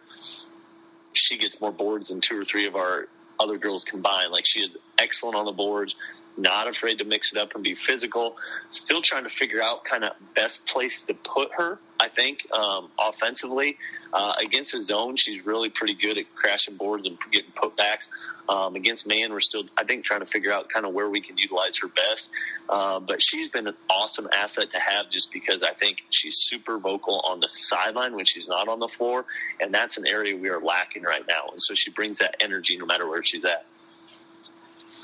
she 1.12 1.39
gets 1.39 1.61
more 1.61 1.73
boards 1.73 2.09
than 2.09 2.20
two 2.20 2.40
or 2.40 2.44
three 2.44 2.66
of 2.66 2.77
our 2.77 3.09
other 3.39 3.59
girls 3.59 3.85
combined. 3.85 4.32
Like 4.32 4.44
she 4.47 4.61
is 4.61 4.70
excellent 4.98 5.36
on 5.36 5.44
the 5.44 5.53
boards 5.53 5.94
not 6.39 6.69
afraid 6.69 6.99
to 6.99 7.05
mix 7.05 7.33
it 7.33 7.39
up 7.39 7.55
and 7.55 7.63
be 7.63 7.75
physical. 7.75 8.37
Still 8.71 9.03
trying 9.03 9.25
to 9.25 9.31
figure 9.31 9.63
out 9.63 9.85
kind 9.85 10.05
of 10.05 10.13
best 10.35 10.67
place 10.67 11.03
to 11.03 11.15
put 11.15 11.53
her. 11.57 11.79
I 11.99 12.09
think 12.09 12.41
um, 12.53 12.91
offensively 12.99 13.79
uh, 14.13 14.35
against 14.39 14.73
the 14.73 14.83
zone, 14.83 15.17
she's 15.17 15.47
really 15.47 15.71
pretty 15.71 15.95
good 15.95 16.19
at 16.19 16.25
crashing 16.35 16.77
boards 16.77 17.07
and 17.07 17.17
getting 17.33 17.51
putbacks. 17.53 18.09
Um, 18.49 18.77
against 18.77 19.07
man, 19.07 19.33
we're 19.33 19.41
still 19.41 19.65
I 19.77 19.85
think 19.85 20.05
trying 20.05 20.21
to 20.21 20.27
figure 20.27 20.53
out 20.53 20.69
kind 20.69 20.87
of 20.87 20.93
where 20.93 21.09
we 21.09 21.21
can 21.21 21.37
utilize 21.39 21.77
her 21.79 21.89
best. 21.89 22.29
Uh, 22.69 23.01
but 23.01 23.23
she's 23.23 23.49
been 23.49 23.67
an 23.67 23.77
awesome 23.91 24.29
asset 24.33 24.71
to 24.73 24.79
have 24.79 25.11
just 25.11 25.33
because 25.33 25.63
I 25.63 25.73
think 25.73 25.99
she's 26.11 26.37
super 26.39 26.79
vocal 26.79 27.21
on 27.29 27.41
the 27.41 27.49
sideline 27.51 28.15
when 28.15 28.25
she's 28.25 28.47
not 28.47 28.69
on 28.69 28.79
the 28.79 28.89
floor, 28.89 29.25
and 29.61 29.73
that's 29.73 29.97
an 29.97 30.07
area 30.07 30.37
we 30.37 30.51
are 30.51 30.61
lacking 30.61 31.03
right 31.03 31.25
now. 31.29 31.51
And 31.51 31.61
so 31.61 31.75
she 31.75 31.91
brings 31.91 32.19
that 32.19 32.37
energy 32.41 32.77
no 32.77 32.87
matter 32.87 33.09
where 33.09 33.23
she's 33.25 33.45
at. 33.45 33.67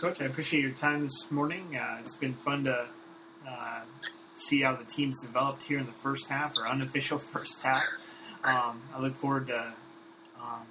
Coach, 0.03 0.21
I 0.21 0.25
appreciate 0.25 0.63
your 0.63 0.73
time 0.73 1.03
this 1.03 1.31
morning. 1.31 1.77
Uh, 1.77 1.99
it's 2.01 2.17
been 2.17 2.35
fun 2.35 2.65
to 2.65 2.87
uh, 3.49 3.81
see 4.35 4.63
how 4.63 4.75
the 4.75 4.83
team's 4.83 5.21
developed 5.23 5.63
here 5.63 5.79
in 5.79 5.87
the 5.87 5.93
first 5.93 6.29
half, 6.29 6.59
or 6.59 6.67
unofficial 6.67 7.19
first 7.33 7.63
half. 7.63 7.85
Um, 8.43 8.83
I 8.93 9.01
look 9.01 9.15
forward 9.15 9.47
to 9.47 9.73
um, 10.41 10.67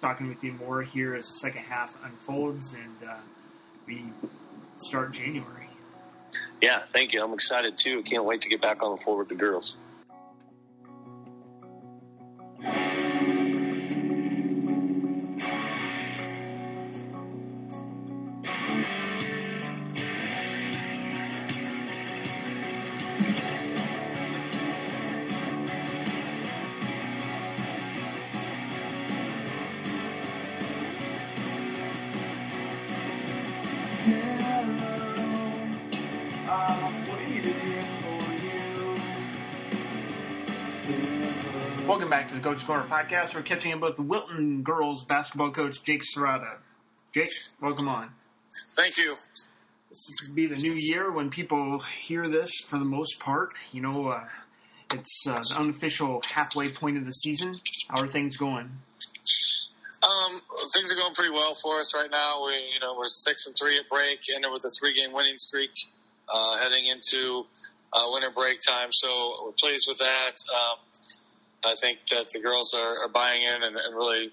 talking 0.00 0.30
with 0.30 0.42
you 0.42 0.52
more 0.52 0.80
here 0.80 1.14
as 1.14 1.28
the 1.28 1.34
second 1.34 1.64
half 1.64 2.02
unfolds 2.02 2.72
and 2.72 3.10
uh, 3.10 3.16
we 3.86 4.04
start 4.78 5.12
January. 5.12 5.68
Yeah, 6.62 6.84
thank 6.94 7.12
you. 7.12 7.22
I'm 7.22 7.34
excited 7.34 7.76
too. 7.76 8.02
Can't 8.04 8.24
wait 8.24 8.40
to 8.40 8.48
get 8.48 8.62
back 8.62 8.82
on 8.82 8.96
the 8.96 9.02
floor 9.02 9.18
with 9.18 9.28
the 9.28 9.34
girls. 9.34 9.74
The 42.40 42.48
Coach 42.48 42.66
Corner 42.66 42.86
podcast. 42.88 43.34
We're 43.34 43.42
catching 43.42 43.72
up 43.74 43.80
with 43.80 43.98
Wilton 43.98 44.62
girls 44.62 45.04
basketball 45.04 45.50
coach 45.50 45.82
Jake 45.82 46.02
Serrata. 46.02 46.56
Jake, 47.12 47.28
welcome 47.60 47.86
on. 47.86 48.12
Thank 48.76 48.96
you. 48.96 49.16
This 49.90 50.28
will 50.28 50.34
be 50.34 50.46
the 50.46 50.56
new 50.56 50.72
year 50.72 51.12
when 51.12 51.28
people 51.28 51.80
hear 51.80 52.28
this 52.28 52.50
for 52.66 52.78
the 52.78 52.84
most 52.84 53.20
part. 53.20 53.50
You 53.72 53.82
know, 53.82 54.08
uh, 54.08 54.24
it's 54.94 55.26
uh, 55.28 55.42
the 55.50 55.56
unofficial 55.56 56.22
halfway 56.32 56.72
point 56.72 56.96
of 56.96 57.04
the 57.04 57.12
season. 57.12 57.56
How 57.88 58.02
are 58.02 58.06
things 58.06 58.36
going? 58.38 58.70
Um, 60.02 60.40
things 60.72 60.90
are 60.92 60.96
going 60.96 61.12
pretty 61.12 61.32
well 61.32 61.52
for 61.62 61.78
us 61.78 61.92
right 61.94 62.10
now. 62.10 62.44
We, 62.46 62.52
you 62.52 62.80
know, 62.80 62.94
we're 62.96 63.08
six 63.08 63.46
and 63.46 63.54
three 63.60 63.76
at 63.76 63.88
break, 63.90 64.20
ended 64.34 64.50
with 64.50 64.64
a 64.64 64.70
three-game 64.80 65.12
winning 65.12 65.36
streak, 65.36 65.72
uh, 66.32 66.56
heading 66.58 66.86
into 66.86 67.46
uh, 67.92 68.04
winter 68.06 68.30
break 68.30 68.60
time. 68.66 68.88
So 68.92 69.42
we're 69.44 69.52
pleased 69.60 69.84
with 69.86 69.98
that. 69.98 70.36
Um, 70.54 70.78
I 71.64 71.74
think 71.80 71.98
that 72.10 72.26
the 72.32 72.40
girls 72.40 72.72
are, 72.74 73.04
are 73.04 73.08
buying 73.08 73.42
in 73.42 73.62
and, 73.62 73.76
and 73.76 73.94
really 73.94 74.30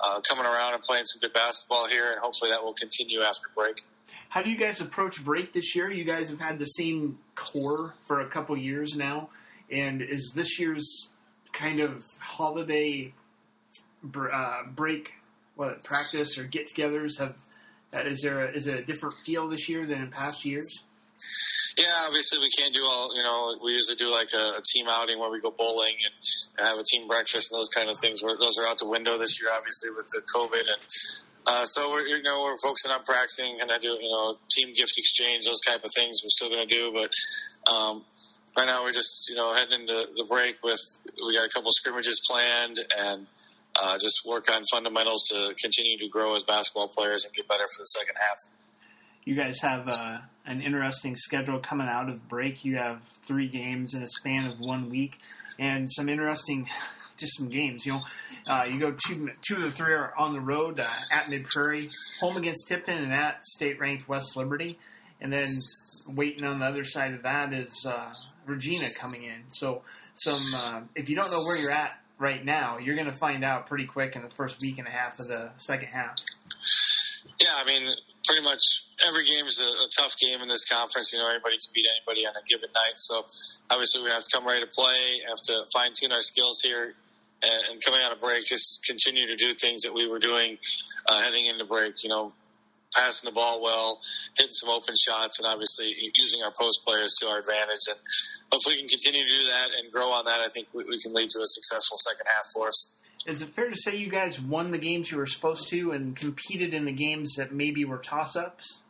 uh, 0.00 0.20
coming 0.28 0.44
around 0.44 0.74
and 0.74 0.82
playing 0.82 1.04
some 1.06 1.20
good 1.20 1.32
basketball 1.32 1.88
here, 1.88 2.12
and 2.12 2.20
hopefully 2.20 2.50
that 2.50 2.62
will 2.62 2.74
continue 2.74 3.20
after 3.22 3.48
break. 3.54 3.80
How 4.28 4.42
do 4.42 4.50
you 4.50 4.56
guys 4.56 4.80
approach 4.80 5.24
break 5.24 5.52
this 5.52 5.74
year? 5.74 5.90
You 5.90 6.04
guys 6.04 6.28
have 6.30 6.40
had 6.40 6.58
the 6.58 6.66
same 6.66 7.18
core 7.34 7.94
for 8.06 8.20
a 8.20 8.28
couple 8.28 8.56
years 8.56 8.94
now, 8.96 9.30
and 9.70 10.02
is 10.02 10.32
this 10.34 10.58
year's 10.58 11.10
kind 11.52 11.80
of 11.80 12.04
holiday 12.20 13.12
uh, 14.04 14.62
break, 14.74 15.12
what 15.56 15.82
practice 15.84 16.38
or 16.38 16.44
get-togethers 16.44 17.18
have? 17.18 17.34
Uh, 17.92 18.00
is 18.00 18.20
there 18.20 18.44
a, 18.44 18.52
is 18.52 18.66
it 18.66 18.78
a 18.78 18.84
different 18.84 19.14
feel 19.24 19.48
this 19.48 19.68
year 19.68 19.86
than 19.86 20.02
in 20.02 20.10
past 20.10 20.44
years? 20.44 20.84
Yeah, 21.76 22.06
obviously 22.06 22.38
we 22.38 22.50
can't 22.50 22.74
do 22.74 22.82
all. 22.84 23.14
You 23.14 23.22
know, 23.22 23.56
we 23.62 23.72
usually 23.72 23.96
do 23.96 24.10
like 24.10 24.30
a, 24.34 24.58
a 24.58 24.62
team 24.72 24.86
outing 24.88 25.18
where 25.18 25.30
we 25.30 25.40
go 25.40 25.52
bowling 25.56 25.94
and, 26.04 26.66
have 26.66 26.78
a 26.78 26.82
team 26.82 27.06
breakfast 27.06 27.52
and 27.52 27.58
those 27.58 27.68
kind 27.68 27.88
of 27.88 27.96
things. 28.02 28.20
Where 28.20 28.36
those 28.36 28.58
are 28.58 28.66
out 28.66 28.78
the 28.78 28.88
window 28.88 29.16
this 29.16 29.40
year, 29.40 29.50
obviously 29.54 29.90
with 29.94 30.08
the 30.08 30.22
COVID, 30.34 30.60
and 30.60 30.82
uh, 31.46 31.64
so 31.64 31.90
we're 31.90 32.06
you 32.06 32.22
know 32.22 32.42
we're 32.42 32.56
focusing 32.62 32.90
on 32.90 33.02
practicing 33.04 33.58
and 33.60 33.70
I 33.70 33.78
do 33.78 33.96
you 34.00 34.10
know 34.10 34.38
team 34.50 34.74
gift 34.74 34.98
exchange, 34.98 35.44
those 35.44 35.60
type 35.60 35.84
of 35.84 35.90
things. 35.94 36.18
We're 36.22 36.34
still 36.34 36.48
going 36.50 36.66
to 36.66 36.74
do, 36.74 36.92
but 36.92 37.10
um, 37.72 38.02
right 38.56 38.66
now 38.66 38.82
we're 38.82 38.92
just 38.92 39.28
you 39.28 39.36
know 39.36 39.54
heading 39.54 39.80
into 39.80 40.06
the 40.16 40.26
break 40.28 40.56
with 40.64 40.80
we 41.24 41.36
got 41.36 41.46
a 41.46 41.50
couple 41.50 41.70
scrimmages 41.72 42.20
planned 42.28 42.76
and. 42.98 43.26
Uh, 43.80 43.96
just 43.96 44.22
work 44.26 44.50
on 44.50 44.62
fundamentals 44.72 45.22
to 45.30 45.54
continue 45.62 45.96
to 45.96 46.08
grow 46.08 46.34
as 46.34 46.42
basketball 46.42 46.88
players 46.88 47.24
and 47.24 47.32
get 47.32 47.46
better 47.46 47.62
for 47.62 47.82
the 47.82 47.86
second 47.86 48.16
half 48.18 48.34
you 49.28 49.34
guys 49.34 49.60
have 49.60 49.86
uh, 49.86 50.20
an 50.46 50.62
interesting 50.62 51.14
schedule 51.14 51.58
coming 51.58 51.86
out 51.86 52.08
of 52.08 52.26
break. 52.30 52.64
You 52.64 52.76
have 52.76 53.02
three 53.26 53.46
games 53.46 53.92
in 53.92 54.02
a 54.02 54.08
span 54.08 54.50
of 54.50 54.58
one 54.58 54.88
week, 54.88 55.18
and 55.58 55.86
some 55.92 56.08
interesting, 56.08 56.66
just 57.18 57.36
some 57.36 57.50
games. 57.50 57.84
You 57.84 57.92
know, 57.92 58.00
uh, 58.48 58.64
you 58.64 58.80
go 58.80 58.90
two, 58.90 59.28
two 59.46 59.56
of 59.56 59.60
the 59.60 59.70
three 59.70 59.92
are 59.92 60.14
on 60.16 60.32
the 60.32 60.40
road 60.40 60.80
uh, 60.80 60.86
at 61.12 61.28
Mid 61.28 61.44
Prairie, 61.44 61.90
home 62.22 62.38
against 62.38 62.68
Tipton, 62.68 62.96
and 62.96 63.12
at 63.12 63.44
state-ranked 63.44 64.08
West 64.08 64.34
Liberty, 64.34 64.78
and 65.20 65.30
then 65.30 65.50
waiting 66.08 66.44
on 66.44 66.60
the 66.60 66.64
other 66.64 66.82
side 66.82 67.12
of 67.12 67.24
that 67.24 67.52
is 67.52 67.84
uh, 67.86 68.10
Regina 68.46 68.88
coming 68.98 69.24
in. 69.24 69.42
So, 69.48 69.82
some 70.14 70.40
uh, 70.54 70.80
if 70.94 71.10
you 71.10 71.16
don't 71.16 71.30
know 71.30 71.42
where 71.42 71.58
you're 71.58 71.70
at 71.70 72.00
right 72.18 72.42
now, 72.42 72.78
you're 72.78 72.96
going 72.96 73.10
to 73.10 73.18
find 73.18 73.44
out 73.44 73.66
pretty 73.66 73.84
quick 73.84 74.16
in 74.16 74.22
the 74.22 74.30
first 74.30 74.56
week 74.62 74.78
and 74.78 74.88
a 74.88 74.90
half 74.90 75.18
of 75.18 75.28
the 75.28 75.50
second 75.56 75.88
half. 75.88 76.16
Yeah, 77.40 77.54
I 77.56 77.64
mean, 77.64 77.94
pretty 78.26 78.42
much 78.42 78.60
every 79.06 79.24
game 79.24 79.46
is 79.46 79.60
a, 79.60 79.86
a, 79.86 79.88
tough 79.96 80.18
game 80.18 80.42
in 80.42 80.48
this 80.48 80.64
conference. 80.64 81.12
You 81.12 81.20
know, 81.20 81.30
anybody 81.30 81.54
can 81.54 81.70
beat 81.72 81.86
anybody 81.86 82.26
on 82.26 82.32
a 82.34 82.42
given 82.48 82.68
night. 82.74 82.96
So 82.96 83.24
obviously, 83.70 84.02
we 84.02 84.10
have 84.10 84.24
to 84.24 84.30
come 84.32 84.46
ready 84.46 84.60
to 84.60 84.66
play. 84.66 85.22
Have 85.28 85.40
to 85.46 85.64
fine 85.72 85.92
tune 85.94 86.10
our 86.10 86.20
skills 86.20 86.60
here, 86.60 86.94
and, 87.42 87.84
coming 87.84 88.00
out 88.02 88.12
of 88.12 88.18
break, 88.18 88.44
just 88.44 88.84
continue 88.84 89.26
to 89.26 89.36
do 89.36 89.54
things 89.54 89.82
that 89.82 89.94
we 89.94 90.08
were 90.08 90.18
doing 90.18 90.58
uh, 91.06 91.22
heading 91.22 91.46
into 91.46 91.64
break. 91.64 92.02
You 92.02 92.08
know, 92.08 92.32
passing 92.94 93.28
the 93.28 93.34
ball 93.34 93.62
well, 93.62 94.00
hitting 94.36 94.52
some 94.52 94.68
open 94.68 94.94
shots, 94.96 95.38
and 95.38 95.46
obviously 95.46 95.94
using 96.16 96.42
our 96.42 96.52
post 96.58 96.80
players 96.84 97.14
to 97.20 97.26
our 97.26 97.38
advantage. 97.38 97.86
And 97.88 97.98
if 98.52 98.62
we 98.66 98.78
can 98.78 98.88
continue 98.88 99.22
to 99.22 99.28
do 99.28 99.44
that 99.44 99.68
and 99.78 99.92
grow 99.92 100.10
on 100.10 100.24
that, 100.24 100.40
I 100.40 100.48
think 100.48 100.68
we, 100.74 100.84
we 100.84 100.98
can 100.98 101.14
lead 101.14 101.30
to 101.30 101.38
a 101.38 101.46
successful 101.46 101.98
second 101.98 102.26
half 102.26 102.46
for 102.52 102.66
us. 102.68 102.88
Is 103.26 103.42
it 103.42 103.48
fair 103.48 103.68
to 103.68 103.76
say 103.76 103.96
you 103.96 104.08
guys 104.08 104.40
won 104.40 104.70
the 104.70 104.78
games 104.78 105.10
you 105.10 105.18
were 105.18 105.26
supposed 105.26 105.68
to 105.68 105.92
and 105.92 106.14
competed 106.14 106.72
in 106.72 106.84
the 106.84 106.92
games 106.92 107.34
that 107.36 107.52
maybe 107.52 107.84
were 107.84 107.98
toss 107.98 108.36
ups? 108.36 108.80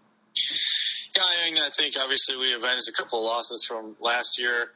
Yeah, 1.16 1.22
I, 1.24 1.50
mean, 1.50 1.58
I 1.58 1.70
think 1.70 1.94
obviously 2.00 2.36
we 2.36 2.52
avenged 2.54 2.88
a 2.88 2.92
couple 2.92 3.20
of 3.20 3.24
losses 3.24 3.64
from 3.66 3.96
last 4.00 4.38
year. 4.40 4.70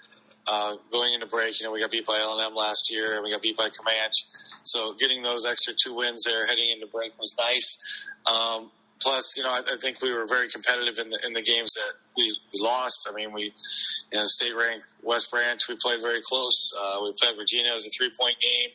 Uh, 0.44 0.74
going 0.90 1.14
into 1.14 1.26
break, 1.26 1.60
you 1.60 1.66
know, 1.66 1.70
we 1.70 1.80
got 1.80 1.92
beat 1.92 2.04
by 2.04 2.18
L&M 2.18 2.52
last 2.56 2.90
year, 2.90 3.14
and 3.14 3.22
we 3.22 3.30
got 3.30 3.40
beat 3.40 3.56
by 3.56 3.68
Camanche. 3.68 4.24
So 4.64 4.92
getting 4.94 5.22
those 5.22 5.46
extra 5.46 5.72
two 5.72 5.94
wins 5.94 6.24
there 6.24 6.48
heading 6.48 6.68
into 6.70 6.88
break 6.88 7.12
was 7.16 7.32
nice. 7.38 7.76
Um, 8.26 8.72
plus, 9.02 9.34
you 9.36 9.42
know, 9.42 9.50
I, 9.50 9.60
I, 9.60 9.76
think 9.80 10.00
we 10.00 10.12
were 10.12 10.26
very 10.26 10.48
competitive 10.48 10.98
in 10.98 11.10
the 11.10 11.18
in 11.26 11.32
the 11.32 11.42
games 11.42 11.72
that 11.74 11.92
we, 12.16 12.32
lost. 12.60 13.08
I 13.10 13.14
mean, 13.14 13.32
we, 13.32 13.52
you 14.12 14.18
know, 14.18 14.24
state 14.24 14.54
ranked 14.54 14.84
West 15.02 15.30
Branch, 15.30 15.60
we 15.68 15.76
played 15.82 16.00
very 16.00 16.20
close. 16.22 16.72
Uh, 16.78 16.98
we 17.02 17.12
played 17.20 17.36
Regina, 17.38 17.70
it 17.70 17.74
was 17.74 17.86
a 17.86 17.90
three 17.96 18.10
point 18.18 18.36
game, 18.40 18.70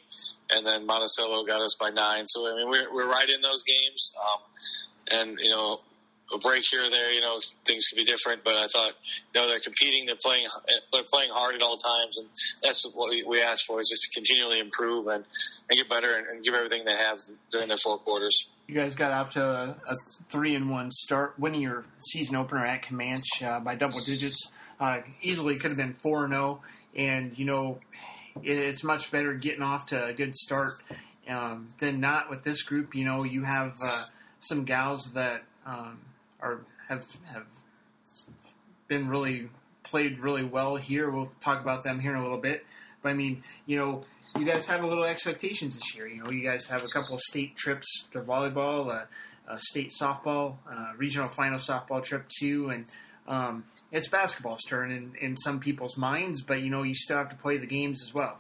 and 0.52 0.66
then 0.66 0.86
Monticello 0.86 1.46
got 1.46 1.62
us 1.62 1.76
by 1.80 1.90
nine. 1.90 2.26
So 2.26 2.52
I 2.52 2.56
mean, 2.56 2.70
we're 2.70 2.94
we're 2.94 3.10
right 3.10 3.30
in 3.30 3.42
those 3.42 3.64
games. 3.64 4.12
Um, 4.22 4.42
and 5.10 5.40
you 5.40 5.52
know, 5.52 5.80
a 6.34 6.38
break 6.40 6.64
here 6.70 6.84
or 6.84 6.90
there, 6.90 7.12
you 7.12 7.22
know, 7.22 7.40
things 7.66 7.86
could 7.86 7.96
be 7.96 8.04
different. 8.04 8.44
But 8.44 8.56
I 8.56 8.68
thought, 8.68 8.94
you 9.34 9.42
know, 9.42 9.48
they're 9.48 9.60
competing, 9.60 10.06
they're 10.06 10.16
playing, 10.22 10.48
they're 10.92 11.04
playing 11.12 11.32
hard 11.32 11.56
at 11.56 11.62
all 11.62 11.78
times, 11.78 12.18
and 12.18 12.28
that's 12.64 12.86
what 12.94 13.10
we, 13.10 13.24
we 13.24 13.42
ask 13.42 13.66
for 13.66 13.80
is 13.80 13.88
just 13.90 14.04
to 14.04 14.10
continually 14.10 14.60
improve 14.60 15.08
and, 15.08 15.24
and 15.70 15.78
get 15.78 15.90
better 15.90 16.16
and, 16.16 16.28
and 16.28 16.44
give 16.44 16.54
everything 16.54 16.84
they 16.86 16.98
have 16.98 17.18
during 17.52 17.68
their 17.68 17.78
four 17.78 17.98
quarters. 18.00 18.48
You 18.68 18.76
guys 18.76 18.96
got 18.96 19.12
off 19.12 19.32
to 19.32 19.46
a, 19.46 19.70
a 19.70 19.96
three 20.26 20.54
and 20.54 20.70
one 20.70 20.92
start, 20.92 21.36
winning 21.40 21.62
your 21.62 21.86
season 22.00 22.36
opener 22.36 22.66
at 22.66 22.84
Camanche 22.84 23.42
uh, 23.44 23.60
by 23.62 23.76
double 23.76 24.00
digits. 24.02 24.52
Uh, 24.80 25.00
easily 25.22 25.56
could 25.56 25.72
have 25.72 25.78
been 25.78 25.94
four 25.94 26.26
and 26.26 26.34
zero, 26.34 26.62
oh, 26.62 26.68
and 26.96 27.38
you 27.40 27.46
know, 27.46 27.80
it's 28.44 28.84
much 28.84 29.10
better 29.10 29.34
getting 29.34 29.64
off 29.64 29.88
to 29.88 30.06
a 30.06 30.14
good 30.14 30.36
start 30.36 30.74
um, 31.30 31.68
than 31.80 32.00
not 32.00 32.30
with 32.30 32.44
this 32.44 32.62
group. 32.62 32.94
You 32.94 33.06
know, 33.06 33.24
you 33.24 33.44
have 33.44 33.76
uh, 33.84 34.06
some 34.42 34.64
gals 34.66 35.14
that. 35.14 35.44
Um, 35.66 36.00
are 36.40 36.62
have 36.88 37.06
have 37.34 37.46
been 38.88 39.08
really 39.08 39.50
played 39.84 40.20
really 40.20 40.44
well 40.44 40.76
here. 40.76 41.10
We'll 41.10 41.32
talk 41.40 41.62
about 41.62 41.84
them 41.84 42.00
here 42.00 42.12
in 42.12 42.18
a 42.18 42.24
little 42.24 42.38
bit. 42.38 42.66
But 43.08 43.12
I 43.12 43.16
mean, 43.16 43.42
you 43.66 43.78
know, 43.78 44.02
you 44.38 44.44
guys 44.44 44.68
have 44.68 44.84
a 44.84 44.86
little 44.86 45.06
expectations 45.06 45.76
this 45.76 45.96
year. 45.96 46.10
You 46.10 46.22
know, 46.22 46.30
you 46.30 46.44
guys 46.44 46.66
have 46.66 46.84
a 46.84 46.90
couple 46.90 47.16
of 47.16 47.22
state 47.22 47.56
trips 47.56 48.10
to 48.12 48.20
volleyball, 48.20 48.92
a, 48.92 49.08
a 49.50 49.58
state 49.62 49.94
softball, 49.98 50.56
a 50.70 50.98
regional 50.98 51.30
final 51.30 51.58
softball 51.58 52.04
trip 52.04 52.26
too, 52.28 52.70
and 52.70 52.86
um, 53.26 53.64
it's 53.94 54.10
basketball's 54.10 54.62
turn 54.64 54.92
in, 54.92 55.16
in 55.22 55.38
some 55.38 55.62
people's 55.62 55.96
minds. 55.96 56.42
But 56.42 56.64
you 56.64 56.70
know, 56.70 56.84
you 56.84 56.94
still 56.94 57.16
have 57.16 57.30
to 57.30 57.38
play 57.38 57.56
the 57.56 57.66
games 57.66 58.04
as 58.04 58.14
well. 58.14 58.40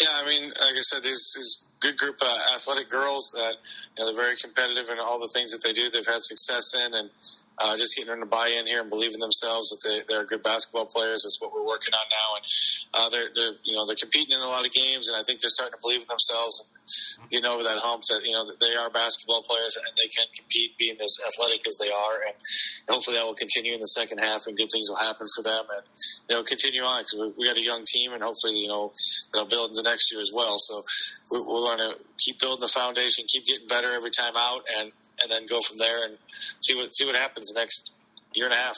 Yeah, 0.00 0.08
I 0.14 0.26
mean, 0.26 0.48
like 0.48 0.74
I 0.76 0.80
said, 0.80 1.04
these, 1.04 1.32
these 1.36 1.64
good 1.78 1.96
group 1.96 2.16
of 2.20 2.54
athletic 2.56 2.88
girls 2.88 3.30
that 3.34 3.52
you 3.96 4.04
know, 4.04 4.06
they're 4.06 4.20
very 4.20 4.36
competitive 4.36 4.90
in 4.90 4.98
all 4.98 5.20
the 5.20 5.30
things 5.32 5.52
that 5.52 5.60
they 5.62 5.72
do. 5.72 5.88
They've 5.90 6.04
had 6.04 6.22
success 6.22 6.74
in, 6.74 6.92
and 6.92 7.10
uh, 7.60 7.76
just 7.76 7.96
getting 7.96 8.10
them 8.10 8.20
to 8.20 8.26
buy 8.26 8.48
in 8.48 8.66
here 8.66 8.80
and 8.80 8.90
believe 8.90 9.14
in 9.14 9.20
themselves 9.20 9.70
that 9.70 9.80
they, 9.82 10.00
they're 10.08 10.24
good 10.24 10.42
basketball 10.42 10.86
players 10.86 11.24
is 11.24 11.38
what 11.40 11.52
we're 11.52 11.66
working 11.66 11.94
on 11.94 12.06
now. 12.10 12.28
And 12.36 12.44
uh, 12.94 13.08
they're, 13.10 13.30
they're 13.34 13.56
you 13.64 13.74
know 13.74 13.86
they're 13.86 13.98
competing 13.98 14.36
in 14.36 14.42
a 14.42 14.48
lot 14.48 14.64
of 14.64 14.72
games, 14.72 15.08
and 15.08 15.16
I 15.16 15.22
think 15.22 15.40
they're 15.40 15.50
starting 15.50 15.78
to 15.78 15.82
believe 15.82 16.02
in 16.02 16.08
themselves. 16.08 16.64
And, 16.64 16.78
getting 17.30 17.44
over 17.44 17.62
that 17.62 17.78
hump 17.78 18.02
that 18.08 18.22
you 18.24 18.32
know 18.32 18.46
that 18.46 18.60
they 18.60 18.74
are 18.74 18.90
basketball 18.90 19.42
players 19.42 19.76
and 19.76 19.84
they 19.96 20.08
can 20.08 20.26
compete, 20.34 20.76
being 20.78 20.96
as 21.00 21.16
athletic 21.26 21.66
as 21.66 21.76
they 21.78 21.90
are, 21.90 22.24
and 22.26 22.34
hopefully 22.88 23.16
that 23.16 23.24
will 23.24 23.34
continue 23.34 23.74
in 23.74 23.80
the 23.80 23.92
second 23.92 24.18
half, 24.18 24.46
and 24.46 24.56
good 24.56 24.70
things 24.72 24.88
will 24.88 24.96
happen 24.96 25.26
for 25.36 25.42
them, 25.42 25.64
and 25.74 25.84
you 26.28 26.36
know 26.36 26.42
continue 26.42 26.82
on 26.82 27.02
because 27.02 27.18
we, 27.20 27.44
we 27.44 27.46
got 27.46 27.56
a 27.56 27.64
young 27.64 27.84
team, 27.84 28.12
and 28.12 28.22
hopefully 28.22 28.56
you 28.56 28.68
know 28.68 28.92
they'll 29.32 29.48
build 29.48 29.70
into 29.70 29.82
next 29.82 30.10
year 30.12 30.20
as 30.20 30.30
well. 30.32 30.58
So 30.58 30.82
we, 31.30 31.40
we're 31.40 31.76
going 31.76 31.78
to 31.78 31.92
keep 32.18 32.40
building 32.40 32.60
the 32.60 32.72
foundation, 32.72 33.26
keep 33.28 33.44
getting 33.44 33.68
better 33.68 33.92
every 33.92 34.10
time 34.10 34.32
out, 34.36 34.62
and 34.78 34.92
and 35.22 35.30
then 35.30 35.46
go 35.46 35.60
from 35.60 35.76
there 35.78 36.04
and 36.04 36.18
see 36.60 36.74
what 36.74 36.94
see 36.94 37.04
what 37.04 37.14
happens 37.14 37.52
next 37.54 37.92
year 38.34 38.46
and 38.46 38.54
a 38.54 38.56
half. 38.56 38.76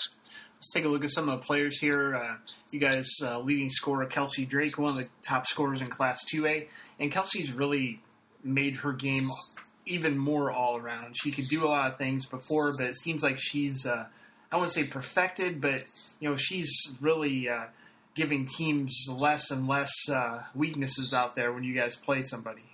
Let's 0.57 0.73
take 0.73 0.85
a 0.85 0.89
look 0.89 1.05
at 1.05 1.11
some 1.11 1.29
of 1.29 1.41
the 1.41 1.47
players 1.47 1.79
here. 1.81 2.15
Uh, 2.15 2.37
you 2.71 2.81
guys, 2.81 3.09
uh, 3.23 3.41
leading 3.41 3.71
scorer 3.71 4.05
Kelsey 4.05 4.45
Drake, 4.45 4.77
one 4.77 4.91
of 4.91 4.97
the 4.97 5.09
top 5.23 5.47
scorers 5.47 5.81
in 5.81 5.87
Class 5.87 6.21
2A. 6.33 6.69
And 6.99 7.11
Kelsey's 7.11 7.51
really 7.51 8.03
made 8.45 8.77
her 8.77 8.93
game 8.93 9.31
even 9.87 10.19
more 10.19 10.51
all 10.51 10.77
around. 10.77 11.17
She 11.17 11.33
could 11.33 11.47
do 11.49 11.65
a 11.65 11.69
lot 11.69 11.93
of 11.93 11.99
things 11.99 12.27
before, 12.27 12.73
but 12.77 12.87
it 12.87 12.97
seems 12.97 13.23
like 13.23 13.39
she's 13.39 13.87
uh, 13.87 14.07
I 14.53 14.57
wouldn't 14.57 14.73
say 14.73 14.85
perfected, 14.85 15.61
but 15.61 15.85
you 16.19 16.29
know 16.29 16.37
she's 16.37 16.71
really 17.01 17.49
uh, 17.49 17.67
giving 18.15 18.47
teams 18.47 19.07
less 19.09 19.51
and 19.51 19.69
less 19.69 19.93
uh, 20.09 20.43
weaknesses 20.55 21.15
out 21.15 21.35
there 21.37 21.53
when 21.53 21.63
you 21.63 21.75
guys 21.75 21.97
play 21.97 22.23
somebody. 22.23 22.70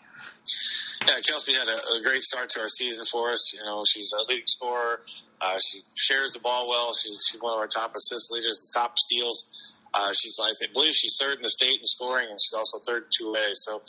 Yeah, 1.07 1.21
Kelsey 1.29 1.53
had 1.53 1.69
a, 1.69 1.99
a, 1.99 2.03
great 2.03 2.23
start 2.23 2.49
to 2.51 2.61
our 2.61 2.69
season 2.69 3.05
for 3.05 3.31
us. 3.31 3.53
You 3.53 3.61
know, 3.65 3.85
she's 3.89 4.11
a 4.19 4.23
leading 4.29 4.47
scorer, 4.47 5.03
Uh, 5.41 5.57
she 5.59 5.81
shares 5.95 6.33
the 6.33 6.41
ball 6.41 6.69
well. 6.69 6.95
She's, 6.95 7.19
she's 7.31 7.41
one 7.41 7.53
of 7.53 7.59
our 7.59 7.69
top 7.69 7.95
assist 7.95 8.33
leaders, 8.33 8.71
top 8.75 8.99
steals. 8.99 9.83
Uh, 9.95 10.13
she's, 10.13 10.37
I 10.43 10.51
believe 10.73 10.95
she's 10.95 11.17
third 11.21 11.37
in 11.37 11.43
the 11.43 11.51
state 11.51 11.79
in 11.79 11.85
scoring, 11.85 12.27
and 12.29 12.39
she's 12.41 12.55
also 12.57 12.79
third 12.87 13.05
two 13.17 13.35
A. 13.37 13.55
So 13.55 13.83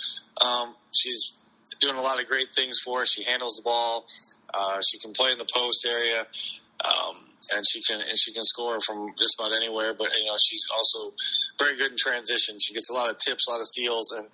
um, 0.45 0.75
she's 0.93 1.47
doing 1.81 1.95
a 1.95 2.01
lot 2.01 2.21
of 2.21 2.27
great 2.27 2.53
things 2.55 2.77
for 2.83 3.01
us. 3.01 3.11
She 3.11 3.23
handles 3.23 3.57
the 3.57 3.63
ball. 3.63 4.05
Uh, 4.53 4.79
she 4.91 4.99
can 4.99 5.11
play 5.13 5.31
in 5.31 5.37
the 5.37 5.47
post 5.51 5.85
area. 5.85 6.27
Um, 6.85 7.27
and 7.55 7.63
she 7.69 7.81
can 7.81 8.01
and 8.01 8.17
she 8.17 8.33
can 8.33 8.43
score 8.43 8.79
from 8.81 9.13
just 9.17 9.35
about 9.39 9.51
anywhere. 9.53 9.93
But 9.93 10.09
you 10.17 10.25
know, 10.25 10.35
she's 10.49 10.63
also 10.75 11.13
very 11.57 11.77
good 11.77 11.91
in 11.91 11.97
transition. 11.97 12.57
She 12.59 12.73
gets 12.73 12.89
a 12.89 12.93
lot 12.93 13.09
of 13.09 13.17
tips, 13.17 13.47
a 13.47 13.51
lot 13.51 13.59
of 13.59 13.65
steals, 13.65 14.11
and 14.11 14.27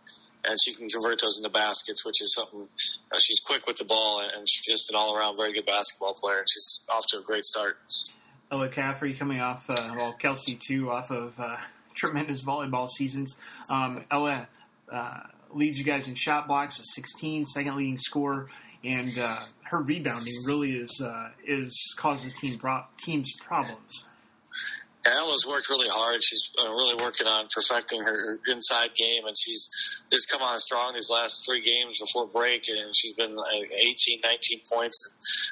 and 0.45 0.57
she 0.63 0.73
can 0.73 0.89
convert 0.89 1.21
those 1.21 1.37
into 1.37 1.49
baskets, 1.49 2.05
which 2.05 2.21
is 2.21 2.33
something. 2.33 2.67
Uh, 3.11 3.17
she's 3.23 3.39
quick 3.39 3.65
with 3.65 3.77
the 3.77 3.85
ball, 3.85 4.21
and, 4.21 4.47
she's 4.47 4.65
just 4.65 4.89
an 4.89 4.95
all 4.95 5.15
around 5.15 5.37
very 5.37 5.53
good 5.53 5.65
basketball 5.65 6.13
player. 6.13 6.39
And 6.39 6.47
she's 6.51 6.79
off 6.89 7.05
to 7.09 7.19
a 7.19 7.21
great 7.21 7.43
start. 7.43 7.77
Ella 8.51 8.69
Caffrey 8.69 9.13
coming 9.13 9.39
off, 9.39 9.69
uh, 9.69 9.93
well, 9.95 10.13
Kelsey 10.13 10.55
too, 10.55 10.91
off 10.91 11.11
of 11.11 11.39
uh, 11.39 11.57
tremendous 11.95 12.43
volleyball 12.43 12.89
seasons. 12.89 13.35
Um, 13.69 14.03
Ella 14.11 14.47
uh, 14.91 15.19
leads 15.51 15.77
you 15.77 15.85
guys 15.85 16.07
in 16.07 16.15
shot 16.15 16.47
blocks 16.47 16.77
with 16.77 16.87
16, 16.93 17.45
second 17.45 17.77
leading 17.77 17.97
scorer, 17.97 18.47
and 18.83 19.17
uh, 19.17 19.39
her 19.63 19.81
rebounding 19.81 20.33
really 20.45 20.73
is 20.75 21.01
uh, 21.03 21.29
is 21.45 21.73
causes 21.97 22.33
team 22.33 22.57
pro- 22.57 22.83
teams 22.97 23.31
problems. 23.45 24.05
Ella's 25.05 25.45
worked 25.47 25.69
really 25.69 25.89
hard. 25.89 26.23
She's 26.23 26.49
uh, 26.57 26.71
really 26.71 26.95
working 26.95 27.27
on 27.27 27.47
perfecting 27.53 28.01
her, 28.03 28.31
her 28.31 28.39
inside 28.47 28.95
game, 28.95 29.25
and 29.25 29.35
she's 29.37 29.67
just 30.11 30.29
come 30.29 30.41
on 30.41 30.57
strong 30.59 30.93
these 30.93 31.09
last 31.09 31.45
three 31.45 31.61
games 31.61 31.99
before 31.99 32.27
break, 32.27 32.63
and 32.69 32.93
she's 32.95 33.13
been 33.13 33.35
like 33.35 33.69
18, 33.87 34.21
19 34.23 34.61
points. 34.71 35.09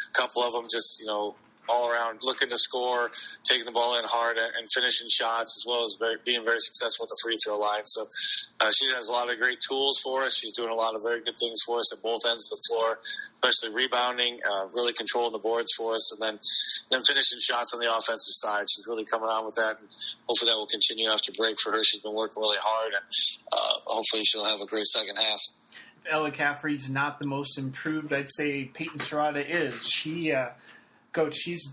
A 0.09 0.17
couple 0.17 0.43
of 0.43 0.53
them 0.53 0.65
just, 0.71 0.99
you 0.99 1.05
know, 1.05 1.35
all 1.71 1.89
around 1.89 2.19
looking 2.23 2.49
to 2.49 2.57
score, 2.57 3.09
taking 3.43 3.65
the 3.65 3.71
ball 3.71 3.97
in 3.97 4.05
hard, 4.05 4.37
and 4.37 4.67
finishing 4.73 5.07
shots, 5.09 5.55
as 5.57 5.63
well 5.65 5.83
as 5.83 5.95
very, 5.99 6.17
being 6.25 6.43
very 6.43 6.59
successful 6.59 7.05
at 7.05 7.09
the 7.09 7.19
free 7.23 7.37
throw 7.43 7.57
line. 7.59 7.85
So 7.85 8.07
uh, 8.59 8.71
she 8.71 8.91
has 8.93 9.07
a 9.07 9.11
lot 9.11 9.31
of 9.31 9.39
great 9.39 9.59
tools 9.67 9.99
for 10.03 10.23
us. 10.23 10.37
She's 10.37 10.53
doing 10.53 10.69
a 10.69 10.75
lot 10.75 10.95
of 10.95 11.01
very 11.03 11.23
good 11.23 11.37
things 11.39 11.59
for 11.65 11.79
us 11.79 11.91
at 11.93 12.01
both 12.03 12.21
ends 12.27 12.51
of 12.51 12.57
the 12.57 12.63
floor, 12.67 12.99
especially 13.41 13.75
rebounding, 13.75 14.39
uh, 14.43 14.67
really 14.73 14.93
controlling 14.93 15.31
the 15.31 15.39
boards 15.39 15.71
for 15.77 15.95
us, 15.95 16.11
and 16.11 16.21
then 16.21 16.39
then 16.89 17.01
finishing 17.07 17.39
shots 17.39 17.73
on 17.73 17.79
the 17.79 17.87
offensive 17.87 18.35
side. 18.43 18.65
She's 18.69 18.85
really 18.87 19.05
coming 19.05 19.29
on 19.29 19.45
with 19.45 19.55
that, 19.55 19.79
and 19.79 19.87
hopefully 20.27 20.51
that 20.51 20.57
will 20.57 20.67
continue 20.67 21.09
after 21.09 21.31
break 21.31 21.57
for 21.59 21.71
her. 21.71 21.83
She's 21.83 22.01
been 22.01 22.13
working 22.13 22.41
really 22.41 22.59
hard, 22.61 22.93
and 22.93 23.05
uh, 23.51 23.73
hopefully 23.87 24.23
she'll 24.23 24.45
have 24.45 24.61
a 24.61 24.65
great 24.65 24.85
second 24.85 25.17
half. 25.17 25.39
If 26.03 26.11
Ella 26.11 26.31
Caffrey's 26.31 26.89
not 26.89 27.19
the 27.19 27.27
most 27.27 27.57
improved. 27.57 28.11
I'd 28.11 28.29
say 28.29 28.65
Peyton 28.65 28.99
Serrata 28.99 29.45
is. 29.47 29.87
She 29.87 30.31
uh, 30.31 30.49
coach, 31.13 31.35
she's 31.35 31.71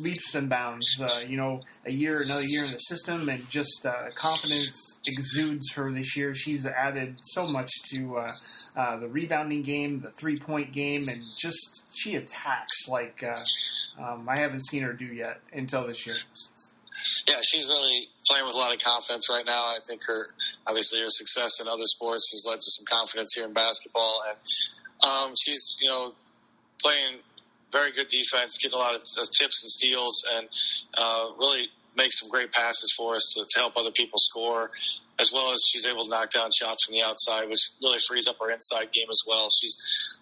leaps 0.00 0.34
and 0.34 0.48
bounds. 0.48 0.86
Uh, 1.00 1.20
you 1.26 1.36
know, 1.36 1.60
a 1.84 1.92
year, 1.92 2.22
another 2.22 2.44
year 2.44 2.64
in 2.64 2.72
the 2.72 2.78
system, 2.78 3.28
and 3.28 3.48
just 3.50 3.86
uh, 3.86 4.10
confidence 4.14 5.00
exudes 5.06 5.72
her 5.72 5.92
this 5.92 6.16
year. 6.16 6.34
She's 6.34 6.66
added 6.66 7.16
so 7.22 7.46
much 7.46 7.70
to 7.92 8.18
uh, 8.18 8.32
uh 8.76 8.96
the 8.98 9.08
rebounding 9.08 9.62
game, 9.62 10.00
the 10.00 10.10
three 10.10 10.36
point 10.36 10.72
game, 10.72 11.08
and 11.08 11.22
just 11.40 11.86
she 11.94 12.16
attacks 12.16 12.88
like 12.88 13.22
uh, 13.22 14.02
um, 14.02 14.28
I 14.28 14.36
haven't 14.36 14.66
seen 14.66 14.82
her 14.82 14.92
do 14.92 15.06
yet 15.06 15.40
until 15.52 15.86
this 15.86 16.06
year. 16.06 16.16
Yeah, 17.28 17.40
she's 17.42 17.66
really 17.66 18.08
playing 18.28 18.46
with 18.46 18.54
a 18.54 18.58
lot 18.58 18.72
of 18.72 18.80
confidence 18.80 19.28
right 19.28 19.44
now. 19.44 19.64
I 19.64 19.78
think 19.86 20.00
her, 20.06 20.28
obviously, 20.66 21.00
her 21.00 21.08
success 21.08 21.60
in 21.60 21.68
other 21.68 21.84
sports 21.84 22.30
has 22.32 22.44
led 22.48 22.56
to 22.56 22.70
some 22.70 22.84
confidence 22.88 23.32
here 23.34 23.44
in 23.44 23.52
basketball, 23.52 24.22
and 24.28 25.10
um, 25.10 25.34
she's 25.44 25.76
you 25.80 25.90
know 25.90 26.14
playing 26.80 27.18
very 27.72 27.92
good 27.92 28.08
defense, 28.08 28.58
getting 28.58 28.76
a 28.76 28.80
lot 28.80 28.94
of 28.94 29.02
tips 29.02 29.62
and 29.62 29.70
steals, 29.70 30.24
and 30.34 30.48
uh, 30.96 31.26
really 31.38 31.68
makes 31.96 32.20
some 32.20 32.28
great 32.28 32.52
passes 32.52 32.92
for 32.96 33.14
us 33.14 33.32
to, 33.34 33.44
to, 33.48 33.58
help 33.58 33.72
other 33.76 33.90
people 33.90 34.18
score, 34.18 34.70
as 35.18 35.32
well 35.32 35.52
as 35.52 35.60
she's 35.66 35.86
able 35.86 36.04
to 36.04 36.10
knock 36.10 36.30
down 36.30 36.50
shots 36.52 36.84
from 36.84 36.94
the 36.94 37.02
outside, 37.02 37.48
which 37.48 37.70
really 37.82 37.98
frees 38.06 38.26
up 38.26 38.36
our 38.40 38.50
inside 38.50 38.92
game 38.92 39.08
as 39.10 39.22
well. 39.26 39.48
She's 39.60 39.74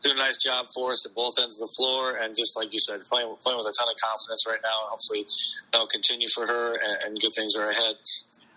doing 0.02 0.16
a 0.16 0.18
nice 0.18 0.42
job 0.42 0.66
for 0.72 0.92
us 0.92 1.04
at 1.04 1.14
both 1.14 1.34
ends 1.40 1.60
of 1.60 1.68
the 1.68 1.74
floor, 1.76 2.16
and 2.16 2.34
just 2.36 2.56
like 2.56 2.72
you 2.72 2.78
said, 2.78 3.02
playing, 3.02 3.34
playing 3.42 3.58
with 3.58 3.66
a 3.66 3.74
ton 3.78 3.88
of 3.88 3.96
confidence 4.02 4.44
right 4.46 4.60
now. 4.62 4.88
Hopefully, 4.88 5.26
that'll 5.72 5.88
continue 5.88 6.28
for 6.34 6.46
her, 6.46 6.74
and, 6.74 6.98
and 7.04 7.20
good 7.20 7.32
things 7.34 7.54
are 7.56 7.68
ahead. 7.68 7.96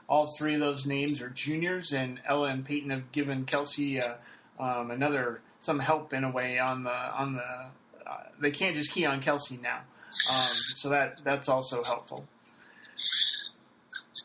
All 0.09 0.33
three 0.37 0.53
of 0.53 0.61
those 0.61 0.85
names 0.85 1.21
are 1.21 1.29
juniors, 1.29 1.91
and 1.91 2.21
Ella 2.25 2.49
and 2.49 2.63
Peyton 2.63 2.91
have 2.91 3.11
given 3.11 3.45
Kelsey 3.45 3.99
uh, 3.99 4.13
um, 4.59 4.91
another 4.91 5.41
some 5.59 5.79
help 5.79 6.13
in 6.13 6.23
a 6.23 6.31
way 6.31 6.59
on 6.59 6.83
the 6.83 6.91
on 6.91 7.33
the 7.33 7.41
uh, 7.41 7.69
they 8.39 8.51
can't 8.51 8.75
just 8.75 8.91
key 8.91 9.05
on 9.05 9.21
Kelsey 9.21 9.57
now. 9.57 9.79
Um, 10.29 10.45
so 10.77 10.89
that 10.89 11.23
that's 11.23 11.49
also 11.49 11.83
helpful. 11.83 12.27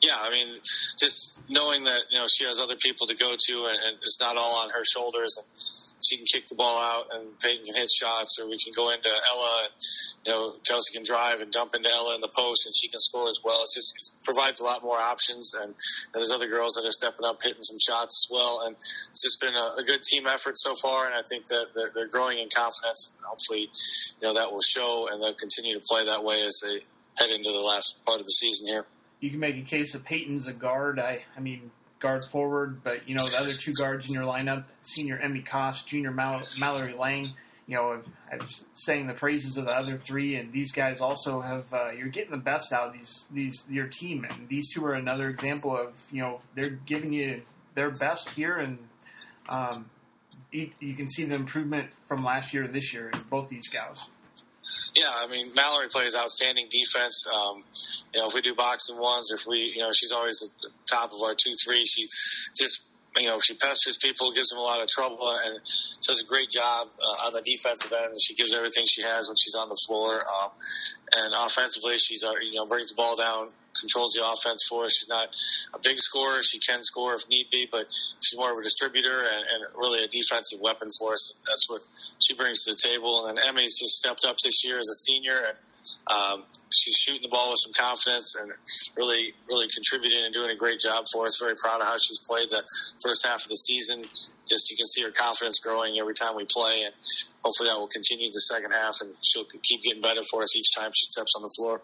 Yeah, 0.00 0.16
I 0.16 0.30
mean, 0.30 0.59
just 0.98 1.40
knowing 1.48 1.84
that 1.84 2.02
you 2.10 2.18
know 2.18 2.26
she 2.32 2.44
has 2.44 2.59
other 2.59 2.76
people 2.76 3.06
to 3.06 3.14
go 3.14 3.34
to, 3.38 3.66
and, 3.66 3.78
and 3.86 3.96
it's 4.02 4.18
not 4.20 4.36
all 4.36 4.56
on 4.56 4.70
her 4.70 4.82
shoulders, 4.92 5.36
and 5.38 5.46
she 6.03 6.16
can 6.16 6.27
kick 6.27 6.47
the 6.47 6.55
ball 6.55 6.79
out, 6.79 7.07
and 7.12 7.39
Peyton 7.39 7.65
can 7.65 7.74
hit 7.74 7.91
shots, 7.91 8.39
or 8.39 8.49
we 8.49 8.59
can 8.59 8.73
go 8.74 8.91
into 8.91 9.09
Ella, 9.09 9.65
and 9.65 9.73
you 10.27 10.33
know 10.33 10.55
Kelsey 10.66 10.93
can 10.93 11.05
drive 11.05 11.41
and 11.41 11.53
dump 11.53 11.74
into 11.74 11.89
Ella 11.89 12.15
in 12.15 12.20
the 12.20 12.33
post, 12.35 12.66
and 12.66 12.74
she 12.74 12.89
can 12.89 13.01
score 13.01 13.29
as 13.29 13.39
well. 13.45 13.62
It 13.62 13.70
just 13.74 13.95
it 13.97 14.24
provides 14.24 14.61
a 14.61 14.65
lot 14.65 14.83
more 14.83 14.99
options, 14.99 15.53
and, 15.55 15.74
and, 15.74 15.74
there's 16.15 16.31
other 16.31 16.49
girls 16.49 16.74
that 16.74 16.87
are 16.87 16.93
stepping 16.93 17.24
up, 17.24 17.39
hitting 17.43 17.62
some 17.62 17.79
shots 17.79 18.27
as 18.27 18.35
well, 18.35 18.62
and 18.66 18.77
it's 18.77 19.23
just 19.23 19.41
been 19.41 19.55
a, 19.55 19.74
a 19.79 19.85
good 19.85 20.03
team 20.03 20.27
effort 20.27 20.59
so 20.59 20.74
far, 20.74 21.07
and 21.07 21.15
I 21.15 21.23
think 21.29 21.47
that 21.47 21.69
they're, 21.74 21.91
they're 21.95 22.09
growing 22.09 22.39
in 22.39 22.49
confidence. 22.55 23.12
And 23.16 23.27
hopefully, 23.27 23.70
you 24.20 24.29
know 24.29 24.35
that 24.35 24.51
will 24.51 24.62
show, 24.62 25.09
and 25.11 25.23
they'll 25.23 25.35
continue 25.35 25.79
to 25.79 25.85
play 25.87 26.05
that 26.05 26.24
way 26.24 26.43
as 26.43 26.61
they 26.65 26.81
head 27.19 27.31
into 27.31 27.51
the 27.51 27.61
last 27.61 28.05
part 28.05 28.20
of 28.20 28.27
the 28.27 28.33
season 28.33 28.66
here. 28.69 28.87
You 29.20 29.31
can 29.31 29.39
make 29.39 29.57
a 29.57 29.62
case 29.62 29.95
of 29.95 30.05
Peyton's 30.05 30.49
a 30.49 30.53
guard. 30.53 30.99
I, 30.99 31.23
I 31.37 31.41
mean, 31.41 31.70
guard 32.03 32.24
forward, 32.24 32.83
but 32.83 33.09
you 33.09 33.15
know 33.15 33.27
the 33.27 33.39
other 33.39 33.55
two 33.55 33.73
guards 33.73 34.09
in 34.09 34.15
your 34.15 34.24
lineup, 34.24 34.65
senior 34.83 35.19
Emmy 35.19 35.41
Koss, 35.41 35.87
junior 35.87 36.11
Mal- 36.11 36.45
Mallory 36.59 36.93
Lang. 36.93 37.33
You 37.69 37.77
know, 37.77 37.93
I've, 37.93 38.09
I've 38.31 38.51
saying 38.74 39.07
the 39.07 39.15
praises 39.15 39.57
of 39.57 39.65
the 39.66 39.70
other 39.70 39.97
three, 39.97 40.35
and 40.35 40.53
these 40.53 40.73
guys 40.73 41.01
also 41.01 41.41
have. 41.41 41.73
Uh, 41.73 41.91
you're 41.91 42.09
getting 42.09 42.33
the 42.33 42.37
best 42.37 42.73
out 42.73 42.89
of 42.89 42.93
these 42.93 43.27
these 43.33 43.65
your 43.70 43.87
team, 43.87 44.27
and 44.29 44.49
these 44.49 44.73
two 44.74 44.85
are 44.85 44.95
another 44.95 45.29
example 45.29 45.74
of 45.74 45.95
you 46.11 46.20
know 46.20 46.41
they're 46.55 46.70
giving 46.70 47.12
you 47.12 47.43
their 47.74 47.91
best 47.91 48.31
here, 48.31 48.57
and 48.57 48.79
um, 49.49 49.89
you, 50.51 50.70
you 50.81 50.95
can 50.95 51.09
see 51.09 51.24
the 51.24 51.35
improvement 51.35 51.91
from 52.07 52.24
last 52.24 52.53
year 52.53 52.65
to 52.65 52.73
this 52.73 52.93
year 52.93 53.11
in 53.11 53.20
both 53.31 53.49
these 53.49 53.69
gals. 53.69 54.11
Yeah, 54.94 55.10
I 55.16 55.27
mean 55.27 55.55
Mallory 55.55 55.89
plays 55.89 56.14
outstanding 56.14 56.69
defense. 56.70 57.24
Um, 57.27 57.64
you 58.12 58.20
know, 58.20 58.27
if 58.27 58.35
we 58.35 58.43
do 58.43 58.55
boxing 58.55 58.98
ones, 58.98 59.31
if 59.32 59.47
we, 59.47 59.73
you 59.74 59.81
know, 59.81 59.90
she's 59.93 60.12
always 60.12 60.43
at 60.43 60.51
the 60.62 60.69
top 60.90 61.12
of 61.12 61.23
our 61.23 61.35
two 61.35 61.55
three. 61.64 61.85
She 61.85 62.09
just 62.56 62.82
you 63.16 63.28
know, 63.28 63.39
she 63.39 63.55
pesters 63.55 63.98
people, 63.98 64.32
gives 64.32 64.48
them 64.48 64.59
a 64.59 64.62
lot 64.62 64.82
of 64.82 64.89
trouble, 64.89 65.36
and 65.44 65.60
does 66.06 66.20
a 66.20 66.24
great 66.24 66.51
job 66.51 66.89
uh, 66.98 67.26
on 67.26 67.32
the 67.32 67.43
defensive 67.43 67.93
end. 67.93 68.16
She 68.20 68.34
gives 68.34 68.55
everything 68.55 68.84
she 68.89 69.02
has 69.02 69.28
when 69.28 69.36
she's 69.36 69.55
on 69.55 69.68
the 69.68 69.78
floor. 69.86 70.20
Um, 70.20 70.51
and 71.16 71.34
offensively, 71.36 71.98
she's 71.98 72.24
uh, 72.24 72.32
you 72.40 72.55
know 72.55 72.66
brings 72.66 72.89
the 72.89 72.94
ball 72.94 73.16
down, 73.16 73.48
controls 73.78 74.12
the 74.12 74.24
offense 74.24 74.64
for 74.68 74.84
us. 74.84 74.97
She's 74.97 75.09
not 75.09 75.28
a 75.74 75.78
big 75.78 75.98
scorer; 75.98 76.43
she 76.43 76.59
can 76.59 76.82
score 76.82 77.14
if 77.14 77.28
need 77.28 77.51
be, 77.51 77.68
but 77.70 77.86
she's 77.90 78.36
more 78.36 78.52
of 78.52 78.59
a 78.59 78.62
distributor 78.62 79.20
and, 79.20 79.44
and 79.52 79.64
really 79.76 80.05
a 80.05 80.09
defensive 80.09 80.60
weapon 80.60 80.89
for 80.98 81.12
us. 81.12 81.34
That's 81.47 81.68
what 81.68 81.82
she 82.18 82.34
brings 82.34 82.64
to 82.64 82.72
the 82.72 82.78
table. 82.82 83.26
And 83.26 83.36
then 83.36 83.44
Emmy's 83.47 83.78
just 83.78 83.94
stepped 83.94 84.24
up 84.24 84.36
this 84.43 84.64
year 84.64 84.78
as 84.78 84.89
a 84.89 84.94
senior 84.94 85.36
and 85.36 85.56
um, 86.06 86.44
she's 86.70 86.94
shooting 86.94 87.22
the 87.22 87.28
ball 87.28 87.50
with 87.50 87.60
some 87.62 87.72
confidence 87.72 88.34
and 88.40 88.52
really, 88.96 89.34
really 89.48 89.66
contributing 89.74 90.24
and 90.24 90.34
doing 90.34 90.50
a 90.50 90.56
great 90.56 90.80
job 90.80 91.04
for 91.12 91.26
us. 91.26 91.38
Very 91.40 91.54
proud 91.56 91.80
of 91.80 91.86
how 91.86 91.96
she's 91.96 92.20
played 92.28 92.48
the 92.50 92.62
first 93.02 93.26
half 93.26 93.42
of 93.42 93.48
the 93.48 93.56
season. 93.56 94.04
Just 94.48 94.70
you 94.70 94.76
can 94.76 94.86
see 94.86 95.02
her 95.02 95.10
confidence 95.10 95.59
growing 95.59 95.98
every 95.98 96.14
time 96.14 96.36
we 96.36 96.46
play, 96.50 96.82
and 96.84 96.94
hopefully 97.44 97.68
that 97.68 97.78
will 97.78 97.88
continue 97.88 98.28
the 98.28 98.40
second 98.40 98.72
half, 98.72 98.96
and 99.00 99.14
she'll 99.22 99.46
keep 99.62 99.82
getting 99.82 100.02
better 100.02 100.22
for 100.30 100.42
us 100.42 100.56
each 100.56 100.74
time 100.76 100.90
she 100.94 101.06
steps 101.10 101.32
on 101.36 101.42
the 101.42 101.52
floor. 101.56 101.80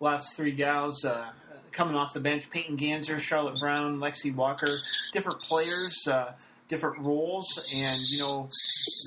Last 0.00 0.36
three 0.36 0.52
gals. 0.52 1.04
Uh, 1.04 1.30
coming 1.74 1.96
off 1.96 2.12
the 2.12 2.20
bench, 2.20 2.48
Peyton 2.50 2.76
Ganser, 2.76 3.18
Charlotte 3.18 3.58
Brown, 3.58 3.98
Lexi 3.98 4.34
Walker, 4.34 4.76
different 5.12 5.40
players, 5.40 6.06
uh, 6.06 6.32
different 6.68 7.00
roles, 7.00 7.46
and 7.74 7.98
you 8.10 8.18
know, 8.20 8.48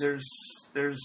there's 0.00 0.68
there's 0.74 1.00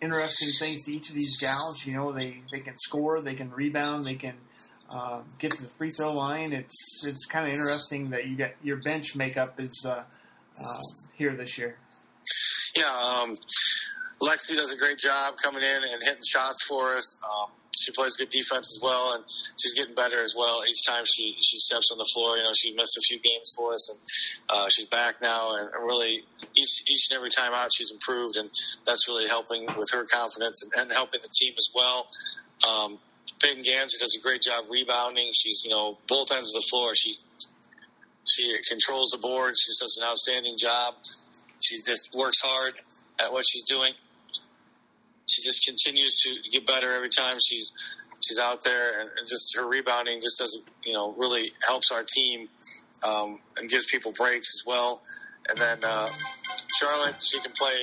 interesting 0.00 0.48
things 0.58 0.84
to 0.84 0.94
each 0.94 1.08
of 1.08 1.14
these 1.14 1.38
gals. 1.40 1.84
You 1.84 1.94
know, 1.94 2.12
they, 2.12 2.42
they 2.52 2.60
can 2.60 2.76
score, 2.76 3.20
they 3.20 3.34
can 3.34 3.50
rebound, 3.50 4.04
they 4.04 4.14
can 4.14 4.34
uh, 4.90 5.20
get 5.38 5.52
to 5.52 5.62
the 5.62 5.68
free 5.68 5.90
throw 5.90 6.12
line. 6.12 6.52
It's 6.52 7.06
it's 7.06 7.26
kind 7.26 7.46
of 7.46 7.52
interesting 7.52 8.10
that 8.10 8.26
you 8.26 8.36
get 8.36 8.56
your 8.62 8.76
bench 8.78 9.16
makeup 9.16 9.58
is 9.58 9.84
uh, 9.86 9.90
uh, 9.90 10.80
here 11.16 11.34
this 11.34 11.58
year. 11.58 11.76
Yeah, 12.74 12.84
um, 12.84 13.36
Lexi 14.22 14.54
does 14.54 14.72
a 14.72 14.76
great 14.76 14.98
job 14.98 15.34
coming 15.42 15.62
in 15.62 15.82
and 15.82 16.02
hitting 16.02 16.22
shots 16.28 16.66
for 16.66 16.94
us. 16.94 17.20
Um, 17.24 17.50
she 17.76 17.92
plays 17.92 18.16
good 18.16 18.28
defense 18.30 18.72
as 18.72 18.80
well, 18.82 19.14
and 19.14 19.24
she's 19.56 19.74
getting 19.74 19.94
better 19.94 20.22
as 20.22 20.34
well 20.36 20.62
each 20.68 20.84
time 20.86 21.04
she 21.04 21.36
she 21.40 21.58
steps 21.60 21.88
on 21.92 21.98
the 21.98 22.08
floor. 22.12 22.36
You 22.36 22.42
know, 22.42 22.52
she 22.56 22.72
missed 22.72 22.96
a 22.96 23.02
few 23.08 23.18
games 23.20 23.52
for 23.56 23.72
us, 23.72 23.90
and 23.90 24.00
uh, 24.48 24.68
she's 24.74 24.86
back 24.86 25.20
now, 25.20 25.52
and 25.54 25.68
really 25.84 26.20
each 26.56 26.82
each 26.88 27.08
and 27.10 27.16
every 27.16 27.30
time 27.30 27.52
out 27.52 27.70
she's 27.74 27.90
improved, 27.90 28.36
and 28.36 28.50
that's 28.84 29.08
really 29.08 29.28
helping 29.28 29.66
with 29.76 29.88
her 29.92 30.04
confidence 30.12 30.62
and, 30.62 30.72
and 30.82 30.92
helping 30.92 31.20
the 31.22 31.30
team 31.38 31.54
as 31.56 31.68
well. 31.74 32.08
Um, 32.66 32.98
Peyton 33.42 33.62
Ganser 33.62 33.98
does 34.00 34.16
a 34.18 34.22
great 34.22 34.42
job 34.42 34.64
rebounding. 34.70 35.30
She's 35.34 35.62
you 35.64 35.70
know 35.70 35.98
both 36.08 36.32
ends 36.32 36.54
of 36.54 36.62
the 36.62 36.66
floor. 36.70 36.92
She 36.94 37.18
she 38.28 38.56
controls 38.68 39.10
the 39.10 39.18
board. 39.18 39.54
She 39.56 39.70
does 39.78 39.98
an 40.00 40.08
outstanding 40.08 40.56
job. 40.58 40.94
She 41.62 41.76
just 41.76 42.14
works 42.14 42.38
hard 42.42 42.74
at 43.20 43.32
what 43.32 43.44
she's 43.50 43.64
doing. 43.64 43.92
She 45.26 45.42
just 45.42 45.64
continues 45.64 46.16
to 46.22 46.36
get 46.50 46.66
better 46.66 46.92
every 46.92 47.10
time 47.10 47.38
she's 47.44 47.72
she's 48.20 48.38
out 48.38 48.62
there, 48.62 49.00
and, 49.00 49.10
just 49.26 49.56
her 49.56 49.66
rebounding 49.66 50.20
just 50.20 50.38
doesn't 50.38 50.64
you 50.84 50.92
know 50.92 51.14
really 51.18 51.52
helps 51.66 51.90
our 51.90 52.04
team 52.04 52.48
um, 53.02 53.40
and 53.56 53.68
gives 53.68 53.86
people 53.90 54.12
breaks 54.12 54.48
as 54.54 54.66
well. 54.66 55.02
And 55.48 55.58
then 55.58 55.78
uh, 55.84 56.08
Charlotte, 56.80 57.16
she 57.20 57.38
can 57.40 57.52
play 57.52 57.78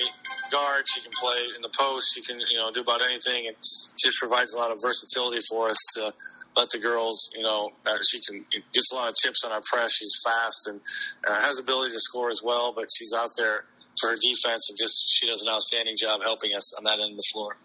guard, 0.50 0.84
she 0.86 1.00
can 1.00 1.10
play 1.20 1.46
in 1.56 1.62
the 1.62 1.70
post, 1.78 2.14
she 2.14 2.22
can 2.22 2.40
you 2.40 2.58
know 2.58 2.70
do 2.72 2.80
about 2.80 3.02
anything, 3.02 3.46
and 3.46 3.56
just 3.56 4.18
provides 4.18 4.52
a 4.54 4.56
lot 4.56 4.70
of 4.70 4.78
versatility 4.82 5.40
for 5.50 5.68
us 5.68 5.78
to 5.96 6.12
let 6.56 6.70
the 6.70 6.78
girls 6.78 7.30
you 7.34 7.42
know 7.42 7.72
she 8.10 8.20
can 8.20 8.44
gets 8.72 8.92
a 8.92 8.94
lot 8.94 9.08
of 9.08 9.14
tips 9.22 9.44
on 9.44 9.52
our 9.52 9.62
press. 9.70 9.92
She's 9.94 10.14
fast 10.24 10.68
and 10.68 10.80
uh, 11.28 11.40
has 11.40 11.58
ability 11.58 11.92
to 11.92 12.00
score 12.00 12.30
as 12.30 12.40
well, 12.42 12.72
but 12.72 12.86
she's 12.96 13.12
out 13.12 13.30
there 13.36 13.64
for 14.00 14.10
her 14.10 14.16
defense 14.16 14.68
and 14.68 14.78
just 14.78 15.04
she 15.08 15.26
does 15.26 15.42
an 15.42 15.48
outstanding 15.48 15.94
job 15.98 16.20
helping 16.22 16.50
us 16.56 16.72
on 16.78 16.84
that 16.84 17.00
end 17.00 17.12
of 17.12 17.16
the 17.16 17.28
floor. 17.32 17.56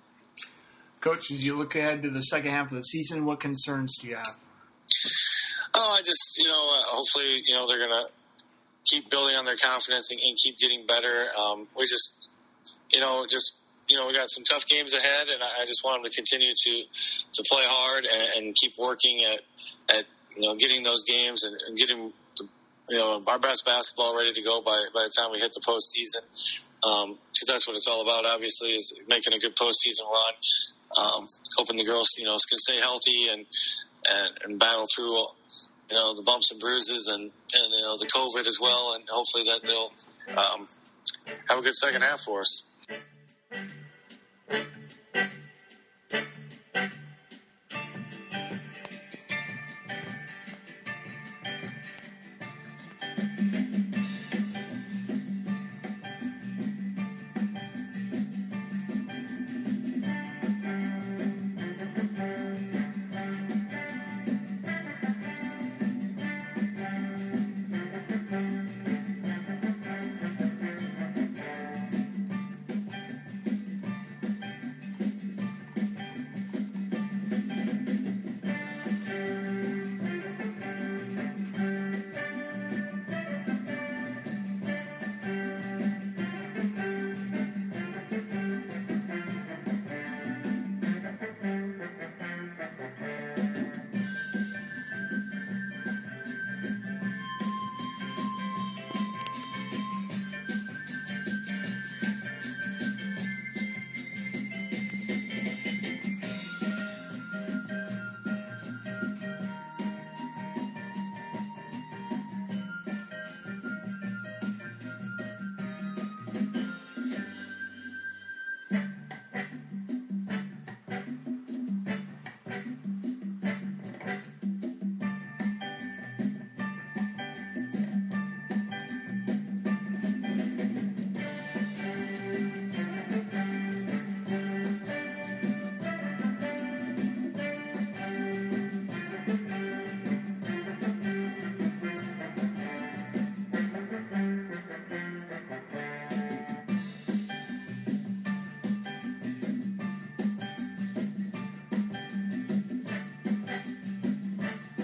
Coach, 1.02 1.32
as 1.32 1.44
you 1.44 1.58
look 1.58 1.76
ahead 1.76 2.02
to 2.02 2.10
the 2.10 2.22
second 2.22 2.52
half 2.52 2.72
of 2.72 2.78
the 2.78 2.84
season, 2.84 3.26
what 3.26 3.40
concerns 3.40 3.98
do 3.98 4.10
you 4.10 4.16
have? 4.16 4.40
Oh, 5.74 5.96
I 5.98 6.00
just 6.00 6.36
you 6.38 6.48
know 6.48 6.60
uh, 6.60 6.84
hopefully 6.88 7.42
you 7.46 7.54
know 7.54 7.68
they're 7.68 7.80
gonna 7.80 8.08
keep 8.86 9.10
building 9.10 9.36
on 9.36 9.46
their 9.46 9.56
confidence 9.56 10.12
and, 10.12 10.20
and 10.20 10.38
keep 10.44 10.58
getting 10.58 10.86
better. 10.86 11.28
Um, 11.40 11.68
we 11.78 11.84
just 11.84 12.28
you 12.92 13.00
know 13.00 13.26
just 13.30 13.54
you 13.88 13.98
know 13.98 14.08
we 14.08 14.14
got 14.14 14.30
some 14.30 14.44
tough 14.44 14.66
games 14.66 14.94
ahead, 14.94 15.28
and 15.30 15.42
I, 15.42 15.64
I 15.64 15.66
just 15.66 15.84
want 15.84 16.02
them 16.04 16.12
to 16.12 16.16
continue 16.16 16.54
to 16.54 16.84
to 17.34 17.44
play 17.50 17.64
hard 17.66 18.06
and, 18.06 18.46
and 18.46 18.56
keep 18.56 18.74
working 18.78 19.22
at 19.24 19.96
at 19.96 20.06
you 20.36 20.48
know 20.48 20.56
getting 20.56 20.84
those 20.84 21.04
games 21.04 21.44
and, 21.44 21.56
and 21.68 21.78
getting 21.78 22.12
you 22.90 22.98
know 22.98 23.24
our 23.28 23.40
best 23.40 23.66
basketball 23.66 24.16
ready 24.16 24.34
to 24.34 24.42
go 24.42 24.62
by 24.62 24.86
by 24.94 25.04
the 25.04 25.14
time 25.18 25.32
we 25.32 25.40
hit 25.40 25.54
the 25.54 25.62
postseason. 25.62 26.24
Because 26.82 27.04
um, 27.04 27.18
that's 27.48 27.68
what 27.68 27.76
it's 27.76 27.88
all 27.88 28.02
about. 28.02 28.26
Obviously, 28.26 28.70
is 28.70 28.94
making 29.08 29.34
a 29.34 29.40
good 29.40 29.56
postseason 29.56 30.10
run. 30.10 30.34
Um, 30.98 31.28
hoping 31.58 31.78
the 31.78 31.86
girls, 31.86 32.10
you 32.18 32.26
know, 32.26 32.38
can 32.50 32.58
stay 32.58 32.80
healthy 32.80 33.28
and 33.32 33.46
and, 34.10 34.30
and 34.46 34.60
battle 34.60 34.86
through, 34.96 35.12
you 35.12 35.96
know, 35.96 36.16
the 36.16 36.24
bumps 36.24 36.52
and 36.52 36.60
bruises 36.60 37.08
and 37.08 37.22
and 37.22 37.74
you 37.74 37.82
know 37.82 37.98
the 37.98 38.08
COVID 38.08 38.48
as 38.48 38.58
well, 38.62 38.96
and 38.96 39.04
hopefully 39.10 39.44
that 39.44 39.62
they'll 39.64 39.92
um, 40.38 40.68
have 41.48 41.60
a 41.60 41.62
good 41.62 41.76
second 41.76 42.02
half 42.02 42.22
for 42.22 42.42
us. 42.42 42.64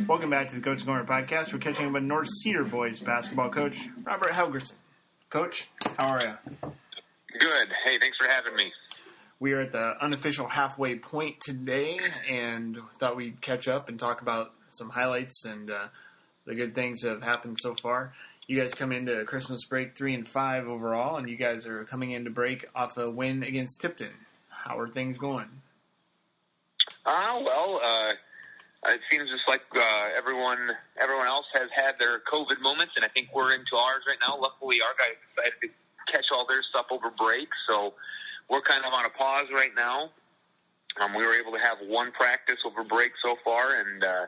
Welcome 0.07 0.29
back 0.29 0.49
to 0.49 0.55
the 0.55 0.61
Coach 0.61 0.85
Corner 0.85 1.03
podcast. 1.03 1.51
We're 1.51 1.57
catching 1.57 1.87
up 1.87 1.93
with 1.93 2.03
North 2.03 2.27
Cedar 2.27 2.63
boys 2.63 2.99
basketball 2.99 3.49
coach 3.49 3.89
Robert 4.03 4.29
Helgerson. 4.29 4.75
Coach, 5.31 5.67
how 5.97 6.09
are 6.09 6.21
you? 6.21 6.71
Good. 7.39 7.69
Hey, 7.83 7.97
thanks 7.97 8.15
for 8.15 8.27
having 8.27 8.55
me. 8.55 8.71
We 9.39 9.53
are 9.53 9.61
at 9.61 9.71
the 9.71 9.95
unofficial 9.99 10.47
halfway 10.47 10.95
point 10.99 11.41
today, 11.41 11.99
and 12.29 12.77
thought 12.99 13.15
we'd 13.15 13.41
catch 13.41 13.67
up 13.67 13.89
and 13.89 13.99
talk 13.99 14.21
about 14.21 14.51
some 14.69 14.91
highlights 14.91 15.43
and 15.43 15.71
uh, 15.71 15.87
the 16.45 16.53
good 16.53 16.75
things 16.75 17.01
that 17.01 17.09
have 17.09 17.23
happened 17.23 17.57
so 17.59 17.73
far. 17.73 18.13
You 18.45 18.61
guys 18.61 18.75
come 18.75 18.91
into 18.91 19.25
Christmas 19.25 19.65
break 19.65 19.97
three 19.97 20.13
and 20.13 20.27
five 20.27 20.67
overall, 20.67 21.17
and 21.17 21.27
you 21.27 21.35
guys 21.35 21.65
are 21.65 21.83
coming 21.83 22.11
into 22.11 22.29
break 22.29 22.65
off 22.75 22.95
a 22.97 23.09
win 23.09 23.41
against 23.41 23.81
Tipton. 23.81 24.11
How 24.49 24.77
are 24.77 24.87
things 24.87 25.17
going? 25.17 25.49
Ah, 27.07 27.37
uh, 27.37 27.43
well, 27.43 27.81
uh, 27.83 28.13
it 28.89 29.01
seems 29.11 29.29
just 29.29 29.47
like 29.47 29.61
uh, 29.75 30.09
everyone 30.17 30.59
everyone 31.01 31.27
else 31.27 31.45
has 31.53 31.69
had 31.75 31.95
their 31.99 32.19
COVID 32.31 32.61
moments, 32.61 32.93
and 32.95 33.05
I 33.05 33.07
think 33.09 33.29
we're 33.33 33.53
into 33.53 33.75
ours 33.75 34.03
right 34.07 34.17
now. 34.21 34.37
Luckily, 34.39 34.77
our 34.81 34.93
guys 34.97 35.17
decided 35.35 35.53
to 35.61 36.11
catch 36.11 36.25
all 36.31 36.45
their 36.45 36.63
stuff 36.63 36.87
over 36.91 37.11
break, 37.17 37.47
so 37.67 37.93
we're 38.49 38.61
kind 38.61 38.85
of 38.85 38.93
on 38.93 39.05
a 39.05 39.09
pause 39.09 39.47
right 39.53 39.73
now. 39.75 40.11
Um, 41.01 41.13
we 41.13 41.25
were 41.25 41.33
able 41.33 41.51
to 41.51 41.59
have 41.59 41.77
one 41.87 42.11
practice 42.11 42.59
over 42.65 42.83
break 42.83 43.11
so 43.23 43.37
far, 43.43 43.75
and 43.75 44.03
uh, 44.03 44.25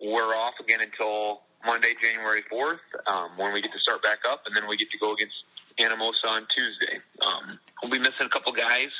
we're 0.00 0.34
off 0.34 0.54
again 0.60 0.80
until 0.80 1.42
Monday, 1.66 1.94
January 2.00 2.42
fourth, 2.48 2.80
um, 3.06 3.30
when 3.36 3.52
we 3.52 3.60
get 3.60 3.72
to 3.72 3.80
start 3.80 4.02
back 4.02 4.18
up, 4.28 4.42
and 4.46 4.56
then 4.56 4.68
we 4.68 4.76
get 4.76 4.90
to 4.90 4.98
go 4.98 5.12
against 5.12 5.34
Anamosa 5.78 6.28
on 6.28 6.46
Tuesday. 6.54 7.00
Um, 7.26 7.58
we'll 7.82 7.92
be 7.92 7.98
missing 7.98 8.26
a 8.26 8.28
couple 8.28 8.52
guys, 8.52 8.90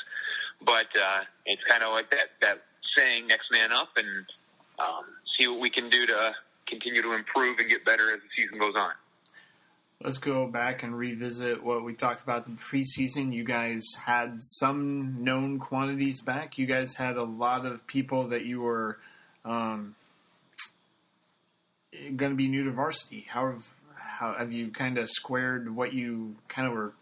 but 0.61 0.87
uh, 0.95 1.21
it's 1.45 1.63
kind 1.69 1.83
of 1.83 1.93
like 1.93 2.11
that 2.11 2.31
that 2.41 2.63
saying, 2.97 3.27
"Next 3.27 3.51
man 3.51 3.71
up," 3.71 3.89
and 3.95 4.25
um, 4.79 5.05
see 5.37 5.47
what 5.47 5.59
we 5.59 5.69
can 5.69 5.89
do 5.89 6.05
to 6.07 6.33
continue 6.67 7.01
to 7.01 7.13
improve 7.13 7.57
and 7.59 7.69
get 7.69 7.85
better 7.85 8.13
as 8.13 8.21
the 8.21 8.27
season 8.35 8.59
goes 8.59 8.75
on. 8.75 8.91
Let's 10.01 10.17
go 10.17 10.47
back 10.47 10.83
and 10.83 10.97
revisit 10.97 11.61
what 11.61 11.83
we 11.83 11.93
talked 11.93 12.23
about 12.23 12.47
in 12.47 12.55
the 12.55 12.61
preseason. 12.61 13.33
You 13.33 13.43
guys 13.43 13.83
had 14.05 14.41
some 14.41 15.25
known 15.25 15.59
quantities 15.59 16.21
back. 16.21 16.57
You 16.57 16.67
guys 16.67 16.95
had 16.95 17.17
a 17.17 17.23
lot 17.23 17.65
of 17.65 17.85
people 17.85 18.29
that 18.29 18.45
you 18.45 18.61
were 18.61 18.97
um, 19.43 19.95
going 21.91 22.31
to 22.31 22.37
be 22.37 22.47
new 22.47 22.63
to 22.63 22.71
varsity. 22.71 23.25
How 23.27 23.47
have, 23.47 23.67
how 23.93 24.35
have 24.35 24.53
you 24.53 24.69
kind 24.69 24.97
of 24.97 25.09
squared 25.09 25.75
what 25.75 25.91
you 25.91 26.37
kind 26.47 26.65
of 26.65 26.73
were 26.73 26.93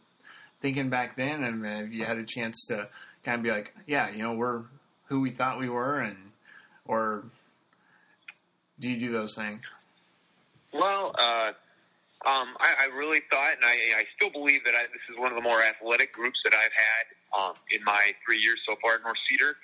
thinking 0.59 0.89
back 0.89 1.15
then? 1.15 1.43
And 1.43 1.63
have 1.65 1.93
you 1.93 2.03
had 2.03 2.17
a 2.17 2.23
chance 2.23 2.65
to 2.69 2.87
kind 3.23 3.35
of 3.35 3.43
be 3.43 3.51
like, 3.51 3.75
yeah, 3.85 4.09
you 4.09 4.23
know, 4.23 4.33
we're 4.33 4.63
who 5.05 5.21
we 5.21 5.29
thought 5.29 5.59
we 5.59 5.69
were, 5.69 5.99
and 5.99 6.17
or 6.85 7.25
do 8.79 8.89
you 8.89 8.97
do 8.97 9.11
those 9.11 9.35
things? 9.35 9.71
Well, 10.73 11.15
uh, 11.17 11.51
um, 12.25 12.57
I, 12.59 12.85
I 12.89 12.97
really 12.97 13.21
thought, 13.29 13.53
and 13.55 13.63
I, 13.63 14.01
I 14.01 14.03
still 14.15 14.29
believe 14.29 14.63
that 14.65 14.75
I, 14.75 14.83
this 14.91 15.05
is 15.09 15.17
one 15.17 15.31
of 15.31 15.35
the 15.35 15.41
more 15.41 15.61
athletic 15.61 16.13
groups 16.13 16.39
that 16.43 16.53
I've 16.53 16.75
had 16.75 17.05
um, 17.37 17.53
in 17.71 17.83
my 17.83 18.13
three 18.25 18.39
years 18.39 18.59
so 18.67 18.75
far 18.81 18.95
at 18.95 19.03
North 19.03 19.17
Cedar. 19.29 19.55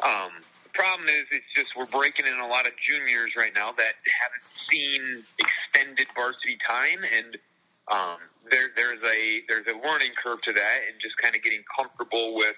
Um, 0.00 0.32
the 0.64 0.70
problem 0.72 1.08
is, 1.08 1.24
it's 1.30 1.46
just 1.54 1.76
we're 1.76 1.86
breaking 1.86 2.26
in 2.26 2.40
a 2.40 2.46
lot 2.46 2.66
of 2.66 2.72
juniors 2.80 3.32
right 3.36 3.52
now 3.54 3.72
that 3.72 3.94
haven't 4.08 4.44
seen 4.70 5.22
extended 5.38 6.08
varsity 6.14 6.58
time, 6.66 7.04
and 7.04 7.36
um, 7.88 8.18
there, 8.50 8.72
there's 8.74 9.02
a 9.04 9.42
there's 9.48 9.66
a 9.66 9.76
learning 9.86 10.12
curve 10.22 10.40
to 10.42 10.52
that, 10.52 10.78
and 10.88 11.00
just 11.00 11.16
kind 11.18 11.36
of 11.36 11.42
getting 11.42 11.62
comfortable 11.76 12.34
with 12.34 12.56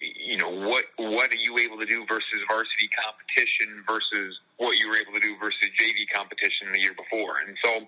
you 0.00 0.36
know 0.36 0.50
what 0.50 0.84
what 0.96 1.30
are 1.32 1.36
you 1.36 1.58
able 1.58 1.78
to 1.78 1.86
do 1.86 2.04
versus 2.06 2.40
varsity 2.48 2.88
competition 2.92 3.82
versus 3.86 4.38
what 4.58 4.78
you 4.78 4.88
were 4.88 4.96
able 4.96 5.12
to 5.12 5.20
do 5.20 5.36
versus 5.40 5.68
JV 5.80 6.04
competition 6.14 6.72
the 6.72 6.80
year 6.80 6.94
before, 6.94 7.36
and 7.46 7.56
so 7.64 7.86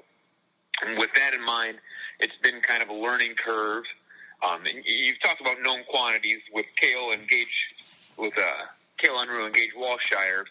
with 0.96 1.10
that 1.14 1.34
in 1.34 1.44
mind, 1.44 1.78
it's 2.20 2.36
been 2.42 2.60
kind 2.60 2.82
of 2.82 2.88
a 2.88 2.94
learning 2.94 3.34
curve. 3.34 3.84
Um, 4.46 4.66
and 4.66 4.84
you've 4.84 5.20
talked 5.20 5.40
about 5.40 5.56
known 5.62 5.80
quantities 5.90 6.38
with 6.52 6.66
Kale 6.80 7.10
and 7.12 7.28
Gage, 7.28 7.74
with 8.16 8.38
uh, 8.38 8.66
Kale 8.98 9.14
Unruh 9.14 9.46
and 9.46 9.54
Gage 9.54 9.72
Walshire. 9.76 10.44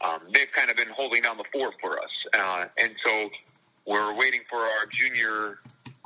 Um, 0.00 0.20
they've 0.34 0.50
kind 0.56 0.70
of 0.70 0.76
been 0.76 0.88
holding 0.88 1.22
down 1.22 1.36
the 1.36 1.44
fort 1.52 1.74
for 1.80 2.00
us, 2.00 2.10
uh, 2.36 2.64
and 2.78 2.92
so 3.04 3.30
we're 3.86 4.14
waiting 4.16 4.40
for 4.48 4.58
our 4.58 4.86
junior 4.90 5.58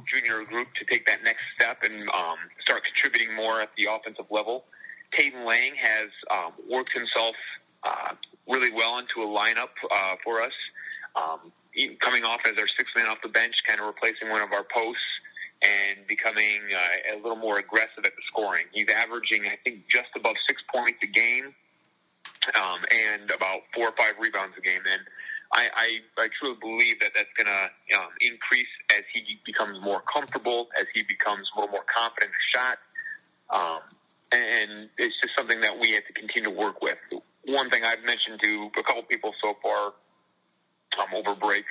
junior 0.07 0.45
group 0.45 0.69
to 0.75 0.85
take 0.85 1.07
that 1.07 1.23
next 1.25 1.41
step 1.55 1.79
and 1.83 2.03
um, 2.11 2.37
start 2.61 2.83
contributing 2.85 3.35
more 3.35 3.61
at 3.63 3.71
the 3.79 3.89
offensive 3.91 4.27
level. 4.31 4.65
Caden 5.19 5.45
Lang 5.47 5.75
has 5.77 6.11
um, 6.31 6.53
worked 6.69 6.93
himself 6.93 7.35
uh, 7.83 8.15
really 8.49 8.73
well 8.73 8.99
into 8.99 9.23
a 9.23 9.27
lineup 9.27 9.75
uh, 9.91 10.17
for 10.23 10.43
us. 10.43 10.53
Um, 11.17 11.53
coming 12.01 12.25
off 12.25 12.41
as 12.47 12.59
our 12.59 12.69
sixth 12.69 12.95
man 12.97 13.07
off 13.07 13.19
the 13.23 13.29
bench, 13.29 13.55
kind 13.67 13.81
of 13.81 13.87
replacing 13.87 14.29
one 14.31 14.41
of 14.41 14.53
our 14.53 14.65
posts 14.65 15.03
and 15.63 16.07
becoming 16.07 16.61
uh, 16.75 17.15
a 17.15 17.17
little 17.17 17.37
more 17.37 17.59
aggressive 17.59 18.05
at 18.05 18.13
the 18.15 18.23
scoring. 18.29 18.67
He's 18.73 18.89
averaging, 18.89 19.47
I 19.47 19.57
think, 19.65 19.89
just 19.89 20.09
above 20.15 20.37
six 20.47 20.63
points 20.73 20.99
a 21.03 21.07
game 21.07 21.55
um, 22.55 22.81
and 22.91 23.31
about 23.31 23.63
four 23.75 23.89
or 23.89 23.93
five 23.93 24.15
rebounds 24.21 24.55
a 24.59 24.61
game. 24.61 24.83
And 24.91 25.03
I, 25.53 25.69
I, 25.75 26.25
I 26.25 26.29
truly 26.39 26.57
believe 26.61 27.01
that 27.01 27.13
that's 27.15 27.31
going 27.37 27.47
to 27.47 27.97
um, 27.99 28.11
increase 28.21 28.69
as 28.91 29.05
he 29.13 29.39
becomes 29.47 29.81
more 29.81 30.03
comfortable, 30.13 30.69
as 30.79 30.87
he 30.93 31.03
becomes 31.03 31.49
a 31.55 31.61
little 31.61 31.73
more 31.73 31.87
confident 31.87 32.33
in 32.33 32.37
the 32.37 32.59
shot. 32.59 32.79
Um, 33.51 33.81
and 34.37 34.89
it's 34.99 35.15
just 35.23 35.37
something 35.37 35.61
that 35.61 35.79
we 35.79 35.93
have 35.93 36.07
to 36.07 36.13
continue 36.13 36.51
to 36.51 36.57
work 36.57 36.83
with. 36.83 36.99
One 37.47 37.71
thing 37.71 37.83
I've 37.85 38.05
mentioned 38.05 38.41
to 38.43 38.71
a 38.79 38.83
couple 38.83 39.03
people 39.05 39.33
so 39.43 39.57
far 39.63 39.93
um, 40.99 41.15
over 41.15 41.35
break 41.35 41.65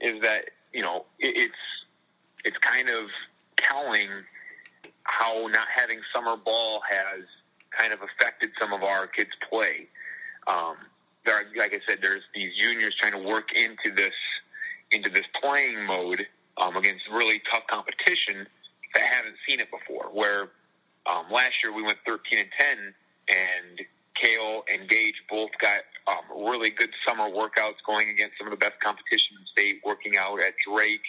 is 0.00 0.20
that 0.22 0.50
you 0.72 0.82
know 0.82 1.04
it, 1.18 1.36
it's 1.36 1.62
it's 2.44 2.56
kind 2.58 2.88
of 2.88 3.06
telling 3.58 4.08
how 5.04 5.46
not 5.48 5.66
having 5.74 6.00
summer 6.14 6.36
ball 6.36 6.80
has 6.88 7.24
kind 7.76 7.92
of 7.92 8.00
affected 8.02 8.50
some 8.60 8.72
of 8.72 8.82
our 8.82 9.06
kids' 9.06 9.30
play. 9.48 9.88
Um, 10.46 10.76
there, 11.24 11.36
are, 11.36 11.44
like 11.56 11.72
I 11.72 11.80
said, 11.88 11.98
there's 12.02 12.22
these 12.34 12.50
juniors 12.60 12.94
trying 13.00 13.12
to 13.12 13.28
work 13.28 13.50
into 13.54 13.94
this 13.94 14.14
into 14.90 15.08
this 15.08 15.24
playing 15.42 15.86
mode 15.86 16.26
um, 16.58 16.76
against 16.76 17.04
really 17.10 17.40
tough 17.50 17.62
competition 17.70 18.46
that 18.94 19.02
haven't 19.04 19.36
seen 19.48 19.60
it 19.60 19.68
before. 19.70 20.10
Where 20.12 20.50
um, 21.06 21.26
last 21.30 21.62
year 21.62 21.72
we 21.72 21.82
went 21.82 21.98
13 22.06 22.38
and 22.38 22.48
10, 22.58 22.78
and 23.28 23.80
Kale 24.14 24.62
and 24.72 24.88
Gage 24.88 25.14
both 25.28 25.50
got 25.60 25.80
um, 26.06 26.44
really 26.44 26.70
good 26.70 26.90
summer 27.06 27.28
workouts 27.28 27.80
going 27.86 28.08
against 28.08 28.38
some 28.38 28.46
of 28.46 28.50
the 28.50 28.56
best 28.56 28.78
competition 28.80 29.36
in 29.40 29.46
state, 29.46 29.80
working 29.84 30.16
out 30.16 30.38
at 30.40 30.54
Drake, 30.66 31.02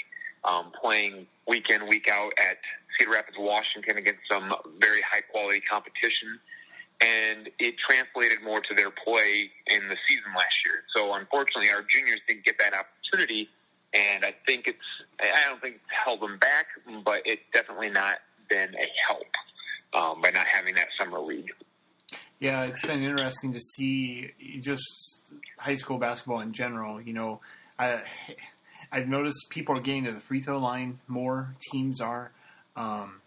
um, 0.43 0.71
playing 0.79 1.27
week 1.47 1.69
in, 1.69 1.87
week 1.87 2.09
out 2.11 2.31
at 2.37 2.57
Cedar 2.97 3.11
Rapids, 3.11 3.37
Washington 3.39 3.97
against 3.97 4.21
some 4.31 4.53
very 4.79 5.01
high 5.01 5.21
quality 5.21 5.61
competition. 5.61 6.39
And 7.01 7.49
it 7.59 7.75
translated 7.77 8.43
more 8.43 8.61
to 8.61 8.73
their 8.75 8.91
play 8.91 9.51
in 9.67 9.89
the 9.89 9.97
season 10.07 10.31
last 10.35 10.55
year. 10.65 10.83
So 10.95 11.13
unfortunately, 11.15 11.69
our 11.69 11.83
juniors 11.89 12.21
didn't 12.27 12.45
get 12.45 12.57
that 12.59 12.73
opportunity. 12.73 13.49
And 13.93 14.23
I 14.23 14.33
think 14.45 14.67
it's, 14.67 14.87
I 15.19 15.49
don't 15.49 15.61
think 15.61 15.75
it's 15.75 15.93
held 16.05 16.21
them 16.21 16.37
back, 16.37 16.67
but 17.03 17.21
it's 17.25 17.41
definitely 17.53 17.89
not 17.89 18.19
been 18.49 18.73
a 18.75 18.87
help 19.07 19.27
um, 19.93 20.21
by 20.21 20.29
not 20.31 20.47
having 20.47 20.75
that 20.75 20.87
summer 20.97 21.19
league. 21.19 21.51
Yeah, 22.39 22.63
it's 22.63 22.85
been 22.85 23.03
interesting 23.03 23.53
to 23.53 23.59
see 23.59 24.31
just 24.59 25.33
high 25.57 25.75
school 25.75 25.97
basketball 25.97 26.41
in 26.41 26.51
general. 26.51 27.01
You 27.01 27.13
know, 27.13 27.41
I, 27.79 28.01
I've 28.91 29.07
noticed 29.07 29.45
people 29.49 29.77
are 29.77 29.81
getting 29.81 30.05
to 30.05 30.11
the 30.11 30.19
free 30.19 30.41
throw 30.41 30.57
line 30.57 30.99
more. 31.07 31.55
Teams 31.71 32.01
are, 32.01 32.31
um, 32.75 33.21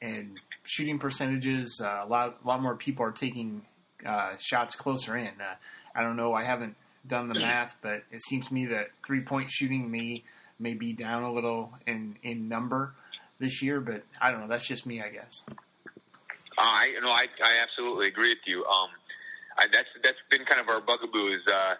and 0.00 0.38
shooting 0.62 0.98
percentages. 0.98 1.80
Uh, 1.84 2.02
a 2.04 2.06
lot, 2.06 2.38
a 2.44 2.46
lot 2.46 2.62
more 2.62 2.76
people 2.76 3.04
are 3.04 3.10
taking 3.10 3.62
uh, 4.06 4.36
shots 4.38 4.76
closer 4.76 5.16
in. 5.16 5.28
Uh, 5.40 5.56
I 5.94 6.02
don't 6.02 6.16
know. 6.16 6.32
I 6.32 6.44
haven't 6.44 6.76
done 7.06 7.28
the 7.28 7.34
math, 7.34 7.78
but 7.82 8.04
it 8.12 8.22
seems 8.22 8.48
to 8.48 8.54
me 8.54 8.66
that 8.66 8.90
three 9.04 9.22
point 9.22 9.50
shooting 9.50 9.90
may 9.90 10.22
may 10.58 10.74
be 10.74 10.92
down 10.92 11.22
a 11.22 11.32
little 11.32 11.72
in 11.86 12.16
in 12.22 12.48
number 12.48 12.94
this 13.38 13.62
year. 13.62 13.80
But 13.80 14.04
I 14.20 14.30
don't 14.30 14.42
know. 14.42 14.48
That's 14.48 14.66
just 14.66 14.86
me, 14.86 15.02
I 15.02 15.08
guess. 15.08 15.32
I 16.60 16.94
know 17.02 17.10
I 17.10 17.26
I 17.42 17.62
absolutely 17.62 18.08
agree 18.08 18.30
with 18.30 18.46
you. 18.46 18.64
Um, 18.64 18.88
I, 19.58 19.66
that's 19.72 19.88
that's 20.02 20.18
been 20.30 20.44
kind 20.44 20.60
of 20.60 20.68
our 20.68 20.80
bugaboo 20.80 21.34
is 21.34 21.42
uh, 21.46 21.74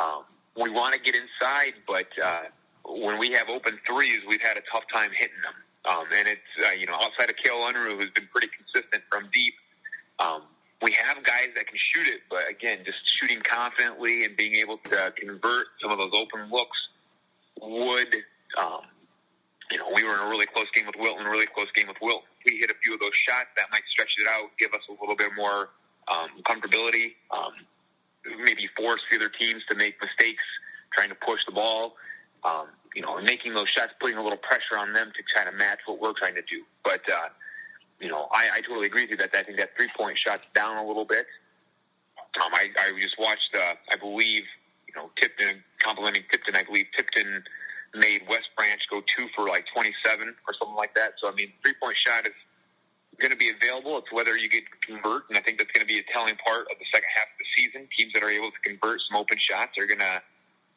um, 0.00 0.24
we 0.56 0.70
want 0.70 0.94
to 0.94 1.00
get 1.00 1.14
inside, 1.14 1.74
but 1.86 2.08
uh, 2.22 2.42
when 2.84 3.18
we 3.18 3.32
have 3.32 3.48
open 3.48 3.78
threes, 3.86 4.20
we've 4.28 4.42
had 4.42 4.56
a 4.56 4.62
tough 4.72 4.84
time 4.92 5.10
hitting 5.16 5.40
them. 5.42 5.54
Um, 5.88 6.06
and 6.16 6.28
it's 6.28 6.52
uh, 6.66 6.72
you 6.72 6.86
know 6.86 6.94
outside 6.94 7.30
of 7.30 7.36
Kale 7.42 7.56
Unruh, 7.56 7.96
who's 7.96 8.10
been 8.10 8.28
pretty 8.32 8.48
consistent 8.48 9.02
from 9.10 9.28
deep. 9.32 9.54
Um, 10.18 10.42
we 10.82 10.92
have 10.92 11.24
guys 11.24 11.48
that 11.56 11.66
can 11.66 11.76
shoot 11.76 12.06
it, 12.06 12.20
but 12.30 12.48
again, 12.48 12.78
just 12.84 12.98
shooting 13.18 13.40
confidently 13.40 14.24
and 14.24 14.36
being 14.36 14.54
able 14.54 14.78
to 14.78 15.12
convert 15.16 15.66
some 15.82 15.90
of 15.90 15.98
those 15.98 16.12
open 16.14 16.50
looks 16.50 16.78
would 17.60 18.14
um, 18.56 18.82
we 19.98 20.06
were 20.06 20.14
in 20.14 20.22
a 20.22 20.30
really 20.30 20.46
close 20.46 20.70
game 20.74 20.86
with 20.86 20.94
Wilton, 20.98 21.26
really 21.26 21.46
close 21.46 21.66
game 21.74 21.88
with 21.88 21.98
Wilton. 22.00 22.30
We 22.46 22.58
hit 22.58 22.70
a 22.70 22.78
few 22.82 22.94
of 22.94 23.00
those 23.00 23.14
shots 23.14 23.50
that 23.56 23.66
might 23.70 23.82
stretch 23.90 24.14
it 24.18 24.28
out, 24.28 24.50
give 24.58 24.72
us 24.72 24.82
a 24.88 24.94
little 25.00 25.16
bit 25.16 25.34
more 25.36 25.70
um, 26.06 26.30
comfortability, 26.46 27.18
um, 27.34 27.52
maybe 28.44 28.68
force 28.76 29.00
the 29.10 29.16
other 29.16 29.28
teams 29.28 29.62
to 29.68 29.74
make 29.74 29.96
mistakes 30.00 30.44
trying 30.94 31.08
to 31.08 31.16
push 31.16 31.40
the 31.46 31.52
ball. 31.52 31.96
Um, 32.44 32.68
you 32.94 33.02
know, 33.02 33.20
making 33.20 33.54
those 33.54 33.68
shots, 33.68 33.92
putting 34.00 34.16
a 34.16 34.22
little 34.22 34.38
pressure 34.38 34.78
on 34.78 34.92
them 34.92 35.10
to 35.10 35.22
try 35.34 35.44
to 35.44 35.56
match 35.56 35.80
what 35.86 36.00
we're 36.00 36.14
trying 36.14 36.36
to 36.36 36.42
do. 36.42 36.62
But 36.84 37.02
uh, 37.10 37.28
you 38.00 38.08
know, 38.08 38.28
I, 38.32 38.48
I 38.54 38.60
totally 38.60 38.86
agree 38.86 39.02
with 39.02 39.10
you 39.10 39.16
that 39.18 39.34
I 39.34 39.42
think 39.42 39.58
that 39.58 39.76
three 39.76 39.90
point 39.96 40.18
shot's 40.18 40.46
down 40.54 40.76
a 40.76 40.86
little 40.86 41.04
bit. 41.04 41.26
Um, 42.44 42.52
I, 42.54 42.68
I 42.78 43.00
just 43.00 43.18
watched, 43.18 43.50
uh, 43.54 43.74
I 43.90 43.96
believe, 43.96 44.44
you 44.86 44.94
know, 44.94 45.10
Tipton 45.20 45.64
complimenting 45.82 46.22
Tipton. 46.30 46.54
I 46.54 46.62
believe 46.62 46.86
Tipton 46.96 47.42
made 47.94 48.22
West 48.28 48.48
Branch 48.56 48.80
go 48.90 49.00
two 49.16 49.28
for 49.34 49.48
like 49.48 49.64
27 49.72 50.34
or 50.46 50.54
something 50.54 50.76
like 50.76 50.94
that. 50.94 51.14
So, 51.18 51.28
I 51.28 51.34
mean, 51.34 51.52
three 51.62 51.74
point 51.80 51.96
shot 51.96 52.26
is 52.26 52.34
going 53.20 53.30
to 53.30 53.36
be 53.36 53.50
available. 53.50 53.98
It's 53.98 54.12
whether 54.12 54.36
you 54.36 54.48
get 54.48 54.64
convert, 54.86 55.28
and 55.28 55.38
I 55.38 55.40
think 55.40 55.58
that's 55.58 55.72
going 55.72 55.86
to 55.86 55.92
be 55.92 55.98
a 55.98 56.06
telling 56.12 56.36
part 56.36 56.62
of 56.70 56.78
the 56.78 56.86
second 56.92 57.08
half 57.14 57.26
of 57.26 57.38
the 57.38 57.48
season. 57.56 57.88
Teams 57.96 58.12
that 58.14 58.22
are 58.22 58.30
able 58.30 58.50
to 58.50 58.60
convert 58.64 59.00
some 59.08 59.16
open 59.16 59.38
shots 59.38 59.78
are 59.78 59.86
going 59.86 60.00
to 60.00 60.22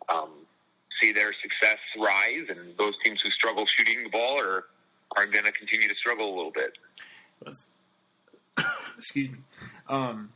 um, 0.09 0.31
see 1.01 1.11
their 1.11 1.33
success 1.41 1.79
rise, 1.99 2.47
and 2.49 2.77
those 2.77 2.93
teams 3.03 3.21
who 3.21 3.29
struggle 3.29 3.65
shooting 3.77 4.03
the 4.03 4.09
ball 4.09 4.39
are 4.39 4.65
are 5.17 5.25
going 5.25 5.45
to 5.45 5.51
continue 5.51 5.89
to 5.89 5.95
struggle 5.95 6.33
a 6.33 6.35
little 6.35 6.53
bit. 6.53 6.71
Let's, 7.45 7.67
excuse 8.97 9.29
me. 9.29 9.39
Um, 9.89 10.31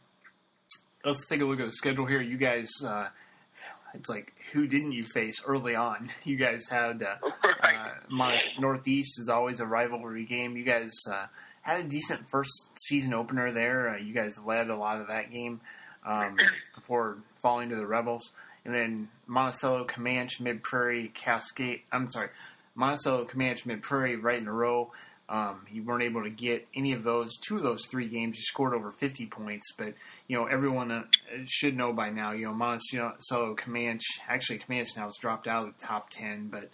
let's 1.06 1.26
take 1.28 1.42
a 1.42 1.46
look 1.46 1.60
at 1.60 1.66
the 1.66 1.72
schedule 1.72 2.06
here. 2.06 2.22
You 2.22 2.38
guys. 2.38 2.70
Uh, 2.86 3.08
it's 3.96 4.10
like 4.10 4.34
who 4.52 4.68
didn't 4.68 4.92
you 4.92 5.04
face 5.04 5.44
early 5.46 5.76
on? 5.76 6.10
You 6.24 6.38
guys 6.38 6.68
had 6.68 7.04
uh, 7.04 7.16
uh, 7.64 8.38
Northeast 8.60 9.20
is 9.20 9.30
always 9.30 9.60
a 9.60 9.66
rivalry 9.66 10.26
game. 10.26 10.58
You 10.58 10.64
guys 10.64 10.92
uh, 11.12 11.28
had 11.62 11.80
a 11.80 11.84
decent 11.84 12.30
first 12.30 12.80
season 12.80 13.14
opener 13.14 13.52
there. 13.52 13.90
Uh, 13.90 13.98
you 13.98 14.14
guys 14.14 14.40
led 14.44 14.70
a 14.70 14.76
lot 14.76 15.02
of 15.02 15.08
that 15.08 15.32
game 15.32 15.62
um, 16.06 16.38
before 16.76 17.18
falling 17.42 17.70
to 17.70 17.76
the 17.76 17.86
Rebels, 17.86 18.32
and 18.64 18.74
then 18.74 19.10
Monticello, 19.28 19.86
Camanche, 19.86 20.40
Mid 20.40 20.64
Prairie, 20.64 21.12
Cascade. 21.14 21.82
I'm 21.92 22.10
sorry, 22.10 22.30
Monticello, 22.76 23.26
Camanche, 23.26 23.66
Mid 23.66 23.82
Prairie, 23.82 24.16
right 24.16 24.40
in 24.40 24.48
a 24.48 24.54
row. 24.54 24.92
Um, 25.28 25.66
you 25.72 25.84
weren't 25.84 26.04
able 26.04 26.24
to 26.24 26.30
get 26.30 26.68
any 26.76 26.94
of 26.94 27.02
those. 27.04 27.36
Two 27.38 27.58
of 27.58 27.64
those 27.64 27.86
three 27.88 28.08
games, 28.08 28.38
you 28.38 28.44
scored 28.44 28.76
over 28.76 28.92
50 28.92 29.26
points. 29.28 29.72
But 29.76 29.96
you 30.28 30.38
know, 30.38 30.46
everyone 30.46 30.92
uh, 30.92 31.04
should 31.46 31.76
know 31.76 31.94
by 31.94 32.12
now. 32.12 32.32
You 32.32 32.46
know, 32.46 32.54
Monticello, 32.54 33.56
Camanche. 33.56 34.06
Actually, 34.28 34.60
Camanche 34.60 34.96
now 34.98 35.06
has 35.06 35.18
dropped 35.20 35.48
out 35.48 35.68
of 35.68 35.78
the 35.78 35.86
top 35.86 36.10
10, 36.12 36.50
but 36.50 36.70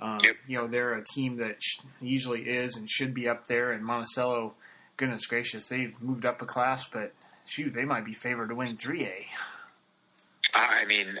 um, 0.00 0.20
yep. 0.22 0.36
you 0.46 0.58
know 0.58 0.66
they're 0.66 0.94
a 0.94 1.04
team 1.04 1.36
that 1.36 1.56
sh- 1.62 1.78
usually 2.00 2.42
is 2.42 2.76
and 2.76 2.90
should 2.90 3.14
be 3.14 3.28
up 3.28 3.46
there. 3.46 3.72
And 3.72 3.84
Monticello, 3.84 4.54
goodness 4.96 5.26
gracious, 5.26 5.68
they've 5.68 6.00
moved 6.02 6.26
up 6.26 6.42
a 6.42 6.46
class, 6.46 6.86
but 6.86 7.12
shoot, 7.46 7.72
they 7.72 7.84
might 7.84 8.04
be 8.04 8.12
favored 8.12 8.48
to 8.48 8.54
win 8.54 8.76
3A. 8.76 9.24
I 10.54 10.84
mean, 10.84 11.18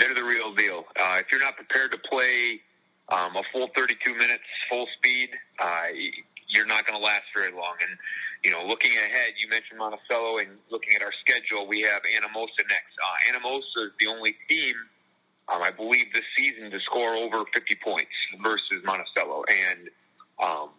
they're 0.00 0.14
the 0.14 0.24
real 0.24 0.54
deal. 0.54 0.84
Uh, 0.98 1.18
if 1.18 1.26
you're 1.30 1.40
not 1.40 1.56
prepared 1.56 1.92
to 1.92 1.98
play 1.98 2.60
um, 3.10 3.36
a 3.36 3.42
full 3.52 3.68
32 3.76 4.14
minutes, 4.14 4.44
full 4.68 4.86
speed, 4.96 5.30
uh, 5.58 5.86
you're 6.48 6.66
not 6.66 6.86
going 6.86 6.98
to 6.98 7.04
last 7.04 7.24
very 7.34 7.52
long. 7.52 7.74
And 7.80 7.98
you 8.44 8.50
know, 8.50 8.64
looking 8.66 8.92
ahead, 8.92 9.34
you 9.38 9.48
mentioned 9.48 9.78
Monticello, 9.78 10.38
and 10.38 10.48
looking 10.70 10.94
at 10.96 11.02
our 11.02 11.12
schedule, 11.20 11.66
we 11.66 11.82
have 11.82 12.02
Anamosa 12.02 12.64
next. 12.68 12.96
Uh, 12.96 13.32
Anamosa 13.32 13.86
is 13.86 13.92
the 14.00 14.06
only 14.06 14.34
team, 14.48 14.74
um, 15.52 15.62
I 15.62 15.70
believe, 15.70 16.12
this 16.14 16.24
season 16.36 16.70
to 16.70 16.80
score 16.80 17.14
over 17.16 17.44
50 17.52 17.76
points 17.84 18.12
versus 18.42 18.82
Monticello, 18.84 19.44
and 19.48 19.88
um, 20.42 20.70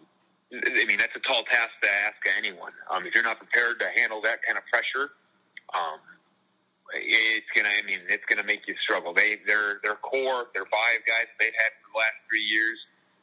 I 0.52 0.86
mean 0.86 0.98
that's 0.98 1.16
a 1.16 1.20
tall 1.20 1.44
task 1.44 1.70
to 1.84 1.90
ask 1.90 2.18
anyone. 2.38 2.74
Um, 2.90 3.06
if 3.06 3.14
you're 3.14 3.24
not 3.24 3.38
prepared 3.38 3.80
to 3.80 3.88
handle 3.95 4.22
that 4.24 4.41
kind 4.44 4.58
of 4.58 4.66
pressure, 4.66 5.12
um, 5.74 5.99
it's 6.94 7.48
gonna. 7.56 7.70
I 7.70 7.86
mean, 7.86 7.99
it's 8.10 8.26
gonna 8.28 8.44
make 8.44 8.68
you 8.68 8.76
struggle. 8.84 9.14
They, 9.14 9.38
their, 9.48 9.80
their 9.84 9.95
core, 9.95 10.48
their 10.53 10.66
five 10.66 11.06
guys 11.08 11.30
they've 11.40 11.53
had 11.56 11.72
the 11.94 12.00
last 12.00 12.18
three 12.30 12.44
years 12.44 12.78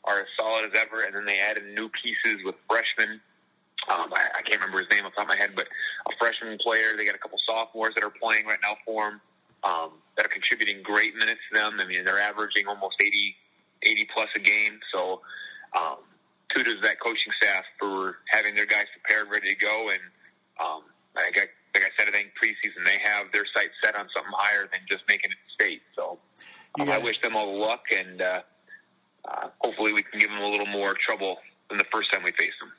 are 0.04 0.20
as 0.20 0.30
solid 0.38 0.64
as 0.64 0.72
ever, 0.78 1.02
and 1.02 1.14
then 1.14 1.24
they 1.26 1.40
added 1.40 1.64
new 1.74 1.88
pieces 1.90 2.44
with 2.44 2.54
freshmen. 2.68 3.20
Um, 3.88 4.12
I, 4.12 4.28
I 4.38 4.42
can't 4.42 4.60
remember 4.60 4.78
his 4.78 4.90
name 4.90 5.06
off 5.06 5.12
the 5.12 5.22
top 5.22 5.30
of 5.30 5.36
my 5.36 5.40
head, 5.40 5.52
but 5.54 5.66
a 6.08 6.12
freshman 6.18 6.58
player. 6.58 6.96
They 6.96 7.04
got 7.04 7.14
a 7.14 7.18
couple 7.18 7.38
sophomores 7.46 7.94
that 7.94 8.04
are 8.04 8.12
playing 8.12 8.46
right 8.46 8.58
now 8.62 8.76
for 8.84 9.10
them 9.10 9.20
um, 9.64 9.90
that 10.16 10.26
are 10.26 10.32
contributing 10.32 10.82
great 10.82 11.14
minutes 11.16 11.40
to 11.52 11.58
them. 11.58 11.80
I 11.80 11.84
mean, 11.84 12.04
they're 12.04 12.20
averaging 12.20 12.66
almost 12.66 12.96
80, 13.00 13.36
80 13.82 14.08
plus 14.12 14.28
a 14.36 14.40
game. 14.40 14.78
So, 14.92 15.22
um, 15.76 16.04
kudos 16.52 16.76
to 16.76 16.80
that 16.82 17.00
coaching 17.00 17.32
staff 17.40 17.64
for 17.78 18.18
having 18.28 18.54
their 18.54 18.66
guys 18.66 18.86
prepared, 18.92 19.30
ready 19.30 19.54
to 19.54 19.60
go. 19.60 19.90
And 19.90 20.00
um, 20.60 20.82
I 21.16 21.30
got 21.30 21.48
like 21.74 21.84
I 21.84 21.90
said, 21.98 22.08
I 22.08 22.12
think 22.12 22.32
preseason 22.34 22.84
they 22.84 22.98
have 23.04 23.30
their 23.32 23.44
sights 23.54 23.74
set 23.82 23.94
on 23.94 24.08
something 24.14 24.32
higher 24.34 24.68
than 24.70 24.80
just 24.88 25.04
making 25.08 25.30
it 25.30 25.38
state. 25.52 25.82
So 25.94 26.18
um, 26.80 26.90
I 26.90 26.98
wish 26.98 27.20
them 27.20 27.36
all 27.36 27.52
the 27.52 27.58
luck, 27.58 27.84
and 27.94 28.22
uh, 28.22 28.40
uh, 29.28 29.48
hopefully 29.60 29.92
we 29.92 30.02
can 30.02 30.20
give 30.20 30.30
them 30.30 30.40
a 30.40 30.48
little 30.48 30.66
more 30.66 30.94
trouble 30.94 31.38
than 31.68 31.78
the 31.78 31.84
first 31.92 32.12
time 32.12 32.22
we 32.22 32.32
faced 32.32 32.58
them. 32.60 32.72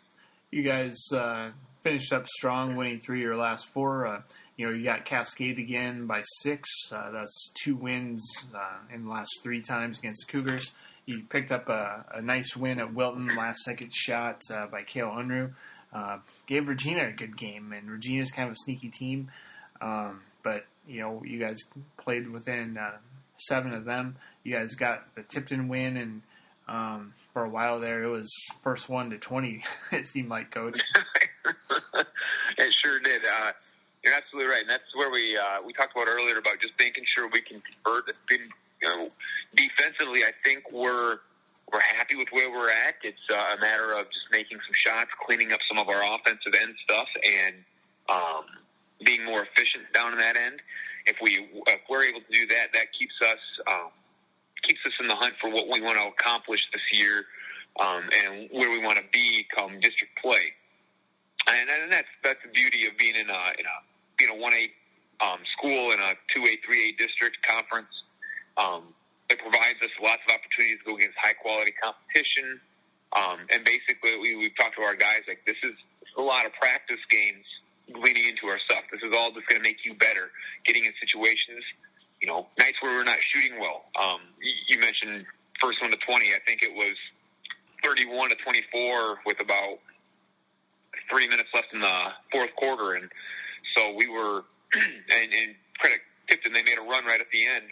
You 0.51 0.63
guys 0.63 0.97
uh, 1.13 1.51
finished 1.81 2.11
up 2.11 2.27
strong, 2.27 2.75
winning 2.75 2.99
three 2.99 3.19
of 3.19 3.25
your 3.25 3.37
last 3.37 3.67
four. 3.67 4.07
Uh, 4.07 4.21
you 4.57 4.67
know, 4.67 4.73
you 4.73 4.83
got 4.83 5.05
Cascade 5.05 5.59
again 5.59 6.07
by 6.07 6.21
six. 6.41 6.69
Uh, 6.91 7.11
that's 7.11 7.53
two 7.63 7.75
wins 7.75 8.23
uh, 8.53 8.93
in 8.93 9.05
the 9.05 9.11
last 9.11 9.31
three 9.43 9.61
times 9.61 9.99
against 9.99 10.25
the 10.25 10.31
Cougars. 10.31 10.73
You 11.05 11.23
picked 11.29 11.51
up 11.51 11.69
a, 11.69 12.05
a 12.15 12.21
nice 12.21 12.55
win 12.55 12.79
at 12.79 12.93
Wilton, 12.93 13.35
last 13.35 13.59
second 13.59 13.93
shot 13.93 14.41
by 14.71 14.83
Kale 14.83 15.09
Unruh 15.09 15.53
uh, 15.93 16.19
gave 16.47 16.67
Regina 16.67 17.07
a 17.07 17.11
good 17.11 17.37
game, 17.37 17.73
and 17.73 17.89
Regina's 17.89 18.31
kind 18.31 18.47
of 18.47 18.53
a 18.53 18.57
sneaky 18.57 18.89
team. 18.89 19.29
Um, 19.81 20.21
but 20.43 20.65
you 20.87 21.01
know, 21.01 21.23
you 21.25 21.39
guys 21.39 21.57
played 21.97 22.29
within 22.29 22.77
uh, 22.77 22.97
seven 23.35 23.73
of 23.73 23.85
them. 23.85 24.15
You 24.43 24.55
guys 24.55 24.75
got 24.75 25.15
the 25.15 25.23
Tipton 25.23 25.67
win, 25.67 25.97
and 25.97 26.21
um, 26.69 27.13
for 27.33 27.43
a 27.43 27.49
while 27.49 27.79
there, 27.79 28.03
it 28.03 28.09
was 28.09 28.31
first 28.61 28.89
one 28.89 29.09
to 29.09 29.17
twenty. 29.17 29.63
it 29.91 30.07
seemed 30.07 30.29
like, 30.29 30.51
Coach. 30.51 30.79
it 32.57 32.73
sure 32.73 32.99
did. 32.99 33.21
Uh, 33.25 33.51
you're 34.03 34.13
absolutely 34.13 34.51
right, 34.51 34.61
and 34.61 34.69
that's 34.69 34.95
where 34.95 35.09
we 35.09 35.35
uh, 35.35 35.61
we 35.65 35.73
talked 35.73 35.93
about 35.95 36.07
earlier 36.07 36.37
about 36.37 36.59
just 36.61 36.73
making 36.79 37.03
sure 37.15 37.27
we 37.27 37.41
can 37.41 37.61
convert. 37.61 38.05
You 38.29 38.87
know, 38.87 39.09
defensively, 39.55 40.23
I 40.23 40.31
think 40.43 40.71
we're 40.71 41.19
we're 41.71 41.81
happy 41.81 42.15
with 42.15 42.29
where 42.31 42.49
we're 42.49 42.69
at. 42.69 42.95
It's 43.03 43.17
uh, 43.29 43.57
a 43.57 43.59
matter 43.59 43.93
of 43.93 44.05
just 44.07 44.27
making 44.31 44.57
some 44.57 44.75
shots, 44.85 45.11
cleaning 45.25 45.51
up 45.51 45.59
some 45.67 45.77
of 45.77 45.89
our 45.89 46.01
offensive 46.01 46.53
end 46.59 46.75
stuff, 46.83 47.07
and 47.25 47.55
um, 48.09 48.45
being 49.03 49.25
more 49.25 49.43
efficient 49.43 49.91
down 49.93 50.13
in 50.13 50.19
that 50.19 50.37
end. 50.37 50.61
If 51.05 51.17
we 51.21 51.49
if 51.67 51.81
we're 51.89 52.03
able 52.03 52.21
to 52.21 52.31
do 52.31 52.45
that, 52.47 52.73
that 52.73 52.93
keeps 52.97 53.15
us 53.21 53.39
um, 53.67 53.89
keeps 54.63 54.79
us 54.85 54.93
in 54.99 55.07
the 55.07 55.15
hunt 55.15 55.33
for 55.41 55.49
what 55.49 55.67
we 55.67 55.81
want 55.81 55.97
to 55.97 56.07
accomplish 56.07 56.61
this 56.73 56.81
year 56.91 57.25
um, 57.79 58.09
and 58.25 58.49
where 58.51 58.71
we 58.71 58.79
want 58.79 58.97
to 58.97 59.05
be 59.11 59.45
come 59.55 59.79
district 59.79 60.17
play. 60.21 60.53
And, 61.47 61.69
and 61.69 61.91
that's 61.91 62.07
that's 62.23 62.39
the 62.43 62.51
beauty 62.51 62.85
of 62.85 62.97
being 62.97 63.15
in 63.15 63.29
a 63.29 63.43
in 63.57 63.65
a 63.65 63.77
being 64.17 64.31
a 64.31 64.35
one 64.35 64.53
eight 64.53 64.71
um, 65.21 65.39
school 65.57 65.91
in 65.91 65.99
a 65.99 66.13
two 66.33 66.45
eight 66.45 66.59
three 66.65 66.89
eight 66.89 66.97
district 66.97 67.37
conference. 67.47 67.91
Um, 68.57 68.93
it 69.29 69.39
provides 69.39 69.79
us 69.81 69.93
lots 70.01 70.21
of 70.27 70.35
opportunities 70.35 70.79
to 70.83 70.85
go 70.85 70.97
against 70.97 71.15
high 71.21 71.37
quality 71.37 71.71
competition. 71.77 72.59
Um, 73.15 73.45
and 73.49 73.63
basically, 73.63 74.17
we, 74.21 74.35
we've 74.35 74.55
talked 74.57 74.75
to 74.77 74.83
our 74.83 74.95
guys 74.95 75.21
like 75.27 75.41
this 75.45 75.57
is 75.63 75.73
a 76.17 76.21
lot 76.21 76.45
of 76.45 76.53
practice 76.53 77.01
games 77.09 77.45
leading 77.95 78.25
into 78.25 78.45
our 78.47 78.59
stuff. 78.65 78.85
This 78.91 79.01
is 79.01 79.13
all 79.15 79.31
just 79.31 79.47
going 79.49 79.61
to 79.61 79.65
make 79.65 79.81
you 79.85 79.95
better, 79.95 80.29
getting 80.65 80.85
in 80.85 80.93
situations, 81.01 81.63
you 82.21 82.27
know, 82.27 82.47
nights 82.59 82.77
where 82.81 82.95
we're 82.95 83.03
not 83.03 83.19
shooting 83.21 83.59
well. 83.59 83.85
Um, 83.99 84.19
you, 84.67 84.79
mentioned 84.79 85.25
first 85.61 85.81
one 85.81 85.91
to 85.91 85.97
20. 85.97 86.25
I 86.33 86.39
think 86.45 86.63
it 86.63 86.73
was 86.73 86.95
31 87.83 88.29
to 88.29 88.35
24 88.35 89.19
with 89.25 89.39
about 89.39 89.79
three 91.09 91.27
minutes 91.27 91.49
left 91.53 91.67
in 91.73 91.81
the 91.81 91.99
fourth 92.31 92.53
quarter. 92.55 92.93
And 92.93 93.09
so 93.75 93.93
we 93.95 94.07
were, 94.07 94.43
and, 94.73 95.33
and 95.33 95.55
credit 95.79 95.99
Tipton, 96.29 96.53
they 96.53 96.63
made 96.63 96.77
a 96.77 96.81
run 96.81 97.05
right 97.05 97.19
at 97.19 97.27
the 97.31 97.45
end. 97.45 97.65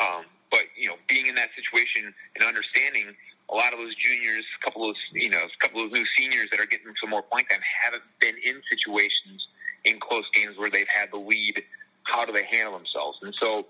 Um, 0.00 0.24
but 0.50 0.62
you 0.76 0.88
know, 0.88 0.96
being 1.08 1.26
in 1.26 1.34
that 1.36 1.50
situation 1.54 2.12
and 2.34 2.44
understanding 2.44 3.14
a 3.48 3.54
lot 3.54 3.72
of 3.72 3.78
those 3.78 3.94
juniors, 3.94 4.44
a 4.60 4.64
couple 4.64 4.88
of 4.88 4.96
you 5.12 5.30
know, 5.30 5.38
a 5.38 5.60
couple 5.60 5.84
of 5.84 5.92
new 5.92 6.04
seniors 6.18 6.48
that 6.50 6.60
are 6.60 6.66
getting 6.66 6.92
some 7.00 7.10
more 7.10 7.22
playing 7.22 7.46
time 7.46 7.60
haven't 7.82 8.02
been 8.20 8.34
in 8.44 8.60
situations 8.68 9.46
in 9.84 10.00
close 10.00 10.24
games 10.34 10.58
where 10.58 10.70
they've 10.70 10.90
had 10.92 11.08
the 11.12 11.18
lead. 11.18 11.62
How 12.06 12.24
do 12.24 12.32
they 12.32 12.44
handle 12.44 12.72
themselves? 12.72 13.18
And 13.22 13.34
so, 13.34 13.66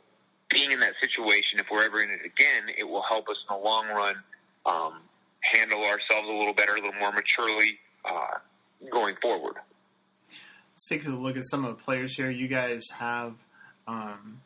being 0.51 0.71
in 0.71 0.81
that 0.81 0.93
situation, 1.01 1.59
if 1.59 1.67
we're 1.71 1.85
ever 1.85 2.01
in 2.03 2.11
it 2.11 2.21
again, 2.25 2.65
it 2.77 2.85
will 2.85 3.03
help 3.03 3.29
us 3.29 3.37
in 3.49 3.57
the 3.57 3.63
long 3.63 3.89
run 3.89 4.15
um, 4.65 5.01
handle 5.41 5.83
ourselves 5.83 6.29
a 6.29 6.33
little 6.33 6.55
better, 6.55 6.73
a 6.73 6.77
little 6.77 6.93
more 7.01 7.13
maturely 7.13 7.79
uh, 8.05 8.39
going 8.93 9.17
forward. 9.21 9.55
Let's 10.31 10.89
take 10.89 11.07
a 11.07 11.11
look 11.11 11.37
at 11.37 11.45
some 11.47 11.65
of 11.65 11.77
the 11.77 11.83
players 11.83 12.17
here. 12.17 12.31
You 12.31 12.49
guys 12.49 12.83
have 12.99 13.35
um, 13.89 14.41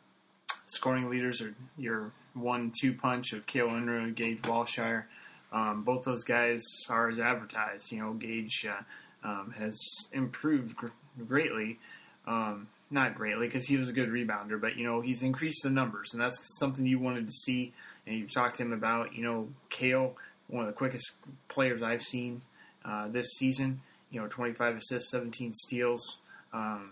scoring 0.65 1.09
leaders 1.09 1.41
or 1.41 1.53
your 1.77 2.11
one-two 2.33 2.93
punch 2.93 3.33
of 3.33 3.45
Kale 3.45 3.69
Unruh 3.69 4.03
and 4.03 4.15
Gage 4.15 4.41
Walshire. 4.43 5.07
Um, 5.51 5.83
both 5.83 6.05
those 6.05 6.23
guys 6.23 6.61
are 6.89 7.09
as 7.09 7.19
advertised. 7.19 7.91
You 7.91 7.99
know, 7.99 8.13
Gage 8.13 8.65
uh, 8.65 9.27
um, 9.27 9.53
has 9.57 9.77
improved 10.13 10.77
gr- 10.77 10.87
greatly. 11.27 11.79
Um, 12.25 12.67
not 12.91 13.15
greatly 13.15 13.47
because 13.47 13.65
he 13.65 13.77
was 13.77 13.89
a 13.89 13.93
good 13.93 14.09
rebounder, 14.09 14.59
but 14.59 14.75
you 14.75 14.85
know 14.85 15.01
he's 15.01 15.21
increased 15.21 15.63
the 15.63 15.69
numbers, 15.69 16.09
and 16.13 16.21
that's 16.21 16.37
something 16.59 16.85
you 16.85 16.99
wanted 16.99 17.27
to 17.27 17.33
see. 17.33 17.73
And 18.05 18.17
you've 18.17 18.33
talked 18.33 18.57
to 18.57 18.63
him 18.63 18.73
about. 18.73 19.15
You 19.15 19.23
know, 19.23 19.47
Kale, 19.69 20.15
one 20.47 20.65
of 20.65 20.67
the 20.67 20.77
quickest 20.77 21.17
players 21.47 21.81
I've 21.81 22.01
seen 22.01 22.41
uh, 22.83 23.07
this 23.07 23.27
season. 23.37 23.81
You 24.09 24.19
know, 24.19 24.27
25 24.27 24.77
assists, 24.77 25.09
17 25.11 25.53
steals. 25.53 26.17
Um, 26.51 26.91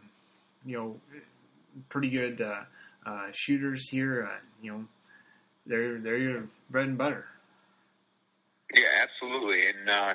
you 0.65 0.77
know, 0.77 0.95
pretty 1.89 2.09
good 2.09 2.41
uh, 2.41 2.61
uh, 3.05 3.27
shooters 3.33 3.89
here. 3.89 4.29
Uh, 4.31 4.37
you 4.61 4.71
know, 4.71 4.85
they're 5.65 5.99
they're 5.99 6.17
your 6.17 6.45
bread 6.69 6.87
and 6.87 6.97
butter. 6.97 7.25
Yeah, 8.73 8.85
absolutely. 9.01 9.63
And 9.67 9.89
uh, 9.89 10.13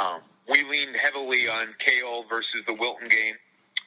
um, 0.00 0.20
we 0.48 0.64
leaned 0.64 0.96
heavily 0.96 1.48
on 1.48 1.74
Kale 1.84 2.24
versus 2.28 2.64
the 2.66 2.74
Wilton 2.74 3.08
game. 3.08 3.34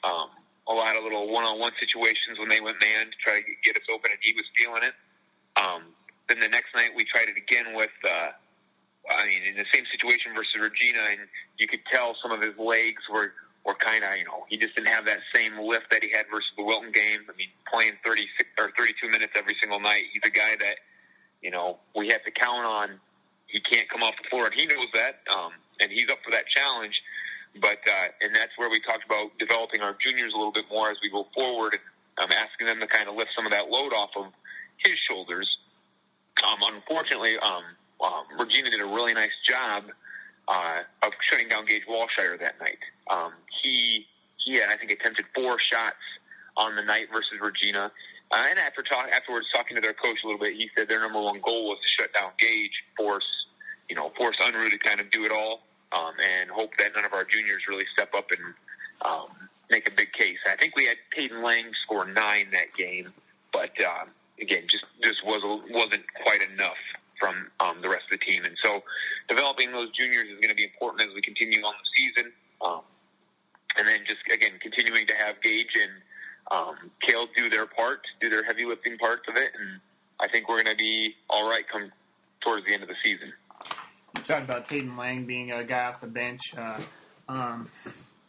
Um, 0.03 0.27
a 0.71 0.77
lot 0.77 0.95
of 0.95 1.03
little 1.03 1.31
one-on-one 1.31 1.73
situations 1.79 2.39
when 2.39 2.49
they 2.49 2.59
went 2.59 2.77
man 2.81 3.11
to 3.11 3.17
try 3.19 3.41
to 3.41 3.53
get 3.63 3.75
us 3.75 3.83
open, 3.93 4.11
and 4.11 4.19
he 4.21 4.33
was 4.33 4.45
feeling 4.55 4.83
it. 4.83 4.95
Um, 5.59 5.93
then 6.29 6.39
the 6.39 6.47
next 6.47 6.73
night 6.75 6.91
we 6.95 7.03
tried 7.03 7.27
it 7.27 7.37
again 7.37 7.75
with, 7.75 7.91
uh, 8.03 8.31
I 9.11 9.25
mean, 9.27 9.43
in 9.43 9.55
the 9.55 9.67
same 9.73 9.83
situation 9.91 10.33
versus 10.33 10.55
Regina, 10.55 11.03
and 11.11 11.27
you 11.57 11.67
could 11.67 11.83
tell 11.91 12.15
some 12.21 12.31
of 12.31 12.41
his 12.41 12.55
legs 12.57 13.03
were 13.11 13.33
were 13.65 13.75
kind 13.75 14.03
of, 14.03 14.17
you 14.17 14.25
know, 14.25 14.43
he 14.49 14.57
just 14.57 14.73
didn't 14.73 14.91
have 14.91 15.05
that 15.05 15.19
same 15.35 15.53
lift 15.59 15.85
that 15.91 16.01
he 16.01 16.09
had 16.09 16.25
versus 16.31 16.49
the 16.57 16.63
Wilton 16.63 16.91
game. 16.91 17.19
I 17.29 17.37
mean, 17.37 17.49
playing 17.71 17.93
36 18.03 18.49
or 18.57 18.71
32 18.77 19.07
minutes 19.09 19.33
every 19.35 19.55
single 19.61 19.79
night, 19.79 20.03
he's 20.11 20.23
a 20.25 20.33
guy 20.33 20.55
that, 20.61 20.77
you 21.43 21.51
know, 21.51 21.77
we 21.95 22.09
have 22.09 22.23
to 22.23 22.31
count 22.31 22.65
on. 22.65 22.99
He 23.45 23.59
can't 23.59 23.87
come 23.89 24.01
off 24.01 24.15
the 24.21 24.27
floor, 24.29 24.45
and 24.45 24.53
he 24.55 24.65
knows 24.65 24.87
that, 24.93 25.21
um, 25.29 25.51
and 25.79 25.91
he's 25.91 26.09
up 26.09 26.19
for 26.23 26.31
that 26.31 26.47
challenge. 26.47 27.01
But 27.59 27.79
uh, 27.85 28.07
and 28.21 28.35
that's 28.35 28.51
where 28.57 28.69
we 28.69 28.79
talked 28.79 29.05
about 29.05 29.37
developing 29.37 29.81
our 29.81 29.95
juniors 29.99 30.33
a 30.33 30.37
little 30.37 30.53
bit 30.53 30.65
more 30.71 30.89
as 30.89 30.97
we 31.03 31.09
go 31.09 31.27
forward, 31.33 31.77
um, 32.17 32.29
asking 32.31 32.67
them 32.67 32.79
to 32.79 32.87
kind 32.87 33.09
of 33.09 33.15
lift 33.15 33.31
some 33.35 33.45
of 33.45 33.51
that 33.51 33.69
load 33.69 33.93
off 33.93 34.11
of 34.15 34.27
his 34.77 34.97
shoulders. 34.97 35.57
Um, 36.47 36.59
unfortunately, 36.73 37.37
um, 37.39 37.63
um, 38.01 38.23
Regina 38.39 38.69
did 38.69 38.79
a 38.79 38.85
really 38.85 39.13
nice 39.13 39.35
job 39.45 39.83
uh, 40.47 40.79
of 41.03 41.11
shutting 41.29 41.49
down 41.49 41.65
Gage 41.65 41.83
Walshire 41.87 42.37
that 42.39 42.59
night. 42.61 42.79
Um, 43.09 43.33
he 43.61 44.07
he 44.37 44.55
had, 44.55 44.69
I 44.69 44.75
think, 44.77 44.91
attempted 44.91 45.25
four 45.35 45.59
shots 45.59 46.01
on 46.55 46.75
the 46.75 46.83
night 46.83 47.07
versus 47.11 47.33
Regina. 47.41 47.91
Uh, 48.31 48.45
and 48.49 48.57
after 48.59 48.81
talk, 48.81 49.09
afterwards, 49.11 49.47
talking 49.53 49.75
to 49.75 49.81
their 49.81 49.93
coach 49.93 50.17
a 50.23 50.27
little 50.27 50.39
bit, 50.39 50.55
he 50.55 50.69
said 50.75 50.87
their 50.87 51.01
number 51.01 51.19
one 51.21 51.41
goal 51.41 51.67
was 51.67 51.79
to 51.81 52.01
shut 52.01 52.13
down 52.13 52.31
Gage, 52.39 52.71
force 52.95 53.25
you 53.91 53.95
know, 53.95 54.09
force 54.15 54.37
Unruh 54.37 54.71
to 54.71 54.77
kind 54.77 55.01
of 55.01 55.11
do 55.11 55.25
it 55.25 55.31
all, 55.33 55.63
um, 55.91 56.13
and 56.19 56.49
hope 56.49 56.71
that 56.77 56.91
none 56.95 57.05
of 57.05 57.13
our 57.13 57.23
juniors 57.23 57.63
really 57.67 57.85
step 57.93 58.13
up 58.15 58.29
and 58.31 58.53
um, 59.05 59.27
make 59.69 59.87
a 59.87 59.91
big 59.91 60.11
case. 60.13 60.37
I 60.47 60.55
think 60.55 60.75
we 60.75 60.85
had 60.85 60.97
Peyton 61.11 61.41
Lang 61.43 61.71
score 61.83 62.05
nine 62.05 62.47
that 62.51 62.73
game, 62.75 63.13
but 63.51 63.71
uh, 63.79 64.05
again, 64.39 64.63
just 64.69 64.85
just 65.03 65.25
was 65.25 65.41
wasn't 65.69 66.03
quite 66.23 66.43
enough 66.53 66.79
from 67.19 67.47
um, 67.59 67.81
the 67.81 67.89
rest 67.89 68.05
of 68.11 68.19
the 68.19 68.25
team. 68.25 68.45
And 68.45 68.55
so, 68.63 68.83
developing 69.27 69.71
those 69.71 69.91
juniors 69.91 70.27
is 70.27 70.35
going 70.35 70.49
to 70.49 70.55
be 70.55 70.65
important 70.65 71.07
as 71.07 71.13
we 71.13 71.21
continue 71.21 71.61
on 71.61 71.73
the 71.73 71.89
season. 71.95 72.31
Um, 72.61 72.81
and 73.77 73.87
then 73.87 73.99
just 74.05 74.21
again 74.33 74.59
continuing 74.61 75.07
to 75.07 75.13
have 75.15 75.41
Gage 75.41 75.75
and 75.75 75.91
um, 76.51 76.91
Kale 77.07 77.27
do 77.35 77.49
their 77.49 77.65
part, 77.65 78.01
do 78.19 78.29
their 78.29 78.43
heavy 78.43 78.65
lifting 78.65 78.97
parts 78.97 79.23
of 79.29 79.35
it, 79.35 79.51
and 79.59 79.79
I 80.19 80.27
think 80.27 80.49
we're 80.49 80.61
going 80.61 80.75
to 80.75 80.79
be 80.79 81.15
all 81.29 81.49
right 81.49 81.63
come 81.71 81.91
towards 82.41 82.65
the 82.65 82.73
end 82.73 82.83
of 82.83 82.89
the 82.89 82.95
season. 83.03 83.31
Talked 84.23 84.45
about 84.45 84.65
Tatum 84.65 84.97
Lang 84.97 85.25
being 85.25 85.51
a 85.51 85.63
guy 85.63 85.85
off 85.85 85.99
the 85.99 86.07
bench. 86.07 86.39
Uh, 86.55 86.79
um, 87.27 87.69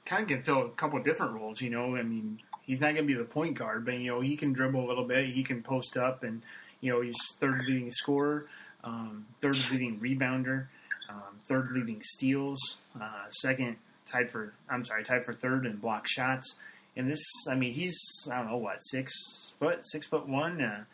kind 0.05 0.23
of 0.23 0.29
can 0.29 0.41
fill 0.41 0.63
a 0.63 0.69
couple 0.71 1.01
different 1.03 1.35
roles. 1.35 1.61
You 1.61 1.71
know, 1.71 1.97
I 1.97 2.03
mean, 2.03 2.41
he's 2.63 2.81
not 2.81 2.95
going 2.95 3.07
to 3.07 3.15
be 3.15 3.15
the 3.15 3.25
point 3.25 3.59
guard, 3.59 3.85
but 3.85 3.99
you 3.99 4.11
know, 4.11 4.21
he 4.21 4.37
can 4.37 4.53
dribble 4.53 4.85
a 4.85 4.89
little 4.89 5.05
bit. 5.05 5.27
He 5.27 5.43
can 5.43 5.63
post 5.63 5.97
up, 5.97 6.23
and 6.23 6.43
you 6.81 6.93
know, 6.93 7.03
he's 7.03 7.17
third 7.39 7.61
leading 7.67 7.91
scorer, 7.91 8.47
um, 8.83 9.27
third 9.41 9.57
leading 9.71 10.01
rebounder, 10.01 10.67
um, 11.11 11.39
third 11.47 11.71
leading 11.73 12.01
steals, 12.03 12.59
uh, 13.01 13.29
second 13.29 13.77
tied 14.07 14.31
for 14.31 14.55
I'm 14.69 14.85
sorry, 14.85 15.05
tied 15.05 15.25
for 15.25 15.33
third 15.33 15.67
in 15.67 15.77
block 15.77 16.09
shots. 16.09 16.57
And 16.97 17.09
this, 17.11 17.23
I 17.51 17.55
mean, 17.55 17.73
he's 17.73 17.99
I 18.31 18.39
don't 18.39 18.49
know 18.49 18.57
what 18.57 18.79
six 18.79 19.13
foot, 19.59 19.87
six 19.87 20.07
foot 20.07 20.29
one, 20.29 20.61
uh, 20.61 20.85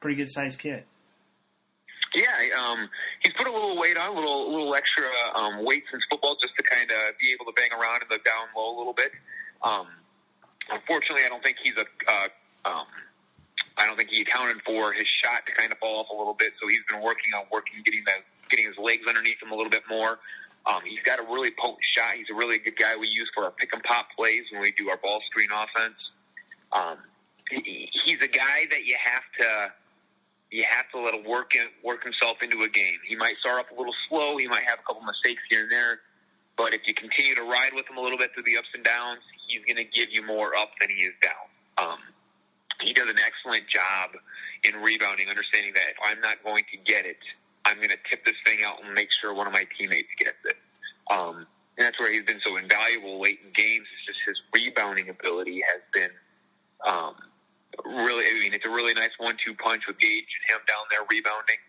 pretty 0.00 0.16
good 0.16 0.30
sized 0.30 0.58
kid. 0.58 0.84
Yeah, 2.14 2.60
um, 2.60 2.88
he's 3.20 3.32
put 3.32 3.46
a 3.46 3.52
little 3.52 3.78
weight 3.78 3.96
on, 3.96 4.10
a 4.10 4.14
little, 4.14 4.50
little 4.50 4.74
extra 4.74 5.04
um, 5.34 5.64
weight 5.64 5.84
since 5.90 6.04
football, 6.10 6.36
just 6.40 6.54
to 6.56 6.62
kind 6.62 6.90
of 6.90 7.18
be 7.18 7.32
able 7.32 7.46
to 7.46 7.52
bang 7.56 7.72
around 7.72 8.02
in 8.02 8.08
the 8.10 8.18
down 8.18 8.52
low 8.56 8.76
a 8.76 8.78
little 8.78 8.92
bit. 8.92 9.12
Um, 9.62 9.86
unfortunately, 10.70 11.24
I 11.24 11.28
don't 11.28 11.42
think 11.42 11.56
he's 11.62 11.74
a. 11.76 11.86
Uh, 12.10 12.28
um, 12.64 12.86
I 13.76 13.86
don't 13.86 13.96
think 13.96 14.10
he 14.10 14.20
accounted 14.20 14.60
for 14.66 14.92
his 14.92 15.06
shot 15.06 15.46
to 15.46 15.52
kind 15.52 15.72
of 15.72 15.78
fall 15.78 16.00
off 16.00 16.10
a 16.12 16.16
little 16.16 16.34
bit. 16.34 16.52
So 16.60 16.68
he's 16.68 16.84
been 16.90 17.00
working 17.00 17.32
on 17.34 17.44
working, 17.50 17.80
getting 17.84 18.04
the, 18.04 18.12
getting 18.50 18.66
his 18.66 18.76
legs 18.76 19.02
underneath 19.08 19.42
him 19.42 19.50
a 19.50 19.56
little 19.56 19.70
bit 19.70 19.82
more. 19.88 20.18
Um, 20.66 20.82
he's 20.86 21.02
got 21.04 21.18
a 21.18 21.22
really 21.22 21.50
potent 21.58 21.82
shot. 21.96 22.14
He's 22.14 22.30
a 22.30 22.34
really 22.34 22.58
good 22.58 22.76
guy 22.76 22.96
we 22.96 23.08
use 23.08 23.30
for 23.34 23.44
our 23.44 23.50
pick 23.50 23.72
and 23.72 23.82
pop 23.82 24.08
plays 24.16 24.44
when 24.52 24.60
we 24.60 24.72
do 24.72 24.90
our 24.90 24.98
ball 24.98 25.20
screen 25.26 25.48
offense. 25.50 26.10
Um, 26.72 26.98
he, 27.50 27.88
he's 28.04 28.20
a 28.22 28.28
guy 28.28 28.66
that 28.70 28.84
you 28.84 28.96
have 29.02 29.22
to 29.40 29.72
you 30.52 30.64
have 30.68 30.84
to 30.92 31.00
let 31.00 31.14
him 31.14 31.24
work 31.24 31.56
in, 31.56 31.66
work 31.82 32.04
himself 32.04 32.36
into 32.42 32.62
a 32.62 32.68
game. 32.68 33.00
He 33.08 33.16
might 33.16 33.36
start 33.40 33.58
off 33.58 33.72
a 33.72 33.74
little 33.74 33.94
slow. 34.08 34.36
He 34.36 34.46
might 34.46 34.68
have 34.68 34.78
a 34.78 34.84
couple 34.86 35.02
mistakes 35.02 35.40
here 35.48 35.64
and 35.64 35.72
there. 35.72 36.00
But 36.56 36.74
if 36.74 36.82
you 36.86 36.92
continue 36.92 37.34
to 37.34 37.42
ride 37.42 37.72
with 37.72 37.88
him 37.88 37.96
a 37.96 38.02
little 38.02 38.18
bit 38.18 38.30
through 38.34 38.44
the 38.44 38.58
ups 38.58 38.68
and 38.74 38.84
downs, 38.84 39.24
he's 39.48 39.64
going 39.64 39.80
to 39.80 39.88
give 39.88 40.12
you 40.12 40.20
more 40.20 40.54
up 40.54 40.70
than 40.78 40.90
he 40.90 41.08
is 41.08 41.16
down. 41.24 41.48
Um, 41.80 41.98
he 42.84 42.92
does 42.92 43.08
an 43.08 43.16
excellent 43.16 43.64
job 43.68 44.12
in 44.62 44.76
rebounding, 44.76 45.28
understanding 45.28 45.72
that 45.74 45.96
if 45.96 45.98
I'm 46.04 46.20
not 46.20 46.44
going 46.44 46.64
to 46.70 46.76
get 46.84 47.06
it, 47.06 47.18
I'm 47.64 47.76
going 47.76 47.90
to 47.90 48.02
tip 48.10 48.24
this 48.26 48.36
thing 48.44 48.60
out 48.64 48.84
and 48.84 48.92
make 48.92 49.08
sure 49.20 49.32
one 49.32 49.46
of 49.46 49.52
my 49.52 49.64
teammates 49.78 50.12
gets 50.18 50.36
it. 50.44 50.56
Um, 51.10 51.46
and 51.78 51.86
that's 51.86 51.98
where 51.98 52.12
he's 52.12 52.24
been 52.28 52.40
so 52.44 52.56
invaluable 52.58 53.20
late 53.20 53.40
in 53.40 53.50
games. 53.56 53.86
It's 53.88 54.06
just 54.06 54.20
his 54.26 54.36
rebounding 54.52 55.08
ability 55.08 55.62
has 55.64 55.80
been 55.94 56.10
um, 56.86 57.14
really. 57.84 58.24
I 58.26 58.38
mean, 58.40 58.52
it's 58.54 58.66
a 58.66 58.70
really 58.70 58.94
nice 58.94 59.12
one-two 59.18 59.54
punch 59.54 59.82
with 59.86 59.98
Gage 59.98 60.28
and 60.28 60.44
him 60.56 60.62
down 60.68 60.84
there 60.90 61.04
rebounding. 61.10 61.60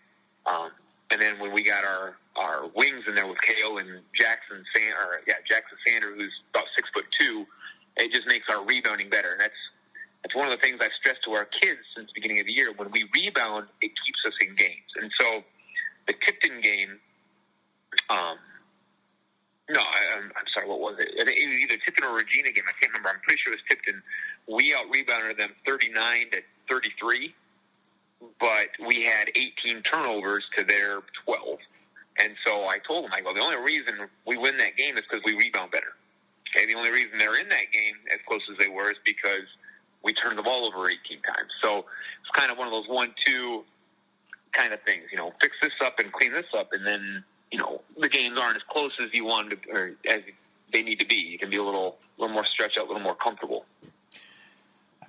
Um, 0.45 0.71
and 1.11 1.21
then 1.21 1.39
when 1.39 1.53
we 1.53 1.63
got 1.63 1.83
our 1.85 2.17
our 2.35 2.67
wings 2.75 3.03
in 3.07 3.15
there 3.15 3.27
with 3.27 3.39
Kale 3.41 3.77
and 3.77 4.01
Jackson 4.19 4.63
San, 4.75 4.91
or 4.93 5.21
yeah, 5.27 5.35
Jackson 5.47 5.77
Sander, 5.85 6.15
who's 6.15 6.33
about 6.49 6.65
six 6.75 6.89
foot 6.93 7.05
two, 7.19 7.45
it 7.97 8.11
just 8.11 8.27
makes 8.27 8.47
our 8.49 8.65
rebounding 8.65 9.09
better. 9.09 9.31
And 9.31 9.41
that's 9.41 9.61
that's 10.23 10.35
one 10.35 10.47
of 10.47 10.51
the 10.51 10.61
things 10.61 10.79
I've 10.81 10.95
stressed 10.99 11.23
to 11.25 11.31
our 11.33 11.45
kids 11.45 11.79
since 11.95 12.07
the 12.07 12.15
beginning 12.15 12.39
of 12.39 12.47
the 12.47 12.53
year. 12.53 12.73
When 12.75 12.89
we 12.91 13.07
rebound, 13.13 13.67
it 13.81 13.91
keeps 14.05 14.21
us 14.25 14.33
in 14.41 14.55
games. 14.55 14.89
And 14.95 15.11
so 15.19 15.43
the 16.07 16.13
Tipton 16.25 16.61
game, 16.61 16.97
um, 18.09 18.39
no, 19.69 19.79
I, 19.79 20.01
I'm, 20.17 20.31
I'm 20.35 20.47
sorry, 20.53 20.67
what 20.67 20.79
was 20.79 20.95
it? 20.99 21.11
It 21.15 21.27
was 21.27 21.59
either 21.59 21.77
Tipton 21.83 22.03
or 22.07 22.15
Regina 22.15 22.51
game. 22.51 22.63
I 22.67 22.73
can't 22.79 22.91
remember. 22.91 23.09
I'm 23.09 23.21
pretty 23.21 23.39
sure 23.43 23.53
it 23.53 23.59
was 23.59 23.67
Tipton. 23.69 24.01
We 24.47 24.73
out 24.73 24.85
rebounded 24.89 25.37
them 25.37 25.51
39 25.65 26.31
to 26.31 26.41
33, 26.69 27.33
but 28.39 28.67
we 28.85 29.03
had 29.03 29.29
18 29.35 29.83
turnovers 29.83 30.43
to 30.57 30.63
their 30.63 30.99
12. 31.25 31.59
And 32.19 32.35
so 32.45 32.67
I 32.67 32.77
told 32.85 33.05
them, 33.05 33.11
I 33.13 33.21
go, 33.21 33.33
the 33.33 33.41
only 33.41 33.57
reason 33.57 33.95
we 34.27 34.37
win 34.37 34.57
that 34.57 34.75
game 34.77 34.97
is 34.97 35.03
because 35.09 35.23
we 35.25 35.33
rebound 35.33 35.71
better. 35.71 35.95
Okay, 36.55 36.65
the 36.67 36.75
only 36.75 36.91
reason 36.91 37.17
they're 37.17 37.39
in 37.39 37.49
that 37.49 37.71
game 37.71 37.95
as 38.13 38.19
close 38.27 38.41
as 38.51 38.57
they 38.59 38.67
were 38.67 38.91
is 38.91 38.97
because 39.03 39.47
we 40.03 40.13
turned 40.13 40.37
the 40.37 40.43
ball 40.43 40.65
over 40.65 40.89
18 40.89 40.99
times. 41.21 41.49
So 41.61 41.85
it's 42.21 42.29
kind 42.33 42.51
of 42.51 42.57
one 42.57 42.67
of 42.67 42.73
those 42.73 42.87
one-two 42.87 43.63
kind 44.51 44.73
of 44.73 44.81
things. 44.83 45.05
You 45.11 45.17
know, 45.17 45.33
fix 45.41 45.55
this 45.61 45.71
up 45.83 45.97
and 45.99 46.11
clean 46.11 46.33
this 46.33 46.45
up, 46.55 46.69
and 46.73 46.85
then 46.85 47.23
you 47.51 47.57
know 47.57 47.81
the 47.99 48.09
games 48.09 48.37
aren't 48.39 48.57
as 48.57 48.63
close 48.69 48.91
as 49.03 49.09
you 49.13 49.25
want 49.25 49.49
to, 49.51 49.71
or 49.71 49.91
as 50.07 50.21
they 50.71 50.83
need 50.83 50.99
to 50.99 51.05
be. 51.05 51.15
You 51.15 51.39
can 51.39 51.49
be 51.49 51.57
a 51.57 51.63
little, 51.63 51.97
little 52.17 52.33
more 52.33 52.45
stretched 52.45 52.77
out, 52.77 52.85
a 52.85 52.87
little 52.87 53.01
more 53.01 53.15
comfortable. 53.15 53.65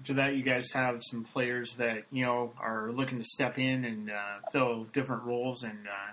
After 0.05 0.13
that, 0.17 0.37
you 0.37 0.43
guys 0.43 0.71
have 0.73 1.01
some 1.01 1.25
players 1.25 1.77
that 1.77 2.05
you 2.11 2.27
know 2.27 2.53
are 2.61 2.93
looking 2.93 3.17
to 3.17 3.25
step 3.25 3.59
in 3.59 3.87
and 3.87 4.11
uh, 4.11 4.41
fill 4.53 4.85
different 4.85 5.23
roles 5.23 5.63
and 5.63 5.89
uh, 5.89 6.13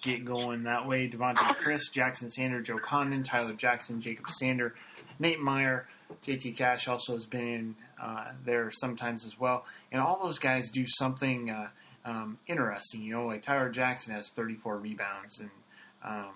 get 0.00 0.24
going 0.24 0.62
that 0.62 0.86
way. 0.86 1.08
Devontae 1.08 1.56
Chris, 1.56 1.88
Jackson 1.88 2.30
Sander, 2.30 2.62
Joe 2.62 2.78
Condon, 2.78 3.24
Tyler 3.24 3.54
Jackson, 3.54 4.00
Jacob 4.00 4.30
Sander, 4.30 4.76
Nate 5.18 5.40
Meyer, 5.40 5.88
JT 6.24 6.56
Cash 6.56 6.86
also 6.86 7.14
has 7.14 7.26
been 7.26 7.48
in 7.48 7.74
uh, 8.00 8.30
there 8.44 8.70
sometimes 8.70 9.26
as 9.26 9.40
well. 9.40 9.66
And 9.90 10.00
all 10.00 10.22
those 10.22 10.38
guys 10.38 10.70
do 10.70 10.84
something 10.86 11.50
uh, 11.50 11.66
um, 12.04 12.38
interesting. 12.46 13.02
You 13.02 13.14
know, 13.14 13.26
like 13.26 13.42
Tyler 13.42 13.70
Jackson 13.70 14.14
has 14.14 14.28
34 14.28 14.76
rebounds 14.76 15.40
and 15.40 15.50
um, 16.04 16.34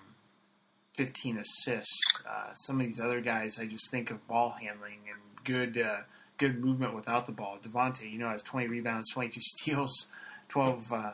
15 0.95 1.37
assists. 1.37 1.97
Uh, 2.29 2.51
some 2.53 2.81
of 2.81 2.85
these 2.85 2.99
other 2.99 3.21
guys, 3.21 3.59
I 3.59 3.65
just 3.65 3.89
think 3.91 4.11
of 4.11 4.27
ball 4.27 4.57
handling 4.59 4.99
and 5.09 5.45
good 5.45 5.81
uh, 5.81 5.99
good 6.37 6.63
movement 6.63 6.95
without 6.95 7.25
the 7.25 7.31
ball. 7.31 7.57
Devontae, 7.61 8.11
you 8.11 8.19
know, 8.19 8.29
has 8.29 8.41
20 8.43 8.67
rebounds, 8.67 9.11
22 9.11 9.41
steals, 9.43 10.07
12 10.49 10.93
uh, 10.93 11.11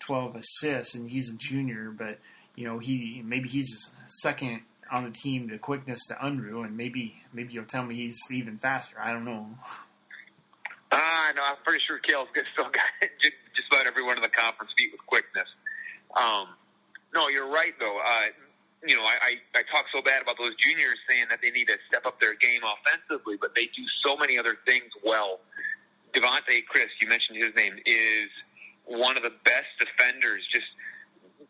12 0.00 0.36
assists, 0.36 0.94
and 0.94 1.10
he's 1.10 1.32
a 1.32 1.36
junior, 1.36 1.90
but 1.90 2.18
you 2.56 2.66
know 2.66 2.78
he 2.78 3.22
maybe 3.24 3.48
he's 3.48 3.90
second 4.06 4.60
on 4.90 5.04
the 5.04 5.10
team 5.10 5.48
the 5.48 5.58
quickness 5.58 6.00
to 6.08 6.14
Unruh, 6.14 6.64
and 6.64 6.76
maybe 6.76 7.22
maybe 7.32 7.52
you'll 7.52 7.64
tell 7.64 7.84
me 7.84 7.94
he's 7.94 8.18
even 8.30 8.58
faster. 8.58 8.98
I 9.00 9.12
don't 9.12 9.24
know. 9.24 9.48
Uh, 10.92 11.32
no, 11.34 11.42
I'm 11.42 11.56
pretty 11.64 11.82
sure 11.84 11.98
Kale's 11.98 12.28
still 12.52 12.64
got 12.64 12.74
just 13.22 13.68
about 13.72 13.86
everyone 13.86 14.16
in 14.16 14.22
the 14.22 14.28
conference 14.28 14.72
beat 14.76 14.92
with 14.92 15.04
quickness. 15.06 15.48
Um, 16.14 16.48
no, 17.14 17.28
you're 17.28 17.50
right 17.50 17.72
though. 17.78 17.98
Uh, 17.98 18.26
you 18.86 18.96
know, 18.96 19.02
I, 19.02 19.16
I, 19.54 19.60
I 19.60 19.62
talk 19.70 19.86
so 19.92 20.02
bad 20.02 20.22
about 20.22 20.36
those 20.38 20.54
juniors 20.56 20.98
saying 21.08 21.26
that 21.30 21.40
they 21.42 21.50
need 21.50 21.66
to 21.66 21.78
step 21.88 22.06
up 22.06 22.20
their 22.20 22.34
game 22.34 22.60
offensively, 22.62 23.36
but 23.40 23.54
they 23.54 23.66
do 23.66 23.84
so 24.04 24.16
many 24.16 24.38
other 24.38 24.56
things 24.66 24.92
well. 25.04 25.40
Devontae 26.14 26.64
Chris, 26.68 26.86
you 27.00 27.08
mentioned 27.08 27.42
his 27.42 27.54
name, 27.56 27.74
is 27.86 28.30
one 28.84 29.16
of 29.16 29.22
the 29.22 29.32
best 29.44 29.72
defenders. 29.78 30.42
Just 30.52 30.66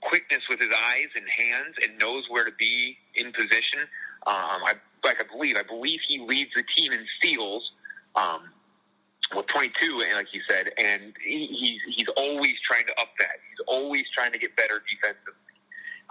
quickness 0.01 0.43
with 0.49 0.61
his 0.61 0.73
eyes 0.73 1.09
and 1.15 1.25
hands, 1.29 1.75
and 1.83 1.99
knows 1.99 2.25
where 2.29 2.45
to 2.45 2.53
be 2.59 2.97
in 3.15 3.33
position. 3.33 3.81
Um, 4.27 4.65
I 4.65 4.75
like 5.05 5.21
I 5.21 5.25
believe 5.31 5.57
I 5.57 5.63
believe 5.63 6.01
he 6.09 6.19
leads 6.21 6.51
the 6.55 6.65
team 6.77 6.93
in 6.93 7.05
steals. 7.19 7.73
Um, 8.17 8.51
with 9.35 9.47
22, 9.49 10.05
and 10.07 10.15
like 10.15 10.29
you 10.33 10.41
said, 10.49 10.71
and 10.79 11.15
he, 11.25 11.47
he's 11.47 11.97
he's 11.97 12.09
always 12.17 12.55
trying 12.67 12.85
to 12.87 12.93
up 13.01 13.09
that. 13.19 13.41
He's 13.51 13.65
always 13.67 14.05
trying 14.15 14.33
to 14.33 14.39
get 14.39 14.55
better 14.55 14.83
defensively, 14.85 15.57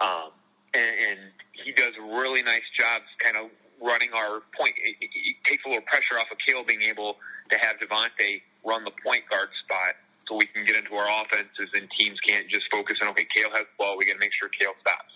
um, 0.00 0.30
and, 0.74 0.94
and 1.08 1.18
he 1.52 1.72
does 1.72 1.94
really 1.98 2.42
nice 2.42 2.66
jobs, 2.78 3.04
kind 3.22 3.36
of 3.36 3.50
running 3.80 4.10
our 4.14 4.42
point. 4.58 4.74
It, 4.82 4.96
it, 5.00 5.10
it 5.14 5.36
takes 5.46 5.64
a 5.64 5.68
little 5.68 5.84
pressure 5.84 6.18
off 6.18 6.26
of 6.30 6.38
Kale 6.46 6.64
being 6.64 6.82
able 6.82 7.16
to 7.50 7.56
have 7.62 7.76
Devontae 7.78 8.42
run 8.64 8.84
the 8.84 8.92
point 9.04 9.22
guard 9.30 9.48
spot, 9.64 9.94
so 10.28 10.36
we 10.36 10.46
can 10.46 10.64
get 10.64 10.76
into 10.76 10.94
our 10.94 11.06
offenses, 11.22 11.70
and 11.74 11.88
teams 11.98 12.18
can't 12.20 12.48
just 12.48 12.66
focus 12.70 12.98
on 13.02 13.08
okay, 13.08 13.26
Kale 13.34 13.50
has 13.50 13.68
the 13.68 13.76
ball, 13.78 13.96
we 13.98 14.06
got 14.06 14.14
to 14.14 14.18
make 14.18 14.32
sure 14.32 14.48
Kale 14.48 14.74
stops. 14.80 15.14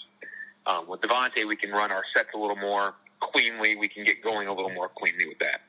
Um, 0.66 0.86
with 0.86 1.01
Devontae, 1.01 1.47
we 1.48 1.56
can 1.56 1.70
run 1.70 1.90
our 1.90 2.05
sets 2.14 2.28
a 2.35 2.39
little 2.39 2.56
more 2.56 2.94
cleanly. 3.20 3.74
We 3.76 3.89
can 3.89 4.05
get 4.05 4.22
going 4.22 4.48
a 4.48 4.55
little 4.55 4.70
more 4.70 4.90
cleanly 4.97 5.26
with 5.26 5.39
that. 5.39 5.62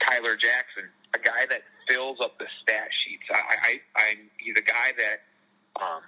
Tyler 0.00 0.34
Jackson, 0.34 0.88
a 1.14 1.18
guy 1.18 1.44
that 1.50 1.62
fills 1.86 2.18
up 2.22 2.38
the 2.38 2.46
stat 2.62 2.88
sheets. 3.04 3.24
I, 3.30 3.36
I, 3.36 3.80
I 3.96 4.14
he's 4.38 4.56
a 4.56 4.62
guy 4.62 4.92
that 4.96 5.82
um, 5.82 6.00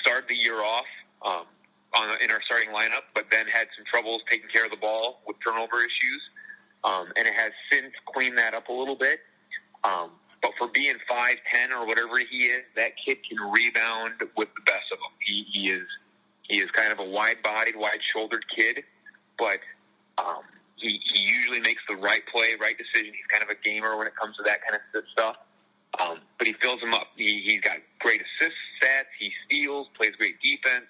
started 0.00 0.28
the 0.28 0.34
year 0.34 0.60
off 0.60 0.86
um, 1.24 1.46
on 1.96 2.08
in 2.22 2.30
our 2.30 2.40
starting 2.44 2.70
lineup, 2.70 3.08
but 3.14 3.24
then 3.30 3.46
had 3.46 3.66
some 3.76 3.84
troubles 3.90 4.22
taking 4.30 4.48
care 4.48 4.64
of 4.64 4.70
the 4.70 4.76
ball 4.76 5.22
with 5.26 5.36
turnover 5.44 5.78
issues, 5.80 6.22
um, 6.84 7.12
and 7.16 7.26
it 7.26 7.34
has 7.34 7.52
since 7.70 7.92
cleaned 8.12 8.38
that 8.38 8.54
up 8.54 8.68
a 8.68 8.72
little 8.72 8.96
bit. 8.96 9.20
Um, 9.84 10.10
but 10.42 10.52
for 10.58 10.68
being 10.68 10.94
five 11.08 11.36
ten 11.52 11.72
or 11.72 11.86
whatever 11.86 12.18
he 12.18 12.46
is, 12.46 12.62
that 12.76 12.92
kid 13.04 13.18
can 13.28 13.38
rebound 13.50 14.14
with 14.36 14.48
the 14.54 14.62
best 14.66 14.86
of 14.92 14.98
them. 14.98 15.14
He, 15.24 15.46
he 15.52 15.70
is 15.70 15.86
he 16.42 16.58
is 16.58 16.70
kind 16.70 16.92
of 16.92 16.98
a 16.98 17.04
wide 17.04 17.42
bodied, 17.42 17.76
wide 17.76 17.98
shouldered 18.12 18.44
kid, 18.54 18.84
but 19.38 19.58
um, 20.18 20.42
he, 20.76 21.00
he 21.12 21.22
usually 21.22 21.60
makes 21.60 21.82
the 21.88 21.96
right 21.96 22.22
play, 22.30 22.54
right 22.60 22.76
decision. 22.76 23.12
He's 23.12 23.26
kind 23.30 23.42
of 23.42 23.48
a 23.48 23.58
gamer 23.64 23.96
when 23.96 24.06
it 24.06 24.14
comes 24.14 24.36
to 24.36 24.42
that 24.44 24.60
kind 24.62 24.80
of 24.94 25.04
stuff. 25.10 25.36
Um, 25.98 26.18
but 26.38 26.46
he 26.46 26.52
fills 26.60 26.80
them 26.80 26.92
up. 26.94 27.08
He, 27.16 27.42
he's 27.44 27.60
got 27.62 27.78
great 28.00 28.20
assist 28.20 28.56
stats. 28.80 29.10
He 29.18 29.32
steals, 29.46 29.88
plays 29.96 30.12
great 30.16 30.36
defense. 30.42 30.86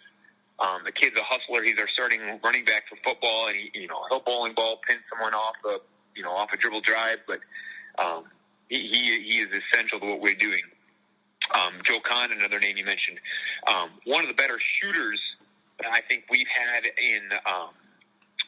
Um, 0.58 0.82
the 0.84 0.92
kid's 0.92 1.16
a 1.18 1.22
hustler. 1.22 1.62
He's 1.62 1.78
our 1.78 1.88
starting 1.88 2.20
running 2.42 2.64
back 2.64 2.84
for 2.88 2.96
football, 3.04 3.48
and 3.48 3.56
he, 3.56 3.70
you 3.74 3.88
know, 3.88 4.00
he'll 4.08 4.20
bowling 4.20 4.54
ball, 4.54 4.80
pin 4.88 4.96
someone 5.10 5.34
off 5.34 5.56
a, 5.66 5.78
you 6.14 6.22
know, 6.22 6.32
off 6.32 6.48
a 6.52 6.56
dribble 6.56 6.80
drive. 6.80 7.18
But 7.26 7.40
um, 7.98 8.24
he, 8.68 8.88
he 8.88 9.22
he 9.22 9.38
is 9.38 9.48
essential 9.52 10.00
to 10.00 10.06
what 10.06 10.20
we're 10.20 10.34
doing. 10.34 10.62
Um, 11.54 11.74
Joe 11.84 12.00
Kahn, 12.00 12.32
another 12.32 12.58
name 12.58 12.76
you 12.76 12.84
mentioned, 12.84 13.18
um, 13.68 13.90
one 14.04 14.24
of 14.24 14.28
the 14.28 14.34
better 14.34 14.58
shooters 14.58 15.20
that 15.78 15.88
I 15.92 16.00
think 16.00 16.24
we've 16.30 16.48
had 16.48 16.84
in 16.84 17.22
um, 17.44 17.70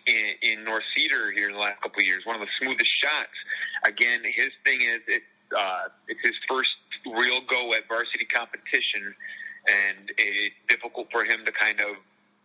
in, 0.06 0.34
in 0.42 0.64
North 0.64 0.84
Cedar 0.96 1.30
here 1.30 1.48
in 1.48 1.54
the 1.54 1.60
last 1.60 1.80
couple 1.82 2.00
of 2.00 2.06
years. 2.06 2.24
One 2.24 2.36
of 2.36 2.40
the 2.40 2.48
smoothest 2.60 2.90
shots. 2.90 3.36
Again, 3.84 4.22
his 4.24 4.50
thing 4.64 4.80
is 4.80 5.00
it's 5.06 5.24
uh, 5.56 5.88
it's 6.08 6.20
his 6.22 6.34
first 6.48 6.76
real 7.06 7.40
go 7.48 7.74
at 7.74 7.86
varsity 7.88 8.24
competition, 8.24 9.14
and 9.66 10.10
it's 10.16 10.54
difficult 10.68 11.08
for 11.10 11.24
him 11.24 11.44
to 11.44 11.52
kind 11.52 11.80
of 11.80 11.96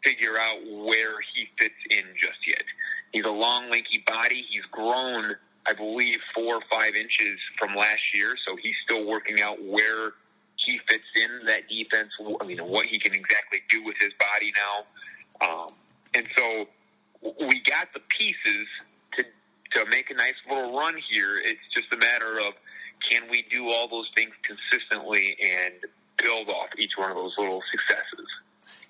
figure 0.03 0.38
out 0.38 0.57
where 0.65 1.22
he 1.34 1.48
fits 1.57 1.76
in 1.90 2.03
just 2.19 2.40
yet. 2.48 2.64
He's 3.11 3.26
a 3.26 3.31
long, 3.31 3.69
lanky 3.69 4.03
body. 4.06 4.45
He's 4.49 4.65
grown, 4.72 5.35
I 5.65 5.73
believe, 5.73 6.18
four 6.34 6.56
or 6.56 6.61
five 6.69 6.95
inches 6.95 7.40
from 7.57 7.76
last 7.76 8.14
year, 8.14 8.35
so 8.45 8.56
he's 8.61 8.76
still 8.84 9.06
working 9.06 9.41
out 9.41 9.64
where 9.64 10.14
he 10.56 10.80
fits 10.90 11.03
in 11.15 11.45
that 11.45 11.69
defense. 11.69 12.10
I 12.41 12.45
mean, 12.45 12.60
what 12.60 12.88
he 12.88 12.99
can 12.99 13.14
exactly 13.14 13.61
do 13.69 13.84
with 13.84 13.95
his 13.99 14.11
body 14.19 14.53
now, 14.56 15.48
um, 15.48 15.73
and 16.14 16.27
so 16.35 16.68
we 17.48 17.61
got 17.61 17.88
the 17.94 18.02
pieces 18.18 18.68
to 19.15 19.23
to 19.73 19.85
make 19.90 20.10
a 20.10 20.14
nice 20.14 20.35
little 20.49 20.77
run 20.77 20.95
here. 21.10 21.38
It's 21.38 21.61
just 21.73 21.91
a 21.94 21.98
matter 21.98 22.40
of 22.40 22.53
can 23.10 23.23
we 23.30 23.45
do 23.52 23.69
all 23.69 23.88
those 23.88 24.10
things 24.15 24.34
consistently 24.44 25.35
and 25.41 25.73
build 26.18 26.49
off 26.49 26.69
each 26.77 26.91
one 26.98 27.11
of 27.11 27.18
those 27.18 27.34
little 27.38 27.61
successes. 27.72 28.27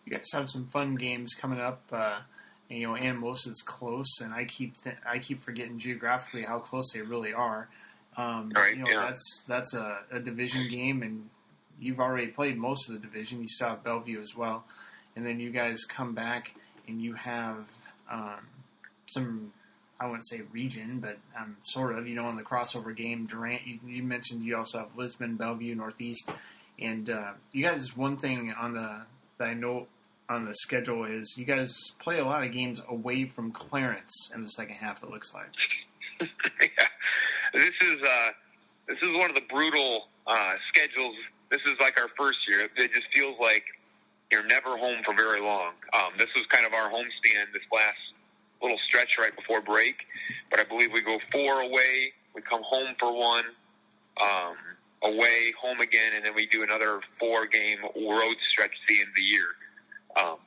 You 0.06 0.14
guys 0.14 0.28
have 0.34 0.50
some 0.50 0.68
fun 0.68 0.96
games 0.96 1.34
coming 1.34 1.60
up. 1.60 1.82
Uh, 1.92 2.20
and, 2.70 2.80
you 2.80 2.88
know, 2.88 3.14
most 3.14 3.48
is 3.48 3.62
close, 3.62 4.22
and 4.22 4.34
I 4.34 4.46
keep 4.46 4.82
th- 4.84 4.96
I 5.06 5.20
keep 5.20 5.40
forgetting 5.40 5.78
geographically 5.78 6.44
how 6.44 6.60
close 6.60 6.92
they 6.94 7.02
really 7.02 7.34
are. 7.34 7.70
Um, 8.16 8.52
right, 8.56 8.76
you 8.76 8.84
know, 8.84 8.90
yeah. 8.90 9.06
that's 9.08 9.44
that's 9.48 9.74
a, 9.74 10.00
a 10.12 10.20
division 10.20 10.68
game, 10.70 11.04
and 11.04 11.30
you've 11.80 12.00
already 12.00 12.28
played 12.28 12.58
most 12.58 12.90
of 12.90 12.96
the 12.96 13.00
division. 13.00 13.42
You 13.42 13.48
still 13.48 13.70
have 13.70 13.84
Bellevue 13.84 14.22
as 14.22 14.36
well, 14.36 14.66
and 15.16 15.26
then 15.26 15.40
you 15.40 15.50
guys 15.50 15.84
come 15.86 16.14
back 16.14 16.56
and 16.88 17.02
you 17.02 17.14
have 17.14 17.70
um, 18.10 18.48
some 19.08 19.54
I 20.00 20.06
wouldn't 20.06 20.28
say 20.28 20.42
region, 20.52 21.00
but 21.00 21.18
um, 21.40 21.58
sort 21.62 21.98
of. 21.98 22.08
You 22.08 22.16
know, 22.16 22.30
in 22.30 22.36
the 22.36 22.44
crossover 22.44 22.96
game, 22.96 23.26
Durant. 23.26 23.66
You, 23.66 23.80
you 23.86 24.04
mentioned 24.04 24.44
you 24.44 24.58
also 24.58 24.80
have 24.80 24.96
Lisbon, 24.98 25.36
Bellevue, 25.36 25.76
Northeast, 25.76 26.30
and 26.80 27.10
uh, 27.10 27.34
you 27.52 27.64
guys. 27.64 27.96
One 27.96 28.18
thing 28.18 28.54
on 28.54 28.74
the 28.74 29.02
that 29.38 29.48
I 29.48 29.54
know 29.54 29.88
on 30.30 30.46
the 30.46 30.56
schedule 30.56 31.06
is 31.06 31.36
you 31.38 31.46
guys 31.46 31.74
play 32.00 32.20
a 32.20 32.26
lot 32.26 32.44
of 32.44 32.52
games 32.52 32.82
away 32.88 33.26
from 33.26 33.52
Clarence 33.52 34.32
in 34.34 34.42
the 34.42 34.50
second 34.50 34.76
half. 34.76 35.04
It 35.04 35.10
looks 35.10 35.34
like. 35.34 35.50
yeah. 36.20 36.68
This 37.54 37.66
is 37.82 38.02
uh, 38.02 38.30
this 38.88 38.98
is 38.98 39.16
one 39.16 39.30
of 39.30 39.36
the 39.36 39.44
brutal 39.48 40.08
uh, 40.26 40.54
schedules. 40.70 41.16
This 41.52 41.62
is 41.68 41.78
like 41.80 42.02
our 42.02 42.10
first 42.18 42.40
year. 42.48 42.68
It 42.76 42.92
just 42.92 43.06
feels 43.14 43.38
like 43.40 43.64
you're 44.32 44.46
never 44.46 44.76
home 44.76 45.04
for 45.06 45.14
very 45.14 45.40
long. 45.40 45.74
Um, 45.94 46.14
this 46.18 46.30
was 46.36 46.48
kind 46.50 46.66
of 46.66 46.74
our 46.74 46.90
homestand 46.90 47.54
this 47.54 47.62
last 47.72 48.00
little 48.60 48.80
stretch 48.88 49.18
right 49.20 49.36
before 49.36 49.62
break, 49.62 49.98
but 50.50 50.60
I 50.60 50.64
believe 50.64 50.92
we 50.92 51.02
go 51.02 51.20
four 51.32 51.62
away. 51.62 52.14
We 52.34 52.42
come 52.42 52.64
home 52.64 52.96
for 53.00 53.14
one, 53.14 53.46
um, 54.20 54.56
away, 55.04 55.54
home 55.60 55.80
again, 55.80 56.14
and 56.16 56.26
then 56.26 56.36
we 56.36 56.48
do 56.48 56.64
another 56.64 57.02
four 57.20 57.46
game 57.48 57.80
road 57.96 58.38
stretch 58.52 58.72
at 58.72 58.88
the 58.88 59.00
end 59.00 59.10
of 59.10 59.16
the 59.16 59.22
year. 59.22 59.50
Um, 60.16 60.38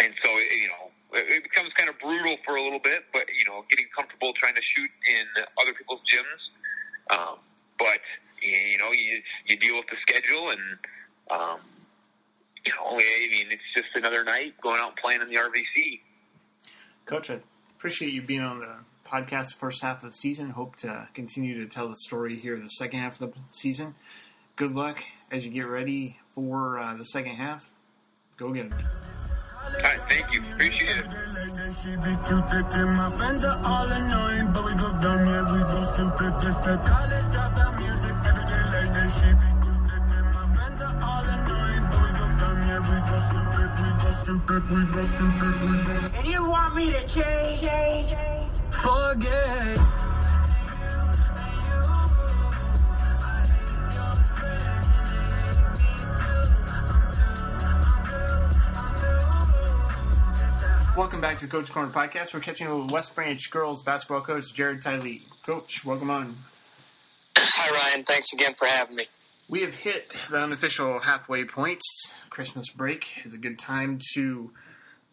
and 0.00 0.14
so, 0.22 0.30
it, 0.30 0.46
you 0.52 0.68
know, 0.68 1.18
it, 1.18 1.42
becomes 1.42 1.72
kind 1.76 1.90
of 1.90 1.98
brutal 1.98 2.36
for 2.44 2.56
a 2.56 2.62
little 2.62 2.78
bit, 2.78 3.04
but, 3.12 3.24
you 3.36 3.44
know, 3.50 3.64
getting 3.70 3.86
comfortable 3.96 4.32
trying 4.38 4.54
to 4.54 4.62
shoot 4.62 4.90
in 5.10 5.42
other 5.60 5.72
people's 5.72 6.00
gyms. 6.06 7.16
Um, 7.16 7.38
but, 7.78 8.00
you 8.42 8.78
know, 8.78 8.92
you, 8.92 9.22
you 9.46 9.56
deal 9.56 9.76
with 9.76 9.86
the 9.90 9.96
schedule 10.02 10.50
and, 10.50 10.60
um, 11.30 11.60
you 12.64 12.72
know, 12.72 12.96
I 12.96 13.28
mean, 13.30 13.48
it's 13.50 13.62
just 13.74 13.88
another 13.94 14.24
night 14.24 14.54
going 14.62 14.80
out 14.80 14.88
and 14.88 14.96
playing 14.96 15.22
in 15.22 15.28
the 15.28 15.36
RVC. 15.36 16.00
Coach, 17.06 17.30
I 17.30 17.40
appreciate 17.76 18.12
you 18.12 18.22
being 18.22 18.42
on 18.42 18.60
the 18.60 18.76
podcast 19.08 19.48
the 19.52 19.58
first 19.58 19.82
half 19.82 20.02
of 20.04 20.10
the 20.10 20.16
season. 20.16 20.50
Hope 20.50 20.76
to 20.76 21.08
continue 21.14 21.58
to 21.62 21.66
tell 21.66 21.88
the 21.88 21.96
story 21.96 22.36
here 22.36 22.58
the 22.58 22.68
second 22.68 23.00
half 23.00 23.20
of 23.20 23.32
the 23.32 23.40
season. 23.48 23.94
Good 24.56 24.74
luck 24.74 25.02
as 25.30 25.44
you 25.46 25.52
get 25.52 25.66
ready 25.66 26.18
for 26.30 26.78
uh, 26.78 26.96
the 26.96 27.04
second 27.04 27.36
half. 27.36 27.70
Go 28.36 28.52
get 28.52 28.70
them. 28.70 28.78
All 29.64 29.82
right, 29.82 30.00
thank 30.08 30.32
you. 30.32 30.42
Appreciate 30.52 30.96
it. 30.96 31.06
She 31.82 31.90
be 31.96 32.14
too 32.26 32.40
thick 32.48 32.66
and 32.72 32.96
my 32.96 33.10
friends 33.16 33.44
are 33.44 33.60
all 33.64 33.86
annoying, 33.86 34.52
but 34.52 34.64
we 34.64 34.74
go 34.74 34.90
dumb, 35.00 35.26
yeah, 35.26 35.52
we 35.52 35.60
go 35.60 35.80
stupid. 35.94 36.32
Just 36.42 36.64
the 36.64 36.76
college 36.78 37.32
drop 37.32 37.78
music 37.78 38.16
every 38.24 38.44
day 38.44 38.64
like 38.74 38.90
that. 38.94 39.08
She 39.18 39.30
be 39.34 39.50
too 39.62 39.78
my 40.32 40.46
friends 40.54 40.80
are 40.80 40.96
all 41.02 41.24
annoying, 41.24 41.84
but 41.90 42.00
we 42.02 42.10
go 42.18 42.26
dumb, 42.38 42.58
yeah, 42.66 42.80
we 42.88 42.96
go 43.10 43.18
stupid, 43.28 43.70
we 43.78 43.88
go 44.02 44.10
stupid, 44.22 44.62
we 44.70 44.80
go 44.92 45.02
stupid, 45.04 45.54
we 45.62 45.74
go. 45.86 46.18
And 46.18 46.26
you 46.26 46.44
want 46.48 46.74
me 46.74 46.92
to 46.92 47.06
change, 47.06 47.60
change, 47.60 48.10
change? 48.10 48.37
Forget. 48.70 49.78
Welcome 60.96 61.20
back 61.20 61.38
to 61.38 61.46
the 61.46 61.50
Coach 61.50 61.70
Corner 61.70 61.92
Podcast. 61.92 62.34
We're 62.34 62.40
catching 62.40 62.66
up 62.66 62.76
with 62.80 62.90
West 62.90 63.14
Branch 63.14 63.50
girls 63.50 63.82
basketball 63.82 64.20
coach 64.20 64.52
Jared 64.52 64.82
Tiley. 64.82 65.22
Coach, 65.44 65.84
welcome 65.84 66.10
on. 66.10 66.36
Hi, 67.36 67.92
Ryan. 67.92 68.04
Thanks 68.04 68.32
again 68.32 68.54
for 68.54 68.66
having 68.66 68.96
me. 68.96 69.04
We 69.48 69.62
have 69.62 69.74
hit 69.74 70.16
the 70.28 70.38
unofficial 70.38 70.98
halfway 70.98 71.44
point. 71.44 71.80
Christmas 72.30 72.68
break 72.70 73.24
is 73.24 73.32
a 73.32 73.38
good 73.38 73.58
time 73.58 73.98
to 74.14 74.50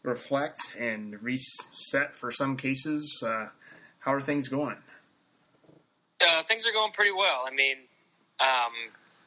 reflect 0.06 0.76
and 0.80 1.22
reset 1.22 2.16
for 2.16 2.32
some 2.32 2.58
cases. 2.58 3.24
Uh, 3.26 3.48
how 4.00 4.14
are 4.14 4.22
things 4.22 4.48
going? 4.48 4.78
Uh, 6.22 6.44
things 6.44 6.66
are 6.66 6.72
going 6.72 6.92
pretty 6.92 7.12
well. 7.12 7.44
I 7.46 7.54
mean, 7.54 7.78
um, 8.40 8.72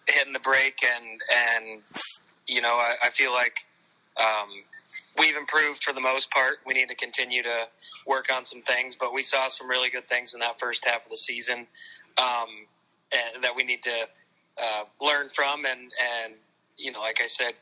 hitting 0.07 0.33
the 0.33 0.41
break, 0.41 0.79
and 0.85 1.21
and 1.31 1.83
you 2.47 2.63
know, 2.63 2.73
I, 2.73 2.95
I 3.05 3.11
feel 3.11 3.33
like 3.33 3.55
um, 4.17 4.49
we've 5.19 5.37
improved 5.37 5.83
for 5.83 5.93
the 5.93 6.01
most 6.01 6.31
part. 6.31 6.59
We 6.67 6.75
need 6.75 6.89
to 6.89 6.95
continue 6.95 7.43
to 7.43 7.65
work 8.07 8.27
on 8.35 8.45
some 8.45 8.63
things, 8.63 8.97
but 8.99 9.13
we 9.13 9.23
saw 9.23 9.49
some 9.49 9.69
really 9.69 9.91
good 9.91 10.09
things 10.09 10.33
in 10.35 10.41
that 10.41 10.59
first 10.59 10.85
half 10.85 11.05
of 11.05 11.11
the 11.11 11.17
season 11.17 11.67
um, 12.17 12.49
and 13.13 13.45
that 13.45 13.55
we 13.55 13.65
need 13.65 13.83
to 13.83 14.07
uh, 14.61 14.85
learn 15.01 15.29
from, 15.29 15.65
and 15.65 15.81
and 15.81 16.35
you 16.79 16.93
know, 16.93 17.01
like 17.01 17.21
I 17.23 17.27
said, 17.27 17.55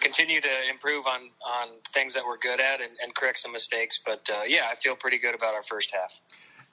continue 0.00 0.40
to 0.40 0.70
improve 0.70 1.06
on 1.06 1.20
on 1.46 1.68
things 1.94 2.14
that 2.14 2.24
we're 2.26 2.38
good 2.38 2.60
at 2.60 2.80
and, 2.80 2.90
and 3.02 3.14
correct 3.14 3.38
some 3.38 3.52
mistakes. 3.52 3.98
But 4.04 4.28
uh, 4.30 4.42
yeah, 4.46 4.66
I 4.70 4.74
feel 4.74 4.96
pretty 4.96 5.18
good 5.18 5.34
about 5.34 5.54
our 5.54 5.62
first 5.62 5.92
half. 5.92 6.18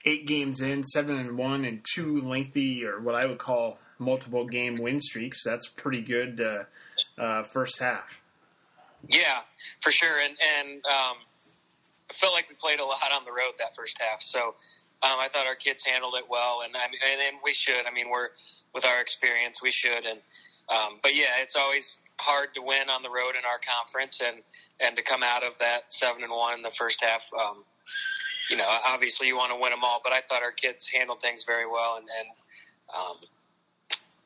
Eight 0.06 0.26
games 0.26 0.62
in, 0.62 0.84
seven 0.84 1.20
and 1.20 1.38
one, 1.38 1.66
and 1.66 1.86
two 1.94 2.22
lengthy 2.22 2.86
or 2.86 3.02
what 3.02 3.16
I 3.16 3.26
would 3.26 3.38
call 3.38 3.80
multiple 4.00 4.46
game 4.46 4.78
win 4.78 5.00
streaks. 5.00 5.44
That's 5.44 5.68
pretty 5.68 6.02
good 6.02 6.42
uh, 6.42 7.22
uh, 7.22 7.44
first 7.44 7.80
half. 7.80 8.22
Yeah, 9.08 9.42
for 9.82 9.92
sure. 9.92 10.20
And 10.20 10.36
and 10.58 10.76
um, 10.86 11.18
I 12.10 12.14
felt 12.20 12.34
like 12.34 12.50
we 12.50 12.56
played 12.56 12.80
a 12.80 12.86
lot 12.86 13.12
on 13.14 13.26
the 13.26 13.32
road 13.32 13.54
that 13.60 13.76
first 13.76 14.00
half. 14.00 14.22
So 14.22 14.56
um, 15.04 15.20
I 15.20 15.28
thought 15.32 15.46
our 15.46 15.56
kids 15.56 15.84
handled 15.84 16.16
it 16.18 16.26
well, 16.30 16.62
and 16.66 16.76
I 16.76 16.88
mean, 16.88 17.00
and, 17.12 17.22
and 17.22 17.38
we 17.44 17.54
should. 17.54 17.86
I 17.86 17.94
mean, 17.94 18.10
we're 18.10 18.30
with 18.74 18.86
our 18.86 19.02
experience, 19.02 19.62
we 19.62 19.72
should. 19.72 20.06
And 20.06 20.20
um, 20.70 21.00
but 21.02 21.16
yeah, 21.16 21.42
it's 21.42 21.56
always 21.56 21.98
hard 22.18 22.54
to 22.56 22.62
win 22.62 22.90
on 22.90 23.04
the 23.04 23.10
road 23.10 23.36
in 23.38 23.46
our 23.46 23.60
conference, 23.60 24.22
and 24.22 24.38
and 24.80 24.96
to 24.96 25.04
come 25.04 25.24
out 25.24 25.44
of 25.44 25.54
that 25.60 25.92
seven 25.92 26.24
and 26.24 26.32
one 26.32 26.54
in 26.54 26.62
the 26.62 26.72
first 26.72 27.04
half. 27.04 27.22
Um, 27.34 27.64
you 28.50 28.58
know, 28.58 28.68
obviously 28.88 29.28
you 29.28 29.38
want 29.38 29.52
to 29.52 29.60
win 29.60 29.72
them 29.72 29.84
all, 29.84 30.02
but 30.04 30.12
I 30.12 30.22
thought 30.22 30.42
our 30.42 30.52
kids 30.52 30.88
handled 30.88 31.22
things 31.22 31.44
very 31.46 31.68
well, 31.68 31.98
and, 31.98 32.08
and 32.20 32.28
um, 32.98 33.18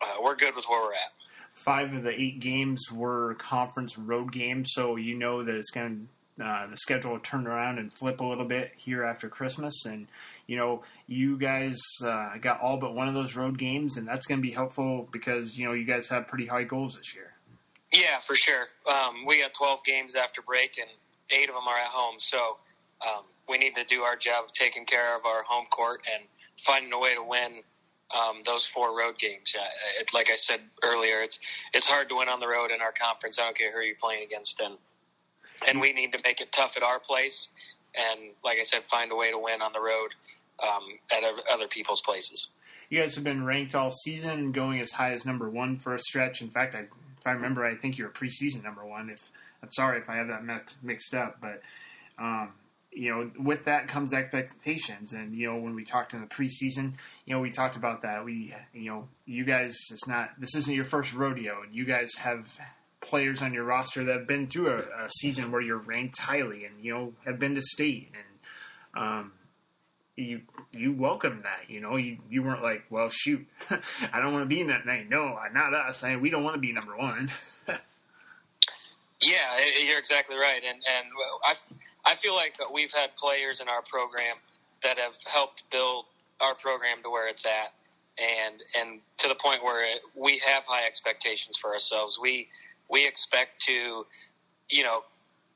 uh, 0.02 0.24
we're 0.24 0.36
good 0.36 0.56
with 0.56 0.66
where 0.66 0.82
we're 0.82 0.94
at 0.94 1.12
five 1.54 1.94
of 1.94 2.02
the 2.02 2.20
eight 2.20 2.40
games 2.40 2.92
were 2.92 3.36
conference 3.36 3.98
road 3.98 4.32
games, 4.32 4.72
so 4.74 4.96
you 4.96 5.16
know 5.16 5.44
that 5.44 5.56
it's 5.56 5.72
going 5.72 6.08
to 6.38 6.44
uh, 6.44 6.66
the 6.66 6.78
schedule 6.78 7.12
will 7.12 7.20
turn 7.20 7.46
around 7.46 7.78
and 7.78 7.94
flip 7.94 8.20
a 8.20 8.26
little 8.26 8.46
bit 8.46 8.72
here 8.76 9.04
after 9.04 9.30
Christmas, 9.30 9.86
and 9.86 10.08
you 10.48 10.58
know 10.58 10.84
you 11.08 11.38
guys 11.38 11.80
uh, 12.06 12.38
got 12.40 12.62
all 12.62 12.78
but 12.78 12.96
one 12.96 13.08
of 13.08 13.14
those 13.14 13.36
road 13.36 13.58
games, 13.58 13.98
and 13.98 14.08
that's 14.08 14.26
going 14.26 14.40
to 14.40 14.42
be 14.42 14.52
helpful 14.52 15.08
because 15.12 15.58
you 15.58 15.66
know 15.66 15.74
you 15.74 15.86
guys 15.86 16.10
have 16.10 16.28
pretty 16.28 16.46
high 16.46 16.64
goals 16.64 16.96
this 16.96 17.16
year. 17.16 17.34
Yeah, 17.92 18.20
for 18.26 18.36
sure. 18.36 18.68
Um, 18.92 19.26
we 19.28 19.42
got 19.42 19.54
12 19.54 19.84
games 19.86 20.16
after 20.16 20.42
break, 20.42 20.80
and 20.80 20.90
eight 21.30 21.48
of 21.48 21.56
them 21.56 21.68
are 21.68 21.78
at 21.78 21.90
home, 21.90 22.16
so 22.18 22.58
um, 23.06 23.24
we 23.48 23.58
need 23.58 23.76
to 23.76 23.84
do 23.84 24.02
our 24.02 24.16
job 24.16 24.46
of 24.46 24.54
taking 24.54 24.86
care 24.86 25.16
of 25.16 25.26
our 25.26 25.44
home 25.44 25.66
court 25.70 26.02
and 26.12 26.24
finding 26.66 26.92
a 26.92 27.00
way 27.00 27.14
to 27.14 27.22
win 27.22 27.62
um, 28.14 28.42
those 28.46 28.66
four 28.66 28.98
road 28.98 29.20
games. 29.20 29.56
Uh, 29.58 29.64
it, 30.00 30.14
like 30.14 30.30
I 30.32 30.36
said 30.36 30.62
earlier, 30.84 31.22
it's 31.22 31.40
it's 31.74 31.88
hard 31.88 32.10
to 32.10 32.16
win 32.16 32.30
on 32.30 32.40
the 32.40 32.48
road 32.48 32.72
in 32.72 32.82
our 32.82 32.92
conference. 32.92 33.40
I 33.40 33.44
don't 33.44 33.58
care 33.58 33.72
who 33.72 33.86
you're 33.86 33.96
playing 33.96 34.24
against, 34.24 34.60
and 34.60 34.78
and 35.68 35.80
we 35.80 35.94
need 35.94 36.14
to 36.14 36.20
make 36.24 36.42
it 36.42 36.52
tough 36.52 36.78
at 36.78 36.84
our 36.84 37.00
place. 37.00 37.50
And 37.96 38.32
like 38.44 38.58
I 38.60 38.64
said, 38.64 38.84
find 38.90 39.12
a 39.12 39.16
way 39.16 39.32
to 39.32 39.38
win 39.38 39.62
on 39.62 39.72
the 39.72 39.80
road 39.82 40.10
um, 40.64 40.84
at 41.12 41.24
other 41.52 41.68
people's 41.68 42.02
places. 42.02 42.48
You 42.90 43.02
guys 43.02 43.16
have 43.16 43.24
been 43.24 43.46
ranked 43.46 43.76
all 43.76 43.92
season, 43.92 44.52
going 44.52 44.80
as 44.80 44.92
high 44.92 45.12
as 45.12 45.26
number 45.26 45.50
one 45.50 45.78
for 45.78 45.96
a 45.96 46.00
stretch. 46.00 46.42
In 46.42 46.50
fact, 46.50 46.76
I, 46.76 46.80
if 47.20 47.26
I 47.26 47.32
remember, 47.32 47.66
I 47.66 47.76
think 47.76 47.98
you 47.98 48.04
were 48.06 48.12
preseason 48.12 48.64
number 48.64 48.86
one. 48.86 49.10
If 49.10 49.32
I'm 49.62 49.72
sorry 49.72 50.00
if 50.00 50.10
I 50.10 50.18
have 50.18 50.28
that 50.28 50.44
mixed 50.84 51.14
up, 51.14 51.38
but 51.42 51.62
um, 52.20 52.54
you 52.92 53.12
know, 53.12 53.32
with 53.40 53.66
that 53.66 53.88
comes 53.88 54.14
expectations. 54.14 55.14
And 55.14 55.34
you 55.36 55.52
know, 55.52 55.58
when 55.58 55.76
we 55.76 55.84
talked 55.84 56.14
in 56.14 56.22
the 56.22 56.28
preseason, 56.28 56.94
you 57.26 57.34
know, 57.34 57.40
we 57.40 57.50
talked 57.50 57.76
about 57.76 58.04
that. 58.04 58.24
We, 58.26 58.54
you 58.74 58.92
know, 58.92 59.08
you 59.26 59.46
guys, 59.46 59.76
it's 59.92 60.08
not 60.08 60.32
this 60.40 60.56
isn't 60.56 60.74
your 60.74 60.84
first 60.84 61.14
rodeo, 61.14 61.64
and 61.64 61.74
you 61.74 61.86
guys 61.86 62.12
have 62.20 62.60
players 63.02 63.42
on 63.42 63.54
your 63.54 63.64
roster 63.64 64.04
that 64.04 64.16
have 64.20 64.28
been 64.28 64.48
through 64.48 64.70
a, 64.70 64.78
a 64.78 65.10
season 65.20 65.52
where 65.52 65.62
you're 65.62 65.78
ranked 65.78 66.20
highly, 66.20 66.66
and 66.66 66.84
you 66.84 66.94
know, 66.94 67.14
have 67.26 67.40
been 67.40 67.56
to 67.56 67.62
state, 67.62 68.12
and 68.14 69.04
um, 69.04 69.32
you 70.16 70.42
you 70.72 70.94
welcome 70.94 71.42
that. 71.44 71.70
You 71.70 71.82
know, 71.82 71.96
you 71.96 72.18
you 72.30 72.44
weren't 72.44 72.62
like, 72.62 72.84
well, 72.90 73.10
shoot, 73.10 73.46
I 73.70 74.20
don't 74.20 74.34
want 74.34 74.44
to 74.44 74.48
be 74.50 74.62
in 74.62 74.68
that 74.68 74.86
night. 74.86 75.10
No, 75.10 75.38
not 75.54 75.74
us. 75.74 76.04
I 76.04 76.16
we 76.16 76.30
don't 76.30 76.44
want 76.44 76.56
to 76.56 76.60
be 76.60 76.72
number 76.72 76.96
one. 76.96 77.32
yeah, 79.22 79.60
you're 79.84 80.00
exactly 80.00 80.36
right, 80.36 80.62
and 80.68 80.78
and 80.78 81.08
I 81.46 82.12
I 82.12 82.16
feel 82.16 82.36
like 82.36 82.58
we've 82.74 82.94
had 82.94 83.16
players 83.16 83.60
in 83.60 83.68
our 83.68 83.82
program 83.82 84.36
that 84.84 84.98
have 84.98 85.14
helped 85.26 85.64
build 85.72 86.06
our 86.42 86.54
program 86.56 87.02
to 87.04 87.10
where 87.10 87.28
it's 87.28 87.46
at, 87.46 87.74
and 88.18 88.62
and 88.80 89.00
to 89.18 89.28
the 89.28 89.36
point 89.36 89.64
where 89.64 89.84
we 90.16 90.42
have 90.46 90.64
high 90.66 90.86
expectations 90.86 91.58
for 91.58 91.74
ourselves. 91.74 92.20
We 92.22 92.50
we 92.90 93.08
expect 93.08 93.62
to, 93.62 94.06
you 94.70 94.84
know, 94.84 95.02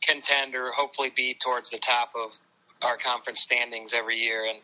contend 0.02 0.56
or 0.56 0.72
hopefully 0.72 1.12
be 1.16 1.36
towards 1.36 1.70
the 1.70 1.78
top 1.78 2.14
of 2.16 2.32
our 2.82 2.98
conference 2.98 3.42
standings 3.42 3.94
every 3.94 4.18
year. 4.18 4.46
And 4.46 4.60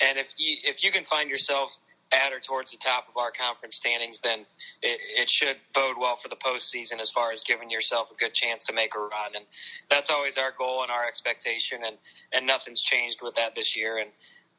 and 0.00 0.18
if 0.18 0.28
you, 0.36 0.56
if 0.64 0.82
you 0.82 0.90
can 0.90 1.04
find 1.04 1.30
yourself 1.30 1.78
at 2.12 2.32
or 2.32 2.40
towards 2.40 2.70
the 2.70 2.76
top 2.76 3.06
of 3.08 3.16
our 3.16 3.30
conference 3.30 3.76
standings, 3.76 4.20
then 4.20 4.40
it, 4.82 5.00
it 5.16 5.30
should 5.30 5.56
bode 5.74 5.96
well 5.98 6.16
for 6.16 6.28
the 6.28 6.36
postseason 6.36 7.00
as 7.00 7.10
far 7.10 7.30
as 7.32 7.42
giving 7.42 7.70
yourself 7.70 8.08
a 8.10 8.14
good 8.18 8.34
chance 8.34 8.64
to 8.64 8.72
make 8.72 8.94
a 8.94 8.98
run. 8.98 9.34
And 9.34 9.44
that's 9.90 10.10
always 10.10 10.36
our 10.36 10.52
goal 10.56 10.82
and 10.82 10.90
our 10.90 11.06
expectation. 11.06 11.80
And 11.86 11.96
and 12.32 12.46
nothing's 12.46 12.80
changed 12.82 13.20
with 13.22 13.34
that 13.36 13.54
this 13.54 13.76
year. 13.76 13.98
And 13.98 14.10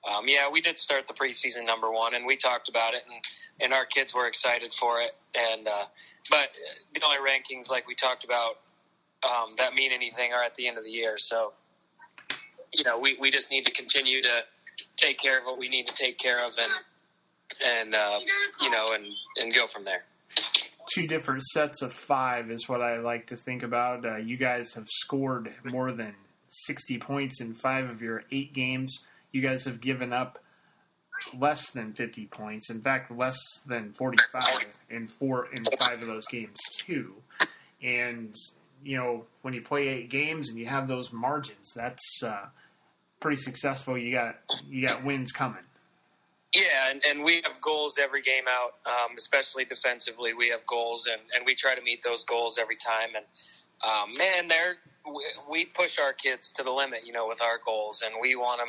um, 0.09 0.27
yeah, 0.27 0.49
we 0.49 0.61
did 0.61 0.77
start 0.77 1.07
the 1.07 1.13
preseason 1.13 1.65
number 1.65 1.91
one, 1.91 2.13
and 2.13 2.25
we 2.25 2.35
talked 2.35 2.69
about 2.69 2.93
it, 2.93 3.03
and 3.05 3.23
and 3.61 3.73
our 3.73 3.85
kids 3.85 4.13
were 4.13 4.27
excited 4.27 4.73
for 4.73 5.01
it. 5.01 5.15
And 5.35 5.67
uh, 5.67 5.85
but 6.29 6.49
the 6.93 7.01
only 7.03 7.17
rankings 7.17 7.69
like 7.69 7.87
we 7.87 7.95
talked 7.95 8.23
about 8.23 8.59
um, 9.23 9.55
that 9.57 9.73
mean 9.73 9.91
anything 9.91 10.33
are 10.33 10.43
at 10.43 10.55
the 10.55 10.67
end 10.67 10.77
of 10.77 10.83
the 10.83 10.91
year. 10.91 11.17
So 11.17 11.53
you 12.73 12.83
know, 12.83 12.99
we, 12.99 13.17
we 13.19 13.31
just 13.31 13.51
need 13.51 13.65
to 13.65 13.71
continue 13.71 14.21
to 14.21 14.41
take 14.97 15.19
care 15.19 15.39
of 15.39 15.45
what 15.45 15.57
we 15.57 15.69
need 15.69 15.87
to 15.87 15.93
take 15.93 16.17
care 16.17 16.45
of 16.45 16.53
and 16.57 16.71
and 17.63 17.95
uh, 17.95 18.19
you 18.61 18.69
know 18.69 18.93
and 18.93 19.05
and 19.37 19.53
go 19.53 19.67
from 19.67 19.85
there. 19.85 20.03
Two 20.93 21.07
different 21.07 21.43
sets 21.43 21.81
of 21.81 21.93
five 21.93 22.51
is 22.51 22.67
what 22.67 22.81
I 22.81 22.97
like 22.97 23.27
to 23.27 23.35
think 23.35 23.63
about. 23.63 24.05
Uh, 24.05 24.17
you 24.17 24.37
guys 24.37 24.73
have 24.73 24.87
scored 24.89 25.53
more 25.63 25.91
than 25.91 26.15
sixty 26.47 26.97
points 26.97 27.41
in 27.41 27.53
five 27.53 27.89
of 27.89 28.01
your 28.01 28.23
eight 28.31 28.53
games. 28.53 28.99
You 29.31 29.41
guys 29.41 29.65
have 29.65 29.81
given 29.81 30.11
up 30.11 30.39
less 31.37 31.71
than 31.71 31.93
fifty 31.93 32.25
points. 32.25 32.69
In 32.69 32.81
fact, 32.81 33.11
less 33.11 33.39
than 33.67 33.93
forty-five 33.93 34.65
in 34.89 35.07
four 35.07 35.47
in 35.53 35.63
five 35.79 36.01
of 36.01 36.07
those 36.07 36.27
games 36.27 36.57
too. 36.79 37.15
And 37.81 38.35
you 38.83 38.97
know, 38.97 39.25
when 39.43 39.53
you 39.53 39.61
play 39.61 39.87
eight 39.87 40.09
games 40.09 40.49
and 40.49 40.57
you 40.57 40.65
have 40.65 40.87
those 40.87 41.13
margins, 41.13 41.71
that's 41.75 42.21
uh, 42.23 42.47
pretty 43.23 43.41
successful. 43.41 43.97
You 43.97 44.11
got 44.11 44.35
you 44.69 44.85
got 44.85 45.03
wins 45.03 45.31
coming. 45.31 45.63
Yeah, 46.53 46.91
and, 46.91 47.01
and 47.09 47.23
we 47.23 47.41
have 47.45 47.59
goals 47.61 47.97
every 47.97 48.21
game 48.21 48.43
out, 48.47 48.73
um, 48.85 49.15
especially 49.17 49.65
defensively. 49.65 50.35
We 50.35 50.49
have 50.49 50.63
goals, 50.67 51.07
and, 51.11 51.19
and 51.35 51.43
we 51.47 51.55
try 51.55 51.73
to 51.73 51.81
meet 51.81 52.03
those 52.03 52.23
goals 52.25 52.59
every 52.59 52.75
time. 52.75 53.09
And 53.15 53.25
um, 53.81 54.13
man, 54.15 54.47
there 54.47 54.75
we, 55.49 55.65
push 55.65 55.97
our 55.97 56.13
kids 56.13 56.51
to 56.51 56.63
the 56.63 56.69
limit, 56.69 57.07
you 57.07 57.11
know, 57.11 57.27
with 57.27 57.41
our 57.41 57.59
goals, 57.65 58.03
and 58.05 58.13
we 58.21 58.35
want 58.35 58.59
them. 58.59 58.67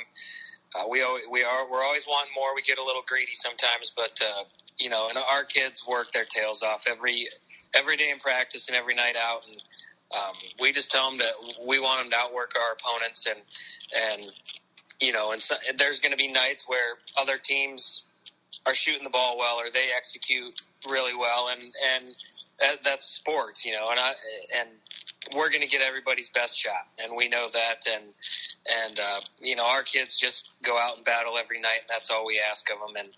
Uh, 0.74 0.88
we 0.88 1.04
we 1.30 1.42
are 1.42 1.70
we're 1.70 1.84
always 1.84 2.06
wanting 2.06 2.32
more. 2.34 2.54
We 2.54 2.62
get 2.62 2.78
a 2.78 2.84
little 2.84 3.02
greedy 3.06 3.34
sometimes, 3.34 3.92
but 3.94 4.20
uh, 4.22 4.44
you 4.78 4.88
know, 4.88 5.08
and 5.08 5.18
our 5.18 5.44
kids 5.44 5.86
work 5.86 6.10
their 6.12 6.24
tails 6.24 6.62
off 6.62 6.86
every 6.88 7.28
every 7.74 7.96
day 7.96 8.10
in 8.10 8.18
practice 8.18 8.68
and 8.68 8.76
every 8.76 8.94
night 8.94 9.16
out, 9.16 9.46
and 9.50 9.62
um, 10.14 10.34
we 10.60 10.72
just 10.72 10.90
tell 10.90 11.10
them 11.10 11.18
that 11.18 11.32
we 11.66 11.80
want 11.80 12.02
them 12.02 12.10
to 12.10 12.16
outwork 12.16 12.52
our 12.56 12.72
opponents, 12.72 13.26
and 13.26 13.38
and 13.94 14.32
you 15.00 15.12
know, 15.12 15.32
and 15.32 15.40
so, 15.40 15.56
there's 15.76 16.00
going 16.00 16.12
to 16.12 16.18
be 16.18 16.28
nights 16.28 16.64
where 16.66 16.98
other 17.16 17.38
teams 17.38 18.02
are 18.66 18.74
shooting 18.74 19.04
the 19.04 19.10
ball 19.10 19.36
well 19.38 19.56
or 19.56 19.70
they 19.72 19.88
execute 19.96 20.60
really 20.88 21.16
well, 21.16 21.48
and 21.48 21.72
and 21.94 22.14
that's 22.82 23.06
sports, 23.06 23.64
you 23.64 23.72
know, 23.72 23.88
and 23.90 23.98
I 23.98 24.12
and 24.58 24.68
we're 25.34 25.50
going 25.50 25.62
to 25.62 25.68
get 25.68 25.80
everybody's 25.80 26.30
best 26.30 26.58
shot, 26.58 26.86
and 27.02 27.16
we 27.16 27.28
know 27.28 27.48
that, 27.52 27.86
and 27.92 28.04
and 28.86 28.98
uh, 28.98 29.20
you 29.40 29.56
know, 29.56 29.64
our 29.64 29.82
kids 29.82 30.16
just 30.16 30.48
go 30.62 30.78
out 30.78 30.96
and 30.96 31.04
battle 31.04 31.36
every 31.38 31.60
night, 31.60 31.80
and 31.80 31.88
that's 31.88 32.10
all 32.10 32.24
we 32.26 32.40
ask 32.50 32.68
of 32.70 32.78
them, 32.78 32.96
and 32.96 33.10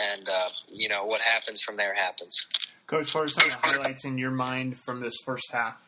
and 0.00 0.28
uh, 0.28 0.48
you 0.68 0.88
know, 0.88 1.04
what 1.04 1.20
happens 1.20 1.62
from 1.62 1.76
there 1.76 1.94
happens. 1.94 2.46
Coach, 2.86 3.14
what 3.14 3.24
are 3.24 3.28
some 3.28 3.48
of 3.48 3.52
the 3.52 3.68
highlights 3.68 4.04
in 4.04 4.18
your 4.18 4.30
mind 4.30 4.76
from 4.76 5.00
this 5.00 5.14
first 5.24 5.50
half? 5.52 5.80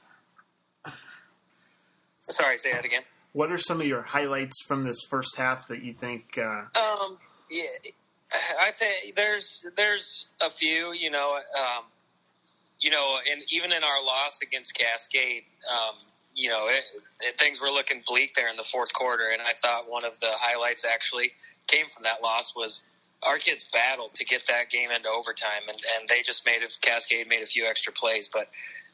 Sorry, 2.28 2.58
say 2.58 2.72
that 2.72 2.84
again. 2.84 3.02
What 3.32 3.52
are 3.52 3.58
some 3.58 3.80
of 3.80 3.86
your 3.86 4.02
highlights 4.02 4.62
from 4.66 4.84
this 4.84 4.96
first 5.10 5.36
half 5.36 5.68
that 5.68 5.82
you 5.82 5.92
think? 5.92 6.38
Uh... 6.38 6.64
Um, 6.78 7.18
yeah, 7.50 7.66
I 8.60 8.72
think 8.72 9.14
there's 9.14 9.64
there's 9.76 10.26
a 10.40 10.50
few. 10.50 10.92
You 10.92 11.10
know, 11.10 11.34
um, 11.34 11.84
you 12.80 12.90
know, 12.90 13.18
and 13.30 13.42
even 13.50 13.72
in 13.72 13.84
our 13.84 14.02
loss 14.04 14.40
against 14.42 14.76
Cascade, 14.76 15.44
um, 15.70 15.96
you 16.34 16.50
know, 16.50 16.66
it, 16.68 16.82
it, 17.20 17.38
things 17.38 17.60
were 17.60 17.70
looking 17.70 18.02
bleak 18.06 18.34
there 18.34 18.48
in 18.48 18.56
the 18.56 18.62
fourth 18.62 18.92
quarter, 18.92 19.30
and 19.32 19.42
I 19.42 19.52
thought 19.60 19.88
one 19.88 20.04
of 20.04 20.18
the 20.20 20.30
highlights 20.32 20.84
actually 20.84 21.32
came 21.66 21.88
from 21.88 22.04
that 22.04 22.22
loss 22.22 22.54
was 22.54 22.82
our 23.22 23.38
kids 23.38 23.66
battled 23.72 24.14
to 24.14 24.24
get 24.24 24.46
that 24.48 24.70
game 24.70 24.90
into 24.90 25.08
overtime, 25.08 25.62
and, 25.68 25.78
and 25.98 26.08
they 26.08 26.22
just 26.22 26.44
made 26.44 26.62
a 26.62 26.68
Cascade 26.80 27.28
made 27.28 27.42
a 27.42 27.46
few 27.46 27.66
extra 27.66 27.92
plays, 27.92 28.28
but 28.32 28.48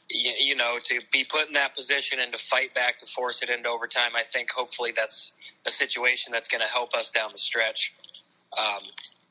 you, 0.08 0.32
you 0.38 0.56
know, 0.56 0.78
to 0.82 1.00
be 1.12 1.24
put 1.24 1.48
in 1.48 1.54
that 1.54 1.74
position 1.74 2.18
and 2.20 2.32
to 2.32 2.38
fight 2.38 2.74
back 2.74 2.98
to 2.98 3.06
force 3.06 3.42
it 3.42 3.50
into 3.50 3.68
overtime, 3.68 4.12
I 4.16 4.22
think 4.22 4.50
hopefully 4.50 4.92
that's 4.94 5.32
a 5.66 5.70
situation 5.70 6.32
that's 6.32 6.48
going 6.48 6.60
to 6.60 6.68
help 6.68 6.94
us 6.94 7.10
down 7.10 7.30
the 7.32 7.38
stretch. 7.38 7.94
Um, 8.58 8.82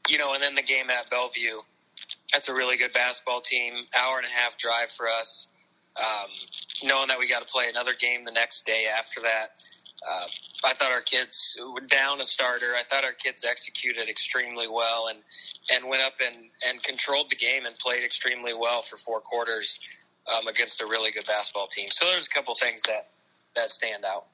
you 0.10 0.18
know, 0.18 0.34
and 0.34 0.42
then 0.42 0.56
the 0.56 0.64
game 0.64 0.90
at 0.90 1.10
Bellevue, 1.10 1.60
that's 2.34 2.50
a 2.50 2.54
really 2.54 2.78
good 2.78 2.94
basketball 2.94 3.42
team. 3.42 3.74
Hour 3.96 4.18
and 4.18 4.26
a 4.26 4.30
half 4.30 4.58
drive 4.58 4.92
for 4.92 5.08
us. 5.08 5.48
Um, 5.98 6.32
knowing 6.84 7.10
that 7.10 7.20
we 7.20 7.28
got 7.28 7.46
to 7.46 7.52
play 7.52 7.66
another 7.70 7.94
game 7.94 8.24
the 8.24 8.32
next 8.32 8.66
day 8.66 8.86
after 8.98 9.22
that, 9.22 9.52
uh, 10.10 10.28
I 10.64 10.74
thought 10.74 10.92
our 10.92 11.02
kids 11.02 11.58
were 11.74 11.82
down 11.82 12.22
a 12.22 12.26
starter. 12.26 12.74
I 12.80 12.84
thought 12.84 13.04
our 13.04 13.14
kids 13.14 13.46
executed 13.48 14.10
extremely 14.10 14.68
well 14.68 15.10
and 15.10 15.20
and 15.72 15.88
went 15.88 16.02
up 16.02 16.14
and 16.26 16.50
and 16.68 16.82
controlled 16.82 17.30
the 17.30 17.36
game 17.36 17.66
and 17.66 17.76
played 17.76 18.04
extremely 18.04 18.54
well 18.54 18.82
for 18.82 18.98
four 18.98 19.20
quarters 19.20 19.80
um, 20.36 20.48
against 20.48 20.82
a 20.82 20.86
really 20.86 21.12
good 21.12 21.26
basketball 21.26 21.68
team. 21.68 21.90
So 21.90 22.06
there's 22.06 22.28
a 22.28 22.30
couple 22.30 22.56
things 22.56 22.82
that 22.84 23.10
that 23.56 23.70
stand 23.70 24.06
out. 24.06 24.26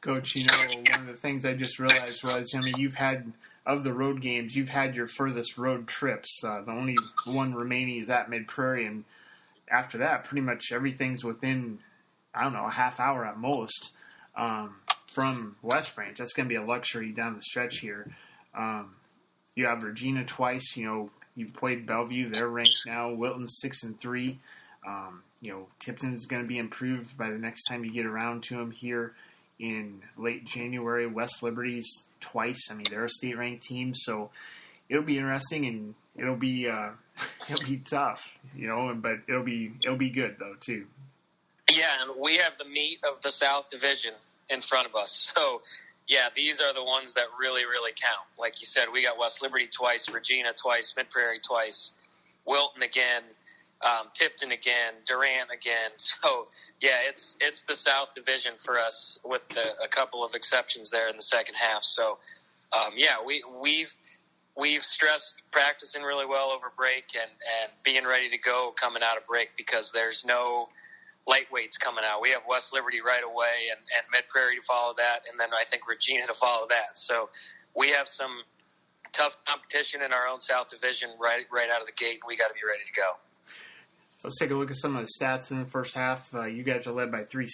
Coach, 0.00 0.36
you 0.36 0.44
know, 0.44 0.82
one 0.92 1.00
of 1.00 1.06
the 1.06 1.20
things 1.20 1.44
I 1.44 1.54
just 1.54 1.78
realized 1.78 2.22
was, 2.22 2.52
I 2.54 2.60
mean, 2.60 2.74
you've 2.76 2.94
had 2.94 3.32
of 3.66 3.84
the 3.84 3.92
road 3.92 4.20
games, 4.20 4.56
you've 4.56 4.70
had 4.70 4.96
your 4.96 5.06
furthest 5.06 5.58
road 5.58 5.86
trips. 5.86 6.42
Uh, 6.42 6.62
the 6.62 6.70
only 6.70 6.96
one 7.26 7.54
remaining 7.54 7.98
is 7.98 8.08
at 8.08 8.30
Mid 8.30 8.48
Prairie, 8.48 8.86
and 8.86 9.04
after 9.70 9.98
that, 9.98 10.24
pretty 10.24 10.40
much 10.40 10.72
everything's 10.72 11.24
within, 11.24 11.78
I 12.34 12.44
don't 12.44 12.54
know, 12.54 12.66
a 12.66 12.70
half 12.70 12.98
hour 12.98 13.26
at 13.26 13.36
most 13.36 13.92
um, 14.36 14.76
from 15.12 15.56
West 15.62 15.94
Branch. 15.94 16.16
That's 16.16 16.32
going 16.32 16.48
to 16.48 16.52
be 16.52 16.56
a 16.56 16.64
luxury 16.64 17.12
down 17.12 17.34
the 17.34 17.42
stretch 17.42 17.80
here. 17.80 18.10
Um, 18.56 18.94
you 19.54 19.66
have 19.66 19.82
Regina 19.82 20.24
twice. 20.24 20.76
You 20.76 20.86
know, 20.86 21.10
you've 21.34 21.54
played 21.54 21.86
Bellevue; 21.86 22.30
they're 22.30 22.48
ranked 22.48 22.84
now. 22.86 23.10
Wilton 23.10 23.48
six 23.48 23.82
and 23.82 24.00
three. 24.00 24.38
Um, 24.86 25.22
you 25.40 25.52
know, 25.52 25.66
Tipton's 25.78 26.26
going 26.26 26.42
to 26.42 26.48
be 26.48 26.58
improved 26.58 27.16
by 27.16 27.30
the 27.30 27.38
next 27.38 27.64
time 27.64 27.84
you 27.84 27.92
get 27.92 28.06
around 28.06 28.42
to 28.44 28.60
him 28.60 28.70
here 28.70 29.14
in 29.58 30.02
late 30.16 30.44
January. 30.44 31.06
West 31.06 31.42
Liberty's 31.42 31.88
twice. 32.20 32.68
I 32.70 32.74
mean, 32.74 32.86
they're 32.90 33.04
a 33.04 33.08
state 33.08 33.36
ranked 33.36 33.62
team, 33.62 33.94
so 33.94 34.30
it'll 34.88 35.02
be 35.02 35.18
interesting 35.18 35.66
and 35.66 35.94
it'll 36.16 36.36
be 36.36 36.68
uh, 36.68 36.90
it'll 37.48 37.68
be 37.68 37.78
tough, 37.78 38.36
you 38.56 38.66
know. 38.66 38.94
But 38.94 39.20
it'll 39.28 39.44
be 39.44 39.72
it'll 39.84 39.96
be 39.96 40.10
good 40.10 40.36
though 40.38 40.54
too. 40.60 40.86
Yeah, 41.70 41.90
and 42.00 42.20
we 42.20 42.38
have 42.38 42.54
the 42.58 42.64
meat 42.64 42.98
of 43.04 43.20
the 43.22 43.30
South 43.30 43.68
Division 43.68 44.14
in 44.48 44.62
front 44.62 44.86
of 44.86 44.94
us, 44.94 45.32
so 45.34 45.60
yeah, 46.08 46.28
these 46.34 46.60
are 46.60 46.72
the 46.72 46.82
ones 46.82 47.12
that 47.12 47.26
really, 47.38 47.66
really 47.66 47.92
count. 47.92 48.26
Like 48.38 48.60
you 48.62 48.66
said, 48.66 48.86
we 48.90 49.02
got 49.02 49.18
West 49.18 49.42
Liberty 49.42 49.68
twice, 49.70 50.08
Regina 50.08 50.54
twice, 50.54 50.94
Mid 50.96 51.10
Prairie 51.10 51.38
twice, 51.38 51.92
Wilton 52.46 52.82
again, 52.82 53.22
um, 53.82 54.08
Tipton 54.14 54.52
again, 54.52 54.94
Durant 55.06 55.50
again. 55.52 55.90
So 55.98 56.48
yeah, 56.80 56.98
it's 57.08 57.36
it's 57.40 57.62
the 57.64 57.74
South 57.74 58.14
Division 58.14 58.52
for 58.64 58.78
us 58.78 59.18
with 59.24 59.48
the, 59.48 59.74
a 59.82 59.88
couple 59.88 60.24
of 60.24 60.34
exceptions 60.34 60.90
there 60.90 61.08
in 61.08 61.16
the 61.16 61.22
second 61.22 61.54
half. 61.54 61.82
So 61.82 62.18
um, 62.72 62.92
yeah, 62.96 63.16
we 63.24 63.42
we've 63.60 63.94
we've 64.56 64.84
stressed 64.84 65.42
practicing 65.50 66.02
really 66.02 66.26
well 66.26 66.50
over 66.50 66.72
break 66.76 67.14
and 67.14 67.30
and 67.62 67.72
being 67.84 68.04
ready 68.06 68.28
to 68.30 68.38
go 68.38 68.72
coming 68.76 69.02
out 69.02 69.16
of 69.16 69.26
break 69.26 69.50
because 69.56 69.90
there's 69.92 70.24
no 70.24 70.68
lightweights 71.28 71.78
coming 71.78 72.04
out. 72.08 72.22
We 72.22 72.30
have 72.30 72.42
West 72.48 72.72
Liberty 72.72 73.00
right 73.00 73.22
away 73.22 73.68
and, 73.70 73.78
and 73.78 74.04
Mid 74.10 74.28
Prairie 74.28 74.56
to 74.56 74.62
follow 74.62 74.94
that, 74.96 75.20
and 75.30 75.38
then 75.38 75.48
I 75.52 75.64
think 75.64 75.86
Regina 75.88 76.26
to 76.26 76.34
follow 76.34 76.66
that. 76.68 76.96
So 76.96 77.28
we 77.76 77.90
have 77.90 78.08
some 78.08 78.42
tough 79.12 79.36
competition 79.46 80.02
in 80.02 80.12
our 80.12 80.26
own 80.26 80.40
South 80.40 80.68
Division 80.68 81.10
right 81.20 81.44
right 81.52 81.70
out 81.70 81.80
of 81.80 81.86
the 81.86 81.92
gate, 81.92 82.20
and 82.22 82.28
we 82.28 82.36
got 82.36 82.48
to 82.48 82.54
be 82.54 82.66
ready 82.66 82.84
to 82.84 82.92
go. 82.92 83.18
Let's 84.24 84.36
take 84.38 84.50
a 84.50 84.54
look 84.54 84.70
at 84.70 84.76
some 84.76 84.96
of 84.96 85.06
the 85.06 85.24
stats 85.24 85.52
in 85.52 85.60
the 85.60 85.68
first 85.68 85.94
half. 85.94 86.34
Uh, 86.34 86.46
you 86.46 86.64
guys 86.64 86.88
are 86.88 86.92
led 86.92 87.12
by 87.12 87.22
three, 87.24 87.46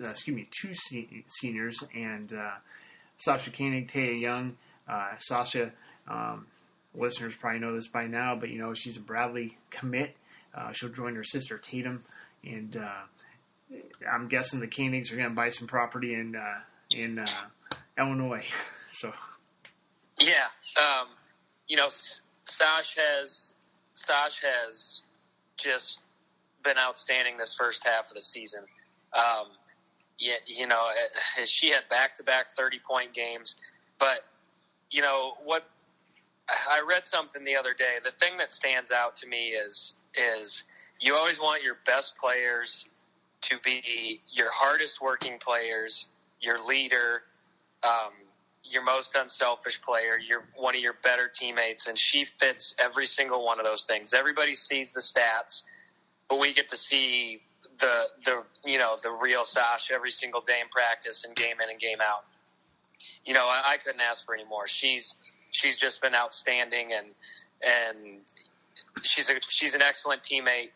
uh, 0.00 0.08
excuse 0.08 0.36
me, 0.36 0.48
two 0.60 0.72
se- 0.72 1.24
seniors, 1.26 1.82
and 1.94 2.32
uh, 2.32 2.52
Sasha 3.16 3.50
Koenig, 3.50 3.88
Taya 3.88 4.20
Young. 4.20 4.56
Uh, 4.88 5.16
Sasha, 5.18 5.72
um, 6.06 6.46
listeners 6.94 7.34
probably 7.34 7.58
know 7.58 7.74
this 7.74 7.88
by 7.88 8.06
now, 8.06 8.36
but 8.36 8.50
you 8.50 8.58
know 8.58 8.72
she's 8.72 8.96
a 8.96 9.00
Bradley 9.00 9.58
commit. 9.70 10.16
Uh, 10.54 10.70
she'll 10.72 10.90
join 10.90 11.16
her 11.16 11.24
sister 11.24 11.58
Tatum, 11.58 12.04
and 12.44 12.76
uh, 12.76 13.76
I'm 14.08 14.28
guessing 14.28 14.60
the 14.60 14.68
Koenigs 14.68 15.12
are 15.12 15.16
going 15.16 15.28
to 15.28 15.34
buy 15.34 15.48
some 15.48 15.66
property 15.66 16.14
in 16.14 16.40
in 16.94 17.26
Illinois. 17.98 18.46
so, 18.92 19.12
yeah, 20.20 20.46
um, 20.78 21.08
you 21.66 21.76
know, 21.76 21.88
Sash 22.44 22.96
has 22.96 23.54
Sash 23.94 24.40
has 24.40 25.02
just 25.56 26.00
been 26.64 26.78
outstanding 26.78 27.36
this 27.36 27.54
first 27.54 27.84
half 27.84 28.08
of 28.08 28.14
the 28.14 28.20
season. 28.20 28.60
Um, 29.12 29.48
yeah, 30.18 30.34
you 30.46 30.66
know, 30.66 30.88
she 31.44 31.70
had 31.70 31.88
back 31.88 32.16
to 32.16 32.22
back 32.22 32.50
30 32.56 32.80
point 32.88 33.14
games. 33.14 33.56
But, 33.98 34.24
you 34.90 35.02
know, 35.02 35.34
what 35.44 35.68
I 36.48 36.82
read 36.86 37.06
something 37.06 37.44
the 37.44 37.56
other 37.56 37.74
day. 37.74 37.96
The 38.04 38.10
thing 38.10 38.36
that 38.38 38.52
stands 38.52 38.92
out 38.92 39.16
to 39.16 39.26
me 39.26 39.48
is, 39.48 39.94
is 40.14 40.64
you 41.00 41.14
always 41.14 41.40
want 41.40 41.62
your 41.62 41.76
best 41.86 42.16
players 42.18 42.86
to 43.42 43.58
be 43.64 44.20
your 44.32 44.50
hardest 44.50 45.00
working 45.00 45.38
players, 45.38 46.06
your 46.40 46.64
leader, 46.64 47.22
um, 47.82 48.12
your 48.68 48.82
most 48.82 49.14
unselfish 49.14 49.80
player, 49.82 50.18
you're 50.18 50.44
one 50.56 50.74
of 50.74 50.80
your 50.80 50.94
better 51.02 51.30
teammates, 51.32 51.86
and 51.86 51.98
she 51.98 52.26
fits 52.38 52.74
every 52.78 53.06
single 53.06 53.44
one 53.44 53.58
of 53.58 53.64
those 53.64 53.84
things. 53.84 54.12
Everybody 54.12 54.54
sees 54.54 54.92
the 54.92 55.00
stats, 55.00 55.62
but 56.28 56.38
we 56.38 56.52
get 56.52 56.68
to 56.70 56.76
see 56.76 57.40
the 57.78 58.04
the 58.24 58.42
you 58.64 58.78
know 58.78 58.96
the 59.02 59.10
real 59.10 59.44
Sash 59.44 59.90
every 59.90 60.10
single 60.10 60.40
day 60.40 60.60
in 60.60 60.68
practice 60.68 61.24
and 61.24 61.34
game 61.36 61.60
in 61.62 61.70
and 61.70 61.78
game 61.78 61.98
out. 62.00 62.24
You 63.24 63.34
know, 63.34 63.46
I, 63.46 63.72
I 63.72 63.76
couldn't 63.76 64.00
ask 64.00 64.24
for 64.24 64.34
any 64.34 64.44
more. 64.44 64.66
She's 64.66 65.16
she's 65.50 65.78
just 65.78 66.00
been 66.02 66.14
outstanding, 66.14 66.92
and 66.92 67.06
and 67.62 68.18
she's 69.02 69.30
a 69.30 69.34
she's 69.48 69.74
an 69.74 69.82
excellent 69.82 70.22
teammate. 70.22 70.70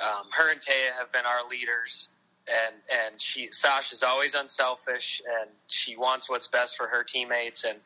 Um, 0.00 0.26
her 0.36 0.50
and 0.50 0.60
Taya 0.60 0.98
have 0.98 1.12
been 1.12 1.24
our 1.24 1.48
leaders 1.48 2.08
and 2.48 2.74
and 2.90 3.20
she 3.20 3.48
Sasha's 3.50 4.02
always 4.02 4.34
unselfish 4.34 5.22
and 5.40 5.50
she 5.68 5.96
wants 5.96 6.28
what's 6.28 6.46
best 6.46 6.76
for 6.76 6.86
her 6.86 7.02
teammates. 7.02 7.64
And 7.64 7.78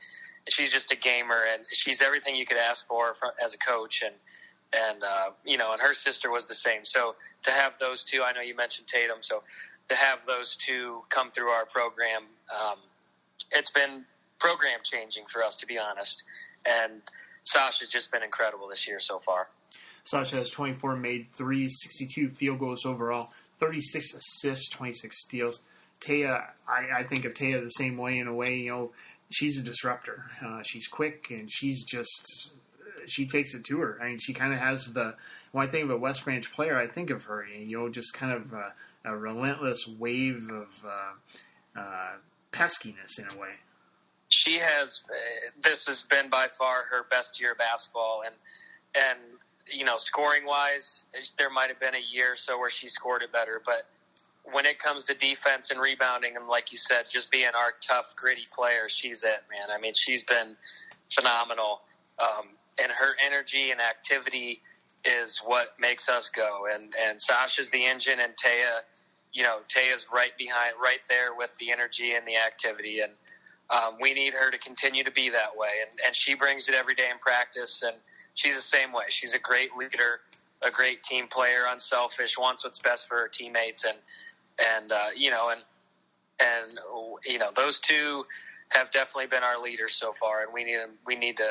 she's 0.48 0.72
just 0.72 0.90
a 0.92 0.96
gamer 0.96 1.44
and 1.52 1.64
she's 1.72 2.02
everything 2.02 2.34
you 2.34 2.46
could 2.46 2.56
ask 2.56 2.86
for 2.86 3.14
as 3.42 3.54
a 3.54 3.58
coach. 3.58 4.02
And 4.04 4.14
and 4.72 5.02
uh, 5.02 5.30
you 5.44 5.56
know 5.56 5.72
and 5.72 5.80
her 5.80 5.94
sister 5.94 6.30
was 6.30 6.46
the 6.46 6.54
same. 6.54 6.84
So 6.84 7.14
to 7.44 7.50
have 7.50 7.74
those 7.78 8.04
two 8.04 8.22
I 8.22 8.32
know 8.32 8.40
you 8.40 8.56
mentioned 8.56 8.88
Tatum. 8.88 9.18
So 9.20 9.42
to 9.88 9.94
have 9.94 10.20
those 10.26 10.56
two 10.56 11.02
come 11.08 11.30
through 11.30 11.50
our 11.50 11.66
program 11.66 12.24
um, 12.52 12.78
it's 13.52 13.70
been 13.70 14.04
program 14.38 14.80
changing 14.82 15.24
for 15.28 15.42
us 15.42 15.56
to 15.58 15.66
be 15.66 15.78
honest. 15.78 16.22
And 16.66 17.00
Sasha's 17.44 17.88
just 17.88 18.10
been 18.12 18.22
incredible 18.22 18.68
this 18.68 18.86
year 18.86 19.00
so 19.00 19.20
far. 19.20 19.48
Sasha 20.04 20.36
has 20.36 20.50
24 20.50 20.96
made 20.96 21.32
threes, 21.32 21.78
62 21.82 22.30
field 22.30 22.58
goals 22.58 22.86
overall. 22.86 23.30
36 23.58 24.14
assists, 24.14 24.70
26 24.70 25.22
steals. 25.24 25.62
Taya, 26.00 26.44
I, 26.68 27.00
I 27.00 27.02
think 27.04 27.24
of 27.24 27.34
Taya 27.34 27.62
the 27.62 27.70
same 27.70 27.96
way 27.96 28.18
in 28.18 28.28
a 28.28 28.34
way. 28.34 28.56
You 28.56 28.70
know, 28.70 28.90
she's 29.30 29.58
a 29.58 29.62
disruptor. 29.62 30.30
Uh, 30.44 30.62
she's 30.62 30.86
quick 30.86 31.26
and 31.30 31.50
she's 31.50 31.84
just 31.84 32.52
she 33.08 33.26
takes 33.26 33.54
it 33.54 33.64
to 33.64 33.78
her. 33.80 33.98
I 34.00 34.08
mean, 34.08 34.18
she 34.18 34.32
kind 34.32 34.52
of 34.52 34.58
has 34.58 34.92
the 34.92 35.14
when 35.52 35.66
I 35.66 35.70
think 35.70 35.84
of 35.84 35.90
a 35.90 35.96
West 35.96 36.24
Branch 36.24 36.52
player, 36.52 36.78
I 36.78 36.86
think 36.86 37.10
of 37.10 37.24
her. 37.24 37.44
You 37.46 37.78
know, 37.78 37.88
just 37.88 38.12
kind 38.12 38.32
of 38.32 38.52
a, 38.52 38.74
a 39.04 39.16
relentless 39.16 39.86
wave 39.88 40.48
of 40.50 40.84
uh, 40.86 41.80
uh, 41.80 42.12
peskiness 42.52 43.18
in 43.18 43.24
a 43.34 43.40
way. 43.40 43.54
She 44.28 44.58
has. 44.58 45.00
This 45.62 45.86
has 45.86 46.02
been 46.02 46.28
by 46.28 46.48
far 46.48 46.84
her 46.90 47.06
best 47.10 47.40
year 47.40 47.52
of 47.52 47.58
basketball, 47.58 48.22
and 48.26 48.34
and 48.94 49.18
you 49.70 49.84
know, 49.84 49.96
scoring 49.96 50.46
wise, 50.46 51.04
there 51.38 51.50
might 51.50 51.68
have 51.68 51.80
been 51.80 51.94
a 51.94 52.04
year 52.12 52.32
or 52.32 52.36
so 52.36 52.58
where 52.58 52.70
she 52.70 52.88
scored 52.88 53.22
it 53.22 53.32
better. 53.32 53.60
But 53.64 53.86
when 54.44 54.66
it 54.66 54.78
comes 54.78 55.04
to 55.04 55.14
defense 55.14 55.70
and 55.70 55.80
rebounding, 55.80 56.36
and 56.36 56.48
like 56.48 56.72
you 56.72 56.78
said, 56.78 57.04
just 57.10 57.30
being 57.30 57.46
our 57.54 57.74
tough, 57.80 58.14
gritty 58.16 58.46
player, 58.54 58.88
she's 58.88 59.24
it, 59.24 59.42
man. 59.50 59.68
I 59.74 59.80
mean, 59.80 59.94
she's 59.94 60.22
been 60.22 60.56
phenomenal. 61.12 61.82
Um, 62.18 62.48
and 62.82 62.92
her 62.92 63.14
energy 63.24 63.70
and 63.70 63.80
activity 63.80 64.60
is 65.04 65.38
what 65.44 65.74
makes 65.78 66.08
us 66.08 66.30
go. 66.30 66.66
And, 66.72 66.94
and 67.00 67.20
Sasha's 67.20 67.70
the 67.70 67.84
engine, 67.84 68.20
and 68.20 68.32
Taya, 68.36 68.80
you 69.32 69.42
know, 69.42 69.58
Taya's 69.68 70.06
right 70.12 70.36
behind, 70.38 70.74
right 70.82 71.00
there 71.08 71.34
with 71.34 71.50
the 71.58 71.70
energy 71.70 72.14
and 72.14 72.26
the 72.26 72.36
activity. 72.36 73.00
And 73.00 73.12
um, 73.70 73.98
we 74.00 74.14
need 74.14 74.32
her 74.32 74.50
to 74.50 74.58
continue 74.58 75.04
to 75.04 75.10
be 75.10 75.28
that 75.30 75.56
way. 75.56 75.68
And, 75.88 76.00
and 76.06 76.16
she 76.16 76.34
brings 76.34 76.68
it 76.68 76.74
every 76.74 76.94
day 76.94 77.08
in 77.10 77.18
practice. 77.18 77.82
And, 77.82 77.96
she's 78.38 78.54
the 78.54 78.62
same 78.62 78.92
way. 78.92 79.04
She's 79.08 79.34
a 79.34 79.38
great 79.38 79.76
leader, 79.76 80.20
a 80.62 80.70
great 80.70 81.02
team 81.02 81.26
player, 81.26 81.64
unselfish, 81.68 82.38
wants 82.38 82.64
what's 82.64 82.78
best 82.78 83.08
for 83.08 83.16
her 83.16 83.28
teammates, 83.28 83.84
and 83.84 83.98
and 84.58 84.92
uh, 84.92 85.08
you 85.16 85.30
know, 85.30 85.50
and 85.50 85.60
and 86.40 86.78
you 87.26 87.38
know, 87.38 87.50
those 87.54 87.80
two 87.80 88.24
have 88.68 88.90
definitely 88.90 89.26
been 89.26 89.42
our 89.42 89.60
leaders 89.60 89.94
so 89.94 90.12
far, 90.12 90.42
and 90.42 90.52
we 90.52 90.64
need 90.64 90.76
them, 90.76 90.90
we 91.04 91.16
need 91.16 91.36
to 91.38 91.50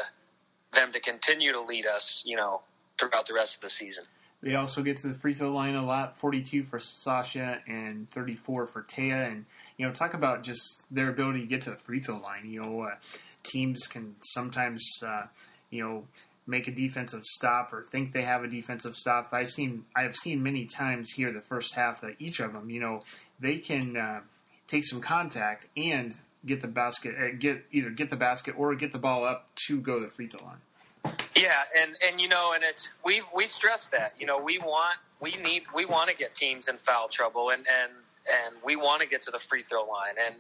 them 0.74 0.92
to 0.94 1.00
continue 1.00 1.52
to 1.52 1.62
lead 1.62 1.86
us, 1.86 2.24
you 2.26 2.38
know, 2.38 2.62
throughout 2.98 3.26
the 3.26 3.34
rest 3.34 3.56
of 3.56 3.62
the 3.62 3.70
season. 3.70 4.04
They 4.42 4.56
also 4.56 4.84
get 4.84 4.98
to 4.98 5.08
the 5.08 5.14
free 5.16 5.34
throw 5.34 5.52
line 5.52 5.76
a 5.76 5.84
lot, 5.84 6.16
42 6.16 6.64
for 6.64 6.80
Sasha 6.80 7.60
and 7.68 8.08
34 8.10 8.68
for 8.68 8.84
Taya. 8.84 9.32
And, 9.32 9.46
you 9.78 9.88
know, 9.88 9.92
talk 9.92 10.14
about 10.14 10.44
just 10.44 10.84
their 10.92 11.10
ability 11.10 11.42
to 11.42 11.48
get 11.48 11.62
to 11.62 11.72
the 11.72 11.76
free 11.76 12.00
throw 12.00 12.18
line. 12.18 12.46
You 12.46 12.62
know, 12.62 12.82
uh, 12.82 12.96
teams 13.44 13.88
can 13.88 14.16
sometimes, 14.20 14.84
uh, 15.04 15.24
you 15.72 15.84
know, 15.84 16.04
make 16.48 16.68
a 16.68 16.72
defensive 16.72 17.24
stop 17.24 17.74
or 17.74 17.84
think 17.84 18.14
they 18.14 18.24
have 18.24 18.44
a 18.44 18.48
defensive 18.48 18.96
stop. 18.96 19.30
I've 19.32 19.50
seen 19.50 19.86
I 19.96 20.04
have 20.04 20.16
seen 20.16 20.42
many 20.42 20.66
times 20.66 21.12
here 21.12 21.32
the 21.32 21.42
first 21.42 21.76
half 21.76 22.02
that 22.02 22.16
each 22.20 22.40
of 22.40 22.54
them, 22.54 22.70
you 22.70 22.80
know, 22.80 23.04
they 23.40 23.58
can 23.58 23.98
uh, 23.98 24.22
take 24.68 24.86
some 24.86 25.02
contact 25.02 25.68
and 25.76 26.16
get 26.46 26.62
the 26.62 26.68
basket, 26.68 27.16
uh, 27.20 27.36
get 27.38 27.66
either 27.72 27.90
get 27.90 28.10
the 28.10 28.16
basket 28.16 28.56
or 28.58 28.74
get 28.76 28.94
the 28.94 29.00
ball 29.00 29.26
up 29.26 29.50
to 29.68 29.80
go 29.80 30.00
to 30.00 30.06
the 30.06 30.12
free 30.12 30.28
throw 30.28 30.46
line. 30.46 31.16
Yeah, 31.36 31.64
and 31.78 31.96
and 32.06 32.20
you 32.20 32.28
know, 32.28 32.54
and 32.54 32.64
it's 32.64 32.90
we 33.04 33.22
we 33.36 33.46
stress 33.46 33.88
that 33.88 34.14
you 34.18 34.26
know 34.26 34.40
we 34.40 34.58
want 34.58 34.98
we 35.20 35.36
need 35.36 35.64
we 35.76 35.86
want 35.86 36.10
to 36.10 36.16
get 36.16 36.34
teams 36.34 36.68
in 36.68 36.78
foul 36.78 37.08
trouble 37.10 37.50
and 37.50 37.66
and 37.68 37.92
and 38.28 38.56
we 38.64 38.76
want 38.76 39.02
to 39.02 39.08
get 39.08 39.22
to 39.24 39.32
the 39.32 39.40
free 39.40 39.64
throw 39.64 39.84
line 39.86 40.16
and 40.26 40.36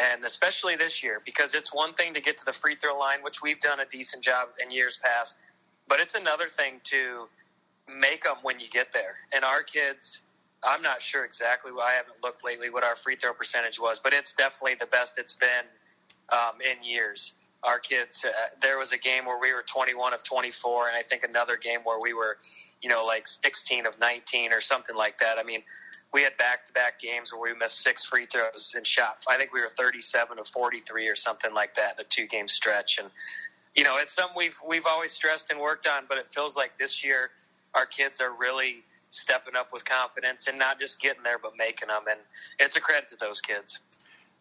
and 0.00 0.24
especially 0.24 0.76
this 0.76 1.02
year 1.02 1.22
because 1.24 1.54
it's 1.54 1.72
one 1.72 1.94
thing 1.94 2.12
to 2.14 2.20
get 2.20 2.36
to 2.38 2.44
the 2.44 2.52
free 2.52 2.76
throw 2.76 2.98
line, 2.98 3.18
which 3.22 3.42
we've 3.42 3.60
done 3.60 3.80
a 3.80 3.86
decent 3.86 4.22
job 4.22 4.48
in 4.62 4.70
years 4.70 4.98
past, 5.02 5.36
but 5.88 6.00
it's 6.00 6.14
another 6.14 6.48
thing 6.48 6.80
to 6.84 7.28
make 7.88 8.24
them 8.24 8.36
when 8.42 8.58
you 8.60 8.68
get 8.68 8.92
there. 8.92 9.16
And 9.32 9.44
our 9.44 9.62
kids, 9.62 10.20
I'm 10.62 10.82
not 10.82 11.00
sure 11.00 11.24
exactly. 11.24 11.70
I 11.80 11.92
haven't 11.92 12.22
looked 12.22 12.44
lately 12.44 12.70
what 12.70 12.82
our 12.82 12.96
free 12.96 13.16
throw 13.16 13.32
percentage 13.32 13.78
was, 13.78 13.98
but 13.98 14.12
it's 14.12 14.32
definitely 14.32 14.74
the 14.78 14.86
best 14.86 15.14
it's 15.18 15.34
been 15.34 15.66
um, 16.30 16.60
in 16.60 16.84
years. 16.84 17.34
Our 17.62 17.78
kids, 17.78 18.24
uh, 18.24 18.30
there 18.60 18.78
was 18.78 18.92
a 18.92 18.98
game 18.98 19.24
where 19.26 19.38
we 19.40 19.52
were 19.52 19.62
21 19.62 20.12
of 20.12 20.22
24, 20.22 20.88
and 20.88 20.96
I 20.96 21.02
think 21.02 21.22
another 21.22 21.56
game 21.56 21.80
where 21.84 21.98
we 22.00 22.12
were, 22.14 22.38
you 22.82 22.88
know, 22.88 23.04
like 23.04 23.26
16 23.26 23.86
of 23.86 23.98
19 23.98 24.52
or 24.52 24.60
something 24.60 24.96
like 24.96 25.18
that. 25.18 25.38
I 25.38 25.42
mean, 25.42 25.62
we 26.12 26.22
had 26.22 26.36
back 26.36 26.66
to 26.66 26.72
back 26.72 27.00
games 27.00 27.32
where 27.32 27.52
we 27.52 27.58
missed 27.58 27.82
six 27.82 28.04
free 28.04 28.26
throws 28.26 28.74
and 28.76 28.86
shot. 28.86 29.18
I 29.28 29.36
think 29.36 29.52
we 29.52 29.60
were 29.60 29.70
37 29.76 30.36
to 30.36 30.44
43 30.44 31.08
or 31.08 31.16
something 31.16 31.52
like 31.52 31.74
that 31.76 31.94
in 31.98 32.04
a 32.04 32.08
two 32.08 32.26
game 32.26 32.48
stretch. 32.48 32.98
And, 32.98 33.10
you 33.74 33.84
know, 33.84 33.96
it's 33.98 34.14
something 34.14 34.36
we've, 34.36 34.56
we've 34.66 34.86
always 34.86 35.12
stressed 35.12 35.50
and 35.50 35.60
worked 35.60 35.86
on, 35.86 36.04
but 36.08 36.18
it 36.18 36.28
feels 36.28 36.56
like 36.56 36.78
this 36.78 37.04
year 37.04 37.30
our 37.74 37.86
kids 37.86 38.20
are 38.20 38.32
really 38.32 38.84
stepping 39.10 39.56
up 39.56 39.72
with 39.72 39.84
confidence 39.84 40.46
and 40.46 40.58
not 40.58 40.78
just 40.78 41.00
getting 41.00 41.22
there, 41.22 41.38
but 41.38 41.52
making 41.56 41.88
them. 41.88 42.02
And 42.10 42.20
it's 42.58 42.76
a 42.76 42.80
credit 42.80 43.08
to 43.10 43.16
those 43.16 43.40
kids. 43.40 43.78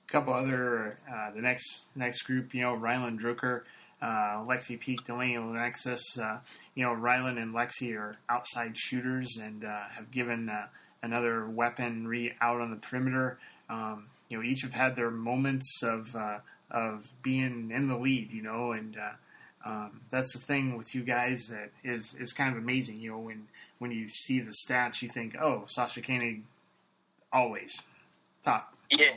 A 0.07 0.11
couple 0.11 0.33
other 0.33 0.97
uh, 1.11 1.31
the 1.31 1.41
next 1.41 1.85
next 1.95 2.21
group, 2.23 2.53
you 2.53 2.61
know, 2.61 2.75
Rylan 2.75 3.19
Drucker, 3.19 3.63
uh, 4.01 4.43
Lexi 4.45 4.79
Peak, 4.79 5.03
Delaney 5.05 5.35
Alexis. 5.35 6.17
Uh, 6.17 6.39
you 6.75 6.83
know, 6.83 6.91
Rylan 6.91 7.41
and 7.41 7.53
Lexi 7.53 7.95
are 7.97 8.17
outside 8.29 8.77
shooters 8.77 9.37
and 9.37 9.63
uh, 9.63 9.83
have 9.95 10.11
given 10.11 10.49
uh, 10.49 10.67
another 11.01 11.47
weaponry 11.47 12.35
out 12.41 12.61
on 12.61 12.71
the 12.71 12.77
perimeter. 12.77 13.37
Um, 13.69 14.07
you 14.29 14.37
know, 14.37 14.43
each 14.43 14.61
have 14.61 14.73
had 14.73 14.95
their 14.95 15.11
moments 15.11 15.81
of 15.83 16.15
uh, 16.15 16.39
of 16.69 17.13
being 17.21 17.71
in 17.71 17.87
the 17.87 17.97
lead. 17.97 18.31
You 18.31 18.43
know, 18.43 18.71
and 18.73 18.97
uh, 18.97 19.69
um, 19.69 20.01
that's 20.09 20.33
the 20.33 20.39
thing 20.39 20.77
with 20.77 20.93
you 20.93 21.01
guys 21.01 21.47
that 21.47 21.71
is 21.83 22.15
is 22.19 22.33
kind 22.33 22.55
of 22.55 22.61
amazing. 22.61 22.99
You 22.99 23.11
know, 23.11 23.19
when 23.19 23.47
when 23.79 23.91
you 23.91 24.07
see 24.07 24.39
the 24.39 24.53
stats, 24.67 25.01
you 25.01 25.09
think, 25.09 25.35
oh, 25.39 25.63
Sasha 25.67 26.01
Koenig 26.01 26.43
always 27.31 27.71
top. 28.43 28.73
Yeah. 28.91 29.07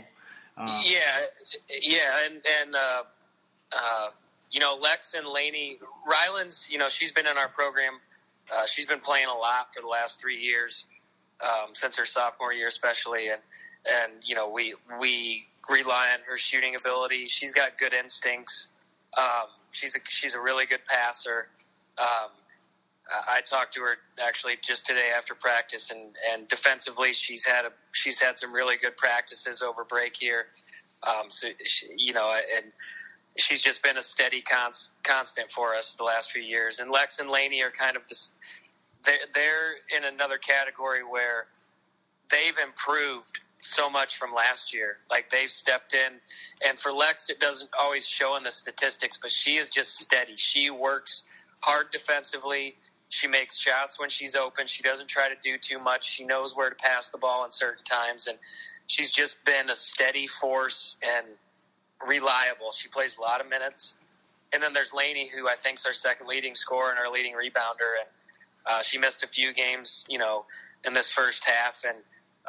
yeah, 0.83 1.01
yeah, 1.83 2.25
and 2.25 2.41
and 2.61 2.75
uh, 2.75 3.03
uh, 3.73 4.09
you 4.51 4.61
know 4.61 4.79
Lex 4.81 5.15
and 5.15 5.27
Laney, 5.27 5.79
Ryland's, 6.07 6.69
you 6.71 6.79
know, 6.79 6.89
she's 6.89 7.13
been 7.13 7.27
in 7.27 7.37
our 7.37 7.49
program. 7.49 7.95
Uh, 8.55 8.67
she's 8.67 8.87
been 8.87 9.01
playing 9.01 9.27
a 9.27 9.35
lot 9.35 9.75
for 9.75 9.83
the 9.83 9.89
last 9.89 10.21
three 10.21 10.39
years, 10.39 10.87
um, 11.43 11.75
since 11.75 11.97
her 11.97 12.07
sophomore 12.07 12.53
year, 12.53 12.67
especially, 12.67 13.29
and 13.29 13.41
and 13.87 14.13
you 14.25 14.35
know 14.35 14.49
we 14.49 14.75
we 15.01 15.47
rely 15.69 16.09
on 16.13 16.21
her 16.29 16.37
shooting 16.39 16.75
ability. 16.79 17.27
She's 17.27 17.53
got 17.53 17.79
good 17.79 17.93
instincts. 17.93 18.69
Um, 19.17 19.49
she's 19.71 19.95
a, 19.97 19.99
she's 20.09 20.35
a 20.35 20.41
really 20.41 20.67
good 20.67 20.85
passer. 20.87 21.49
Um, 21.99 22.31
I 23.11 23.39
I 23.39 23.41
talked 23.41 23.75
to 23.75 23.81
her 23.81 23.97
actually 24.21 24.55
just 24.63 24.87
today 24.87 25.11
after 25.17 25.35
practice, 25.35 25.91
and, 25.91 26.17
and 26.33 26.49
defensively, 26.49 27.13
she's 27.13 27.45
had 27.45 27.65
a 27.65 27.71
she's 27.93 28.21
had 28.21 28.39
some 28.39 28.53
really 28.53 28.77
good 28.77 28.97
practices 28.97 29.63
over 29.63 29.85
break 29.85 30.17
here. 30.17 30.47
Um, 31.03 31.31
so 31.31 31.49
she, 31.65 31.87
you 31.97 32.13
know, 32.13 32.35
and 32.57 32.73
she's 33.39 33.63
just 33.63 33.83
been 33.83 33.97
a 33.97 34.03
steady 34.03 34.43
const, 34.43 34.91
constant 35.05 35.51
for 35.53 35.75
us 35.75 35.95
the 35.95 36.05
last 36.05 36.31
few 36.31 36.43
years. 36.43 36.81
And 36.81 36.91
Lex 36.91 37.19
and 37.19 37.31
Laney 37.31 37.63
are 37.63 37.71
kind 37.71 37.97
of 37.97 38.03
this. 38.09 38.31
They're, 39.05 39.15
they're 39.33 39.73
in 39.97 40.05
another 40.05 40.39
category 40.39 41.03
where 41.09 41.47
they've 42.31 42.57
improved 42.63 43.41
so 43.61 43.89
much 43.89 44.17
from 44.17 44.35
last 44.35 44.75
year. 44.75 44.99
Like 45.11 45.31
they've 45.31 45.51
stepped 45.51 45.95
in, 45.95 46.15
and 46.67 46.79
for 46.79 46.93
Lex, 46.93 47.31
it 47.31 47.41
doesn't 47.41 47.71
always 47.81 48.07
show 48.07 48.37
in 48.37 48.43
the 48.43 48.51
statistics, 48.51 49.19
but 49.21 49.33
she 49.33 49.57
is 49.57 49.69
just 49.69 49.99
steady. 49.99 50.37
She 50.37 50.71
works 50.71 51.23
hard 51.61 51.87
defensively. 51.91 52.77
She 53.09 53.27
makes 53.27 53.57
shots 53.57 53.99
when 53.99 54.11
she's 54.11 54.37
open. 54.37 54.67
She 54.67 54.83
doesn't 54.83 55.09
try 55.09 55.29
to 55.29 55.35
do 55.43 55.57
too 55.59 55.79
much. 55.79 56.09
She 56.09 56.25
knows 56.25 56.55
where 56.55 56.69
to 56.71 56.77
pass 56.77 57.09
the 57.09 57.19
ball 57.19 57.45
in 57.45 57.53
certain 57.53 57.85
times, 57.85 58.27
and 58.27 58.39
she's 58.87 59.11
just 59.11 59.43
been 59.45 59.71
a 59.71 59.75
steady 59.75 60.27
force 60.27 60.97
and 61.03 61.27
reliable. 62.07 62.73
She 62.73 62.89
plays 62.89 63.17
a 63.17 63.21
lot 63.21 63.41
of 63.41 63.49
minutes. 63.49 63.95
And 64.53 64.63
then 64.63 64.73
there's 64.73 64.93
Laney, 64.93 65.29
who 65.29 65.49
I 65.49 65.57
think 65.57 65.79
is 65.79 65.87
our 65.87 65.93
second 65.93 66.27
leading 66.27 66.55
scorer 66.55 66.91
and 66.91 66.99
our 66.99 67.11
leading 67.11 67.35
rebounder, 67.35 68.01
and 68.01 68.09
uh, 68.67 68.83
she 68.83 68.99
missed 68.99 69.23
a 69.23 69.27
few 69.27 69.53
games, 69.53 70.07
you 70.09 70.19
know, 70.19 70.45
in 70.85 70.93
this 70.93 71.11
first 71.11 71.45
half, 71.45 71.85
and 71.87 71.99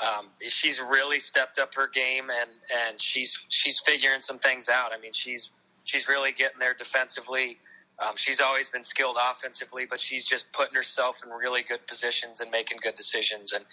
um, 0.01 0.27
she's 0.47 0.79
really 0.79 1.19
stepped 1.19 1.59
up 1.59 1.73
her 1.75 1.87
game, 1.87 2.29
and 2.29 2.49
and 2.87 2.99
she's 2.99 3.37
she's 3.49 3.79
figuring 3.79 4.21
some 4.21 4.39
things 4.39 4.69
out. 4.69 4.91
I 4.97 4.99
mean, 4.99 5.13
she's 5.13 5.49
she's 5.83 6.07
really 6.07 6.31
getting 6.31 6.59
there 6.59 6.73
defensively. 6.73 7.57
Um, 7.99 8.15
she's 8.15 8.39
always 8.39 8.69
been 8.69 8.83
skilled 8.83 9.17
offensively, 9.19 9.85
but 9.89 9.99
she's 9.99 10.23
just 10.23 10.49
putting 10.53 10.73
herself 10.73 11.21
in 11.25 11.31
really 11.31 11.63
good 11.63 11.85
positions 11.85 12.39
and 12.39 12.49
making 12.49 12.77
good 12.81 12.95
decisions. 12.95 13.51
And 13.51 13.65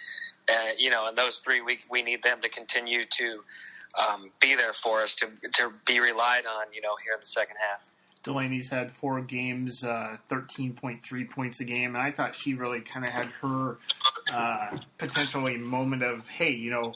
uh, 0.49 0.73
you 0.77 0.91
know, 0.91 1.09
in 1.09 1.15
those 1.15 1.39
three, 1.41 1.61
we 1.61 1.79
we 1.91 2.03
need 2.03 2.23
them 2.25 2.41
to 2.43 2.49
continue 2.49 3.05
to 3.05 3.45
um, 3.95 4.31
be 4.41 4.55
there 4.55 4.73
for 4.73 5.03
us 5.03 5.15
to 5.17 5.27
to 5.55 5.73
be 5.87 6.01
relied 6.01 6.47
on. 6.47 6.73
You 6.75 6.81
know, 6.83 6.97
here 7.05 7.15
in 7.15 7.21
the 7.21 7.27
second 7.27 7.57
half. 7.61 7.81
Delaney's 8.23 8.71
had 8.71 8.91
four 8.91 9.21
games, 9.21 9.85
uh, 9.85 10.17
13.3 10.29 11.31
points 11.31 11.61
a 11.61 11.65
game, 11.65 11.95
and 11.95 12.03
I 12.03 12.11
thought 12.11 12.35
she 12.35 12.55
really 12.55 12.81
kind 12.81 13.07
of 13.07 13.13
had 13.13 13.27
her 13.41 13.79
uh, 14.33 14.79
potentially 14.99 15.57
moment 15.57 16.03
of, 16.03 16.27
hey, 16.27 16.51
you 16.51 16.73
know, 16.73 16.93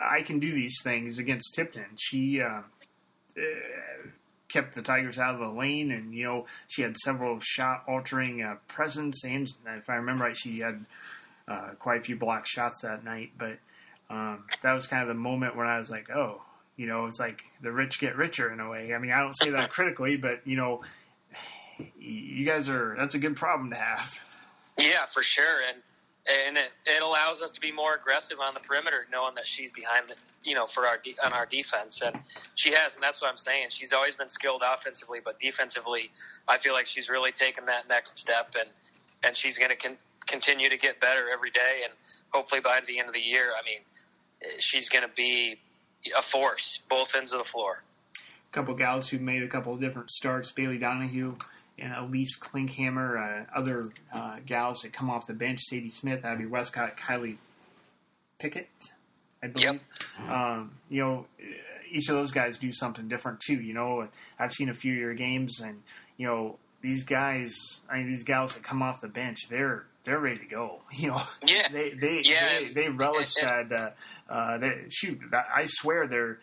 I 0.00 0.22
can 0.22 0.38
do 0.38 0.52
these 0.52 0.76
things 0.84 1.18
against 1.18 1.54
Tipton. 1.56 1.96
She 1.98 2.40
uh, 2.40 2.60
uh, 3.36 3.42
kept 4.48 4.74
the 4.74 4.82
Tigers 4.82 5.18
out 5.18 5.34
of 5.34 5.40
the 5.40 5.48
lane, 5.48 5.90
and 5.90 6.14
you 6.14 6.24
know, 6.24 6.46
she 6.68 6.82
had 6.82 6.96
several 6.96 7.38
shot 7.40 7.82
altering 7.88 8.42
uh, 8.42 8.56
presence, 8.68 9.24
and 9.24 9.48
if 9.66 9.90
I 9.90 9.94
remember 9.94 10.24
right, 10.24 10.36
she 10.36 10.60
had 10.60 10.84
uh, 11.48 11.70
quite 11.78 12.00
a 12.00 12.02
few 12.04 12.16
block 12.16 12.46
shots 12.46 12.82
that 12.82 13.04
night. 13.04 13.32
But 13.36 13.58
um, 14.12 14.44
that 14.62 14.72
was 14.74 14.86
kind 14.86 15.02
of 15.02 15.08
the 15.08 15.14
moment 15.14 15.56
when 15.56 15.66
I 15.66 15.78
was 15.78 15.90
like, 15.90 16.10
oh. 16.10 16.42
You 16.74 16.86
know, 16.86 17.04
it's 17.04 17.20
like 17.20 17.42
the 17.60 17.70
rich 17.70 18.00
get 18.00 18.16
richer 18.16 18.50
in 18.50 18.58
a 18.58 18.68
way. 18.68 18.94
I 18.94 18.98
mean, 18.98 19.12
I 19.12 19.20
don't 19.20 19.34
say 19.34 19.50
that 19.50 19.70
critically, 19.76 20.16
but 20.16 20.40
you 20.46 20.56
know, 20.56 20.80
you 21.98 22.46
guys 22.46 22.68
are 22.68 22.96
that's 22.98 23.14
a 23.14 23.18
good 23.18 23.36
problem 23.36 23.70
to 23.70 23.76
have. 23.76 24.20
Yeah, 24.80 25.06
for 25.06 25.22
sure, 25.22 25.60
and 25.68 25.82
and 26.26 26.56
it, 26.56 26.70
it 26.86 27.02
allows 27.02 27.42
us 27.42 27.50
to 27.52 27.60
be 27.60 27.72
more 27.72 27.94
aggressive 27.94 28.38
on 28.40 28.54
the 28.54 28.60
perimeter, 28.60 29.06
knowing 29.12 29.34
that 29.34 29.46
she's 29.46 29.70
behind 29.70 30.08
the 30.08 30.14
you 30.42 30.54
know 30.54 30.66
for 30.66 30.86
our 30.86 30.98
de- 30.98 31.14
on 31.24 31.32
our 31.32 31.46
defense, 31.46 32.00
and 32.00 32.18
she 32.54 32.72
has, 32.72 32.94
and 32.94 33.02
that's 33.02 33.20
what 33.20 33.28
I'm 33.28 33.36
saying. 33.36 33.66
She's 33.68 33.92
always 33.92 34.14
been 34.14 34.28
skilled 34.28 34.62
offensively, 34.64 35.20
but 35.24 35.38
defensively, 35.38 36.10
I 36.48 36.58
feel 36.58 36.72
like 36.72 36.86
she's 36.86 37.08
really 37.08 37.32
taken 37.32 37.66
that 37.66 37.88
next 37.88 38.18
step, 38.18 38.54
and 38.58 38.70
and 39.22 39.36
she's 39.36 39.58
going 39.58 39.70
to 39.70 39.76
con- 39.76 39.98
continue 40.26 40.68
to 40.68 40.76
get 40.76 41.00
better 41.00 41.28
every 41.30 41.50
day, 41.50 41.82
and 41.84 41.92
hopefully 42.30 42.60
by 42.60 42.80
the 42.86 42.98
end 42.98 43.08
of 43.08 43.14
the 43.14 43.20
year, 43.20 43.50
I 43.50 43.64
mean, 43.64 43.80
she's 44.58 44.88
going 44.88 45.02
to 45.02 45.14
be 45.14 45.58
a 46.16 46.22
force 46.22 46.80
both 46.88 47.14
ends 47.14 47.32
of 47.32 47.38
the 47.38 47.44
floor. 47.44 47.82
A 48.16 48.54
couple 48.54 48.74
gals 48.74 49.08
who 49.08 49.18
made 49.18 49.42
a 49.42 49.48
couple 49.48 49.74
of 49.74 49.80
different 49.80 50.10
starts: 50.10 50.50
Bailey 50.52 50.78
Donahue 50.78 51.36
and 51.78 51.94
Elise 51.94 52.38
Klinkhammer. 52.38 53.44
Uh, 53.44 53.44
other 53.54 53.90
uh, 54.12 54.36
gals 54.44 54.82
that 54.82 54.92
come 54.92 55.10
off 55.10 55.26
the 55.26 55.34
bench: 55.34 55.60
Sadie 55.60 55.90
Smith, 55.90 56.24
Abby 56.24 56.46
Westcott, 56.46 56.96
Kylie 56.96 57.36
Pickett, 58.38 58.68
I 59.42 59.48
believe. 59.48 59.80
Um, 60.28 60.72
you 60.88 61.02
know, 61.02 61.26
each 61.90 62.08
of 62.08 62.16
those 62.16 62.32
guys 62.32 62.58
do 62.58 62.72
something 62.72 63.08
different 63.08 63.40
too. 63.40 63.60
You 63.60 63.74
know, 63.74 64.08
I've 64.38 64.52
seen 64.52 64.68
a 64.68 64.74
few 64.74 64.92
of 64.92 64.98
your 64.98 65.14
games, 65.14 65.60
and 65.60 65.82
you 66.16 66.26
know 66.26 66.58
these 66.82 67.04
guys, 67.04 67.54
I 67.88 67.98
mean, 67.98 68.08
these 68.08 68.24
gals 68.24 68.54
that 68.54 68.64
come 68.64 68.82
off 68.82 69.00
the 69.00 69.08
bench, 69.08 69.48
they're 69.48 69.86
they're 70.04 70.18
ready 70.20 70.38
to 70.38 70.46
go. 70.46 70.80
You 70.92 71.08
know, 71.08 71.22
Yeah. 71.44 71.68
they 71.72 71.90
they 71.90 72.22
Yeah. 72.24 72.58
they, 72.58 72.82
they 72.82 72.88
relish 72.88 73.34
that. 73.40 73.72
Uh, 73.72 73.90
uh, 74.32 74.58
they, 74.58 74.84
shoot, 74.88 75.20
that, 75.30 75.46
I 75.54 75.66
swear 75.66 76.06
they're. 76.06 76.38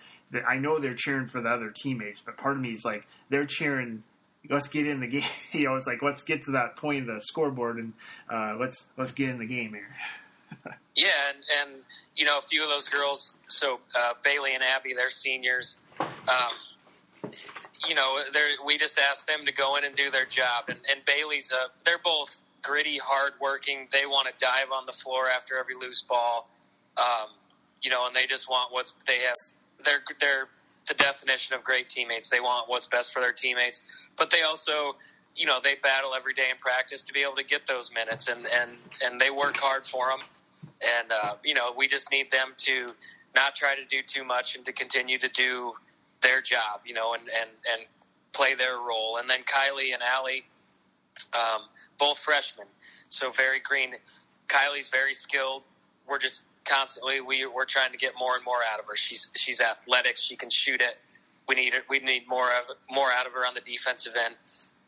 I 0.47 0.57
know 0.57 0.77
they're 0.77 0.93
cheering 0.93 1.25
for 1.27 1.41
the 1.41 1.49
other 1.49 1.73
teammates, 1.75 2.21
but 2.21 2.37
part 2.37 2.55
of 2.55 2.61
me 2.61 2.69
is 2.73 2.85
like 2.85 3.07
they're 3.29 3.45
cheering. 3.45 4.03
Let's 4.49 4.67
get 4.67 4.87
in 4.87 4.99
the 4.99 5.07
game. 5.15 5.23
You 5.51 5.65
know, 5.65 5.75
it's 5.75 5.87
like 5.87 6.01
let's 6.03 6.23
get 6.23 6.43
to 6.43 6.51
that 6.51 6.75
point 6.75 7.09
of 7.09 7.15
the 7.15 7.21
scoreboard 7.21 7.77
and 7.77 7.93
uh, 8.29 8.55
let's 8.59 8.87
let's 8.97 9.11
get 9.11 9.29
in 9.29 9.39
the 9.39 9.45
game 9.47 9.73
here. 9.73 9.95
Yeah, 10.95 11.07
and, 11.29 11.37
and 11.71 11.79
you 12.15 12.25
know 12.25 12.37
a 12.37 12.41
few 12.41 12.61
of 12.63 12.69
those 12.69 12.87
girls. 12.87 13.35
So 13.47 13.79
uh, 13.95 14.13
Bailey 14.23 14.53
and 14.53 14.63
Abby, 14.63 14.93
they're 14.93 15.09
seniors. 15.09 15.77
Um, 15.99 17.31
you 17.87 17.95
know, 17.95 18.19
they're, 18.33 18.49
we 18.65 18.77
just 18.77 18.99
asked 18.99 19.25
them 19.27 19.45
to 19.45 19.51
go 19.51 19.75
in 19.77 19.83
and 19.83 19.95
do 19.95 20.11
their 20.11 20.25
job. 20.25 20.65
And, 20.67 20.79
and 20.91 21.03
Bailey's, 21.05 21.51
uh, 21.51 21.67
they're 21.85 21.97
both 22.03 22.41
gritty, 22.61 22.97
hardworking. 22.97 23.87
They 23.91 24.05
want 24.05 24.27
to 24.27 24.33
dive 24.43 24.71
on 24.73 24.85
the 24.85 24.93
floor 24.93 25.29
after 25.29 25.57
every 25.57 25.75
loose 25.75 26.01
ball. 26.01 26.49
Um, 26.97 27.29
you 27.81 27.89
know, 27.89 28.07
and 28.07 28.15
they 28.15 28.27
just 28.27 28.49
want 28.49 28.73
what's 28.73 28.93
they 29.07 29.19
have. 29.19 29.35
They're 29.83 30.01
they're 30.19 30.47
the 30.87 30.93
definition 30.95 31.55
of 31.55 31.63
great 31.63 31.89
teammates. 31.89 32.29
They 32.29 32.39
want 32.39 32.69
what's 32.69 32.87
best 32.87 33.13
for 33.13 33.21
their 33.21 33.31
teammates, 33.31 33.81
but 34.17 34.29
they 34.29 34.41
also, 34.41 34.95
you 35.35 35.45
know, 35.45 35.59
they 35.63 35.75
battle 35.75 36.13
every 36.15 36.33
day 36.33 36.47
in 36.49 36.57
practice 36.57 37.03
to 37.03 37.13
be 37.13 37.21
able 37.21 37.35
to 37.35 37.43
get 37.43 37.65
those 37.67 37.91
minutes, 37.93 38.27
and 38.27 38.45
and 38.47 38.71
and 39.03 39.19
they 39.19 39.29
work 39.29 39.57
hard 39.57 39.85
for 39.85 40.09
them. 40.09 40.19
And 40.81 41.11
uh, 41.11 41.35
you 41.43 41.53
know, 41.53 41.73
we 41.75 41.87
just 41.87 42.11
need 42.11 42.31
them 42.31 42.53
to 42.57 42.91
not 43.35 43.55
try 43.55 43.75
to 43.75 43.85
do 43.85 44.01
too 44.05 44.23
much 44.23 44.55
and 44.55 44.65
to 44.65 44.73
continue 44.73 45.19
to 45.19 45.29
do 45.29 45.73
their 46.21 46.41
job, 46.41 46.81
you 46.85 46.93
know, 46.93 47.13
and 47.13 47.23
and 47.23 47.49
and 47.71 47.85
play 48.33 48.55
their 48.55 48.77
role. 48.77 49.17
And 49.17 49.29
then 49.29 49.39
Kylie 49.43 49.93
and 49.93 50.03
Allie, 50.03 50.45
um, 51.33 51.61
both 51.99 52.19
freshmen, 52.19 52.67
so 53.09 53.31
very 53.31 53.59
green. 53.59 53.93
Kylie's 54.47 54.89
very 54.89 55.13
skilled. 55.13 55.63
We're 56.07 56.19
just 56.19 56.43
constantly 56.65 57.21
we 57.21 57.45
we're 57.45 57.65
trying 57.65 57.91
to 57.91 57.97
get 57.97 58.13
more 58.17 58.35
and 58.35 58.43
more 58.45 58.59
out 58.71 58.79
of 58.79 58.85
her. 58.87 58.95
She's 58.95 59.29
she's 59.35 59.61
athletic. 59.61 60.17
She 60.17 60.35
can 60.35 60.49
shoot 60.49 60.81
it. 60.81 60.97
We 61.47 61.55
need. 61.55 61.73
We 61.89 61.99
need 61.99 62.27
more 62.27 62.47
of 62.47 62.75
more 62.89 63.11
out 63.11 63.25
of 63.25 63.33
her 63.33 63.45
on 63.45 63.53
the 63.53 63.61
defensive 63.61 64.13
end. 64.15 64.35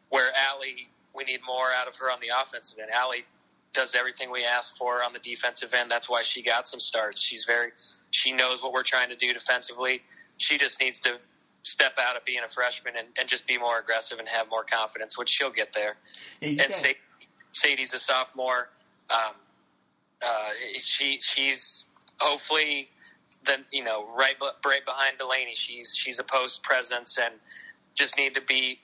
Where 0.09 0.31
Allie, 0.49 0.89
we 1.15 1.23
need 1.23 1.39
more 1.45 1.71
out 1.71 1.87
of 1.87 1.95
her 1.97 2.11
on 2.11 2.19
the 2.19 2.29
offensive 2.41 2.79
end. 2.79 2.91
Allie 2.91 3.25
does 3.73 3.95
everything 3.95 4.31
we 4.31 4.43
ask 4.43 4.77
for 4.77 5.03
on 5.03 5.13
the 5.13 5.19
defensive 5.19 5.73
end. 5.73 5.89
That's 5.89 6.09
why 6.09 6.21
she 6.21 6.41
got 6.43 6.67
some 6.67 6.79
starts. 6.79 7.21
She's 7.21 7.45
very 7.45 7.71
she 8.11 8.31
knows 8.31 8.61
what 8.61 8.73
we're 8.73 8.83
trying 8.83 9.09
to 9.09 9.15
do 9.15 9.33
defensively. 9.33 10.01
She 10.37 10.57
just 10.57 10.79
needs 10.79 10.99
to 11.01 11.17
step 11.63 11.93
out 11.99 12.15
of 12.15 12.25
being 12.25 12.41
a 12.43 12.47
freshman 12.47 12.95
and, 12.97 13.07
and 13.19 13.29
just 13.29 13.45
be 13.47 13.57
more 13.57 13.79
aggressive 13.79 14.19
and 14.19 14.27
have 14.27 14.49
more 14.49 14.63
confidence, 14.63 15.17
which 15.17 15.29
she'll 15.29 15.51
get 15.51 15.73
there. 15.73 15.95
Yeah, 16.41 16.63
and 16.63 16.73
Sadie, 16.73 16.97
Sadie's 17.51 17.93
a 17.93 17.99
sophomore. 17.99 18.69
Um, 19.09 19.35
uh, 20.21 20.49
she 20.77 21.19
she's 21.21 21.85
hopefully 22.19 22.89
then 23.45 23.65
you 23.71 23.83
know 23.83 24.07
right 24.15 24.35
right 24.65 24.85
behind 24.85 25.17
Delaney. 25.17 25.55
She's 25.55 25.95
she's 25.95 26.19
a 26.19 26.23
post 26.23 26.63
presence 26.63 27.17
and 27.17 27.35
just 27.95 28.17
need 28.17 28.35
to 28.35 28.41
be. 28.41 28.79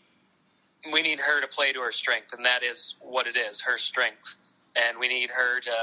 We 0.91 1.01
need 1.01 1.19
her 1.19 1.41
to 1.41 1.47
play 1.47 1.73
to 1.73 1.79
her 1.81 1.91
strength, 1.91 2.33
and 2.33 2.45
that 2.45 2.63
is 2.63 2.95
what 3.01 3.27
it 3.27 3.35
is, 3.35 3.61
her 3.61 3.77
strength. 3.77 4.35
And 4.75 4.97
we 4.99 5.07
need 5.07 5.31
her 5.31 5.59
to 5.61 5.75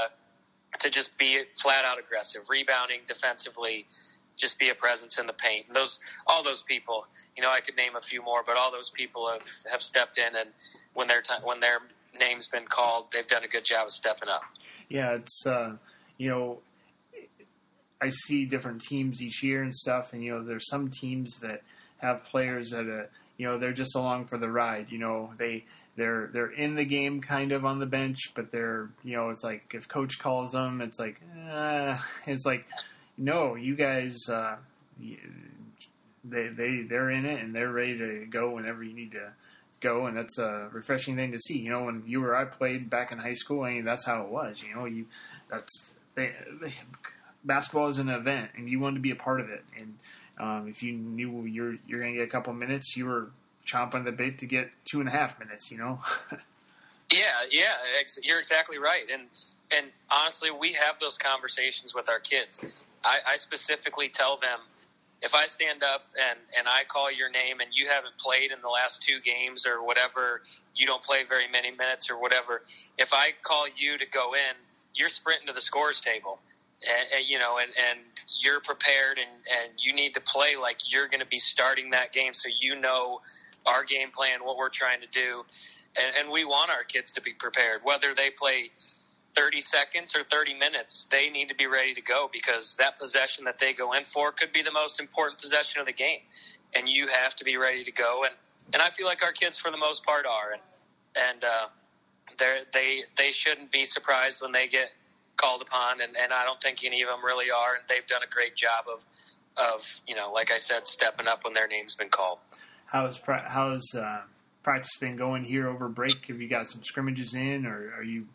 to 0.79 0.89
just 0.89 1.17
be 1.17 1.43
flat 1.55 1.85
out 1.85 1.99
aggressive, 1.99 2.43
rebounding 2.49 2.99
defensively, 3.07 3.85
just 4.35 4.59
be 4.59 4.69
a 4.69 4.75
presence 4.75 5.17
in 5.17 5.27
the 5.27 5.33
paint. 5.33 5.67
And 5.67 5.75
those 5.75 5.99
all 6.27 6.43
those 6.43 6.61
people, 6.61 7.05
you 7.35 7.43
know, 7.43 7.49
I 7.49 7.61
could 7.61 7.75
name 7.75 7.95
a 7.95 8.01
few 8.01 8.21
more, 8.23 8.43
but 8.45 8.57
all 8.57 8.71
those 8.71 8.89
people 8.89 9.29
have 9.29 9.47
have 9.71 9.81
stepped 9.81 10.17
in, 10.17 10.35
and 10.35 10.49
when 10.93 11.07
their 11.07 11.21
time 11.21 11.41
when 11.43 11.59
their 11.59 11.79
name's 12.19 12.47
been 12.47 12.65
called, 12.65 13.07
they've 13.11 13.27
done 13.27 13.43
a 13.43 13.47
good 13.47 13.65
job 13.65 13.87
of 13.87 13.91
stepping 13.91 14.29
up. 14.29 14.43
Yeah, 14.89 15.13
it's 15.13 15.45
uh, 15.45 15.75
you 16.17 16.29
know, 16.29 16.59
I 18.01 18.09
see 18.09 18.45
different 18.45 18.81
teams 18.81 19.21
each 19.21 19.43
year 19.43 19.63
and 19.63 19.73
stuff, 19.73 20.13
and 20.13 20.23
you 20.23 20.31
know, 20.31 20.43
there's 20.43 20.69
some 20.69 20.89
teams 20.89 21.39
that 21.39 21.63
have 21.97 22.25
players 22.25 22.69
that 22.69 22.87
uh, 22.87 23.05
you 23.37 23.47
know 23.47 23.57
they're 23.57 23.73
just 23.73 23.95
along 23.95 24.25
for 24.25 24.37
the 24.37 24.49
ride. 24.49 24.91
You 24.91 24.99
know, 24.99 25.33
they 25.37 25.65
they're 25.95 26.29
they're 26.31 26.51
in 26.51 26.75
the 26.75 26.85
game 26.85 27.21
kind 27.21 27.51
of 27.51 27.65
on 27.65 27.79
the 27.79 27.85
bench, 27.85 28.19
but 28.35 28.51
they're 28.51 28.89
you 29.03 29.15
know 29.15 29.29
it's 29.29 29.43
like 29.43 29.73
if 29.73 29.87
coach 29.87 30.19
calls 30.19 30.51
them, 30.51 30.81
it's 30.81 30.99
like 30.99 31.21
uh, 31.49 31.97
it's 32.25 32.45
like 32.45 32.65
no, 33.17 33.55
you 33.55 33.75
guys. 33.75 34.17
Uh, 34.29 34.57
they 36.23 36.47
they 36.47 36.81
they're 36.81 37.11
in 37.11 37.25
it 37.25 37.41
and 37.41 37.53
they're 37.53 37.71
ready 37.71 37.97
to 37.97 38.25
go 38.25 38.51
whenever 38.51 38.83
you 38.83 38.93
need 38.93 39.11
to 39.11 39.31
go, 39.79 40.07
and 40.07 40.17
that's 40.17 40.37
a 40.37 40.69
refreshing 40.71 41.15
thing 41.15 41.31
to 41.31 41.39
see. 41.39 41.59
You 41.59 41.69
know, 41.69 41.83
when 41.83 42.03
you 42.05 42.23
or 42.23 42.35
I 42.35 42.45
played 42.45 42.89
back 42.89 43.11
in 43.11 43.19
high 43.19 43.33
school, 43.33 43.63
I 43.63 43.73
mean, 43.73 43.85
that's 43.85 44.05
how 44.05 44.23
it 44.23 44.29
was. 44.29 44.63
You 44.63 44.75
know, 44.75 44.85
you 44.85 45.05
that's 45.49 45.93
they, 46.15 46.33
they, 46.61 46.73
basketball 47.43 47.89
is 47.89 47.99
an 47.99 48.09
event, 48.09 48.51
and 48.55 48.69
you 48.69 48.79
wanted 48.79 48.95
to 48.95 49.01
be 49.01 49.11
a 49.11 49.15
part 49.15 49.39
of 49.39 49.49
it. 49.49 49.63
And 49.77 49.97
um, 50.39 50.67
if 50.67 50.81
you 50.81 50.93
knew 50.93 51.45
you're 51.45 51.77
you're 51.87 51.99
going 51.99 52.13
to 52.13 52.19
get 52.19 52.27
a 52.27 52.31
couple 52.31 52.53
minutes, 52.53 52.95
you 52.97 53.05
were 53.05 53.29
chomping 53.65 54.05
the 54.05 54.11
bit 54.11 54.39
to 54.39 54.45
get 54.45 54.71
two 54.89 54.99
and 54.99 55.09
a 55.09 55.11
half 55.11 55.39
minutes. 55.39 55.71
You 55.71 55.77
know. 55.77 55.99
yeah, 57.13 57.45
yeah, 57.49 57.73
ex- 57.99 58.19
you're 58.23 58.39
exactly 58.39 58.77
right, 58.77 59.03
and 59.11 59.23
and 59.71 59.87
honestly, 60.09 60.49
we 60.51 60.73
have 60.73 60.99
those 60.99 61.17
conversations 61.17 61.93
with 61.93 62.09
our 62.09 62.19
kids. 62.19 62.59
I, 63.05 63.33
I 63.33 63.37
specifically 63.37 64.09
tell 64.09 64.37
them 64.37 64.59
if 65.21 65.33
I 65.33 65.45
stand 65.45 65.83
up 65.83 66.03
and, 66.29 66.39
and 66.57 66.67
I 66.67 66.83
call 66.83 67.11
your 67.11 67.29
name 67.29 67.59
and 67.61 67.69
you 67.71 67.87
haven't 67.87 68.17
played 68.17 68.51
in 68.51 68.59
the 68.61 68.69
last 68.69 69.01
two 69.01 69.19
games 69.23 69.65
or 69.65 69.83
whatever, 69.83 70.41
you 70.75 70.85
don't 70.85 71.01
play 71.03 71.23
very 71.23 71.47
many 71.47 71.71
minutes 71.71 72.09
or 72.09 72.19
whatever, 72.19 72.63
if 72.97 73.13
I 73.13 73.29
call 73.41 73.65
you 73.77 73.97
to 73.97 74.05
go 74.05 74.33
in, 74.33 74.55
you're 74.93 75.09
sprinting 75.09 75.47
to 75.47 75.53
the 75.53 75.61
scores 75.61 76.01
table. 76.01 76.39
And, 76.81 77.19
and 77.19 77.29
you 77.29 77.39
know, 77.39 77.57
and, 77.57 77.71
and 77.89 77.99
you're 78.39 78.59
prepared 78.59 79.17
and, 79.17 79.29
and 79.61 79.73
you 79.77 79.93
need 79.93 80.13
to 80.15 80.21
play 80.21 80.55
like 80.61 80.91
you're 80.91 81.07
going 81.07 81.21
to 81.21 81.25
be 81.25 81.39
starting 81.39 81.91
that 81.91 82.11
game 82.11 82.33
so 82.33 82.49
you 82.59 82.75
know 82.75 83.21
our 83.65 83.83
game 83.83 84.11
plan, 84.11 84.43
what 84.43 84.57
we're 84.57 84.69
trying 84.69 85.01
to 85.01 85.07
do. 85.07 85.45
And, 85.95 86.15
and 86.19 86.31
we 86.31 86.43
want 86.43 86.71
our 86.71 86.83
kids 86.83 87.13
to 87.13 87.21
be 87.21 87.33
prepared, 87.33 87.81
whether 87.83 88.15
they 88.15 88.31
play– 88.31 88.71
30 89.35 89.61
seconds 89.61 90.15
or 90.15 90.23
30 90.23 90.53
minutes, 90.53 91.07
they 91.11 91.29
need 91.29 91.49
to 91.49 91.55
be 91.55 91.67
ready 91.67 91.93
to 91.93 92.01
go 92.01 92.29
because 92.31 92.75
that 92.77 92.97
possession 92.97 93.45
that 93.45 93.59
they 93.59 93.73
go 93.73 93.93
in 93.93 94.05
for 94.05 94.31
could 94.31 94.53
be 94.53 94.61
the 94.61 94.71
most 94.71 94.99
important 94.99 95.39
possession 95.39 95.79
of 95.81 95.87
the 95.87 95.93
game. 95.93 96.19
And 96.73 96.89
you 96.89 97.07
have 97.07 97.35
to 97.35 97.43
be 97.43 97.57
ready 97.57 97.83
to 97.83 97.91
go. 97.91 98.23
And, 98.25 98.33
and 98.73 98.81
I 98.81 98.89
feel 98.89 99.05
like 99.05 99.23
our 99.23 99.31
kids, 99.31 99.57
for 99.57 99.71
the 99.71 99.77
most 99.77 100.05
part, 100.05 100.25
are. 100.25 100.53
And, 100.53 100.61
and 101.15 101.43
uh, 101.43 101.67
they 102.73 103.03
they 103.17 103.31
shouldn't 103.31 103.71
be 103.71 103.85
surprised 103.85 104.41
when 104.41 104.51
they 104.51 104.67
get 104.67 104.91
called 105.37 105.61
upon. 105.61 106.01
And, 106.01 106.15
and 106.17 106.33
I 106.33 106.43
don't 106.43 106.61
think 106.61 106.83
any 106.83 107.01
of 107.01 107.09
them 107.09 107.23
really 107.23 107.51
are. 107.51 107.75
And 107.75 107.83
they've 107.87 108.07
done 108.07 108.21
a 108.23 108.33
great 108.33 108.55
job 108.55 108.85
of, 108.91 109.05
of 109.57 110.01
you 110.07 110.15
know, 110.15 110.31
like 110.31 110.51
I 110.51 110.57
said, 110.57 110.87
stepping 110.87 111.27
up 111.27 111.43
when 111.43 111.53
their 111.53 111.67
name's 111.67 111.95
been 111.95 112.09
called. 112.09 112.39
How's, 112.87 113.21
how's 113.47 113.95
uh, 113.95 114.21
practice 114.63 114.97
been 114.99 115.15
going 115.15 115.43
here 115.43 115.67
over 115.67 115.87
break? 115.87 116.25
Have 116.27 116.41
you 116.41 116.47
got 116.47 116.67
some 116.67 116.83
scrimmages 116.83 117.33
in, 117.33 117.65
or 117.65 117.93
are 117.97 118.03
you 118.03 118.25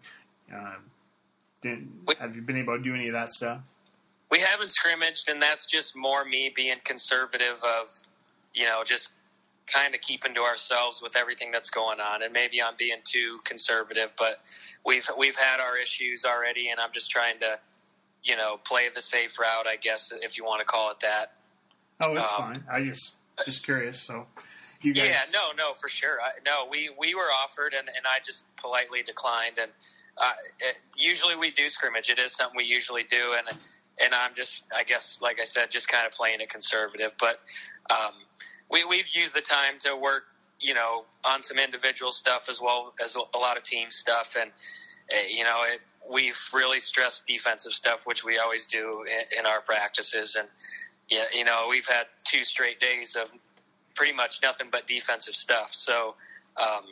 um, 0.52 0.90
didn't, 1.60 1.90
have 2.18 2.34
you 2.34 2.42
been 2.42 2.56
able 2.56 2.76
to 2.76 2.82
do 2.82 2.94
any 2.94 3.08
of 3.08 3.14
that 3.14 3.32
stuff? 3.32 3.60
We 4.30 4.38
haven't 4.40 4.70
scrimmaged, 4.70 5.28
and 5.28 5.42
that's 5.42 5.66
just 5.66 5.96
more 5.96 6.24
me 6.24 6.52
being 6.54 6.76
conservative 6.84 7.56
of, 7.64 7.88
you 8.54 8.64
know, 8.64 8.82
just 8.84 9.10
kind 9.66 9.94
of 9.94 10.00
keeping 10.00 10.34
to 10.34 10.40
ourselves 10.40 11.02
with 11.02 11.16
everything 11.16 11.50
that's 11.50 11.70
going 11.70 12.00
on. 12.00 12.22
And 12.22 12.32
maybe 12.32 12.62
I'm 12.62 12.74
being 12.78 12.98
too 13.04 13.40
conservative, 13.44 14.12
but 14.16 14.40
we've 14.84 15.08
we've 15.18 15.36
had 15.36 15.60
our 15.60 15.76
issues 15.76 16.24
already, 16.24 16.70
and 16.70 16.80
I'm 16.80 16.92
just 16.92 17.10
trying 17.10 17.40
to, 17.40 17.58
you 18.22 18.36
know, 18.36 18.58
play 18.64 18.88
the 18.94 19.00
safe 19.00 19.38
route, 19.38 19.66
I 19.66 19.76
guess, 19.76 20.12
if 20.22 20.38
you 20.38 20.44
want 20.44 20.60
to 20.60 20.66
call 20.66 20.90
it 20.90 21.00
that. 21.00 21.32
Oh, 22.02 22.14
it's 22.16 22.32
um, 22.32 22.38
fine. 22.38 22.64
I 22.70 22.84
just 22.84 23.16
just 23.44 23.64
curious. 23.64 24.00
So, 24.00 24.26
you 24.80 24.94
guys... 24.94 25.08
yeah, 25.08 25.22
no, 25.32 25.52
no, 25.56 25.74
for 25.74 25.88
sure. 25.88 26.20
I, 26.20 26.30
no, 26.44 26.68
we 26.70 26.90
we 26.98 27.14
were 27.14 27.30
offered, 27.44 27.74
and 27.76 27.88
and 27.88 28.06
I 28.06 28.20
just 28.24 28.44
politely 28.56 29.02
declined, 29.02 29.58
and 29.58 29.70
uh, 30.18 30.32
it, 30.58 30.76
usually 30.96 31.36
we 31.36 31.50
do 31.50 31.68
scrimmage. 31.68 32.10
It 32.10 32.18
is 32.18 32.32
something 32.32 32.56
we 32.56 32.64
usually 32.64 33.04
do, 33.04 33.34
and 33.36 33.56
and 34.02 34.14
I'm 34.14 34.34
just, 34.34 34.64
I 34.74 34.84
guess, 34.84 35.18
like 35.20 35.38
I 35.40 35.44
said, 35.44 35.70
just 35.70 35.88
kind 35.88 36.06
of 36.06 36.12
playing 36.12 36.40
it 36.40 36.48
conservative. 36.48 37.14
But 37.18 37.40
um, 37.90 38.12
we 38.70 38.84
we've 38.84 39.08
used 39.08 39.34
the 39.34 39.40
time 39.40 39.78
to 39.80 39.96
work, 39.96 40.24
you 40.58 40.74
know, 40.74 41.04
on 41.24 41.42
some 41.42 41.58
individual 41.58 42.12
stuff 42.12 42.46
as 42.48 42.60
well 42.60 42.94
as 43.02 43.16
a 43.16 43.38
lot 43.38 43.56
of 43.56 43.62
team 43.62 43.90
stuff, 43.90 44.36
and 44.40 44.50
uh, 45.12 45.26
you 45.28 45.44
know, 45.44 45.62
it, 45.64 45.80
we've 46.10 46.38
really 46.52 46.80
stressed 46.80 47.26
defensive 47.26 47.72
stuff, 47.72 48.06
which 48.06 48.24
we 48.24 48.38
always 48.38 48.66
do 48.66 49.04
in, 49.04 49.40
in 49.40 49.46
our 49.46 49.60
practices, 49.60 50.36
and 50.38 50.48
yeah, 51.08 51.24
you 51.32 51.44
know, 51.44 51.66
we've 51.68 51.86
had 51.86 52.06
two 52.24 52.44
straight 52.44 52.80
days 52.80 53.16
of 53.16 53.28
pretty 53.94 54.12
much 54.12 54.40
nothing 54.42 54.68
but 54.70 54.86
defensive 54.86 55.34
stuff. 55.34 55.72
So. 55.72 56.14
Um, 56.56 56.84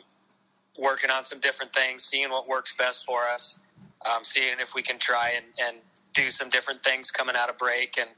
working 0.79 1.09
on 1.09 1.25
some 1.25 1.39
different 1.39 1.73
things, 1.73 2.03
seeing 2.03 2.29
what 2.29 2.47
works 2.47 2.73
best 2.77 3.05
for 3.05 3.27
us, 3.27 3.57
um, 4.05 4.23
seeing 4.23 4.59
if 4.59 4.73
we 4.73 4.81
can 4.81 4.97
try 4.97 5.31
and, 5.31 5.45
and 5.67 5.77
do 6.13 6.29
some 6.29 6.49
different 6.49 6.83
things 6.83 7.11
coming 7.11 7.35
out 7.35 7.49
of 7.49 7.57
break 7.57 7.97
and 7.97 8.09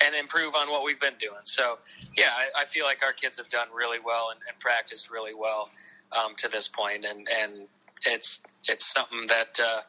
and 0.00 0.14
improve 0.14 0.54
on 0.54 0.70
what 0.70 0.84
we've 0.84 1.00
been 1.00 1.18
doing. 1.18 1.40
So, 1.42 1.78
yeah, 2.16 2.30
I, 2.30 2.62
I 2.62 2.64
feel 2.66 2.84
like 2.84 3.02
our 3.02 3.12
kids 3.12 3.36
have 3.38 3.48
done 3.48 3.66
really 3.74 3.98
well 3.98 4.28
and, 4.30 4.38
and 4.48 4.56
practiced 4.60 5.10
really 5.10 5.34
well 5.34 5.70
um, 6.12 6.36
to 6.36 6.48
this 6.48 6.68
point, 6.68 7.04
and 7.04 7.28
and 7.28 7.66
it's 8.04 8.40
it's 8.68 8.86
something 8.86 9.26
that 9.28 9.58
uh, 9.60 9.80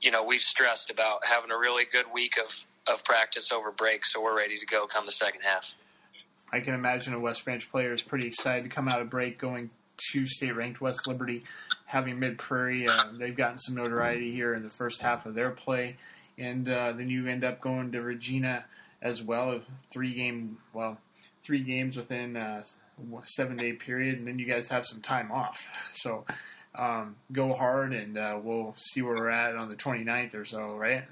you 0.00 0.10
know 0.10 0.24
we've 0.24 0.40
stressed 0.40 0.90
about 0.90 1.24
having 1.24 1.50
a 1.50 1.58
really 1.58 1.84
good 1.90 2.06
week 2.12 2.38
of 2.38 2.66
of 2.92 3.04
practice 3.04 3.52
over 3.52 3.70
break, 3.70 4.04
so 4.04 4.20
we're 4.22 4.36
ready 4.36 4.58
to 4.58 4.66
go 4.66 4.86
come 4.86 5.06
the 5.06 5.12
second 5.12 5.42
half. 5.42 5.74
I 6.52 6.60
can 6.60 6.74
imagine 6.74 7.14
a 7.14 7.20
West 7.20 7.44
Branch 7.44 7.70
player 7.70 7.92
is 7.92 8.02
pretty 8.02 8.26
excited 8.26 8.64
to 8.64 8.68
come 8.68 8.88
out 8.88 9.00
of 9.00 9.08
break 9.08 9.38
going 9.38 9.70
two 10.10 10.26
state 10.26 10.54
ranked 10.56 10.80
West 10.80 11.06
Liberty 11.06 11.42
having 11.86 12.18
Mid 12.18 12.38
Prairie. 12.38 12.88
Uh, 12.88 13.04
they've 13.12 13.36
gotten 13.36 13.58
some 13.58 13.74
notoriety 13.74 14.32
here 14.32 14.54
in 14.54 14.62
the 14.62 14.70
first 14.70 15.02
half 15.02 15.26
of 15.26 15.34
their 15.34 15.50
play, 15.50 15.96
and 16.38 16.68
uh, 16.68 16.92
then 16.92 17.08
you 17.10 17.26
end 17.26 17.44
up 17.44 17.60
going 17.60 17.92
to 17.92 18.00
Regina 18.00 18.64
as 19.00 19.22
well, 19.22 19.60
three 19.90 20.14
game 20.14 20.58
well 20.72 20.98
three 21.42 21.62
games 21.62 21.96
within 21.96 22.36
a 22.36 22.64
seven 23.24 23.56
day 23.56 23.72
period, 23.72 24.18
and 24.18 24.26
then 24.26 24.38
you 24.38 24.46
guys 24.46 24.68
have 24.68 24.86
some 24.86 25.00
time 25.00 25.30
off. 25.30 25.66
So 25.92 26.24
um, 26.74 27.16
go 27.32 27.52
hard, 27.52 27.92
and 27.92 28.16
uh, 28.16 28.38
we'll 28.42 28.74
see 28.76 29.02
where 29.02 29.14
we're 29.14 29.28
at 29.28 29.56
on 29.56 29.68
the 29.68 29.76
29th 29.76 30.34
or 30.34 30.44
so, 30.44 30.74
right? 30.74 31.04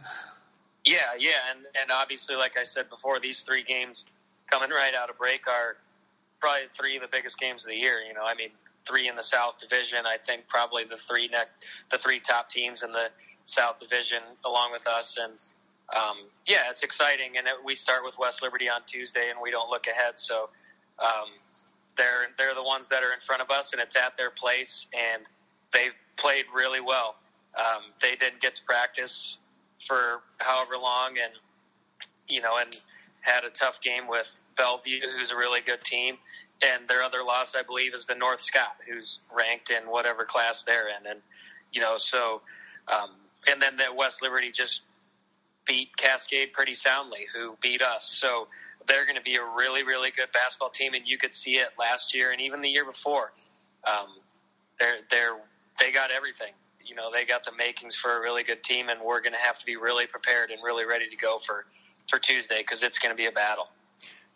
Yeah, 0.85 0.99
yeah, 1.19 1.33
and 1.51 1.67
and 1.81 1.91
obviously, 1.91 2.37
like 2.37 2.57
I 2.57 2.63
said 2.63 2.89
before, 2.89 3.21
these 3.21 3.43
three 3.43 3.63
games 3.63 4.07
coming 4.51 4.71
right 4.71 4.95
out 4.95 5.11
of 5.11 5.19
break 5.19 5.47
are 5.47 5.77
probably 6.41 6.63
three 6.77 6.97
of 6.97 7.03
the 7.03 7.09
biggest 7.13 7.39
games 7.39 7.65
of 7.65 7.69
the 7.69 7.77
year. 7.77 8.01
You 8.01 8.15
know, 8.15 8.25
I 8.25 8.35
mean, 8.35 8.49
three 8.87 9.09
in 9.09 9.17
the 9.17 9.23
South 9.23 9.59
Division. 9.61 10.01
I 10.07 10.17
think 10.25 10.49
probably 10.49 10.85
the 10.85 10.97
three 10.97 11.29
next, 11.29 11.51
the 11.91 11.99
three 11.99 12.21
top 12.21 12.49
teams 12.49 12.83
in 12.83 12.93
the 12.93 13.09
South 13.45 13.79
Division, 13.79 14.21
along 14.45 14.73
with 14.73 14.87
us. 14.87 15.19
And 15.21 15.33
um, 15.95 16.17
yeah, 16.47 16.71
it's 16.71 16.83
exciting. 16.83 17.37
And 17.37 17.47
it, 17.47 17.55
we 17.65 17.75
start 17.75 18.05
with 18.05 18.19
West 18.19 18.43
Liberty 18.43 18.69
on 18.69 18.81
Tuesday, 18.87 19.31
and 19.31 19.39
we 19.43 19.51
don't 19.51 19.71
look 19.71 19.87
ahead. 19.87 20.15
So 20.17 20.49
um, 20.99 21.29
they're 21.97 22.29
they're 22.39 22.55
the 22.55 22.63
ones 22.63 22.89
that 22.89 23.03
are 23.03 23.13
in 23.13 23.21
front 23.21 23.43
of 23.43 23.51
us, 23.51 23.73
and 23.73 23.81
it's 23.81 23.97
at 23.97 24.17
their 24.17 24.31
place, 24.31 24.87
and 24.93 25.23
they've 25.73 25.95
played 26.17 26.45
really 26.55 26.81
well. 26.81 27.17
Um, 27.59 27.83
they 28.01 28.15
didn't 28.17 28.41
get 28.41 28.55
to 28.57 28.63
practice 28.65 29.39
for 29.87 30.21
however 30.39 30.77
long, 30.77 31.17
and 31.23 31.33
you 32.29 32.41
know, 32.41 32.59
and 32.59 32.77
had 33.21 33.45
a 33.45 33.51
tough 33.51 33.81
game 33.81 34.09
with 34.09 34.31
Bellevue, 34.57 35.01
who's 35.19 35.31
a 35.31 35.37
really 35.37 35.61
good 35.61 35.83
team 35.83 36.17
and 36.63 36.87
their 36.89 37.03
other 37.03 37.25
loss, 37.25 37.55
I 37.57 37.63
believe, 37.63 37.95
is 37.95 38.07
the 38.07 38.15
North 38.15 38.43
Scott, 38.43 38.77
who's 38.89 39.21
ranked 39.35 39.71
in 39.71 39.85
whatever 39.91 40.25
class 40.25 40.63
they're 40.63 40.89
in, 40.89 41.07
and 41.07 41.21
you 41.73 41.81
know, 41.81 41.97
so 41.97 42.43
um, 42.89 43.11
and 43.49 43.61
then 43.61 43.77
that 43.79 43.97
West 43.97 44.23
Liberty 44.23 44.51
just 44.53 44.83
beat 45.67 45.97
Cascade 45.97 46.53
pretty 46.53 46.75
soundly, 46.75 47.27
who 47.35 47.57
beat 47.63 47.83
us. 47.83 48.05
So 48.05 48.49
they're 48.87 49.05
going 49.05 49.17
to 49.17 49.23
be 49.23 49.37
a 49.37 49.45
really, 49.45 49.83
really 49.83 50.11
good 50.11 50.29
basketball 50.33 50.71
team, 50.71 50.95
and 50.95 51.07
you 51.07 51.19
could 51.19 51.35
see 51.35 51.57
it 51.57 51.69
last 51.79 52.15
year 52.15 52.33
and 52.33 52.41
even 52.41 52.61
the 52.61 52.69
year 52.69 52.85
before. 52.85 53.33
Um, 53.87 54.09
they're 54.79 54.99
they're 55.11 55.37
they 55.79 55.93
got 55.93 56.11
everything. 56.11 56.53
You 56.85 56.97
know, 56.97 57.11
they 57.13 57.25
got 57.25 57.45
the 57.45 57.53
makings 57.57 57.95
for 57.95 58.19
a 58.19 58.21
really 58.21 58.43
good 58.43 58.63
team, 58.63 58.89
and 58.89 59.01
we're 59.01 59.21
going 59.21 59.33
to 59.33 59.39
have 59.39 59.59
to 59.59 59.67
be 59.67 59.77
really 59.77 60.07
prepared 60.07 60.51
and 60.51 60.61
really 60.63 60.85
ready 60.85 61.09
to 61.09 61.17
go 61.17 61.39
for 61.39 61.67
for 62.09 62.19
Tuesday 62.19 62.59
because 62.59 62.83
it's 62.83 62.99
going 62.99 63.13
to 63.13 63.17
be 63.17 63.27
a 63.27 63.33
battle. 63.33 63.69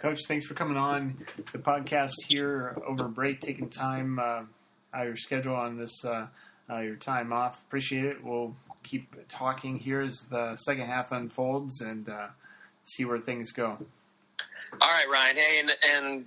Coach, 0.04 0.26
thanks 0.28 0.44
for 0.44 0.52
coming 0.52 0.76
on 0.76 1.16
the 1.52 1.58
podcast 1.58 2.12
here 2.28 2.76
over 2.86 3.08
break, 3.08 3.40
taking 3.40 3.70
time 3.70 4.18
uh, 4.18 4.42
out 4.92 5.00
of 5.00 5.06
your 5.06 5.16
schedule 5.16 5.56
on 5.56 5.78
this 5.78 6.04
uh, 6.04 6.26
uh, 6.68 6.80
your 6.80 6.96
time 6.96 7.32
off. 7.32 7.62
Appreciate 7.62 8.04
it. 8.04 8.22
We'll 8.22 8.54
keep 8.82 9.14
talking 9.30 9.76
here 9.78 10.02
as 10.02 10.26
the 10.28 10.56
second 10.56 10.88
half 10.88 11.10
unfolds 11.10 11.80
and 11.80 12.06
uh, 12.06 12.26
see 12.82 13.06
where 13.06 13.16
things 13.16 13.50
go. 13.52 13.78
All 14.78 14.90
right, 14.90 15.08
Ryan. 15.10 15.36
Hey, 15.36 15.60
and, 15.60 15.74
and 15.96 16.24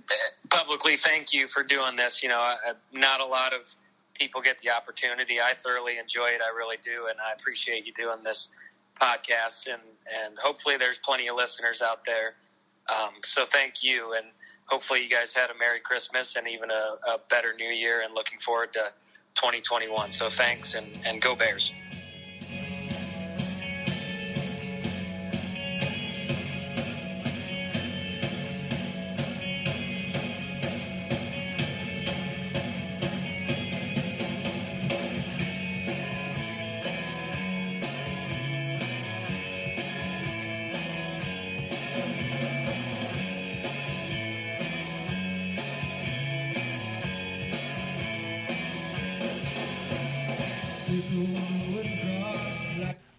publicly, 0.50 0.96
thank 0.96 1.32
you 1.32 1.46
for 1.46 1.62
doing 1.62 1.94
this. 1.94 2.20
You 2.20 2.30
know, 2.30 2.40
I, 2.40 2.56
not 2.92 3.20
a 3.20 3.26
lot 3.26 3.52
of 3.52 3.60
people 4.14 4.40
get 4.42 4.58
the 4.58 4.70
opportunity. 4.70 5.40
I 5.40 5.54
thoroughly 5.54 5.98
enjoy 5.98 6.30
it. 6.30 6.40
I 6.44 6.52
really 6.52 6.78
do, 6.82 7.06
and 7.10 7.20
I 7.20 7.32
appreciate 7.38 7.86
you 7.86 7.92
doing 7.92 8.24
this 8.24 8.48
podcast. 9.00 9.68
And 9.68 9.82
and 10.24 10.36
hopefully, 10.36 10.76
there's 10.76 10.98
plenty 10.98 11.28
of 11.28 11.36
listeners 11.36 11.80
out 11.80 12.04
there. 12.04 12.34
Um, 12.88 13.14
so 13.24 13.44
thank 13.52 13.82
you, 13.82 14.14
and 14.14 14.26
hopefully, 14.66 15.02
you 15.02 15.08
guys 15.08 15.34
had 15.34 15.50
a 15.50 15.58
Merry 15.58 15.80
Christmas 15.80 16.36
and 16.36 16.48
even 16.48 16.70
a, 16.70 17.10
a 17.10 17.18
better 17.30 17.54
New 17.56 17.70
Year. 17.70 18.02
And 18.02 18.14
looking 18.14 18.38
forward 18.38 18.72
to 18.74 18.92
2021. 19.34 20.10
So 20.10 20.28
thanks, 20.30 20.74
and 20.74 20.86
and 21.06 21.20
go 21.20 21.36
Bears. 21.36 21.72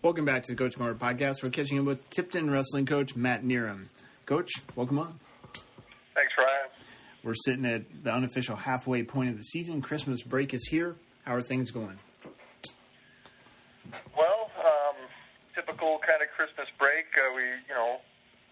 Welcome 0.09 0.25
back 0.25 0.41
to 0.45 0.53
the 0.53 0.57
Coach 0.57 0.75
Corner 0.75 0.95
podcast. 0.95 1.43
We're 1.43 1.51
catching 1.51 1.77
up 1.77 1.85
with 1.85 2.09
Tipton 2.09 2.49
wrestling 2.49 2.87
coach 2.87 3.15
Matt 3.15 3.43
Neerum. 3.43 3.89
Coach, 4.25 4.49
welcome 4.75 4.97
on. 4.97 5.19
Thanks, 6.15 6.33
Ryan. 6.35 6.69
We're 7.23 7.35
sitting 7.35 7.63
at 7.63 8.03
the 8.03 8.11
unofficial 8.11 8.55
halfway 8.55 9.03
point 9.03 9.29
of 9.29 9.37
the 9.37 9.43
season. 9.43 9.83
Christmas 9.83 10.23
break 10.23 10.51
is 10.51 10.65
here. 10.65 10.95
How 11.25 11.35
are 11.35 11.43
things 11.43 11.69
going? 11.69 11.99
Well, 14.17 14.49
um, 14.57 14.95
typical 15.53 15.99
kind 15.99 16.23
of 16.23 16.29
Christmas 16.35 16.65
break. 16.79 17.05
Uh, 17.13 17.35
we, 17.35 17.43
you 17.43 17.75
know, 17.75 18.01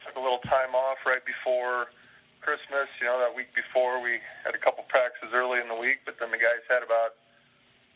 took 0.05 0.15
a 0.15 0.21
little 0.21 0.45
time 0.45 0.75
off 0.75 0.97
right 1.07 1.25
before 1.25 1.87
Christmas. 2.39 2.85
You 3.01 3.07
know, 3.07 3.17
that 3.17 3.35
week 3.35 3.51
before 3.55 3.99
we 3.99 4.19
had 4.45 4.53
a 4.53 4.59
couple 4.59 4.83
practices 4.83 5.33
early 5.33 5.59
in 5.59 5.67
the 5.67 5.75
week, 5.81 6.05
but 6.05 6.19
then 6.19 6.29
the 6.29 6.37
guys 6.37 6.61
had 6.69 6.83
about 6.83 7.17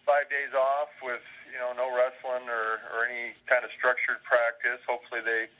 five 0.03 0.27
days 0.33 0.49
off 0.57 0.89
with 1.03 1.21
you 1.51 1.59
know 1.59 1.75
no 1.75 1.91
wrestling 1.91 2.47
or, 2.47 2.79
or 2.95 3.05
any 3.05 3.35
kind 3.45 3.67
of 3.67 3.71
structured 3.75 4.23
practice. 4.23 4.79
Hopefully 4.87 5.19
they 5.21 5.51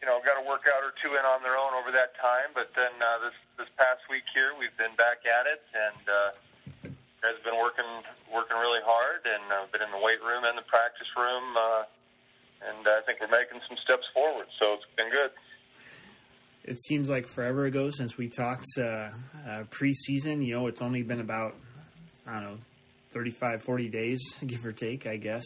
you 0.00 0.06
know 0.08 0.18
got 0.24 0.40
a 0.40 0.44
workout 0.44 0.80
or 0.80 0.96
two 1.04 1.14
in 1.14 1.24
on 1.28 1.44
their 1.44 1.60
own 1.60 1.76
over 1.76 1.92
that 1.92 2.16
time. 2.16 2.56
But 2.56 2.72
then 2.72 2.96
uh, 2.98 3.20
this 3.28 3.36
this 3.60 3.70
past 3.76 4.08
week 4.08 4.24
here 4.32 4.56
we've 4.56 4.74
been 4.80 4.96
back 4.96 5.28
at 5.28 5.44
it 5.44 5.62
and 5.76 6.02
uh, 6.08 6.30
has 7.20 7.36
been 7.44 7.60
working 7.60 7.88
working 8.32 8.56
really 8.56 8.82
hard 8.82 9.28
and 9.28 9.44
uh, 9.52 9.68
been 9.68 9.84
in 9.84 9.92
the 9.92 10.00
weight 10.00 10.24
room 10.24 10.48
and 10.48 10.56
the 10.56 10.66
practice 10.66 11.08
room. 11.14 11.54
Uh, 11.54 11.84
and 12.64 12.88
I 12.88 13.04
think 13.04 13.20
we're 13.20 13.28
making 13.28 13.60
some 13.68 13.76
steps 13.84 14.08
forward, 14.16 14.48
so 14.58 14.80
it's 14.80 14.88
been 14.96 15.12
good. 15.12 15.30
It 16.64 16.80
seems 16.80 17.08
like 17.08 17.28
forever 17.28 17.66
ago 17.66 17.90
since 17.90 18.16
we 18.16 18.28
talked 18.28 18.66
uh, 18.78 18.82
uh, 18.82 19.64
preseason. 19.70 20.44
You 20.44 20.56
know, 20.56 20.66
it's 20.66 20.80
only 20.80 21.02
been 21.02 21.20
about 21.20 21.54
I 22.26 22.40
don't 22.40 22.42
know 22.42 22.58
35, 23.16 23.62
40 23.62 23.88
days, 23.88 24.20
give 24.46 24.64
or 24.66 24.72
take, 24.72 25.06
I 25.06 25.16
guess. 25.16 25.42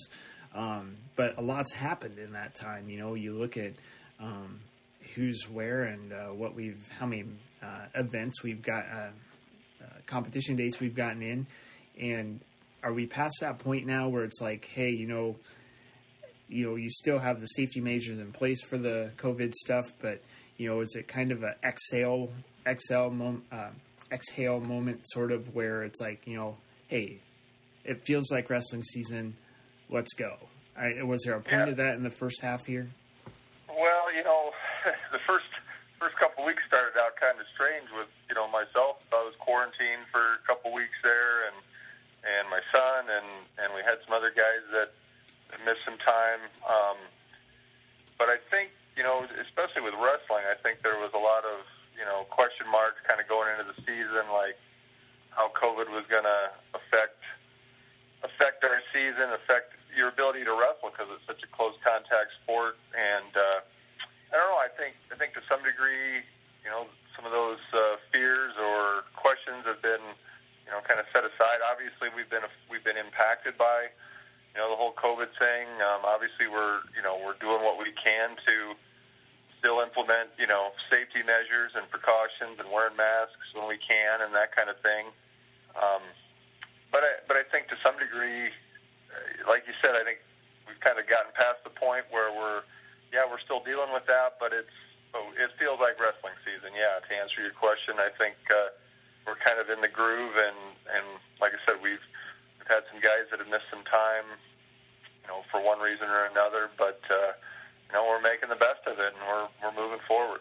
Um, 0.53 0.97
but 1.15 1.39
a 1.39 1.41
lot's 1.41 1.73
happened 1.73 2.19
in 2.19 2.33
that 2.33 2.57
time. 2.57 2.91
You 2.91 2.99
know, 2.99 3.15
you 3.15 3.39
look 3.39 3.57
at 3.57 3.75
um, 4.19 4.59
who's 5.15 5.49
where 5.49 5.85
and 5.85 6.13
uh, 6.13 6.27
what 6.35 6.57
we've, 6.57 6.85
how 6.99 7.07
many 7.07 7.27
uh, 7.63 7.87
events 7.95 8.43
we've 8.43 8.61
got, 8.61 8.85
uh, 8.93 9.11
uh, 9.83 9.87
competition 10.07 10.57
dates 10.57 10.81
we've 10.81 10.97
gotten 10.97 11.23
in, 11.23 11.47
and 12.01 12.41
are 12.83 12.93
we 12.93 13.07
past 13.07 13.35
that 13.41 13.61
point 13.61 13.87
now 13.87 14.09
where 14.09 14.25
it's 14.25 14.41
like, 14.41 14.69
hey, 14.75 14.91
you 14.91 15.07
know, 15.07 15.37
you 16.49 16.69
know, 16.69 16.75
you 16.75 16.91
still 16.91 17.21
have 17.21 17.41
the 17.41 17.47
safety 17.47 17.81
measures 17.81 18.19
in 18.19 18.33
place 18.33 18.65
for 18.65 18.79
the 18.79 19.13
COVID 19.19 19.55
stuff, 19.55 19.93
but 20.03 20.21
you 20.57 20.69
know, 20.69 20.81
is 20.81 20.97
it 20.97 21.07
kind 21.07 21.31
of 21.31 21.45
a 21.45 21.55
exhale, 21.63 22.31
exhale, 22.67 23.11
mom, 23.11 23.45
uh, 23.53 23.69
exhale 24.11 24.59
moment, 24.59 25.03
sort 25.05 25.31
of 25.31 25.55
where 25.55 25.85
it's 25.85 26.01
like, 26.01 26.27
you 26.27 26.37
know, 26.37 26.57
hey, 26.89 27.21
it 27.85 28.05
feels 28.05 28.31
like 28.31 28.51
wrestling 28.51 28.83
season. 28.85 29.37
Let's 29.89 30.13
go. 30.15 30.37
I, 30.77 31.03
was 31.03 31.23
there 31.25 31.35
a 31.35 31.41
point 31.41 31.67
Yeah. 31.67 31.73
of 31.73 31.77
that 31.77 31.95
in 31.97 32.03
the 32.03 32.11
first 32.15 32.41
half 32.41 32.65
here? 32.67 32.89
Well, 33.69 34.13
you 34.15 34.23
know, 34.25 34.53
the 35.13 35.19
first 35.27 35.47
first 35.99 36.17
couple 36.17 36.47
weeks 36.47 36.63
started 36.67 36.97
out 36.97 37.13
kind 37.21 37.37
of 37.39 37.45
strange 37.53 37.85
with 37.93 38.09
you 38.29 38.35
know 38.35 38.49
myself. 38.49 39.05
I 39.13 39.21
was 39.25 39.35
quarantined 39.39 40.09
for 40.11 40.41
a 40.41 40.43
couple 40.47 40.73
weeks 40.73 40.97
there, 41.03 41.47
and 41.49 41.57
and 42.25 42.49
my 42.49 42.61
son, 42.73 43.09
and 43.11 43.27
and 43.61 43.69
we 43.75 43.83
had 43.83 43.99
some 44.07 44.15
other 44.17 44.31
guys 44.33 44.65
that 44.73 44.93
missed 45.65 45.85
some 45.85 45.99
time. 45.99 46.41
Um, 46.65 46.97
but 48.17 48.29
I 48.29 48.37
think 48.51 48.73
you 48.97 49.05
know, 49.05 49.25
especially 49.41 49.83
with 49.83 49.95
wrestling, 50.01 50.45
I 50.49 50.57
think 50.63 50.81
there 50.81 50.97
was 50.99 51.13
a 51.15 51.21
lot 51.21 51.45
of 51.45 51.65
you 51.99 52.05
know 52.05 52.25
question 52.33 52.65
marks 52.73 53.01
kind 53.07 53.21
of 53.21 53.29
going 53.29 53.53
into 53.53 53.65
the 53.69 53.77
season, 53.85 54.25
like 54.33 54.57
how 55.37 55.53
COVID 55.55 55.89
was 55.93 56.05
going 56.09 56.25
to 56.27 56.41
affect 56.75 57.20
affect 58.23 58.65
our 58.65 58.81
season, 58.93 59.32
affect 59.32 59.81
your 59.97 60.09
ability 60.09 60.45
to 60.45 60.53
wrestle 60.53 60.93
because 60.93 61.09
it's 61.13 61.24
such 61.27 61.43
a 61.43 61.51
close 61.51 61.74
contact 61.81 62.37
sport. 62.43 62.77
And 62.93 63.32
uh, 63.32 63.65
I 64.31 64.32
don't 64.37 64.51
know. 64.53 64.61
I 64.61 64.71
think 64.73 64.95
I 65.13 65.16
think 65.16 65.35
to 65.35 65.43
some 65.49 65.65
degree, 65.65 66.23
you 66.63 66.71
know, 66.71 66.87
some 67.16 67.24
of 67.24 67.32
those 67.32 67.63
uh, 67.73 67.97
fears 68.13 68.55
or 68.61 69.09
questions 69.16 69.65
have 69.66 69.82
been, 69.82 70.03
you 70.65 70.71
know, 70.71 70.81
kind 70.85 71.01
of 71.01 71.07
set 71.13 71.24
aside. 71.24 71.65
Obviously, 71.65 72.13
we've 72.15 72.31
been 72.31 72.45
we've 72.69 72.85
been 72.85 73.01
impacted 73.01 73.57
by, 73.57 73.90
you 74.55 74.59
know, 74.61 74.69
the 74.71 74.79
whole 74.79 74.95
COVID 74.95 75.32
thing. 75.40 75.66
Um, 75.81 76.05
obviously, 76.05 76.47
we're 76.47 76.85
you 76.95 77.03
know 77.03 77.19
we're 77.19 77.39
doing 77.40 77.65
what 77.65 77.81
we 77.81 77.90
can 77.97 78.37
to 78.45 78.77
still 79.57 79.81
implement 79.85 80.32
you 80.40 80.47
know 80.47 80.73
safety 80.89 81.21
measures 81.24 81.73
and 81.77 81.85
precautions 81.90 82.57
and 82.57 82.69
wearing 82.73 82.97
masks 82.97 83.49
when 83.53 83.69
we 83.69 83.77
can 83.77 84.21
and 84.21 84.32
that 84.37 84.55
kind 84.55 84.69
of 84.69 84.77
thing. 84.81 85.09
Um, 85.77 86.03
but 86.90 87.02
I, 87.02 87.12
but 87.27 87.36
I 87.38 87.44
think 87.48 87.69
to 87.70 87.78
some 87.82 87.98
degree, 87.98 88.51
uh, 89.10 89.51
like 89.51 89.66
you 89.66 89.74
said, 89.82 89.94
I 89.94 90.02
think 90.02 90.19
we've 90.66 90.80
kind 90.82 90.98
of 90.98 91.06
gotten 91.06 91.30
past 91.35 91.62
the 91.62 91.74
point 91.74 92.06
where 92.10 92.30
we're, 92.35 92.62
yeah, 93.14 93.27
we're 93.27 93.43
still 93.43 93.62
dealing 93.62 93.90
with 93.94 94.06
that, 94.06 94.38
but 94.38 94.52
it's, 94.52 94.74
it 95.38 95.51
feels 95.59 95.82
like 95.82 95.98
wrestling 95.98 96.38
season. 96.46 96.70
Yeah, 96.70 97.02
to 97.02 97.10
answer 97.19 97.43
your 97.43 97.54
question, 97.54 97.98
I 97.98 98.14
think 98.14 98.38
uh, 98.46 98.70
we're 99.27 99.40
kind 99.43 99.59
of 99.59 99.66
in 99.66 99.82
the 99.82 99.90
groove, 99.90 100.38
and 100.38 100.59
and 100.86 101.06
like 101.43 101.51
I 101.51 101.59
said, 101.66 101.82
we've, 101.82 102.02
we've 102.59 102.70
had 102.70 102.86
some 102.93 103.02
guys 103.02 103.27
that 103.30 103.43
have 103.43 103.51
missed 103.51 103.66
some 103.74 103.82
time, 103.90 104.38
you 105.22 105.28
know, 105.28 105.43
for 105.51 105.59
one 105.59 105.82
reason 105.82 106.06
or 106.06 106.30
another, 106.30 106.70
but 106.78 107.02
uh, 107.10 107.35
you 107.90 107.93
know, 107.98 108.06
we're 108.06 108.22
making 108.22 108.54
the 108.54 108.60
best 108.60 108.86
of 108.86 109.02
it, 109.02 109.10
and 109.10 109.22
we're 109.27 109.51
we're 109.59 109.74
moving 109.74 109.98
forward. 110.06 110.40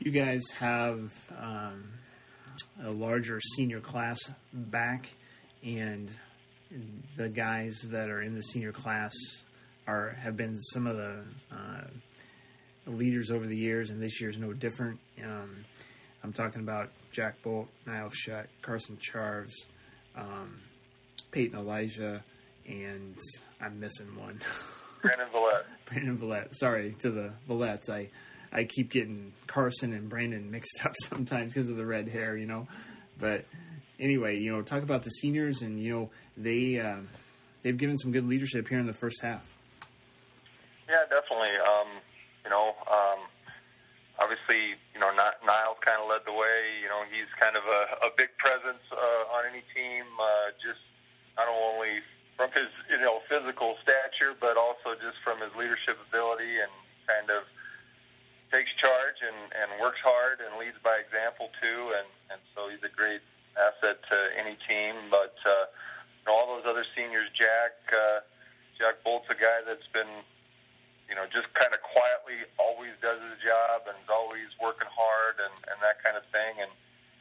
You 0.00 0.10
guys 0.10 0.42
have 0.58 1.12
um, 1.38 1.99
a 2.82 2.90
larger 2.90 3.40
senior 3.56 3.80
class 3.80 4.18
back, 4.52 5.10
and 5.62 6.10
the 7.16 7.28
guys 7.28 7.80
that 7.90 8.08
are 8.08 8.22
in 8.22 8.34
the 8.34 8.42
senior 8.42 8.72
class 8.72 9.12
are 9.86 10.10
have 10.20 10.36
been 10.36 10.56
some 10.72 10.86
of 10.86 10.96
the 10.96 11.24
uh, 11.52 11.84
leaders 12.86 13.30
over 13.30 13.46
the 13.46 13.56
years, 13.56 13.90
and 13.90 14.02
this 14.02 14.20
year 14.20 14.30
is 14.30 14.38
no 14.38 14.52
different. 14.52 14.98
Um, 15.22 15.64
I'm 16.22 16.32
talking 16.32 16.62
about 16.62 16.90
Jack 17.12 17.42
Bolt, 17.42 17.68
Niall 17.86 18.10
Shutt, 18.10 18.46
Carson 18.62 18.98
Charves, 18.98 19.66
um, 20.16 20.60
Peyton 21.30 21.58
Elijah, 21.58 22.22
and 22.66 23.16
I'm 23.60 23.80
missing 23.80 24.16
one. 24.18 24.40
Brandon 25.02 25.28
Villette. 25.32 25.66
Brandon 25.86 26.18
Villette. 26.18 26.54
Sorry 26.54 26.94
to 27.00 27.10
the 27.10 27.32
Villettes. 27.48 27.88
I 27.88 28.10
I 28.52 28.64
keep 28.64 28.90
getting 28.90 29.32
Carson 29.46 29.92
and 29.92 30.08
Brandon 30.08 30.50
mixed 30.50 30.84
up 30.84 30.94
sometimes 31.08 31.52
because 31.52 31.68
of 31.68 31.76
the 31.76 31.86
red 31.86 32.08
hair, 32.08 32.36
you 32.36 32.46
know. 32.46 32.66
But 33.18 33.44
anyway, 33.98 34.38
you 34.38 34.50
know, 34.50 34.62
talk 34.62 34.82
about 34.82 35.02
the 35.02 35.10
seniors, 35.10 35.62
and 35.62 35.80
you 35.80 35.92
know 35.92 36.10
they 36.36 36.80
uh, 36.80 37.00
they've 37.62 37.76
given 37.76 37.98
some 37.98 38.12
good 38.12 38.26
leadership 38.26 38.68
here 38.68 38.78
in 38.78 38.86
the 38.86 38.92
first 38.92 39.22
half. 39.22 39.46
Yeah, 40.88 41.04
definitely. 41.08 41.54
Um, 41.62 42.02
you 42.42 42.50
know, 42.50 42.74
um, 42.90 43.20
obviously, 44.18 44.74
you 44.94 44.98
know, 44.98 45.12
Niall's 45.14 45.78
kind 45.84 46.02
of 46.02 46.08
led 46.08 46.26
the 46.26 46.32
way. 46.32 46.82
You 46.82 46.88
know, 46.88 47.04
he's 47.06 47.30
kind 47.38 47.54
of 47.54 47.62
a, 47.62 48.06
a 48.06 48.10
big 48.16 48.34
presence 48.38 48.82
uh, 48.90 49.36
on 49.36 49.46
any 49.46 49.62
team, 49.70 50.04
uh, 50.18 50.50
just 50.58 50.82
not 51.38 51.46
only 51.46 52.02
from 52.34 52.50
his 52.50 52.72
you 52.88 52.98
know 52.98 53.20
physical 53.28 53.76
stature, 53.84 54.34
but 54.40 54.56
also 54.56 54.96
just 54.98 55.20
from 55.22 55.38
his 55.38 55.54
leadership 55.54 56.00
ability 56.08 56.58
and 56.58 56.72
kind 57.06 57.30
of 57.30 57.44
takes 58.50 58.70
charge 58.82 59.18
and, 59.22 59.54
and 59.54 59.80
works 59.80 60.02
hard 60.02 60.42
and 60.42 60.58
leads 60.58 60.78
by 60.82 60.98
example 60.98 61.50
too. 61.62 61.94
And, 61.94 62.08
and 62.34 62.40
so 62.54 62.66
he's 62.66 62.82
a 62.82 62.92
great 62.92 63.22
asset 63.54 64.02
to 64.10 64.16
any 64.34 64.58
team. 64.66 65.10
But 65.10 65.38
uh, 65.46 65.70
you 66.22 66.26
all 66.30 66.58
those 66.58 66.66
other 66.66 66.84
seniors, 66.94 67.30
Jack, 67.34 67.78
uh, 67.94 68.26
Jack 68.78 69.02
Bolt's 69.06 69.30
a 69.30 69.38
guy 69.38 69.62
that's 69.62 69.86
been, 69.94 70.10
you 71.08 71.14
know, 71.14 71.26
just 71.30 71.50
kind 71.54 71.70
of 71.74 71.80
quietly 71.82 72.46
always 72.58 72.94
does 72.98 73.18
his 73.22 73.38
job 73.42 73.86
and 73.86 73.94
is 74.02 74.10
always 74.10 74.50
working 74.58 74.90
hard 74.90 75.38
and, 75.42 75.54
and 75.70 75.78
that 75.82 76.02
kind 76.02 76.18
of 76.18 76.26
thing. 76.34 76.58
And 76.62 76.70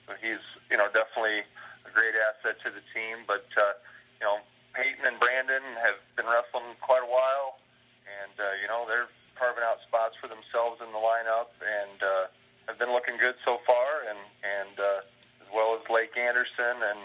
so 0.10 0.18
he's, 0.18 0.42
you 0.70 0.78
know, 0.78 0.90
definitely 0.90 1.46
a 1.86 1.92
great 1.94 2.18
asset 2.18 2.58
to 2.66 2.70
the 2.74 2.82
team. 2.94 3.26
But, 3.30 3.46
uh, 3.54 3.78
you 4.18 4.26
know, 4.26 4.42
Peyton 4.74 5.06
and 5.06 5.18
Brandon 5.22 5.66
have 5.82 5.98
been 6.18 6.30
wrestling 6.30 6.74
quite 6.82 7.06
a 7.06 7.10
while. 7.10 7.58
And, 8.06 8.34
uh, 8.38 8.58
you 8.62 8.68
know, 8.70 8.86
they're 8.90 9.10
carving 9.40 9.64
out 9.64 9.80
spots 9.88 10.20
for 10.20 10.28
themselves 10.28 10.84
in 10.84 10.92
the 10.92 11.00
lineup 11.00 11.56
and 11.64 11.98
uh, 12.04 12.28
have 12.68 12.78
been 12.78 12.92
looking 12.92 13.16
good 13.16 13.40
so 13.48 13.64
far, 13.64 14.04
and 14.06 14.20
and 14.44 14.76
uh, 14.76 15.00
as 15.42 15.50
well 15.56 15.80
as 15.80 15.82
Lake 15.88 16.14
Anderson 16.20 16.84
and 16.84 17.02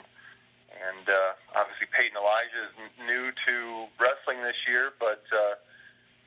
and 0.75 1.07
uh, 1.07 1.55
obviously 1.55 1.87
Peyton 1.95 2.19
Elijah 2.19 2.67
is 2.67 2.75
new 3.07 3.31
to 3.47 3.87
wrestling 4.03 4.43
this 4.43 4.59
year, 4.67 4.91
but 4.99 5.23
uh, 5.31 5.55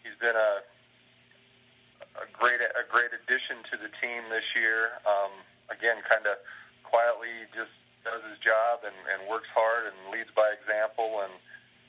he's 0.02 0.16
been 0.24 0.40
a 0.40 0.64
a 2.24 2.26
great 2.34 2.64
a 2.64 2.86
great 2.88 3.14
addition 3.14 3.62
to 3.70 3.76
the 3.78 3.92
team 4.02 4.26
this 4.32 4.56
year. 4.56 4.98
Um, 5.06 5.36
again, 5.70 6.02
kind 6.08 6.26
of 6.26 6.40
quietly 6.88 7.46
just 7.52 7.76
does 8.08 8.24
his 8.24 8.40
job 8.40 8.88
and, 8.88 8.96
and 9.12 9.28
works 9.28 9.52
hard 9.52 9.92
and 9.92 9.96
leads 10.10 10.32
by 10.32 10.56
example. 10.56 11.22
And 11.22 11.34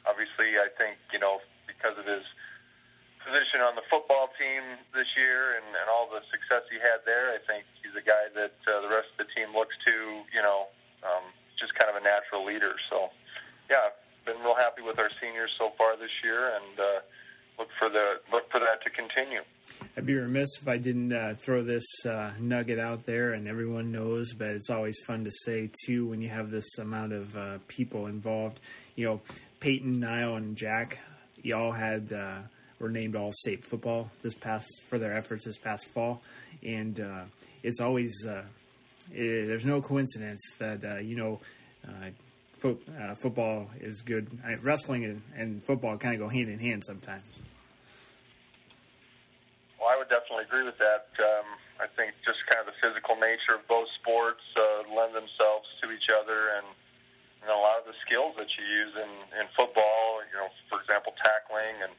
obviously, 0.05 0.59
I 0.59 0.69
think 0.77 0.99
you 1.15 1.23
know 1.23 1.41
because 1.65 1.97
of 1.97 2.05
his 2.05 2.27
position 3.29 3.61
on 3.61 3.77
the 3.77 3.85
football 3.93 4.33
team 4.41 4.81
this 4.97 5.09
year 5.13 5.61
and, 5.61 5.69
and 5.77 5.87
all 5.93 6.09
the 6.09 6.25
success 6.33 6.65
he 6.73 6.81
had 6.81 7.05
there, 7.05 7.37
I 7.37 7.41
think 7.45 7.69
he's 7.85 7.93
a 7.93 8.05
guy 8.05 8.33
that 8.33 8.57
uh, 8.65 8.81
the 8.81 8.89
rest 8.89 9.13
of 9.13 9.29
the 9.29 9.31
team 9.37 9.53
looks 9.53 9.77
to, 9.85 10.25
you 10.33 10.41
know, 10.41 10.73
um, 11.05 11.29
just 11.61 11.77
kind 11.77 11.93
of 11.93 12.01
a 12.01 12.05
natural 12.05 12.49
leader. 12.49 12.73
So, 12.89 13.13
yeah, 13.69 13.93
been 14.25 14.41
real 14.41 14.57
happy 14.57 14.81
with 14.81 14.99
our 14.99 15.11
seniors 15.21 15.51
so 15.59 15.73
far 15.77 15.97
this 15.97 16.11
year, 16.25 16.57
and 16.57 16.81
uh, 16.81 17.01
look 17.59 17.69
for 17.79 17.89
the 17.89 18.21
look 18.33 18.51
for 18.51 18.61
that 18.61 18.83
to 18.85 18.91
continue. 18.91 19.41
I'd 19.97 20.07
be 20.07 20.15
remiss 20.15 20.49
if 20.61 20.69
I 20.69 20.77
didn't 20.77 21.13
uh, 21.13 21.35
throw 21.35 21.63
this 21.65 21.87
uh, 22.07 22.33
nugget 22.39 22.79
out 22.79 23.07
there, 23.07 23.33
and 23.33 23.49
everyone 23.49 23.91
knows, 23.93 24.33
but 24.35 24.49
it's 24.49 24.71
always 24.71 24.97
fun 25.07 25.25
to 25.25 25.31
say 25.45 25.71
too 25.87 26.07
when 26.07 26.21
you 26.21 26.29
have 26.29 26.51
this 26.51 26.79
amount 26.79 27.13
of 27.13 27.37
uh, 27.37 27.59
people 27.69 28.07
involved. 28.07 28.61
You 28.97 29.07
know, 29.07 29.21
Peyton, 29.61 30.01
Niall, 30.01 30.37
and 30.37 30.57
Jack, 30.57 30.99
y'all 31.43 31.73
had 31.73 32.13
uh, 32.13 32.39
were 32.79 32.89
named 32.89 33.17
All 33.17 33.33
State 33.33 33.65
football 33.65 34.11
this 34.23 34.35
past 34.35 34.69
for 34.89 34.99
their 34.99 35.17
efforts 35.17 35.45
this 35.45 35.59
past 35.59 35.87
fall, 35.87 36.23
and 36.63 37.01
uh, 37.01 37.25
it's 37.63 37.81
always 37.81 38.15
uh, 38.27 38.43
it, 39.13 39.47
there's 39.47 39.67
no 39.67 39.81
coincidence 39.83 40.41
that 40.59 40.85
uh, 40.85 40.97
you 40.99 41.17
know. 41.17 41.41
Uh, 41.87 42.11
fo- 42.59 42.79
uh, 43.01 43.15
football 43.15 43.71
is 43.81 44.03
good. 44.03 44.27
I, 44.45 44.55
wrestling 44.55 45.05
and, 45.05 45.23
and 45.37 45.65
football 45.65 45.97
kind 45.97 46.15
of 46.15 46.21
go 46.21 46.29
hand 46.29 46.49
in 46.51 46.59
hand 46.59 46.83
sometimes. 46.85 47.25
Well, 49.79 49.89
I 49.89 49.97
would 49.97 50.11
definitely 50.11 50.45
agree 50.45 50.67
with 50.67 50.79
that. 50.79 51.07
Um, 51.23 51.47
I 51.79 51.87
think 51.87 52.19
just 52.27 52.43
kind 52.51 52.59
of 52.59 52.67
the 52.67 52.79
physical 52.83 53.15
nature 53.15 53.55
of 53.55 53.63
both 53.71 53.87
sports 54.03 54.43
uh, 54.59 54.91
lend 54.91 55.15
themselves 55.15 55.71
to 55.83 55.95
each 55.95 56.11
other, 56.11 56.59
and 56.59 56.67
you 57.41 57.47
a 57.55 57.63
lot 57.63 57.79
of 57.79 57.87
the 57.87 57.95
skills 58.03 58.35
that 58.37 58.51
you 58.59 58.67
use 58.67 58.95
in, 58.99 59.13
in 59.39 59.47
football, 59.55 60.27
you 60.27 60.37
know, 60.37 60.51
for 60.67 60.83
example, 60.83 61.15
tackling 61.23 61.79
and 61.87 61.95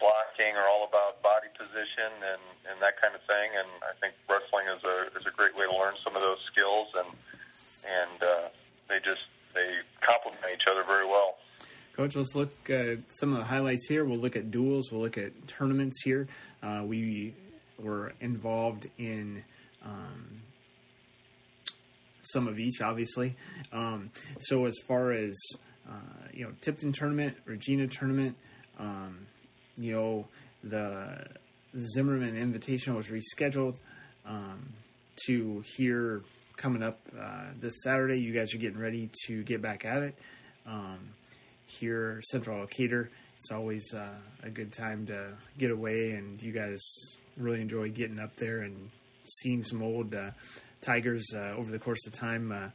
blocking 0.00 0.56
are 0.56 0.66
all 0.66 0.88
about 0.88 1.22
body 1.22 1.52
position 1.54 2.10
and, 2.24 2.42
and 2.72 2.76
that 2.80 2.96
kind 3.00 3.14
of 3.14 3.22
thing. 3.28 3.52
And 3.54 3.68
I 3.84 3.92
think 4.00 4.16
wrestling 4.26 4.66
is 4.72 4.82
a 4.82 4.96
is 5.14 5.28
a 5.28 5.34
great 5.36 5.54
way 5.54 5.68
to 5.68 5.76
learn 5.76 5.94
some 6.02 6.16
of 6.16 6.22
those 6.24 6.40
skills, 6.50 6.88
and 6.96 7.10
and 7.84 8.18
uh, 8.18 8.48
they 8.88 8.98
just 9.04 9.28
they 9.54 9.84
complement 10.00 10.42
each 10.52 10.66
other 10.66 10.82
very 10.82 11.06
well. 11.06 11.36
Coach, 11.94 12.16
let's 12.16 12.34
look 12.34 12.70
at 12.70 12.98
some 13.20 13.32
of 13.32 13.38
the 13.38 13.44
highlights 13.44 13.86
here. 13.88 14.04
We'll 14.04 14.18
look 14.18 14.36
at 14.36 14.50
duels. 14.50 14.90
We'll 14.90 15.02
look 15.02 15.18
at 15.18 15.46
tournaments 15.46 16.02
here. 16.02 16.28
Uh, 16.62 16.82
we 16.84 17.34
were 17.78 18.14
involved 18.20 18.88
in 18.96 19.44
um, 19.84 20.42
some 22.22 22.46
of 22.46 22.58
each, 22.58 22.80
obviously. 22.80 23.36
Um, 23.72 24.10
so 24.40 24.66
as 24.66 24.74
far 24.86 25.12
as 25.12 25.34
uh, 25.88 26.28
you 26.32 26.44
know, 26.44 26.52
Tipton 26.60 26.92
tournament, 26.92 27.36
Regina 27.44 27.86
tournament, 27.86 28.36
um, 28.78 29.26
you 29.80 29.94
know, 29.94 30.26
the, 30.62 31.26
Zimmerman 31.78 32.34
Invitational 32.34 32.96
was 32.96 33.08
rescheduled 33.08 33.76
um, 34.26 34.72
to 35.26 35.62
here 35.76 36.22
coming 36.56 36.82
up 36.82 36.98
uh, 37.18 37.46
this 37.60 37.82
Saturday. 37.82 38.20
You 38.20 38.32
guys 38.32 38.54
are 38.54 38.58
getting 38.58 38.78
ready 38.78 39.10
to 39.26 39.42
get 39.42 39.62
back 39.62 39.84
at 39.84 40.02
it. 40.02 40.14
Um, 40.66 40.98
here, 41.66 42.20
Central 42.24 42.60
Decatur, 42.62 43.10
it's 43.36 43.52
always 43.52 43.94
uh, 43.94 44.14
a 44.42 44.50
good 44.50 44.72
time 44.72 45.06
to 45.06 45.36
get 45.58 45.70
away, 45.70 46.12
and 46.12 46.42
you 46.42 46.52
guys 46.52 46.80
really 47.36 47.60
enjoy 47.60 47.90
getting 47.90 48.18
up 48.18 48.36
there 48.36 48.60
and 48.60 48.90
seeing 49.24 49.62
some 49.62 49.82
old 49.82 50.14
uh, 50.14 50.30
Tigers 50.80 51.26
uh, 51.34 51.54
over 51.56 51.70
the 51.70 51.78
course 51.78 52.06
of 52.06 52.12
time 52.12 52.52
uh, 52.52 52.68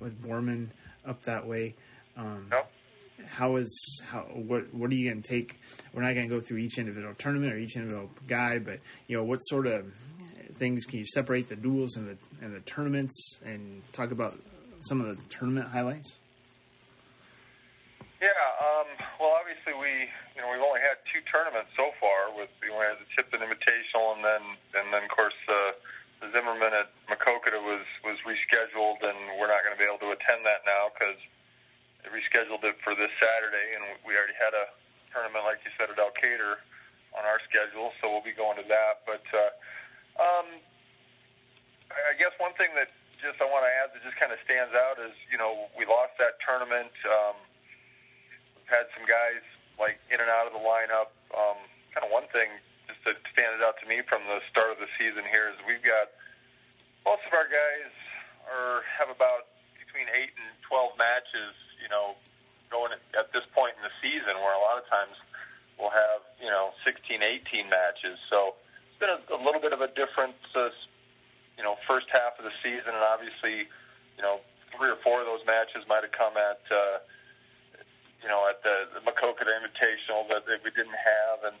with 0.00 0.20
Borman 0.22 0.68
up 1.06 1.22
that 1.22 1.46
way. 1.46 1.74
Um. 2.16 2.48
How 3.26 3.56
is 3.56 4.02
how 4.06 4.20
what 4.20 4.72
what 4.72 4.90
are 4.90 4.94
you 4.94 5.10
going 5.10 5.22
to 5.22 5.28
take? 5.28 5.60
We're 5.92 6.02
not 6.02 6.14
going 6.14 6.28
to 6.28 6.34
go 6.34 6.40
through 6.40 6.58
each 6.58 6.78
individual 6.78 7.14
tournament 7.14 7.52
or 7.52 7.58
each 7.58 7.76
individual 7.76 8.10
guy, 8.26 8.58
but 8.58 8.80
you 9.06 9.16
know 9.16 9.24
what 9.24 9.40
sort 9.40 9.66
of 9.66 9.92
things 10.54 10.84
can 10.84 10.98
you 10.98 11.06
separate 11.06 11.48
the 11.48 11.56
duels 11.56 11.96
and 11.96 12.08
the 12.08 12.44
and 12.44 12.54
the 12.54 12.60
tournaments 12.60 13.40
and 13.44 13.82
talk 13.92 14.10
about 14.10 14.38
some 14.80 15.00
of 15.00 15.16
the 15.16 15.22
tournament 15.28 15.68
highlights? 15.68 16.18
Yeah, 18.18 18.34
um, 18.58 18.90
well, 19.22 19.38
obviously 19.38 19.78
we, 19.78 20.10
you 20.34 20.42
know, 20.42 20.50
we've 20.50 20.58
only 20.58 20.82
had 20.82 20.98
two 21.06 21.22
tournaments 21.30 21.70
so 21.78 21.94
far. 22.02 22.34
With 22.34 22.50
only 22.66 22.90
had 22.90 22.98
the 22.98 23.08
Tipton 23.14 23.40
Invitational, 23.40 24.18
and 24.18 24.22
then 24.26 24.42
and 24.74 24.86
then 24.90 25.06
of 25.06 25.10
course 25.10 25.38
uh, 25.46 25.72
the 26.20 26.28
Zimmerman 26.34 26.74
at 26.74 26.90
Maquoketa 27.06 27.62
was 27.62 27.86
was 28.02 28.18
rescheduled, 28.26 29.02
and 29.06 29.38
we're 29.38 29.46
not 29.46 29.62
going 29.62 29.74
to 29.74 29.80
be 29.80 29.86
able 29.86 30.02
to 30.02 30.10
attend 30.10 30.42
that 30.44 30.66
now 30.66 30.90
because 30.90 31.18
they 32.02 32.08
rescheduled 32.10 32.62
it 32.64 32.78
for 32.82 32.94
this 32.94 33.10
Saturday, 33.18 33.74
and 33.74 33.82
we 34.06 34.14
already 34.14 34.36
had 34.38 34.54
a 34.54 34.70
tournament, 35.10 35.44
like 35.44 35.58
you 35.66 35.72
said, 35.74 35.90
at 35.90 35.98
Decatur 35.98 36.62
on 37.16 37.24
our 37.24 37.40
schedule, 37.48 37.90
so 37.98 38.12
we'll 38.12 38.24
be 38.24 38.36
going 38.36 38.60
to 38.60 38.66
that. 38.68 39.02
But 39.08 39.24
uh, 39.32 39.50
um, 40.20 40.48
I 41.90 42.12
I 42.12 42.14
guess 42.18 42.36
one 42.38 42.52
thing 42.54 42.70
that 42.76 42.92
just 43.18 43.42
I 43.42 43.46
want 43.50 43.66
to 43.66 43.72
add 43.82 43.90
that 43.90 44.00
just 44.06 44.14
kind 44.14 44.30
of 44.30 44.38
stands 44.46 44.70
out 44.74 45.02
is, 45.02 45.14
you 45.26 45.38
know, 45.38 45.66
we 45.74 45.82
lost 45.82 46.14
that 46.22 46.38
tournament. 46.38 46.94
Um, 47.02 47.34
we've 48.54 48.70
had 48.70 48.86
some 48.94 49.02
guys 49.08 49.42
like 49.78 49.98
in 50.10 50.22
and 50.22 50.30
out 50.30 50.46
of 50.46 50.54
the 50.54 50.62
lineup. 50.62 51.10
Um, 51.34 51.58
kind 51.90 52.06
of 52.06 52.14
one 52.14 52.30
thing 52.30 52.50
just 52.86 53.02
that 53.02 53.18
stands 53.34 53.58
out 53.58 53.74
to 53.82 53.86
me 53.90 54.06
from 54.06 54.22
the 54.30 54.38
start 54.46 54.70
of 54.70 54.78
the 54.78 54.90
season 54.94 55.26
here 55.26 55.50
is 55.50 55.58
we've 55.66 55.82
got 55.82 56.14
most 57.02 57.26
of 57.26 57.34
our 57.34 57.50
guys 57.50 57.90
are 58.46 58.86
have 58.86 59.10
about 59.10 59.50
between 59.74 60.06
eight 60.14 60.30
and 60.38 60.48
twelve 60.62 60.94
matches. 60.94 61.58
You 61.82 61.88
know, 61.88 62.14
going 62.70 62.92
at, 62.92 63.32
this 63.32 63.44
point 63.54 63.74
in 63.78 63.82
the 63.82 63.94
season, 64.02 64.38
where 64.40 64.54
a 64.54 64.62
lot 64.62 64.76
of 64.76 64.86
times 64.88 65.16
we'll 65.78 65.94
have 65.94 66.20
you 66.42 66.50
know 66.50 66.72
16, 66.84 67.22
18 67.22 67.68
matches. 67.68 68.18
So 68.30 68.54
it's 68.90 69.00
been 69.00 69.12
a, 69.12 69.20
a 69.34 69.40
little 69.40 69.60
bit 69.60 69.72
of 69.72 69.80
a 69.80 69.88
different, 69.88 70.36
uh, 70.54 70.70
you 71.56 71.64
know, 71.64 71.76
first 71.86 72.06
half 72.12 72.38
of 72.38 72.44
the 72.44 72.54
season, 72.62 72.92
and 72.92 73.04
obviously, 73.04 73.70
you 74.16 74.22
know, 74.22 74.40
three 74.76 74.90
or 74.90 74.98
four 75.02 75.20
of 75.20 75.26
those 75.26 75.44
matches 75.46 75.86
might 75.88 76.02
have 76.02 76.12
come 76.12 76.36
at. 76.36 76.60
Uh, 76.70 76.98
you 78.22 78.28
know, 78.28 78.50
at 78.50 78.62
the, 78.66 78.98
the 78.98 79.02
Maquoketa 79.06 79.46
Invitational 79.54 80.26
that, 80.28 80.42
that 80.46 80.58
we 80.64 80.70
didn't 80.74 80.98
have, 80.98 81.52
and 81.52 81.58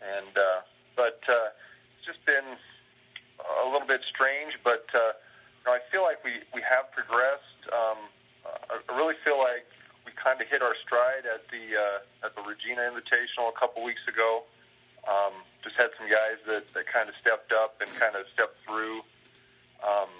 and 0.00 0.32
uh, 0.32 0.60
but 0.96 1.20
uh, 1.28 1.52
it's 1.96 2.06
just 2.06 2.24
been 2.24 2.56
a 3.40 3.66
little 3.68 3.86
bit 3.86 4.00
strange. 4.08 4.56
But 4.64 4.88
uh, 4.94 5.12
you 5.60 5.64
know, 5.66 5.72
I 5.76 5.80
feel 5.92 6.02
like 6.02 6.24
we 6.24 6.40
we 6.54 6.62
have 6.64 6.90
progressed. 6.92 7.60
Um, 7.68 8.08
I 8.46 8.78
I 8.78 8.96
really 8.96 9.14
feel 9.24 9.38
like 9.38 9.66
we 10.06 10.12
kind 10.12 10.40
of 10.40 10.48
hit 10.48 10.62
our 10.62 10.74
stride 10.84 11.26
at 11.26 11.48
the 11.50 11.76
uh, 11.76 12.26
at 12.26 12.34
the 12.34 12.42
Regina 12.42 12.82
Invitational 12.88 13.48
a 13.48 13.56
couple 13.58 13.84
weeks 13.84 14.02
ago. 14.08 14.44
Um, 15.08 15.32
just 15.64 15.76
had 15.76 15.88
some 15.96 16.10
guys 16.10 16.36
that, 16.46 16.68
that 16.76 16.86
kind 16.86 17.08
of 17.08 17.14
stepped 17.20 17.52
up 17.52 17.80
and 17.80 17.88
kind 17.96 18.16
of 18.16 18.28
stepped 18.34 18.60
through. 18.68 19.00
Um, 19.80 20.12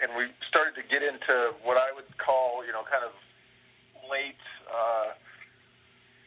and 0.00 0.16
we 0.16 0.32
started 0.48 0.74
to 0.80 0.84
get 0.88 1.04
into 1.04 1.52
what 1.62 1.76
I 1.76 1.92
would 1.92 2.08
call, 2.16 2.64
you 2.64 2.72
know, 2.72 2.82
kind 2.88 3.04
of 3.04 3.12
late 4.08 4.40
uh, 4.66 5.12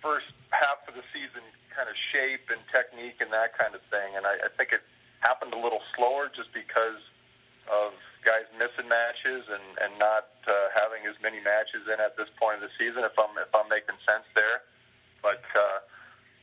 first 0.02 0.32
half 0.52 0.86
of 0.88 0.94
the 0.94 1.04
season 1.12 1.42
kind 1.76 1.90
of 1.90 1.96
shape 2.14 2.48
and 2.54 2.62
technique 2.72 3.20
and 3.20 3.34
that 3.34 3.58
kind 3.58 3.76
of 3.76 3.82
thing. 3.92 4.16
And 4.16 4.26
I, 4.26 4.46
I 4.46 4.50
think 4.56 4.72
it 4.72 4.82
happened 5.20 5.54
a 5.54 5.60
little 5.60 5.82
slower 5.98 6.32
just 6.32 6.54
because 6.54 7.02
of 7.68 7.92
guys 8.26 8.50
missing 8.58 8.90
matches 8.90 9.46
and, 9.46 9.78
and 9.78 9.94
not 10.02 10.34
uh, 10.50 10.74
having 10.74 11.06
as 11.06 11.14
many 11.22 11.38
matches 11.40 11.86
in 11.86 12.02
at 12.02 12.18
this 12.18 12.28
point 12.42 12.58
of 12.58 12.66
the 12.66 12.74
season. 12.76 13.06
If 13.06 13.14
I'm 13.16 13.32
if 13.38 13.54
I'm 13.54 13.70
making 13.70 14.02
sense 14.02 14.26
there, 14.34 14.66
but 15.22 15.46
uh, 15.54 15.86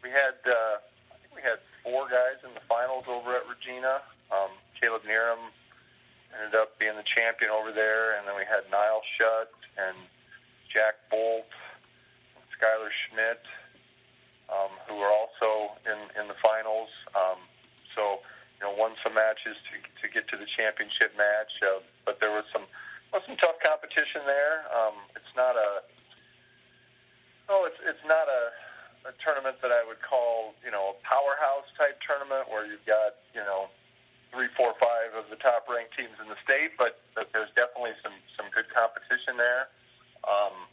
we 0.07 0.15
had 0.15 0.39
uh, 0.47 0.79
four 1.83 2.07
guys 2.07 2.39
in 2.47 2.55
the 2.55 2.63
finals 2.71 3.05
over 3.11 3.35
at 3.35 3.43
Regina. 3.51 4.01
Um, 4.31 4.55
Caleb 4.79 5.03
Neeram 5.03 5.51
ended 6.33 6.55
up 6.55 6.79
being 6.79 6.95
the 6.95 7.05
champion 7.05 7.51
over 7.51 7.75
there, 7.75 8.17
and 8.17 8.27
then 8.27 8.39
we 8.39 8.47
had 8.47 8.65
Niall 8.71 9.03
Shutt 9.19 9.53
and 9.77 9.99
Jack 10.73 10.97
Bolt, 11.11 11.51
and 12.39 12.45
Skylar 12.55 12.89
Schmidt, 12.89 13.45
um, 14.49 14.73
who 14.89 14.97
were 14.97 15.11
also 15.11 15.75
in 15.85 15.99
in 16.15 16.31
the 16.31 16.39
finals. 16.39 16.89
Um, 17.15 17.43
so 17.95 18.23
you 18.63 18.71
know, 18.71 18.79
won 18.79 18.95
some 19.03 19.19
matches 19.19 19.59
to 19.67 19.75
to 19.83 20.07
get 20.07 20.31
to 20.31 20.39
the 20.39 20.47
championship 20.47 21.11
match, 21.19 21.59
uh, 21.67 21.83
but 22.07 22.23
there 22.23 22.31
was 22.31 22.47
some 22.55 22.63
was 23.11 23.27
some 23.27 23.35
tough 23.43 23.59
competition 23.59 24.23
there. 24.23 24.63
Um, 24.71 24.95
it's 25.19 25.35
not 25.35 25.59
a 25.59 25.83
oh, 27.51 27.67
it's 27.67 27.83
it's 27.83 28.07
not 28.07 28.31
a 28.31 28.55
a 29.03 29.13
tournament 29.19 29.59
that 29.63 29.75
I 29.75 29.83
would 29.83 29.99
call, 29.99 30.55
you 30.63 30.71
know, 30.71 30.95
a 30.95 30.97
powerhouse 31.03 31.67
type 31.75 31.99
tournament 32.07 32.47
where 32.47 32.63
you've 32.63 32.87
got, 32.87 33.19
you 33.35 33.43
know, 33.43 33.67
three, 34.31 34.49
four, 34.55 34.79
five 34.79 35.13
of 35.19 35.27
the 35.29 35.37
top 35.43 35.67
ranked 35.67 35.93
teams 35.99 36.15
in 36.23 36.31
the 36.31 36.39
state, 36.41 36.79
but, 36.79 37.03
but 37.15 37.29
there's 37.35 37.51
definitely 37.59 37.99
some, 38.01 38.15
some 38.39 38.47
good 38.55 38.71
competition 38.71 39.37
there. 39.37 39.69
Um, 40.25 40.71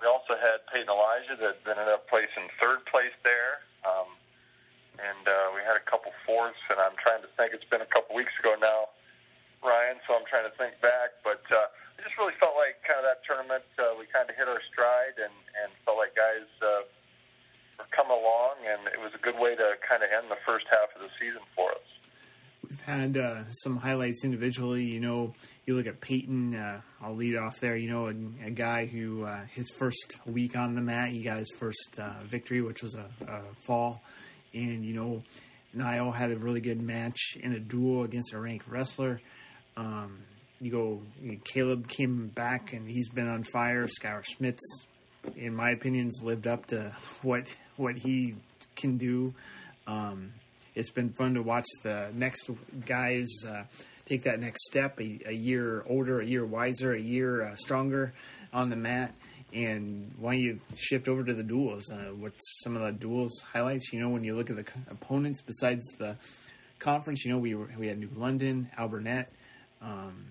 we 0.00 0.08
also 0.08 0.40
had 0.40 0.64
Peyton 0.72 0.88
Elijah 0.88 1.36
that 1.36 1.60
ended 1.68 1.92
up 1.92 2.08
placing 2.08 2.48
third 2.56 2.86
place 2.88 3.14
there. 3.22 3.60
Um, 3.84 4.17
and 4.98 5.24
uh, 5.26 5.54
we 5.54 5.62
had 5.62 5.78
a 5.78 5.84
couple 5.86 6.10
fourths, 6.26 6.60
and 6.70 6.78
I'm 6.78 6.98
trying 6.98 7.22
to 7.22 7.30
think. 7.38 7.54
It's 7.54 7.66
been 7.70 7.82
a 7.82 7.90
couple 7.90 8.18
weeks 8.18 8.34
ago 8.42 8.58
now, 8.58 8.90
Ryan, 9.62 10.02
so 10.06 10.18
I'm 10.18 10.26
trying 10.26 10.50
to 10.50 10.54
think 10.58 10.78
back. 10.82 11.18
But 11.22 11.42
uh, 11.50 11.70
I 11.70 11.98
just 12.02 12.18
really 12.18 12.34
felt 12.38 12.58
like 12.58 12.82
kind 12.82 12.98
of 12.98 13.06
that 13.06 13.22
tournament, 13.22 13.66
uh, 13.78 13.94
we 13.98 14.10
kind 14.10 14.26
of 14.26 14.34
hit 14.34 14.46
our 14.46 14.62
stride 14.70 15.18
and, 15.18 15.34
and 15.62 15.70
felt 15.86 15.98
like 15.98 16.14
guys 16.18 16.46
uh, 16.62 16.86
were 17.78 17.90
coming 17.94 18.14
along, 18.14 18.62
and 18.66 18.90
it 18.90 18.98
was 18.98 19.14
a 19.14 19.22
good 19.22 19.38
way 19.38 19.54
to 19.54 19.78
kind 19.86 20.02
of 20.02 20.10
end 20.10 20.30
the 20.30 20.40
first 20.42 20.66
half 20.70 20.90
of 20.94 21.00
the 21.02 21.10
season 21.18 21.42
for 21.54 21.72
us. 21.72 21.88
We've 22.68 22.80
had 22.82 23.16
uh, 23.16 23.50
some 23.62 23.78
highlights 23.78 24.24
individually. 24.24 24.84
You 24.84 25.00
know, 25.00 25.34
you 25.64 25.76
look 25.76 25.86
at 25.86 26.00
Peyton. 26.00 26.54
Uh, 26.54 26.80
I'll 27.00 27.14
lead 27.14 27.36
off 27.36 27.60
there. 27.60 27.76
You 27.76 27.88
know, 27.88 28.06
a, 28.08 28.46
a 28.46 28.50
guy 28.50 28.86
who 28.86 29.24
uh, 29.24 29.46
his 29.54 29.70
first 29.78 30.16
week 30.26 30.56
on 30.56 30.74
the 30.74 30.80
mat, 30.80 31.10
he 31.10 31.22
got 31.22 31.38
his 31.38 31.50
first 31.58 31.98
uh, 31.98 32.14
victory, 32.24 32.60
which 32.60 32.82
was 32.82 32.94
a, 32.94 33.06
a, 33.26 33.40
fall. 33.66 34.02
And 34.54 34.84
you 34.84 34.94
know, 34.94 35.22
Niall 35.74 36.12
had 36.12 36.30
a 36.30 36.36
really 36.36 36.60
good 36.60 36.80
match 36.80 37.36
in 37.40 37.52
a 37.52 37.60
duel 37.60 38.04
against 38.04 38.32
a 38.32 38.38
ranked 38.38 38.68
wrestler. 38.68 39.20
Um, 39.76 40.20
you 40.60 40.70
go, 40.70 41.02
Caleb 41.44 41.88
came 41.88 42.28
back 42.28 42.72
and 42.72 42.88
he's 42.88 43.08
been 43.08 43.28
on 43.28 43.44
fire. 43.44 43.86
Skylar 43.86 44.24
Schmitz, 44.24 44.62
in 45.36 45.54
my 45.54 45.70
opinions, 45.70 46.20
lived 46.22 46.46
up 46.46 46.66
to 46.68 46.94
what 47.22 47.46
what 47.76 47.96
he 47.96 48.34
can 48.76 48.98
do. 48.98 49.34
Um, 49.86 50.32
it's 50.74 50.90
been 50.90 51.10
fun 51.10 51.34
to 51.34 51.42
watch 51.42 51.66
the 51.82 52.08
next 52.14 52.50
guys 52.86 53.26
uh, 53.48 53.64
take 54.08 54.24
that 54.24 54.40
next 54.40 54.64
step, 54.66 54.98
a, 55.00 55.20
a, 55.26 55.32
year 55.32 55.84
older, 55.88 56.20
a 56.20 56.24
year 56.24 56.44
wiser, 56.44 56.94
a 56.94 57.00
year 57.00 57.42
uh, 57.42 57.56
stronger 57.56 58.12
on 58.52 58.70
the 58.70 58.76
mat. 58.76 59.14
And 59.52 60.12
why 60.18 60.32
don't 60.32 60.40
you 60.40 60.60
shift 60.76 61.08
over 61.08 61.24
to 61.24 61.32
the 61.32 61.42
duels? 61.42 61.90
Uh, 61.90 62.12
what's 62.16 62.62
some 62.62 62.76
of 62.76 62.82
the 62.82 62.92
duels 62.92 63.32
highlights? 63.52 63.92
You 63.92 64.00
know, 64.00 64.10
when 64.10 64.24
you 64.24 64.36
look 64.36 64.50
at 64.50 64.56
the 64.56 64.66
opponents 64.90 65.40
besides 65.40 65.84
the 65.98 66.16
conference, 66.78 67.24
you 67.24 67.32
know, 67.32 67.38
we 67.38 67.54
were, 67.54 67.68
we 67.78 67.88
had 67.88 67.98
New 67.98 68.10
London, 68.14 68.70
Alburnett, 68.78 69.26
um, 69.80 70.26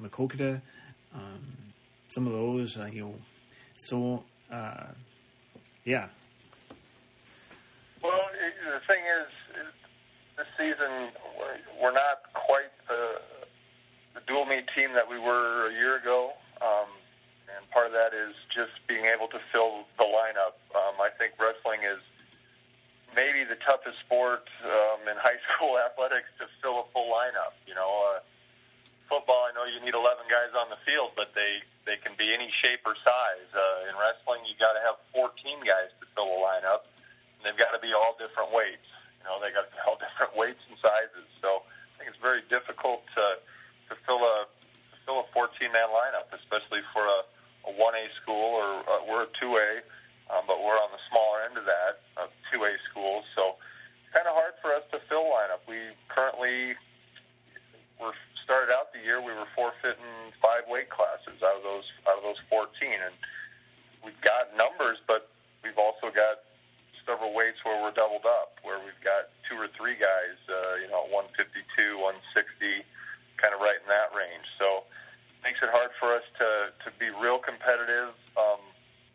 Maquoketa, 0.00 0.62
um, 1.14 1.56
some 2.08 2.26
of 2.26 2.32
those, 2.32 2.76
uh, 2.78 2.86
you 2.86 3.02
know, 3.02 3.14
so 3.76 4.24
uh, 4.50 4.86
yeah, 5.84 6.08
well, 8.02 8.20
the 8.38 8.80
thing 8.86 9.02
is, 9.20 9.26
this 10.36 10.46
season 10.56 11.10
we're 11.82 11.92
not 11.92 12.22
quite 12.32 12.70
the, 12.86 13.18
the 14.14 14.20
dual 14.26 14.46
meet 14.46 14.66
team 14.74 14.92
that 14.94 15.08
we 15.08 15.18
were 15.18 15.68
a 15.68 15.72
year 15.72 15.96
ago, 15.96 16.32
um, 16.62 16.86
part 17.70 17.86
of 17.86 17.92
that 17.92 18.12
is 18.16 18.34
just 18.52 18.74
being 18.86 19.06
able 19.06 19.28
to 19.28 19.40
fill 19.52 19.84
the 19.98 20.08
lineup. 20.08 20.56
Um, 20.74 20.96
I 21.00 21.10
think 21.14 21.34
wrestling 21.38 21.84
is 21.84 22.00
maybe 23.14 23.44
the 23.44 23.56
toughest 23.64 23.98
sport 24.04 24.48
um, 24.64 25.04
in 25.08 25.16
high 25.22 25.40
school 25.48 25.78
athletics 25.78 26.28
to 26.38 26.46
fill 26.60 26.84
a 26.84 26.86
full 26.92 27.08
lineup. 27.12 27.56
You 27.66 27.74
know, 27.74 27.88
uh, 27.88 28.20
football, 29.08 29.48
I 29.48 29.52
know 29.56 29.64
you 29.68 29.80
need 29.80 29.94
11 29.96 30.28
guys 30.28 30.52
on 30.56 30.68
the 30.68 30.80
field, 30.84 31.12
but 31.16 31.32
they 31.34 31.64
they 31.88 31.96
can 32.00 32.12
be 32.20 32.32
any 32.32 32.52
shape 32.60 32.84
or 32.84 32.92
size. 33.00 33.48
Uh, 33.52 33.88
in 33.88 33.96
wrestling, 33.96 34.44
you 34.44 34.52
got 34.60 34.76
to 34.76 34.82
have 34.84 35.00
14 35.16 35.32
guys 35.64 35.88
to 36.00 36.04
fill 36.12 36.28
a 36.28 36.40
lineup 36.40 36.84
and 37.38 37.46
they've 37.46 37.58
got 37.58 37.70
to 37.70 37.78
be 37.78 37.94
all 37.94 38.18
different 38.18 38.50
weights. 38.50 38.90
You 39.22 39.30
know, 39.30 39.38
they 39.38 39.54
got 39.54 39.70
to 39.70 39.72
be 39.72 39.80
all 39.86 39.98
different 39.98 40.34
weights 40.34 40.62
and 40.66 40.74
sizes. 40.82 41.26
So 41.38 41.62
I 41.62 41.92
think 41.98 42.10
it's 42.10 42.22
very 42.22 42.42
difficult 42.50 43.06
to 43.14 43.38
to 43.88 43.92
fill 44.04 44.20
a 44.20 44.44
to 44.44 44.96
fill 45.06 45.22
a 45.22 45.26
14 45.32 45.70
man 45.70 45.88
lineup, 45.94 46.28
especially 46.34 46.82
for 46.90 47.06
a 47.06 47.24
a 47.68 47.72
1A 47.76 48.04
school 48.22 48.56
or 48.56 48.80
uh, 48.88 49.04
we're 49.04 49.28
a 49.28 49.32
2A, 49.36 49.84
um, 50.32 50.44
but 50.48 50.60
we're 50.64 50.80
on 50.80 50.90
the 50.90 51.02
smaller 51.12 51.44
end 51.44 51.56
of 51.60 51.64
that, 51.64 52.00
of 52.16 52.32
2A 52.52 52.80
schools. 52.82 53.24
So 53.36 53.60
it's 54.02 54.12
kind 54.12 54.26
of 54.26 54.34
hard 54.34 54.56
for 54.64 54.72
us 54.72 54.82
to 54.92 54.98
fill 55.08 55.28
lineup. 55.28 55.60
We 55.68 55.92
currently 56.08 56.74
were 58.00 58.16
started 58.48 58.72
out 58.72 58.92
the 58.96 59.04
year 59.04 59.20
we 59.20 59.36
were 59.36 59.48
forfeiting 59.52 60.32
five 60.40 60.64
weight 60.68 60.88
classes 60.88 61.36
out 61.44 61.60
of 61.60 61.62
those 61.62 61.84
out 62.08 62.16
of 62.16 62.24
those 62.24 62.40
14, 62.48 62.96
and 62.96 63.12
we've 64.00 64.20
got 64.24 64.56
numbers, 64.56 64.96
but 65.06 65.28
we've 65.60 65.76
also 65.76 66.08
got 66.08 66.40
several 67.04 67.32
weights 67.36 67.60
where 67.64 67.76
we're 67.80 67.92
doubled 67.92 68.24
up, 68.24 68.56
where 68.64 68.80
we've 68.80 69.02
got 69.04 69.28
two 69.48 69.56
or 69.56 69.68
three 69.68 69.96
guys, 70.00 70.36
uh, 70.48 70.80
you 70.80 70.88
know, 70.88 71.04
152, 71.12 72.00
160, 72.00 72.84
kind 73.36 73.52
of 73.52 73.60
right 73.60 73.80
in 73.80 73.88
that 73.88 74.12
range. 74.16 74.44
So 74.56 74.84
makes 75.44 75.62
it 75.62 75.70
hard 75.70 75.90
for 75.98 76.14
us 76.14 76.26
to, 76.38 76.74
to 76.84 76.88
be 76.98 77.10
real 77.14 77.38
competitive 77.38 78.14
um, 78.36 78.62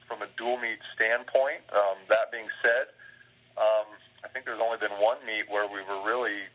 from 0.08 0.22
a 0.22 0.30
dual 0.38 0.58
meet 0.58 0.80
standpoint. 0.96 1.64
Um, 1.72 2.00
that 2.08 2.32
being 2.32 2.48
said, 2.64 2.92
um, 3.60 3.88
I 4.24 4.32
think 4.32 4.46
there's 4.46 4.62
only 4.64 4.80
been 4.80 4.96
one 5.04 5.20
meet 5.28 5.52
where 5.52 5.68
we 5.68 5.84
were 5.84 6.00
really 6.04 6.48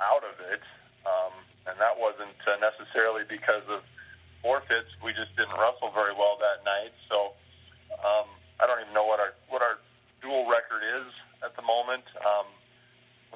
out 0.00 0.22
of 0.22 0.36
it, 0.52 0.60
um, 1.08 1.32
and 1.66 1.76
that 1.80 1.96
wasn't 1.96 2.36
uh, 2.44 2.60
necessarily 2.60 3.24
because 3.24 3.64
of 3.72 3.80
forfeits. 4.44 4.92
We 5.00 5.16
just 5.16 5.32
didn't 5.34 5.56
wrestle 5.56 5.90
very 5.96 6.12
well 6.12 6.36
that 6.38 6.62
night. 6.62 6.92
So 7.08 7.32
um, 7.98 8.28
I 8.60 8.68
don't 8.68 8.80
even 8.84 8.92
know 8.92 9.08
what 9.08 9.18
our 9.18 9.32
what 9.48 9.62
our 9.64 9.80
dual 10.20 10.44
record 10.46 10.84
is 10.84 11.08
at 11.42 11.56
the 11.56 11.64
moment. 11.64 12.04
Um, 12.20 12.46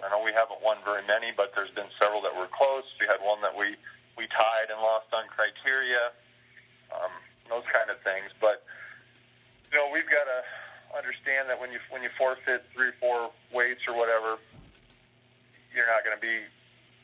I 0.05 0.09
know 0.09 0.23
we 0.25 0.33
haven't 0.33 0.61
won 0.65 0.81
very 0.85 1.05
many, 1.05 1.33
but 1.35 1.53
there's 1.57 1.73
been 1.73 1.91
several 2.01 2.21
that 2.23 2.33
were 2.33 2.49
close. 2.49 2.85
We 3.01 3.07
had 3.09 3.21
one 3.21 3.41
that 3.43 3.53
we 3.53 3.77
we 4.21 4.29
tied 4.29 4.69
and 4.69 4.77
lost 4.85 5.09
on 5.17 5.25
criteria, 5.33 6.13
um, 6.93 7.09
those 7.49 7.65
kind 7.73 7.89
of 7.89 7.97
things. 8.05 8.29
But 8.37 8.61
you 9.73 9.81
know, 9.81 9.89
we've 9.89 10.09
got 10.13 10.29
to 10.29 10.45
understand 10.93 11.49
that 11.49 11.57
when 11.57 11.73
you 11.73 11.81
when 11.89 12.05
you 12.05 12.13
forfeit 12.21 12.69
three 12.77 12.93
four 13.01 13.33
weights 13.49 13.89
or 13.89 13.97
whatever, 13.97 14.37
you're 15.73 15.89
not 15.89 16.05
going 16.05 16.13
to 16.13 16.21
be 16.21 16.45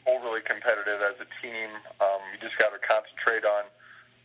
overly 0.05 0.45
competitive 0.45 1.01
as 1.01 1.17
a 1.17 1.28
team. 1.41 1.73
Um, 2.05 2.20
you 2.31 2.39
just 2.45 2.61
got 2.61 2.77
to 2.77 2.81
concentrate 2.85 3.49
on 3.49 3.65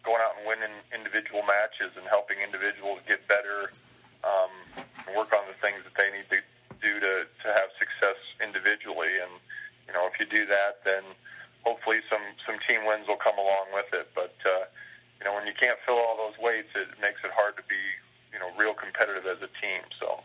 going 0.04 0.20
out 0.20 0.36
and 0.36 0.44
winning 0.44 0.76
individual 0.92 1.48
matches 1.48 1.96
and 1.96 2.06
helping 2.12 2.44
individuals 2.44 3.00
get 3.08 3.24
better 3.32 3.72
um, 4.26 4.52
work 5.16 5.34
on 5.34 5.46
the 5.48 5.58
things 5.62 5.82
that 5.86 5.94
they 5.98 6.10
need 6.14 6.28
to 6.30 6.42
do 6.82 7.00
to, 7.00 7.26
to 7.26 7.48
have 7.54 7.70
success 7.78 8.18
individually. 8.42 9.22
And, 9.22 9.34
you 9.86 9.94
know, 9.94 10.10
if 10.10 10.18
you 10.18 10.26
do 10.26 10.46
that, 10.50 10.82
then 10.86 11.06
hopefully 11.64 11.98
some, 12.10 12.22
some 12.46 12.58
team 12.68 12.86
wins 12.86 13.08
will 13.08 13.22
come 13.22 13.38
along 13.38 13.68
with 13.74 13.88
it. 13.94 14.10
But, 14.16 14.36
uh, 14.46 14.66
you 15.20 15.26
know, 15.26 15.34
when 15.36 15.48
you 15.48 15.54
can't 15.60 15.78
fill 15.86 15.96
all 15.96 16.18
those 16.18 16.38
weights, 16.40 16.70
it 16.76 16.88
makes 17.02 17.22
it 17.24 17.32
hard 17.36 17.56
to 17.58 17.64
be, 17.70 17.80
you 18.34 18.40
know, 18.40 18.50
real 18.58 18.74
competitive 18.74 19.26
as 19.26 19.38
a 19.38 19.52
team. 19.62 19.82
So 20.00 20.24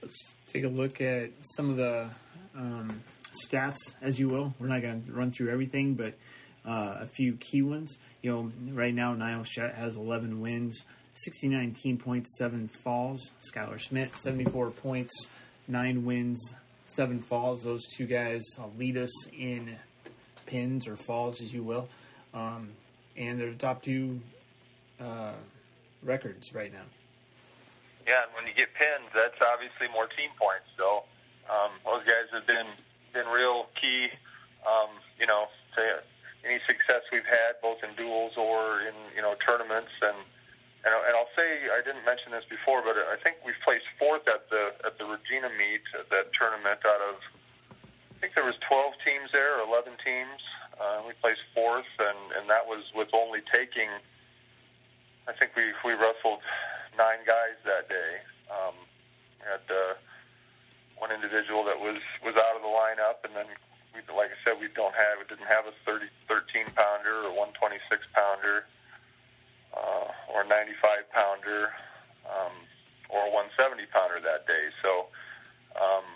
let's 0.00 0.34
take 0.46 0.64
a 0.64 0.68
look 0.68 1.00
at 1.00 1.30
some 1.56 1.70
of 1.70 1.76
the 1.76 2.10
um, 2.56 3.02
stats, 3.32 3.96
as 4.00 4.18
you 4.18 4.28
will. 4.28 4.54
We're 4.58 4.68
not 4.68 4.82
going 4.82 5.04
to 5.04 5.12
run 5.12 5.30
through 5.30 5.50
everything, 5.50 5.94
but 5.94 6.14
uh, 6.66 6.98
a 7.00 7.06
few 7.06 7.34
key 7.36 7.62
ones. 7.62 7.96
You 8.22 8.32
know, 8.32 8.52
right 8.72 8.94
now 8.94 9.14
Niall 9.14 9.44
Shutt 9.44 9.74
has 9.74 9.96
11 9.96 10.40
wins. 10.40 10.84
69 11.14 11.72
team 11.72 11.98
points, 11.98 12.36
7 12.38 12.68
falls. 12.82 13.32
Skylar 13.52 13.78
Schmidt, 13.78 14.14
74 14.14 14.70
points, 14.70 15.28
9 15.68 16.04
wins, 16.04 16.54
7 16.86 17.20
falls. 17.20 17.64
Those 17.64 17.86
two 17.96 18.06
guys 18.06 18.42
lead 18.78 18.96
us 18.96 19.10
in 19.28 19.76
pins 20.52 20.86
or 20.86 20.96
falls, 20.96 21.40
as 21.40 21.52
you 21.52 21.62
will. 21.62 21.88
Um, 22.34 22.68
and 23.16 23.40
they're 23.40 23.50
the 23.50 23.56
top 23.56 23.82
two 23.82 24.20
uh, 25.00 25.32
records 26.02 26.54
right 26.54 26.70
now. 26.70 26.84
Yeah, 28.06 28.28
and 28.28 28.32
when 28.36 28.44
you 28.46 28.52
get 28.52 28.68
pins, 28.76 29.08
that's 29.14 29.40
obviously 29.40 29.88
more 29.88 30.06
team 30.12 30.28
points. 30.36 30.68
So 30.76 31.08
um, 31.48 31.72
those 31.84 32.04
guys 32.04 32.28
have 32.36 32.46
been 32.46 32.68
been 33.14 33.26
real 33.32 33.66
key. 33.80 34.08
Um, 34.68 34.92
you 35.18 35.26
know, 35.26 35.48
to 35.76 36.02
any 36.44 36.60
success 36.66 37.02
we've 37.12 37.26
had, 37.26 37.56
both 37.62 37.82
in 37.82 37.94
duels 37.94 38.36
or 38.36 38.80
in 38.80 38.94
you 39.16 39.22
know 39.22 39.34
tournaments, 39.40 39.92
and 40.02 40.18
and, 40.84 40.92
and 40.92 41.14
I'll 41.16 41.32
say 41.32 41.70
I 41.72 41.80
didn't 41.80 42.04
mention 42.04 42.32
this 42.32 42.44
before, 42.44 42.82
but 42.82 42.96
I 42.98 43.16
think 43.22 43.40
we 43.46 43.52
placed 43.64 43.86
fourth 43.98 44.28
at 44.28 44.50
the 44.50 44.74
at 44.84 44.98
the 44.98 45.06
Regina 45.06 45.48
meet 45.56 45.86
at 45.96 46.10
that 46.10 46.34
tournament 46.36 46.84
out 46.84 47.00
of 47.00 47.16
think 48.22 48.38
there 48.38 48.46
was 48.46 48.54
12 48.70 48.94
teams 49.02 49.34
there 49.34 49.58
or 49.58 49.66
11 49.66 49.98
teams. 49.98 50.38
Uh, 50.78 51.02
we 51.02 51.12
placed 51.18 51.42
fourth, 51.50 51.90
and 51.98 52.38
and 52.38 52.48
that 52.48 52.64
was 52.70 52.86
with 52.94 53.10
only 53.12 53.42
taking. 53.50 53.90
I 55.26 55.34
think 55.34 55.58
we 55.58 55.74
we 55.82 55.98
wrestled 55.98 56.38
nine 56.94 57.26
guys 57.26 57.58
that 57.66 57.90
day. 57.90 58.22
Um, 58.46 58.78
we 58.78 59.44
had 59.50 59.66
uh, 59.66 59.98
one 61.02 61.10
individual 61.10 61.66
that 61.66 61.82
was 61.82 61.98
was 62.22 62.38
out 62.38 62.54
of 62.54 62.62
the 62.62 62.70
lineup, 62.70 63.26
and 63.26 63.34
then 63.34 63.50
we, 63.90 64.00
like 64.14 64.30
I 64.30 64.38
said, 64.46 64.62
we 64.62 64.70
don't 64.70 64.94
have 64.94 65.18
we 65.18 65.26
didn't 65.26 65.50
have 65.50 65.66
a 65.66 65.74
30 65.82 66.06
13 66.30 66.70
pounder 66.78 67.26
or 67.26 67.34
126 67.34 68.06
pounder 68.14 68.70
uh, 69.74 70.06
or 70.30 70.46
95 70.46 71.10
pounder 71.10 71.74
um, 72.30 72.54
or 73.10 73.26
170 73.34 73.82
pounder 73.90 74.22
that 74.22 74.46
day. 74.46 74.70
So, 74.80 75.10
um, 75.74 76.06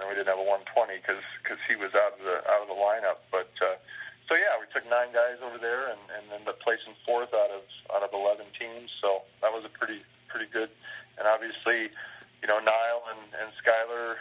and 0.00 0.08
we 0.08 0.16
didn't 0.16 0.32
have 0.32 0.40
a 0.40 0.48
120 0.48 0.96
because 0.96 1.20
because 1.44 1.60
he 1.68 1.76
was 1.76 1.92
out 1.92 2.16
of 2.16 2.24
the 2.24 2.36
out 2.48 2.64
of 2.64 2.68
the 2.72 2.78
lineup. 2.80 3.20
But 3.28 3.52
uh, 3.60 3.76
so 4.24 4.32
yeah, 4.34 4.56
we 4.56 4.64
took 4.72 4.88
nine 4.88 5.12
guys 5.12 5.38
over 5.44 5.60
there 5.60 5.92
and, 5.92 6.00
and 6.16 6.24
ended 6.32 6.48
up 6.48 6.58
placing 6.64 6.96
fourth 7.04 7.30
out 7.36 7.52
of 7.52 7.62
out 7.92 8.02
of 8.02 8.10
11 8.16 8.48
teams. 8.56 8.88
So 9.04 9.28
that 9.44 9.52
was 9.52 9.68
a 9.68 9.72
pretty 9.76 10.00
pretty 10.32 10.48
good. 10.48 10.72
And 11.20 11.28
obviously, 11.28 11.92
you 12.40 12.48
know, 12.48 12.58
Niall 12.58 13.04
and, 13.12 13.22
and 13.36 13.48
Skyler 13.60 14.16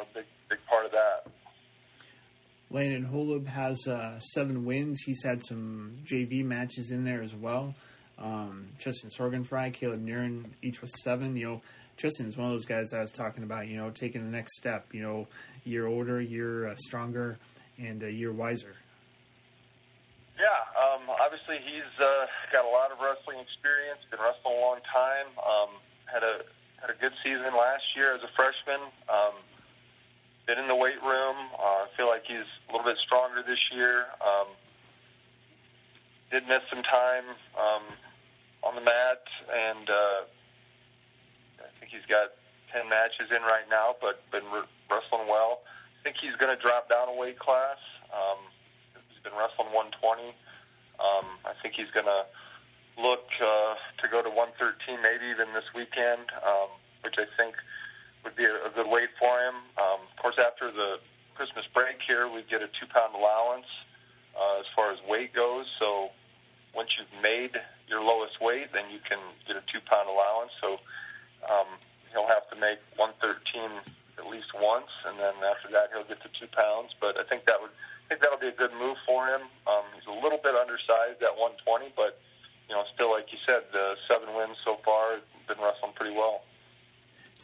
a 0.00 0.06
big 0.16 0.24
big 0.48 0.64
part 0.66 0.86
of 0.86 0.92
that. 0.92 1.28
Landon 2.70 3.06
Holub 3.06 3.46
has 3.46 3.86
uh, 3.88 4.18
seven 4.18 4.64
wins. 4.64 5.00
He's 5.04 5.22
had 5.24 5.42
some 5.44 5.98
JV 6.04 6.44
matches 6.44 6.90
in 6.90 7.04
there 7.04 7.22
as 7.22 7.34
well. 7.34 7.74
Um, 8.18 8.68
Justin 8.78 9.10
Sorgenfry, 9.10 9.72
Caleb 9.72 10.04
Niren, 10.04 10.44
each 10.62 10.82
with 10.82 10.90
seven. 10.90 11.36
You 11.36 11.46
know, 11.46 11.62
Justin's 11.98 12.36
one 12.36 12.46
of 12.46 12.52
those 12.52 12.66
guys 12.66 12.92
I 12.92 13.00
was 13.00 13.12
talking 13.12 13.42
about. 13.42 13.66
You 13.66 13.76
know, 13.76 13.90
taking 13.90 14.24
the 14.24 14.30
next 14.30 14.56
step. 14.56 14.94
You 14.94 15.02
know, 15.02 15.28
year 15.64 15.86
older, 15.86 16.20
year 16.20 16.68
uh, 16.68 16.76
stronger, 16.76 17.38
and 17.76 18.02
a 18.02 18.10
year 18.10 18.32
wiser. 18.32 18.76
Yeah, 20.38 20.46
um, 20.78 21.10
obviously 21.10 21.58
he's 21.66 21.90
uh, 21.98 22.26
got 22.52 22.64
a 22.64 22.70
lot 22.70 22.92
of 22.92 23.02
wrestling 23.02 23.42
experience. 23.42 23.98
Been 24.10 24.22
wrestling 24.22 24.54
a 24.54 24.62
long 24.62 24.78
time. 24.86 25.26
Um, 25.42 25.70
had 26.06 26.22
a 26.22 26.46
had 26.80 26.90
a 26.90 26.98
good 27.02 27.12
season 27.24 27.50
last 27.58 27.82
year 27.96 28.14
as 28.14 28.22
a 28.22 28.30
freshman. 28.36 28.80
Um, 29.10 29.34
been 30.46 30.58
in 30.58 30.68
the 30.68 30.76
weight 30.76 31.02
room. 31.02 31.36
Uh, 31.58 31.84
I 31.84 31.86
feel 31.96 32.06
like 32.06 32.22
he's 32.24 32.46
a 32.68 32.72
little 32.72 32.86
bit 32.86 32.96
stronger 33.04 33.42
this 33.42 33.58
year. 33.74 34.06
Um, 34.22 34.46
did 36.30 36.46
miss 36.46 36.62
some 36.72 36.84
time 36.84 37.24
um, 37.58 37.82
on 38.62 38.74
the 38.76 38.80
mat, 38.80 39.26
and 39.50 39.90
uh, 39.90 40.22
think 41.80 41.94
he's 41.94 42.06
got 42.06 42.34
ten 42.72 42.88
matches 42.88 43.30
in 43.30 43.42
right 43.42 43.66
now, 43.70 43.96
but 44.00 44.20
been 44.30 44.46
re- 44.52 44.68
wrestling 44.90 45.26
well. 45.26 45.62
I 45.98 46.02
think 46.02 46.16
he's 46.20 46.36
going 46.36 46.54
to 46.54 46.60
drop 46.60 46.88
down 46.88 47.08
a 47.08 47.16
weight 47.16 47.38
class. 47.38 47.78
Um, 48.12 48.38
he's 49.10 49.22
been 49.22 49.34
wrestling 49.34 49.74
120. 49.74 50.30
Um, 50.98 51.26
I 51.46 51.54
think 51.62 51.74
he's 51.74 51.90
going 51.90 52.06
to 52.06 52.26
look 52.98 53.26
uh, 53.38 53.74
to 54.02 54.06
go 54.10 54.22
to 54.22 54.30
113, 54.30 55.02
maybe 55.02 55.30
even 55.30 55.54
this 55.54 55.66
weekend, 55.74 56.30
um, 56.42 56.70
which 57.02 57.18
I 57.18 57.26
think 57.38 57.54
would 58.24 58.34
be 58.34 58.44
a, 58.46 58.66
a 58.66 58.70
good 58.74 58.90
weight 58.90 59.10
for 59.18 59.38
him. 59.38 59.62
Um, 59.78 60.06
of 60.06 60.14
course, 60.18 60.38
after 60.38 60.70
the 60.70 60.98
Christmas 61.34 61.66
break 61.70 62.02
here, 62.06 62.26
we 62.26 62.42
get 62.50 62.62
a 62.62 62.70
two 62.78 62.86
pound 62.90 63.14
allowance 63.14 63.70
uh, 64.34 64.60
as 64.60 64.66
far 64.74 64.90
as 64.90 64.98
weight 65.06 65.34
goes. 65.34 65.66
So 65.78 66.10
once 66.74 66.90
you've 66.98 67.22
made 67.22 67.54
your 67.86 68.02
lowest 68.02 68.40
weight, 68.40 68.74
then 68.74 68.90
you 68.90 68.98
can 69.06 69.18
get 69.46 69.56
a 69.56 69.62
two 69.70 69.82
pound 69.86 70.10
allowance. 70.10 70.50
So 70.60 70.78
um, 71.50 71.66
he'll 72.12 72.28
have 72.28 72.48
to 72.54 72.56
make 72.60 72.78
113 72.96 73.82
at 74.18 74.26
least 74.26 74.52
once, 74.54 74.90
and 75.06 75.18
then 75.18 75.34
after 75.44 75.68
that 75.70 75.90
he'll 75.92 76.06
get 76.06 76.20
to 76.22 76.30
two 76.38 76.48
pounds. 76.52 76.94
But 77.00 77.18
I 77.18 77.24
think 77.24 77.46
that 77.46 77.60
would 77.60 77.70
I 77.70 78.16
think 78.16 78.20
that'll 78.22 78.40
be 78.40 78.48
a 78.48 78.56
good 78.56 78.72
move 78.72 78.96
for 79.04 79.28
him. 79.28 79.42
Um, 79.66 79.84
he's 79.94 80.06
a 80.08 80.16
little 80.16 80.40
bit 80.42 80.54
undersized 80.54 81.22
at 81.22 81.36
120, 81.36 81.92
but 81.94 82.18
you 82.68 82.74
know, 82.74 82.84
still 82.94 83.12
like 83.12 83.30
you 83.32 83.38
said, 83.44 83.62
the 83.72 83.94
seven 84.10 84.34
wins 84.34 84.56
so 84.64 84.78
far, 84.84 85.18
been 85.46 85.56
wrestling 85.62 85.92
pretty 85.94 86.14
well. 86.14 86.42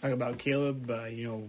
Talk 0.01 0.13
about 0.13 0.39
Caleb, 0.39 0.91
uh, 0.91 1.05
you 1.05 1.27
know, 1.27 1.49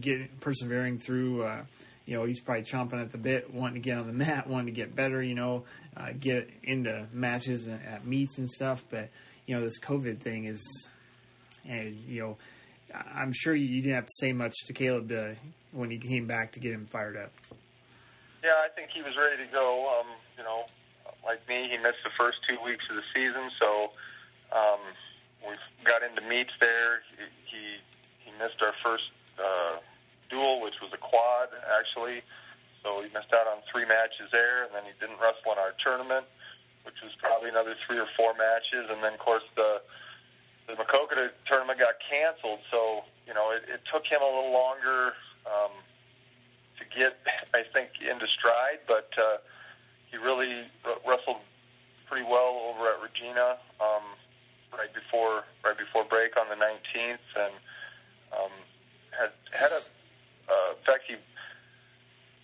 get 0.00 0.40
persevering 0.40 0.98
through. 0.98 1.44
Uh, 1.44 1.62
you 2.04 2.16
know, 2.16 2.24
he's 2.24 2.40
probably 2.40 2.64
chomping 2.64 3.00
at 3.00 3.12
the 3.12 3.18
bit, 3.18 3.52
wanting 3.52 3.80
to 3.82 3.88
get 3.88 3.98
on 3.98 4.06
the 4.06 4.12
mat, 4.12 4.46
wanting 4.46 4.66
to 4.66 4.72
get 4.72 4.94
better. 4.94 5.22
You 5.22 5.34
know, 5.34 5.64
uh, 5.96 6.10
get 6.18 6.50
into 6.62 7.06
matches 7.12 7.68
at 7.68 8.06
meets 8.06 8.38
and 8.38 8.50
stuff. 8.50 8.84
But 8.90 9.10
you 9.46 9.56
know, 9.56 9.64
this 9.64 9.78
COVID 9.80 10.20
thing 10.20 10.44
is, 10.44 10.60
and 11.68 11.96
you 12.06 12.20
know, 12.20 12.38
I'm 13.14 13.32
sure 13.32 13.54
you 13.54 13.82
didn't 13.82 13.94
have 13.94 14.06
to 14.06 14.16
say 14.20 14.32
much 14.32 14.54
to 14.66 14.72
Caleb 14.72 15.08
to, 15.08 15.36
when 15.72 15.90
he 15.90 15.98
came 15.98 16.26
back 16.26 16.52
to 16.52 16.60
get 16.60 16.72
him 16.72 16.86
fired 16.86 17.16
up. 17.16 17.32
Yeah, 18.42 18.58
I 18.64 18.68
think 18.74 18.90
he 18.90 19.02
was 19.02 19.16
ready 19.16 19.44
to 19.44 19.50
go. 19.52 20.00
Um, 20.00 20.06
you 20.36 20.44
know, 20.44 20.66
like 21.24 21.46
me, 21.48 21.68
he 21.70 21.78
missed 21.78 22.02
the 22.04 22.10
first 22.18 22.38
two 22.48 22.58
weeks 22.64 22.84
of 22.90 22.96
the 22.96 23.06
season, 23.14 23.50
so 23.60 23.92
um, 24.50 24.80
we 25.46 25.54
got 25.84 26.02
into 26.02 26.22
meets 26.28 26.52
there. 26.60 27.02
He 27.08 27.24
he, 27.46 27.62
he 28.26 28.30
missed 28.38 28.60
our 28.62 28.74
first 28.82 29.10
uh, 29.38 29.78
dual, 30.28 30.60
which 30.60 30.74
was 30.82 30.90
a 30.92 30.98
quad 30.98 31.48
actually. 31.78 32.22
So 32.82 32.98
he 32.98 33.08
missed 33.14 33.30
out 33.30 33.46
on 33.46 33.62
three 33.70 33.86
matches 33.86 34.26
there, 34.34 34.66
and 34.66 34.74
then 34.74 34.82
he 34.82 34.92
didn't 34.98 35.22
wrestle 35.22 35.54
in 35.54 35.58
our 35.58 35.70
tournament, 35.78 36.26
which 36.82 36.98
was 36.98 37.14
probably 37.22 37.48
another 37.48 37.78
three 37.86 37.98
or 37.98 38.10
four 38.18 38.34
matches. 38.34 38.90
And 38.90 38.98
then, 39.02 39.14
of 39.14 39.22
course, 39.22 39.46
the 39.54 39.78
the 40.66 40.74
Maquoketa 40.74 41.30
tournament 41.46 41.78
got 41.78 41.94
canceled. 42.08 42.60
So 42.70 43.04
you 43.26 43.34
know, 43.34 43.50
it, 43.50 43.62
it 43.68 43.80
took 43.92 44.06
him 44.06 44.20
a 44.22 44.26
little 44.26 44.52
longer 44.52 45.14
um, 45.46 45.72
to 46.78 46.84
get, 46.96 47.18
I 47.54 47.62
think, 47.62 47.90
into 48.00 48.26
stride, 48.26 48.80
but. 48.86 49.10
Uh, 49.16 49.38
he 50.12 50.18
really 50.18 50.68
wrestled 51.08 51.40
pretty 52.06 52.22
well 52.22 52.68
over 52.68 52.86
at 52.92 53.00
Regina 53.00 53.56
um, 53.80 54.04
right 54.70 54.92
before 54.92 55.44
right 55.64 55.76
before 55.76 56.04
break 56.04 56.36
on 56.36 56.46
the 56.52 56.60
19th, 56.60 57.24
and 57.34 57.54
um, 58.30 58.52
had 59.10 59.32
had 59.50 59.72
a 59.72 59.80
uh, 60.52 60.76
in 60.76 60.84
fact 60.84 61.04
he 61.08 61.16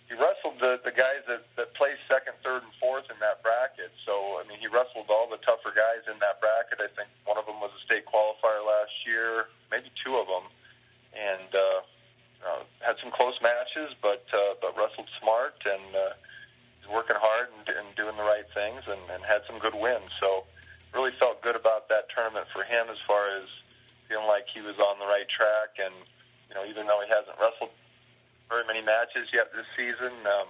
he 0.09 0.17
wrestled 0.17 0.57
the 0.59 0.81
the 0.83 0.91
guys 0.91 1.21
that 1.29 1.45
that 1.55 1.73
placed 1.77 2.01
second, 2.09 2.33
third, 2.43 2.65
and 2.65 2.73
fourth 2.81 3.07
in 3.13 3.17
that 3.21 3.45
bracket. 3.45 3.93
So 4.05 4.41
I 4.41 4.43
mean, 4.49 4.57
he 4.57 4.67
wrestled 4.67 5.07
all 5.07 5.29
the 5.29 5.39
tougher 5.45 5.71
guys 5.71 6.03
in 6.09 6.17
that 6.19 6.41
bracket. 6.41 6.81
I 6.81 6.89
think 6.89 7.07
one 7.29 7.37
of 7.37 7.45
them 7.45 7.61
was 7.61 7.69
a 7.77 7.81
state 7.85 8.09
qualifier 8.09 8.65
last 8.65 8.93
year, 9.05 9.53
maybe 9.69 9.93
two 10.03 10.17
of 10.17 10.25
them, 10.25 10.49
and 11.13 11.49
uh, 11.53 11.79
uh, 12.41 12.61
had 12.81 12.97
some 12.99 13.13
close 13.13 13.37
matches, 13.39 13.93
but 14.01 14.25
uh, 14.33 14.57
but 14.59 14.75
wrestled 14.75 15.07
smart 15.21 15.61
and. 15.63 15.95
Uh, 15.95 16.17
working 16.89 17.15
hard 17.21 17.53
and, 17.53 17.69
and 17.69 17.87
doing 17.93 18.17
the 18.17 18.25
right 18.25 18.49
things 18.53 18.81
and, 18.89 18.99
and 19.13 19.21
had 19.21 19.45
some 19.45 19.61
good 19.61 19.77
wins. 19.77 20.09
So 20.19 20.45
really 20.93 21.13
felt 21.21 21.41
good 21.45 21.55
about 21.55 21.87
that 21.93 22.09
tournament 22.09 22.49
for 22.49 22.65
him 22.65 22.89
as 22.89 22.97
far 23.05 23.29
as 23.37 23.45
feeling 24.09 24.25
like 24.25 24.49
he 24.49 24.61
was 24.61 24.73
on 24.81 24.97
the 24.97 25.05
right 25.05 25.29
track. 25.29 25.77
And, 25.77 25.93
you 26.49 26.57
know, 26.57 26.65
even 26.65 26.89
though 26.89 26.97
he 27.05 27.09
hasn't 27.13 27.37
wrestled 27.37 27.69
very 28.49 28.65
many 28.65 28.81
matches 28.81 29.29
yet 29.33 29.51
this 29.55 29.65
season, 29.77 30.13
um, 30.25 30.49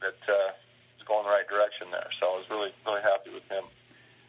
that 0.00 0.20
uh, 0.28 0.52
he's 0.96 1.06
going 1.06 1.24
the 1.24 1.30
right 1.30 1.48
direction 1.48 1.88
there. 1.90 2.08
So 2.20 2.26
I 2.26 2.36
was 2.36 2.46
really, 2.50 2.70
really 2.86 3.02
happy 3.02 3.30
with 3.32 3.46
him. 3.48 3.64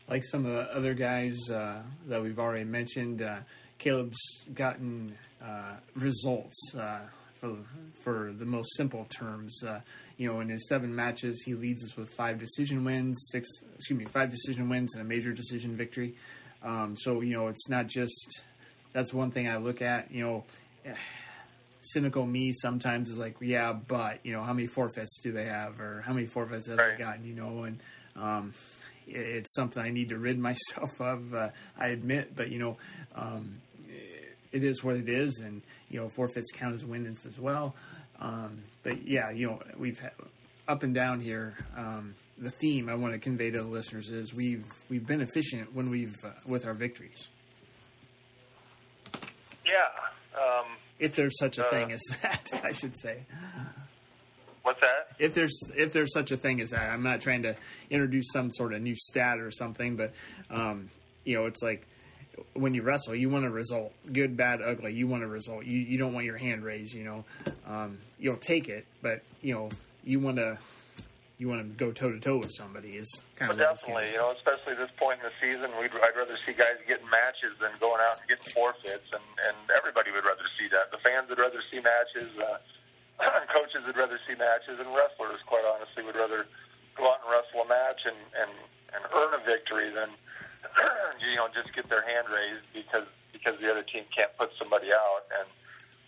Like 0.07 0.23
some 0.23 0.45
of 0.45 0.53
the 0.53 0.75
other 0.75 0.93
guys 0.93 1.37
uh, 1.51 1.81
that 2.07 2.21
we've 2.21 2.39
already 2.39 2.63
mentioned, 2.63 3.21
uh, 3.21 3.39
Caleb's 3.77 4.17
gotten 4.53 5.15
uh, 5.43 5.75
results 5.95 6.57
uh, 6.75 6.99
for 7.39 7.57
for 8.03 8.33
the 8.37 8.45
most 8.45 8.75
simple 8.75 9.05
terms. 9.05 9.63
Uh, 9.63 9.81
you 10.17 10.31
know, 10.31 10.39
in 10.41 10.49
his 10.49 10.67
seven 10.67 10.93
matches, 10.95 11.43
he 11.45 11.53
leads 11.53 11.83
us 11.83 11.95
with 11.95 12.09
five 12.17 12.39
decision 12.39 12.83
wins, 12.83 13.17
six 13.31 13.47
excuse 13.75 13.99
me, 13.99 14.05
five 14.05 14.29
decision 14.29 14.67
wins 14.67 14.93
and 14.93 15.01
a 15.01 15.05
major 15.05 15.31
decision 15.31 15.75
victory. 15.75 16.15
Um, 16.63 16.95
so 16.97 17.21
you 17.21 17.33
know, 17.33 17.47
it's 17.47 17.69
not 17.69 17.87
just 17.87 18.43
that's 18.93 19.13
one 19.13 19.31
thing 19.31 19.47
I 19.47 19.57
look 19.57 19.81
at. 19.81 20.11
You 20.11 20.23
know, 20.25 20.43
cynical 21.81 22.25
me 22.25 22.51
sometimes 22.53 23.09
is 23.09 23.17
like, 23.17 23.35
yeah, 23.41 23.73
but 23.73 24.19
you 24.23 24.33
know, 24.33 24.43
how 24.43 24.53
many 24.53 24.67
forfeits 24.67 25.19
do 25.21 25.31
they 25.31 25.45
have, 25.45 25.79
or 25.79 26.01
how 26.05 26.13
many 26.13 26.27
forfeits 26.27 26.67
have 26.67 26.77
right. 26.77 26.97
they 26.97 27.03
gotten? 27.03 27.25
You 27.25 27.35
know, 27.35 27.63
and 27.63 27.79
um, 28.15 28.53
it's 29.07 29.53
something 29.53 29.81
I 29.81 29.89
need 29.89 30.09
to 30.09 30.17
rid 30.17 30.37
myself 30.49 30.99
of. 30.99 31.33
Uh, 31.33 31.49
I 31.77 31.87
admit, 31.87 32.35
but 32.35 32.51
you 32.51 32.59
know. 32.59 32.77
Um, 33.15 33.61
it 34.51 34.63
is 34.63 34.83
what 34.83 34.95
it 34.95 35.09
is, 35.09 35.39
and 35.39 35.61
you 35.89 35.99
know 35.99 36.09
forfeits 36.09 36.51
count 36.51 36.73
as 36.73 36.83
wins 36.83 37.25
as 37.25 37.39
well. 37.39 37.75
Um, 38.19 38.63
but 38.83 39.07
yeah, 39.07 39.31
you 39.31 39.47
know 39.47 39.59
we've 39.77 39.99
had, 39.99 40.11
up 40.67 40.83
and 40.83 40.93
down 40.93 41.21
here. 41.21 41.55
Um, 41.75 42.15
the 42.37 42.51
theme 42.51 42.89
I 42.89 42.95
want 42.95 43.13
to 43.13 43.19
convey 43.19 43.51
to 43.51 43.61
the 43.61 43.67
listeners 43.67 44.09
is 44.09 44.33
we've 44.33 44.65
we've 44.89 45.05
been 45.05 45.21
efficient 45.21 45.73
when 45.73 45.89
we've 45.89 46.15
uh, 46.23 46.31
with 46.45 46.65
our 46.65 46.73
victories. 46.73 47.27
Yeah, 49.65 49.85
um, 50.35 50.65
if 50.99 51.15
there's 51.15 51.37
such 51.39 51.57
a 51.57 51.65
uh, 51.65 51.69
thing 51.69 51.91
as 51.91 52.01
that, 52.21 52.49
I 52.63 52.71
should 52.71 52.95
say. 52.97 53.25
What's 54.63 54.81
that? 54.81 55.07
If 55.17 55.33
there's 55.33 55.57
if 55.75 55.93
there's 55.93 56.13
such 56.13 56.31
a 56.31 56.37
thing 56.37 56.61
as 56.61 56.71
that, 56.71 56.91
I'm 56.91 57.03
not 57.03 57.21
trying 57.21 57.43
to 57.43 57.55
introduce 57.89 58.25
some 58.31 58.51
sort 58.51 58.73
of 58.73 58.81
new 58.81 58.95
stat 58.95 59.39
or 59.39 59.51
something, 59.51 59.95
but 59.95 60.13
um, 60.49 60.89
you 61.23 61.35
know, 61.35 61.45
it's 61.45 61.61
like 61.61 61.87
when 62.53 62.73
you 62.73 62.81
wrestle, 62.81 63.15
you 63.15 63.29
want 63.29 63.45
a 63.45 63.49
result, 63.49 63.93
good, 64.11 64.37
bad, 64.37 64.61
ugly. 64.61 64.93
You 64.93 65.07
want 65.07 65.23
a 65.23 65.27
result. 65.27 65.65
You 65.65 65.79
you 65.79 65.97
don't 65.97 66.13
want 66.13 66.25
your 66.25 66.37
hand 66.37 66.63
raised. 66.63 66.93
You 66.93 67.03
know, 67.03 67.25
um, 67.67 67.99
you'll 68.19 68.37
take 68.37 68.69
it, 68.69 68.85
but 69.01 69.21
you 69.41 69.53
know, 69.53 69.69
you 70.03 70.19
want 70.19 70.37
to 70.37 70.57
you 71.39 71.47
want 71.47 71.63
to 71.63 71.71
go 71.79 71.95
toe 71.95 72.11
to 72.11 72.19
toe 72.19 72.35
with 72.35 72.51
somebody 72.51 72.99
is 72.99 73.07
kind 73.39 73.47
But 73.47 73.63
of 73.63 73.79
definitely, 73.79 74.11
you 74.11 74.19
know, 74.19 74.35
especially 74.35 74.75
this 74.75 74.91
point 74.99 75.23
in 75.23 75.31
the 75.31 75.35
season, 75.39 75.71
we'd, 75.79 75.95
I'd 76.03 76.11
rather 76.11 76.35
see 76.43 76.51
guys 76.51 76.75
getting 76.83 77.07
matches 77.07 77.55
than 77.63 77.71
going 77.79 78.03
out 78.03 78.19
and 78.19 78.27
getting 78.27 78.51
forfeits, 78.51 79.07
and, 79.15 79.23
and 79.47 79.55
everybody 79.71 80.11
would 80.11 80.27
rather 80.27 80.43
see 80.59 80.67
that. 80.75 80.91
The 80.91 80.99
fans 80.99 81.31
would 81.31 81.39
rather 81.39 81.63
see 81.71 81.79
matches, 81.79 82.35
uh, 82.35 82.59
coaches 83.55 83.87
would 83.87 83.95
rather 83.95 84.19
see 84.27 84.35
matches, 84.35 84.83
and 84.83 84.91
wrestlers, 84.91 85.39
quite 85.47 85.63
honestly, 85.63 86.03
would 86.03 86.19
rather 86.19 86.43
go 86.99 87.07
out 87.07 87.23
and 87.23 87.31
wrestle 87.31 87.63
a 87.63 87.67
match 87.71 88.03
and, 88.03 88.19
and, 88.35 88.51
and 88.99 89.01
earn 89.15 89.31
a 89.31 89.41
victory 89.47 89.95
than, 89.95 90.11
you 91.23 91.39
know, 91.39 91.47
just 91.55 91.71
get 91.71 91.87
their 91.87 92.03
hand 92.03 92.27
raised 92.27 92.67
because 92.75 93.07
because 93.31 93.55
the 93.61 93.69
other 93.69 93.85
team 93.85 94.03
can't 94.11 94.33
put 94.41 94.49
somebody 94.57 94.91
out. 94.91 95.23
And 95.39 95.47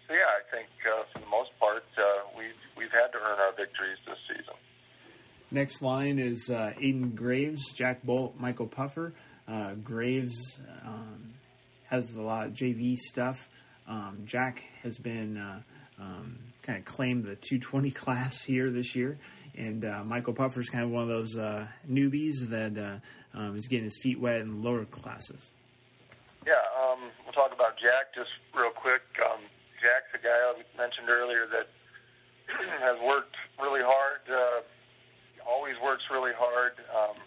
so, 0.03 0.11
yeah, 0.11 0.27
I 0.27 0.41
think 0.49 0.67
uh, 0.83 1.05
for 1.13 1.21
the 1.21 1.31
most 1.31 1.55
part, 1.55 1.85
uh, 1.95 2.27
we've 2.35 2.59
we've 2.75 2.91
had 2.91 3.15
to 3.15 3.19
earn 3.23 3.39
our 3.39 3.55
victories 3.55 4.01
this 4.03 4.19
season. 4.27 4.57
Next 5.53 5.81
line 5.81 6.17
is 6.17 6.49
uh, 6.49 6.71
Aiden 6.81 7.13
Graves, 7.13 7.73
Jack 7.73 8.03
Bolt, 8.03 8.35
Michael 8.39 8.67
Puffer. 8.67 9.13
Uh, 9.49 9.73
Graves 9.73 10.59
um, 10.85 11.33
has 11.89 12.15
a 12.15 12.21
lot 12.21 12.47
of 12.47 12.53
JV 12.53 12.95
stuff. 12.95 13.49
Um, 13.85 14.19
Jack 14.23 14.63
has 14.81 14.97
been 14.97 15.37
uh, 15.37 15.61
um, 15.99 16.39
kind 16.61 16.79
of 16.79 16.85
claimed 16.85 17.25
the 17.25 17.35
220 17.35 17.91
class 17.91 18.41
here 18.43 18.71
this 18.71 18.95
year, 18.95 19.17
and 19.57 19.83
uh, 19.83 20.05
Michael 20.05 20.33
Puffer 20.33 20.61
is 20.61 20.69
kind 20.69 20.85
of 20.85 20.89
one 20.89 21.03
of 21.03 21.09
those 21.09 21.35
uh, 21.35 21.67
newbies 21.89 22.47
that 22.49 22.77
uh, 22.77 23.37
um, 23.37 23.57
is 23.57 23.67
getting 23.67 23.85
his 23.85 23.99
feet 24.01 24.21
wet 24.21 24.39
in 24.39 24.63
lower 24.63 24.85
classes. 24.85 25.51
Yeah, 26.47 26.53
um, 26.81 27.11
we'll 27.25 27.33
talk 27.33 27.53
about 27.53 27.77
Jack 27.77 28.15
just 28.15 28.31
real 28.55 28.71
quick. 28.71 29.01
Um, 29.25 29.41
Jack's 29.81 30.15
a 30.15 30.23
guy 30.23 30.29
I 30.29 30.53
mentioned 30.77 31.09
earlier 31.09 31.45
that 31.47 31.67
has 32.79 32.97
worked 33.05 33.35
really 33.59 33.81
hard. 33.83 34.63
Always 35.51 35.75
works 35.83 36.07
really 36.07 36.31
hard. 36.31 36.79
Um, 36.95 37.19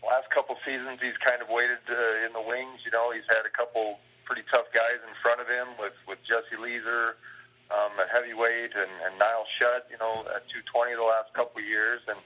last 0.00 0.32
couple 0.32 0.56
seasons, 0.64 1.04
he's 1.04 1.20
kind 1.20 1.44
of 1.44 1.52
waited 1.52 1.84
uh, 1.84 2.24
in 2.24 2.32
the 2.32 2.40
wings. 2.40 2.80
You 2.88 2.90
know, 2.96 3.12
he's 3.12 3.28
had 3.28 3.44
a 3.44 3.52
couple 3.52 4.00
pretty 4.24 4.48
tough 4.48 4.72
guys 4.72 4.96
in 5.04 5.12
front 5.20 5.44
of 5.44 5.48
him 5.52 5.76
with 5.76 5.92
with 6.08 6.16
Jesse 6.24 6.56
Leeser 6.56 7.20
um, 7.68 7.92
at 8.00 8.08
heavyweight 8.08 8.72
and, 8.72 8.92
and 9.04 9.20
Niall 9.20 9.44
Shutt. 9.60 9.84
You 9.92 10.00
know, 10.00 10.24
at 10.32 10.48
220 10.48 10.96
the 10.96 11.04
last 11.04 11.28
couple 11.36 11.60
years, 11.60 12.00
and 12.08 12.16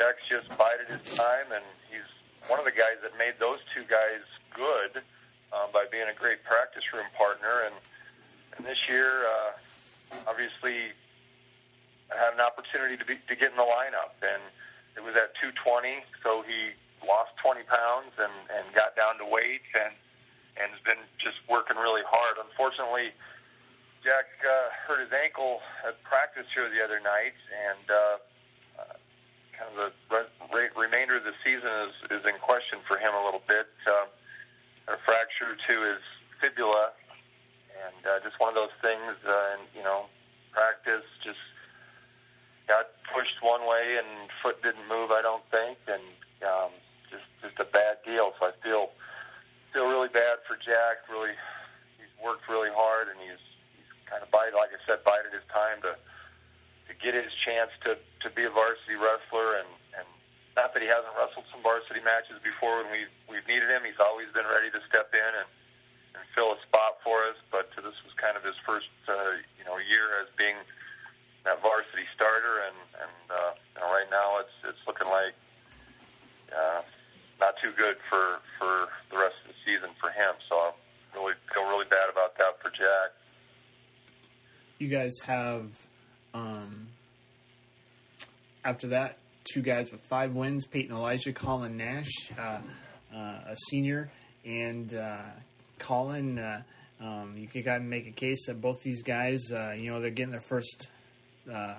Jack's 0.00 0.24
just 0.24 0.48
bided 0.56 0.88
his 0.88 1.04
time, 1.12 1.52
and 1.52 1.64
he's 1.92 2.08
one 2.48 2.56
of 2.58 2.64
the 2.64 2.72
guys 2.72 2.96
that 3.04 3.12
made 3.20 3.36
those 3.36 3.60
two 3.76 3.84
guys 3.84 4.24
good 4.56 5.04
um, 5.52 5.68
by 5.72 5.84
being 5.92 6.08
a 6.08 6.16
great 6.16 6.42
practice 6.48 6.84
room 6.96 7.06
partner. 7.12 7.68
And, 7.68 7.76
and 8.56 8.64
this 8.64 8.80
year, 8.88 9.28
uh, 9.28 9.52
obviously, 10.26 10.96
had 12.10 12.34
an 12.34 12.40
opportunity 12.40 12.96
to 12.96 13.04
be 13.04 13.18
to 13.28 13.34
get 13.34 13.50
in 13.50 13.58
the 13.58 13.66
lineup, 13.66 14.14
and 14.22 14.42
it 14.96 15.02
was 15.02 15.14
at 15.16 15.34
220, 15.42 16.04
so 16.22 16.42
he 16.46 16.72
lost 17.04 17.34
20 17.42 17.62
pounds 17.68 18.12
and 18.16 18.32
and 18.50 18.64
got 18.74 18.96
down 18.96 19.18
to 19.18 19.26
weight 19.26 19.66
and 19.74 19.92
and 20.56 20.72
has 20.72 20.80
been 20.84 21.00
just 21.20 21.36
working 21.48 21.76
really 21.76 22.04
hard. 22.08 22.40
Unfortunately, 22.40 23.12
Jack 24.00 24.24
uh, 24.40 24.72
hurt 24.88 25.04
his 25.04 25.12
ankle 25.12 25.60
at 25.84 26.00
practice 26.02 26.48
here 26.54 26.70
the 26.70 26.80
other 26.80 27.00
night, 27.00 27.36
and 27.52 27.84
uh, 27.90 27.96
uh, 28.80 28.96
kind 29.52 29.68
of 29.74 29.76
the 29.76 29.90
re- 30.08 30.32
re- 30.48 30.74
remainder 30.76 31.16
of 31.16 31.24
the 31.24 31.36
season 31.44 31.68
is 31.90 31.94
is 32.08 32.22
in 32.24 32.38
question 32.40 32.80
for 32.88 32.96
him 32.96 33.12
a 33.12 33.22
little 33.24 33.42
bit. 33.44 33.68
Uh, 33.84 34.08
a 34.88 34.96
fracture 35.02 35.58
to 35.66 35.74
his 35.82 36.02
fibula, 36.40 36.94
and 37.74 38.06
uh, 38.06 38.22
just 38.22 38.38
one 38.38 38.48
of 38.48 38.54
those 38.54 38.74
things. 38.80 39.18
Uh, 39.26 39.58
and 39.58 39.66
you 39.74 39.82
know, 39.82 40.06
practice 40.52 41.04
just 41.24 41.42
got 42.68 42.90
pushed 43.14 43.38
one 43.42 43.66
way 43.66 43.98
and 43.98 44.28
foot 44.42 44.60
didn't 44.62 44.86
move. 44.90 45.10
I 45.10 45.22
don't 45.22 45.42
think, 45.50 45.78
and 45.86 46.02
um, 46.42 46.70
just 47.10 47.26
just 47.42 47.56
a 47.62 47.66
bad 47.66 48.02
deal. 48.04 48.34
So 48.38 48.50
I 48.50 48.52
feel 48.62 48.90
feel 49.72 49.86
really 49.86 50.10
bad 50.10 50.42
for 50.46 50.58
Jack. 50.58 51.06
Really, 51.10 51.34
he's 51.98 52.12
worked 52.18 52.46
really 52.50 52.70
hard, 52.74 53.08
and 53.08 53.18
he's 53.22 53.42
he's 53.78 53.90
kind 54.10 54.22
of 54.22 54.30
bided, 54.30 54.58
like 54.58 54.74
I 54.74 54.80
said, 54.84 55.06
bided 55.06 55.32
his 55.32 55.46
time 55.50 55.80
to 55.86 55.94
to 55.94 56.92
get 56.98 57.14
his 57.14 57.30
chance 57.46 57.70
to 57.86 57.98
to 58.26 58.28
be 58.34 58.44
a 58.44 58.52
varsity 58.52 58.98
wrestler. 58.98 59.62
And 59.62 59.70
and 59.94 60.06
not 60.58 60.74
that 60.74 60.82
he 60.82 60.90
hasn't 60.90 61.14
wrestled 61.14 61.46
some 61.54 61.62
varsity 61.62 62.02
matches 62.02 62.42
before 62.42 62.82
when 62.82 62.90
we 62.90 63.06
we've 63.30 63.46
needed 63.46 63.70
him. 63.70 63.86
He's 63.86 64.02
always 64.02 64.28
been 64.34 64.46
ready 64.50 64.74
to 64.74 64.80
step 64.90 65.14
in 65.14 65.32
and 65.38 65.48
and 66.18 66.22
fill 66.34 66.50
a 66.50 66.58
spot 66.66 66.98
for 67.06 67.22
us. 67.30 67.38
But 67.54 67.70
this 67.78 67.96
was 68.02 68.12
kind 68.18 68.34
of 68.34 68.42
his 68.42 68.58
first 68.66 68.90
uh, 69.06 69.38
you 69.54 69.64
know 69.64 69.78
year 69.78 70.18
as 70.18 70.28
being 70.34 70.58
that 71.46 71.62
varsity 71.62 72.04
starter, 72.14 72.66
and 72.66 72.78
and 73.00 73.24
uh, 73.30 73.52
you 73.54 73.80
know, 73.80 73.88
right 73.88 74.10
now 74.10 74.42
it's 74.42 74.56
it's 74.68 74.82
looking 74.86 75.06
like 75.08 75.34
uh, 76.52 76.82
not 77.40 77.54
too 77.62 77.72
good 77.78 77.96
for 78.10 78.42
for 78.58 78.90
the 79.10 79.16
rest 79.16 79.38
of 79.46 79.54
the 79.54 79.58
season 79.64 79.90
for 80.00 80.10
him. 80.10 80.34
So 80.48 80.54
I 80.54 80.70
really 81.14 81.34
feel 81.54 81.64
really 81.64 81.86
bad 81.88 82.10
about 82.10 82.36
that 82.38 82.60
for 82.60 82.70
Jack. 82.70 83.14
You 84.78 84.88
guys 84.88 85.14
have 85.24 85.70
um, 86.34 86.88
after 88.64 88.88
that 88.88 89.18
two 89.44 89.62
guys 89.62 89.90
with 89.92 90.02
five 90.02 90.34
wins: 90.34 90.66
Peyton 90.66 90.94
Elijah, 90.94 91.32
Colin 91.32 91.76
Nash, 91.76 92.10
uh, 92.38 92.58
uh, 93.14 93.18
a 93.18 93.56
senior, 93.70 94.10
and 94.44 94.92
uh, 94.94 95.22
Colin. 95.78 96.38
Uh, 96.38 96.62
um, 96.98 97.34
you 97.36 97.46
can 97.46 97.62
kind 97.62 97.82
of 97.82 97.88
make 97.88 98.06
a 98.06 98.12
case 98.12 98.46
that 98.46 98.60
both 98.60 98.80
these 98.80 99.02
guys, 99.02 99.52
uh, 99.52 99.74
you 99.76 99.90
know, 99.90 100.00
they're 100.00 100.10
getting 100.10 100.30
their 100.30 100.40
first 100.40 100.88
uh, 101.52 101.74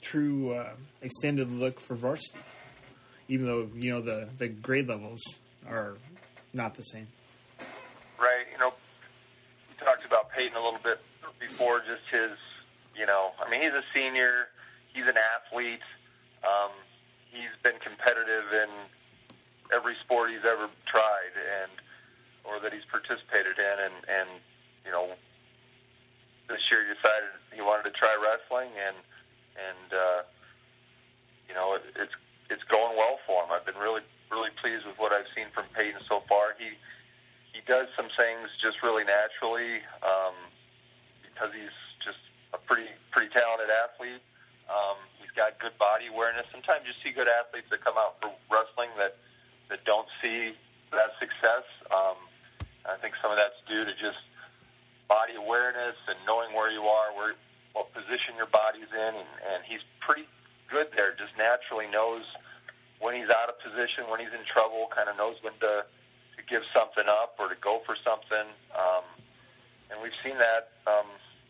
true 0.00 0.54
uh, 0.54 0.70
extended 1.00 1.50
look 1.50 1.80
for 1.80 1.94
varsity, 1.94 2.38
even 3.28 3.46
though 3.46 3.68
you 3.74 3.90
know 3.90 4.00
the 4.00 4.28
the 4.38 4.48
grade 4.48 4.88
levels 4.88 5.20
are 5.68 5.96
not 6.52 6.74
the 6.74 6.82
same. 6.82 7.08
Right. 8.18 8.46
You 8.52 8.58
know, 8.58 8.72
we 9.68 9.84
talked 9.84 10.04
about 10.04 10.30
Peyton 10.30 10.56
a 10.56 10.62
little 10.62 10.80
bit 10.82 11.00
before. 11.40 11.80
Just 11.80 12.06
his, 12.10 12.38
you 12.94 13.06
know, 13.06 13.32
I 13.44 13.50
mean, 13.50 13.62
he's 13.62 13.72
a 13.72 13.84
senior. 13.94 14.48
He's 14.94 15.06
an 15.06 15.16
athlete. 15.16 15.82
Um, 16.44 16.70
he's 17.30 17.54
been 17.62 17.80
competitive 17.80 18.52
in 18.52 18.70
every 19.74 19.96
sport 20.04 20.30
he's 20.30 20.44
ever 20.44 20.68
tried, 20.86 21.34
and 21.34 21.72
or 22.44 22.60
that 22.60 22.72
he's 22.72 22.84
participated 22.90 23.58
in, 23.58 23.76
and 23.90 23.94
and 24.06 24.28
you 24.84 24.92
know, 24.92 25.14
this 26.48 26.62
year 26.70 26.86
decided 26.86 27.30
he 27.54 27.62
wanted 27.62 27.90
to 27.90 27.94
try 27.94 28.12
wrestling, 28.18 28.70
and 28.74 28.96
and 29.56 29.88
uh, 29.92 30.20
you 31.48 31.54
know, 31.54 31.74
it, 31.76 31.84
it's 31.96 32.16
it's 32.50 32.64
going 32.68 32.96
well 32.96 33.18
for 33.26 33.44
him. 33.44 33.52
I've 33.52 33.66
been 33.66 33.78
really 33.78 34.02
really 34.30 34.50
pleased 34.60 34.86
with 34.86 34.98
what 34.98 35.12
I've 35.12 35.28
seen 35.36 35.52
from 35.52 35.68
Peyton 35.76 36.00
so 36.08 36.24
far. 36.28 36.56
He 36.58 36.74
he 37.52 37.60
does 37.68 37.86
some 37.96 38.08
things 38.16 38.48
just 38.64 38.80
really 38.82 39.04
naturally 39.04 39.84
um, 40.00 40.34
because 41.20 41.52
he's 41.52 41.76
just 42.00 42.20
a 42.56 42.58
pretty 42.58 42.88
pretty 43.12 43.28
talented 43.30 43.68
athlete. 43.68 44.24
Um, 44.72 44.96
he's 45.20 45.32
got 45.36 45.60
good 45.60 45.76
body 45.76 46.08
awareness. 46.08 46.48
Sometimes 46.48 46.88
you 46.88 46.96
see 47.04 47.12
good 47.12 47.28
athletes 47.28 47.68
that 47.68 47.84
come 47.84 48.00
out 48.00 48.16
for 48.24 48.32
wrestling 48.48 48.90
that 48.96 49.20
that 49.68 49.84
don't 49.84 50.08
see 50.24 50.56
that 50.92 51.12
success. 51.20 51.64
Um, 51.92 52.16
I 52.88 52.96
think 52.98 53.14
some 53.20 53.30
of 53.30 53.38
that's 53.38 53.56
due 53.68 53.84
to 53.84 53.92
just 54.00 54.20
body 55.08 55.34
awareness 55.36 55.96
and 56.08 56.18
knowing 56.26 56.54
where 56.54 56.70
you 56.70 56.84
are, 56.86 57.14
where 57.14 57.34
what 57.72 57.92
position 57.92 58.36
your 58.36 58.50
body's 58.52 58.90
in, 58.92 59.12
and, 59.16 59.32
and 59.52 59.60
he's 59.64 59.80
pretty 60.00 60.28
good 60.68 60.88
there. 60.94 61.12
Just 61.16 61.32
naturally 61.36 61.88
knows 61.88 62.24
when 63.00 63.16
he's 63.16 63.30
out 63.32 63.48
of 63.48 63.56
position, 63.60 64.08
when 64.08 64.20
he's 64.20 64.32
in 64.32 64.44
trouble, 64.46 64.88
kind 64.92 65.08
of 65.08 65.16
knows 65.16 65.36
when 65.42 65.54
to 65.60 65.84
to 66.36 66.40
give 66.48 66.64
something 66.72 67.04
up 67.08 67.36
or 67.36 67.48
to 67.48 67.58
go 67.60 67.84
for 67.84 67.96
something. 68.00 68.48
Um, 68.72 69.04
and 69.92 70.00
we've 70.00 70.16
seen 70.24 70.40
that 70.40 70.72
um, 70.88 71.04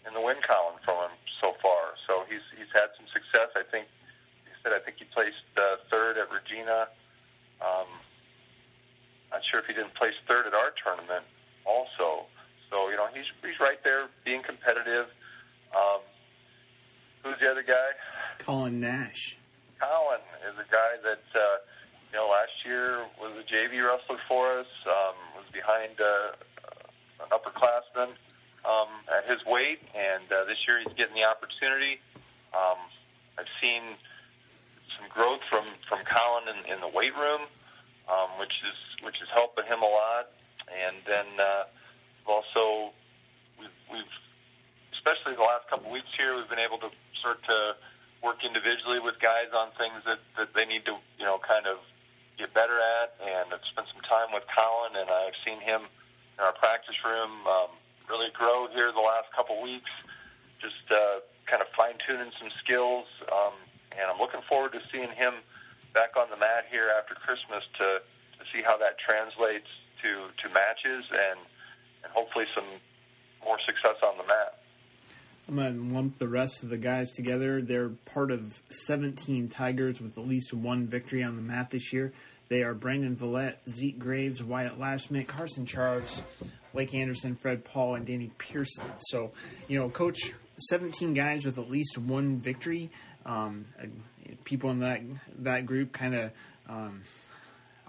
in 0.06 0.14
the 0.14 0.20
win 0.20 0.42
column 0.42 0.82
from 0.82 1.10
him 1.10 1.14
so 1.39 1.55
far. 1.62 1.94
So 2.06 2.26
he's 2.26 2.42
he's 2.55 2.70
had 2.74 2.90
some 2.98 3.06
success. 3.10 3.55
I 3.55 3.62
think 3.62 3.86
he 4.47 4.52
said 4.62 4.74
I 4.74 4.81
think 4.82 4.98
he 4.98 5.06
placed 5.10 5.47
uh, 5.55 5.82
third 5.90 6.18
at 6.18 6.31
Regina. 6.31 6.90
Um, 7.62 7.86
not 9.31 9.40
sure 9.48 9.60
if 9.60 9.66
he 9.66 9.72
didn't 9.72 9.94
place 9.94 10.14
third 10.26 10.47
at 10.47 10.55
our 10.55 10.74
tournament 10.76 11.24
also. 11.64 12.26
So 12.73 12.89
you 12.89 12.97
know 12.97 13.07
he's 13.12 13.28
he's 13.44 13.60
right 13.60 13.76
there 13.84 14.09
being 14.25 14.42
competitive. 14.42 15.07
Um, 15.76 16.01
who's 17.23 17.39
the 17.39 17.51
other 17.51 17.62
guy? 17.62 17.92
Colin 18.39 18.81
Nash. 18.81 19.36
Colin 19.78 20.25
is 20.49 20.57
a 20.57 20.65
guy 20.73 20.97
that 21.05 21.23
uh, 21.36 21.60
you 22.10 22.17
know 22.17 22.33
last 22.33 22.65
year 22.65 23.05
was 23.20 23.36
a 23.36 23.44
JV 23.44 23.84
wrestler 23.86 24.17
for 24.26 24.59
us. 24.59 24.67
Um, 24.86 25.15
was 25.36 25.44
behind 25.52 26.01
uh, 26.01 26.33
an 27.20 27.28
upperclassman 27.28 28.17
um, 28.65 28.89
at 29.12 29.28
his 29.28 29.44
weight, 29.44 29.81
and 29.94 30.25
uh, 30.33 30.44
this 30.47 30.57
year 30.67 30.81
he's 30.81 30.97
getting 30.97 31.15
the 31.15 31.28
opportunity. 31.28 32.01
Um, 32.57 32.81
I've 33.36 33.52
seen 33.60 33.83
some 34.97 35.10
growth 35.10 35.41
from 35.51 35.67
from 35.91 36.01
Colin 36.09 36.57
in, 36.57 36.73
in 36.73 36.81
the 36.81 36.89
weight 36.89 37.15
room, 37.20 37.42
um, 38.09 38.41
which 38.41 38.57
is 38.65 39.05
which 39.05 39.20
is 39.20 39.28
helping 39.34 39.67
him 39.67 39.83
a 39.83 39.92
lot. 39.92 40.33
And 40.73 40.97
then 41.05 41.26
uh, 41.39 41.65
also 42.26 42.92
we've, 43.59 43.78
we've 43.91 44.15
especially 45.02 45.34
the 45.34 45.42
last 45.42 45.67
couple 45.67 45.91
weeks 45.91 46.09
here, 46.17 46.36
we've 46.36 46.49
been 46.49 46.62
able 46.62 46.78
to 46.78 46.91
start 47.18 47.42
to 47.42 47.75
work 48.23 48.47
individually 48.47 49.02
with 49.02 49.18
guys 49.18 49.51
on 49.51 49.75
things 49.75 49.99
that, 50.07 50.23
that 50.39 50.55
they 50.55 50.65
need 50.65 50.86
to, 50.86 50.94
you 51.18 51.26
know, 51.26 51.42
kind 51.42 51.67
of 51.67 51.83
get 52.39 52.55
better 52.55 52.78
at. 52.78 53.18
And 53.18 53.51
I've 53.51 53.67
spent 53.67 53.91
some 53.91 54.02
time 54.07 54.31
with 54.31 54.47
Colin, 54.47 54.94
and 54.94 55.10
I've 55.10 55.34
seen 55.42 55.59
him 55.59 55.83
in 56.39 56.41
our 56.41 56.55
practice 56.55 56.94
room 57.02 57.42
um, 57.51 57.75
really 58.07 58.31
grow 58.31 58.70
here 58.70 58.94
the 58.94 59.02
last 59.02 59.26
couple 59.34 59.59
weeks, 59.59 59.91
just 60.62 60.86
uh, 60.86 61.18
kind 61.51 61.59
of 61.59 61.68
fine 61.75 61.99
tuning 62.07 62.31
some 62.39 62.55
skills. 62.62 63.10
Um, 63.26 63.59
and 63.99 64.07
I'm 64.07 64.23
looking 64.23 64.41
forward 64.47 64.73
to 64.78 64.81
seeing 64.94 65.10
him 65.10 65.42
back 65.92 66.15
on 66.15 66.31
the 66.31 66.39
mat 66.39 66.70
here 66.70 66.94
after 66.94 67.18
Christmas 67.18 67.67
to, 67.83 68.01
to 68.39 68.42
see 68.55 68.62
how 68.62 68.78
that 68.78 69.02
translates 69.02 69.68
to, 70.01 70.31
to 70.31 70.47
matches 70.55 71.05
and, 71.10 71.42
and 72.05 72.12
hopefully 72.12 72.44
some 72.55 72.64
more 73.44 73.58
success 73.66 73.97
on 74.02 74.16
the 74.18 74.24
mat. 74.24 74.58
I'm 75.48 75.56
going 75.56 75.89
to 75.89 75.94
lump 75.94 76.18
the 76.18 76.28
rest 76.28 76.62
of 76.62 76.68
the 76.68 76.76
guys 76.76 77.10
together. 77.12 77.60
They're 77.60 77.89
part 77.89 78.31
of 78.31 78.62
17 78.70 79.48
Tigers 79.48 80.00
with 80.00 80.16
at 80.16 80.26
least 80.26 80.55
one 80.55 80.86
victory 80.86 81.22
on 81.22 81.36
the 81.36 81.42
mat 81.42 81.70
this 81.70 81.92
year. 81.92 82.12
They 82.48 82.62
are 82.62 82.74
Brandon 82.74 83.16
Villette, 83.16 83.58
Zeke 83.68 83.98
Graves, 83.98 84.42
Wyatt 84.42 84.78
Lashman, 84.78 85.26
Carson 85.26 85.66
Charles, 85.66 86.22
Lake 86.74 86.94
Anderson, 86.94 87.34
Fred 87.34 87.64
Paul, 87.64 87.97
and 87.97 88.06
Danny 88.06 88.31
Pearson. 88.39 88.84
So, 89.10 89.32
you 89.68 89.78
know, 89.78 89.89
coach, 89.89 90.32
17 90.68 91.14
guys 91.14 91.44
with 91.44 91.58
at 91.58 91.70
least 91.70 91.98
one 91.98 92.40
victory. 92.40 92.90
Um, 93.24 93.66
people 94.44 94.70
in 94.70 94.81
that 94.81 95.00
that 95.39 95.66
group 95.66 95.92
kind 95.92 96.14
of 96.14 96.32
um, 96.68 97.02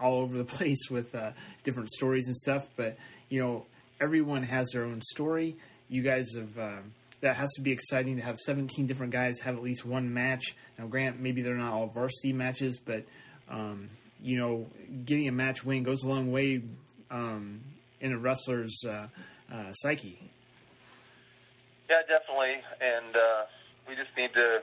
all 0.02 0.22
over 0.22 0.38
the 0.38 0.44
place 0.58 0.90
with 0.90 1.14
uh, 1.16 1.32
different 1.64 1.90
stories 1.90 2.28
and 2.28 2.36
stuff. 2.36 2.68
But 2.76 2.98
you 3.30 3.42
know, 3.42 3.66
everyone 4.04 4.44
has 4.44 4.70
their 4.74 4.84
own 4.84 5.02
story. 5.02 5.56
You 5.88 6.04
guys 6.04 6.36
have. 6.36 6.58
Uh, 6.58 6.82
that 7.22 7.38
has 7.38 7.54
to 7.54 7.62
be 7.62 7.72
exciting 7.72 8.18
to 8.18 8.22
have 8.22 8.38
17 8.38 8.86
different 8.86 9.14
guys 9.14 9.40
have 9.40 9.56
at 9.56 9.64
least 9.64 9.86
one 9.86 10.14
match. 10.14 10.58
Now, 10.78 10.88
Grant, 10.88 11.22
maybe 11.22 11.42
they're 11.42 11.56
not 11.56 11.72
all 11.72 11.88
varsity 11.88 12.34
matches, 12.34 12.82
but 12.86 13.06
um, 13.50 13.90
you 14.22 14.38
know, 14.38 14.68
getting 15.06 15.30
a 15.30 15.32
match 15.32 15.64
win 15.64 15.84
goes 15.84 16.04
a 16.04 16.08
long 16.10 16.34
way 16.34 16.62
um, 17.10 17.62
in 18.02 18.12
a 18.12 18.18
wrestler's 18.18 18.78
uh, 18.86 19.08
uh, 19.50 19.72
psyche. 19.72 20.20
Yeah, 21.90 22.02
definitely, 22.10 22.60
and 22.82 23.16
uh, 23.16 23.46
we 23.88 23.96
just 23.96 24.12
need 24.18 24.34
to. 24.34 24.60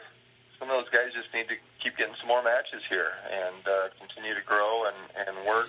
Some 0.59 0.69
of 0.69 0.77
those 0.77 0.91
guys 0.93 1.09
just 1.17 1.33
need 1.33 1.49
to 1.49 1.57
keep 1.83 1.97
getting 1.97 2.15
some 2.21 2.29
more 2.29 2.43
matches 2.43 2.83
here 2.91 3.09
and 3.25 3.67
uh, 3.67 3.89
continue 3.99 4.35
to 4.35 4.45
grow 4.45 4.85
and, 4.85 4.97
and 5.17 5.47
work. 5.47 5.69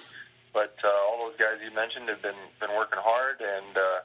But 0.54 0.76
uh, 0.84 0.92
all 1.08 1.30
those 1.30 1.40
guys 1.40 1.64
you 1.64 1.74
mentioned 1.74 2.10
have 2.10 2.22
been 2.22 2.40
been 2.60 2.76
working 2.76 3.00
hard 3.00 3.40
and. 3.40 3.78
Uh, 3.78 4.00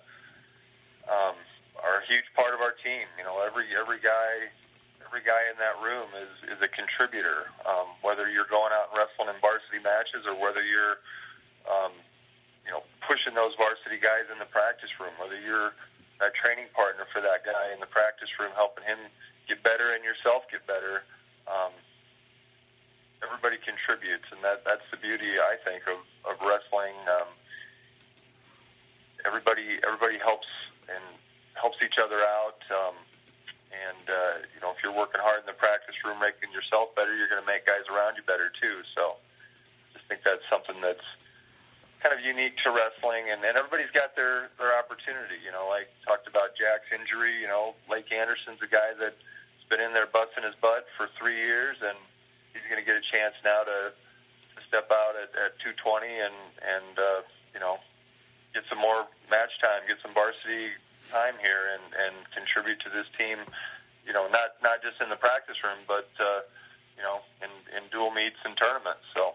um, 1.07 1.37
are 1.83 2.01
a 2.01 2.05
huge 2.09 2.27
part 2.35 2.55
of 2.55 2.61
our 2.61 2.75
team. 2.83 3.07
You 3.19 3.25
know, 3.25 3.43
every 3.45 3.71
every 3.77 4.01
guy 4.01 4.51
every 5.05 5.23
guy 5.23 5.47
in 5.53 5.57
that 5.61 5.79
room 5.79 6.09
is 6.17 6.57
is 6.57 6.61
a 6.63 6.71
contributor. 6.71 7.53
Um, 7.65 7.95
whether 8.03 8.29
you're 8.29 8.49
going 8.49 8.73
out 8.73 8.91
and 8.93 8.99
wrestling 8.99 9.31
in 9.31 9.39
varsity 9.41 9.81
matches 9.83 10.25
or 10.27 10.35
whether 10.35 10.65
you're 10.65 10.99
um, 11.69 11.93
you 12.65 12.73
know 12.73 12.83
pushing 13.05 13.37
those 13.37 13.55
varsity 13.55 14.01
guys 14.01 14.27
in 14.33 14.39
the 14.41 14.49
practice 14.49 14.91
room, 14.99 15.15
whether 15.21 15.39
you're 15.39 15.77
that 16.19 16.33
training 16.33 16.67
partner 16.73 17.05
for 17.13 17.21
that 17.21 17.45
guy 17.45 17.69
in 17.73 17.79
the 17.79 17.91
practice 17.91 18.33
room, 18.41 18.51
helping 18.57 18.85
him 18.89 18.99
get 19.45 19.61
better 19.61 19.93
and 19.93 20.01
yourself 20.01 20.49
get 20.49 20.65
better. 20.65 21.05
Um, 21.45 21.77
everybody 23.27 23.59
contributes, 23.59 24.31
and 24.31 24.41
that 24.47 24.63
that's 24.63 24.87
the 24.95 24.97
beauty 24.97 25.37
I 25.43 25.59
think 25.67 25.83
of 25.91 25.99
of 26.25 26.39
wrestling. 26.41 26.95
Um, 27.11 27.31
everybody 29.27 29.83
everybody 29.83 30.19
helps 30.23 30.47
and 30.87 31.03
helps 31.59 31.83
each 31.83 31.99
other 31.99 32.23
out. 32.23 32.63
Um, 32.71 32.97
and 33.75 34.07
uh, 34.09 34.47
you 34.55 34.61
know, 34.63 34.71
if 34.71 34.79
you're 34.81 34.95
working 34.95 35.21
hard 35.21 35.43
in 35.43 35.49
the 35.51 35.59
practice 35.59 35.99
room, 36.07 36.23
making 36.23 36.55
yourself 36.55 36.95
better, 36.95 37.13
you're 37.13 37.29
going 37.29 37.43
to 37.43 37.49
make 37.49 37.67
guys 37.67 37.85
around 37.91 38.17
you 38.17 38.25
better 38.25 38.49
too. 38.55 38.87
So, 38.95 39.19
I 39.19 39.99
just 39.99 40.07
think 40.07 40.23
that's 40.23 40.47
something 40.49 40.79
that's 40.81 41.05
kind 42.01 42.15
of 42.15 42.23
unique 42.23 42.57
to 42.63 42.71
wrestling, 42.71 43.29
and, 43.35 43.43
and 43.43 43.59
everybody's 43.59 43.91
got 43.91 44.15
their 44.15 44.55
their 44.57 44.73
opportunity. 44.79 45.43
You 45.43 45.51
know, 45.51 45.67
like 45.67 45.91
talked 46.07 46.31
about 46.31 46.55
Jack's 46.55 46.89
injury. 46.95 47.37
You 47.43 47.51
know, 47.51 47.75
Lake 47.91 48.09
Anderson's 48.15 48.63
a 48.63 48.71
guy 48.71 48.95
that's 48.95 49.19
been 49.69 49.83
in 49.83 49.93
there 49.93 50.07
busting 50.07 50.47
his 50.47 50.55
butt 50.63 50.87
for 50.97 51.11
three 51.19 51.43
years, 51.43 51.77
and 51.83 51.99
he's 52.57 52.65
going 52.73 52.81
to 52.81 52.89
get 52.89 52.97
a 52.97 53.05
chance 53.05 53.37
now 53.45 53.63
to, 53.69 53.93
step 54.67 54.91
out 54.91 55.15
at, 55.15 55.31
at 55.39 55.53
220 55.63 56.11
and 56.11 56.35
and 56.59 56.99
uh, 56.99 57.23
you 57.55 57.61
know 57.61 57.79
get 58.57 58.65
some 58.73 58.81
more 58.81 59.05
match 59.31 59.53
time, 59.61 59.85
get 59.87 60.01
some 60.01 60.17
varsity 60.17 60.73
time 61.13 61.37
here 61.45 61.77
and, 61.77 61.85
and 61.93 62.15
contribute 62.33 62.81
to 62.81 62.89
this 62.91 63.07
team. 63.13 63.37
You 64.07 64.13
know, 64.13 64.27
not 64.33 64.57
not 64.63 64.83
just 64.83 64.97
in 65.03 65.11
the 65.11 65.21
practice 65.21 65.57
room, 65.63 65.85
but 65.87 66.09
uh, 66.19 66.41
you 66.97 67.03
know, 67.03 67.21
in, 67.43 67.51
in 67.77 67.89
dual 67.91 68.11
meets 68.11 68.37
and 68.45 68.57
tournaments. 68.57 69.05
So, 69.15 69.35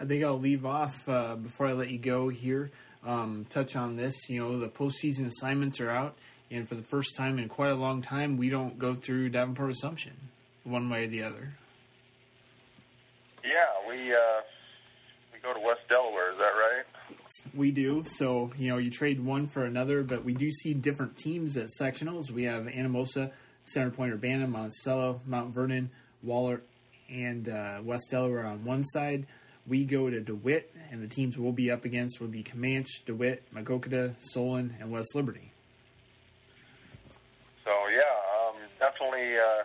I 0.00 0.04
think 0.04 0.24
I'll 0.24 0.40
leave 0.40 0.66
off 0.66 1.08
uh, 1.08 1.36
before 1.36 1.68
I 1.68 1.72
let 1.72 1.90
you 1.90 1.98
go 1.98 2.28
here. 2.28 2.70
Um, 3.04 3.46
touch 3.50 3.76
on 3.76 3.96
this. 3.96 4.28
You 4.28 4.40
know, 4.40 4.58
the 4.58 4.68
postseason 4.68 5.26
assignments 5.26 5.80
are 5.80 5.90
out, 5.90 6.16
and 6.50 6.68
for 6.68 6.74
the 6.74 6.82
first 6.82 7.16
time 7.16 7.38
in 7.38 7.48
quite 7.48 7.70
a 7.70 7.76
long 7.76 8.02
time, 8.02 8.36
we 8.36 8.48
don't 8.48 8.78
go 8.78 8.94
through 8.94 9.28
Davenport 9.28 9.70
Assumption, 9.70 10.14
one 10.64 10.88
way 10.88 11.04
or 11.04 11.08
the 11.08 11.22
other. 11.22 11.54
Yeah, 13.44 13.88
we 13.88 14.12
uh, 14.12 14.40
we 15.32 15.38
go 15.40 15.52
to 15.52 15.60
West 15.60 15.82
Delaware. 15.88 16.32
Is 16.32 16.38
that 16.38 16.44
right? 16.44 16.84
We 17.54 17.70
do. 17.70 18.04
So, 18.06 18.52
you 18.56 18.68
know, 18.68 18.78
you 18.78 18.90
trade 18.90 19.20
one 19.20 19.46
for 19.46 19.64
another, 19.64 20.02
but 20.02 20.24
we 20.24 20.32
do 20.32 20.50
see 20.50 20.72
different 20.72 21.16
teams 21.16 21.56
at 21.56 21.68
sectionals. 21.78 22.30
We 22.30 22.44
have 22.44 22.64
Anamosa, 22.64 23.32
Center 23.64 23.90
Point 23.90 24.12
Urbana, 24.12 24.46
Monticello, 24.46 25.20
Mount 25.26 25.54
Vernon, 25.54 25.90
Waller, 26.22 26.62
and 27.10 27.48
uh, 27.48 27.80
West 27.82 28.10
Delaware 28.10 28.46
on 28.46 28.64
one 28.64 28.82
side. 28.82 29.26
We 29.66 29.84
go 29.84 30.10
to 30.10 30.20
DeWitt, 30.20 30.74
and 30.90 31.02
the 31.02 31.08
teams 31.08 31.38
we'll 31.38 31.52
be 31.52 31.70
up 31.70 31.84
against 31.84 32.20
will 32.20 32.28
be 32.28 32.42
Camanche, 32.42 33.04
DeWitt, 33.06 33.42
Maquoketa, 33.54 34.14
Solon, 34.18 34.76
and 34.80 34.90
West 34.90 35.14
Liberty. 35.14 35.52
So, 37.64 37.70
yeah, 37.88 38.48
um, 38.48 38.56
definitely 38.78 39.36
uh, 39.36 39.64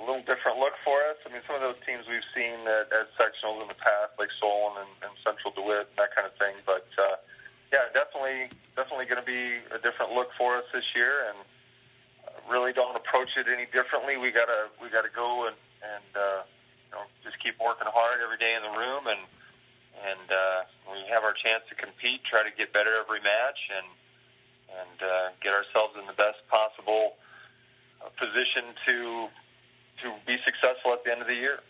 a 0.00 0.04
little 0.08 0.24
different 0.24 0.56
look 0.56 0.72
for 0.80 0.96
us. 1.12 1.20
I 1.22 1.28
mean, 1.28 1.44
some 1.44 1.60
of 1.60 1.62
those 1.62 1.76
teams 1.84 2.08
we've 2.08 2.24
seen 2.32 2.56
at, 2.64 2.88
at 2.88 3.12
sectionals 3.20 3.60
in 3.60 3.68
the 3.68 3.76
past, 3.76 4.16
like 4.16 4.32
Solon 4.40 4.80
and, 4.80 4.92
and 5.04 5.12
Central 5.20 5.52
DeWitt, 5.52 5.92
and 5.92 5.96
that 6.00 6.16
kind 6.16 6.24
of 6.24 6.32
thing. 6.40 6.56
But 6.64 6.88
uh, 6.96 7.20
yeah, 7.68 7.92
definitely, 7.92 8.48
definitely 8.74 9.04
going 9.06 9.20
to 9.20 9.28
be 9.28 9.60
a 9.68 9.78
different 9.78 10.16
look 10.16 10.32
for 10.40 10.56
us 10.56 10.64
this 10.72 10.88
year, 10.96 11.28
and 11.28 11.38
uh, 12.24 12.40
really 12.48 12.72
don't 12.72 12.96
approach 12.96 13.36
it 13.36 13.44
any 13.44 13.68
differently. 13.68 14.16
We 14.16 14.32
gotta, 14.32 14.72
we 14.80 14.88
gotta 14.88 15.12
go 15.12 15.46
and 15.46 15.56
and 15.80 16.10
uh, 16.16 16.40
you 16.44 16.92
know 16.96 17.04
just 17.24 17.36
keep 17.40 17.60
working 17.60 17.88
hard 17.88 18.24
every 18.24 18.40
day 18.40 18.56
in 18.56 18.62
the 18.64 18.74
room, 18.76 19.04
and 19.04 19.22
and 20.00 20.26
uh, 20.32 20.60
we 20.92 21.04
have 21.12 21.24
our 21.24 21.36
chance 21.36 21.64
to 21.68 21.76
compete, 21.76 22.24
try 22.24 22.40
to 22.40 22.52
get 22.56 22.72
better 22.72 22.96
every 22.96 23.20
match, 23.20 23.60
and 23.68 23.88
and 24.70 24.98
uh, 25.02 25.26
get 25.42 25.52
ourselves 25.52 25.98
in 25.98 26.06
the 26.06 26.16
best 26.16 26.38
possible 26.46 27.18
uh, 28.00 28.08
position 28.16 28.72
to 28.86 29.28
to 30.02 30.12
be 30.26 30.36
successful 30.44 30.92
at 30.92 31.04
the 31.04 31.12
end 31.12 31.20
of 31.20 31.26
the 31.26 31.34
year. 31.34 31.60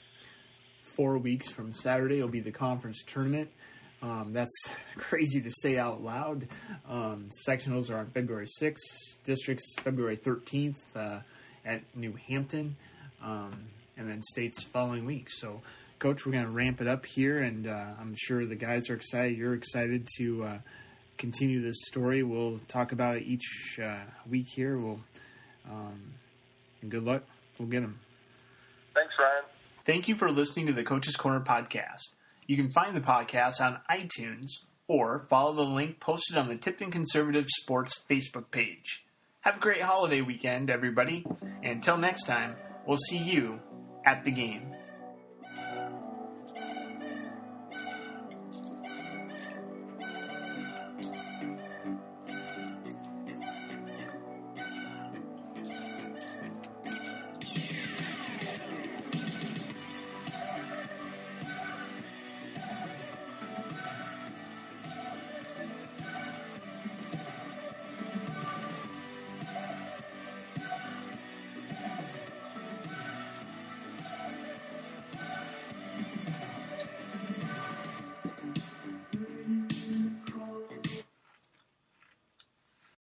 Four 0.82 1.18
weeks 1.18 1.50
from 1.50 1.72
Saturday 1.72 2.20
will 2.20 2.28
be 2.28 2.40
the 2.40 2.52
conference 2.52 3.02
tournament. 3.06 3.50
Um, 4.02 4.32
that's 4.32 4.50
crazy 4.96 5.40
to 5.42 5.50
say 5.50 5.78
out 5.78 6.02
loud. 6.02 6.48
Um, 6.88 7.28
sectionals 7.46 7.90
are 7.90 7.98
on 7.98 8.10
February 8.10 8.46
6th, 8.60 9.22
districts 9.24 9.74
February 9.80 10.16
13th 10.16 10.74
uh, 10.96 11.20
at 11.64 11.82
New 11.94 12.14
Hampton, 12.28 12.76
um, 13.22 13.66
and 13.96 14.08
then 14.08 14.22
states 14.22 14.62
following 14.62 15.04
week. 15.04 15.28
So, 15.30 15.60
Coach, 15.98 16.24
we're 16.24 16.32
going 16.32 16.46
to 16.46 16.50
ramp 16.50 16.80
it 16.80 16.88
up 16.88 17.04
here, 17.04 17.40
and 17.40 17.66
uh, 17.66 17.84
I'm 18.00 18.14
sure 18.16 18.46
the 18.46 18.56
guys 18.56 18.88
are 18.88 18.94
excited. 18.94 19.36
You're 19.36 19.54
excited 19.54 20.08
to 20.18 20.44
uh, 20.44 20.58
continue 21.18 21.62
this 21.62 21.76
story. 21.86 22.22
We'll 22.22 22.58
talk 22.68 22.92
about 22.92 23.16
it 23.16 23.24
each 23.24 23.78
uh, 23.84 24.00
week 24.28 24.46
here. 24.48 24.78
We'll 24.78 25.00
um, 25.70 26.14
and 26.82 26.90
good 26.90 27.04
luck. 27.04 27.22
We'll 27.58 27.68
get 27.68 27.82
them. 27.82 28.00
Thanks, 29.00 29.14
Ryan. 29.18 29.44
Thank 29.86 30.08
you 30.08 30.14
for 30.14 30.30
listening 30.30 30.66
to 30.66 30.74
the 30.74 30.84
Coach's 30.84 31.16
Corner 31.16 31.40
podcast. 31.40 32.16
You 32.46 32.56
can 32.56 32.70
find 32.70 32.94
the 32.94 33.00
podcast 33.00 33.58
on 33.58 33.80
iTunes 33.90 34.48
or 34.88 35.20
follow 35.20 35.54
the 35.54 35.62
link 35.62 36.00
posted 36.00 36.36
on 36.36 36.48
the 36.48 36.56
Tipton 36.56 36.90
Conservative 36.90 37.46
Sports 37.48 38.04
Facebook 38.10 38.50
page. 38.50 39.06
Have 39.40 39.56
a 39.56 39.60
great 39.60 39.80
holiday 39.80 40.20
weekend, 40.20 40.68
everybody. 40.68 41.24
And 41.62 41.76
until 41.76 41.96
next 41.96 42.24
time, 42.24 42.56
we'll 42.86 42.98
see 43.08 43.16
you 43.16 43.60
at 44.04 44.22
the 44.24 44.32
game. 44.32 44.74